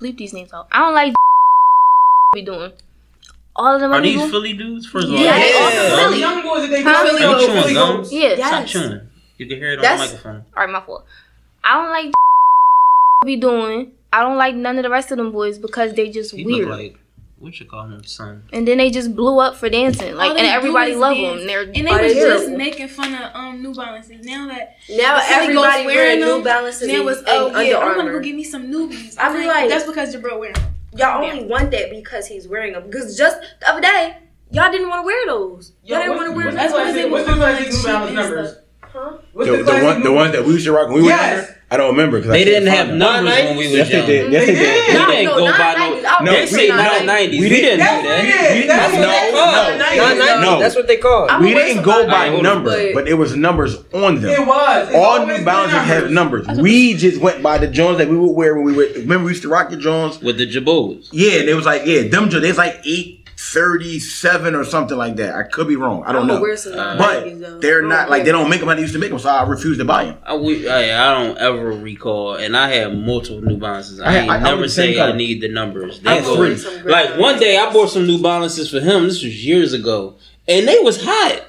Leave 0.00 0.16
these 0.18 0.32
names 0.32 0.52
out. 0.52 0.68
I 0.72 0.78
don't 0.80 0.94
like. 0.94 1.14
Be 2.34 2.42
doing. 2.42 2.72
All 3.58 3.74
of 3.74 3.80
them 3.80 3.90
Are 3.92 3.96
are 3.96 4.00
these 4.02 4.14
people. 4.16 4.28
Philly 4.28 4.52
dudes? 4.52 4.86
First 4.86 5.08
of 5.08 5.14
all, 5.14 5.18
Yeah, 5.18 5.30
are 5.34 5.38
they 5.40 5.52
they 5.52 5.58
all 5.58 5.70
Philly. 5.70 6.02
Philly? 6.02 6.20
young 6.20 6.42
boys 6.42 6.60
that 6.62 6.70
they 6.70 6.82
Huh? 6.82 6.92
call 6.92 7.06
Are 7.06 7.12
you 7.40 7.46
chewing 7.46 7.62
Philly 7.62 7.74
gum? 7.74 7.96
Ghosts. 7.96 8.12
Yeah. 8.12 8.34
Stop 8.36 8.50
Yes. 8.60 8.70
chewing. 8.70 9.00
You 9.38 9.46
can 9.46 9.56
hear 9.58 9.72
it 9.72 9.76
on 9.78 9.82
That's- 9.82 10.00
the 10.10 10.16
microphone. 10.16 10.44
All 10.56 10.62
right, 10.64 10.70
my 10.70 10.80
fault. 10.80 11.04
I 11.64 11.74
don't 11.82 11.90
like 11.90 12.12
be 13.24 13.36
doing. 13.36 13.92
I 14.12 14.20
don't 14.20 14.36
like 14.36 14.54
none 14.54 14.76
of 14.76 14.82
the 14.82 14.90
rest 14.90 15.10
of 15.10 15.16
them 15.16 15.32
boys 15.32 15.58
because 15.58 15.94
they 15.94 16.10
just 16.10 16.34
He 16.34 16.44
weird. 16.44 16.68
look 16.68 16.78
like 16.78 16.98
what 17.38 17.58
you 17.60 17.66
call 17.66 17.86
him, 17.86 18.02
son. 18.04 18.44
and 18.52 18.66
then 18.66 18.78
they 18.78 18.90
just 18.90 19.14
blew 19.14 19.38
up 19.38 19.56
for 19.56 19.68
dancing, 19.68 20.14
like, 20.14 20.30
and 20.38 20.46
everybody 20.46 20.94
loved 20.94 21.16
is 21.18 21.24
love 21.24 21.36
dance. 21.36 21.38
them. 21.40 21.46
They're 21.46 21.60
And 21.62 21.74
they 21.74 21.90
Are 21.90 22.02
was 22.02 22.14
they 22.14 22.20
just 22.20 22.48
making 22.50 22.88
fun 22.88 23.14
of 23.14 23.30
um 23.34 23.62
New 23.62 23.74
Balances. 23.74 24.24
Now 24.24 24.46
that 24.48 24.76
Now 24.88 25.16
the 25.16 25.22
Philly 25.22 25.42
everybody 25.42 25.54
Ghosts 25.84 25.86
wearing 25.86 26.20
New 26.20 26.42
Balances 26.44 26.88
now 26.88 27.00
and, 27.00 27.08
it's 27.10 27.18
and 27.20 27.28
oh 27.28 27.46
Under 27.48 27.62
yeah, 27.62 27.78
I'm 27.78 27.96
gonna 27.96 28.12
go 28.12 28.20
get 28.20 28.34
me 28.34 28.44
some 28.44 28.64
newbies. 28.72 29.18
I 29.18 29.32
be 29.38 29.46
like- 29.46 29.68
that's 29.68 29.84
because 29.86 30.12
your 30.12 30.22
bro 30.22 30.38
wearing. 30.38 30.54
them. 30.54 30.74
Y'all 30.96 31.22
only 31.24 31.44
want 31.44 31.70
that 31.72 31.90
because 31.90 32.26
he's 32.26 32.48
wearing 32.48 32.72
them. 32.72 32.84
Because 32.86 33.18
just 33.18 33.38
the 33.60 33.68
other 33.68 33.82
day, 33.82 34.16
y'all 34.50 34.70
didn't 34.72 34.88
want 34.88 35.02
to 35.02 35.06
wear 35.06 35.26
those. 35.26 35.72
Y'all 35.84 36.00
didn't 36.00 36.16
want 36.16 36.30
to 36.30 36.34
wear 36.36 36.46
those. 36.46 36.54
That's 36.54 36.72
why 36.72 36.84
classic- 36.84 37.02
they 37.02 37.10
What's 37.10 37.26
the 37.26 37.32
become, 37.34 37.38
classic 37.40 37.66
like, 37.66 37.74
New 37.76 37.84
Balance 37.84 38.14
numbers? 38.14 38.56
Huh? 38.80 39.18
The, 39.34 39.44
the 39.44 39.62
the 39.62 39.84
one, 39.84 40.02
the 40.02 40.12
ones 40.12 40.32
that 40.32 40.44
we 40.46 40.52
used 40.54 40.64
to 40.64 40.72
rock 40.72 40.88
when 40.88 40.96
we 40.96 41.02
were 41.02 41.08
younger. 41.10 41.55
I 41.68 41.76
don't 41.76 41.90
remember 41.90 42.18
because 42.18 42.30
They 42.30 42.44
didn't 42.44 42.68
have 42.68 42.94
numbers 42.94 43.34
when 43.34 43.56
we 43.56 43.64
was 43.66 43.72
Yes, 43.74 43.88
they 43.90 43.96
young. 43.98 44.06
did. 44.06 44.32
Yes, 44.32 44.46
they 44.46 44.54
did. 44.54 44.86
We 44.86 44.92
did. 44.94 45.06
didn't 45.10 45.36
go 45.36 45.46
by 45.58 45.74
no. 45.74 46.24
No, 46.24 46.32
they 46.32 46.40
was 46.42 46.50
say 46.50 46.68
not 46.68 46.78
not 46.78 47.18
90s. 47.18 47.30
We 47.32 47.40
We 47.40 47.48
didn't 47.48 47.78
didn't. 47.80 48.02
do 48.02 48.08
that. 48.08 48.54
Yeah, 48.54 48.66
that's 48.68 48.92
No, 48.94 49.00
no, 49.00 49.06
no. 49.08 49.74
it. 49.74 49.78
Nine 49.98 50.18
ninety. 50.18 50.42
No. 50.46 50.60
That's 50.60 50.76
what 50.76 50.86
they 50.86 50.96
call 50.98 51.28
We 51.40 51.54
didn't 51.54 51.82
go 51.82 52.06
by 52.06 52.28
numbers, 52.40 52.92
but- 52.94 52.94
but 52.94 53.08
it 53.08 53.14
was 53.14 53.34
numbers 53.34 53.78
on 53.92 54.20
them. 54.20 54.30
It 54.30 54.46
was. 54.46 54.94
All 54.94 55.04
always 55.04 55.26
New 55.26 55.34
been 55.34 55.44
Balances 55.44 55.78
have 55.80 56.10
numbers. 56.12 56.46
We 56.56 56.94
just 56.94 57.20
went 57.20 57.42
by 57.42 57.58
the 57.58 57.66
Jones 57.66 57.98
that 57.98 58.08
we 58.08 58.16
would 58.16 58.30
wear 58.32 58.54
when 58.54 58.64
we 58.64 58.72
were. 58.72 58.86
Remember, 58.94 59.24
we 59.24 59.32
used 59.32 59.42
to 59.42 59.48
rock 59.48 59.70
the 59.70 59.76
Jones. 59.76 60.20
With 60.22 60.38
the 60.38 60.46
Jabos. 60.46 61.08
Yeah, 61.10 61.40
and 61.40 61.48
it 61.48 61.54
was 61.54 61.66
like 61.66 61.82
yeah, 61.84 62.02
them 62.02 62.30
Jones. 62.30 62.42
They 62.42 62.48
was 62.48 62.58
like 62.58 62.80
eight 62.84 63.25
thirty 63.38 63.98
seven 63.98 64.54
or 64.54 64.64
something 64.64 64.96
like 64.96 65.16
that. 65.16 65.34
I 65.34 65.42
could 65.42 65.68
be 65.68 65.76
wrong. 65.76 66.02
I 66.04 66.12
don't 66.12 66.22
I'm 66.22 66.26
know. 66.28 66.38
aware 66.38 66.54
of 66.54 66.58
some 66.58 66.78
uh, 66.78 66.96
90s, 66.96 67.40
though. 67.40 67.52
But 67.54 67.60
they're 67.62 67.82
not 67.82 68.08
like 68.10 68.24
they 68.24 68.32
don't 68.32 68.48
make 68.48 68.60
them 68.60 68.68
how 68.68 68.74
they 68.74 68.80
used 68.80 68.94
to 68.94 68.98
make 68.98 69.10
them, 69.10 69.18
so 69.18 69.28
I 69.28 69.46
refuse 69.46 69.76
to 69.78 69.84
buy 69.84 70.06
them. 70.06 70.18
I, 70.24 70.34
we, 70.36 70.68
I, 70.68 71.10
I 71.10 71.22
don't 71.24 71.36
ever 71.38 71.70
recall, 71.72 72.34
and 72.36 72.56
I 72.56 72.68
had 72.70 72.96
multiple 72.96 73.42
New 73.42 73.58
Balances. 73.58 74.00
I, 74.00 74.06
I- 74.06 74.16
ain't 74.20 74.30
I- 74.30 74.36
I 74.36 74.42
never 74.42 74.62
was 74.62 74.74
say 74.74 74.98
I 75.00 75.12
need 75.12 75.40
the 75.42 75.48
numbers. 75.48 76.00
I 76.06 76.20
They 76.20 76.26
bought 76.26 76.36
go- 76.36 76.56
some 76.56 76.84
like 76.84 77.18
one 77.18 77.38
day, 77.38 77.56
I 77.58 77.72
bought 77.72 77.90
some 77.90 78.06
New 78.06 78.22
Balances 78.22 78.70
for 78.70 78.80
him. 78.80 79.04
This 79.04 79.22
was 79.22 79.44
years 79.44 79.72
ago, 79.72 80.16
and 80.48 80.66
they 80.66 80.78
was 80.78 81.02
hot 81.04 81.42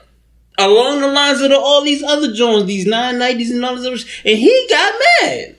along 0.59 1.01
the 1.01 1.07
lines 1.07 1.39
of 1.41 1.49
the, 1.51 1.57
all 1.57 1.83
these 1.83 2.01
other 2.03 2.33
Jones, 2.33 2.65
these 2.65 2.85
nine 2.87 3.19
nineties 3.19 3.51
and 3.51 3.63
all 3.63 3.75
this, 3.75 3.85
other 3.85 3.95
and 4.25 4.37
he 4.39 4.67
got 4.69 4.93
mad. 5.21 5.55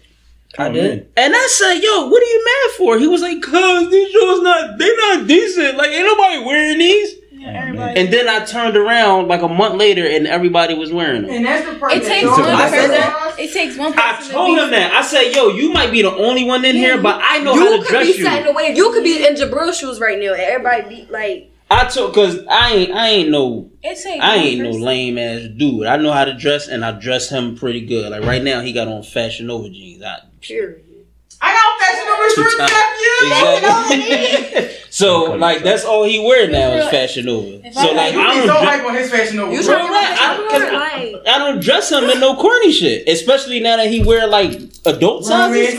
I 0.58 0.68
oh, 0.68 0.72
did. 0.72 1.08
And 1.16 1.34
I 1.34 1.46
said, 1.46 1.74
"Yo, 1.74 2.08
what 2.08 2.20
are 2.20 2.26
you 2.26 2.44
mad 2.44 2.76
for?" 2.76 2.98
He 2.98 3.06
was 3.06 3.22
like, 3.22 3.40
"Cause 3.40 3.90
these 3.90 4.10
shoes 4.10 4.42
not, 4.42 4.76
they 4.78 4.96
not 4.96 5.26
decent. 5.28 5.76
Like 5.76 5.90
ain't 5.90 6.04
nobody 6.04 6.44
wearing 6.44 6.78
these." 6.78 7.14
Everybody. 7.40 8.00
And 8.00 8.12
then 8.12 8.28
I 8.28 8.44
turned 8.44 8.76
around 8.76 9.28
like 9.28 9.42
a 9.42 9.48
month 9.48 9.76
later, 9.76 10.04
and 10.04 10.26
everybody 10.26 10.74
was 10.74 10.92
wearing 10.92 11.22
them. 11.22 11.30
And 11.30 11.46
that's 11.46 11.70
the 11.70 11.78
part 11.78 11.92
It 11.92 12.02
takes 12.02 12.26
one 12.26 12.42
I 12.42 12.68
said 12.68 12.88
person. 12.90 13.44
It 13.44 13.52
takes 13.52 13.78
one 13.78 13.94
I 13.96 14.28
told 14.28 14.58
to 14.58 14.64
him 14.64 14.70
that. 14.72 14.92
I 14.92 15.02
said, 15.02 15.32
"Yo, 15.34 15.48
you 15.50 15.72
might 15.72 15.92
be 15.92 16.02
the 16.02 16.12
only 16.12 16.44
one 16.44 16.64
in 16.64 16.74
here, 16.74 17.00
but 17.00 17.20
I 17.22 17.38
know 17.38 17.54
you 17.54 17.60
how 17.60 17.76
to 17.76 17.82
could 17.82 17.88
dress 17.88 18.06
be 18.08 18.18
you." 18.18 18.24
sat 18.24 18.40
in 18.40 18.46
the 18.46 18.52
way. 18.52 18.74
You 18.74 18.92
could 18.92 19.04
be 19.04 19.24
in 19.24 19.34
Jabril 19.34 19.72
shoes 19.72 20.00
right 20.00 20.18
now, 20.18 20.32
and 20.32 20.42
everybody 20.42 20.88
be 20.88 21.10
like, 21.10 21.52
I 21.70 21.84
took 21.86 22.14
because 22.14 22.38
I 22.50 22.72
ain't 22.72 22.92
I 22.92 23.08
ain't 23.08 23.30
no 23.30 23.70
It 23.82 24.02
takes 24.02 24.24
I 24.24 24.36
ain't 24.36 24.62
no 24.62 24.70
lame 24.70 25.18
ass 25.18 25.48
dude. 25.56 25.86
I 25.86 25.96
know 25.96 26.12
how 26.12 26.24
to 26.24 26.34
dress 26.34 26.68
and 26.68 26.84
I 26.84 26.92
dress 26.92 27.28
him 27.28 27.56
pretty 27.56 27.84
good. 27.84 28.10
Like 28.10 28.24
right 28.24 28.42
now, 28.42 28.60
he 28.60 28.72
got 28.72 28.88
on 28.88 29.02
Fashion 29.02 29.46
Nova 29.48 29.68
jeans. 29.68 30.02
I, 30.02 30.20
period. 30.40 30.84
I 31.40 31.52
got 31.52 31.80
Fashion 31.80 32.06
Nova 32.06 32.34
Two 32.34 32.42
shirts 32.42 32.56
times. 32.58 32.72
after 32.72 33.02
you. 33.04 34.58
Exactly. 34.58 34.76
so 34.90 35.34
like 35.36 35.62
that's 35.62 35.84
all 35.84 36.02
he 36.04 36.18
wear 36.18 36.50
now 36.50 36.70
is 36.72 36.88
Fashion 36.88 37.26
Nova. 37.26 37.64
If 37.64 37.74
So 37.74 37.80
I- 37.80 37.92
like 37.92 38.12
You 38.14 38.20
I 38.20 38.40
be 38.40 38.46
don't. 38.46 38.46
so 38.48 38.54
hype 38.66 38.84
on 38.84 38.94
his 38.96 39.10
Fashion 39.10 39.36
Nova. 39.36 39.52
You 39.52 39.62
Bro, 39.62 39.74
trying 39.76 39.86
to 39.86 39.92
right, 39.92 40.18
I- 40.18 40.48
get 40.50 40.50
'cause 40.50 40.72
like, 40.72 41.26
I 41.34 41.38
don't 41.38 41.60
dress 41.62 41.92
him 41.92 42.04
in 42.10 42.18
no 42.18 42.34
corny 42.34 42.72
shit, 42.72 43.06
especially 43.08 43.60
now 43.60 43.76
that 43.76 43.86
he 43.88 44.02
wear 44.02 44.26
like 44.26 44.58
adult 44.84 45.20
Room 45.20 45.30
sizes. 45.30 45.74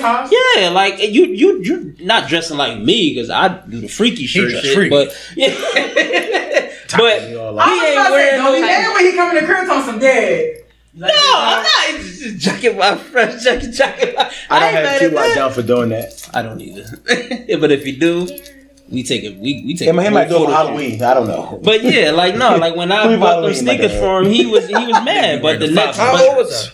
Yeah, 0.55 0.69
like 0.69 0.99
you 0.99 1.25
you 1.25 1.59
you're 1.61 1.83
not 1.99 2.29
dressing 2.29 2.55
like 2.57 2.79
me 2.79 3.13
because 3.13 3.29
I 3.29 3.49
do 3.67 3.81
the 3.81 3.89
freaky 3.89 4.27
shirt 4.27 4.51
shit, 4.51 4.73
freaky. 4.73 4.89
but 4.91 5.13
yeah, 5.35 5.49
but 6.97 7.21
We 7.29 7.35
all 7.35 7.59
I 7.59 7.65
like- 7.65 7.65
was 7.65 7.79
He 7.81 7.85
ain't 7.87 7.93
about 7.93 8.03
to 8.03 8.09
say, 8.09 8.11
wearing 8.11 8.37
don't 8.43 8.53
be 8.55 8.61
no- 8.61 8.67
mad 8.67 8.93
when 8.93 9.05
he 9.05 9.11
come 9.13 9.29
in 9.37 9.43
the 9.43 9.53
crib 9.53 9.69
on 9.69 9.83
some 9.85 9.99
dead. 9.99 10.63
No, 10.93 11.07
I'm 11.07 11.63
not 11.63 11.71
It's 12.01 12.19
just 12.19 12.37
jacking 12.37 12.77
my 12.77 12.95
friends, 12.95 13.43
jacking, 13.43 13.71
jacking. 13.71 14.15
My, 14.15 14.31
I 14.49 14.59
don't 14.59 14.67
ain't 14.69 14.75
have 14.75 14.83
mad 14.85 14.99
two 14.99 15.05
at 15.05 15.13
that. 15.13 15.35
down 15.35 15.51
for 15.53 15.61
doing 15.61 15.89
that. 15.89 16.29
I 16.33 16.41
don't 16.41 16.59
either. 16.61 16.97
but 17.59 17.71
if 17.71 17.85
you 17.85 17.97
do, 17.97 18.27
we 18.89 19.03
take 19.03 19.23
it. 19.23 19.37
We 19.37 19.63
we 19.65 19.75
take. 19.77 19.87
Him, 19.87 19.99
him 19.99 20.07
a 20.13 20.15
might 20.15 20.29
do 20.29 20.43
it 20.43 20.45
for. 20.47 20.51
Halloween. 20.51 21.01
I 21.03 21.13
don't 21.13 21.27
know. 21.27 21.59
But 21.63 21.83
yeah, 21.83 22.11
like 22.11 22.35
no, 22.35 22.55
like 22.57 22.75
when 22.75 22.91
I 22.91 23.03
bought 23.03 23.09
them 23.11 23.19
Halloween, 23.21 23.49
my 23.49 23.53
sneakers 23.53 23.93
for 23.99 24.23
him, 24.23 24.31
he 24.31 24.45
was 24.47 24.67
he 24.67 24.73
was 24.73 25.03
mad. 25.05 25.41
but 25.41 25.59
the 25.59 25.69
next, 25.71 25.97
How 25.97 26.11
old 26.27 26.37
was 26.37 26.67
I? 26.67 26.71
It 26.71 26.73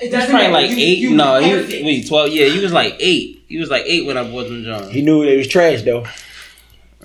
He 0.00 0.06
was 0.06 0.12
doesn't 0.12 0.30
probably 0.30 0.48
matter. 0.48 0.66
like 0.66 0.70
You- 0.70 0.76
eight. 0.84 0.98
you 0.98 1.10
no, 1.16 1.40
he 1.40 1.54
was 1.54 1.66
wait 1.68 2.08
twelve. 2.08 2.28
Yeah, 2.30 2.46
he 2.46 2.58
was 2.60 2.72
like 2.72 2.96
eight. 3.00 3.44
He 3.48 3.58
was 3.58 3.70
like 3.70 3.82
eight 3.86 4.06
when 4.06 4.16
I 4.16 4.22
bought 4.30 4.44
them 4.48 4.62
John. 4.64 4.90
He 4.90 5.02
knew 5.02 5.24
they 5.24 5.36
was 5.36 5.48
trash 5.48 5.82
though. 5.82 6.04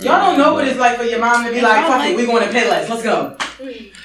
Y'all 0.02 0.20
don't 0.32 0.38
know 0.38 0.54
what 0.54 0.68
it's 0.68 0.78
like 0.78 0.98
for 0.98 1.04
your 1.04 1.20
mom 1.20 1.46
to 1.46 1.52
be 1.54 1.62
like, 1.62 1.78
I 1.86 1.88
fuck 1.88 2.06
it, 2.06 2.18
we 2.18 2.26
going 2.26 2.46
to 2.46 2.52
pay 2.52 2.70
less. 2.70 2.90
Let's 2.90 3.02
go. 3.02 3.38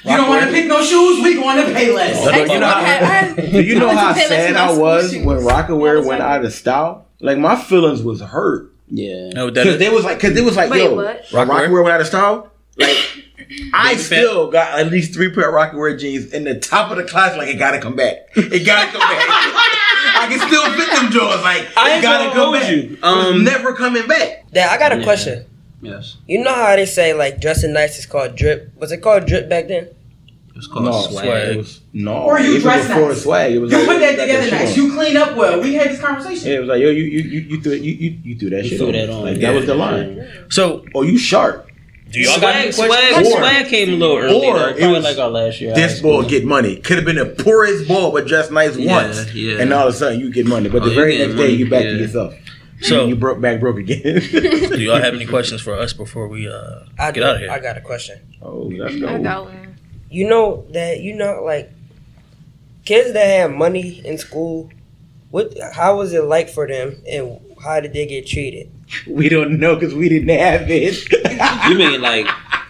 You 0.03 0.17
don't 0.17 0.29
want 0.29 0.45
to 0.45 0.51
pick 0.51 0.67
no 0.67 0.81
shoes? 0.83 1.23
We 1.23 1.35
going 1.35 1.57
to 1.65 1.73
pay 1.73 1.93
less. 1.93 2.17
Although, 2.17 2.53
you 2.53 2.59
know 2.59 2.65
I 2.67 2.79
I 2.79 2.83
how, 3.05 3.35
do 3.35 3.61
you 3.61 3.79
know 3.79 3.89
I 3.89 3.93
how 3.95 4.13
had 4.13 4.23
to 4.23 4.29
pay 4.29 4.29
less 4.29 4.47
sad 4.47 4.55
I 4.55 4.77
was 4.77 5.15
when 5.15 5.37
I 5.37 5.41
Rocawear 5.41 5.97
was 5.99 6.07
went 6.07 6.21
out 6.21 6.43
of 6.43 6.51
style? 6.53 7.05
Like 7.19 7.37
my 7.37 7.55
feelings 7.55 8.01
was 8.01 8.19
hurt 8.21 8.73
Yeah. 8.89 9.29
No, 9.29 9.45
that 9.51 9.53
because 9.53 9.73
is, 9.75 9.79
they 9.79 9.89
was 9.89 10.03
like, 10.03 10.17
because 10.17 10.33
they 10.33 10.41
was 10.41 10.55
like, 10.55 10.71
Wait, 10.71 10.83
yo, 10.83 10.95
what? 10.95 11.23
when 11.31 11.47
Rocawear? 11.47 11.67
Rocawear 11.67 11.83
went 11.83 11.93
out 11.95 12.01
of 12.01 12.07
style. 12.07 12.51
Like 12.77 12.97
I 13.73 13.95
still 13.97 14.49
got 14.49 14.79
at 14.79 14.89
least 14.89 15.13
three 15.13 15.31
pair 15.31 15.49
of 15.49 15.53
Rocawear 15.53 15.99
jeans 15.99 16.33
in 16.33 16.45
the 16.45 16.59
top 16.59 16.89
of 16.89 16.97
the 16.97 17.03
class. 17.03 17.37
Like 17.37 17.49
it 17.49 17.57
gotta 17.59 17.79
come 17.79 17.95
back. 17.95 18.17
It 18.35 18.65
gotta 18.65 18.89
come 18.91 19.01
back. 19.01 19.25
I 20.13 20.27
can 20.29 20.39
still 20.47 20.63
fit 20.73 20.89
them 20.95 21.11
jaws. 21.11 21.43
Like 21.43 21.67
I 21.77 21.91
it 21.91 21.93
ain't 21.95 22.01
gotta 22.03 22.23
gonna 22.29 22.33
come 22.35 22.43
hold 22.53 22.61
back. 22.61 22.71
you. 22.71 22.97
Um, 23.03 23.43
never 23.43 23.73
coming 23.73 24.07
back. 24.07 24.49
Dad, 24.51 24.69
I 24.73 24.77
got 24.79 24.93
a 24.93 24.97
Yeah. 24.97 25.03
question. 25.03 25.45
Yes. 25.81 26.17
You 26.27 26.43
know 26.43 26.53
how 26.53 26.75
they 26.75 26.85
say 26.85 27.13
like 27.13 27.39
dressing 27.41 27.73
nice 27.73 27.97
is 27.97 28.05
called 28.05 28.35
drip? 28.35 28.71
Was 28.77 28.91
it 28.91 28.97
called 28.97 29.25
drip 29.25 29.49
back 29.49 29.67
then? 29.67 29.85
It 30.49 30.55
was 30.55 30.67
called 30.67 30.85
No, 30.85 31.01
swag. 31.01 31.25
It 31.49 31.57
was 31.57 31.81
no. 31.93 32.13
Or 32.23 32.39
you 32.39 32.51
even 32.51 32.61
dress 32.61 32.87
before 32.87 33.07
nice. 33.07 33.15
the 33.15 33.21
swag. 33.21 33.53
It 33.53 33.59
was 33.59 33.71
You 33.71 33.77
like, 33.79 33.87
put 33.87 33.99
that 33.99 34.11
together 34.19 34.51
nice. 34.51 34.77
You 34.77 34.93
clean 34.93 35.17
up 35.17 35.35
well. 35.35 35.59
We 35.61 35.73
had 35.73 35.89
this 35.89 35.99
conversation. 35.99 36.49
Yeah, 36.49 36.57
it 36.57 36.59
was 36.59 36.69
like 36.69 36.81
yo, 36.81 36.89
you 36.89 37.03
you 37.03 37.19
you 37.21 37.39
you 37.39 37.61
threw 37.61 37.73
you 37.73 37.93
you, 37.93 38.17
you 38.23 38.37
threw 38.37 38.49
that 38.51 38.63
You 38.63 38.69
shit 38.69 38.77
threw 38.77 38.87
on. 38.87 38.93
that 38.93 39.09
on. 39.09 39.21
Like 39.23 39.37
Yeah. 39.37 39.51
that 39.51 39.55
was 39.57 39.65
the 39.65 39.75
line. 39.75 40.27
so. 40.49 40.85
Oh, 40.93 41.01
you 41.03 41.17
sharp. 41.17 41.67
Do 42.11 42.19
y'all 42.19 42.41
got 42.41 42.57
any 42.57 42.73
Swag, 42.73 42.89
questions? 42.89 43.29
swag, 43.29 43.35
Or- 43.37 43.39
swag 43.39 43.67
came 43.67 43.89
a 43.93 43.95
little 43.95 44.17
early. 44.17 44.45
or 44.45 44.57
though. 44.59 44.67
it 44.75 44.87
was 44.87 45.03
like 45.05 45.17
our 45.17 45.29
last 45.29 45.61
year. 45.61 45.73
This 45.73 45.95
high 45.99 46.03
ball 46.03 46.23
get 46.23 46.43
money. 46.43 46.75
Could 46.75 46.97
have 46.97 47.05
been 47.05 47.15
the 47.15 47.25
poorest 47.25 47.87
ball, 47.87 48.11
but 48.11 48.27
dressed 48.27 48.51
nice 48.51 48.75
Yeah, 48.75 48.91
once, 49.07 49.33
yeah. 49.33 49.59
and 49.61 49.71
all 49.71 49.87
of 49.87 49.93
a 49.93 49.97
sudden 49.97 50.19
you 50.19 50.29
get 50.29 50.45
money. 50.45 50.67
But 50.67 50.81
Oh, 50.81 50.89
the 50.89 50.93
very 50.95 51.15
getting 51.15 51.37
next 51.37 51.39
day 51.47 51.51
you 51.53 51.69
back 51.69 51.85
yeah. 51.85 51.91
to 51.91 51.97
yourself. 51.99 52.33
So- 52.81 53.07
you 53.07 53.15
broke 53.15 53.39
back 53.41 53.59
broke 53.59 53.77
again. 53.77 54.01
Do 54.31 54.79
y'all 54.81 55.01
have 55.01 55.13
any 55.13 55.25
questions 55.25 55.61
for 55.61 55.73
us 55.73 55.93
before 55.93 56.27
we 56.27 56.47
uh, 56.49 56.79
I 56.99 57.11
get 57.11 57.21
do. 57.21 57.23
out 57.23 57.35
of 57.35 57.41
here? 57.41 57.51
I 57.51 57.59
got 57.59 57.77
a 57.77 57.81
question. 57.81 58.19
oh, 58.41 58.69
that's 58.77 58.95
I 58.95 58.99
go. 58.99 59.23
got 59.23 59.45
one. 59.45 59.75
You 60.09 60.27
know 60.27 60.65
that 60.71 60.99
you 61.01 61.13
know 61.15 61.41
like 61.43 61.71
kids 62.85 63.13
that 63.13 63.25
have 63.25 63.51
money 63.51 64.01
in 64.05 64.17
school. 64.17 64.69
What? 65.29 65.53
How 65.73 65.95
was 65.97 66.13
it 66.13 66.23
like 66.25 66.49
for 66.49 66.67
them, 66.67 67.01
and 67.07 67.39
how 67.63 67.79
did 67.79 67.93
they 67.93 68.05
get 68.05 68.27
treated? 68.27 68.69
We 69.07 69.29
don't 69.29 69.57
know 69.59 69.75
because 69.75 69.93
we 69.95 70.09
didn't 70.09 70.37
have 70.37 70.69
it. 70.69 71.07
You 71.69 71.77
mean 71.77 72.01
like 72.01 72.27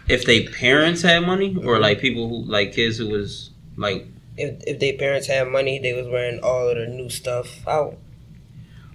if 0.08 0.26
they 0.26 0.46
parents 0.48 1.02
had 1.02 1.26
money, 1.26 1.56
or 1.64 1.80
like 1.80 2.00
people 2.00 2.28
who 2.30 2.44
like 2.46 2.74
kids 2.74 2.98
who 3.00 3.08
was 3.10 3.50
like 3.78 4.06
If 4.38 4.62
if 4.68 4.80
their 4.80 4.94
parents 4.94 5.26
had 5.28 5.48
money, 5.48 5.80
they 5.80 5.94
was 5.94 6.08
wearing 6.08 6.40
all 6.42 6.70
of 6.70 6.78
the 6.78 6.86
new 6.86 7.10
stuff. 7.10 7.64
How? 7.66 7.96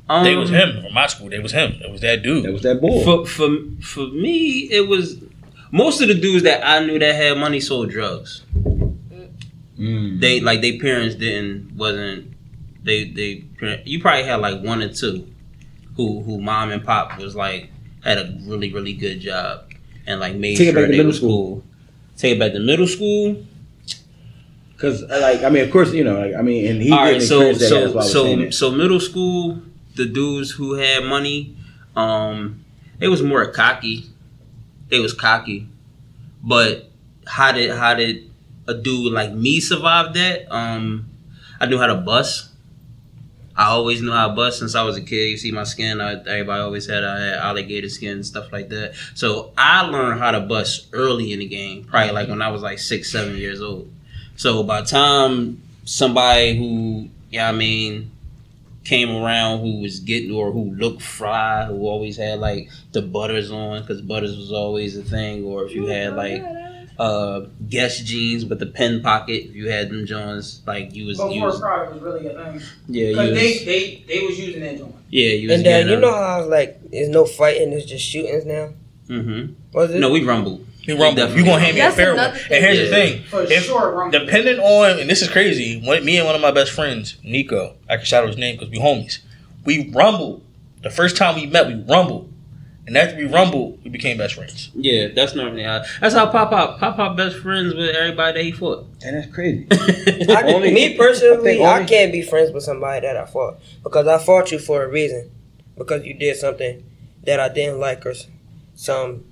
Um, 0.08 0.24
They 0.24 0.34
was 0.36 0.50
him 0.50 0.82
from 0.82 0.92
my 0.94 1.06
school. 1.06 1.28
They 1.28 1.38
was 1.38 1.52
him. 1.52 1.72
It 1.82 1.90
was 1.90 2.00
that 2.02 2.22
dude. 2.22 2.44
It 2.46 2.52
was 2.52 2.62
that 2.62 2.80
boy. 2.80 3.02
For 3.04 3.26
for 3.26 3.48
for 3.82 4.06
me, 4.08 4.68
it 4.70 4.88
was 4.88 5.18
most 5.72 6.00
of 6.00 6.08
the 6.08 6.14
dudes 6.14 6.44
that 6.44 6.66
I 6.66 6.84
knew 6.86 6.98
that 6.98 7.14
had 7.14 7.38
money 7.38 7.60
sold 7.60 7.90
drugs. 7.90 8.42
Mm. 9.78 10.20
They 10.20 10.40
like 10.40 10.62
they 10.62 10.78
parents 10.78 11.14
didn't 11.16 11.76
wasn't 11.76 12.32
they 12.82 13.04
they 13.10 13.44
you 13.84 14.00
probably 14.00 14.22
had 14.24 14.36
like 14.40 14.62
one 14.62 14.82
or 14.82 14.88
two 14.88 15.26
who 15.96 16.22
who 16.22 16.40
mom 16.40 16.70
and 16.70 16.82
pop 16.84 17.18
was 17.18 17.36
like 17.36 17.70
had 18.02 18.16
a 18.18 18.38
really 18.46 18.72
really 18.72 18.94
good 18.94 19.20
job 19.20 19.64
and 20.06 20.18
like 20.20 20.34
made 20.36 20.56
Take 20.56 20.68
it 20.68 20.74
back 20.74 20.84
to 20.84 20.90
middle 20.90 21.06
was 21.06 21.16
school. 21.18 21.46
cool. 21.56 21.64
Take 22.16 22.36
it 22.36 22.38
back 22.38 22.52
to 22.52 22.60
middle 22.60 22.86
school. 22.86 23.44
Because 24.72 25.02
like 25.02 25.42
I 25.42 25.50
mean, 25.50 25.64
of 25.64 25.70
course 25.70 25.92
you 25.92 26.04
know. 26.04 26.18
Like, 26.20 26.34
I 26.34 26.42
mean, 26.42 26.66
and 26.70 26.82
he 26.82 26.90
All 26.92 27.04
didn't 27.04 27.20
right, 27.20 27.28
so 27.28 27.38
that. 27.52 27.58
that's 27.58 27.94
why 27.94 28.02
I 28.02 28.04
so 28.06 28.42
so 28.44 28.50
so 28.50 28.70
middle 28.70 29.00
school, 29.00 29.60
the 29.96 30.06
dudes 30.06 30.50
who 30.52 30.74
had 30.74 31.04
money, 31.04 31.56
um, 31.94 32.64
they 32.98 33.08
was 33.08 33.22
more 33.22 33.50
cocky. 33.50 34.06
They 34.88 35.00
was 35.00 35.12
cocky, 35.12 35.68
but 36.42 36.90
how 37.26 37.52
did 37.52 37.76
how 37.76 37.94
did 37.94 38.30
a 38.68 38.74
dude 38.74 39.12
like 39.12 39.32
me 39.32 39.60
survive 39.60 40.14
that? 40.14 40.52
Um, 40.54 41.06
I 41.60 41.66
knew 41.66 41.78
how 41.78 41.88
to 41.88 41.96
bust. 41.96 42.50
I 43.56 43.68
always 43.68 44.02
knew 44.02 44.12
how 44.12 44.28
to 44.28 44.34
bust 44.34 44.58
since 44.58 44.74
I 44.74 44.82
was 44.82 44.96
a 44.96 45.00
kid. 45.00 45.30
You 45.30 45.36
see 45.38 45.50
my 45.50 45.64
skin. 45.64 46.00
I, 46.00 46.12
everybody 46.12 46.60
always 46.62 46.86
had 46.86 47.02
I 47.02 47.20
had 47.20 47.34
alligator 47.34 47.88
skin 47.88 48.12
and 48.12 48.26
stuff 48.26 48.52
like 48.52 48.68
that. 48.68 48.94
So 49.14 49.52
I 49.56 49.82
learned 49.86 50.20
how 50.20 50.30
to 50.30 50.40
bust 50.40 50.88
early 50.92 51.32
in 51.32 51.38
the 51.38 51.46
game, 51.46 51.84
probably 51.84 52.12
like 52.12 52.28
when 52.28 52.42
I 52.42 52.50
was 52.50 52.62
like 52.62 52.78
six, 52.78 53.10
seven 53.10 53.36
years 53.36 53.62
old. 53.62 53.90
So 54.36 54.62
by 54.62 54.82
the 54.82 54.86
time 54.86 55.62
somebody 55.84 56.56
who, 56.56 57.08
yeah, 57.30 57.48
I 57.48 57.52
mean, 57.52 58.10
came 58.86 59.10
around 59.10 59.60
who 59.60 59.80
was 59.80 60.00
getting 60.00 60.30
or 60.32 60.52
who 60.52 60.70
looked 60.74 61.02
fly, 61.02 61.64
who 61.66 61.86
always 61.86 62.16
had 62.16 62.38
like 62.38 62.68
the 62.92 63.02
butters 63.02 63.50
on, 63.50 63.80
because 63.80 64.00
butters 64.00 64.36
was 64.36 64.52
always 64.52 64.96
a 64.96 65.02
thing, 65.02 65.44
or 65.44 65.64
if 65.66 65.74
you 65.74 65.86
had 65.86 66.14
like 66.16 66.42
uh 66.98 67.40
Guess 67.68 68.00
jeans 68.00 68.44
but 68.44 68.58
the 68.58 68.66
pen 68.66 69.02
pocket, 69.02 69.48
if 69.48 69.54
you 69.54 69.68
had 69.70 69.90
them 69.90 70.06
Johns, 70.06 70.62
like 70.66 70.94
you 70.94 71.06
was, 71.06 71.18
you 71.18 71.26
Before 71.28 71.48
was 71.48 71.60
Prada 71.60 71.90
was 71.92 72.00
really 72.02 72.26
a 72.28 72.34
thing. 72.34 72.62
yeah, 72.88 73.08
you 73.08 73.12
Because 73.12 73.30
was, 73.30 73.38
they, 73.38 73.64
they, 73.64 74.04
they 74.08 74.26
was 74.26 74.38
using 74.38 74.60
that 74.62 74.78
joint. 74.78 74.94
yeah, 75.10 75.28
you 75.28 75.48
was 75.48 75.56
And 75.58 75.66
then 75.66 75.86
getting 75.86 75.94
you 75.94 76.00
know 76.00 76.14
how 76.14 76.46
like 76.48 76.90
there's 76.90 77.08
no 77.10 77.24
fighting, 77.26 77.70
there's 77.70 77.84
just 77.86 78.04
shootings 78.04 78.46
now. 78.46 78.70
Mm-hmm. 79.08 79.52
Was 79.72 79.90
it? 79.94 79.98
No, 80.00 80.10
we 80.10 80.24
rumbled. 80.24 80.64
You 80.86 80.96
rumble. 81.00 81.16
definitely 81.16 81.42
You 81.42 81.48
gonna 81.48 81.60
hand 81.64 81.74
me 81.74 81.80
a 81.80 81.90
fair 81.90 82.14
one. 82.14 82.24
another 82.24 82.38
And 82.50 82.64
here's 82.64 82.78
the 82.78 82.88
thing: 82.94 83.22
For 83.24 83.42
if, 83.42 83.64
sure, 83.64 84.10
depending 84.10 84.58
on, 84.58 85.00
and 85.00 85.08
this 85.10 85.22
is 85.22 85.28
crazy, 85.28 85.80
one, 85.84 86.04
me 86.04 86.16
and 86.18 86.26
one 86.26 86.34
of 86.34 86.40
my 86.40 86.50
best 86.52 86.70
friends, 86.72 87.16
Nico, 87.24 87.74
I 87.88 87.96
can 87.96 88.04
shout 88.04 88.22
out 88.22 88.28
his 88.28 88.36
name 88.38 88.56
because 88.56 88.70
we 88.70 88.78
homies. 88.78 89.18
We 89.64 89.90
rumbled. 89.90 90.42
The 90.82 90.90
first 90.90 91.16
time 91.16 91.34
we 91.34 91.46
met, 91.46 91.66
we 91.66 91.74
rumbled, 91.74 92.32
and 92.86 92.96
after 92.96 93.16
we 93.16 93.24
rumbled, 93.24 93.80
we 93.82 93.90
became 93.90 94.18
best 94.18 94.34
friends. 94.34 94.70
Yeah, 94.76 95.08
that's 95.08 95.34
normally 95.34 95.64
how. 95.64 95.82
That's 96.00 96.14
how 96.14 96.30
Pop 96.30 96.50
Pop 96.50 96.78
Pop 96.78 96.94
Pop 96.96 97.16
best 97.16 97.38
friends 97.38 97.74
with 97.74 97.90
everybody 97.96 98.38
that 98.38 98.44
he 98.44 98.52
fought. 98.52 98.86
And 99.04 99.16
that's 99.16 99.32
crazy. 99.34 99.66
I, 100.30 100.42
Only- 100.52 100.72
me 100.72 100.96
personally, 100.96 101.42
think 101.42 101.62
I, 101.62 101.74
only- 101.78 101.88
can't 101.88 102.12
be 102.12 102.22
friends 102.22 102.52
with 102.52 102.62
somebody 102.62 103.04
that 103.04 103.16
I 103.16 103.24
fought 103.26 103.58
because 103.82 104.06
I 104.06 104.18
fought 104.18 104.52
you 104.52 104.60
for 104.60 104.84
a 104.84 104.88
reason, 104.88 105.30
because 105.76 106.04
you 106.04 106.14
did 106.14 106.36
something 106.36 106.84
that 107.24 107.40
I 107.40 107.48
didn't 107.48 107.80
like 107.80 108.06
or 108.06 108.14
some 108.76 109.24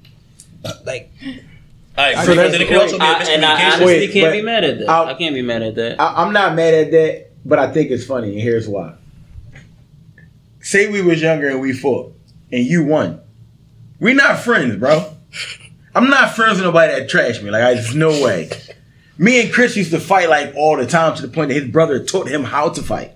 like 0.85 1.11
All 1.97 2.05
right, 2.05 2.17
So 2.19 2.25
so 2.25 2.35
that's- 2.35 2.53
then 2.53 2.63
it 2.63 2.69
could 2.69 2.79
also 2.79 2.99
be 2.99 3.05
a 3.05 3.09
I, 3.09 3.23
and 3.25 3.45
I 3.45 3.49
miscommunication. 3.61 3.67
honestly 3.67 3.87
Wait, 3.87 4.13
can't 4.13 4.33
be 4.33 4.43
mad 4.43 4.65
at 4.65 4.79
that. 4.81 4.89
I'll- 4.89 5.07
I 5.07 5.15
can't 5.15 5.35
be 5.35 5.43
mad 5.43 5.63
at 5.63 5.75
that. 5.77 6.01
I, 6.01 6.23
I'm 6.23 6.33
not 6.33 6.55
mad 6.55 6.75
at 6.75 6.91
that, 6.91 7.31
but 7.45 7.59
I 7.59 7.71
think 7.73 7.91
it's 7.91 8.05
funny, 8.05 8.33
and 8.33 8.41
here's 8.41 8.67
why. 8.69 8.95
Say 10.61 10.91
we 10.91 11.03
was 11.03 11.21
younger 11.21 11.49
and 11.49 11.61
we 11.61 11.73
fought, 11.73 12.15
and 12.51 12.65
you 12.65 12.85
won. 12.85 13.21
We 14.01 14.15
not 14.15 14.39
friends, 14.39 14.77
bro. 14.77 15.15
I'm 15.95 16.09
not 16.11 16.35
friends 16.35 16.57
with 16.57 16.65
nobody 16.65 16.93
that 16.95 17.09
trashed 17.09 17.43
me. 17.43 17.51
Like, 17.51 17.63
I, 17.63 17.75
there's 17.75 17.95
no 17.95 18.11
way. 18.23 18.51
Me 19.19 19.43
and 19.43 19.53
Chris 19.53 19.77
used 19.77 19.93
to 19.93 20.01
fight 20.01 20.29
like 20.29 20.55
all 20.57 20.77
the 20.77 20.87
time 20.87 21.15
to 21.17 21.23
the 21.23 21.29
point 21.29 21.49
that 21.49 21.55
his 21.55 21.71
brother 21.71 22.03
taught 22.03 22.29
him 22.29 22.43
how 22.45 22.69
to 22.71 22.83
fight. 22.83 23.13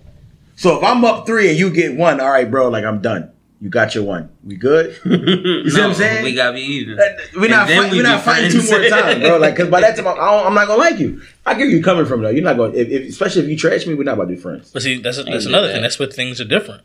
So 0.54 0.76
if 0.78 0.84
I'm 0.84 1.04
up 1.04 1.26
three 1.26 1.48
and 1.50 1.58
you 1.58 1.70
get 1.70 1.96
one, 1.96 2.20
all 2.20 2.30
right, 2.30 2.48
bro, 2.48 2.68
like 2.68 2.84
I'm 2.84 3.00
done. 3.00 3.32
You 3.60 3.68
got 3.70 3.93
your 3.94 4.05
one. 4.05 4.30
We 4.44 4.55
good? 4.56 4.97
you 5.05 5.68
see 5.70 5.80
what 5.80 5.90
I'm 5.90 5.94
saying? 5.94 6.22
We 6.22 6.32
gotta 6.35 6.52
be 6.55 6.60
even. 6.60 6.97
We're 7.35 7.48
not, 7.51 7.68
And 7.68 7.82
fight, 7.82 7.90
we 7.93 7.98
we're 7.98 8.02
not 8.05 8.22
fighting 8.22 8.52
two 8.52 8.62
more 8.62 8.89
times, 8.89 9.20
bro. 9.20 9.39
Like, 9.39 9.56
cause 9.56 9.68
by 9.68 9.80
that 9.80 9.97
time, 9.97 10.06
I 10.06 10.14
don't, 10.14 10.47
I'm 10.47 10.55
not 10.55 10.68
gonna 10.68 10.78
like 10.78 11.01
you. 11.01 11.22
I 11.44 11.55
get 11.55 11.60
where 11.60 11.70
you 11.70 11.82
coming 11.82 12.06
from 12.06 12.22
though. 12.22 12.28
You're 12.28 12.44
not 12.44 12.56
going, 12.56 12.74
if, 12.74 12.89
if, 12.89 13.09
especially 13.09 13.43
if 13.43 13.48
you 13.48 13.56
trash 13.56 13.85
me, 13.86 13.94
we're 13.94 14.05
not 14.05 14.14
about 14.14 14.28
to 14.28 14.36
be 14.36 14.40
friends. 14.40 14.70
But 14.70 14.82
see, 14.82 15.01
that's 15.01 15.22
that's 15.24 15.47
another 15.47 15.66
that. 15.66 15.72
thing. 15.72 15.82
That's 15.82 15.98
where 15.98 16.09
things 16.09 16.40
are 16.40 16.44
different. 16.44 16.82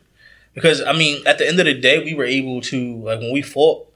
Because 0.52 0.80
I 0.82 0.92
mean, 0.92 1.24
at 1.26 1.38
the 1.38 1.46
end 1.46 1.60
of 1.60 1.66
the 1.66 1.74
day, 1.74 2.02
we 2.02 2.12
were 2.14 2.24
able 2.24 2.60
to 2.62 2.96
like 2.96 3.20
when 3.20 3.32
we 3.32 3.42
fought, 3.42 3.86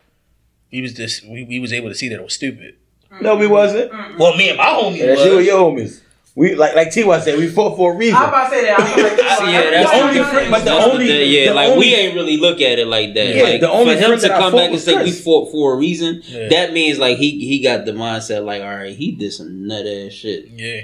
we 0.70 0.80
was 0.80 0.92
just 0.94 1.26
we, 1.26 1.42
we 1.44 1.58
was 1.58 1.72
able 1.72 1.88
to 1.88 1.94
see 1.96 2.08
that 2.08 2.16
it 2.16 2.22
was 2.22 2.34
stupid. 2.34 2.76
No, 3.20 3.34
we 3.36 3.48
wasn't. 3.48 3.90
Well, 4.18 4.36
me 4.36 4.50
and 4.50 4.58
my 4.58 4.66
homie 4.66 4.98
Yeah, 4.98 5.06
that's 5.06 5.20
was. 5.20 5.26
you 5.26 5.36
and 5.38 5.46
your 5.46 5.58
homies. 5.72 6.00
We 6.38 6.54
like 6.54 6.76
like 6.76 6.92
T.Y. 6.92 7.20
said, 7.20 7.36
we 7.36 7.48
fought 7.48 7.76
for 7.76 7.92
a 7.92 7.96
reason. 7.96 8.14
I'm 8.16 8.28
about 8.28 8.48
to 8.48 8.54
say 8.54 8.64
that. 8.66 8.78
Like 8.78 8.94
this 9.16 9.40
Yeah, 9.40 9.70
that's 9.70 9.90
The 9.90 9.96
only 10.00 10.14
different. 10.14 10.32
friend- 10.34 10.50
but 10.52 10.58
the 10.60 10.64
That's 10.66 10.86
only- 10.86 11.06
thing. 11.08 11.32
yeah, 11.32 11.48
the 11.48 11.54
like 11.54 11.68
only- 11.70 11.78
we 11.88 11.94
ain't 11.96 12.14
really 12.14 12.36
look 12.36 12.60
at 12.60 12.78
it 12.78 12.86
like 12.86 13.14
that. 13.14 13.34
Yeah, 13.34 13.42
like 13.42 13.60
the 13.60 13.68
only 13.70 13.96
for 13.96 14.00
him 14.12 14.20
to 14.20 14.28
come 14.28 14.52
back 14.52 14.62
and 14.66 14.72
was 14.72 14.84
say 14.84 15.02
we 15.02 15.10
fought 15.10 15.50
for 15.50 15.72
a 15.72 15.76
reason, 15.76 16.22
Yeah. 16.24 16.48
that 16.48 16.72
means 16.72 16.98
like 17.00 17.18
he 17.18 17.44
he 17.44 17.60
got 17.60 17.86
the 17.86 17.92
mindset 17.92 18.44
like, 18.44 18.62
all 18.62 18.68
right, 18.68 18.94
he 18.94 19.10
did 19.10 19.32
some 19.32 19.66
nut 19.66 19.84
ass 19.84 20.12
shit. 20.12 20.46
Yeah. 20.48 20.82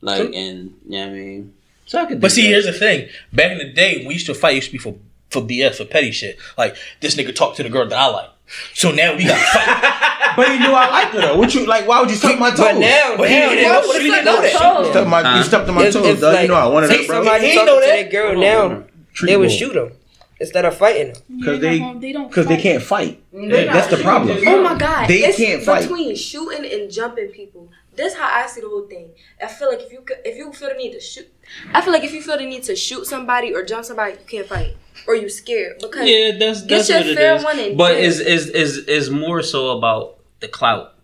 Like 0.00 0.32
and 0.32 0.74
yeah, 0.86 1.06
I 1.06 1.10
mean, 1.10 1.54
so 1.86 1.98
I 2.00 2.06
could. 2.06 2.20
But 2.20 2.30
see, 2.30 2.42
that. 2.42 2.48
here's 2.48 2.66
the 2.66 2.72
thing. 2.72 3.08
Back 3.32 3.50
in 3.50 3.58
the 3.58 3.72
day, 3.72 4.04
we 4.06 4.14
used 4.14 4.26
to 4.26 4.34
fight. 4.34 4.54
Used 4.54 4.66
to 4.68 4.72
be 4.72 4.78
for 4.78 4.94
for 5.30 5.42
BS 5.42 5.74
for 5.78 5.86
petty 5.86 6.12
shit. 6.12 6.38
Like 6.56 6.76
this 7.00 7.16
nigga 7.16 7.34
talked 7.34 7.56
to 7.56 7.64
the 7.64 7.68
girl 7.68 7.88
that 7.88 7.98
I 7.98 8.06
like. 8.06 8.30
So 8.74 8.90
now 8.90 9.14
we 9.16 9.24
got 9.24 9.38
fight. 9.38 10.32
but 10.36 10.48
he 10.50 10.58
knew 10.58 10.72
I 10.72 10.88
liked 10.90 11.14
her 11.14 11.20
though. 11.20 11.36
What 11.38 11.54
you 11.54 11.66
like? 11.66 11.86
Why 11.86 12.00
would 12.00 12.10
you 12.10 12.16
suck 12.16 12.38
my 12.38 12.50
toes? 12.50 12.58
But 12.60 12.78
now, 12.78 13.14
But 13.16 13.28
he 13.28 13.38
now, 13.38 13.46
now 13.52 13.54
know- 13.80 13.86
what 13.86 13.96
if 13.96 14.02
he 14.02 14.10
didn't 14.10 14.24
know 14.24 14.40
that? 14.40 14.52
You 14.84 14.90
stuck 14.90 15.08
my, 15.08 15.36
you 15.36 15.42
stepped 15.42 15.68
on 15.68 15.74
my 15.74 15.86
If- 15.86 15.92
toes, 15.94 16.06
if, 16.06 16.20
dog. 16.20 16.32
like, 16.34 16.42
you 16.42 16.48
know 16.48 16.54
I 16.54 16.66
wanted 16.66 16.88
say 16.88 16.98
that, 16.98 17.06
bro. 17.06 17.16
somebody 17.16 17.46
He 17.48 17.54
talking 17.54 17.66
know 17.66 17.80
to 17.80 17.86
that. 17.86 17.96
that 18.02 18.10
girl 18.10 18.28
Hold 18.28 18.38
now, 18.40 18.60
hold 18.60 18.72
on. 18.72 18.84
they 19.26 19.36
would 19.36 19.50
shoot 19.52 19.74
them 19.74 19.92
instead 20.40 20.64
of 20.64 20.76
fighting 20.76 21.12
them. 21.12 21.22
Because 21.38 21.60
They're 21.60 21.70
they, 21.72 21.78
not 21.80 22.00
they 22.00 22.12
don't 22.12 22.28
because 22.28 22.46
they 22.46 22.56
can't 22.56 22.82
fight. 22.82 23.22
They 23.32 23.64
That's 23.66 23.88
the 23.88 23.96
problem. 23.98 24.38
Oh 24.46 24.62
my 24.62 24.76
god! 24.78 25.08
They 25.08 25.24
it's 25.24 25.36
can't 25.36 25.62
fight. 25.62 25.82
between 25.82 26.14
shooting 26.16 26.64
and 26.72 26.90
jumping 26.90 27.28
people. 27.28 27.68
That's 27.96 28.14
how 28.14 28.30
I 28.32 28.46
see 28.46 28.60
the 28.60 28.68
whole 28.68 28.86
thing. 28.86 29.10
I 29.42 29.48
feel 29.48 29.68
like 29.68 29.80
if 29.82 29.92
you 29.92 30.04
if 30.24 30.36
you 30.36 30.52
feel 30.52 30.68
the 30.68 30.74
need 30.76 30.92
to 30.92 31.00
shoot, 31.00 31.26
I 31.72 31.80
feel 31.80 31.92
like 31.92 32.04
if 32.04 32.12
you 32.12 32.22
feel 32.22 32.36
the 32.38 32.44
need 32.46 32.62
to 32.64 32.76
shoot 32.76 33.06
somebody 33.06 33.54
or 33.54 33.64
jump 33.64 33.84
somebody, 33.84 34.12
you 34.12 34.18
can't 34.26 34.46
fight 34.46 34.76
or 35.06 35.14
you 35.14 35.28
scared 35.28 35.78
because 35.80 36.08
yeah, 36.08 36.36
that's 36.38 36.60
Get 36.62 36.68
that's 36.68 36.88
your 36.88 36.98
what 36.98 37.06
it 37.06 37.16
fair 37.16 37.36
is. 37.36 37.44
one 37.44 37.58
and 37.58 37.78
But 37.78 37.88
do 37.92 37.94
it. 37.98 38.04
is 38.04 38.20
is 38.20 38.46
is 38.50 38.78
is 38.78 39.10
more 39.10 39.42
so 39.42 39.76
about 39.78 40.18
the 40.40 40.48
clout. 40.48 40.94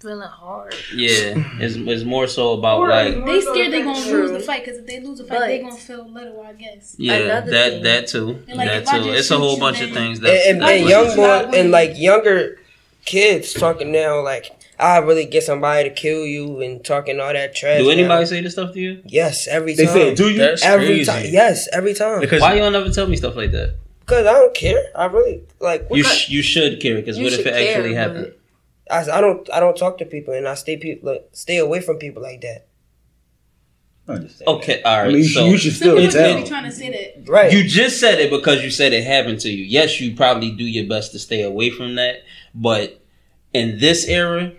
Feeling 0.00 0.28
hard. 0.28 0.74
Yeah, 0.94 1.34
it's, 1.58 1.74
it's 1.74 2.04
more 2.04 2.26
so 2.28 2.52
about 2.52 2.80
Or 2.80 2.88
like 2.88 3.14
They 3.24 3.40
so 3.40 3.52
scared 3.54 3.72
they 3.72 3.78
the 3.78 3.84
gonna 3.84 3.94
fact- 3.98 4.10
lose 4.12 4.30
the 4.30 4.40
fight 4.40 4.64
because 4.64 4.78
if 4.78 4.86
they 4.86 5.00
lose 5.00 5.18
the 5.18 5.24
fight, 5.24 5.38
But- 5.40 5.46
they 5.46 5.58
gonna 5.60 5.74
feel 5.74 6.06
little. 6.08 6.42
I 6.42 6.52
guess. 6.52 6.94
yeah 6.98 7.14
Another 7.14 7.50
that 7.50 7.70
thing. 7.72 7.82
that 7.82 8.06
too 8.06 8.26
like, 8.54 8.84
that 8.84 8.86
too. 8.86 9.10
It's 9.10 9.30
a 9.30 9.38
whole 9.38 9.58
bunch 9.58 9.80
of 9.80 9.90
things 9.92 10.20
that 10.20 10.30
And, 10.30 10.48
and, 10.50 10.60
Like, 10.60 10.80
and 10.82 10.88
young 10.90 11.16
boy 11.16 11.56
and 11.58 11.70
like 11.70 11.98
younger 11.98 12.58
kids 13.06 13.54
talking 13.54 13.90
now 13.90 14.20
like 14.22 14.50
I 14.78 14.98
really 14.98 15.24
get 15.24 15.42
somebody 15.42 15.88
to 15.88 15.94
kill 15.94 16.24
you 16.26 16.60
and 16.60 16.84
talking 16.84 17.18
all 17.18 17.32
that 17.32 17.54
trash. 17.54 17.78
Do 17.80 17.90
anybody 17.90 18.20
now. 18.20 18.24
say 18.24 18.40
this 18.42 18.52
stuff 18.52 18.72
to 18.74 18.80
you? 18.80 19.02
Yes, 19.06 19.46
every 19.48 19.74
They 19.74 19.86
time. 19.86 19.94
say, 19.94 20.14
do 20.14 20.28
you? 20.28 20.38
That's 20.38 20.62
every 20.64 20.86
crazy. 20.86 21.04
time. 21.10 21.26
Yes, 21.30 21.68
every 21.72 21.94
time. 21.94 22.20
Because 22.20 22.42
Why 22.42 22.54
you 22.54 22.60
don't 22.60 22.74
ever 22.74 22.90
tell 22.90 23.06
me 23.06 23.16
stuff 23.16 23.36
like 23.36 23.52
that? 23.52 23.76
Because 24.00 24.26
I 24.26 24.32
don't 24.34 24.54
care. 24.54 24.82
I 24.94 25.06
really 25.06 25.42
like. 25.60 25.86
You 25.90 26.04
sh- 26.04 26.28
you 26.28 26.42
should 26.42 26.80
care 26.80 26.94
because 26.96 27.16
what 27.16 27.26
if 27.26 27.34
should 27.36 27.46
it 27.46 27.54
actually 27.68 27.94
happened? 27.94 28.34
I, 28.90 29.00
I 29.10 29.20
don't. 29.20 29.50
I 29.52 29.60
don't 29.60 29.76
talk 29.76 29.98
to 29.98 30.04
people, 30.04 30.34
and 30.34 30.46
I 30.46 30.54
stay 30.54 30.76
people 30.76 31.12
like, 31.12 31.28
stay 31.32 31.56
away 31.56 31.80
from 31.80 31.96
people 31.98 32.22
like 32.22 32.42
that. 32.42 32.66
I 34.08 34.12
understand. 34.12 34.48
Okay, 34.48 34.82
all 34.82 34.94
I 34.94 35.02
right. 35.02 35.08
mean, 35.08 35.16
you, 35.18 35.24
so 35.24 35.40
should, 35.40 35.50
you 35.50 35.58
should 35.58 35.72
still 35.72 35.96
people 35.96 36.04
just 36.04 36.16
tell. 36.16 36.36
be 36.40 36.48
trying 36.48 36.64
to 36.64 36.70
say 36.70 36.90
that. 36.90 37.28
Right. 37.28 37.52
you 37.52 37.64
just 37.64 37.98
said 37.98 38.20
it 38.20 38.30
because 38.30 38.62
you 38.62 38.70
said 38.70 38.92
it 38.92 39.02
happened 39.04 39.40
to 39.40 39.50
you. 39.50 39.64
Yes, 39.64 40.00
you 40.00 40.14
probably 40.14 40.52
do 40.52 40.62
your 40.64 40.86
best 40.86 41.10
to 41.12 41.18
stay 41.18 41.42
away 41.42 41.70
from 41.70 41.96
that, 41.96 42.22
but 42.54 43.00
in 43.52 43.78
this 43.80 44.06
era, 44.06 44.52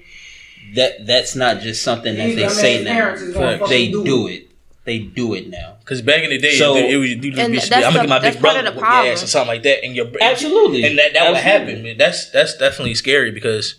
that 0.76 1.06
that's 1.06 1.36
not 1.36 1.62
just 1.62 1.82
something 1.84 2.16
that 2.16 2.36
they 2.36 2.50
say 2.50 2.84
now. 2.84 2.92
parents 2.92 3.22
is 3.22 3.34
gonna 3.34 3.58
fucking 3.60 3.70
They 3.70 3.88
do 3.92 4.04
do 4.04 4.28
it. 4.28 4.44
They 4.86 5.00
do 5.00 5.34
it 5.34 5.50
now. 5.50 5.76
Because 5.80 6.02
back 6.02 6.24
in 6.24 6.30
the 6.30 6.38
day, 6.38 6.56
So- 6.58 6.76
it, 6.78 6.92
it 6.92 6.98
was 6.98 7.10
you 7.10 7.16
just 7.32 7.70
be 7.70 7.76
I'm 7.76 7.82
gonna 7.82 7.94
the- 7.94 8.00
get 8.02 8.10
my 8.10 8.20
big 8.20 8.40
brother 8.40 8.60
of 8.60 8.66
the 8.66 8.72
with 8.72 8.80
your 8.82 8.88
ass 8.88 9.24
or 9.24 9.28
something 9.28 9.48
like 9.56 9.64
that, 9.64 9.84
and 9.84 9.96
your 9.96 10.08
Absolutely, 10.22 10.84
and 10.86 10.98
that 10.98 11.14
that 11.14 11.30
would 11.30 11.40
happen. 11.40 11.84
Man. 11.84 11.98
That's 11.98 12.30
that's 12.30 12.58
definitely 12.58 12.96
scary 12.96 13.32
because 13.32 13.76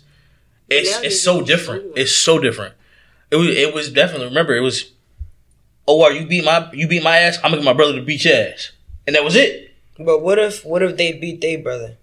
it's 0.69 0.89
Yeah, 0.91 1.07
it's 1.07 1.21
so 1.21 1.41
different. 1.41 1.81
true. 1.83 1.93
It's 1.95 2.11
so 2.13 2.37
different. 2.39 2.75
It 3.31 3.35
was 3.37 3.49
it 3.49 3.73
was 3.73 3.89
definitely 3.91 4.27
remember 4.27 4.55
it 4.55 4.61
was. 4.61 4.91
Oh, 5.87 6.03
are 6.03 6.11
you 6.11 6.27
beat 6.27 6.43
my 6.45 6.69
you 6.73 6.87
beat 6.87 7.01
my 7.03 7.17
ass? 7.17 7.37
I'm 7.37 7.49
gonna 7.51 7.57
get 7.57 7.65
my 7.65 7.73
brother 7.73 7.95
to 7.95 8.01
beat 8.03 8.23
your 8.25 8.35
ass, 8.35 8.71
and 9.07 9.15
that 9.15 9.23
was 9.23 9.35
it. 9.35 9.71
But 9.97 10.19
what 10.21 10.37
if 10.37 10.63
what 10.63 10.83
if 10.83 10.95
they 10.97 11.13
beat 11.13 11.41
their 11.41 11.57
brother? 11.57 11.97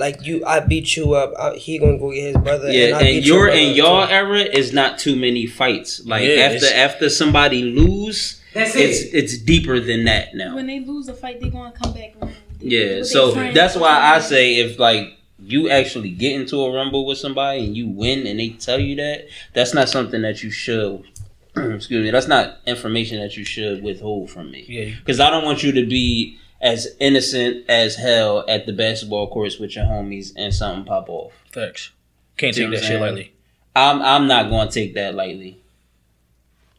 Like 0.00 0.24
you, 0.26 0.42
I 0.46 0.60
beat 0.60 0.96
you 0.96 1.14
up. 1.14 1.32
I, 1.38 1.56
he 1.56 1.78
gonna 1.78 1.98
go 1.98 2.10
get 2.10 2.34
his 2.34 2.36
brother. 2.42 2.70
Yeah, 2.72 2.96
I 2.96 3.00
and 3.00 3.06
beat 3.06 3.24
your 3.26 3.48
and 3.48 3.70
up, 3.72 3.76
y'all 3.76 4.06
too. 4.06 4.12
era 4.12 4.40
is 4.40 4.72
not 4.72 4.98
too 4.98 5.14
many 5.14 5.46
fights. 5.46 6.04
Like 6.06 6.24
Yeah, 6.26 6.36
after 6.48 6.66
after 6.74 7.10
somebody 7.10 7.62
lose, 7.64 8.40
That's 8.54 8.74
it's 8.74 9.00
it. 9.02 9.10
it's 9.18 9.38
deeper 9.38 9.78
than 9.78 10.04
that 10.06 10.34
now. 10.34 10.54
When 10.54 10.66
they 10.66 10.80
lose 10.80 11.08
a 11.08 11.14
fight, 11.14 11.40
they 11.40 11.50
gonna 11.50 11.72
come 11.72 11.92
back. 11.92 12.14
around. 12.20 12.34
Yeah, 12.60 12.98
what 12.98 13.06
so 13.06 13.32
that's 13.52 13.76
why 13.76 13.94
I 14.14 14.18
do. 14.18 14.24
say 14.24 14.56
if 14.56 14.78
like 14.78 15.18
you 15.42 15.68
actually 15.70 16.10
get 16.10 16.32
into 16.40 16.56
a 16.62 16.72
rumble 16.74 17.06
with 17.06 17.18
somebody 17.18 17.64
and 17.64 17.76
you 17.76 17.88
win 17.88 18.26
and 18.26 18.38
they 18.40 18.50
tell 18.50 18.78
you 18.78 18.96
that, 18.96 19.26
that's 19.54 19.72
not 19.74 19.88
something 19.88 20.22
that 20.22 20.42
you 20.42 20.50
should 20.50 21.02
excuse 21.56 22.04
me, 22.04 22.10
that's 22.10 22.28
not 22.28 22.58
information 22.66 23.18
that 23.20 23.36
you 23.36 23.44
should 23.44 23.82
withhold 23.82 24.30
from 24.30 24.50
me. 24.50 24.64
Yeah, 24.68 24.94
Cuz 25.04 25.20
I 25.20 25.28
don't 25.30 25.44
want 25.44 25.62
you 25.62 25.72
to 25.72 25.84
be 25.86 26.38
as 26.60 26.88
innocent 27.00 27.64
as 27.68 27.96
hell 27.96 28.44
at 28.48 28.66
the 28.66 28.72
basketball 28.72 29.28
courts 29.30 29.58
with 29.58 29.74
your 29.76 29.84
homies 29.84 30.32
and 30.36 30.54
something 30.54 30.84
pop 30.84 31.08
off. 31.08 31.32
facts. 31.50 31.90
Can't 32.36 32.54
See 32.54 32.62
take 32.62 32.70
that 32.72 32.86
shit 32.86 33.00
lightly. 33.00 33.32
I'm 33.76 34.00
I'm 34.02 34.26
not 34.26 34.48
going 34.50 34.68
to 34.68 34.72
take 34.74 34.94
that 34.94 35.14
lightly. 35.14 35.58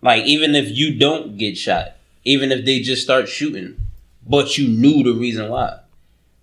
Like 0.01 0.23
even 0.25 0.55
if 0.55 0.69
you 0.69 0.97
don't 0.97 1.37
get 1.37 1.57
shot, 1.57 1.93
even 2.23 2.51
if 2.51 2.65
they 2.65 2.79
just 2.79 3.03
start 3.03 3.29
shooting, 3.29 3.77
but 4.27 4.57
you 4.57 4.67
knew 4.67 5.03
the 5.03 5.13
reason 5.19 5.49
why. 5.49 5.79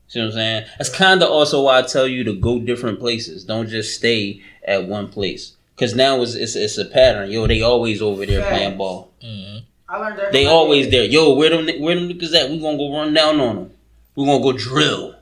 See 0.07 0.21
what 0.21 0.27
I'm 0.27 0.33
saying? 0.33 0.67
That's 0.79 0.89
kind 0.91 1.23
of 1.23 1.31
also 1.31 1.63
why 1.63 1.79
I 1.79 1.83
tell 1.83 2.07
you 2.07 2.25
to 2.25 2.33
go 2.35 2.61
different 2.61 2.99
places. 2.99 3.45
Don't 3.45 3.69
just 3.69 3.95
stay 3.97 4.41
at 4.65 4.87
one 4.87 5.09
place. 5.09 5.55
Cause 5.77 5.95
now 5.95 6.23
it's 6.23 6.35
it's, 6.35 6.57
it's 6.57 6.79
a 6.79 6.85
pattern. 6.85 7.31
Yo, 7.31 7.47
they 7.47 7.63
always 7.63 8.01
over 8.03 8.25
there 8.27 8.41
Facts. 8.41 8.57
playing 8.57 8.79
ball. 8.79 9.13
Mm-hmm. 9.23 9.59
I 9.89 9.97
learned. 9.99 10.21
They 10.33 10.47
always 10.47 10.91
there. 10.91 11.05
Yo, 11.05 11.35
where 11.35 11.51
them 11.51 11.67
where 11.81 11.95
them 11.95 12.09
niggas 12.09 12.35
at? 12.35 12.51
We 12.51 12.61
gonna 12.61 12.77
go 12.77 12.95
run 12.95 13.15
down 13.15 13.41
on 13.41 13.57
them. 13.57 13.71
We 14.15 14.27
gonna 14.27 14.43
go 14.43 14.53
drill. 14.53 15.15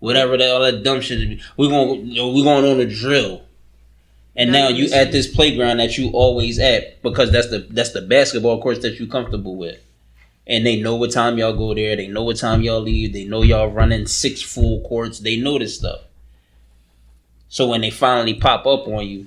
Whatever 0.00 0.36
that 0.36 0.50
all 0.50 0.60
that 0.60 0.82
dumb 0.82 1.00
shit. 1.00 1.20
is. 1.20 1.42
We 1.56 1.68
gonna 1.68 1.94
yo, 1.94 2.32
we 2.32 2.42
going 2.42 2.64
on 2.64 2.80
a 2.80 2.86
drill. 2.86 3.42
And 4.34 4.50
now 4.50 4.68
you 4.68 4.92
at 4.92 5.12
this 5.12 5.26
playground 5.26 5.78
that 5.78 5.98
you 5.98 6.10
always 6.10 6.58
at 6.58 7.02
because 7.02 7.30
that's 7.30 7.50
the 7.50 7.66
that's 7.70 7.92
the 7.92 8.02
basketball 8.02 8.60
courts 8.62 8.80
that 8.80 8.98
you 8.98 9.06
comfortable 9.06 9.56
with. 9.56 9.78
And 10.46 10.66
they 10.66 10.80
know 10.80 10.96
what 10.96 11.12
time 11.12 11.38
y'all 11.38 11.56
go 11.56 11.72
there. 11.74 11.94
They 11.96 12.08
know 12.08 12.24
what 12.24 12.36
time 12.36 12.62
y'all 12.62 12.80
leave. 12.80 13.12
They 13.12 13.24
know 13.24 13.42
y'all 13.42 13.70
running 13.70 14.06
six 14.06 14.42
full 14.42 14.80
courts. 14.82 15.20
They 15.20 15.36
know 15.36 15.58
this 15.58 15.76
stuff. 15.78 16.00
So 17.48 17.68
when 17.68 17.82
they 17.82 17.90
finally 17.90 18.34
pop 18.34 18.66
up 18.66 18.88
on 18.88 19.06
you, 19.06 19.26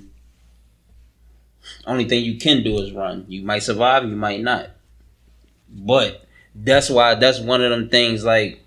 only 1.86 2.04
thing 2.04 2.24
you 2.24 2.38
can 2.38 2.62
do 2.62 2.78
is 2.78 2.92
run. 2.92 3.24
You 3.28 3.42
might 3.42 3.62
survive, 3.62 4.04
you 4.04 4.16
might 4.16 4.42
not. 4.42 4.70
But 5.68 6.26
that's 6.54 6.88
why 6.88 7.14
that's 7.16 7.40
one 7.40 7.62
of 7.62 7.70
them 7.70 7.88
things 7.88 8.24
like 8.24 8.64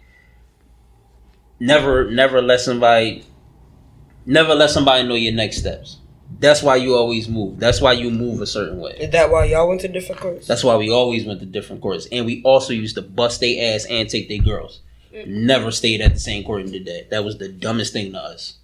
never 1.60 2.10
never 2.10 2.42
let 2.42 2.60
somebody 2.60 3.26
Never 4.30 4.54
let 4.54 4.70
somebody 4.70 5.08
know 5.08 5.16
your 5.16 5.34
next 5.34 5.58
steps. 5.58 5.98
That's 6.40 6.62
why 6.62 6.76
you 6.76 6.94
always 6.96 7.28
move. 7.28 7.60
That's 7.60 7.82
why 7.82 7.94
you 7.94 8.12
move 8.12 8.42
a 8.42 8.46
certain 8.46 8.80
way. 8.80 8.96
Is 9.00 9.10
that 9.10 9.32
why 9.32 9.46
y'all 9.46 9.68
went 9.68 9.82
to 9.82 9.88
different 9.88 10.22
courts? 10.22 10.46
That's 10.46 10.64
why 10.64 10.76
we 10.78 10.92
always 10.92 11.26
went 11.26 11.40
to 11.40 11.48
different 11.48 11.82
courts. 11.82 12.08
And 12.12 12.28
we 12.28 12.44
also 12.44 12.72
used 12.72 12.94
to 12.96 13.02
bust 13.02 13.40
their 13.40 13.74
ass 13.74 13.88
and 13.90 14.08
take 14.08 14.30
their 14.30 14.38
girls. 14.38 14.82
Mm. 15.12 15.28
Never 15.28 15.72
stayed 15.72 16.02
at 16.02 16.14
the 16.14 16.20
same 16.20 16.44
court 16.44 16.62
and 16.62 16.72
did 16.72 16.86
that. 16.86 17.10
That 17.10 17.26
was 17.26 17.40
the 17.40 17.50
dumbest 17.50 17.92
thing 17.92 18.12
to 18.12 18.20
us. 18.20 18.58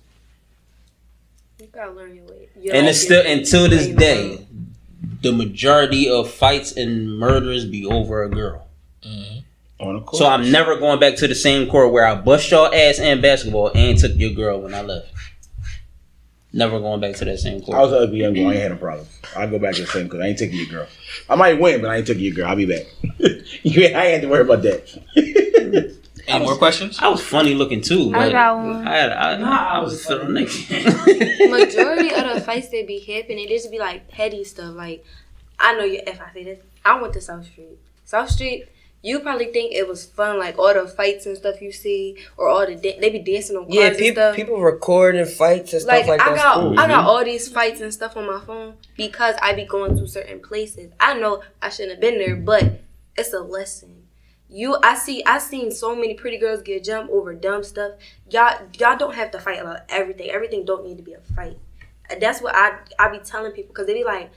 You 1.59 1.65
gotta 1.73 1.91
learn 1.91 2.15
your 2.15 2.25
way. 2.25 2.47
and 2.71 2.85
it's 2.85 3.01
still 3.01 3.25
until 3.25 3.67
this 3.67 3.87
day, 3.87 4.44
the 5.21 5.31
majority 5.31 6.09
of 6.09 6.29
fights 6.29 6.71
and 6.71 7.17
murders 7.19 7.65
be 7.65 7.85
over 7.85 8.23
a 8.23 8.29
girl. 8.29 8.67
Mm-hmm. 9.03 9.39
On 9.79 9.95
a 9.97 10.01
court. 10.01 10.17
So 10.17 10.27
I'm 10.27 10.51
never 10.51 10.77
going 10.77 10.99
back 10.99 11.17
to 11.17 11.27
the 11.27 11.35
same 11.35 11.69
court 11.69 11.91
where 11.91 12.05
I 12.05 12.15
bust 12.15 12.49
your 12.49 12.73
ass 12.73 12.99
and 12.99 13.21
basketball 13.21 13.71
and 13.75 13.97
took 13.97 14.15
your 14.15 14.31
girl 14.31 14.61
when 14.61 14.73
I 14.73 14.81
left. 14.81 15.11
Never 16.53 16.79
going 16.79 17.01
back 17.01 17.15
to 17.17 17.25
that 17.25 17.39
same 17.39 17.61
court. 17.61 17.77
I 17.77 17.81
was 17.81 17.91
an 17.91 18.03
ugly 18.03 18.19
young 18.19 18.33
boy. 18.33 18.47
I 18.47 18.53
ain't 18.53 18.61
had 18.61 18.71
no 18.71 18.77
problem. 18.77 19.07
I'll 19.35 19.49
go 19.49 19.59
back 19.59 19.75
to 19.75 19.81
the 19.81 19.87
same 19.87 20.05
because 20.05 20.21
I 20.21 20.27
ain't 20.27 20.39
taking 20.39 20.57
your 20.57 20.67
girl. 20.67 20.87
I 21.29 21.35
might 21.35 21.59
win, 21.59 21.81
but 21.81 21.89
I 21.89 21.97
ain't 21.97 22.07
taking 22.07 22.23
your 22.23 22.33
girl. 22.33 22.47
I'll 22.47 22.55
be 22.55 22.65
back. 22.65 22.85
I 23.25 23.27
ain't 23.65 23.93
had 23.93 24.21
to 24.21 24.29
worry 24.29 24.41
about 24.41 24.61
that. 24.61 25.97
Any 26.27 26.45
more 26.45 26.55
questions? 26.57 26.99
I 26.99 27.07
was 27.07 27.21
funny 27.21 27.53
looking 27.53 27.81
too. 27.81 28.11
I 28.13 28.25
but 28.25 28.31
got 28.31 28.57
one. 28.57 28.87
I, 28.87 28.95
had, 28.95 29.11
I, 29.11 29.77
I, 29.77 29.79
was 29.79 30.05
feeling 30.05 30.33
naked. 30.33 30.69
majority 31.49 32.13
of 32.13 32.33
the 32.33 32.41
fights 32.43 32.69
that 32.69 32.87
be 32.87 32.99
happening, 32.99 33.47
they 33.47 33.55
just 33.55 33.71
be 33.71 33.79
like 33.79 34.07
petty 34.07 34.43
stuff. 34.43 34.75
Like, 34.75 35.05
I 35.59 35.75
know 35.75 35.83
you. 35.83 36.01
If 36.05 36.21
I 36.21 36.33
say 36.33 36.43
this, 36.43 36.59
I 36.83 36.99
went 36.99 37.13
to 37.13 37.21
South 37.21 37.45
Street. 37.45 37.77
South 38.05 38.29
Street, 38.29 38.65
you 39.01 39.19
probably 39.19 39.45
think 39.47 39.73
it 39.73 39.87
was 39.87 40.05
fun, 40.05 40.39
like 40.39 40.57
all 40.57 40.73
the 40.73 40.87
fights 40.87 41.27
and 41.27 41.37
stuff 41.37 41.61
you 41.61 41.71
see, 41.71 42.17
or 42.37 42.49
all 42.49 42.65
the 42.65 42.75
da- 42.75 42.99
they 42.99 43.09
be 43.11 43.19
dancing 43.19 43.55
on 43.55 43.65
cars 43.65 43.75
Yeah, 43.75 43.87
and 43.87 43.97
people 43.97 44.13
stuff. 44.23 44.35
people 44.35 44.61
recording 44.61 45.25
fights 45.25 45.73
and 45.73 45.81
stuff 45.83 45.93
like, 45.93 46.07
like, 46.07 46.21
I 46.21 46.29
that. 46.29 46.35
got 46.37 46.55
cool. 46.55 46.79
I 46.79 46.87
got 46.87 47.05
all 47.05 47.23
these 47.23 47.47
fights 47.47 47.81
and 47.81 47.93
stuff 47.93 48.17
on 48.17 48.25
my 48.25 48.39
phone 48.45 48.75
because 48.97 49.35
I 49.41 49.53
be 49.53 49.65
going 49.65 49.95
to 49.97 50.07
certain 50.07 50.39
places. 50.39 50.91
I 50.99 51.19
know 51.19 51.43
I 51.61 51.69
shouldn't 51.69 51.91
have 51.91 52.01
been 52.01 52.17
there, 52.17 52.35
but 52.35 52.81
it's 53.15 53.31
a 53.33 53.39
lesson. 53.41 53.94
You, 54.55 54.77
I 54.81 54.95
see, 54.95 55.21
I 55.25 55.39
seen 55.39 55.69
so 55.69 55.93
many 55.93 56.13
pretty 56.13 56.37
girls 56.37 56.61
get 56.61 56.85
jumped 56.85 57.11
over 57.11 57.33
dumb 57.33 57.61
stuff. 57.61 57.95
Y'all, 58.29 58.57
y'all 58.79 58.95
don't 58.95 59.13
have 59.13 59.31
to 59.31 59.39
fight 59.39 59.59
about 59.59 59.81
everything. 59.89 60.29
Everything 60.29 60.63
don't 60.63 60.85
need 60.85 60.95
to 60.95 61.03
be 61.03 61.11
a 61.11 61.19
fight. 61.35 61.57
That's 62.21 62.41
what 62.41 62.55
I, 62.55 62.77
I 62.97 63.09
be 63.09 63.19
telling 63.19 63.51
people 63.51 63.73
because 63.73 63.85
they 63.85 63.93
be 63.93 64.05
like, 64.05 64.31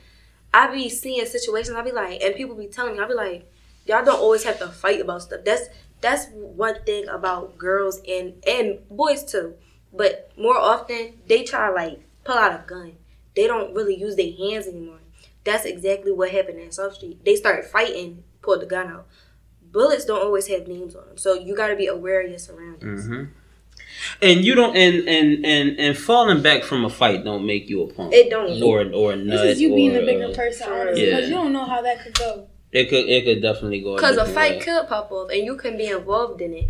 I 0.53 0.67
be 0.73 0.89
seeing 0.89 1.25
situations. 1.25 1.77
I 1.77 1.83
be 1.83 1.93
like, 1.93 2.21
and 2.21 2.35
people 2.35 2.55
be 2.55 2.67
telling 2.67 2.97
me, 2.97 2.99
I 2.99 3.07
be 3.07 3.13
like, 3.13 3.49
y'all 3.85 4.03
don't 4.03 4.19
always 4.19 4.43
have 4.43 4.59
to 4.59 4.67
fight 4.67 4.99
about 4.99 5.21
stuff. 5.21 5.45
That's 5.45 5.69
that's 6.01 6.27
one 6.33 6.83
thing 6.85 7.07
about 7.07 7.57
girls 7.57 8.01
and 8.05 8.43
and 8.45 8.79
boys 8.89 9.23
too. 9.23 9.53
But 9.93 10.31
more 10.37 10.57
often 10.57 11.13
they 11.27 11.45
try 11.45 11.69
like 11.69 12.01
pull 12.25 12.37
out 12.37 12.59
a 12.59 12.63
gun. 12.67 12.97
They 13.37 13.47
don't 13.47 13.73
really 13.73 13.95
use 13.95 14.17
their 14.17 14.33
hands 14.33 14.67
anymore. 14.67 14.99
That's 15.45 15.63
exactly 15.63 16.11
what 16.11 16.31
happened 16.31 16.59
in 16.59 16.73
South 16.73 16.95
Street. 16.95 17.23
They 17.23 17.37
started 17.37 17.63
fighting, 17.63 18.25
pulled 18.41 18.61
the 18.61 18.65
gun 18.65 18.87
out. 18.87 19.07
Bullets 19.71 20.05
don't 20.05 20.21
always 20.21 20.47
have 20.47 20.67
names 20.67 20.95
on 20.95 21.05
them, 21.07 21.17
so 21.17 21.33
you 21.35 21.55
got 21.55 21.67
to 21.67 21.75
be 21.75 21.87
aware 21.87 22.21
of 22.21 22.29
your 22.29 22.39
surroundings. 22.39 23.05
hmm 23.05 23.23
And 24.21 24.43
you 24.45 24.55
don't 24.55 24.75
and 24.75 25.07
and 25.07 25.45
and 25.45 25.79
and 25.79 25.97
falling 25.97 26.41
back 26.41 26.63
from 26.63 26.85
a 26.85 26.89
fight 26.89 27.23
don't 27.23 27.45
make 27.45 27.69
you 27.69 27.83
a 27.83 27.87
punk. 27.93 28.13
It 28.13 28.29
don't. 28.29 28.61
Or 28.63 28.83
or 28.93 29.13
a 29.13 29.15
nut. 29.15 29.37
This 29.43 29.55
is 29.55 29.61
you 29.61 29.75
being 29.75 29.95
or, 29.95 29.99
a 30.01 30.05
bigger 30.05 30.25
uh, 30.25 30.33
person, 30.33 30.67
Sure. 30.67 30.81
honestly, 30.81 31.05
because 31.05 31.21
Yeah. 31.23 31.27
you 31.27 31.33
don't 31.35 31.53
know 31.53 31.65
how 31.65 31.81
that 31.81 32.03
could 32.03 32.13
go. 32.17 32.47
It 32.71 32.89
could 32.89 33.05
it 33.07 33.25
could 33.25 33.41
definitely 33.41 33.81
go. 33.81 33.95
Because 33.95 34.17
a 34.17 34.25
fight 34.25 34.57
way. 34.57 34.61
could 34.61 34.87
pop 34.87 35.11
off, 35.11 35.29
and 35.31 35.43
you 35.43 35.55
can 35.55 35.77
be 35.77 35.87
involved 35.87 36.41
in 36.41 36.53
it. 36.53 36.69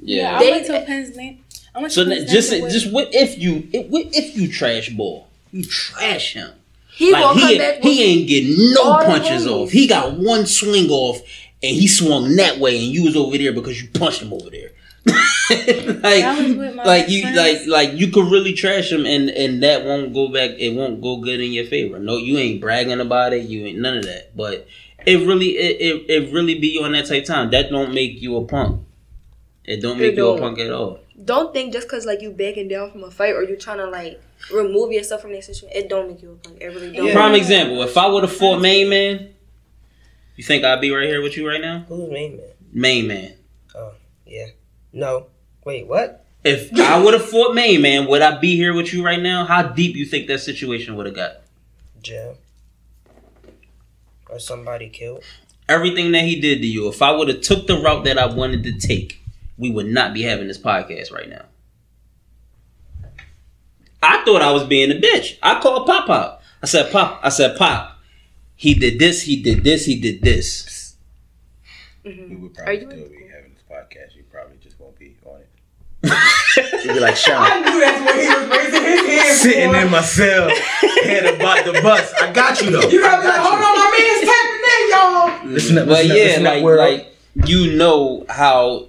Yeah. 0.00 0.36
I 0.36 0.40
They- 0.44 0.50
went 0.52 0.66
to 0.66 0.82
a 0.82 0.86
Penn's 0.86 1.16
name. 1.16 1.44
I 1.74 1.80
went 1.80 1.92
So 1.92 2.04
to 2.04 2.10
that- 2.10 2.18
Penn's 2.18 2.32
just 2.32 2.52
with- 2.62 2.72
just 2.72 2.90
what 2.92 3.08
if 3.14 3.38
you 3.38 3.68
if, 3.72 3.86
what 3.88 4.06
if 4.12 4.36
you 4.36 4.46
trash 4.50 4.88
ball 4.90 5.28
you 5.52 5.64
trash 5.64 6.34
him 6.34 6.50
He 6.94 7.10
like 7.12 7.22
gonna 7.22 7.40
come 7.40 7.48
he 7.50 7.58
back. 7.58 7.82
he 7.82 8.02
ain't 8.04 8.28
getting 8.28 8.72
no 8.74 8.96
punches 9.04 9.46
off 9.46 9.70
he 9.70 9.86
got 9.86 10.18
one 10.18 10.44
swing 10.46 10.90
off 10.90 11.20
and 11.62 11.76
he 11.76 11.86
swung 11.88 12.34
that 12.36 12.58
way 12.58 12.76
and 12.76 12.86
you 12.92 13.04
was 13.04 13.16
over 13.16 13.36
there 13.38 13.52
because 13.52 13.80
you 13.80 13.88
punched 13.90 14.22
him 14.22 14.32
over 14.32 14.50
there 14.50 14.70
like 15.06 16.22
I 16.24 16.40
was 16.42 16.54
with 16.54 16.74
my 16.76 16.84
like 16.84 17.08
you 17.08 17.22
friends. 17.22 17.66
like 17.66 17.90
like 17.90 17.98
you 17.98 18.10
could 18.12 18.30
really 18.30 18.52
trash 18.52 18.90
him 18.92 19.04
and 19.04 19.30
and 19.30 19.62
that 19.62 19.84
won't 19.84 20.14
go 20.14 20.28
back 20.28 20.50
it 20.58 20.74
won't 20.74 21.00
go 21.00 21.16
good 21.16 21.40
in 21.40 21.52
your 21.52 21.64
favor 21.64 21.98
no 21.98 22.16
you 22.16 22.38
ain't 22.38 22.60
bragging 22.60 23.00
about 23.00 23.32
it 23.32 23.44
you 23.48 23.66
ain't 23.66 23.78
none 23.78 23.96
of 23.98 24.04
that 24.04 24.36
but 24.36 24.66
it 25.04 25.26
really 25.26 25.50
it, 25.58 25.80
it, 25.80 26.10
it 26.24 26.32
really 26.32 26.58
be 26.58 26.78
on 26.82 26.92
that 26.92 27.06
type 27.06 27.22
of 27.22 27.26
time 27.28 27.50
that 27.50 27.70
don't 27.70 27.92
make 27.92 28.22
you 28.22 28.36
a 28.36 28.44
punk 28.44 28.80
it 29.64 29.80
don't 29.82 29.98
make 29.98 30.12
It 30.12 30.16
you 30.18 30.28
a 30.28 30.32
don't. 30.32 30.40
punk 30.40 30.58
at 30.60 30.70
all 30.70 31.00
don't 31.24 31.52
think 31.52 31.72
just 31.72 31.88
because 31.88 32.06
like 32.06 32.20
you 32.22 32.30
backing 32.30 32.68
down 32.68 32.90
from 32.92 33.02
a 33.04 33.10
fight 33.10 33.34
or 33.34 33.42
you 33.42 33.56
trying 33.56 33.78
to 33.78 33.86
like 33.86 34.20
remove 34.52 34.90
yourself 34.90 35.22
from 35.22 35.30
that 35.32 35.44
situation, 35.44 35.68
it 35.72 35.88
don't 35.88 36.08
make 36.08 36.20
you 36.20 36.32
a 36.32 36.34
punk. 36.34 36.58
It 36.60 36.66
really 36.66 36.90
don't. 36.92 37.06
Yeah. 37.06 37.12
Prime 37.14 37.34
example: 37.36 37.80
If 37.82 37.96
I 37.96 38.08
would 38.08 38.24
have 38.24 38.32
fought 38.34 38.60
Main 38.60 38.88
Man, 38.88 39.31
you 40.36 40.44
think 40.44 40.64
I'd 40.64 40.80
be 40.80 40.90
right 40.90 41.08
here 41.08 41.22
with 41.22 41.36
you 41.36 41.48
right 41.48 41.60
now? 41.60 41.84
Who's 41.88 42.10
main 42.10 42.36
man? 42.36 42.46
Main 42.72 43.06
Man. 43.06 43.34
Oh 43.74 43.92
yeah. 44.26 44.46
No. 44.92 45.26
Wait, 45.64 45.86
what? 45.86 46.24
If 46.44 46.76
I 46.78 47.02
would 47.02 47.14
have 47.14 47.24
fought 47.24 47.54
Main 47.54 47.82
Man, 47.82 48.06
would 48.08 48.20
I 48.20 48.38
be 48.38 48.56
here 48.56 48.74
with 48.74 48.92
you 48.92 49.04
right 49.04 49.20
now? 49.20 49.44
How 49.44 49.62
deep 49.62 49.94
you 49.94 50.04
think 50.04 50.26
that 50.26 50.38
situation 50.40 50.96
would 50.96 51.06
have 51.06 51.14
got? 51.14 51.42
Jail. 52.02 52.36
Or 54.28 54.40
somebody 54.40 54.88
killed? 54.88 55.22
Everything 55.68 56.10
that 56.12 56.24
he 56.24 56.40
did 56.40 56.60
to 56.60 56.66
you. 56.66 56.88
If 56.88 57.00
I 57.00 57.12
would 57.12 57.28
have 57.28 57.42
took 57.42 57.68
the 57.68 57.76
route 57.76 58.04
that 58.04 58.18
I 58.18 58.26
wanted 58.26 58.64
to 58.64 58.72
take, 58.72 59.22
we 59.56 59.70
would 59.70 59.86
not 59.86 60.14
be 60.14 60.22
having 60.22 60.48
this 60.48 60.58
podcast 60.58 61.12
right 61.12 61.28
now. 61.28 61.44
I 64.02 64.24
thought 64.24 64.42
I 64.42 64.50
was 64.50 64.64
being 64.64 64.90
a 64.90 64.94
bitch. 64.94 65.38
I 65.42 65.60
called 65.60 65.86
Pop 65.86 66.06
Pop. 66.06 66.42
I 66.60 66.66
said, 66.66 66.90
Pop. 66.90 67.20
I 67.22 67.28
said, 67.28 67.56
Pop. 67.56 67.91
He 68.62 68.74
did 68.74 69.00
this. 69.00 69.22
He 69.22 69.42
did 69.42 69.64
this. 69.64 69.86
He 69.86 69.98
did 69.98 70.22
this. 70.22 70.94
Mm-hmm. 72.06 72.28
We 72.30 72.36
would 72.36 72.54
probably 72.54 72.76
still 72.78 72.90
be 72.90 73.26
having 73.26 73.54
this 73.54 73.64
podcast. 73.68 74.14
You 74.14 74.22
probably 74.30 74.56
just 74.62 74.78
won't 74.78 74.96
be 75.00 75.16
on 75.26 75.40
it. 75.40 75.48
You'd 76.84 76.94
be 76.94 77.00
like 77.00 77.14
I 77.14 77.16
Sean. 77.16 77.62
knew 77.62 77.80
that's 77.80 78.00
what 78.06 78.14
he 78.20 78.28
was 78.28 78.48
raising 78.56 78.84
his 78.84 79.00
hand 79.24 79.36
Sitting 79.36 79.70
for. 79.72 79.76
in 79.78 79.90
my 79.90 80.00
cell, 80.02 80.48
head 81.02 81.34
about 81.34 81.64
the 81.64 81.72
bus. 81.82 82.12
I 82.20 82.32
got 82.32 82.62
you 82.62 82.70
though. 82.70 82.88
You 82.88 83.00
gotta 83.00 83.22
be 83.22 83.26
like, 83.28 83.36
got 83.36 83.50
hold 83.50 83.54
on, 83.54 83.76
my 83.76 83.90
man's 83.98 84.30
tapping 84.30 85.42
in, 85.42 85.42
y'all. 85.42 85.52
Listen 85.54 85.78
up, 85.78 85.88
but 85.88 86.04
listen 86.04 86.10
up, 86.12 86.16
yeah, 86.16 86.22
listen 86.24 86.46
up, 86.46 86.52
like 86.54 86.62
world. 86.62 86.78
like 86.78 87.16
you 87.48 87.76
know 87.76 88.24
how 88.28 88.86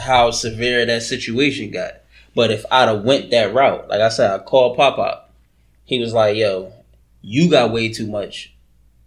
how 0.00 0.30
severe 0.30 0.86
that 0.86 1.02
situation 1.02 1.72
got. 1.72 1.94
But 2.36 2.52
if 2.52 2.64
I'd 2.70 2.86
have 2.86 3.02
went 3.02 3.30
that 3.32 3.52
route, 3.52 3.88
like 3.88 4.00
I 4.00 4.08
said, 4.08 4.30
I 4.30 4.38
called 4.38 4.76
Pop 4.76 4.98
Up. 5.00 5.32
He 5.84 5.98
was 5.98 6.14
like, 6.14 6.36
"Yo, 6.36 6.72
you 7.22 7.50
got 7.50 7.72
way 7.72 7.88
too 7.92 8.06
much 8.06 8.54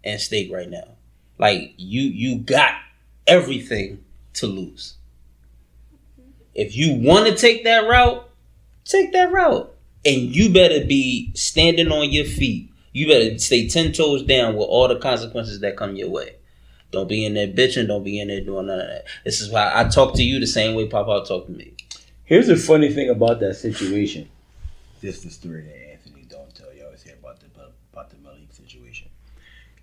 at 0.04 0.22
stake 0.22 0.52
right 0.52 0.70
now. 0.70 0.88
Like 1.38 1.74
you 1.78 2.02
you 2.04 2.40
got 2.40 2.76
everything 3.28 4.04
to 4.34 4.48
lose. 4.48 4.96
If 6.54 6.76
you 6.76 6.96
want 6.96 7.28
to 7.28 7.36
take 7.36 7.64
that 7.64 7.88
route, 7.88 8.30
take 8.84 9.14
that 9.14 9.32
route, 9.32 9.74
and 10.06 10.36
you 10.36 10.54
better 10.54 10.86
be 10.86 11.32
standing 11.34 11.92
on 11.92 12.12
your 12.12 12.26
feet. 12.26 12.70
You 12.94 13.08
better 13.08 13.38
stay 13.40 13.68
ten 13.68 13.94
toes 13.94 14.24
down 14.24 14.56
with 14.56 14.68
all 14.68 14.88
the 14.88 15.00
consequences 15.00 15.62
that 15.62 15.78
come 15.78 15.96
your 15.96 16.10
way." 16.10 16.36
Don't 16.92 17.08
be 17.08 17.26
in 17.26 17.36
there 17.36 17.48
bitching. 17.48 17.88
Don't 17.88 18.04
be 18.04 18.20
in 18.20 18.28
there 18.28 18.42
doing 18.42 18.68
none 18.68 18.82
of 18.82 18.88
that. 18.88 19.06
This 19.24 19.40
is 19.40 19.50
why 19.50 19.72
I 19.74 19.86
talk 19.86 20.14
to 20.16 20.24
you 20.24 20.40
the 20.40 20.48
same 20.48 20.76
way 20.76 20.88
Papa 20.88 21.24
talk 21.26 21.46
to 21.46 21.52
me. 21.52 21.74
Here's 22.26 22.48
the 22.48 22.58
funny 22.58 22.92
thing 22.92 23.10
about 23.10 23.40
that 23.40 23.56
situation. 23.56 24.30
This 25.02 25.18
is 25.18 25.24
the 25.24 25.30
story 25.32 25.64
that 25.64 25.92
Anthony 25.94 26.26
don't 26.30 26.54
tell. 26.54 26.74
You 26.74 26.86
always 26.86 27.02
hear 27.02 27.16
about 27.20 27.40
the 27.40 27.48
about 27.94 28.10
the 28.10 28.18
Malik 28.18 28.52
situation. 28.52 29.08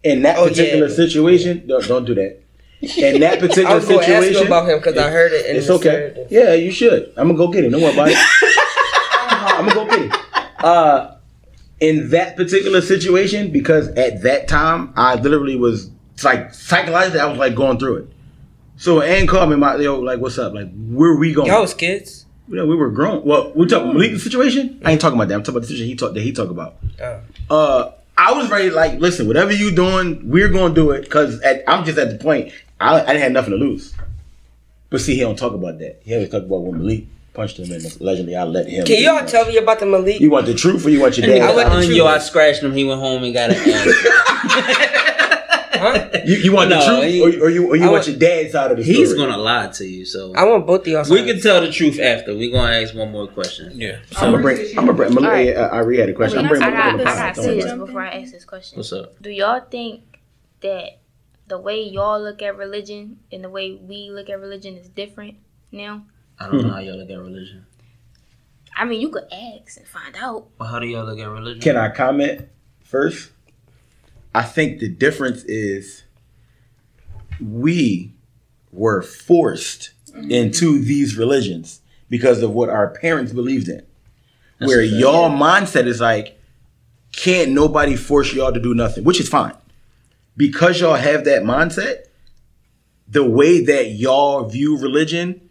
In 0.09 0.23
that 0.23 0.39
Oh, 0.39 0.45
yeah. 0.45 0.49
particular 0.49 0.89
situation, 0.89 1.67
don't, 1.67 1.87
don't 1.87 2.05
do 2.05 2.15
that. 2.15 2.41
In 2.81 3.21
that 3.21 3.35
I 3.35 3.41
particular 3.41 3.75
was 3.75 3.89
going 3.89 4.01
to 4.07 4.15
ask 4.15 4.27
you 4.27 4.33
situation, 4.33 4.47
about 4.47 4.69
him 4.69 4.79
because 4.79 4.97
I 4.97 5.11
heard 5.11 5.33
it. 5.33 5.57
It's 5.57 5.69
okay. 5.69 6.27
Yeah, 6.31 6.55
you 6.55 6.71
should. 6.71 7.13
I'm 7.17 7.27
gonna 7.29 7.37
go 7.39 7.49
get 7.49 7.65
it. 7.65 7.71
Don't 7.71 7.83
worry 7.83 7.93
about 7.93 8.09
it. 8.09 8.17
I'm 9.31 9.67
gonna 9.69 9.75
go 9.75 9.87
get 9.87 10.03
it. 10.07 10.65
Uh, 10.65 11.15
in 11.81 12.11
that 12.11 12.37
particular 12.37 12.81
situation, 12.81 13.51
because 13.51 13.89
at 13.89 14.23
that 14.23 14.49
time 14.49 14.93
I 14.97 15.15
literally 15.17 15.57
was 15.57 15.91
like 16.23 16.55
psychologically, 16.55 17.21
I 17.21 17.27
was 17.27 17.39
like 17.39 17.55
going 17.55 17.79
through 17.79 17.97
it. 17.97 18.13
So 18.77 19.01
Ann 19.01 19.27
called 19.27 19.51
me, 19.51 19.57
my 19.57 19.77
yo, 19.77 19.99
like, 19.99 20.21
what's 20.21 20.39
up? 20.39 20.55
Like, 20.55 20.69
where 20.73 21.15
we 21.17 21.33
going? 21.33 21.49
Y'all 21.49 21.63
was 21.63 21.75
kids. 21.75 22.27
You 22.49 22.57
know, 22.57 22.67
we 22.67 22.77
were 22.77 22.91
grown. 22.91 23.25
Well, 23.25 23.53
we 23.55 23.67
talking 23.67 23.93
Malik 23.93 24.17
situation. 24.21 24.81
I 24.85 24.93
ain't 24.93 25.01
talking 25.01 25.19
about 25.19 25.29
that. 25.29 25.35
I'm 25.35 25.43
talking 25.43 25.57
about 25.57 25.61
the 25.63 25.67
situation 25.69 25.89
he 25.89 25.97
talked 25.97 26.15
that 26.15 26.23
he 26.23 26.33
talked 26.33 26.51
about. 26.51 26.77
Oh. 27.01 27.21
Uh, 27.51 27.93
I 28.19 28.33
was 28.33 28.51
ready. 28.51 28.69
Like, 28.71 28.99
listen, 28.99 29.29
whatever 29.29 29.53
you 29.53 29.71
doing, 29.71 30.29
we're 30.29 30.49
gonna 30.49 30.75
do 30.75 30.91
it. 30.91 31.09
Cause 31.09 31.41
at, 31.41 31.63
I'm 31.69 31.85
just 31.85 31.99
at 31.99 32.11
the 32.11 32.19
point. 32.19 32.53
I, 32.81 33.01
I 33.01 33.07
didn't 33.07 33.23
have 33.23 33.33
nothing 33.33 33.53
to 33.53 33.57
lose. 33.57 33.95
But 34.91 35.01
see, 35.01 35.15
he 35.15 35.21
don't 35.21 35.39
talk 35.39 35.53
about 35.53 35.79
that. 35.79 36.01
He 36.05 36.15
always 36.15 36.29
talk 36.29 36.43
about 36.43 36.63
when 36.63 36.79
Malik 36.79 37.07
punched 37.33 37.59
him, 37.59 37.71
and 37.71 37.85
allegedly 38.01 38.35
I 38.35 38.43
let 38.43 38.67
him. 38.67 38.85
Can 38.85 39.03
y'all 39.03 39.25
tell 39.25 39.47
me 39.47 39.57
about 39.59 39.79
the 39.79 39.87
Malik? 39.87 40.21
You 40.21 40.31
want 40.31 40.47
the 40.47 40.55
truth, 40.55 40.85
or 40.85 40.91
you 40.91 41.01
want 41.01 41.17
your 41.17 41.31
And 41.31 41.41
dad? 41.41 41.51
I 41.51 41.55
want 41.71 41.87
the 41.87 41.95
yo. 41.95 42.07
I 42.07 42.19
scratched 42.19 42.63
him. 42.63 42.73
He 42.73 42.85
went 42.85 43.01
home 43.01 43.23
and 43.23 43.33
got 43.33 43.51
an 43.51 43.57
ass. 45.79 46.21
You, 46.29 46.37
you 46.37 46.53
want 46.53 46.71
No, 46.71 46.79
the 46.79 46.85
truth, 47.01 47.05
he- 47.13 47.21
or, 47.23 47.47
or 47.47 47.51
you 47.51 47.69
or 47.69 47.77
you 47.77 47.83
want 47.83 47.93
want- 47.93 48.07
your 48.09 48.17
dad's 48.19 48.53
side 48.53 48.71
of 48.71 48.77
the 48.79 48.83
He's 48.83 49.11
story? 49.11 49.27
gonna 49.27 49.37
lie 49.41 49.69
to 49.69 49.85
you, 49.87 50.05
so 50.05 50.35
I 50.35 50.45
want 50.45 50.67
both 50.67 50.83
of 50.83 50.87
y'all. 50.89 51.05
we 51.11 51.25
can 51.25 51.41
tell 51.41 51.61
the 51.61 51.71
truth 51.71 51.99
after. 52.01 52.35
We're 52.37 52.53
gonna 52.53 52.73
ask 52.73 52.95
one 52.95 53.11
more 53.13 53.27
question. 53.29 53.73
Yeah. 53.75 53.99
I'm 54.17 54.33
gonna 54.33 54.43
bring. 54.43 54.59
I'm 54.79 54.87
gonna 54.87 54.93
bring. 54.95 55.09
I'm 55.11 55.15
gonna, 55.17 55.51
uh, 55.53 55.69
Ari 55.73 55.99
had 55.99 56.09
a 56.09 56.15
question. 56.15 56.39
I'm 56.41 56.45
Wait, 56.45 56.59
bringing. 56.59 56.65
I 56.65 56.69
I'm 56.69 56.75
got, 56.75 56.87
I 56.87 56.91
bringing- 56.93 57.05
got 57.07 57.35
to 57.35 57.41
don't 57.43 57.45
say 57.45 57.61
this 57.63 57.79
before 57.79 58.01
I 58.03 58.09
ask 58.21 58.33
this 58.33 58.45
question. 58.45 58.77
What's 58.79 58.93
up? 58.93 59.21
Do 59.23 59.31
y'all 59.31 59.61
think 59.71 60.03
that 60.61 60.99
the 61.47 61.59
way 61.59 61.83
y'all 61.83 62.21
look 62.23 62.43
at 62.43 62.57
religion 62.57 63.19
and 63.33 63.43
the 63.45 63.49
way 63.49 63.73
we 63.75 64.11
look 64.11 64.29
at 64.29 64.39
religion 64.41 64.77
is 64.77 64.89
different 64.89 65.37
now? 65.73 66.05
I 66.39 66.47
don't 66.47 66.63
know 66.63 66.71
how 66.73 66.79
y'all 66.81 66.97
look 66.99 67.11
at 67.11 67.19
religion. 67.19 67.65
I 68.77 68.85
mean, 68.85 69.01
you 69.01 69.09
could 69.09 69.25
ask 69.33 69.77
and 69.77 69.87
find 69.89 70.15
out. 70.17 70.47
Well, 70.61 70.69
how 70.69 70.79
do 70.79 70.87
y'all 70.87 71.05
look 71.05 71.19
at 71.19 71.29
religion? 71.29 71.61
Can 71.61 71.77
I 71.77 71.89
comment 71.89 72.43
first? 72.85 73.31
I 74.39 74.43
think 74.43 74.79
the 74.79 74.89
difference 74.89 75.43
is 75.47 76.05
we 77.45 78.15
were 78.71 79.03
forced 79.03 79.91
mm-hmm. 80.13 80.31
into 80.31 80.79
these 80.79 81.17
religions 81.17 81.81
because 82.09 82.41
of 82.41 82.53
what 82.53 82.69
our 82.69 82.89
parents 82.89 83.33
believed 83.33 83.67
in. 83.67 83.85
That's 84.61 84.69
Where 84.69 84.81
y'all 84.81 85.29
mindset 85.29 85.87
is 85.87 86.01
like, 86.01 86.41
can't 87.11 87.51
nobody 87.51 87.97
force 87.97 88.33
y'all 88.33 88.53
to 88.53 88.61
do 88.61 88.75
nothing, 88.75 89.03
which 89.03 89.19
is 89.19 89.29
fine. 89.29 89.57
Because 90.37 90.81
y'all 90.81 90.95
have 90.95 91.25
that 91.25 91.43
mindset, 91.43 92.05
the 93.09 93.29
way 93.29 93.65
that 93.65 93.91
y'all 93.91 94.45
view 94.45 94.79
religion, 94.79 95.51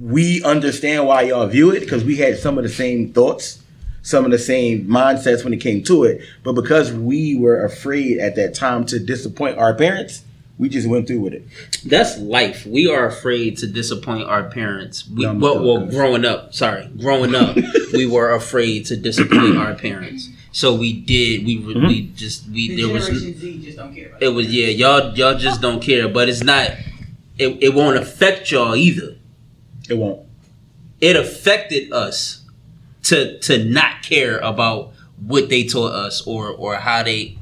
we 0.00 0.42
understand 0.42 1.06
why 1.06 1.22
y'all 1.22 1.46
view 1.46 1.70
it 1.70 1.78
because 1.78 2.02
we 2.02 2.16
had 2.16 2.38
some 2.38 2.58
of 2.58 2.64
the 2.64 2.70
same 2.70 3.12
thoughts, 3.12 3.62
some 4.06 4.24
of 4.24 4.30
the 4.30 4.38
same 4.38 4.86
mindsets 4.86 5.42
when 5.42 5.52
it 5.52 5.56
came 5.56 5.82
to 5.82 6.04
it. 6.04 6.20
But 6.44 6.52
because 6.52 6.92
we 6.92 7.36
were 7.36 7.64
afraid 7.64 8.18
at 8.18 8.36
that 8.36 8.54
time 8.54 8.86
to 8.86 9.00
disappoint 9.00 9.58
our 9.58 9.74
parents, 9.74 10.22
we 10.58 10.68
just 10.68 10.88
went 10.88 11.08
through 11.08 11.18
with 11.18 11.32
it. 11.32 11.42
That's 11.84 12.16
life. 12.18 12.64
We 12.64 12.88
are 12.88 13.04
afraid 13.06 13.58
to 13.58 13.66
disappoint 13.66 14.28
our 14.28 14.44
parents. 14.44 15.08
We 15.08 15.24
No, 15.24 15.34
well, 15.34 15.64
well 15.64 15.86
growing 15.86 16.24
up. 16.24 16.54
Sorry, 16.54 16.88
growing 17.00 17.34
up, 17.34 17.56
we 17.92 18.06
were 18.06 18.30
afraid 18.30 18.86
to 18.86 18.96
disappoint 18.96 19.56
our 19.56 19.74
parents. 19.74 20.30
So 20.52 20.76
we 20.76 20.92
did. 20.92 21.44
We 21.44 21.58
Mm-hmm. 21.58 21.86
we 21.88 22.02
just 22.14 22.48
we 22.48 22.76
The 22.76 22.84
there 22.84 22.94
was 22.94 23.06
Z 23.06 23.60
just 23.64 23.76
don't 23.76 23.92
care 23.92 24.06
about 24.06 24.22
it 24.22 24.28
was 24.28 24.54
yeah 24.54 24.68
y'all 24.68 25.14
y'all 25.16 25.36
just 25.36 25.60
don't 25.60 25.82
care. 25.82 26.08
But 26.08 26.28
it's 26.28 26.44
not. 26.44 26.70
It, 27.38 27.58
it 27.60 27.74
won't 27.74 27.96
affect 27.96 28.52
y'all 28.52 28.76
either. 28.76 29.16
It 29.90 29.98
won't. 29.98 30.20
It 31.00 31.16
affected 31.16 31.92
us 31.92 32.45
to 33.06 33.38
to 33.40 33.64
not 33.64 34.02
care 34.02 34.38
about 34.38 34.92
what 35.20 35.48
they 35.48 35.64
taught 35.64 35.92
us 35.92 36.26
or 36.26 36.48
or 36.50 36.76
how 36.76 37.02
they. 37.02 37.38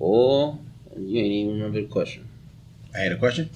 Oh, 0.00 0.58
you 0.96 1.20
ain't 1.20 1.32
even 1.32 1.54
remember 1.54 1.80
the 1.80 1.86
question. 1.86 2.28
I 2.94 2.98
had 3.00 3.12
a 3.12 3.18
question. 3.18 3.50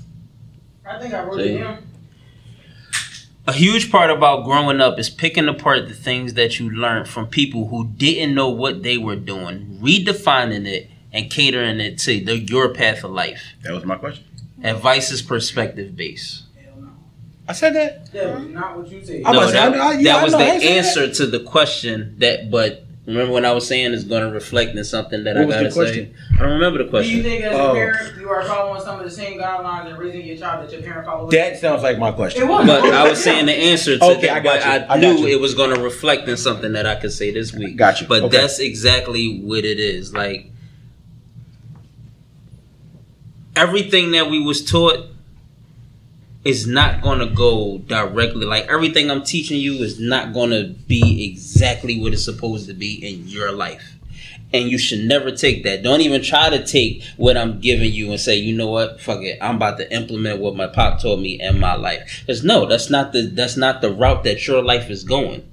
I 0.86 0.98
think 0.98 1.14
I 1.14 1.24
wrote 1.24 1.36
See? 1.36 1.48
it 1.54 1.58
down. 1.58 1.86
A 3.46 3.52
huge 3.52 3.90
part 3.90 4.10
about 4.10 4.44
growing 4.44 4.80
up 4.80 4.98
is 4.98 5.10
picking 5.10 5.48
apart 5.48 5.88
the 5.88 5.94
things 5.94 6.34
that 6.34 6.60
you 6.60 6.70
learned 6.70 7.08
from 7.08 7.26
people 7.26 7.68
who 7.68 7.88
didn't 7.88 8.34
know 8.34 8.48
what 8.48 8.82
they 8.82 8.96
were 8.98 9.16
doing, 9.16 9.78
redefining 9.82 10.68
it, 10.68 10.90
and 11.12 11.30
catering 11.30 11.80
it 11.80 11.98
to 12.00 12.24
the, 12.24 12.38
your 12.38 12.72
path 12.72 13.02
of 13.02 13.10
life. 13.10 13.42
That 13.62 13.72
was 13.72 13.84
my 13.84 13.96
question. 13.96 14.24
Advice 14.62 15.10
is 15.10 15.22
perspective 15.22 15.96
based. 15.96 16.44
Hell 17.58 17.72
no. 17.72 17.78
I 17.78 17.82
said 17.82 18.10
that. 18.10 18.12
That 18.12 18.34
was 18.40 18.48
not 18.48 18.78
what 18.78 18.88
you 18.88 19.04
said. 19.04 19.22
I'm 19.24 19.32
No, 19.34 19.40
about 19.42 19.52
that, 19.52 19.74
I 19.74 19.76
know- 19.76 19.90
yeah, 19.98 20.14
that 20.14 20.22
was 20.24 20.32
the 20.32 20.38
I 20.38 20.42
ain't 20.42 20.62
saying 20.62 20.78
answer 20.78 21.12
to 21.12 21.26
the 21.26 21.40
question. 21.40 22.14
That, 22.18 22.50
but 22.50 22.84
remember 23.06 23.32
when 23.32 23.44
I 23.44 23.52
was 23.52 23.66
saying 23.66 23.92
is 23.92 24.04
going 24.04 24.22
to 24.22 24.30
reflect 24.30 24.76
in 24.76 24.84
something 24.84 25.24
that 25.24 25.34
What 25.34 25.42
I 25.42 25.46
was 25.46 25.54
the 25.56 25.60
gotta 25.62 25.70
say. 25.72 25.76
question? 25.80 26.14
I 26.38 26.42
don't 26.42 26.52
remember 26.52 26.84
the 26.84 26.90
question. 26.90 27.10
Do 27.12 27.16
you 27.16 27.22
think 27.24 27.44
as 27.44 27.52
Oh. 27.56 27.70
a 27.70 27.74
parent 27.74 28.20
you 28.20 28.28
are 28.28 28.44
following 28.44 28.80
some 28.82 28.98
of 29.00 29.04
the 29.04 29.10
same 29.10 29.38
guidelines 29.40 29.86
and 29.88 29.98
raising 29.98 30.26
your 30.26 30.36
child 30.36 30.64
that 30.68 30.72
your 30.72 30.82
parent 30.82 31.06
followed? 31.06 31.30
That 31.32 31.58
sounds 31.58 31.82
like 31.82 31.98
my 31.98 32.12
question. 32.12 32.42
It 32.42 32.46
was. 32.48 32.66
But 32.66 32.84
I 32.84 33.08
was 33.08 33.22
saying 33.22 33.46
the 33.46 33.52
answer 33.54 33.98
to 33.98 34.04
Okay, 34.04 34.26
that, 34.28 34.36
I 34.36 34.40
got 34.40 34.64
you. 34.64 34.70
I, 34.70 34.74
I 34.74 34.78
got 34.80 34.98
knew 35.00 35.26
you. 35.26 35.36
it 35.36 35.40
was 35.40 35.54
going 35.54 35.74
to 35.74 35.82
reflect 35.82 36.28
in 36.28 36.36
something 36.36 36.72
that 36.74 36.86
I 36.86 36.94
could 36.96 37.12
say 37.12 37.32
this 37.32 37.52
week. 37.52 37.76
Got 37.76 38.00
you. 38.00 38.06
But 38.06 38.22
Okay. 38.24 38.36
that's 38.36 38.58
exactly 38.60 39.40
what 39.40 39.64
it 39.64 39.80
is. 39.80 40.14
Like 40.14 40.46
everything 43.56 44.12
that 44.12 44.30
we 44.30 44.38
was 44.40 44.64
taught 44.64 45.06
is 46.44 46.66
not 46.66 47.02
going 47.02 47.18
to 47.18 47.26
go 47.26 47.78
directly. 47.78 48.46
Like 48.46 48.66
everything 48.66 49.10
I'm 49.10 49.22
teaching 49.22 49.60
you 49.60 49.74
is 49.74 50.00
not 50.00 50.32
going 50.32 50.50
to 50.50 50.68
be 50.86 51.30
exactly 51.30 52.00
what 52.00 52.12
it's 52.12 52.24
supposed 52.24 52.66
to 52.68 52.74
be 52.74 52.94
in 52.94 53.28
your 53.28 53.52
life. 53.52 53.96
And 54.52 54.68
you 54.68 54.78
should 54.78 55.00
never 55.00 55.30
take 55.30 55.62
that. 55.62 55.82
Don't 55.82 56.00
even 56.00 56.22
try 56.22 56.50
to 56.50 56.66
take 56.66 57.04
what 57.16 57.36
I'm 57.36 57.60
giving 57.60 57.92
you 57.92 58.10
and 58.10 58.18
say, 58.18 58.36
you 58.36 58.56
know 58.56 58.68
what, 58.68 59.00
fuck 59.00 59.22
it. 59.22 59.38
I'm 59.40 59.56
about 59.56 59.78
to 59.78 59.94
implement 59.94 60.40
what 60.40 60.56
my 60.56 60.66
pop 60.66 61.00
told 61.00 61.20
me 61.20 61.40
in 61.40 61.60
my 61.60 61.74
life. 61.74 62.22
Because 62.26 62.42
no, 62.42 62.66
that's 62.66 62.90
not 62.90 63.12
the 63.12 63.22
that's 63.22 63.56
not 63.56 63.80
the 63.80 63.90
route 63.92 64.24
that 64.24 64.44
your 64.48 64.62
life 64.62 64.90
is 64.90 65.04
going. 65.04 65.46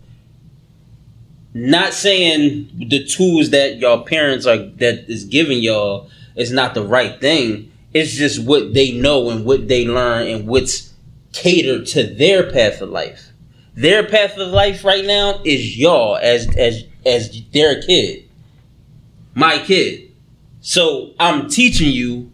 Not 1.54 1.94
saying 1.94 2.72
the 2.74 3.06
tools 3.06 3.52
that 3.52 3.78
your 3.78 4.04
parents 4.04 4.48
are 4.48 4.58
that 4.58 5.10
is 5.10 5.26
giving 5.26 5.60
y'all 5.60 6.10
is 6.36 6.52
not 6.52 6.74
the 6.74 6.84
right 6.84 7.20
thing. 7.22 7.72
It's 7.94 8.14
just 8.14 8.44
what 8.44 8.74
they 8.74 8.92
know 8.92 9.30
and 9.30 9.46
what 9.46 9.68
they 9.68 9.88
learn 9.88 10.28
and 10.28 10.48
what's 10.48 10.94
catered 11.34 11.88
to 11.88 12.04
their 12.04 12.52
path 12.52 12.82
of 12.82 12.90
life. 12.90 13.32
Their 13.74 14.08
path 14.08 14.38
of 14.38 14.50
life 14.50 14.84
right 14.84 15.06
now 15.06 15.42
is 15.44 15.78
y'all 15.78 16.18
as 16.18 16.48
as 16.58 16.84
as 17.06 17.42
their 17.52 17.82
kid 17.82 18.28
my 19.38 19.60
kid. 19.60 20.12
So 20.62 21.14
I'm 21.20 21.48
teaching 21.48 21.92
you 21.92 22.32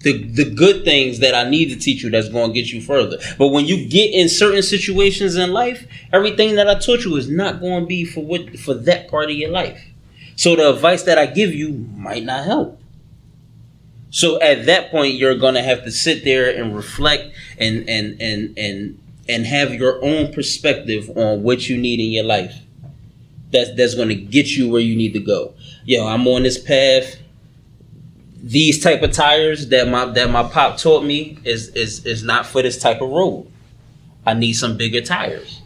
the 0.00 0.24
the 0.24 0.44
good 0.44 0.84
things 0.84 1.20
that 1.20 1.32
I 1.32 1.48
need 1.48 1.66
to 1.66 1.76
teach 1.76 2.02
you 2.02 2.10
that's 2.10 2.28
going 2.28 2.50
to 2.50 2.52
get 2.52 2.72
you 2.72 2.80
further. 2.80 3.18
But 3.38 3.48
when 3.48 3.66
you 3.66 3.88
get 3.88 4.12
in 4.12 4.28
certain 4.28 4.62
situations 4.62 5.36
in 5.36 5.52
life, 5.52 5.86
everything 6.12 6.56
that 6.56 6.68
I 6.68 6.74
taught 6.74 7.04
you 7.04 7.14
is 7.14 7.30
not 7.30 7.60
going 7.60 7.82
to 7.82 7.86
be 7.86 8.04
for 8.04 8.24
what 8.24 8.58
for 8.58 8.74
that 8.74 9.08
part 9.08 9.30
of 9.30 9.36
your 9.36 9.50
life. 9.50 9.80
So 10.34 10.56
the 10.56 10.70
advice 10.70 11.04
that 11.04 11.18
I 11.18 11.26
give 11.26 11.54
you 11.54 11.70
might 11.94 12.24
not 12.24 12.44
help. 12.44 12.79
So 14.10 14.40
at 14.40 14.66
that 14.66 14.90
point 14.90 15.14
you're 15.14 15.36
going 15.36 15.54
to 15.54 15.62
have 15.62 15.84
to 15.84 15.90
sit 15.90 16.24
there 16.24 16.50
and 16.50 16.74
reflect 16.74 17.32
and 17.58 17.88
and 17.88 18.20
and 18.20 18.58
and 18.58 18.98
and 19.28 19.46
have 19.46 19.72
your 19.74 20.04
own 20.04 20.32
perspective 20.32 21.08
on 21.16 21.42
what 21.42 21.68
you 21.68 21.78
need 21.78 22.00
in 22.00 22.10
your 22.10 22.24
life. 22.24 22.54
That's 23.52 23.74
that's 23.76 23.94
going 23.94 24.08
to 24.08 24.14
get 24.14 24.48
you 24.56 24.68
where 24.68 24.80
you 24.80 24.96
need 24.96 25.12
to 25.12 25.20
go 25.20 25.54
yo, 25.84 26.06
I'm 26.06 26.26
on 26.28 26.44
this 26.44 26.58
path. 26.58 27.16
These 28.42 28.82
type 28.82 29.02
of 29.02 29.12
tires 29.12 29.68
that 29.68 29.88
my 29.88 30.06
that 30.06 30.30
my 30.30 30.44
pop 30.44 30.78
taught 30.78 31.04
me 31.04 31.38
is 31.44 31.68
is 31.68 32.06
is 32.06 32.22
not 32.22 32.46
for 32.46 32.62
this 32.62 32.78
type 32.78 33.02
of 33.02 33.10
road. 33.10 33.50
I 34.24 34.34
need 34.34 34.54
some 34.54 34.76
bigger 34.76 35.00
tires. 35.00 35.60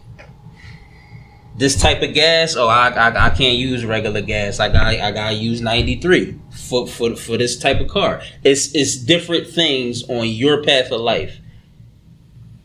This 1.56 1.80
type 1.80 2.02
of 2.02 2.14
gas, 2.14 2.56
oh, 2.56 2.66
I 2.66 2.88
I, 2.88 3.26
I 3.26 3.30
can't 3.30 3.56
use 3.56 3.84
regular 3.84 4.22
gas. 4.22 4.58
I 4.58 4.70
got 4.70 4.86
I 4.86 5.12
gotta 5.12 5.34
use 5.34 5.60
93 5.60 6.40
for 6.74 6.86
for 6.86 7.16
for 7.16 7.36
this 7.36 7.56
type 7.56 7.80
of 7.80 7.88
car. 7.88 8.22
It's 8.42 8.74
it's 8.74 8.96
different 8.96 9.48
things 9.48 10.08
on 10.08 10.26
your 10.28 10.62
path 10.62 10.90
of 10.90 11.00
life. 11.00 11.38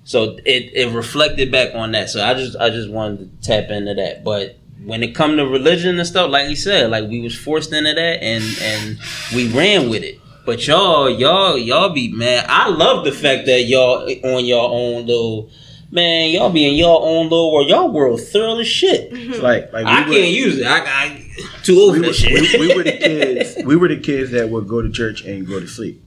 So 0.04 0.38
it 0.46 0.72
it 0.74 0.94
reflected 0.94 1.52
back 1.52 1.76
on 1.76 1.92
that. 1.92 2.10
So 2.10 2.24
I 2.24 2.34
just 2.34 2.58
I 2.58 2.70
just 2.70 2.90
wanted 2.90 3.42
to 3.42 3.48
tap 3.48 3.70
into 3.70 3.94
that, 3.94 4.24
but 4.24 4.58
when 4.84 5.04
it 5.04 5.14
come 5.14 5.38
to 5.38 5.46
religion 5.46 5.98
and 6.00 6.08
stuff, 6.08 6.32
like 6.32 6.50
you 6.50 6.56
said, 6.56 6.90
like 6.90 7.10
we 7.10 7.22
was 7.22 7.38
forced 7.38 7.74
into 7.74 7.94
that 7.94 8.24
and 8.24 8.44
and 8.62 9.00
we 9.36 9.52
ran 9.52 9.90
with 9.90 10.04
it. 10.04 10.20
But 10.46 10.66
y'all, 10.66 11.10
y'all, 11.10 11.58
y'all 11.58 11.90
be 11.90 12.12
man. 12.12 12.46
I 12.48 12.70
love 12.70 13.06
the 13.06 13.12
fact 13.12 13.46
that 13.46 13.64
y'all 13.64 14.10
on 14.24 14.46
your 14.46 14.70
own 14.70 15.06
little 15.06 15.50
man. 15.92 16.32
Y'all 16.32 16.50
be 16.50 16.68
in 16.68 16.76
your 16.76 17.02
own 17.02 17.30
little 17.30 17.52
world. 17.52 17.70
Y'all 17.70 17.92
world 17.92 18.22
thorough 18.22 18.60
as 18.60 18.68
shit. 18.68 19.12
Mm-hmm. 19.12 19.34
It's 19.34 19.42
like 19.42 19.72
like 19.74 19.86
I 19.86 20.08
we 20.08 20.16
can't 20.16 20.32
use 20.32 20.58
it. 20.60 20.68
I, 20.68 20.80
I 20.86 21.26
too 21.64 21.80
old 21.80 21.94
we 21.94 22.02
for 22.02 22.08
were, 22.08 22.14
shit. 22.14 22.60
we, 22.60 22.68
we 22.68 22.76
were 22.76 22.84
the 22.84 22.92
kids. 22.98 23.58
We 23.66 23.76
were 23.76 23.88
the 23.88 24.00
kids 24.00 24.32
that 24.32 24.50
would 24.50 24.68
go 24.68 24.82
to 24.82 24.90
church 24.90 25.24
and 25.24 25.48
go 25.48 25.60
to 25.60 25.68
sleep. 25.68 26.04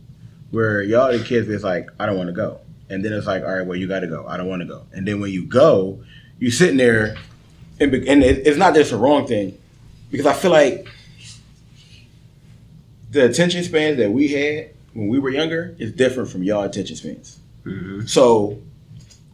Where 0.51 0.83
y'all 0.83 1.17
the 1.17 1.25
kids, 1.25 1.49
it's 1.49 1.65
like 1.65 1.89
I 1.99 2.07
don't 2.07 2.17
want 2.17 2.29
to 2.29 2.35
go, 2.35 2.61
and 2.91 3.05
then 3.05 3.13
it's 3.13 3.27
like, 3.27 3.43
all 3.43 3.57
right, 3.57 3.67
well 3.67 3.77
you 3.77 3.89
got 3.89 4.01
to 4.01 4.07
go. 4.07 4.27
I 4.27 4.37
don't 4.37 4.49
want 4.49 4.61
to 4.63 4.69
go, 4.69 4.87
and 4.93 5.07
then 5.07 5.21
when 5.21 5.31
you 5.31 5.47
go, 5.47 6.03
you 6.39 6.51
sitting 6.51 6.77
there, 6.77 7.17
and, 7.81 7.95
and 7.95 8.23
it, 8.23 8.47
it's 8.47 8.59
not 8.59 8.75
just 8.75 8.93
a 8.93 8.99
wrong 8.99 9.27
thing, 9.27 9.59
because 10.11 10.27
I 10.27 10.35
feel 10.35 10.51
like 10.51 10.87
the 13.11 13.25
attention 13.25 13.63
spans 13.63 13.97
that 13.99 14.11
we 14.11 14.29
had 14.29 14.71
when 14.93 15.09
we 15.09 15.19
were 15.19 15.31
younger 15.31 15.75
is 15.79 15.93
different 15.93 16.29
from 16.29 16.43
y'all 16.43 16.65
attention 16.65 16.97
spans. 16.97 17.39
Mm-hmm. 17.65 18.07
So 18.07 18.59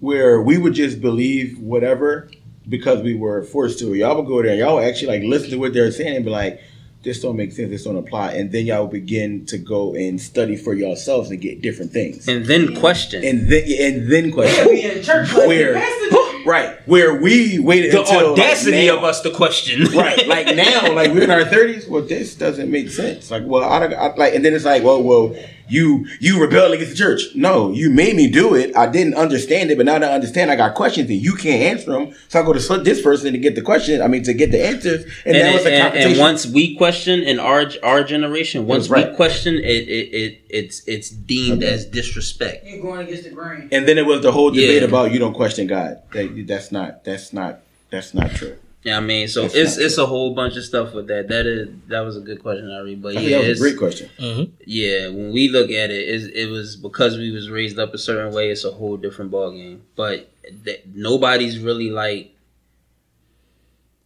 where 0.01 0.41
we 0.41 0.59
would 0.59 0.75
just 0.75 1.01
believe 1.01 1.59
whatever 1.59 2.31
because 2.69 3.03
we 3.03 3.15
were 3.15 3.43
forced 3.43 3.79
to. 3.81 3.95
Y'all 3.95 4.17
would 4.17 4.27
go 4.29 4.43
there 4.43 4.51
and 4.51 4.59
y'all 4.61 4.77
would 4.77 4.85
actually 4.85 5.09
like 5.19 5.23
listen 5.23 5.51
to 5.51 5.57
what 5.57 5.73
they're 5.73 5.91
saying 5.91 6.17
and 6.17 6.25
be 6.25 6.31
like, 6.31 6.61
this 7.03 7.23
don't 7.23 7.37
make 7.37 7.53
sense, 7.53 7.71
this 7.71 7.85
don't 7.85 7.97
apply. 7.97 8.33
And 8.33 8.51
then 8.53 8.67
y'all 8.67 8.83
would 8.83 8.91
begin 8.93 9.47
to 9.47 9.57
go 9.59 9.95
and 9.95 10.21
study 10.21 10.57
for 10.57 10.75
yourselves 10.75 11.31
and 11.31 11.41
get 11.41 11.63
different 11.63 11.93
things. 11.93 12.27
and 12.29 12.45
then 12.47 12.75
question. 12.77 13.25
And 13.25 13.49
then 13.49 13.65
and 13.81 14.11
then 14.13 14.33
question. 14.33 14.67
we 14.69 14.83
church 15.03 15.33
Where- 15.33 15.75
right. 16.47 16.77
Where 16.87 17.15
we 17.15 17.59
waited 17.61 17.93
The 17.93 18.01
until 18.01 18.31
like, 18.33 18.41
audacity 18.41 18.87
now. 18.89 18.99
of 18.99 19.05
us 19.05 19.21
to 19.23 19.31
question. 19.31 19.85
right, 19.97 20.27
like 20.27 20.55
now, 20.57 20.93
like 20.93 21.13
we're 21.13 21.23
in 21.23 21.31
our 21.31 21.45
thirties. 21.45 21.87
Well, 21.87 22.03
this 22.03 22.35
doesn't 22.35 22.71
make 22.71 22.91
sense. 22.91 23.31
Like, 23.31 23.45
well, 23.47 23.65
I, 23.65 23.79
don't- 23.81 23.95
I 23.95 24.15
like, 24.17 24.35
and 24.35 24.45
then 24.45 24.53
it's 24.55 24.65
like, 24.65 24.83
well, 24.83 25.03
well, 25.03 25.37
you 25.69 26.07
you 26.21 26.41
rebelled 26.41 26.73
against 26.73 26.93
the 26.93 26.97
church. 26.99 27.23
No, 27.35 27.73
you 27.73 27.91
made 27.91 28.17
me 28.17 28.29
do 28.31 28.55
it. 28.55 28.75
I 28.77 28.87
didn't 28.87 29.15
understand 29.15 29.71
it, 29.71 29.77
but 29.77 29.87
now 29.87 29.99
that 29.99 30.11
I 30.11 30.15
understand, 30.15 30.51
I 30.51 30.57
got 30.57 30.75
questions 30.75 31.09
and 31.11 31.21
you 31.21 31.35
can't 31.35 31.63
answer 31.63 31.93
them. 31.93 32.15
So 32.29 32.41
I 32.41 32.43
go 32.45 32.53
to 32.53 32.79
this 32.79 33.03
person 33.03 33.33
to 33.33 33.39
get 33.39 33.55
the 33.55 33.63
question. 33.63 34.01
I 34.03 34.09
mean, 34.09 34.23
to 34.25 34.33
get 34.35 34.51
the 34.51 34.65
answers, 34.65 35.05
and, 35.25 35.37
and, 35.37 35.47
that 35.47 35.55
was 35.55 35.67
a 35.67 35.73
and- 35.73 35.83
competition. 35.83 36.11
and 36.13 36.21
once 36.21 36.47
we 36.47 36.77
question 36.77 37.21
in 37.23 37.39
our 37.39 37.67
our 37.83 38.03
generation, 38.05 38.67
once 38.67 38.89
Right. 38.89 39.11
we 39.11 39.17
question 39.17 39.55
it, 39.57 39.61
it, 39.89 40.15
it 40.23 40.41
it's 40.49 40.83
it's 40.87 41.11
deemed 41.11 41.63
Okay. 41.63 41.73
as 41.73 41.85
disrespect. 41.87 42.67
You're 42.67 42.81
going 42.83 43.07
against 43.07 43.25
the 43.25 43.31
grain. 43.31 43.69
and 43.73 43.87
then 43.87 43.99
it 43.99 44.07
was 44.07 44.23
the 44.23 44.33
whole 44.33 44.51
debate 44.51 44.83
Yeah. 44.83 44.89
about 44.89 45.13
you 45.13 45.19
don't 45.19 45.35
question 45.35 45.67
God. 45.67 45.99
That, 46.13 46.45
that's 46.47 46.73
not. 46.73 47.05
That's 47.05 47.33
not. 47.33 47.61
That's 47.91 48.15
not 48.15 48.31
true. 48.33 48.57
Yeah, 48.85 48.97
I 48.97 49.01
mean, 49.01 49.27
so 49.27 49.43
That's 49.43 49.55
it's 49.55 49.77
not 49.77 49.85
it's 49.87 49.99
a 49.99 50.07
whole 50.07 50.35
bunch 50.35 50.57
of 50.57 50.65
stuff 50.65 50.95
with 50.95 51.09
that. 51.09 51.29
That 51.29 51.47
is 51.47 51.69
that 51.89 52.01
was 52.01 52.17
a 52.17 52.21
good 52.21 52.41
question, 52.41 52.71
I 52.71 52.81
read. 52.81 53.03
But 53.03 53.13
I 53.13 53.15
think 53.17 53.31
yeah, 53.31 53.39
that 53.43 53.49
was 53.49 53.61
a 53.61 53.63
great 53.63 53.79
question. 53.79 54.09
Mm-hmm. 54.19 54.53
yeah, 54.67 55.09
when 55.09 55.33
we 55.33 55.49
look 55.49 55.71
at 55.71 55.91
it, 55.91 56.09
it's, 56.09 56.27
it 56.27 56.47
was 56.47 56.77
because 56.77 57.17
we 57.17 57.33
was 57.33 57.51
raised 57.51 57.79
up 57.79 57.93
a 57.93 57.99
certain 57.99 58.33
way. 58.33 58.51
It's 58.51 58.65
a 58.65 58.71
whole 58.71 58.97
different 58.97 59.33
ball 59.33 59.51
game. 59.51 59.83
But 59.97 60.31
th- 60.65 60.85
nobody's 60.95 61.59
really 61.59 61.91
like 61.91 62.35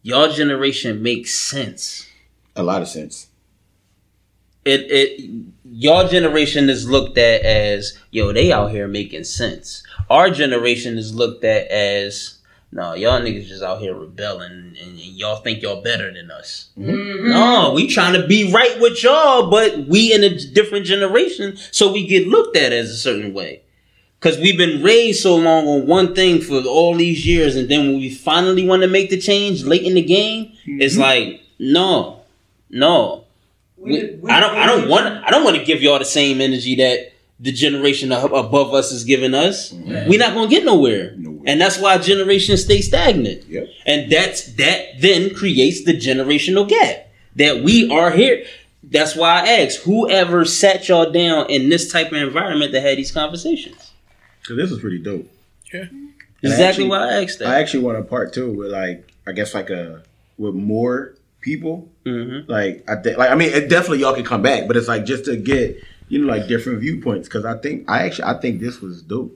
y'all 0.01 0.31
generation 0.31 1.03
makes 1.03 1.35
sense. 1.35 2.07
A 2.55 2.63
lot 2.63 2.81
of 2.81 2.87
sense. 2.87 3.27
It 4.65 4.81
it 4.89 5.45
y'all 5.65 6.07
generation 6.07 6.69
is 6.69 6.89
looked 6.89 7.19
at 7.19 7.41
as 7.41 7.97
yo 8.09 8.33
they 8.33 8.51
out 8.51 8.71
here 8.71 8.87
making 8.87 9.25
sense. 9.25 9.83
Our 10.09 10.31
generation 10.31 10.97
is 10.97 11.13
looked 11.13 11.43
at 11.43 11.67
as 11.67 12.39
no 12.73 12.93
y'all 12.93 13.21
niggas 13.21 13.47
just 13.47 13.63
out 13.63 13.79
here 13.79 13.93
rebelling 13.93 14.51
and, 14.51 14.77
and 14.77 14.99
y'all 14.99 15.37
think 15.37 15.61
y'all 15.61 15.81
better 15.81 16.11
than 16.11 16.31
us. 16.31 16.69
Mm-hmm. 16.77 17.29
No, 17.29 17.73
we 17.73 17.87
trying 17.87 18.19
to 18.19 18.27
be 18.27 18.51
right 18.51 18.79
with 18.79 19.03
y'all, 19.03 19.49
but 19.49 19.87
we 19.87 20.13
in 20.13 20.23
a 20.23 20.37
different 20.53 20.85
generation, 20.85 21.57
so 21.71 21.91
we 21.91 22.07
get 22.07 22.27
looked 22.27 22.57
at 22.57 22.73
as 22.73 22.89
a 22.89 22.97
certain 22.97 23.33
way. 23.33 23.61
Cause 24.19 24.37
we've 24.37 24.57
been 24.57 24.81
raised 24.81 25.21
so 25.21 25.35
long 25.35 25.67
on 25.67 25.85
one 25.85 26.15
thing 26.15 26.39
for 26.39 26.61
all 26.63 26.95
these 26.95 27.25
years, 27.27 27.57
and 27.57 27.67
then 27.67 27.87
when 27.87 27.97
we 27.97 28.09
finally 28.09 28.65
want 28.65 28.81
to 28.81 28.87
make 28.87 29.09
the 29.09 29.19
change 29.19 29.63
late 29.63 29.83
in 29.83 29.95
the 29.95 30.01
game, 30.01 30.53
it's 30.65 30.93
mm-hmm. 30.93 31.01
like 31.01 31.41
no, 31.59 32.21
no. 32.69 33.25
We- 33.77 34.19
I 34.29 34.39
don't. 34.39 34.55
I 34.55 34.65
don't 34.65 34.87
want. 34.87 35.05
I 35.05 35.29
don't 35.29 35.43
want 35.43 35.57
to 35.57 35.63
give 35.63 35.81
y'all 35.81 35.99
the 35.99 36.05
same 36.05 36.39
energy 36.39 36.75
that 36.75 37.12
the 37.43 37.51
generation 37.51 38.13
above 38.13 38.73
us 38.73 38.93
is 38.93 39.03
giving 39.03 39.33
us. 39.33 39.73
We're 39.73 40.17
not 40.17 40.33
gonna 40.33 40.49
get 40.49 40.63
nowhere, 40.63 41.09
and 41.45 41.59
that's 41.59 41.77
why 41.77 41.97
generations 41.97 42.63
stay 42.63 42.79
stagnant. 42.79 43.45
Yep. 43.47 43.67
And 43.85 44.09
that's 44.09 44.53
that 44.53 45.01
then 45.01 45.35
creates 45.35 45.83
the 45.83 45.91
generational 45.91 46.67
gap 46.67 47.09
that 47.35 47.61
we 47.61 47.91
are 47.91 48.11
here. 48.11 48.45
That's 48.81 49.15
why 49.15 49.41
I 49.41 49.47
asked 49.61 49.79
whoever 49.79 50.45
sat 50.45 50.87
y'all 50.87 51.11
down 51.11 51.49
in 51.49 51.67
this 51.69 51.91
type 51.91 52.07
of 52.07 52.17
environment 52.17 52.71
that 52.71 52.81
had 52.81 52.97
these 52.97 53.11
conversations. 53.11 53.91
Cause 54.47 54.57
this 54.57 54.71
is 54.71 54.79
pretty 54.79 54.99
dope. 54.99 55.29
Yeah. 55.73 55.85
Exactly 56.41 56.65
actually- 56.65 56.87
why 56.87 57.09
I 57.09 57.23
asked 57.23 57.39
that. 57.39 57.47
I 57.49 57.59
actually 57.59 57.83
want 57.83 57.97
a 57.97 58.03
part 58.03 58.33
two 58.33 58.51
with 58.51 58.71
like 58.71 59.11
I 59.27 59.33
guess 59.33 59.53
like 59.53 59.69
a 59.69 60.03
with 60.37 60.55
more 60.55 61.15
people. 61.41 61.89
Mm-hmm. 62.05 62.49
Like 62.49 62.89
I 62.89 62.95
think 63.01 63.17
like 63.17 63.31
I 63.31 63.35
mean 63.35 63.49
it 63.49 63.69
definitely 63.69 63.99
y'all 63.99 64.15
can 64.15 64.23
come 64.23 64.41
back, 64.41 64.65
but 64.67 64.77
it's 64.77 64.87
like 64.87 65.03
just 65.05 65.25
to 65.25 65.35
get 65.35 65.83
you 66.13 66.19
know 66.19 66.27
like 66.31 66.47
different 66.47 66.79
viewpoints 66.79 67.27
because 67.27 67.43
I 67.43 67.57
think 67.57 67.89
I 67.89 68.05
actually 68.05 68.25
I 68.25 68.39
think 68.39 68.61
this 68.61 68.79
was 68.81 69.01
dope. 69.01 69.35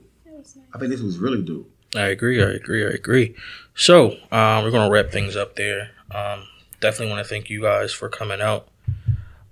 I 0.72 0.78
think 0.78 0.90
this 0.90 1.00
was 1.00 1.18
really 1.18 1.42
dope. 1.42 1.68
I 1.96 2.06
agree. 2.08 2.42
I 2.42 2.50
agree. 2.50 2.84
I 2.86 2.90
agree. 2.90 3.34
So 3.74 4.12
um, 4.30 4.62
we're 4.64 4.70
gonna 4.70 4.90
wrap 4.90 5.10
things 5.10 5.34
up 5.36 5.56
there. 5.56 5.90
Um, 6.10 6.46
definitely 6.80 7.12
want 7.12 7.24
to 7.26 7.28
thank 7.28 7.50
you 7.50 7.62
guys 7.62 7.92
for 7.92 8.08
coming 8.08 8.40
out. 8.40 8.68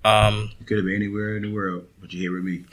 Um, 0.04 0.52
You 0.60 0.66
could 0.66 0.76
have 0.76 0.86
been 0.86 0.94
anywhere 0.94 1.36
in 1.36 1.42
the 1.42 1.52
world, 1.52 1.86
but 2.00 2.12
you're 2.12 2.20
here 2.20 2.32
with 2.34 2.44
me. 2.44 2.64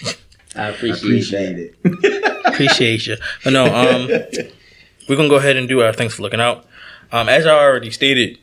I 0.56 0.66
I 0.66 0.68
appreciate, 0.70 1.04
appreciate 1.04 1.74
that. 1.84 2.00
it. 2.04 2.46
appreciate 2.46 3.08
you. 3.08 3.16
But 3.44 3.54
no, 3.54 3.66
um, 3.66 4.08
we're 5.10 5.16
gonna 5.16 5.30
go 5.30 5.38
ahead 5.38 5.56
and 5.56 5.68
do 5.68 5.82
our 5.82 5.94
thanks 5.94 6.14
for 6.14 6.22
looking 6.22 6.42
out. 6.42 6.66
Um, 7.12 7.28
as 7.30 7.46
I 7.48 7.52
already 7.58 7.90
stated, 7.90 8.38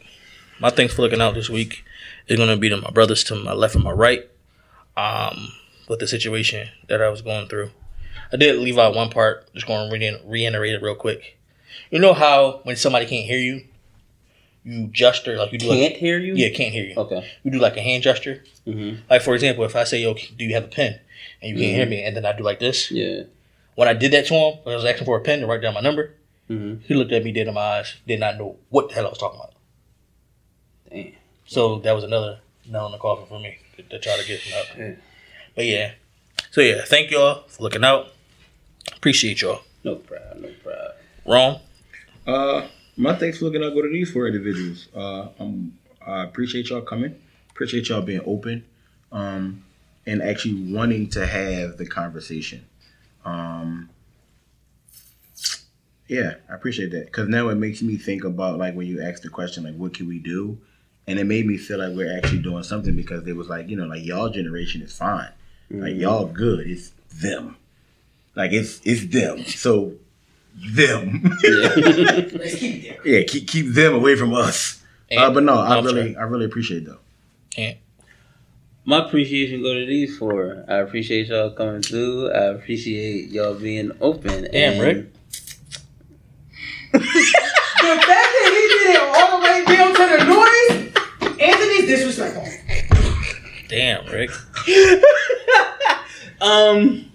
my 0.61 0.71
thanks 0.71 0.93
for 0.95 1.03
looking 1.03 1.21
out 1.21 1.35
this 1.35 1.49
week 1.51 1.85
is 2.27 2.37
gonna 2.39 2.57
be 2.57 2.69
to 2.69 2.77
my 2.79 2.91
brothers 2.91 3.23
to 3.25 3.35
my 3.37 3.53
left 3.53 3.75
and 3.77 3.85
my 3.85 3.93
right. 3.93 4.29
Um, 4.97 5.53
with 5.91 5.99
the 5.99 6.07
situation 6.09 6.69
that 6.89 7.03
I 7.03 7.09
was 7.11 7.21
going 7.21 7.49
through, 7.49 7.71
I 8.33 8.37
did 8.37 8.57
leave 8.59 8.79
out 8.79 8.95
one 8.95 9.11
part. 9.11 9.53
Just 9.53 9.67
going 9.67 9.91
to 9.91 9.93
re- 9.93 10.21
reiterate 10.25 10.73
it 10.75 10.83
real 10.83 10.95
quick. 10.95 11.37
You 11.91 11.99
know 11.99 12.15
how 12.15 12.61
when 12.63 12.77
somebody 12.77 13.05
can't 13.07 13.27
hear 13.27 13.39
you, 13.39 13.65
you 14.65 14.87
gesture 14.89 15.37
like 15.37 15.53
you 15.53 15.59
do 15.59 15.67
Can't 15.69 15.93
like 15.93 16.01
hear 16.01 16.19
you? 16.19 16.35
yeah 16.35 16.51
can't 16.51 16.73
hear 16.73 16.85
you. 16.85 16.95
Okay. 16.97 17.29
You 17.43 17.51
do 17.51 17.59
like 17.59 17.77
a 17.77 17.81
hand 17.81 18.03
gesture. 18.03 18.45
Mm-hmm. 18.67 19.01
Like 19.11 19.23
for 19.23 19.35
example, 19.35 19.65
if 19.65 19.75
I 19.75 19.85
say 19.85 20.03
yo, 20.03 20.15
do 20.15 20.45
you 20.45 20.55
have 20.55 20.65
a 20.65 20.69
pen? 20.69 21.01
And 21.43 21.51
you 21.51 21.57
can't 21.63 21.75
hear 21.77 21.87
me, 21.87 22.03
and 22.05 22.15
then 22.17 22.25
I 22.27 22.33
do 22.37 22.43
like 22.43 22.61
this. 22.61 22.91
Yeah. 22.91 23.23
When 23.75 23.89
I 23.89 23.95
did 23.95 24.13
that 24.13 24.27
to 24.27 24.35
him, 24.35 24.59
I 24.67 24.75
was 24.77 24.85
asking 24.85 25.07
for 25.07 25.17
a 25.19 25.21
pen 25.23 25.41
to 25.41 25.47
write 25.47 25.61
down 25.63 25.75
my 25.75 25.81
number, 25.81 26.15
Mm-hmm. 26.51 26.83
he 26.85 26.95
looked 26.95 27.13
at 27.13 27.23
me 27.25 27.31
dead 27.33 27.47
in 27.47 27.55
my 27.55 27.61
eyes, 27.79 27.95
did 28.07 28.19
not 28.21 28.37
know 28.37 28.57
what 28.71 28.89
the 28.89 28.95
hell 28.97 29.07
I 29.07 29.11
was 29.11 29.19
talking 29.19 29.39
about. 29.39 29.55
Damn. 30.91 31.13
So 31.47 31.79
that 31.81 31.93
was 31.93 32.03
another 32.05 32.41
nail 32.69 32.87
in 32.87 32.93
the 32.93 32.99
coffin 32.99 33.27
for 33.27 33.39
me 33.39 33.59
to, 33.77 33.83
to 33.85 33.99
try 34.01 34.17
to 34.17 34.27
get 34.27 34.41
him 34.41 34.59
up. 34.59 34.67
Yeah. 34.77 34.93
But 35.55 35.67
yeah. 35.67 35.93
So 36.51 36.61
yeah, 36.61 36.83
thank 36.85 37.11
y'all 37.11 37.45
for 37.49 37.63
looking 37.63 37.85
out. 37.85 38.09
Appreciate 38.97 39.43
y'all. 39.43 39.63
No 39.85 39.97
problem. 39.97 40.43
No 40.43 40.49
problem. 40.63 40.93
Wrong. 41.27 41.61
Uh, 42.27 42.67
my 42.97 43.15
thanks 43.15 43.39
for 43.39 43.47
looking 43.47 43.63
out 43.65 43.75
go 43.75 43.83
to 43.83 43.89
these 43.89 44.11
four 44.11 44.27
individuals. 44.27 44.89
Uh, 44.95 45.29
um, 45.39 45.73
I 46.07 46.25
appreciate 46.25 46.71
y'all 46.71 46.83
coming. 46.83 47.15
Appreciate 47.51 47.89
y'all 47.89 48.03
being 48.03 48.23
open, 48.25 48.65
um, 49.13 49.65
and 50.07 50.23
actually 50.23 50.73
wanting 50.73 51.09
to 51.11 51.27
have 51.27 51.77
the 51.77 51.87
conversation. 51.87 52.65
Um, 53.25 53.91
yeah, 56.09 56.35
I 56.51 56.55
appreciate 56.55 56.91
that 56.91 57.07
because 57.07 57.29
now 57.29 57.49
it 57.51 57.55
makes 57.55 57.83
me 57.83 57.97
think 57.97 58.25
about 58.25 58.59
like 58.59 58.75
when 58.75 58.87
you 58.87 59.01
ask 59.03 59.23
the 59.23 59.29
question 59.29 59.65
like, 59.65 59.77
what 59.77 59.95
can 59.95 60.09
we 60.09 60.19
do? 60.19 60.59
And 61.07 61.19
it 61.19 61.25
made 61.25 61.47
me 61.47 61.57
feel 61.57 61.79
like 61.79 61.97
we're 61.97 62.17
actually 62.17 62.41
doing 62.43 62.63
something 62.63 62.97
because 62.97 63.27
it 63.27 63.37
was 63.37 63.49
like 63.49 63.69
you 63.69 63.77
know 63.77 63.87
like 63.87 64.05
y'all 64.05 64.29
generation 64.29 64.83
is 64.83 64.97
fine, 64.97 65.31
like 65.71 65.97
y'all 65.97 66.27
good. 66.27 66.67
It's 66.67 66.93
them, 67.15 67.57
like 68.35 68.53
it's 68.53 68.81
it's 68.85 69.07
them. 69.07 69.45
So 69.45 69.95
them. 70.57 71.23
Let's 71.43 72.57
keep 72.57 72.85
it 72.85 73.01
yeah, 73.05 73.23
keep 73.23 73.49
keep 73.49 73.73
them 73.73 73.95
away 73.95 74.17
from 74.17 74.35
us. 74.35 74.83
uh, 75.17 75.31
but 75.31 75.43
no, 75.43 75.55
I 75.55 75.81
really 75.81 76.17
I 76.17 76.23
really 76.23 76.47
appreciate 76.47 76.85
though. 76.85 76.99
Can't. 77.51 77.79
My 78.85 79.07
appreciation 79.07 79.63
go 79.63 79.75
to 79.75 79.87
these 79.87 80.17
four. 80.17 80.65
I 80.67 80.77
appreciate 80.77 81.29
y'all 81.29 81.51
coming 81.51 81.83
through. 81.83 82.31
I 82.31 82.45
appreciate 82.47 83.29
y'all 83.29 83.55
being 83.55 83.93
open. 84.01 84.49
Damn, 84.51 84.73
and 84.73 84.83
Rick. 84.83 85.13
The 86.93 86.99
fact 87.87 88.07
that 88.07 88.51
he 88.53 88.63
did 88.69 88.95
it 88.95 89.01
all 89.01 89.39
the 89.39 89.45
way 89.45 89.65
down 89.65 89.95
to 89.95 90.05
the 90.17 90.25
noise, 90.27 91.41
Anthony's 91.41 91.87
disrespectful. 91.87 92.47
Damn, 93.69 94.07
Rick. 94.07 94.31
Um, 96.41 97.13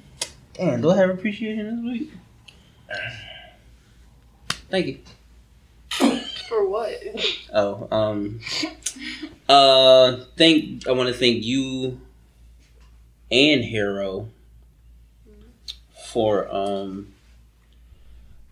damn, 0.53 0.81
do 0.81 0.91
I 0.91 0.97
have 0.97 1.09
appreciation 1.09 1.83
this 1.83 1.93
week? 1.99 2.11
Thank 4.69 4.85
you. 4.85 4.99
For 6.47 6.67
what? 6.67 6.93
Oh, 7.51 7.87
um, 7.89 8.39
uh, 9.49 10.17
thank 10.37 10.87
I 10.87 10.91
want 10.91 11.09
to 11.09 11.15
thank 11.15 11.43
you 11.43 11.99
and 13.31 13.63
Hero 13.63 14.29
for 16.11 16.47
um, 16.53 17.13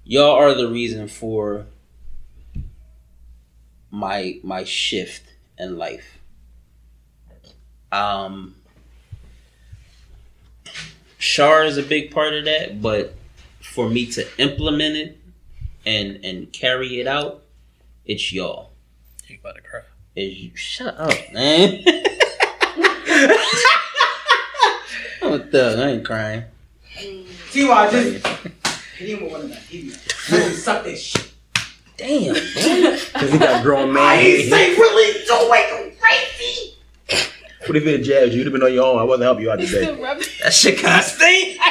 y'all 0.03 0.31
are 0.31 0.55
the 0.55 0.67
reason 0.67 1.07
for 1.07 1.67
my 3.91 4.39
my 4.43 4.63
shift 4.63 5.23
in 5.59 5.77
life. 5.77 6.17
Um, 7.91 8.55
Shar 11.23 11.63
is 11.63 11.77
a 11.77 11.83
big 11.83 12.11
part 12.11 12.33
of 12.33 12.43
that, 12.43 12.81
but 12.81 13.15
for 13.61 13.89
me 13.89 14.05
to 14.07 14.27
implement 14.37 14.97
it 14.97 15.17
and 15.85 16.19
and 16.21 16.51
carry 16.51 16.99
it 16.99 17.07
out, 17.07 17.43
it's 18.05 18.33
y'all. 18.33 18.71
You 19.29 19.37
about 19.39 19.55
to 19.55 19.61
cry. 19.61 19.79
Is 20.17 20.37
you 20.37 20.53
shut 20.57 20.97
up, 20.97 21.13
man. 21.31 21.81
what 25.21 25.49
the? 25.49 25.77
I 25.79 25.91
ain't 25.91 26.05
crying. 26.05 26.43
See 27.51 27.69
why 27.69 27.87
I 27.87 27.89
just 27.89 28.27
hit 28.97 29.07
him 29.07 29.23
with 29.23 29.31
one 29.31 29.41
of 29.43 29.49
that. 29.49 29.59
Hit 29.59 29.85
him. 29.85 29.93
Let 30.29 30.51
him 30.51 30.57
suck 30.57 30.83
this 30.83 31.01
shit. 31.01 31.31
Damn. 31.95 32.33
Because 32.33 33.31
he 33.31 33.37
got 33.37 33.63
grown 33.63 33.93
man. 33.93 34.03
I 34.03 34.15
ain't 34.15 34.49
say 34.49 34.75
really 34.75 35.25
don't 35.25 35.49
make 35.49 35.67
him 35.67 35.97
crazy. 36.01 36.72
What 37.65 37.77
if 37.77 37.85
it 37.85 38.01
jabbed 38.03 38.31
you? 38.33 38.37
You'd 38.39 38.47
have 38.47 38.53
been 38.53 38.63
on 38.63 38.73
your 38.73 38.85
own. 38.85 38.99
I 38.99 39.03
wasn't 39.03 39.23
help 39.23 39.39
you 39.39 39.49
out 39.51 39.59
today. 39.59 39.85
that 40.43 40.53
shit 40.53 40.79
kind 40.79 40.99
of 40.99 41.05
stink. 41.05 41.57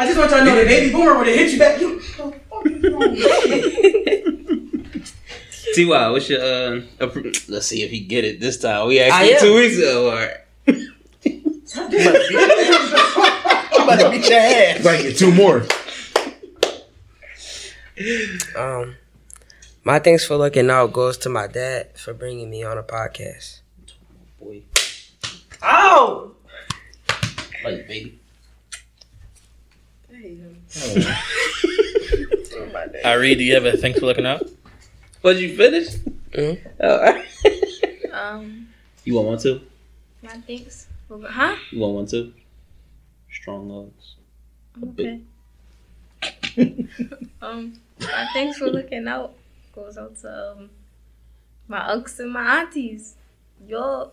I 0.00 0.06
just 0.06 0.16
want 0.16 0.30
y'all 0.30 0.38
to 0.40 0.44
know 0.44 0.54
that 0.54 0.66
baby 0.68 0.92
boomer 0.96 1.18
would 1.18 1.26
have 1.26 1.34
hit 1.36 1.50
you 1.52 1.58
back. 1.58 1.80
You, 1.80 2.00
Ty, 5.74 6.10
what's 6.10 6.28
your 6.28 6.40
uh? 6.40 6.80
appro- 7.00 7.48
Let's 7.48 7.66
see 7.66 7.82
if 7.82 7.90
he 7.90 8.00
get 8.00 8.24
it 8.24 8.40
this 8.40 8.58
time. 8.58 8.86
We 8.88 9.00
asked 9.00 9.14
I 9.14 9.24
you 9.24 9.34
am. 9.34 9.40
two 9.40 9.54
weeks 9.56 9.76
ago. 9.78 10.10
All 10.10 10.16
right. 10.16 10.36
I'm 13.74 13.82
about 13.82 14.00
to 14.00 14.10
beat 14.10 14.28
your 14.28 14.38
ass. 14.38 14.84
Like 14.84 15.02
get 15.02 15.16
two 15.16 15.32
more. 15.32 15.66
Um, 18.56 18.94
my 19.88 19.98
thanks 19.98 20.26
for 20.26 20.36
looking 20.36 20.68
out 20.68 20.92
goes 20.92 21.16
to 21.16 21.30
my 21.30 21.46
dad 21.46 21.96
for 21.98 22.12
bringing 22.12 22.50
me 22.50 22.62
on 22.62 22.76
a 22.76 22.82
podcast. 22.82 23.60
Boy, 24.38 24.60
Oh, 25.62 26.32
like 27.64 27.88
baby. 27.88 28.18
Ari, 33.04 33.34
do 33.36 33.44
you 33.44 33.54
have 33.54 33.64
a 33.64 33.76
thanks 33.78 33.98
for 33.98 34.04
looking 34.06 34.26
out? 34.26 34.42
Was 35.22 35.40
you 35.40 35.56
finished? 35.56 35.98
Mhm. 36.32 36.58
Oh. 36.80 37.22
Um, 38.12 38.68
you 39.04 39.14
want 39.14 39.28
one 39.28 39.38
too? 39.38 39.60
my 40.22 40.30
thanks. 40.46 40.88
for- 41.06 41.20
Huh? 41.28 41.54
You 41.70 41.78
want 41.78 41.94
one 41.94 42.06
too? 42.06 42.32
Strong 43.30 43.68
legs. 43.70 44.16
A 44.74 44.78
Okay. 44.88 45.20
Um, 47.40 47.74
my 48.00 48.26
thanks 48.34 48.58
for 48.58 48.68
looking 48.70 49.06
out 49.06 49.34
goes 49.78 49.96
out 49.96 50.16
to 50.16 50.52
um, 50.52 50.70
my 51.68 51.86
uncles 51.86 52.18
and 52.20 52.32
my 52.32 52.60
aunties. 52.60 53.14
Y'all, 53.66 54.12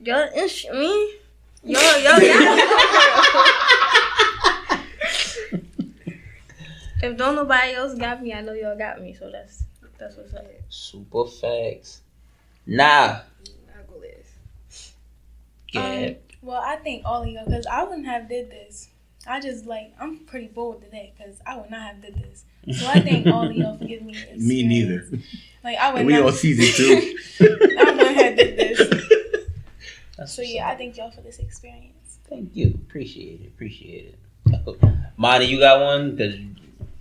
y'all, 0.00 0.28
ish 0.36 0.66
me. 0.72 1.14
Y'all, 1.62 1.98
y'all 1.98 2.20
got 2.20 2.20
me. 2.20 2.62
if 7.02 7.16
don't 7.16 7.36
nobody 7.36 7.72
else 7.72 7.94
got 7.94 8.22
me, 8.22 8.32
I 8.34 8.42
know 8.42 8.52
y'all 8.52 8.76
got 8.76 9.00
me. 9.00 9.14
So 9.14 9.30
that's 9.30 9.64
that's 9.98 10.16
what's 10.16 10.34
up. 10.34 10.44
Super 10.68 11.26
facts. 11.26 12.02
Nah. 12.66 13.20
Um, 15.76 15.82
Yeah. 15.82 16.12
well, 16.42 16.62
I 16.64 16.76
think 16.76 17.02
all 17.04 17.22
of 17.22 17.28
y'all 17.28 17.44
because 17.46 17.66
I 17.66 17.82
wouldn't 17.82 18.06
have 18.06 18.28
did 18.28 18.50
this. 18.50 18.88
I 19.26 19.40
just 19.40 19.64
like 19.66 19.92
I'm 19.98 20.18
pretty 20.18 20.48
bold 20.48 20.82
today 20.82 21.12
because 21.16 21.40
I 21.46 21.56
would 21.56 21.70
not 21.70 21.80
have 21.82 22.02
did 22.02 22.16
this. 22.16 22.44
So 22.74 22.86
I 22.86 23.00
thank 23.00 23.26
all 23.26 23.44
of 23.46 23.52
y'all 23.52 23.76
for 23.76 23.84
giving 23.84 24.06
me. 24.06 24.12
Experience. 24.12 24.42
Me 24.44 24.62
neither. 24.66 25.06
Like 25.62 25.78
I 25.78 25.92
would 25.92 26.06
We 26.06 26.12
not. 26.14 26.26
on 26.26 26.32
season 26.32 26.66
two. 26.74 27.16
I 27.40 27.44
wouldn't 27.92 28.16
have 28.16 28.36
did 28.36 28.56
this. 28.58 28.78
That's 30.18 30.32
So 30.32 30.42
yeah. 30.42 30.68
I 30.68 30.76
thank 30.76 30.96
y'all 30.96 31.10
for 31.10 31.20
this 31.20 31.38
experience. 31.38 32.18
Thank 32.28 32.54
you. 32.56 32.68
Appreciate 32.88 33.40
it. 33.42 33.48
Appreciate 33.48 34.14
it. 34.46 34.60
Oh, 34.66 34.76
Monty, 35.16 35.46
you 35.46 35.58
got 35.58 35.80
one? 35.80 36.16
Cause 36.16 36.34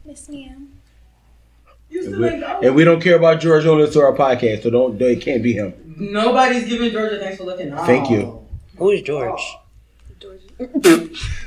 Miss 0.05 0.29
Ma'am. 0.29 0.69
And 1.95 2.17
we, 2.19 2.27
and 2.67 2.75
we 2.75 2.83
don't 2.83 2.99
care 3.01 3.15
about 3.15 3.39
George 3.39 3.65
on 3.67 3.77
to 3.89 4.01
our 4.01 4.13
podcast, 4.13 4.63
so 4.63 4.69
don't. 4.71 4.99
It 4.99 5.21
can't 5.21 5.43
be 5.43 5.53
him. 5.53 5.73
Nobody's 5.97 6.67
giving 6.67 6.91
Georgia 6.91 7.19
thanks 7.19 7.37
for 7.37 7.43
looking 7.43 7.71
out. 7.71 7.85
Thank 7.85 8.09
you. 8.09 8.43
who 8.77 8.89
is 8.91 9.01
George? 9.03 9.39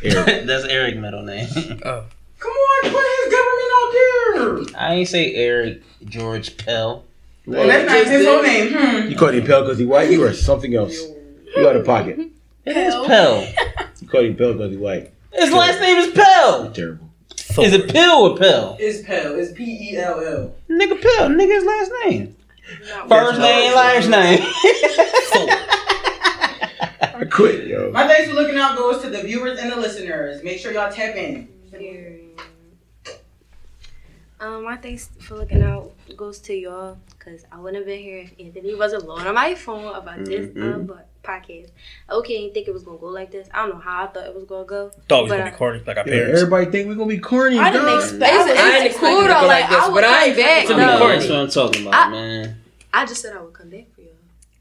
Eric. 0.02 0.44
that's 0.46 0.64
Eric's 0.66 0.98
middle 0.98 1.22
name. 1.22 1.48
Oh, 1.84 2.04
Come 2.38 2.52
on, 2.52 2.90
put 2.90 3.04
his 3.24 3.32
government 3.32 3.45
out 3.76 4.66
there. 4.66 4.78
I 4.78 4.94
ain't 4.94 5.08
say 5.08 5.34
Eric 5.34 5.82
George 6.04 6.56
Pell. 6.56 7.04
Well, 7.46 7.66
that's 7.66 7.86
not 7.86 8.06
his 8.06 8.26
whole 8.26 8.42
name. 8.42 8.72
Hmm. 8.72 9.08
You 9.08 9.16
called 9.16 9.34
him 9.34 9.46
Pell 9.46 9.62
because 9.62 9.78
he 9.78 9.84
white. 9.84 10.10
You 10.10 10.24
are 10.24 10.32
something 10.32 10.74
else. 10.74 10.98
You 11.56 11.68
out 11.68 11.76
of 11.76 11.86
pocket. 11.86 12.18
It 12.64 12.76
is 12.76 12.94
Pell. 12.94 13.06
Pell. 13.06 13.46
You 14.00 14.08
called 14.08 14.24
him 14.24 14.36
Pell 14.36 14.52
because 14.54 14.70
he 14.72 14.76
white. 14.76 15.12
His 15.32 15.52
last 15.52 15.80
name 15.80 15.98
is 15.98 16.12
Pell. 16.12 16.64
You're 16.64 16.72
terrible. 16.72 17.10
Is 17.58 17.72
it 17.72 17.88
Pell 17.88 18.22
or 18.24 18.36
Pell? 18.36 18.76
It's 18.80 19.06
Pell. 19.06 19.34
It's 19.38 19.52
P 19.52 19.92
E 19.92 19.96
L 19.96 20.20
L. 20.20 20.54
Nigga 20.68 21.00
Pell. 21.00 21.28
Nigga 21.28 21.54
his 21.54 21.64
last 21.64 21.92
name. 22.04 22.36
First 23.08 23.38
name, 23.38 23.74
last 23.74 24.08
name. 24.08 24.40
I 27.00 27.24
quit, 27.30 27.66
yo. 27.66 27.90
My 27.92 28.06
thanks 28.06 28.28
for 28.28 28.34
looking 28.34 28.58
out 28.58 28.76
goes 28.76 29.00
to 29.02 29.10
the 29.10 29.22
viewers 29.22 29.58
and 29.58 29.70
the 29.70 29.76
listeners. 29.76 30.42
Make 30.42 30.58
sure 30.58 30.72
y'all 30.72 30.92
tap 30.92 31.14
in. 31.14 31.48
Um, 34.38 34.64
my 34.64 34.76
thanks 34.76 35.08
for 35.20 35.36
looking 35.36 35.62
out 35.62 35.92
goes 36.16 36.38
to 36.40 36.54
y'all 36.54 36.98
because 37.18 37.44
I 37.50 37.58
wouldn't 37.58 37.76
have 37.78 37.86
been 37.86 38.00
here 38.02 38.18
if 38.18 38.32
Anthony 38.38 38.74
wasn't 38.74 39.04
blowing 39.04 39.26
on 39.26 39.34
my 39.34 39.54
phone 39.54 39.94
about 39.94 40.24
this 40.26 40.54
um, 40.56 40.84
but 40.84 41.08
podcast. 41.22 41.70
Okay, 42.10 42.40
didn't 42.42 42.52
think 42.54 42.68
it 42.68 42.74
was 42.74 42.82
gonna 42.84 42.98
go 42.98 43.06
like 43.06 43.30
this. 43.30 43.48
I 43.54 43.62
don't 43.66 43.70
know 43.76 43.80
how 43.80 44.04
I 44.04 44.06
thought 44.08 44.26
it 44.26 44.34
was 44.34 44.44
gonna 44.44 44.66
go. 44.66 44.90
Thought 45.08 45.24
we 45.24 45.30
was 45.30 45.32
gonna 45.32 45.44
I- 45.44 45.50
be 45.50 45.56
corny 45.56 45.82
like 45.86 45.96
our 45.96 46.04
Yeah, 46.06 46.12
parents. 46.12 46.40
everybody 46.42 46.66
think 46.70 46.88
we're 46.88 46.94
gonna 46.96 47.08
be 47.08 47.18
corny. 47.18 47.58
I 47.58 47.70
didn't 47.72 47.86
dog. 47.86 48.02
expect. 48.02 48.22
It's, 48.22 48.32
I 48.32 48.36
was- 48.38 48.50
it's 48.50 48.60
I 48.60 48.80
didn't 48.82 48.98
cool 48.98 49.08
it 49.08 49.22
to 49.22 49.28
though. 49.28 49.40
go 49.40 49.46
Like, 49.46 49.60
like 49.62 49.70
this, 49.70 49.78
I 49.80 49.88
would 49.88 49.94
but 49.94 50.04
I 50.04 50.24
ain't 50.26 50.36
back. 50.36 50.62
expect 50.62 50.64
it 50.64 50.68
to 50.68 50.74
be 50.74 50.86
No. 50.92 50.98
corny. 50.98 51.14
That's 51.16 51.28
what 51.30 51.38
I'm 51.38 51.48
talking 51.50 51.86
about, 51.86 51.94
I- 52.06 52.10
man. 52.10 52.56
I 52.94 53.06
just 53.06 53.22
said 53.22 53.36
I 53.36 53.42
would 53.42 53.52
come 53.54 53.70
back 53.70 53.86
for 53.94 54.00
y'all. 54.02 54.10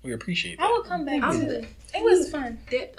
We 0.04 0.14
appreciate 0.14 0.54
it. 0.54 0.60
I 0.60 0.64
that. 0.68 0.72
will 0.72 0.84
come 0.84 1.06
back 1.06 1.22
I'm 1.22 1.40
to 1.42 1.60
it. 1.60 1.66
It 1.94 2.04
was 2.04 2.30
fun. 2.32 2.60
They're. 2.72 2.90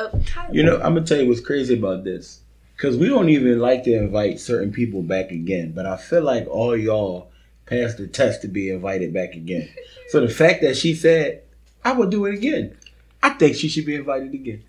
You 0.52 0.62
know, 0.62 0.76
I'm 0.76 0.94
gonna 0.94 1.06
tell 1.06 1.18
you 1.18 1.28
what's 1.28 1.40
crazy 1.40 1.74
about 1.78 2.04
this, 2.04 2.40
because 2.76 2.96
we 2.96 3.08
don't 3.08 3.28
even 3.30 3.58
like 3.58 3.84
to 3.84 3.94
invite 3.94 4.38
certain 4.38 4.72
people 4.72 5.02
back 5.02 5.30
again. 5.30 5.72
But 5.72 5.86
I 5.86 5.96
feel 5.96 6.22
like 6.22 6.46
all 6.46 6.76
y'all 6.76 7.30
passed 7.64 7.98
the 7.98 8.06
test 8.06 8.42
to 8.42 8.48
be 8.48 8.70
invited 8.70 9.12
back 9.12 9.34
again. 9.34 9.68
so 10.08 10.20
the 10.20 10.28
fact 10.28 10.62
that 10.62 10.76
she 10.76 10.94
said 10.94 11.42
I 11.84 11.92
would 11.92 12.10
do 12.10 12.26
it 12.26 12.34
again, 12.34 12.76
I 13.22 13.30
think 13.30 13.56
she 13.56 13.68
should 13.68 13.86
be 13.86 13.94
invited 13.94 14.34
again. 14.34 14.62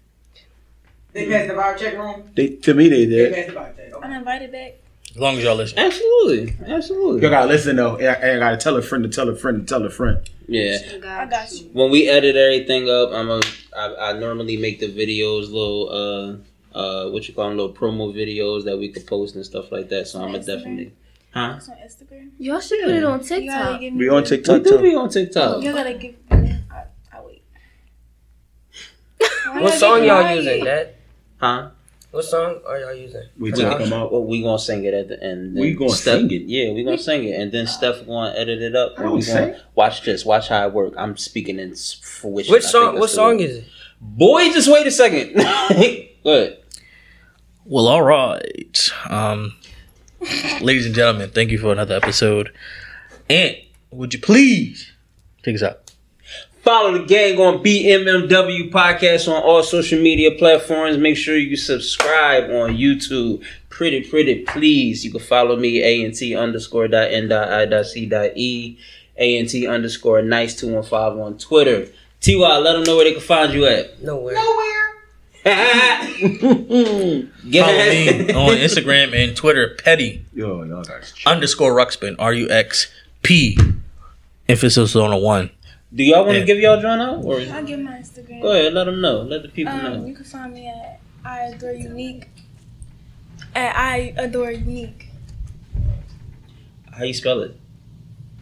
They 1.14 1.27
passed 1.27 1.48
the 1.48 1.53
vibe 1.56 1.77
check 1.77 1.98
room. 1.98 2.30
They 2.36 2.50
to 2.50 2.74
me 2.74 2.90
they 2.90 3.06
did. 3.06 3.10
They 3.10 3.18
did. 3.18 3.34
passed 3.34 3.48
the 3.48 3.53
vibe 3.60 3.76
check. 3.76 3.94
Okay. 3.94 4.08
I'm 4.08 4.14
invited 4.14 4.52
back. 4.52 4.76
As 5.11 5.18
long 5.18 5.38
as 5.38 5.44
y'all 5.44 5.56
listen. 5.56 5.80
Absolutely. 5.80 6.56
Absolutely. 6.68 7.22
You 7.24 7.30
gotta 7.30 7.48
listen 7.48 7.76
though. 7.76 7.95
and 7.95 8.08
I, 8.08 8.14
and 8.14 8.44
I 8.44 8.52
gotta 8.52 8.58
tell 8.58 8.77
a 8.77 8.82
friend 8.82 9.03
to 9.03 9.10
tell 9.10 9.27
a 9.30 9.36
friend 9.36 9.60
to 9.60 9.66
tell 9.66 9.84
a 9.84 9.90
friend. 9.90 10.30
Yeah. 10.48 10.77
I 11.06 11.26
got 11.26 11.52
you. 11.52 11.69
When 11.74 11.90
we 11.90 12.08
edit 12.08 12.36
everything 12.36 12.90
up, 12.90 13.11
I'm 13.11 13.30
a, 13.30 13.42
I, 13.76 14.11
I 14.11 14.19
normally 14.19 14.58
make 14.58 14.80
the 14.80 14.88
videos 14.94 15.52
little 15.52 15.90
uh 15.90 16.38
uh 16.77 17.09
what 17.09 17.27
you 17.27 17.33
call 17.33 17.47
them 17.49 17.57
little 17.57 17.73
promo 17.73 18.14
videos 18.14 18.64
that 18.65 18.77
we 18.77 18.88
could 18.89 19.06
post 19.07 19.35
and 19.35 19.43
stuff 19.45 19.72
like 19.72 19.88
that. 19.89 20.07
So 20.07 20.19
I'm 20.22 20.31
gonna 20.31 20.43
definitely 20.43 20.93
huh? 21.33 21.56
It's 21.57 21.69
on 21.69 21.75
Instagram. 21.77 22.30
Y'all 22.38 22.59
should 22.59 22.81
put 22.83 22.93
it 22.93 23.03
on 23.03 23.19
You 23.19 23.25
gotta 23.27 23.39
TikTok. 23.41 23.80
give. 23.81 23.93
We 23.93 24.09
on 24.09 24.15
the- 24.15 24.22
We 24.22 24.27
TikTok 24.38 24.64
do 24.64 24.69
too. 24.69 24.81
be 24.83 24.95
on 24.95 25.09
TikTok. 25.09 25.64
You 25.64 25.73
gotta 25.73 25.93
give. 25.95 26.15
I, 26.31 26.83
I 27.14 27.22
wait. 27.25 27.41
What 29.64 29.73
song 29.73 30.03
y'all 30.03 30.22
quiet? 30.22 30.35
using, 30.43 30.64
Dad? 30.65 30.93
Huh? 31.38 31.69
What 32.11 32.23
song 32.25 32.59
are 32.67 32.80
y'all 32.80 32.93
using? 32.93 33.23
We 33.38 33.51
We, 33.51 33.57
took 33.57 33.77
them 33.80 33.93
out. 33.93 34.11
well, 34.11 34.23
we 34.23 34.41
gonna 34.41 34.57
sing 34.59 34.83
it 34.85 34.93
at 34.93 35.07
the 35.07 35.22
end. 35.23 35.56
We 35.56 35.73
gonna 35.73 35.89
Steph- 35.91 36.19
sing 36.22 36.31
it? 36.31 36.43
Yeah, 36.43 36.72
we 36.73 36.83
gonna 36.83 36.97
sing 36.97 37.23
it, 37.25 37.39
and 37.39 37.51
then 37.51 37.67
Steph 37.67 38.06
gonna 38.07 38.33
edit 38.35 38.61
it 38.61 38.75
up. 38.75 38.97
And 38.97 39.06
we 39.11 39.22
gonna 39.22 39.53
sing. 39.53 39.56
watch 39.75 40.03
this. 40.03 40.25
Watch 40.25 40.47
how 40.49 40.67
it 40.67 40.73
work. 40.73 40.93
I'm 40.97 41.17
speaking 41.17 41.59
in 41.59 41.72
s- 41.72 41.93
fruition. 41.93 42.51
Which 42.53 42.64
song? 42.64 42.97
What 42.99 43.09
song 43.09 43.38
word. 43.38 43.41
is 43.41 43.57
it? 43.57 43.65
Boy, 43.99 44.51
just 44.53 44.72
wait 44.72 44.88
a 44.88 44.91
second. 44.91 45.33
Good. 46.23 46.57
Well, 47.69 47.87
all 47.87 48.01
right. 48.01 48.89
Um, 49.09 49.53
ladies 50.61 50.85
and 50.85 50.95
gentlemen, 50.95 51.31
thank 51.31 51.51
you 51.51 51.57
for 51.57 51.73
another 51.73 51.95
episode. 51.95 52.53
And 53.29 53.57
would 53.91 54.13
you 54.13 54.21
please 54.21 54.89
take 55.43 55.55
us 55.55 55.63
out? 55.63 55.91
Follow 56.61 56.97
the 56.97 57.05
gang 57.05 57.37
on 57.39 57.61
BMMW 57.61 58.71
Podcast 58.71 59.27
on 59.27 59.43
all 59.43 59.63
social 59.63 60.01
media 60.01 60.31
platforms. 60.31 60.97
Make 60.97 61.17
sure 61.17 61.35
you 61.35 61.57
subscribe 61.57 62.45
on 62.45 62.77
YouTube. 62.77 63.43
Pretty, 63.67 64.01
pretty, 64.09 64.43
please. 64.45 65.03
You 65.03 65.11
can 65.11 65.19
follow 65.19 65.57
me, 65.57 65.81
A-N-T 65.83 66.37
underscore 66.37 66.87
dot 66.87 67.11
N 67.11 67.27
dot 67.27 67.51
I 67.51 67.65
dot 67.65 67.85
C 67.85 68.05
dot 68.05 68.31
E. 68.37 68.79
A-N-T 69.17 69.67
underscore 69.67 70.21
nice 70.21 70.55
215 70.55 71.21
on 71.21 71.37
Twitter. 71.37 71.87
T-Y, 72.21 72.57
let 72.59 72.73
them 72.73 72.83
know 72.83 72.95
where 72.95 73.03
they 73.05 73.11
can 73.11 73.21
find 73.21 73.51
you 73.51 73.65
at. 73.65 74.01
Nowhere. 74.01 74.35
Get 74.35 74.97
Follow 76.17 77.27
me 77.48 78.34
on 78.34 78.58
Instagram 78.58 79.14
and 79.16 79.35
Twitter, 79.35 79.76
petty 79.84 80.26
Yo, 80.34 80.64
y'all 80.64 80.84
guys. 80.84 81.14
underscore 81.26 81.72
Ruxpin, 81.74 82.16
R 82.19 82.34
U 82.34 82.50
X 82.50 82.88
P, 83.24 83.58
emphasis 84.50 84.95
on 84.95 85.11
a 85.14 85.17
one. 85.17 85.50
Do 85.93 86.03
y'all 86.03 86.26
want 86.26 86.34
to 86.34 86.40
Yeah. 86.40 86.45
give 86.45 86.58
y'all 86.59 86.82
joint 86.82 87.01
out? 87.01 87.24
Or 87.24 87.40
I'll 87.40 87.64
give 87.64 87.80
my 87.80 87.93
Instagram. 87.93 88.42
go 88.42 88.51
ahead, 88.51 88.74
let 88.74 88.84
them 88.85 89.00
know. 89.00 89.22
Let 89.22 89.43
the 89.43 89.50
people 89.50 89.74
Um, 89.74 89.84
know. 89.84 90.06
you 90.06 90.14
can 90.16 90.26
find 90.26 90.53
me 90.53 90.67
at 90.67 91.00
I 91.24 91.40
adore 91.53 91.72
unique. 91.72 92.27
At 93.56 93.76
I 93.76 94.14
adore 94.17 94.51
unique. 94.51 95.08
How 96.92 97.03
you 97.06 97.14
spell 97.14 97.42
it? 97.42 97.56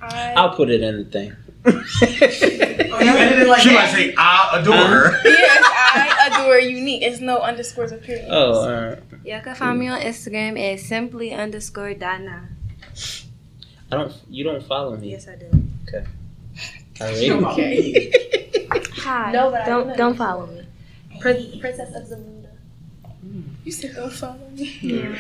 I 0.02 0.34
I'll 0.36 0.56
put 0.56 0.70
it 0.70 0.82
in 0.82 0.98
the 0.98 1.06
thing. 1.06 1.34
Oh, 1.68 3.00
you 3.02 3.12
edited 3.12 3.44
it 3.44 3.48
like 3.48 3.62
She 3.62 3.74
might 3.74 3.90
say 3.92 4.14
I 4.18 4.60
adore 4.60 4.76
her. 4.76 5.22
yes, 5.26 5.64
I 5.66 6.30
adore 6.42 6.60
unique. 6.60 7.02
It's 7.02 7.20
no 7.20 7.40
underscores 7.40 7.92
or 7.92 7.98
periods. 7.98 8.28
Oh, 8.30 8.54
all 8.62 8.72
right. 8.72 9.00
Y'all 9.26 9.42
can 9.42 9.56
find 9.56 9.80
me 9.80 9.88
on 9.88 10.00
Instagram 10.02 10.60
at 10.60 10.80
simply 10.80 11.34
underscore 11.34 11.94
dot 11.96 12.22
nine. 12.22 12.50
I 13.92 13.96
don't. 13.98 14.14
You 14.30 14.44
don't 14.44 14.64
follow 14.64 14.96
me. 14.98 15.12
Yes, 15.12 15.28
I 15.28 15.36
do. 15.36 15.48
All 17.02 17.08
right. 17.08 17.30
Okay. 17.54 18.12
Hi. 18.98 19.32
No, 19.32 19.52
but 19.52 19.62
I 19.62 19.66
don't 19.66 19.88
know. 19.88 19.96
don't 19.96 20.16
follow 20.16 20.48
me. 20.48 20.66
Prin- 21.20 21.60
Princess 21.60 21.94
of 21.96 22.04
Zamunda. 22.08 22.50
Hmm. 23.22 23.42
You 23.64 23.72
said 23.72 23.96
don't 23.96 24.12
follow 24.14 24.50
me. 24.56 25.18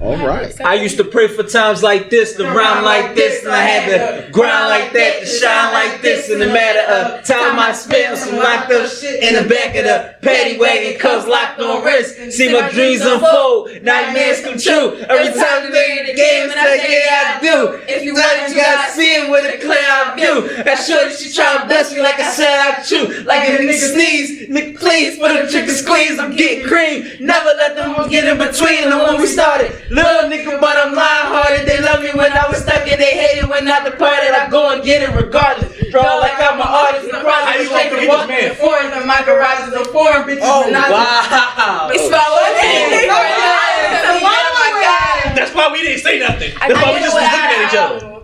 All 0.00 0.16
right. 0.16 0.58
I 0.60 0.74
used 0.74 0.96
to 0.96 1.04
pray 1.04 1.28
for 1.28 1.42
times 1.42 1.82
like 1.82 2.08
this, 2.08 2.34
to 2.36 2.44
rhyme 2.44 2.84
like 2.84 3.14
this, 3.14 3.44
and 3.44 3.52
I 3.52 3.60
had 3.60 3.84
to 4.24 4.30
grind 4.30 4.68
like 4.68 4.92
that, 4.92 5.20
to 5.20 5.26
shine 5.26 5.72
like 5.72 6.00
this. 6.00 6.30
In 6.30 6.38
the 6.38 6.46
matter 6.46 6.80
of 6.88 7.24
time, 7.24 7.58
I 7.58 7.72
spent 7.72 8.16
some 8.16 8.36
locked 8.36 8.72
up 8.72 8.88
shit 8.88 9.22
in 9.22 9.42
the 9.42 9.48
back 9.48 9.76
of 9.76 9.84
the 9.84 10.16
paddy 10.22 10.58
wagon, 10.58 10.98
cuffs 10.98 11.26
locked 11.28 11.60
on 11.60 11.84
wrist. 11.84 12.16
See 12.32 12.52
my 12.52 12.70
dreams 12.70 13.02
unfold, 13.02 13.82
nightmares 13.82 14.40
come 14.40 14.58
true. 14.58 15.00
Every 15.04 15.32
time 15.36 15.64
you 15.64 15.72
make 15.72 16.06
the 16.06 16.14
game, 16.14 16.50
and 16.50 16.60
I 16.60 16.76
say, 16.76 17.04
yeah, 17.04 17.36
I 17.36 17.40
do. 17.40 17.80
If 17.88 18.04
you 18.04 18.14
want 18.14 18.40
it, 18.40 18.50
you 18.50 18.56
gotta 18.56 18.92
see 18.92 19.14
it 19.16 19.30
with 19.30 19.54
a 19.54 19.58
clear 19.64 19.84
eye 19.84 20.12
view. 20.16 20.64
That 20.64 20.76
shorty, 20.76 21.14
she 21.14 21.32
try 21.32 21.58
to 21.60 21.66
bless 21.66 21.92
me 21.92 22.00
like 22.00 22.18
I 22.20 22.30
said 22.30 22.48
I 22.48 22.82
chew. 22.82 23.22
Like 23.24 23.48
a 23.48 23.58
nigga 23.58 23.74
sneeze, 23.74 24.48
nigga 24.48 24.78
please, 24.78 25.18
for 25.18 25.28
the 25.28 25.48
chicken 25.50 25.74
squeeze, 25.74 26.18
I'm 26.18 26.36
getting 26.36 26.66
cream. 26.66 27.04
Never 27.20 27.50
let 27.56 27.76
them 27.76 28.08
get 28.08 28.24
in 28.24 28.38
between 28.38 28.88
them 28.88 29.00
when 29.00 29.20
we 29.20 29.26
started. 29.26 29.69
Little 29.90 30.30
nigga, 30.30 30.60
but 30.60 30.76
I'm 30.76 30.94
lying 30.94 31.28
hearted. 31.32 31.66
They 31.66 31.80
love 31.80 32.02
me 32.02 32.10
when 32.14 32.32
I 32.32 32.48
was 32.48 32.62
stuck 32.62 32.86
and 32.86 33.00
they 33.00 33.16
hated 33.16 33.48
when 33.48 33.66
I 33.66 33.82
departed. 33.82 34.30
I 34.30 34.48
go 34.48 34.70
and 34.70 34.82
get 34.82 35.02
it 35.02 35.14
regardless. 35.14 35.70
Draw 35.90 36.18
like 36.18 36.38
I'm 36.38 36.60
an 36.60 36.66
artist. 36.66 37.10
The 37.10 37.18
How 37.18 37.58
you 37.58 37.68
process 37.68 37.90
gonna 37.90 37.90
take 37.90 38.06
a 38.06 38.08
walk 38.08 38.28
this 38.28 38.38
man? 38.38 38.50
in 38.50 38.56
foreign 38.56 38.92
and 38.94 39.06
my 39.06 39.22
garage 39.26 39.68
is 39.68 39.74
a 39.74 39.84
foreign 39.90 40.22
bitch. 40.22 40.38
Oh, 40.42 40.70
wow. 40.70 41.90
It's 41.90 42.06
my 42.06 42.22
one 42.22 42.46
oh, 42.46 42.62
thing. 42.62 43.10
Oh 43.10 44.20
my 44.22 44.70
God. 44.78 45.36
That's 45.36 45.54
why 45.54 45.72
we 45.72 45.82
didn't 45.82 46.02
say 46.02 46.18
nothing. 46.18 46.52
I 46.60 46.68
That's 46.68 46.80
why 46.82 46.94
we 46.94 47.00
just 47.00 47.14
was 47.14 47.24
looking 47.26 47.50
at 47.50 47.66
each 47.66 47.78
other. 47.78 48.20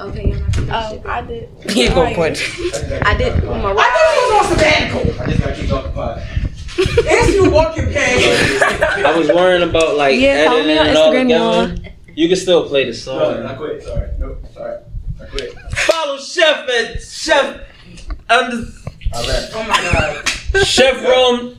Oh, 0.00 0.08
okay, 0.08 0.28
you're 0.28 0.38
not 0.38 0.52
gonna 0.52 0.68
Oh, 0.70 1.10
I 1.10 1.22
did. 1.22 1.48
He 1.70 1.84
ain't 1.84 1.94
gonna 1.94 2.14
punch. 2.14 2.40
I 3.04 3.16
did 3.16 3.44
oh, 3.44 3.76
I 3.76 3.88
thought 3.92 4.14
you 4.14 4.22
was 4.22 4.46
on 4.46 4.58
sabbatical. 4.58 5.20
I 5.20 5.26
just 5.26 5.40
got 5.42 5.54
kicked 5.56 5.72
off 5.72 5.84
the 5.84 5.90
pod. 5.90 6.22
It's 6.78 7.34
you 7.34 7.50
walking 7.50 7.86
pay. 7.86 8.60
I 9.04 9.16
was 9.16 9.28
worrying 9.28 9.68
about 9.68 9.96
like 9.96 10.18
Yeah, 10.18 10.46
follow 10.46 10.58
editing 10.58 10.74
me 10.74 10.78
on 10.78 10.86
and 10.86 10.96
all 10.96 11.12
together. 11.12 11.90
You 12.14 12.28
can 12.28 12.36
still 12.36 12.68
play 12.68 12.84
the 12.84 12.94
song. 12.94 13.18
No, 13.18 13.34
song. 13.34 13.46
I 13.46 13.54
quit. 13.54 13.82
Sorry. 13.82 14.10
Nope. 14.18 14.44
Sorry. 14.52 14.78
I 15.20 15.24
quit. 15.26 15.52
Follow 15.72 16.18
Chef 16.18 16.68
at 16.68 17.02
Chef 17.02 17.60
under 18.28 18.64
I 19.12 19.26
left. 19.26 19.52
Oh 19.54 19.62
my 19.62 19.80
god. 19.82 20.28
Chef 20.64 21.02
Rome. 21.02 21.56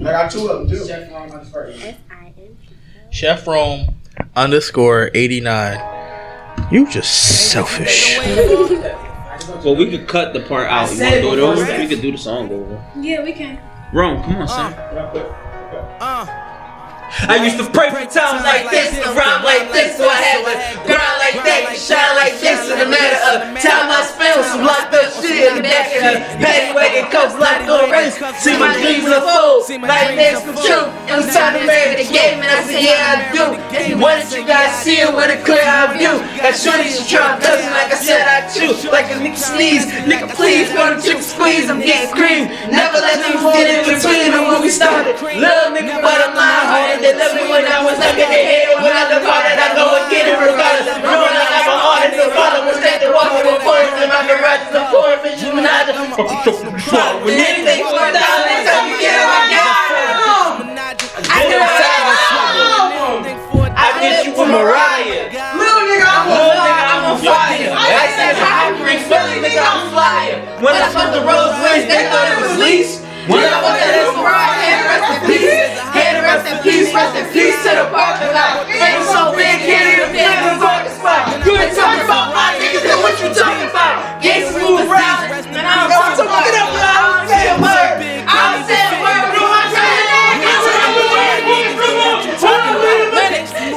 I 0.00 0.04
got 0.04 0.30
two 0.30 0.48
of 0.48 0.68
them 0.68 0.78
too. 0.78 0.86
Chef 0.86 1.10
Ron 1.10 1.30
on. 1.30 1.94
Chef 3.10 3.46
Rome 3.46 3.94
underscore 4.36 5.10
89. 5.14 6.68
You 6.70 6.88
just 6.88 7.50
selfish. 7.50 8.18
Well, 9.64 9.76
we 9.76 9.90
could 9.90 10.08
cut 10.08 10.32
the 10.32 10.40
part 10.40 10.68
out. 10.68 10.90
You 10.92 11.00
want 11.00 11.14
to 11.14 11.20
do 11.20 11.32
it 11.34 11.38
over? 11.38 11.78
We 11.78 11.88
could 11.88 12.00
do 12.00 12.12
the 12.12 12.18
song 12.18 12.50
over. 12.50 12.82
Yeah, 12.96 13.22
we 13.22 13.32
can. 13.32 13.60
Rome, 13.92 14.22
come 14.22 14.36
on, 14.36 14.42
uh, 14.42 14.46
son. 14.46 14.72
I 14.74 15.10
quit. 15.10 16.49
I 17.10 17.42
used 17.42 17.58
to 17.58 17.66
pray 17.66 17.90
for 17.90 18.06
times 18.06 18.46
like 18.46 18.70
this, 18.70 18.94
and 18.94 19.10
rhyme 19.18 19.42
like 19.42 19.66
this, 19.74 19.98
so 19.98 20.06
I 20.06 20.22
had 20.22 20.46
to 20.46 20.54
grind 20.86 21.16
like 21.18 21.42
that, 21.42 21.74
shine 21.74 22.14
like 22.14 22.38
this. 22.38 22.70
In 22.70 22.78
the 22.78 22.86
matter 22.86 23.18
of 23.34 23.58
time, 23.58 23.90
I 23.90 24.06
spent 24.06 24.38
with 24.38 24.46
some 24.46 24.62
locked 24.62 24.94
up 24.94 25.10
shit 25.18 25.50
in 25.50 25.58
the 25.58 25.66
back 25.66 25.90
of 25.90 26.02
the 26.06 26.14
paddy 26.38 26.70
wagon, 26.70 27.10
cups 27.10 27.34
locked 27.34 27.66
on 27.66 27.90
race. 27.90 28.14
See 28.38 28.54
my 28.54 28.78
dreams 28.78 29.10
unfold, 29.10 29.66
nightmares 29.82 30.46
come 30.46 30.54
true. 30.62 30.86
It 31.10 31.14
was 31.18 31.26
time 31.34 31.58
to 31.58 31.66
marry 31.66 31.98
the 31.98 32.06
game, 32.06 32.38
and 32.38 32.46
I 32.46 32.62
said, 32.62 32.78
yeah, 32.78 33.10
I 33.10 33.34
do. 33.34 33.58
What 33.98 34.22
did 34.22 34.30
you 34.30 34.46
guys 34.46 34.70
see 34.78 35.02
it 35.02 35.10
with 35.10 35.34
a 35.34 35.42
clear 35.42 35.66
eye 35.66 35.90
view? 35.98 36.14
That 36.38 36.54
shorty, 36.54 36.94
she 36.94 37.02
try 37.10 37.34
to 37.34 37.42
touch 37.42 37.62
like 37.74 37.90
I 37.90 37.98
said 37.98 38.22
I 38.22 38.46
chew. 38.46 38.70
Like 38.86 39.10
a 39.10 39.18
nigga 39.18 39.36
sneeze, 39.36 39.90
nigga 40.06 40.30
please, 40.30 40.70
go 40.70 40.94
to 40.94 41.02
chick 41.02 41.18
squeeze, 41.26 41.66
I'm 41.66 41.82
getting 41.82 42.14
cream. 42.14 42.46
Never 42.70 43.02
let 43.02 43.18
them 43.18 43.42
get 43.50 43.66
in 43.66 43.82
between 43.82 44.30
them 44.30 44.46
when 44.46 44.62
we 44.62 44.70
started. 44.70 45.18
Little 45.18 45.74
nigga, 45.74 45.98
but 46.00 46.16
I'm 46.22 46.38
lying 46.38 46.70
hearted. 46.70 46.99
They 47.00 47.16
love 47.16 47.32
me 47.32 47.48
when 47.48 47.64
I 47.64 47.80
was 47.80 47.96
stuck 47.96 48.12
in 48.12 48.28
their 48.28 48.44
head. 48.44 48.76
When 48.76 48.92
I 48.92 49.08
departed, 49.08 49.56
I 49.56 49.72
go 49.72 49.88
and 49.96 50.04
get 50.12 50.28
it 50.28 50.36
regardless. 50.36 51.00
Growing 51.00 51.32
up, 51.32 51.48
I'm 51.48 51.64
an 51.64 51.80
artist. 51.80 52.16
The 52.20 52.28
father 52.36 52.60
was 52.68 52.76
taking 52.76 53.08
walking 53.08 53.40
with 53.40 53.64
forest 53.64 53.96
in 53.96 54.08
my 54.12 54.20
garage. 54.28 54.68
The 54.68 54.84
foreign 54.92 55.20
bitch, 55.24 55.40
you 55.40 55.56
not 55.56 55.88
the 55.88 55.96
When 57.24 57.40
anything 57.40 57.80
goes 57.88 58.12
down, 58.12 58.38
they 58.44 58.68
tell 58.68 58.84
me, 58.84 59.00
get 59.00 59.16
on 59.16 59.32
my 59.32 59.48
God. 59.48 59.80
I 61.24 61.40
get 61.48 61.60
I 63.80 63.88
get 63.96 64.28
you 64.28 64.32
with 64.36 64.52
Mariah. 64.52 65.32
Little 65.56 65.84
nigga, 65.88 66.04
I'm 66.04 66.28
Little 66.28 66.52
on 66.52 66.68
nigga, 66.68 66.84
I'm 66.84 67.04
on 67.08 67.18
fire. 67.24 67.72
I 67.80 68.12
said, 68.12 68.36
I'm 68.36 68.76
free 68.76 69.00
Philly, 69.08 69.40
nigga, 69.40 69.64
I'm 69.64 69.88
flyer. 69.88 70.36
When 70.60 70.76
I 70.76 70.84
fucked 70.92 71.16
the 71.16 71.24
Rose 71.24 71.56
Wings, 71.64 71.88
they 71.88 72.04
thought 72.12 72.28
it 72.28 72.44
was 72.44 72.60
lease. 72.60 73.00
When 73.24 73.40
I 73.40 73.56
fucked 73.64 73.80
that 73.80 73.96
Esmeralda, 74.04 74.52
hand 74.60 74.84
rest 74.84 75.08
in 75.08 75.20
peace. 75.32 75.69
Hand 76.90 77.14
peace, 77.14 77.14
rest 77.14 77.14
in 77.14 77.26
peace 77.30 77.58
to 77.62 77.70
the 77.70 77.86
parking 77.94 78.34
lot. 78.34 78.66
Ain't 78.66 79.06
so 79.06 79.30
big, 79.30 79.62
can't 79.62 79.86
even 79.94 80.10
fit 80.10 80.26
in 80.26 80.42
the 80.42 80.58
parking 80.58 80.94
spot. 80.98 81.38
You 81.46 81.54
been 81.54 81.70
talking 81.70 82.02
about 82.02 82.34
my 82.34 82.58
niggas, 82.58 82.82
then 82.82 82.98
what 82.98 83.14
you 83.22 83.30
talking 83.30 83.70
about? 83.70 84.18
Gangs 84.18 84.50
move 84.58 84.90
around, 84.90 85.30
and 85.30 85.66
I 85.66 85.86
don't 85.86 85.94
talk 85.94 86.18
about 86.18 86.50
it. 86.50 86.50
I 86.50 86.98
don't 87.14 87.30
say 87.30 87.46
a 87.46 87.56
word. 87.62 87.94
I 88.26 88.42
don't 88.50 88.66
say 88.66 88.82
a 88.82 88.98
word. 88.98 89.22
I'm 89.22 89.38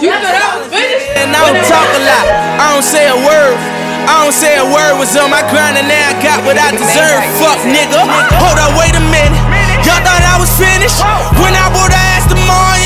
You 0.02 0.10
thought 0.10 0.36
I 0.36 0.58
was 0.58 0.68
finished? 0.74 1.16
And 1.16 1.32
I 1.32 1.40
don't 1.48 1.64
talk 1.70 1.88
a 1.94 2.02
lot. 2.02 2.26
I 2.60 2.66
don't 2.74 2.84
say 2.84 3.08
a 3.08 3.16
word. 3.16 3.56
I 4.04 4.26
don't 4.26 4.36
say 4.36 4.60
a 4.60 4.66
word. 4.66 5.00
Was 5.00 5.16
on 5.16 5.32
my 5.32 5.40
grind 5.48 5.80
and 5.80 5.88
now 5.88 6.12
I 6.12 6.14
got 6.20 6.44
what 6.44 6.60
I 6.60 6.76
deserve. 6.76 7.24
Fuck 7.40 7.62
nigga. 7.64 8.04
Hold 8.36 8.60
up, 8.60 8.76
wait 8.76 8.92
a 8.98 9.04
minute. 9.08 9.40
Y'all 9.88 10.00
thought 10.04 10.24
I 10.24 10.36
was 10.40 10.52
finished? 10.60 11.00
When 11.40 11.56
I 11.56 11.68
bought 11.72 11.92
the 11.92 12.00
ass 12.00 12.24
tomorrow, 12.28 12.44
y'all 12.44 12.52
thought 12.52 12.83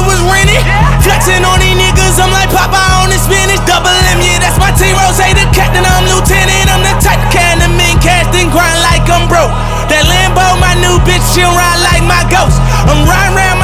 it 0.00 0.04
was 0.08 0.20
rented? 0.24 0.64
Flexing 1.04 1.44
on 1.44 1.60
these 1.60 1.76
niggas, 1.76 2.16
I'm 2.16 2.32
like 2.32 2.48
Popeye 2.48 3.04
on 3.04 3.12
the 3.12 3.20
spinach. 3.20 3.60
Double 3.68 3.92
M, 3.92 4.20
yeah, 4.24 4.40
that's 4.40 4.56
my 4.56 4.72
team. 4.72 4.96
Ross, 4.96 5.20
the 5.20 5.44
captain, 5.52 5.84
I'm 5.84 6.08
lieutenant. 6.08 6.72
I'm 6.72 6.80
the 6.80 6.96
type 7.04 7.20
of 7.20 7.28
can 7.28 7.60
the 7.60 7.68
mean 7.68 8.00
cast 8.00 8.32
and 8.32 8.48
grind 8.48 8.80
like 8.80 9.04
I'm 9.12 9.28
broke. 9.28 9.52
That 9.92 10.08
Lambo, 10.08 10.56
my 10.56 10.72
new 10.80 10.96
bitch, 11.04 11.24
she'll 11.36 11.52
ride 11.52 11.80
like 11.84 12.04
my 12.08 12.24
ghost. 12.32 12.56
I'm 12.88 13.04
riding 13.04 13.36
with 13.36 13.59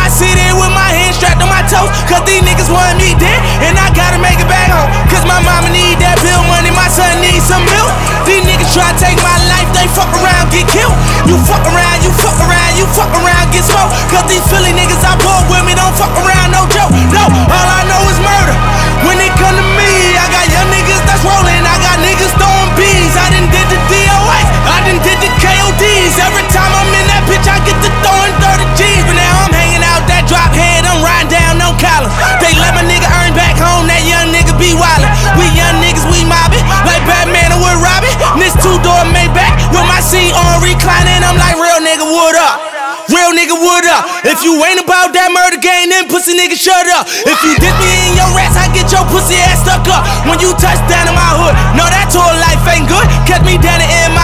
on 1.41 1.51
my 1.51 1.63
toes. 1.69 1.91
Cause 2.09 2.23
these 2.25 2.43
niggas 2.45 2.71
want 2.71 2.97
me 3.01 3.13
dead, 3.19 3.41
and 3.65 3.75
I 3.77 3.89
gotta 3.93 4.19
make 4.21 4.39
it 4.39 4.49
back 4.49 4.71
home. 4.73 4.89
Cause 5.11 5.25
my 5.29 5.41
mama 5.43 5.69
need 5.73 5.99
that 6.01 6.19
bill 6.23 6.43
money, 6.49 6.73
my 6.73 6.89
son 6.89 7.21
needs 7.21 7.45
some 7.45 7.65
milk. 7.67 7.91
These 8.25 8.45
niggas 8.47 8.71
try 8.73 8.91
to 8.91 8.99
take 8.99 9.19
my 9.23 9.39
life, 9.51 9.69
they 9.77 9.87
fuck 9.93 10.11
around, 10.17 10.51
get 10.51 10.67
killed. 10.69 10.97
You 11.29 11.37
fuck 11.47 11.63
around, 11.67 12.03
you 12.03 12.11
fuck 12.19 12.39
around, 12.43 12.73
you 12.79 12.87
fuck 12.95 13.13
around, 13.13 13.51
get 13.53 13.65
smoked. 13.67 13.95
Cause 14.11 14.27
these 14.31 14.45
Philly 14.51 14.73
niggas 14.75 15.03
I 15.05 15.15
bought 15.23 15.47
with 15.51 15.65
me 15.67 15.75
don't 15.75 15.95
fuck 15.95 16.15
around, 16.15 16.55
no 16.55 16.67
joke. 16.71 16.93
No, 17.13 17.25
all 17.51 17.69
I 17.71 17.83
know 17.87 18.03
is 18.11 18.19
murder. 18.23 18.57
When 19.05 19.21
it 19.21 19.31
come 19.39 19.55
to 19.55 19.67
me, 19.77 19.93
I 20.17 20.27
got 20.33 20.47
young 20.51 20.69
niggas 20.73 21.03
that's 21.07 21.23
rolling, 21.23 21.63
I 21.63 21.77
got 21.85 22.01
niggas 22.03 22.33
throwing 22.35 22.73
bees. 22.75 23.15
I 23.15 23.31
done 23.31 23.49
did 23.53 23.67
the 23.71 23.79
DOS, 23.87 24.47
I 24.67 24.79
done 24.89 25.01
did 25.05 25.19
the 25.23 25.31
KODs. 25.39 26.15
Every 26.19 26.47
time 26.51 26.73
I'm 26.73 26.91
in 26.91 27.07
that 27.13 27.23
bitch, 27.29 27.47
I 27.47 27.61
get 27.63 27.77
to 27.85 27.91
throwing 28.03 28.26
on 40.15 40.63
reclining, 40.63 41.19
I'm 41.27 41.35
like 41.35 41.59
real 41.59 41.83
nigga, 41.83 42.07
what 42.07 42.39
up? 42.39 42.63
Real 43.11 43.35
nigga, 43.35 43.59
what 43.59 43.83
up? 43.91 44.07
If 44.23 44.39
you 44.47 44.55
ain't 44.63 44.79
about 44.79 45.11
that 45.11 45.35
murder 45.35 45.59
game, 45.59 45.91
then 45.91 46.07
pussy 46.07 46.39
nigga, 46.39 46.55
shut 46.55 46.87
up. 46.95 47.11
If 47.11 47.39
you 47.43 47.59
dip 47.59 47.75
me 47.83 47.91
in 48.07 48.15
your 48.15 48.31
ass, 48.39 48.55
I 48.55 48.71
get 48.71 48.87
your 48.95 49.03
pussy 49.11 49.35
ass 49.35 49.67
stuck 49.67 49.83
up. 49.91 50.07
When 50.31 50.39
you 50.39 50.55
touch 50.63 50.79
down 50.87 51.11
in 51.11 51.15
my 51.19 51.33
hood, 51.35 51.59
no, 51.75 51.91
that 51.91 52.07
tour 52.15 52.23
life 52.39 52.63
ain't 52.71 52.87
good. 52.87 53.03
Catch 53.27 53.43
me 53.43 53.59
down 53.59 53.83
in 53.83 53.91
and 53.91 54.15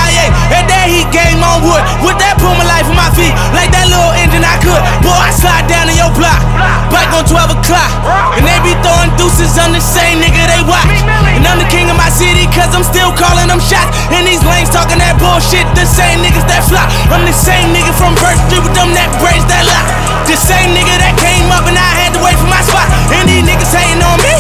that 0.83 0.91
heat 0.91 1.07
game 1.15 1.39
on 1.39 1.62
wood. 1.62 1.78
With 2.02 2.19
that 2.19 2.35
pull 2.43 2.51
my 2.59 2.67
life 2.67 2.91
on 2.91 2.99
my 2.99 3.07
feet, 3.15 3.31
like 3.55 3.70
that 3.70 3.86
little 3.86 4.11
engine 4.19 4.43
I 4.43 4.59
could. 4.59 4.83
Boy, 5.07 5.15
I 5.15 5.31
slide 5.31 5.70
down 5.70 5.86
in 5.86 5.94
your 5.94 6.11
block, 6.19 6.43
bike 6.91 7.15
on 7.15 7.23
12 7.23 7.55
o'clock. 7.55 7.91
And 8.35 8.43
they 8.43 8.59
be 8.67 8.75
throwing 8.83 9.15
deuces, 9.15 9.55
I'm 9.55 9.70
the 9.70 9.78
same 9.78 10.19
nigga 10.19 10.43
they 10.51 10.62
watch. 10.67 10.91
And 11.39 11.47
I'm 11.47 11.62
the 11.62 11.70
king 11.70 11.86
of 11.86 11.94
my 11.94 12.11
city, 12.11 12.51
cause 12.51 12.75
I'm 12.75 12.83
still 12.83 13.15
calling 13.15 13.47
them 13.47 13.62
shots. 13.62 13.94
And 14.11 14.27
these 14.27 14.43
lanes 14.43 14.75
talking 14.75 14.99
that 14.99 15.15
bullshit, 15.23 15.62
the 15.78 15.86
same 15.86 16.19
niggas 16.19 16.51
that 16.51 16.67
flop. 16.67 16.91
I'm 17.15 17.23
the 17.23 17.36
same 17.36 17.70
nigga 17.70 17.94
from 17.94 18.19
First 18.19 18.43
Street 18.51 18.67
with 18.67 18.75
them 18.75 18.91
that 18.99 19.07
braids 19.23 19.47
that 19.47 19.62
lock. 19.62 19.86
The 20.27 20.35
same 20.35 20.75
nigga 20.75 20.99
that 20.99 21.15
came 21.23 21.47
up 21.55 21.62
and 21.70 21.78
I 21.78 21.91
had 22.02 22.11
to 22.19 22.20
wait 22.27 22.35
for 22.43 22.51
my 22.51 22.62
spot. 22.67 22.91
And 23.15 23.31
these 23.31 23.47
niggas 23.47 23.70
hating 23.70 24.02
on 24.02 24.19
me, 24.19 24.35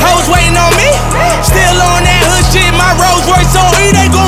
hoes 0.00 0.32
waiting 0.32 0.56
on 0.56 0.72
me. 0.80 0.88
Still 1.44 1.76
on 1.76 2.00
that 2.08 2.22
hood 2.24 2.44
shit, 2.48 2.72
my 2.72 2.88
Rolls 2.96 3.24
Royce 3.28 3.52
on 3.52 3.68
E, 3.84 3.92
they. 3.92 4.14
I 4.14 4.23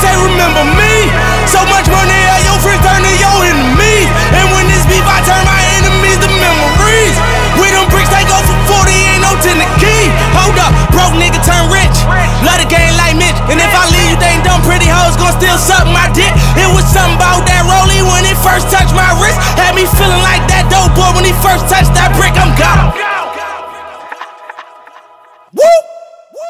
say 0.00 0.16
remember 0.16 0.64
me. 0.80 1.12
So 1.44 1.60
much 1.68 1.84
money, 1.92 2.20
all 2.32 2.42
your 2.48 2.58
friends 2.64 2.80
turn 2.80 3.04
to 3.04 3.12
your 3.20 3.36
enemies. 3.44 4.08
And 4.32 4.48
when 4.56 4.64
this 4.72 4.82
beef, 4.88 5.04
I 5.04 5.20
turn 5.28 5.44
my 5.44 5.60
enemies 5.76 6.16
oh, 6.16 6.24
to 6.24 6.30
memories. 6.40 7.16
With 7.60 7.72
them 7.76 7.84
bricks, 7.92 8.08
they 8.08 8.24
go 8.24 8.40
for 8.48 8.80
40, 8.80 8.88
ain't 8.88 9.20
no 9.20 9.36
10 9.44 9.60
the 9.60 9.68
key. 9.76 10.08
Hold 10.40 10.56
up, 10.56 10.72
broke 10.88 11.12
nigga 11.20 11.36
turn 11.44 11.68
rich. 11.68 11.96
Love 12.40 12.64
the 12.64 12.68
game 12.72 12.96
like 12.96 13.20
Mitch. 13.20 13.36
And 13.52 13.60
if 13.60 13.72
I 13.76 13.84
leave, 13.92 14.16
you 14.16 14.16
think 14.16 14.40
dumb 14.40 14.64
pretty 14.64 14.88
hoes 14.88 15.20
gon' 15.20 15.36
still 15.36 15.60
suck 15.60 15.84
my 15.92 16.08
dick. 16.16 16.32
It 16.56 16.68
was 16.72 16.88
something 16.88 17.20
about 17.20 17.44
that 17.44 17.68
rollie 17.68 18.00
when 18.00 18.24
it 18.24 18.40
first 18.40 18.72
touched 18.72 18.96
my 18.96 19.12
wrist. 19.20 19.36
Had 19.60 19.76
me 19.76 19.84
feeling 19.84 20.24
like 20.24 20.48
that 20.48 20.72
dope 20.72 20.96
boy 20.96 21.12
when 21.12 21.28
he 21.28 21.36
first 21.44 21.68
touched 21.68 21.92
that 21.92 22.16
brick, 22.16 22.32
I'm 22.40 22.56
gone. 22.56 23.09